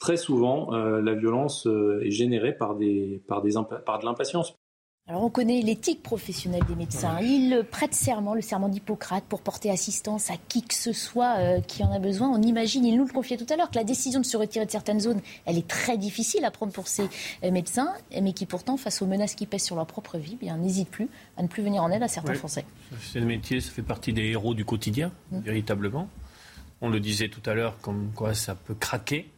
très 0.00 0.16
souvent, 0.16 0.72
la 0.72 1.14
violence 1.14 1.68
est 2.02 2.10
générée 2.10 2.52
par, 2.52 2.74
des, 2.74 3.20
par, 3.28 3.42
des, 3.42 3.52
par 3.84 3.98
de 4.00 4.04
l'impatience. 4.04 4.56
Alors 5.08 5.24
on 5.24 5.30
connaît 5.30 5.60
l'éthique 5.62 6.00
professionnelle 6.00 6.62
des 6.68 6.76
médecins. 6.76 7.18
Ils 7.20 7.64
prêtent 7.68 7.94
serment, 7.94 8.34
le 8.34 8.40
serment 8.40 8.68
d'Hippocrate, 8.68 9.24
pour 9.24 9.40
porter 9.40 9.68
assistance 9.68 10.30
à 10.30 10.34
qui 10.48 10.62
que 10.62 10.74
ce 10.74 10.92
soit 10.92 11.38
euh, 11.38 11.60
qui 11.60 11.82
en 11.82 11.90
a 11.90 11.98
besoin. 11.98 12.28
On 12.28 12.40
imagine, 12.40 12.84
il 12.84 12.96
nous 12.96 13.04
le 13.04 13.12
confiait 13.12 13.36
tout 13.36 13.46
à 13.52 13.56
l'heure, 13.56 13.68
que 13.68 13.74
la 13.74 13.82
décision 13.82 14.20
de 14.20 14.24
se 14.24 14.36
retirer 14.36 14.64
de 14.64 14.70
certaines 14.70 15.00
zones, 15.00 15.20
elle 15.44 15.58
est 15.58 15.66
très 15.66 15.98
difficile 15.98 16.44
à 16.44 16.52
prendre 16.52 16.72
pour 16.72 16.86
ces 16.86 17.08
euh, 17.42 17.50
médecins, 17.50 17.92
mais 18.22 18.32
qui 18.32 18.46
pourtant, 18.46 18.76
face 18.76 19.02
aux 19.02 19.06
menaces 19.06 19.34
qui 19.34 19.46
pèsent 19.46 19.64
sur 19.64 19.74
leur 19.74 19.86
propre 19.86 20.18
vie, 20.18 20.36
bien 20.36 20.56
n'hésitent 20.56 20.90
plus 20.90 21.08
à 21.36 21.42
ne 21.42 21.48
plus 21.48 21.64
venir 21.64 21.82
en 21.82 21.90
aide 21.90 22.04
à 22.04 22.08
certains 22.08 22.34
Français. 22.34 22.64
C'est 23.00 23.18
le 23.18 23.26
métier, 23.26 23.60
ça 23.60 23.72
fait 23.72 23.82
partie 23.82 24.12
des 24.12 24.26
héros 24.26 24.54
du 24.54 24.64
quotidien, 24.64 25.10
mmh. 25.32 25.40
véritablement. 25.40 26.08
On 26.80 26.88
le 26.88 27.00
disait 27.00 27.28
tout 27.28 27.42
à 27.50 27.54
l'heure, 27.54 27.76
comme 27.80 28.12
quoi 28.14 28.34
ça 28.34 28.54
peut 28.54 28.74
craquer. 28.74 29.28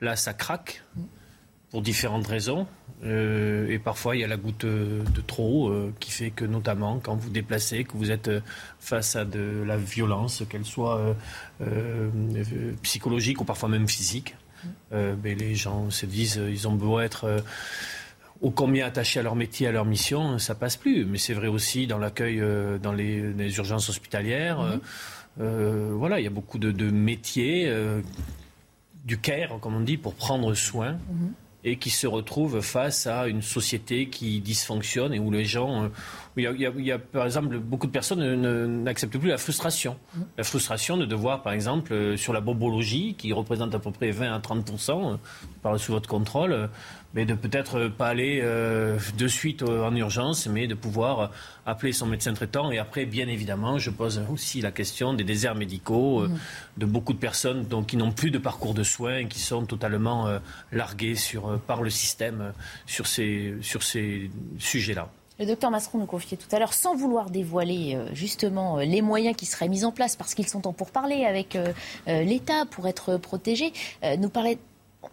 Là, 0.00 0.16
ça 0.16 0.34
craque. 0.34 0.82
Mmh 0.96 1.02
pour 1.70 1.82
différentes 1.82 2.26
raisons. 2.26 2.66
Euh, 3.04 3.68
et 3.68 3.78
parfois, 3.78 4.16
il 4.16 4.20
y 4.20 4.24
a 4.24 4.28
la 4.28 4.36
goutte 4.36 4.64
de 4.64 5.20
trop 5.26 5.68
euh, 5.68 5.92
qui 6.00 6.10
fait 6.10 6.30
que, 6.30 6.44
notamment, 6.44 6.98
quand 6.98 7.16
vous 7.16 7.30
déplacez, 7.30 7.84
que 7.84 7.96
vous 7.96 8.10
êtes 8.10 8.30
face 8.80 9.16
à 9.16 9.24
de 9.24 9.64
la 9.66 9.76
violence, 9.76 10.44
qu'elle 10.48 10.64
soit 10.64 11.14
euh, 11.60 12.10
psychologique 12.82 13.40
ou 13.40 13.44
parfois 13.44 13.68
même 13.68 13.88
physique, 13.88 14.36
ben, 14.90 15.38
les 15.38 15.54
gens 15.54 15.90
se 15.90 16.06
disent 16.06 16.40
ils 16.48 16.66
ont 16.66 16.74
beau 16.74 16.98
être 16.98 17.44
ô 18.40 18.50
combien 18.50 18.86
attachés 18.86 19.20
à 19.20 19.22
leur 19.22 19.36
métier, 19.36 19.68
à 19.68 19.72
leur 19.72 19.84
mission, 19.84 20.38
ça 20.38 20.54
passe 20.54 20.76
plus. 20.76 21.04
Mais 21.04 21.18
c'est 21.18 21.34
vrai 21.34 21.46
aussi 21.46 21.86
dans 21.86 21.98
l'accueil, 21.98 22.42
dans 22.82 22.92
les, 22.92 23.56
urgences 23.58 23.88
hospitalières. 23.88 24.80
Mm-hmm. 25.38 25.92
voilà, 25.92 26.18
il 26.20 26.24
y 26.24 26.26
a 26.26 26.30
beaucoup 26.30 26.58
de, 26.58 26.90
métiers 26.90 27.72
du 29.04 29.18
care, 29.18 29.58
comme 29.60 29.76
on 29.76 29.80
dit, 29.80 29.98
pour 29.98 30.14
prendre 30.14 30.54
soin. 30.54 30.92
Mm-hmm 30.92 31.45
et 31.66 31.76
qui 31.76 31.90
se 31.90 32.06
retrouvent 32.06 32.60
face 32.60 33.08
à 33.08 33.26
une 33.26 33.42
société 33.42 34.08
qui 34.08 34.40
dysfonctionne 34.40 35.12
et 35.12 35.18
où 35.18 35.32
les 35.32 35.44
gens... 35.44 35.84
Euh, 35.84 35.88
il 36.36 36.44
y, 36.78 36.92
a, 36.92 36.98
par 36.98 37.24
exemple, 37.24 37.58
beaucoup 37.58 37.86
de 37.86 37.92
personnes 37.92 38.82
n'acceptent 38.84 39.18
plus 39.18 39.30
la 39.30 39.38
frustration. 39.38 39.96
La 40.36 40.44
frustration 40.44 40.96
de 40.96 41.06
devoir, 41.06 41.42
par 41.42 41.54
exemple, 41.54 41.92
euh, 41.92 42.16
sur 42.16 42.32
la 42.34 42.40
bobologie, 42.40 43.14
qui 43.18 43.32
représente 43.32 43.74
à 43.74 43.78
peu 43.78 43.90
près 43.90 44.10
20 44.10 44.34
à 44.34 44.38
30% 44.38 45.14
euh, 45.14 45.16
par 45.62 45.80
sous 45.80 45.92
votre 45.92 46.08
contrôle, 46.08 46.68
mais 47.16 47.24
de 47.24 47.32
peut-être 47.32 47.88
pas 47.88 48.08
aller 48.08 48.40
euh, 48.42 48.98
de 49.16 49.26
suite 49.26 49.62
en 49.62 49.96
urgence, 49.96 50.46
mais 50.46 50.66
de 50.66 50.74
pouvoir 50.74 51.30
appeler 51.64 51.92
son 51.92 52.06
médecin 52.06 52.34
traitant. 52.34 52.70
Et 52.70 52.78
après, 52.78 53.06
bien 53.06 53.26
évidemment, 53.26 53.78
je 53.78 53.88
pose 53.90 54.20
aussi 54.30 54.60
la 54.60 54.70
question 54.70 55.14
des 55.14 55.24
déserts 55.24 55.54
médicaux, 55.54 56.20
euh, 56.20 56.28
mm. 56.28 56.38
de 56.76 56.86
beaucoup 56.86 57.14
de 57.14 57.18
personnes 57.18 57.64
donc, 57.64 57.86
qui 57.86 57.96
n'ont 57.96 58.12
plus 58.12 58.30
de 58.30 58.36
parcours 58.36 58.74
de 58.74 58.82
soins, 58.82 59.24
qui 59.24 59.40
sont 59.40 59.64
totalement 59.64 60.28
euh, 60.28 60.38
larguées 60.72 61.14
sur, 61.14 61.58
par 61.60 61.82
le 61.82 61.88
système 61.88 62.52
sur 62.84 63.06
ces, 63.06 63.54
sur 63.62 63.82
ces 63.82 64.30
sujets-là. 64.58 65.08
Le 65.38 65.46
docteur 65.46 65.70
Masseron 65.70 65.98
nous 65.98 66.06
confiait 66.06 66.36
tout 66.36 66.54
à 66.54 66.58
l'heure, 66.58 66.74
sans 66.74 66.94
vouloir 66.94 67.30
dévoiler 67.30 67.98
justement 68.12 68.78
les 68.78 69.02
moyens 69.02 69.36
qui 69.36 69.44
seraient 69.44 69.68
mis 69.68 69.84
en 69.84 69.92
place, 69.92 70.16
parce 70.16 70.34
qu'ils 70.34 70.48
sont 70.48 70.66
en 70.66 70.72
pourparlers 70.72 71.26
avec 71.26 71.58
l'État 72.06 72.64
pour 72.70 72.88
être 72.88 73.18
protégés, 73.18 73.74
nous 74.18 74.30
parlait 74.30 74.56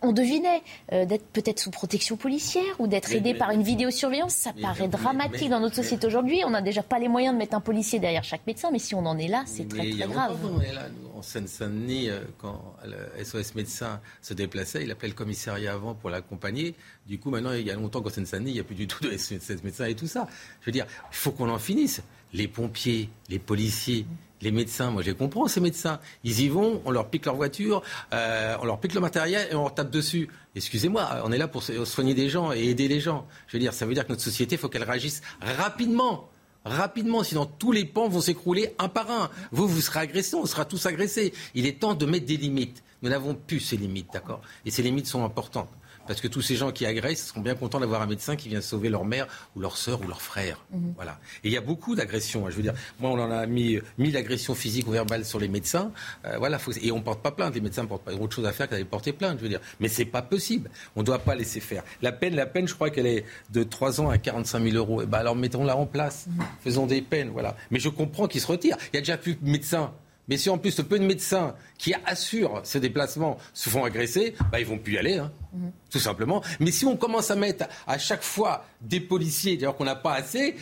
on 0.01 0.11
devinait 0.11 0.61
euh, 0.91 1.05
d'être 1.05 1.25
peut-être 1.27 1.59
sous 1.59 1.72
protection 1.72 2.17
policière 2.17 2.63
ou 2.80 2.88
d'être 2.88 3.11
aidé 3.13 3.33
par 3.33 3.51
une 3.51 3.63
vidéosurveillance. 3.63 4.33
Ça 4.33 4.53
paraît 4.53 4.88
dramatique 4.88 5.49
dans 5.49 5.59
notre 5.59 5.75
société 5.75 6.07
aujourd'hui. 6.07 6.41
On 6.45 6.49
n'a 6.49 6.61
déjà 6.61 6.83
pas 6.83 6.99
les 6.99 7.07
moyens 7.07 7.33
de 7.33 7.39
mettre 7.39 7.55
un 7.55 7.61
policier 7.61 7.99
derrière 7.99 8.23
chaque 8.23 8.45
médecin, 8.47 8.69
mais 8.72 8.80
si 8.80 8.95
on 8.95 9.05
en 9.05 9.17
est 9.17 9.27
là, 9.27 9.43
c'est 9.45 9.67
très, 9.67 9.89
très 9.89 10.07
grave. 10.07 10.38
On 10.43 10.61
est 10.61 10.73
là, 10.73 10.88
en 11.15 11.22
Seine-Saint-Denis, 11.22 12.09
euh, 12.09 12.22
quand 12.38 12.75
le 12.85 13.23
SOS 13.23 13.55
médecin 13.55 14.01
se 14.22 14.33
déplaçait, 14.33 14.83
il 14.83 14.91
appelait 14.91 15.09
le 15.09 15.13
commissariat 15.15 15.73
avant 15.73 15.93
pour 15.93 16.09
l'accompagner. 16.09 16.75
Du 17.07 17.19
coup, 17.19 17.30
maintenant, 17.30 17.53
il 17.53 17.65
y 17.65 17.72
a 17.72 17.75
longtemps 17.75 18.01
qu'en 18.01 18.09
Seine-Saint-Denis, 18.09 18.51
il 18.51 18.55
n'y 18.55 18.59
a 18.59 18.63
plus 18.63 18.75
du 18.75 18.88
tout 18.88 19.03
de 19.03 19.15
SOS 19.15 19.63
médecin 19.63 19.85
et 19.85 19.95
tout 19.95 20.07
ça. 20.07 20.27
Je 20.61 20.65
veux 20.67 20.72
dire, 20.72 20.85
il 21.11 21.15
faut 21.15 21.31
qu'on 21.31 21.49
en 21.49 21.59
finisse. 21.59 22.01
Les 22.33 22.47
pompiers, 22.47 23.09
les 23.30 23.38
policiers, 23.38 24.07
les 24.43 24.51
médecins, 24.51 24.91
moi 24.91 25.01
je 25.01 25.11
comprends, 25.11 25.47
ces 25.47 25.59
médecins. 25.59 25.99
Ils 26.23 26.41
y 26.41 26.49
vont, 26.49 26.81
on 26.85 26.91
leur 26.91 27.09
pique 27.09 27.25
leur 27.25 27.35
voiture, 27.35 27.81
euh, 28.13 28.55
on 28.61 28.65
leur 28.65 28.80
pique 28.80 28.93
le 28.93 28.99
matériel 28.99 29.47
et 29.51 29.55
on 29.55 29.61
leur 29.61 29.73
tape 29.73 29.89
dessus. 29.89 30.30
Excusez-moi, 30.55 31.22
on 31.23 31.31
est 31.31 31.38
là 31.38 31.47
pour 31.47 31.63
soigner 31.63 32.13
des 32.13 32.30
gens 32.30 32.51
et 32.51 32.65
aider 32.65 32.88
les 32.88 32.99
gens. 32.99 33.25
Je 33.47 33.57
veux 33.57 33.61
dire, 33.61 33.73
ça 33.73 33.85
veut 33.85 33.93
dire 33.93 34.05
que 34.05 34.11
notre 34.11 34.22
société, 34.22 34.55
il 34.55 34.57
faut 34.59 34.69
qu'elle 34.69 34.83
réagisse 34.83 35.22
rapidement 35.41 36.30
rapidement, 36.65 37.23
sinon 37.23 37.45
tous 37.45 37.73
les 37.73 37.83
pans 37.83 38.07
vont 38.07 38.22
s'écrouler 38.22 38.73
un 38.80 38.88
par 38.88 39.11
un. 39.11 39.30
Vous, 39.51 39.67
vous 39.67 39.81
serez 39.81 39.99
agressés, 39.99 40.35
on 40.35 40.45
sera 40.45 40.63
tous 40.63 40.85
agressés. 40.85 41.33
Il 41.55 41.65
est 41.65 41.80
temps 41.80 41.93
de 41.93 42.05
mettre 42.05 42.25
des 42.25 42.38
limites. 42.38 42.83
Nous 43.01 43.09
n'avons 43.09 43.35
plus 43.35 43.59
ces 43.59 43.75
limites, 43.75 44.07
d'accord? 44.13 44.41
Et 44.65 44.72
ces 44.72 44.81
limites 44.81 45.07
sont 45.07 45.25
importantes 45.25 45.69
parce 46.07 46.22
que 46.22 46.27
tous 46.27 46.41
ces 46.41 46.56
gens 46.56 46.72
qui 46.72 46.85
agressent 46.85 47.27
seront 47.27 47.41
bien 47.41 47.56
contents 47.56 47.80
d'avoir 47.80 48.01
un 48.01 48.07
médecin 48.07 48.35
qui 48.35 48.49
vient 48.49 48.61
sauver 48.61 48.90
leur 48.90 49.06
mère 49.06 49.27
ou 49.56 49.59
leur 49.59 49.77
sœur 49.77 50.01
ou 50.01 50.07
leur 50.07 50.22
frère. 50.22 50.64
Mhm. 50.72 50.93
Voilà. 50.95 51.19
Et 51.43 51.48
il 51.48 51.53
y 51.53 51.57
a 51.57 51.61
beaucoup 51.61 51.95
d'agressions. 51.95 52.45
Hein. 52.45 52.49
Je 52.49 52.56
veux 52.56 52.64
dire, 52.64 52.73
moi, 52.99 53.11
on 53.11 53.19
en 53.19 53.32
a 53.32 53.45
mis 53.45 53.80
1000 53.98 54.17
agressions 54.17 54.56
physiques 54.56 54.88
ou 54.88 54.91
verbales 54.91 55.25
sur 55.25 55.40
les 55.40 55.48
médecins. 55.48 55.91
Euh, 56.25 56.38
voilà. 56.38 56.59
et 56.82 56.91
on 56.91 56.98
ne 56.98 57.03
porte 57.03 57.22
pas 57.22 57.32
plainte. 57.32 57.56
Les 57.56 57.61
médecins 57.61 57.85
portent 57.85 58.03
pas 58.03 58.14
autre 58.14 58.35
chose 58.35 58.45
à 58.45 58.51
faire 58.51 58.69
qu'à 58.69 58.83
porter 58.85 59.14
plainte. 59.14 59.38
Je 59.40 59.43
veux 59.43 59.49
dire. 59.49 59.61
Mais 59.80 59.88
c'est 59.88 60.06
pas 60.06 60.22
possible. 60.22 60.69
On 60.95 61.01
ne 61.01 61.06
doit 61.06 61.19
pas 61.19 61.35
laisser 61.35 61.59
faire. 61.59 61.83
La 62.01 62.11
peine, 62.11 62.35
la 62.35 62.45
peine, 62.45 62.67
je 62.67 62.73
crois 62.73 62.90
qu'elle 62.90 63.07
est 63.07 63.25
de 63.51 63.64
3 63.64 64.01
ans 64.01 64.09
à 64.09 64.17
45 64.17 64.64
000 64.64 64.75
euros. 64.75 65.01
Et 65.01 65.06
eh 65.06 65.07
ben 65.07 65.19
alors 65.19 65.35
mettons-la 65.35 65.77
en 65.77 65.85
place. 65.85 66.27
Mhm. 66.27 66.45
Faisons 66.61 66.85
des 66.85 67.01
peines. 67.01 67.30
Voilà. 67.30 67.56
Mais 67.72 67.80
je 67.80 67.90
comprends 67.90 68.27
qu'ils 68.27 68.41
se 68.41 68.48
retirent. 68.48 68.77
Il 68.91 68.95
y 68.95 68.99
a 68.99 69.01
déjà 69.01 69.17
plus 69.17 69.35
de 69.35 69.49
médecins 69.49 69.93
Mais 70.27 70.38
si 70.38 70.50
en 70.50 70.58
plus 70.58 70.77
le 70.77 70.84
peu 70.85 71.00
de 71.00 71.06
médecins 71.06 71.56
qui 71.77 71.93
assurent 72.06 72.61
ces 72.64 72.80
déplacements 72.80 73.38
se 73.53 73.69
font 73.69 73.84
agresser, 73.84 74.35
bah, 74.52 74.60
ils 74.60 74.66
vont 74.66 74.77
plus 74.77 74.93
y 74.93 74.98
aller, 74.98 75.18
hein, 75.18 75.32
mhm. 75.53 75.72
tout 75.90 76.00
simplement. 76.00 76.42
Mais 76.60 76.72
si 76.72 76.85
on 76.85 76.95
commence 76.95 77.30
à 77.30 77.35
mettre 77.35 77.66
à 77.88 77.98
chaque 77.98 78.24
fois 78.24 78.66
des 78.82 79.02
policiers, 79.02 79.58
d'ailleurs 79.58 79.76
qu'on 79.76 79.84
n'a 79.84 79.95
pas 79.95 80.14
assez, 80.14 80.56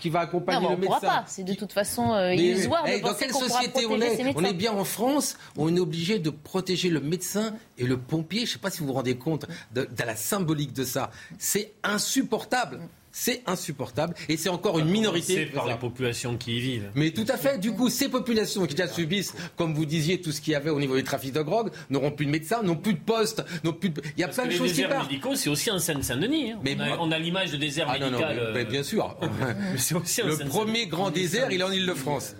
qui 0.00 0.10
va 0.10 0.20
accompagner 0.20 0.66
non, 0.66 0.70
le 0.70 0.76
médecin. 0.78 1.00
pas. 1.00 1.24
C'est 1.26 1.44
de 1.44 1.54
toute 1.54 1.72
façon 1.72 2.14
euh, 2.14 2.34
illusoire 2.34 2.84
de 2.84 3.00
Dans 3.00 3.14
quelle 3.14 3.32
société 3.32 3.86
on 3.86 4.00
est 4.00 4.34
On 4.34 4.44
est 4.44 4.54
bien 4.54 4.72
en 4.72 4.84
France. 4.84 5.36
On 5.56 5.74
est 5.74 5.80
obligé 5.80 6.18
de 6.18 6.30
protéger 6.30 6.88
le 6.88 7.00
médecin 7.00 7.54
et 7.78 7.84
le 7.84 7.98
pompier. 7.98 8.40
Je 8.40 8.44
ne 8.44 8.52
sais 8.54 8.58
pas 8.58 8.70
si 8.70 8.80
vous 8.80 8.86
vous 8.86 8.94
rendez 8.94 9.16
compte 9.16 9.46
de, 9.74 9.84
de 9.84 10.02
la 10.04 10.16
symbolique 10.16 10.72
de 10.72 10.84
ça. 10.84 11.10
C'est 11.38 11.74
insupportable. 11.82 12.80
C'est 13.18 13.42
insupportable 13.46 14.14
et 14.28 14.36
c'est 14.36 14.50
encore 14.50 14.78
une 14.78 14.90
minorité. 14.90 15.46
C'est 15.46 15.46
par 15.46 15.64
la 15.64 15.78
population 15.78 16.36
qui 16.36 16.58
y 16.58 16.60
vivent. 16.60 16.90
Mais 16.94 17.12
tout 17.12 17.24
à 17.28 17.38
fait. 17.38 17.56
Du 17.58 17.72
coup, 17.72 17.88
ces 17.88 18.10
populations 18.10 18.66
qui 18.66 18.74
déjà 18.74 18.88
subissent, 18.88 19.34
comme 19.56 19.72
vous 19.72 19.86
disiez, 19.86 20.20
tout 20.20 20.32
ce 20.32 20.42
qu'il 20.42 20.52
y 20.52 20.54
avait 20.54 20.68
au 20.68 20.78
niveau 20.78 20.96
du 20.96 21.02
trafic 21.02 21.32
de 21.32 21.42
drogue, 21.42 21.70
n'auront 21.88 22.10
plus 22.10 22.26
de 22.26 22.30
médecins, 22.30 22.62
n'ont 22.62 22.76
plus 22.76 22.92
de 22.92 22.98
postes, 22.98 23.42
n'ont 23.64 23.72
plus 23.72 23.88
de... 23.88 24.02
Il 24.18 24.20
y 24.20 24.24
a 24.24 24.28
plein 24.28 24.44
de 24.44 24.50
choses 24.50 24.70
qui 24.70 24.82
partent. 24.82 24.90
Les 24.90 24.98
déserts 24.98 25.02
médicaux, 25.04 25.34
c'est 25.34 25.48
aussi 25.48 25.70
en 25.70 25.78
Seine-Saint-Denis. 25.78 26.52
Hein. 26.52 26.58
Mais 26.62 26.76
on 27.00 27.10
a, 27.10 27.18
l'image 27.18 27.52
de 27.52 27.56
désert 27.56 27.86
ah, 27.88 27.98
médical. 27.98 28.36
Non, 28.36 28.60
non, 28.60 28.68
bien 28.68 28.82
sûr. 28.82 29.16
aussi 29.94 30.20
le 30.22 30.36
premier 30.46 30.86
grand 30.86 31.10
désert, 31.10 31.50
il 31.50 31.62
est 31.62 31.64
en 31.64 31.72
Ile-de-France. 31.72 32.36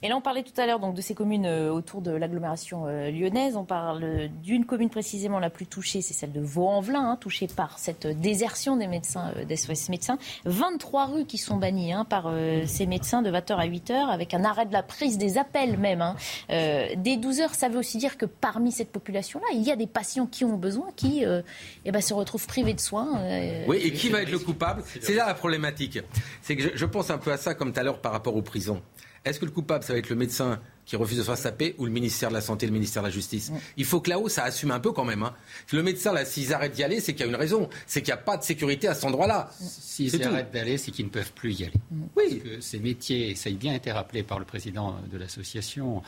Et 0.00 0.08
là, 0.08 0.16
on 0.16 0.20
parlait 0.20 0.44
tout 0.44 0.58
à 0.60 0.66
l'heure 0.66 0.78
donc 0.78 0.94
de 0.94 1.00
ces 1.00 1.16
communes 1.16 1.46
euh, 1.46 1.72
autour 1.72 2.02
de 2.02 2.12
l'agglomération 2.12 2.86
euh, 2.86 3.10
lyonnaise. 3.10 3.56
On 3.56 3.64
parle 3.64 4.28
d'une 4.44 4.64
commune 4.64 4.90
précisément 4.90 5.40
la 5.40 5.50
plus 5.50 5.66
touchée, 5.66 6.02
c'est 6.02 6.14
celle 6.14 6.30
de 6.30 6.40
Vaux-en-Velin, 6.40 7.10
hein, 7.10 7.18
touchée 7.20 7.48
par 7.48 7.80
cette 7.80 8.06
désertion 8.06 8.76
des 8.76 8.86
médecins, 8.86 9.32
euh, 9.36 9.44
des 9.44 9.56
médecins 10.04 10.18
23 10.44 11.06
rues 11.06 11.24
qui 11.24 11.38
sont 11.38 11.56
bannies 11.56 11.92
hein, 11.92 12.04
par 12.04 12.26
euh, 12.26 12.64
ces 12.66 12.86
médecins 12.86 13.22
de 13.22 13.30
20h 13.30 13.54
à 13.56 13.66
8h, 13.66 13.92
avec 14.10 14.34
un 14.34 14.44
arrêt 14.44 14.66
de 14.66 14.72
la 14.72 14.82
prise 14.82 15.18
des 15.18 15.38
appels 15.38 15.78
même. 15.78 16.02
Hein. 16.02 16.16
Euh, 16.50 16.88
dès 16.96 17.16
12h, 17.16 17.54
ça 17.54 17.68
veut 17.68 17.78
aussi 17.78 17.98
dire 17.98 18.16
que 18.16 18.26
parmi 18.26 18.72
cette 18.72 18.90
population-là, 18.90 19.46
il 19.54 19.62
y 19.62 19.70
a 19.70 19.76
des 19.76 19.86
patients 19.86 20.26
qui 20.26 20.44
ont 20.44 20.56
besoin, 20.56 20.88
qui 20.96 21.24
euh, 21.24 21.42
eh 21.84 21.92
ben, 21.92 22.00
se 22.00 22.12
retrouvent 22.14 22.46
privés 22.46 22.74
de 22.74 22.80
soins. 22.80 23.20
oui, 23.66 23.78
et 23.82 23.92
qui 23.92 24.08
va 24.08 24.22
être 24.22 24.30
le 24.30 24.38
coupable 24.38 24.82
C'est 25.00 25.14
là 25.14 25.26
la 25.26 25.34
problématique. 25.34 25.98
C'est 26.42 26.56
que 26.56 26.76
je 26.76 26.86
pense 26.86 27.10
un 27.10 27.18
peu 27.18 27.32
à 27.32 27.36
ça 27.36 27.54
comme 27.54 27.72
tout 27.72 27.80
à 27.80 27.82
l'heure 27.82 28.00
par 28.00 28.12
rapport 28.12 28.36
aux 28.36 28.42
prisons. 28.42 28.82
Est-ce 29.24 29.40
que 29.40 29.46
le 29.46 29.50
coupable, 29.50 29.84
ça 29.84 29.94
va 29.94 29.98
être 29.98 30.10
le 30.10 30.16
médecin 30.16 30.60
qui 30.86 30.96
refuse 30.96 31.16
de 31.16 31.22
se 31.22 31.26
faire 31.26 31.38
saper 31.38 31.74
ou 31.78 31.86
le 31.86 31.92
ministère 31.92 32.28
de 32.28 32.34
la 32.34 32.40
Santé, 32.40 32.66
le 32.66 32.72
ministère 32.72 33.02
de 33.02 33.08
la 33.08 33.12
Justice. 33.12 33.52
Il 33.76 33.84
faut 33.84 34.00
que 34.00 34.10
là-haut, 34.10 34.28
ça 34.28 34.44
assume 34.44 34.70
un 34.70 34.80
peu 34.80 34.92
quand 34.92 35.04
même. 35.04 35.22
Hein. 35.22 35.34
Le 35.72 35.82
médecin, 35.82 36.12
là, 36.12 36.24
s'ils 36.24 36.52
arrêtent 36.52 36.74
d'y 36.74 36.82
aller, 36.82 37.00
c'est 37.00 37.12
qu'il 37.12 37.22
y 37.22 37.28
a 37.28 37.30
une 37.30 37.36
raison. 37.36 37.68
C'est 37.86 38.02
qu'il 38.02 38.12
n'y 38.12 38.18
a 38.18 38.22
pas 38.22 38.36
de 38.36 38.42
sécurité 38.42 38.88
à 38.88 38.94
cet 38.94 39.04
endroit-là. 39.04 39.50
S'ils 39.60 40.22
arrêtent 40.22 40.52
d'aller, 40.52 40.78
c'est 40.78 40.90
qu'ils 40.90 41.06
ne 41.06 41.10
peuvent 41.10 41.32
plus 41.32 41.60
y 41.60 41.64
aller. 41.64 41.80
Oui. 42.16 42.36
Parce 42.36 42.42
que 42.42 42.60
ces 42.60 42.78
métiers, 42.78 43.34
ça 43.34 43.48
a 43.48 43.52
bien 43.52 43.74
été 43.74 43.92
rappelé 43.92 44.22
par 44.22 44.38
le 44.38 44.44
président 44.44 44.96
de 45.10 45.18
l'association, 45.18 46.02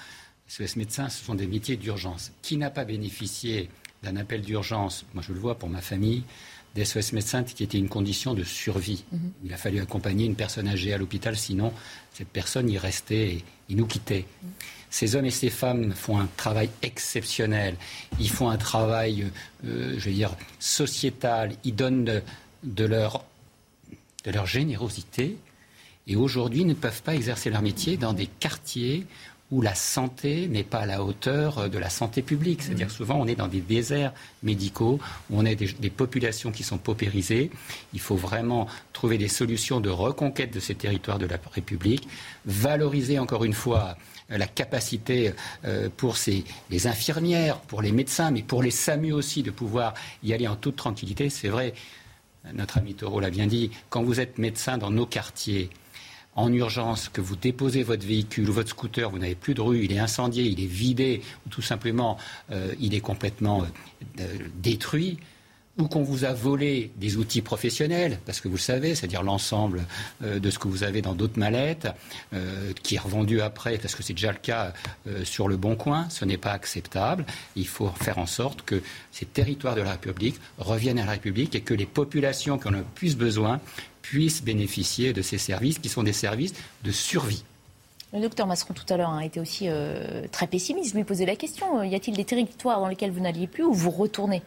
SOS 0.49 0.77
Médecins, 0.77 1.09
ce 1.09 1.25
sont 1.25 1.35
des 1.35 1.47
métiers 1.47 1.77
d'urgence. 1.77 2.33
Qui 2.43 2.57
n'a 2.57 2.71
pas 2.71 2.85
bénéficié 2.85 3.69
d'un 4.03 4.17
appel 4.17 4.43
d'urgence 4.43 5.05
Moi, 5.15 5.23
je 5.27 5.33
le 5.33 5.41
vois 5.41 5.57
pour 5.57 5.69
ma 5.69 5.81
famille 5.81 6.25
des 6.77 6.85
SOS 6.85 7.15
médecins 7.15 7.43
qui 7.43 7.65
était 7.65 7.79
une 7.79 7.89
condition 7.89 8.35
de 8.35 8.45
survie. 8.45 9.05
Mhm. 9.11 9.33
Il 9.47 9.53
a 9.53 9.57
fallu 9.57 9.81
accompagner 9.81 10.27
une 10.27 10.37
personne 10.37 10.69
âgée 10.69 10.93
à 10.93 10.99
l'hôpital, 10.99 11.37
sinon 11.37 11.73
cette 12.13 12.29
personne 12.29 12.69
y 12.69 12.77
restait 12.77 13.29
et 13.29 13.45
il 13.69 13.77
nous 13.77 13.87
quittait. 13.87 14.25
Mhm. 14.43 14.51
Ces 14.91 15.15
hommes 15.17 15.27
et 15.27 15.31
ces 15.31 15.51
femmes 15.51 15.93
font 15.93 16.19
un 16.19 16.29
travail 16.37 16.71
exceptionnel. 16.83 17.77
Ils 18.19 18.31
font 18.31 18.49
un 18.49 18.57
travail, 18.57 19.27
euh, 19.67 19.95
je 19.99 20.09
veux 20.09 20.15
dire, 20.15 20.35
sociétal. 20.59 21.53
Ils 21.65 21.75
donnent 21.75 22.23
de, 22.63 22.85
leur, 22.85 23.25
de 24.25 24.31
leur 24.31 24.47
générosité. 24.47 25.37
Et 26.07 26.17
aujourd'hui, 26.17 26.61
ils 26.61 26.67
ne 26.67 26.75
peuvent 26.75 27.03
pas 27.03 27.15
exercer 27.15 27.51
leur 27.51 27.63
métier 27.63 27.97
dans 27.97 28.13
des 28.13 28.27
quartiers 28.27 29.07
où 29.53 29.63
la 29.63 29.75
santé 29.75 30.49
n'est 30.49 30.65
pas 30.65 30.81
à 30.81 30.87
la 30.87 31.05
hauteur 31.05 31.59
euh, 31.59 31.69
de 31.69 31.79
la 31.79 31.91
santé 31.91 32.23
publique. 32.23 32.63
C'est-à-dire 32.63 32.91
souvent 32.91 33.17
on 33.17 33.27
est 33.27 33.37
dans 33.37 33.49
des 33.49 33.61
déserts 33.61 34.13
médicaux, 34.43 34.99
où 35.31 35.39
on 35.39 35.47
a 35.47 35.55
des, 35.55 35.69
des, 35.73 35.91
populations 35.91 36.51
qui 36.51 36.63
sont 36.63 36.79
paupérisées. 36.79 37.51
Il 37.93 38.01
faut 38.01 38.17
vraiment 38.17 38.67
trouver 38.93 39.19
des 39.19 39.29
solutions 39.29 39.81
de 39.81 39.91
reconquête 39.91 40.53
de 40.53 40.61
ces 40.61 40.75
territoires 40.75 41.19
de 41.19 41.27
la 41.27 41.39
République, 41.53 42.09
valoriser 42.45 43.19
encore 43.19 43.45
une 43.45 43.53
fois 43.53 43.97
euh, 44.31 44.39
la 44.39 44.47
capacité 44.47 45.33
euh, 45.65 45.89
pour 45.97 46.17
ces, 46.17 46.45
les 46.71 46.87
infirmières, 46.87 47.61
pour 47.61 47.83
les 47.83 47.93
médecins, 47.93 48.31
mais 48.31 48.43
pour 48.43 48.63
les 48.63 48.71
SAMU 48.71 49.13
aussi, 49.13 49.43
de 49.43 49.51
pouvoir 49.51 49.95
y 50.23 50.33
aller 50.33 50.49
en 50.49 50.57
toute 50.57 50.77
tranquillité. 50.77 51.31
C'est 51.31 51.49
vrai, 51.49 51.75
notre 52.53 52.79
ami 52.79 52.95
Taureau 52.95 53.21
l'a 53.21 53.31
bien 53.31 53.47
dit, 53.47 53.71
quand 53.89 54.03
vous 54.03 54.21
êtes 54.21 54.39
médecin 54.39 54.79
dans 54.79 54.91
nos 54.91 55.07
quartiers, 55.07 55.71
en 56.37 56.53
urgence, 56.53 57.09
que 57.09 57.23
vous 57.23 57.35
déposez 57.35 57.83
votre 57.83 58.07
véhicule 58.07 58.51
ou 58.51 58.53
votre 58.53 58.69
scooter, 58.69 59.11
vous 59.11 59.19
n'avez 59.19 59.35
plus 59.35 59.55
de 59.55 59.63
rue, 59.63 59.85
il 59.85 59.93
est 59.93 59.99
incendié, 59.99 60.45
il 60.45 60.63
est 60.63 60.67
vidé, 60.67 61.23
ou 61.47 61.49
tout 61.49 61.63
simplement 61.63 62.19
euh, 62.53 62.75
il 62.79 62.95
est 62.95 63.01
complètement 63.01 63.67
euh, 64.21 64.25
détruit, 64.63 65.19
ou 65.79 65.89
qu'on 65.89 66.03
vous 66.03 66.25
a 66.25 66.33
volé 66.33 66.91
des 66.97 67.17
outils 67.17 67.43
professionnels, 67.43 68.19
parce 68.25 68.41
que 68.41 68.49
vous 68.49 68.55
le 68.57 68.61
savez, 68.61 68.95
c'est-à-dire 68.95 69.23
l'ensemble 69.23 69.85
euh, 70.23 70.39
de 70.39 70.51
ce 70.51 70.59
que 70.59 70.69
vous 70.69 70.85
avez 70.85 71.03
dans 71.03 71.15
d'autres 71.15 71.39
mallettes, 71.39 71.89
qui 72.83 72.97
est 72.97 72.99
revendu 72.99 73.41
après, 73.41 73.79
parce 73.79 73.95
que 73.95 74.03
c'est 74.03 74.13
déjà 74.13 74.33
le 74.33 74.39
cas 74.39 74.75
sur 75.25 75.49
le 75.49 75.57
bon 75.57 75.75
coin, 75.75 76.09
ce 76.11 76.25
n'est 76.25 76.37
pas 76.37 76.53
acceptable. 76.53 77.25
Il 77.57 77.67
faut 77.67 77.89
faire 77.89 78.19
en 78.19 78.27
sorte 78.27 78.63
que 78.63 78.83
ces 79.11 79.25
territoires 79.25 79.75
de 79.75 79.81
la 79.81 79.93
République 79.93 80.37
reviennent 80.59 80.99
à 80.99 81.07
la 81.07 81.13
République 81.13 81.55
et 81.55 81.61
que 81.61 81.73
les 81.73 81.87
populations 81.87 82.59
qui 82.59 82.69
en 82.69 82.75
ont 82.75 82.79
le 82.79 82.85
plus 82.95 83.17
besoin 83.17 83.61
puissent 84.07 84.45
bénéficier 84.45 85.13
de 85.13 85.21
ces 85.21 85.37
services 85.37 85.81
qui 85.81 85.89
sont 85.89 86.05
des 86.05 86.13
services 86.13 86.55
de 86.85 86.93
survie. 86.93 87.43
Le 88.13 88.21
docteur 88.21 88.47
Masseron 88.47 88.73
tout 88.73 88.85
à 88.89 88.97
l'heure 88.97 89.11
a 89.11 89.25
été 89.25 89.41
aussi 89.41 89.67
euh, 89.69 90.29
très 90.31 90.47
pessimiste. 90.47 90.93
Je 90.93 90.97
lui 90.97 91.03
posais 91.03 91.27
la 91.27 91.35
question 91.35 91.83
y 91.83 91.95
a-t-il 91.95 92.17
des 92.17 92.25
territoires 92.25 92.79
dans 92.79 92.87
lesquels 92.87 93.11
vous 93.11 93.21
n'alliez 93.21 93.49
plus 93.49 93.65
ou 93.65 93.73
vous 93.73 93.91
retournez? 93.91 94.43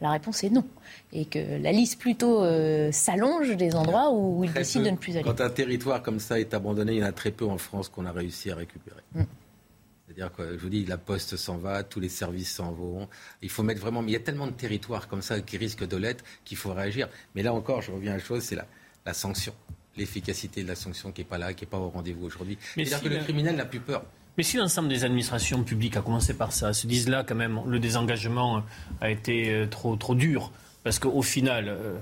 La 0.00 0.12
réponse 0.12 0.44
est 0.44 0.50
non. 0.50 0.64
Et 1.12 1.24
que 1.24 1.60
la 1.60 1.72
liste 1.72 1.98
plutôt 1.98 2.44
euh, 2.44 2.92
s'allonge 2.92 3.56
des 3.56 3.74
endroits 3.74 4.12
où 4.12 4.44
il 4.44 4.52
décide 4.52 4.84
de 4.84 4.90
ne 4.90 4.96
plus 4.96 5.16
aller. 5.16 5.24
Quand 5.24 5.40
un 5.40 5.50
territoire 5.50 6.02
comme 6.02 6.20
ça 6.20 6.38
est 6.38 6.54
abandonné, 6.54 6.92
il 6.92 6.98
y 6.98 7.02
en 7.02 7.08
a 7.08 7.12
très 7.12 7.32
peu 7.32 7.44
en 7.46 7.58
France 7.58 7.88
qu'on 7.88 8.06
a 8.06 8.12
réussi 8.12 8.52
à 8.52 8.54
récupérer. 8.54 9.02
Mm. 9.14 9.24
C'est-à-dire 10.06 10.32
que 10.32 10.56
je 10.56 10.62
vous 10.62 10.70
dis, 10.70 10.86
la 10.86 10.98
poste 10.98 11.36
s'en 11.36 11.56
va, 11.56 11.82
tous 11.82 12.00
les 12.00 12.08
services 12.08 12.54
s'en 12.54 12.70
vont. 12.70 13.08
Il 13.42 13.50
faut 13.50 13.64
mettre 13.64 13.80
vraiment. 13.80 14.02
Mais 14.02 14.12
il 14.12 14.14
y 14.14 14.16
a 14.16 14.20
tellement 14.20 14.46
de 14.46 14.52
territoires 14.52 15.08
comme 15.08 15.22
ça 15.22 15.40
qui 15.40 15.56
risquent 15.56 15.86
de 15.86 15.96
l'être 15.96 16.24
qu'il 16.44 16.56
faut 16.56 16.72
réagir. 16.72 17.08
Mais 17.34 17.42
là 17.42 17.52
encore, 17.52 17.82
je 17.82 17.90
reviens 17.90 18.12
à 18.12 18.16
la 18.16 18.22
chose, 18.22 18.42
c'est 18.42 18.56
la, 18.56 18.66
la 19.06 19.14
sanction, 19.14 19.52
l'efficacité 19.96 20.62
de 20.62 20.68
la 20.68 20.74
sanction 20.74 21.12
qui 21.12 21.20
n'est 21.20 21.26
pas 21.26 21.38
là, 21.38 21.52
qui 21.54 21.64
n'est 21.64 21.70
pas 21.70 21.78
au 21.78 21.88
rendez-vous 21.88 22.26
aujourd'hui. 22.26 22.58
C'est-à-dire 22.74 23.02
que 23.02 23.08
le 23.08 23.18
criminel 23.18 23.56
n'a 23.56 23.64
plus 23.64 23.80
peur. 23.80 24.02
Mais 24.36 24.44
si 24.44 24.56
l'ensemble 24.56 24.88
des 24.88 25.04
administrations 25.04 25.62
publiques, 25.64 25.96
a 25.96 26.02
commencé 26.02 26.34
par 26.34 26.52
ça, 26.52 26.72
se 26.72 26.86
disent 26.86 27.08
là 27.08 27.24
quand 27.24 27.34
même, 27.34 27.60
le 27.66 27.78
désengagement 27.78 28.62
a 29.00 29.10
été 29.10 29.50
euh, 29.50 29.66
trop, 29.66 29.96
trop 29.96 30.14
dur, 30.14 30.52
parce 30.84 30.98
qu'au 30.98 31.22
final, 31.22 31.68
euh, 31.68 31.98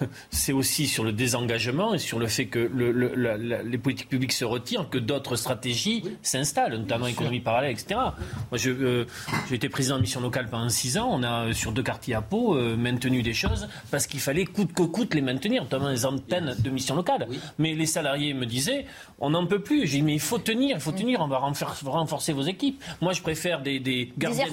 c'est 0.30 0.52
aussi 0.52 0.86
sur 0.86 1.04
le 1.04 1.12
désengagement 1.12 1.94
et 1.94 1.98
sur 1.98 2.18
le 2.18 2.26
fait 2.26 2.46
que 2.46 2.58
les 3.64 3.78
politiques 3.78 4.08
publiques 4.08 4.32
se 4.32 4.44
retirent, 4.44 4.88
que 4.88 4.98
d'autres 4.98 5.36
stratégies 5.36 6.04
s'installent, 6.22 6.76
notamment 6.76 7.06
économie 7.06 7.40
parallèle, 7.40 7.72
etc. 7.72 8.00
Moi, 8.50 8.60
euh, 8.66 9.04
j'ai 9.48 9.56
été 9.56 9.68
président 9.68 9.96
de 9.96 10.02
mission 10.02 10.20
locale 10.20 10.48
pendant 10.50 10.68
six 10.68 10.98
ans. 10.98 11.08
On 11.10 11.22
a, 11.22 11.46
euh, 11.46 11.52
sur 11.52 11.72
deux 11.72 11.82
quartiers 11.82 12.14
à 12.14 12.22
Pau, 12.22 12.56
euh, 12.56 12.76
maintenu 12.76 13.22
des 13.22 13.34
choses 13.34 13.68
parce 13.90 14.06
qu'il 14.06 14.20
fallait 14.20 14.44
coûte 14.44 14.72
que 14.72 14.82
coûte 14.82 15.14
les 15.14 15.20
maintenir, 15.20 15.62
notamment 15.62 15.88
les 15.88 16.06
antennes 16.06 16.56
de 16.58 16.70
mission 16.70 16.94
locale. 16.94 17.26
Mais 17.58 17.74
les 17.74 17.86
salariés 17.86 18.34
me 18.34 18.46
disaient, 18.46 18.86
on 19.18 19.30
n'en 19.30 19.46
peut 19.46 19.60
plus. 19.60 19.86
J'ai 19.86 19.98
dit, 19.98 20.02
mais 20.02 20.14
il 20.14 20.20
faut 20.20 20.38
tenir, 20.38 20.76
il 20.76 20.80
faut 20.80 20.92
tenir, 20.92 21.20
on 21.20 21.28
va 21.28 21.38
renforcer 21.38 22.32
vos 22.32 22.42
équipes. 22.42 22.82
Moi, 23.00 23.12
je 23.12 23.22
préfère 23.22 23.62
des, 23.62 24.12
gardiens, 24.16 24.46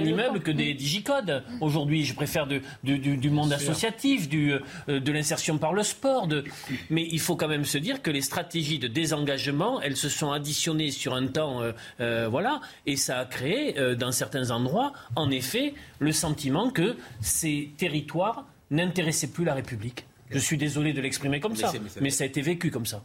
d'immeubles 0.00 0.40
que 0.40 0.50
des 0.50 0.74
digicodes. 0.74 1.42
Aujourd'hui, 1.60 2.04
je 2.04 2.14
préfère 2.14 2.46
du 2.46 3.30
monde 3.30 3.52
associatif 3.52 4.03
du, 4.04 4.52
euh, 4.52 5.00
de 5.00 5.12
l'insertion 5.12 5.58
par 5.58 5.72
le 5.72 5.82
sport. 5.82 6.26
De... 6.26 6.44
Mais 6.90 7.06
il 7.10 7.20
faut 7.20 7.36
quand 7.36 7.48
même 7.48 7.64
se 7.64 7.78
dire 7.78 8.02
que 8.02 8.10
les 8.10 8.20
stratégies 8.20 8.78
de 8.78 8.88
désengagement, 8.88 9.80
elles 9.80 9.96
se 9.96 10.08
sont 10.08 10.32
additionnées 10.32 10.90
sur 10.90 11.14
un 11.14 11.26
temps, 11.26 11.62
euh, 11.62 11.72
euh, 12.00 12.28
voilà, 12.28 12.60
et 12.86 12.96
ça 12.96 13.18
a 13.18 13.24
créé, 13.24 13.74
dans 13.96 14.12
certains 14.12 14.50
endroits, 14.50 14.92
en 15.16 15.30
effet, 15.30 15.74
le 15.98 16.12
sentiment 16.12 16.70
que 16.70 16.96
ces 17.20 17.70
territoires 17.76 18.46
n'intéressaient 18.70 19.28
plus 19.28 19.44
la 19.44 19.54
République. 19.54 20.06
Je 20.30 20.38
suis 20.38 20.56
désolé 20.56 20.92
de 20.92 21.00
l'exprimer 21.00 21.40
comme 21.40 21.56
ça, 21.56 21.72
mais 22.00 22.10
ça 22.10 22.24
a 22.24 22.26
été 22.26 22.42
vécu 22.42 22.70
comme 22.70 22.86
ça. 22.86 23.02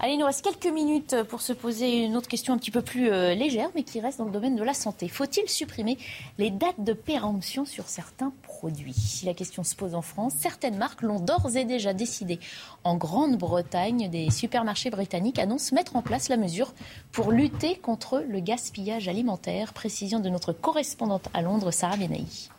Allez, 0.00 0.12
il 0.12 0.18
nous 0.18 0.26
reste 0.26 0.44
quelques 0.44 0.72
minutes 0.72 1.24
pour 1.24 1.40
se 1.40 1.52
poser 1.52 2.04
une 2.04 2.16
autre 2.16 2.28
question 2.28 2.54
un 2.54 2.58
petit 2.58 2.70
peu 2.70 2.82
plus 2.82 3.10
euh, 3.10 3.34
légère, 3.34 3.68
mais 3.74 3.82
qui 3.82 3.98
reste 4.00 4.18
dans 4.18 4.26
le 4.26 4.30
domaine 4.30 4.54
de 4.54 4.62
la 4.62 4.72
santé. 4.72 5.08
Faut-il 5.08 5.48
supprimer 5.48 5.98
les 6.38 6.50
dates 6.50 6.78
de 6.78 6.92
péremption 6.92 7.64
sur 7.64 7.88
certains 7.88 8.32
produits? 8.44 8.94
Si 8.94 9.26
la 9.26 9.34
question 9.34 9.64
se 9.64 9.74
pose 9.74 9.96
en 9.96 10.02
France, 10.02 10.34
certaines 10.38 10.76
marques 10.76 11.02
l'ont 11.02 11.18
d'ores 11.18 11.56
et 11.56 11.64
déjà 11.64 11.94
décidé. 11.94 12.38
En 12.84 12.96
Grande-Bretagne, 12.96 14.08
des 14.08 14.30
supermarchés 14.30 14.90
britanniques 14.90 15.40
annoncent 15.40 15.74
mettre 15.74 15.96
en 15.96 16.02
place 16.02 16.28
la 16.28 16.36
mesure 16.36 16.74
pour 17.10 17.32
lutter 17.32 17.76
contre 17.76 18.20
le 18.20 18.38
gaspillage 18.38 19.08
alimentaire. 19.08 19.72
Précision 19.72 20.20
de 20.20 20.28
notre 20.28 20.52
correspondante 20.52 21.28
à 21.34 21.42
Londres, 21.42 21.72
Sarah 21.72 21.96
Benahi. 21.96 22.50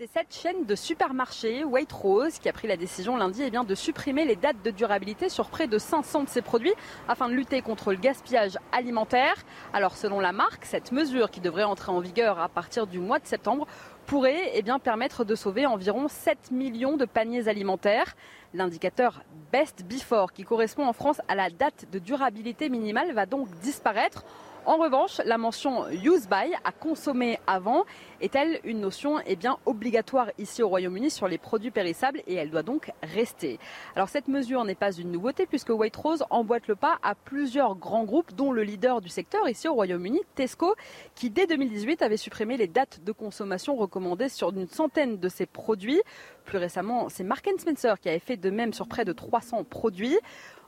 C'est 0.00 0.12
cette 0.12 0.32
chaîne 0.32 0.64
de 0.64 0.76
supermarchés, 0.76 1.64
Waitrose, 1.64 2.38
qui 2.38 2.48
a 2.48 2.52
pris 2.52 2.68
la 2.68 2.76
décision 2.76 3.16
lundi 3.16 3.42
eh 3.42 3.50
de 3.50 3.74
supprimer 3.74 4.24
les 4.24 4.36
dates 4.36 4.62
de 4.62 4.70
durabilité 4.70 5.28
sur 5.28 5.50
près 5.50 5.66
de 5.66 5.76
500 5.76 6.22
de 6.22 6.28
ses 6.28 6.40
produits 6.40 6.74
afin 7.08 7.28
de 7.28 7.34
lutter 7.34 7.62
contre 7.62 7.90
le 7.90 7.98
gaspillage 7.98 8.58
alimentaire. 8.70 9.34
Alors 9.72 9.96
selon 9.96 10.20
la 10.20 10.30
marque, 10.30 10.66
cette 10.66 10.92
mesure 10.92 11.32
qui 11.32 11.40
devrait 11.40 11.64
entrer 11.64 11.90
en 11.90 11.98
vigueur 11.98 12.38
à 12.38 12.48
partir 12.48 12.86
du 12.86 13.00
mois 13.00 13.18
de 13.18 13.26
septembre 13.26 13.66
pourrait 14.06 14.52
eh 14.54 14.62
permettre 14.80 15.24
de 15.24 15.34
sauver 15.34 15.66
environ 15.66 16.06
7 16.06 16.52
millions 16.52 16.96
de 16.96 17.04
paniers 17.04 17.48
alimentaires. 17.48 18.14
L'indicateur 18.54 19.24
Best 19.50 19.82
Before, 19.84 20.32
qui 20.32 20.44
correspond 20.44 20.86
en 20.86 20.92
France 20.92 21.20
à 21.26 21.34
la 21.34 21.50
date 21.50 21.86
de 21.90 21.98
durabilité 21.98 22.68
minimale, 22.68 23.12
va 23.14 23.26
donc 23.26 23.50
disparaître. 23.62 24.24
En 24.66 24.76
revanche, 24.76 25.20
la 25.24 25.38
mention 25.38 25.88
use 25.88 26.28
by, 26.28 26.54
à 26.64 26.72
consommer 26.72 27.38
avant, 27.46 27.84
est-elle 28.20 28.60
une 28.64 28.80
notion 28.80 29.18
eh 29.26 29.36
bien, 29.36 29.58
obligatoire 29.64 30.30
ici 30.38 30.62
au 30.62 30.68
Royaume-Uni 30.68 31.10
sur 31.10 31.26
les 31.28 31.38
produits 31.38 31.70
périssables 31.70 32.22
et 32.26 32.34
elle 32.34 32.50
doit 32.50 32.62
donc 32.62 32.92
rester. 33.02 33.58
Alors 33.96 34.08
cette 34.08 34.28
mesure 34.28 34.64
n'est 34.64 34.74
pas 34.74 34.92
une 34.92 35.10
nouveauté 35.10 35.46
puisque 35.46 35.70
White 35.70 35.96
Rose 35.96 36.24
emboîte 36.30 36.68
le 36.68 36.76
pas 36.76 36.98
à 37.02 37.14
plusieurs 37.14 37.76
grands 37.76 38.04
groupes 38.04 38.34
dont 38.34 38.52
le 38.52 38.62
leader 38.62 39.00
du 39.00 39.08
secteur 39.08 39.48
ici 39.48 39.68
au 39.68 39.74
Royaume-Uni, 39.74 40.20
Tesco, 40.34 40.74
qui 41.14 41.30
dès 41.30 41.46
2018 41.46 42.02
avait 42.02 42.16
supprimé 42.16 42.56
les 42.56 42.68
dates 42.68 43.00
de 43.04 43.12
consommation 43.12 43.76
recommandées 43.76 44.28
sur 44.28 44.50
une 44.50 44.68
centaine 44.68 45.18
de 45.18 45.28
ses 45.28 45.46
produits. 45.46 46.02
Plus 46.48 46.56
récemment, 46.56 47.10
c'est 47.10 47.24
Mark 47.24 47.46
Spencer 47.58 48.00
qui 48.00 48.08
avait 48.08 48.18
fait 48.18 48.38
de 48.38 48.48
même 48.48 48.72
sur 48.72 48.88
près 48.88 49.04
de 49.04 49.12
300 49.12 49.64
produits. 49.64 50.18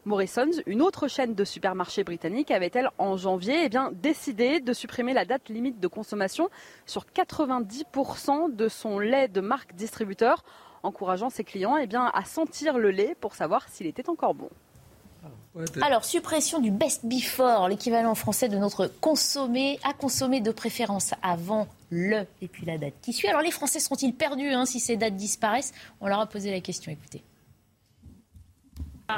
Morrison's, 0.04 0.60
une 0.66 0.82
autre 0.82 1.08
chaîne 1.08 1.34
de 1.34 1.42
supermarchés 1.42 2.04
britanniques, 2.04 2.50
avait-elle 2.50 2.90
en 2.98 3.16
janvier 3.16 3.64
eh 3.64 3.70
décidé 3.94 4.60
de 4.60 4.74
supprimer 4.74 5.14
la 5.14 5.24
date 5.24 5.48
limite 5.48 5.80
de 5.80 5.88
consommation 5.88 6.50
sur 6.84 7.06
90% 7.06 8.54
de 8.54 8.68
son 8.68 8.98
lait 8.98 9.28
de 9.28 9.40
marque 9.40 9.74
distributeur, 9.74 10.44
encourageant 10.82 11.30
ses 11.30 11.44
clients 11.44 11.78
eh 11.78 11.88
à 11.96 12.24
sentir 12.26 12.76
le 12.76 12.90
lait 12.90 13.16
pour 13.18 13.34
savoir 13.34 13.66
s'il 13.70 13.86
était 13.86 14.10
encore 14.10 14.34
bon. 14.34 14.50
Alors, 15.82 16.04
suppression 16.04 16.60
du 16.60 16.70
best 16.70 17.04
before, 17.04 17.68
l'équivalent 17.68 18.14
français 18.14 18.48
de 18.48 18.56
notre 18.56 18.86
consommer, 19.00 19.80
à 19.82 19.92
consommer 19.92 20.40
de 20.40 20.52
préférence 20.52 21.12
avant 21.22 21.66
le 21.90 22.22
et 22.40 22.46
puis 22.46 22.64
la 22.64 22.78
date 22.78 22.94
qui 23.02 23.12
suit. 23.12 23.26
Alors, 23.26 23.42
les 23.42 23.50
Français 23.50 23.80
seront-ils 23.80 24.14
perdus 24.14 24.50
hein, 24.50 24.64
si 24.64 24.78
ces 24.78 24.96
dates 24.96 25.16
disparaissent? 25.16 25.72
On 26.00 26.06
leur 26.06 26.20
a 26.20 26.26
posé 26.26 26.52
la 26.52 26.60
question, 26.60 26.92
écoutez. 26.92 27.24
Je 29.08 29.14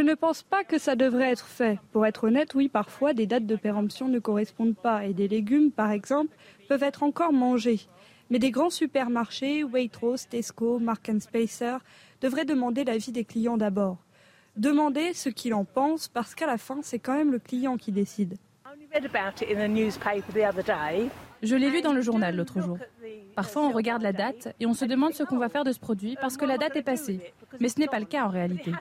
ne 0.00 0.14
pense 0.14 0.42
pas 0.42 0.64
que 0.64 0.78
ça 0.78 0.96
devrait 0.96 1.30
être 1.30 1.46
fait. 1.46 1.78
Pour 1.92 2.04
être 2.04 2.24
honnête, 2.24 2.56
oui, 2.56 2.68
parfois 2.68 3.14
des 3.14 3.26
dates 3.26 3.46
de 3.46 3.54
péremption 3.54 4.08
ne 4.08 4.18
correspondent 4.18 4.74
pas 4.74 5.04
et 5.04 5.14
des 5.14 5.28
légumes, 5.28 5.70
par 5.70 5.92
exemple, 5.92 6.34
peuvent 6.68 6.82
être 6.82 7.04
encore 7.04 7.32
mangés. 7.32 7.82
Mais 8.30 8.40
des 8.40 8.50
grands 8.50 8.70
supermarchés, 8.70 9.62
Waitrose, 9.62 10.26
Tesco, 10.26 10.80
Mark 10.80 11.08
Spacer, 11.20 11.76
devraient 12.20 12.44
demander 12.44 12.82
l'avis 12.82 13.12
des 13.12 13.24
clients 13.24 13.56
d'abord. 13.56 13.98
Demander 14.56 15.14
ce 15.14 15.28
qu'il 15.28 15.52
en 15.52 15.64
pense 15.64 16.06
parce 16.06 16.34
qu'à 16.34 16.46
la 16.46 16.58
fin, 16.58 16.78
c'est 16.82 17.00
quand 17.00 17.14
même 17.14 17.32
le 17.32 17.40
client 17.40 17.76
qui 17.76 17.90
décide. 17.90 18.36
Je 21.42 21.56
l'ai 21.56 21.70
lu 21.70 21.82
dans 21.82 21.92
le 21.92 22.00
journal 22.00 22.36
l'autre 22.36 22.60
jour. 22.60 22.78
Parfois, 23.34 23.62
on 23.62 23.72
regarde 23.72 24.02
la 24.02 24.12
date 24.12 24.54
et 24.60 24.66
on 24.66 24.74
se 24.74 24.84
demande 24.84 25.12
ce 25.12 25.24
qu'on 25.24 25.38
va 25.38 25.48
faire 25.48 25.64
de 25.64 25.72
ce 25.72 25.80
produit 25.80 26.16
parce 26.20 26.36
que 26.36 26.44
la 26.44 26.56
date 26.56 26.76
est 26.76 26.82
passée. 26.82 27.32
Mais 27.60 27.68
ce 27.68 27.80
n'est 27.80 27.88
pas 27.88 27.98
le 27.98 28.06
cas 28.06 28.24
en 28.24 28.28
réalité. 28.28 28.72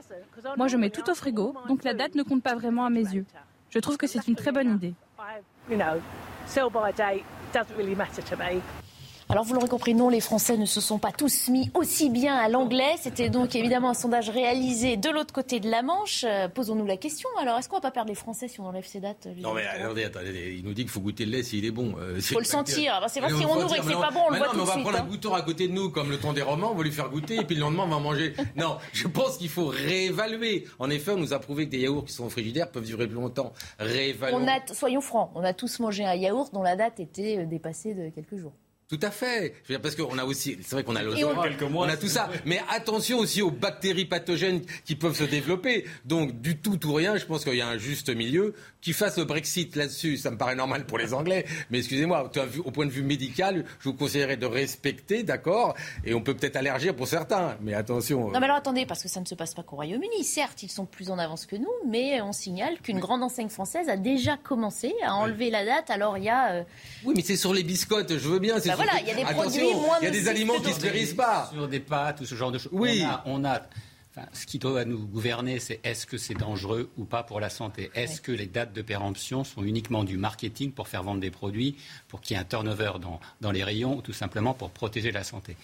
Moi, 0.58 0.68
je 0.68 0.77
mets 0.77 0.92
tout 0.92 1.10
au 1.10 1.16
frigo, 1.16 1.56
donc 1.68 1.84
la 1.84 1.95
date 1.95 2.14
ne 2.14 2.24
compte 2.24 2.43
pas 2.43 2.53
vraiment 2.56 2.85
à 2.85 2.92
mes 2.92 3.02
yeux. 3.02 3.26
Je 3.72 3.80
trouve 3.80 3.98
que 3.98 4.06
c'est 4.06 4.27
une 4.27 4.35
très 4.35 4.52
bonne 4.52 4.76
idée. 4.76 4.93
Alors 9.34 9.45
vous 9.45 9.56
l'aurez 9.56 9.68
compris, 9.68 9.95
non, 9.95 10.10
les 10.10 10.20
Français 10.20 10.58
ne 10.58 10.68
se 10.68 10.80
sont 10.80 11.00
pas 11.00 11.12
tous 11.12 11.50
mis 11.50 11.72
aussi 11.74 12.12
bien 12.12 12.36
à 12.36 12.50
l'anglais. 12.50 12.94
C'était 13.02 13.32
donc 13.32 13.56
évidemment 13.56 13.90
un 13.90 13.95
sondage 13.95 14.30
réalisé 14.30 14.95
de 14.95 15.10
l'autre 15.10 15.34
côté 15.34 15.60
de 15.60 15.72
la 15.72 15.82
Manche. 15.82 16.24
Euh, 16.24 16.48
posons-nous 16.48 16.86
la 16.86 16.98
question. 16.98 17.28
Alors 17.40 17.58
est-ce 17.58 17.68
qu'on 17.68 17.78
va 17.78 17.82
pas 17.82 17.90
perdre 17.90 18.10
les 18.10 18.16
Français 18.16 18.48
si 18.48 18.60
on 18.60 18.68
enlève 18.68 18.86
ces 18.86 19.00
dates 19.00 19.28
Non 19.40 19.56
mais 19.56 19.66
attendez, 19.66 20.03
attendez, 20.03 20.56
il 20.60 20.64
nous 20.64 20.76
dit 20.76 20.84
qu'il 20.84 20.92
faut 20.92 21.00
goûter 21.00 21.26
le 21.26 21.32
lait 21.32 21.42
s'il 21.42 21.66
est 21.66 21.72
bon. 21.72 21.95
Il 21.98 22.03
euh, 22.03 22.22
faut 22.22 22.38
le 22.38 22.45
sentir. 22.45 23.03
c'est 23.08 23.22
vrai 23.22 23.30
si 23.30 23.44
on 23.44 23.58
ouvre 23.58 23.74
et 23.74 23.80
que 23.80 23.86
c'est 23.86 23.94
pas 23.94 24.12
bon, 24.12 24.20
on 24.28 24.34
le 24.34 24.38
voit 24.38 24.50
tout 24.50 24.60
de 24.60 24.66
suite. 24.66 24.72
On 24.72 24.84
va 24.84 24.92
prendre 24.92 24.98
un 25.00 25.10
goûteur 25.10 25.34
à 25.34 25.42
côté 25.42 25.68
de 25.68 25.74
nous 25.74 25.90
comme 25.90 26.12
le 26.12 26.20
temps 26.20 26.34
des 26.34 26.44
romans, 26.44 26.70
on 26.72 26.76
va 26.76 26.84
lui 26.84 26.92
faire 26.92 27.10
goûter 27.10 27.38
et 27.38 27.44
puis 27.44 27.56
le 27.56 27.62
lendemain 27.62 27.86
on 27.86 27.90
va 27.90 28.00
manger. 28.00 28.36
Non, 28.56 28.78
je 28.92 29.08
pense 29.08 29.38
qu'il 29.38 29.50
faut 29.50 29.66
réévaluer. 29.66 30.68
En 30.78 30.92
effet, 30.92 31.10
on 31.10 31.18
nous 31.18 31.34
a 31.34 31.40
prouvé 31.40 31.66
que 31.66 31.72
des 31.72 31.80
yaourts 31.80 32.06
qui 32.06 32.14
sont 32.14 32.26
au 32.26 32.30
frigidaire 32.30 32.70
peuvent 32.70 32.86
durer 32.86 33.08
plus 33.08 33.16
longtemps. 33.16 33.52
Réévaluer. 33.80 34.38
On 34.40 34.48
a, 34.48 34.60
soyons 34.76 35.02
francs, 35.02 35.32
on 35.34 35.44
a 35.44 35.53
tous 35.53 35.80
mangé 35.80 36.06
un 36.06 36.14
yaourt 36.14 36.53
dont 36.53 36.62
la 36.62 36.76
date 36.76 37.00
était 37.00 37.40
euh, 37.40 37.45
dépassée 37.48 37.95
de 37.95 38.10
quelques 38.10 38.36
jours. 38.36 38.53
Tout 38.90 39.00
à 39.02 39.12
fait. 39.12 39.56
Parce 39.82 39.95
qu'on 39.95 40.18
a 40.18 40.24
aussi, 40.26 40.58
c'est 40.62 40.76
vrai 40.76 40.84
qu'on 40.84 40.95
a 40.95 41.02
l'ozorat, 41.03 41.48
on, 41.62 41.76
on 41.76 41.82
a 41.84 41.98
tout 41.98 42.08
ça. 42.08 42.30
Mais 42.45 42.62
attention 42.70 43.20
aussi 43.20 43.42
aux 43.42 43.50
bactéries 43.52 44.06
pathogènes 44.06 44.62
qui 44.86 44.95
peuvent 44.95 45.16
se 45.16 45.24
développer. 45.24 45.86
Donc 46.06 46.42
du 46.42 46.58
tout 46.58 46.80
ou 46.88 46.94
rien, 46.94 47.18
je 47.18 47.26
pense 47.26 47.44
qu'il 47.44 47.56
y 47.56 47.62
a 47.62 47.68
un 47.68 47.78
juste 47.78 48.10
milieu. 48.10 48.53
Qui 48.84 48.92
fasse 48.92 49.18
le 49.18 49.24
Brexit 49.24 49.78
là-dessus, 49.78 50.18
ça 50.18 50.30
me 50.30 50.38
paraît 50.38 50.56
normal 50.56 50.86
pour 50.86 50.98
les 50.98 51.14
Anglais. 51.14 51.45
Mais 51.70 51.78
excusez-moi, 51.78 52.30
au 52.66 52.72
point 52.72 52.86
de 52.86 52.92
vue 52.92 53.02
médical, 53.02 53.64
je 53.80 53.88
vous 53.88 53.95
conseillerais 53.95 54.36
de 54.36 54.45
respecter, 54.45 55.24
d'accord 55.24 55.74
Et 56.03 56.14
on 56.14 56.20
peut 56.20 56.34
peut-être 56.34 56.58
allergir 56.58 56.94
pour 56.94 57.08
certains, 57.08 57.56
mais 57.62 57.74
attention. 57.74 58.30
Non 58.30 58.42
mais 58.42 58.45
alors 58.45 58.58
attendez, 58.58 58.86
parce 58.86 59.02
que 59.02 59.08
ça 59.08 59.22
ne 59.22 59.26
se 59.26 59.36
passe 59.36 59.53
pas 59.53 59.64
qu'au 59.64 59.78
Royaume-Uni. 59.78 60.26
Certes, 60.26 60.64
ils 60.64 60.70
sont 60.70 60.86
plus 60.86 61.12
en 61.12 61.18
avance 61.18 61.45
que 61.45 61.56
nous, 61.56 61.72
mais 61.88 62.20
on 62.20 62.34
signale 62.34 62.78
qu'une 62.80 63.00
grande 63.00 63.24
enseigne 63.24 63.48
française 63.48 63.88
a 63.88 63.95
déjà 63.95 64.36
commencé 64.36 64.94
à 65.02 65.16
enlever 65.16 65.50
la 65.50 65.64
date. 65.64 65.90
Alors 65.90 66.18
il 66.18 66.26
y 66.26 66.30
a. 66.30 66.52
Euh, 66.52 66.64
oui, 67.06 67.14
mais 67.16 67.24
c'est 67.24 67.38
sur 67.38 67.53
les 67.53 67.64
biscottes. 67.64 68.18
Je 68.18 68.28
veux 68.28 68.40
bien. 68.40 68.58
Bah 68.58 68.76
voilà, 68.76 69.00
il 69.00 69.08
y 69.08 69.12
a 69.12 69.16
des 69.16 69.24
produits 69.24 69.74
moins 69.76 70.00
Il 70.02 70.06
y 70.06 70.08
a 70.08 70.12
des 70.12 70.28
aliments 70.28 70.60
qui 70.60 70.68
ne 70.68 70.74
se 70.74 70.82
périssent 70.82 71.14
pas. 71.14 71.50
Sur 71.53 71.70
des 71.70 71.80
pâtes 71.80 72.20
ou 72.20 72.26
ce 72.26 72.36
genre 72.36 72.52
de 72.52 72.58
choses. 72.58 72.74
Oui. 72.74 73.06
On 73.26 73.45
a, 73.45 73.62
ce 74.33 74.45
qui 74.45 74.59
doit 74.59 74.85
nous 74.85 75.06
gouverner, 75.06 75.59
c'est 75.59 75.80
est-ce 75.83 76.06
que 76.06 76.17
c'est 76.17 76.33
dangereux 76.35 76.92
ou 76.98 77.06
pas 77.06 77.24
pour 77.24 77.40
la 77.40 77.50
santé? 77.50 77.90
Est-ce 77.95 78.22
que 78.22 78.32
les 78.32 78.45
dates 78.45 78.74
de 78.74 78.82
péremption 78.82 79.43
sont 79.43 79.64
uniquement 79.64 80.03
du 80.03 80.17
marketing 80.17 80.72
pour 80.72 80.88
faire 80.88 81.03
vendre 81.03 81.19
des 81.19 81.32
produits, 81.32 81.75
pour 82.08 82.22
qu'il 82.22 82.35
y 82.35 82.40
ait 82.40 82.42
un 82.42 82.45
turnover 82.45 82.93
dans, 83.01 83.19
dans 83.42 83.51
les 83.51 83.64
rayons, 83.64 83.98
ou 83.98 84.01
tout 84.01 84.14
simplement 84.14 84.53
pour 84.53 84.69
protéger 84.69 85.11
la 85.11 85.24
santé? 85.24 85.58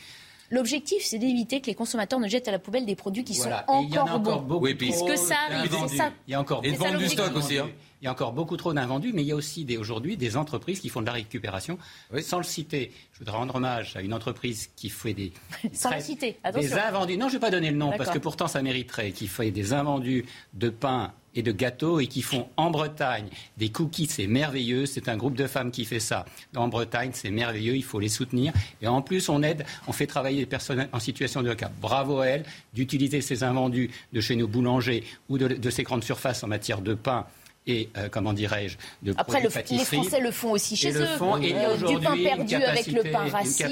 L'objectif, 0.52 1.04
c'est 1.04 1.20
d'éviter 1.20 1.62
que 1.62 1.68
les 1.68 1.76
consommateurs 1.76 2.20
ne 2.20 2.28
jettent 2.28 2.48
à 2.48 2.52
la 2.52 2.60
poubelle 2.60 2.86
des 2.86 2.96
produits 2.96 3.24
qui 3.24 3.36
sont 3.36 3.52
encore, 3.52 3.84
il 3.84 3.94
y 3.94 4.00
en 4.00 4.06
a 4.08 4.12
encore 4.14 4.42
bons. 4.42 4.60
Oui, 4.60 4.74
Parce 4.74 5.04
que 5.04 5.16
ça 5.16 5.36
arrive, 5.50 5.76
c'est 5.88 5.98
ça. 5.98 6.12
Il 6.28 6.32
y 6.32 6.34
a 6.34 6.40
encore 6.40 6.62
et 6.64 6.72
de 6.72 6.98
du 6.98 7.08
stock 7.08 7.36
aussi. 7.36 7.60
Hein. 7.60 7.70
Il 8.02 8.06
y 8.06 8.08
a 8.08 8.12
encore 8.12 8.32
beaucoup 8.32 8.56
trop 8.56 8.74
d'invendus, 8.74 9.12
mais 9.14 9.24
il 9.24 9.28
y 9.28 9.32
a 9.32 9.36
aussi 9.36 9.68
aujourd'hui 9.78 10.16
des 10.16 10.38
entreprises 10.38 10.80
qui 10.80 10.88
font 10.88 11.02
de 11.02 11.06
la 11.06 11.12
récupération. 11.14 11.78
Sans 12.22 12.38
le 12.38 12.44
citer, 12.44 12.94
je 13.14 13.20
voudrais 13.20 13.36
rendre 13.36 13.56
hommage 13.56 13.96
à 13.98 14.02
une 14.02 14.14
entreprise 14.14 14.70
qui 14.76 14.90
fait 14.90 15.14
des. 15.14 15.34
Sans 15.74 15.94
le 15.94 16.00
citer, 16.00 16.38
attention. 16.44 16.70
Des 16.70 16.74
invendus. 16.78 17.18
Non, 17.18 17.28
je 17.28 17.36
ne 17.36 17.40
vais 17.40 17.46
pas 17.46 17.52
donner 17.52 17.72
le 17.72 17.78
nom, 17.78 17.92
parce 17.98 18.10
que 18.10 18.20
pourtant 18.20 18.48
ça 18.48 18.62
mériterait. 18.62 19.12
Qui 19.12 19.28
fait 19.28 19.52
des 19.52 19.74
invendus 19.74 20.26
de 20.54 20.70
pain 20.70 21.14
et 21.36 21.42
de 21.42 21.52
gâteaux 21.52 22.00
et 22.00 22.08
qui 22.08 22.22
font 22.22 22.48
en 22.58 22.72
Bretagne 22.72 23.28
des 23.58 23.70
cookies, 23.70 24.08
c'est 24.08 24.28
merveilleux. 24.28 24.86
C'est 24.86 25.10
un 25.10 25.18
groupe 25.18 25.36
de 25.36 25.48
femmes 25.48 25.72
qui 25.72 25.86
fait 25.86 26.00
ça. 26.00 26.26
En 26.56 26.70
Bretagne, 26.70 27.12
c'est 27.14 27.32
merveilleux, 27.32 27.76
il 27.76 27.84
faut 27.84 28.00
les 28.00 28.10
soutenir. 28.10 28.54
Et 28.82 28.88
en 28.88 29.02
plus, 29.02 29.30
on 29.30 29.44
aide, 29.44 29.66
on 29.88 29.92
fait 29.92 30.08
travailler 30.08 30.40
les 30.40 30.46
personnes 30.46 30.88
en 30.92 31.00
situation 31.00 31.42
de 31.42 31.50
handicap. 31.50 31.72
Bravo 31.82 32.20
à 32.20 32.28
elles 32.28 32.46
d'utiliser 32.74 33.22
ces 33.22 33.44
invendus 33.44 33.92
de 34.14 34.22
chez 34.22 34.36
nos 34.36 34.48
boulangers 34.48 35.04
ou 35.28 35.38
de, 35.38 35.48
de 35.48 35.70
ces 35.70 35.84
grandes 35.84 36.04
surfaces 36.04 36.44
en 36.44 36.48
matière 36.48 36.82
de 36.82 36.94
pain 36.94 37.26
et, 37.70 37.90
euh, 37.98 38.10
comment 38.10 38.34
dirais-je, 38.34 38.78
de 39.04 39.14
Après, 39.18 39.42
le, 39.42 39.50
les 39.72 39.86
Français 39.86 40.20
le 40.20 40.32
font 40.32 40.52
aussi 40.52 40.76
chez 40.76 40.92
eux. 40.92 41.06
et 41.42 41.54
euh, 41.56 41.78
du 41.78 42.00
pain 42.00 42.18
perdu 42.22 42.56
avec 42.56 42.88
le 42.88 43.04
pain 43.04 43.30
rassis, 43.30 43.64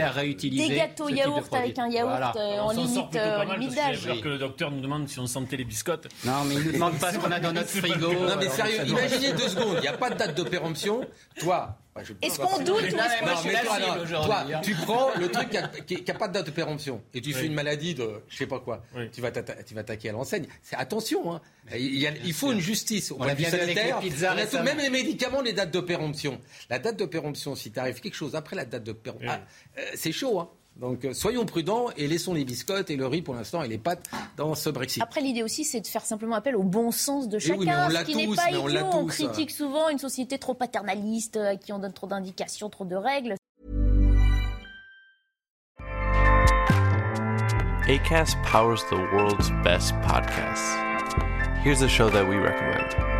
à 0.00 0.10
réutiliser 0.10 0.68
des 0.68 0.76
gâteaux 0.76 1.08
yaourt 1.08 1.52
avec 1.54 1.78
un 1.78 1.88
yaourt 1.88 2.36
euh, 2.36 2.58
en 2.60 2.72
limite, 2.72 3.18
limite 3.58 3.74
d'âge. 3.74 4.20
que 4.22 4.28
le 4.28 4.38
docteur 4.38 4.70
nous 4.70 4.80
demande 4.80 5.08
si 5.08 5.18
on 5.18 5.26
sentait 5.26 5.56
les 5.56 5.64
biscottes. 5.64 6.08
Non, 6.24 6.44
mais 6.46 6.54
il 6.54 6.60
ne 6.60 6.64
nous 6.64 6.72
demande 6.72 6.98
pas 6.98 7.12
ce 7.12 7.18
qu'on 7.18 7.30
a 7.30 7.40
dans 7.40 7.52
notre 7.52 7.68
frigo. 7.68 8.12
Non, 8.12 8.36
mais 8.38 8.48
sérieux, 8.48 8.86
imaginez 8.86 9.32
deux 9.32 9.48
secondes, 9.48 9.76
il 9.78 9.82
n'y 9.82 9.88
a 9.88 9.92
pas 9.92 10.10
de 10.10 10.16
date 10.16 10.36
de 10.36 10.42
péremption. 10.42 11.00
Toi, 11.38 11.76
est-ce 12.22 12.38
qu'on 12.38 12.58
doute 12.62 12.68
ou 12.68 12.78
est-ce 12.78 12.96
non, 12.96 13.32
mais 13.44 13.62
toi, 13.62 14.24
toi, 14.24 14.46
hein. 14.50 14.60
tu 14.62 14.74
prends 14.74 15.10
le 15.18 15.30
truc 15.30 15.50
qui 15.86 16.02
n'a 16.02 16.14
pas 16.14 16.28
de 16.28 16.32
date 16.32 16.46
de 16.46 16.50
péremption 16.50 17.02
et 17.12 17.20
tu 17.20 17.32
fais 17.32 17.46
une 17.46 17.54
maladie 17.54 17.94
de 17.94 18.22
je 18.28 18.36
sais 18.36 18.46
pas 18.46 18.60
quoi. 18.60 18.82
Tu 19.12 19.20
vas 19.20 19.30
t'attaquer 19.30 20.08
à 20.08 20.12
l'enseigne. 20.12 20.46
C'est 20.62 20.76
attention. 20.76 21.34
Hein. 21.34 21.40
Il, 21.74 22.32
faut 22.32 22.52
une 22.52 22.60
justice 22.60 23.12
au 23.12 23.16
point 23.16 23.34
de 23.34 23.38
vue 23.38 23.44
sanitaire. 23.44 24.00
Les 24.00 24.62
même 24.62 24.78
les 24.78 24.90
médicaments, 24.90 25.42
les 25.42 25.52
dates 25.52 25.72
de 25.72 25.80
péremption. 25.80 26.40
La 26.70 26.78
date 26.78 26.98
de 26.98 27.04
péremption, 27.04 27.54
si 27.54 27.70
tu 27.70 27.78
arrives 27.78 28.00
quelque 28.00 28.14
chose 28.14 28.34
après 28.34 28.56
la 28.56 28.64
date 28.64 28.84
de 28.84 28.92
péremption, 28.92 29.30
ah, 29.30 29.40
euh, 29.78 29.82
c'est 29.94 30.12
chaud. 30.12 30.40
Hein. 30.40 30.48
Donc 30.76 31.04
euh, 31.04 31.12
soyons 31.12 31.44
prudents 31.44 31.88
et 31.96 32.08
laissons 32.08 32.34
les 32.34 32.44
biscottes 32.44 32.90
et 32.90 32.96
le 32.96 33.06
riz 33.06 33.22
pour 33.22 33.34
l'instant 33.34 33.62
et 33.62 33.68
les 33.68 33.78
pâtes 33.78 34.08
dans 34.36 34.54
ce 34.54 34.70
Brexit. 34.70 35.02
Après 35.02 35.20
l'idée 35.20 35.42
aussi 35.42 35.64
c'est 35.64 35.80
de 35.80 35.86
faire 35.86 36.04
simplement 36.04 36.36
appel 36.36 36.56
au 36.56 36.62
bon 36.62 36.90
sens 36.90 37.28
de 37.28 37.38
chacun, 37.38 37.58
oui, 37.88 37.96
ce 37.96 38.04
qui 38.04 38.16
n'est 38.16 38.34
pas 38.34 38.50
idiot. 38.50 38.84
On, 38.92 39.06
critique 39.06 39.50
souvent 39.50 39.88
une 39.90 39.98
société 39.98 40.38
trop 40.38 40.54
paternaliste 40.54 41.36
à 41.36 41.56
qui 41.56 41.72
on 41.72 41.78
donne 41.78 41.92
trop 41.92 42.06
d'indications, 42.06 42.70
trop 42.70 42.84
de 42.84 42.96
règles. 42.96 43.36
Acast 47.88 48.36
powers 48.44 48.82
the 48.90 48.98
world's 49.12 49.50
best 49.62 49.92
podcasts. 50.02 50.76
Here's 51.62 51.82
a 51.82 51.88
show 51.88 52.08
that 52.10 52.26
we 52.26 52.36
recommend. 52.36 53.11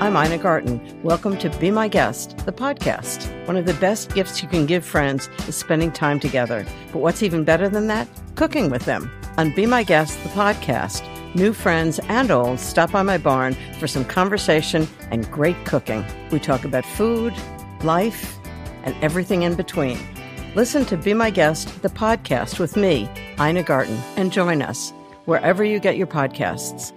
I'm 0.00 0.16
Ina 0.16 0.38
Garten. 0.38 1.02
Welcome 1.02 1.36
to 1.40 1.50
Be 1.58 1.70
My 1.70 1.86
Guest, 1.86 2.34
the 2.46 2.52
podcast. 2.52 3.28
One 3.46 3.58
of 3.58 3.66
the 3.66 3.74
best 3.74 4.14
gifts 4.14 4.42
you 4.42 4.48
can 4.48 4.64
give 4.64 4.82
friends 4.82 5.28
is 5.46 5.56
spending 5.56 5.92
time 5.92 6.18
together. 6.18 6.64
But 6.90 7.00
what's 7.00 7.22
even 7.22 7.44
better 7.44 7.68
than 7.68 7.86
that? 7.88 8.08
Cooking 8.34 8.70
with 8.70 8.86
them. 8.86 9.12
On 9.36 9.54
Be 9.54 9.66
My 9.66 9.82
Guest, 9.82 10.18
the 10.22 10.30
podcast, 10.30 11.04
new 11.34 11.52
friends 11.52 12.00
and 12.08 12.30
old 12.30 12.60
stop 12.60 12.92
by 12.92 13.02
my 13.02 13.18
barn 13.18 13.54
for 13.78 13.86
some 13.86 14.06
conversation 14.06 14.88
and 15.10 15.30
great 15.30 15.66
cooking. 15.66 16.02
We 16.32 16.40
talk 16.40 16.64
about 16.64 16.86
food, 16.86 17.34
life, 17.82 18.38
and 18.84 18.96
everything 19.02 19.42
in 19.42 19.54
between. 19.54 19.98
Listen 20.54 20.86
to 20.86 20.96
Be 20.96 21.12
My 21.12 21.28
Guest, 21.28 21.82
the 21.82 21.90
podcast 21.90 22.58
with 22.58 22.74
me, 22.74 23.06
Ina 23.38 23.64
Garten, 23.64 24.00
and 24.16 24.32
join 24.32 24.62
us 24.62 24.94
wherever 25.26 25.62
you 25.62 25.78
get 25.78 25.98
your 25.98 26.06
podcasts. 26.06 26.96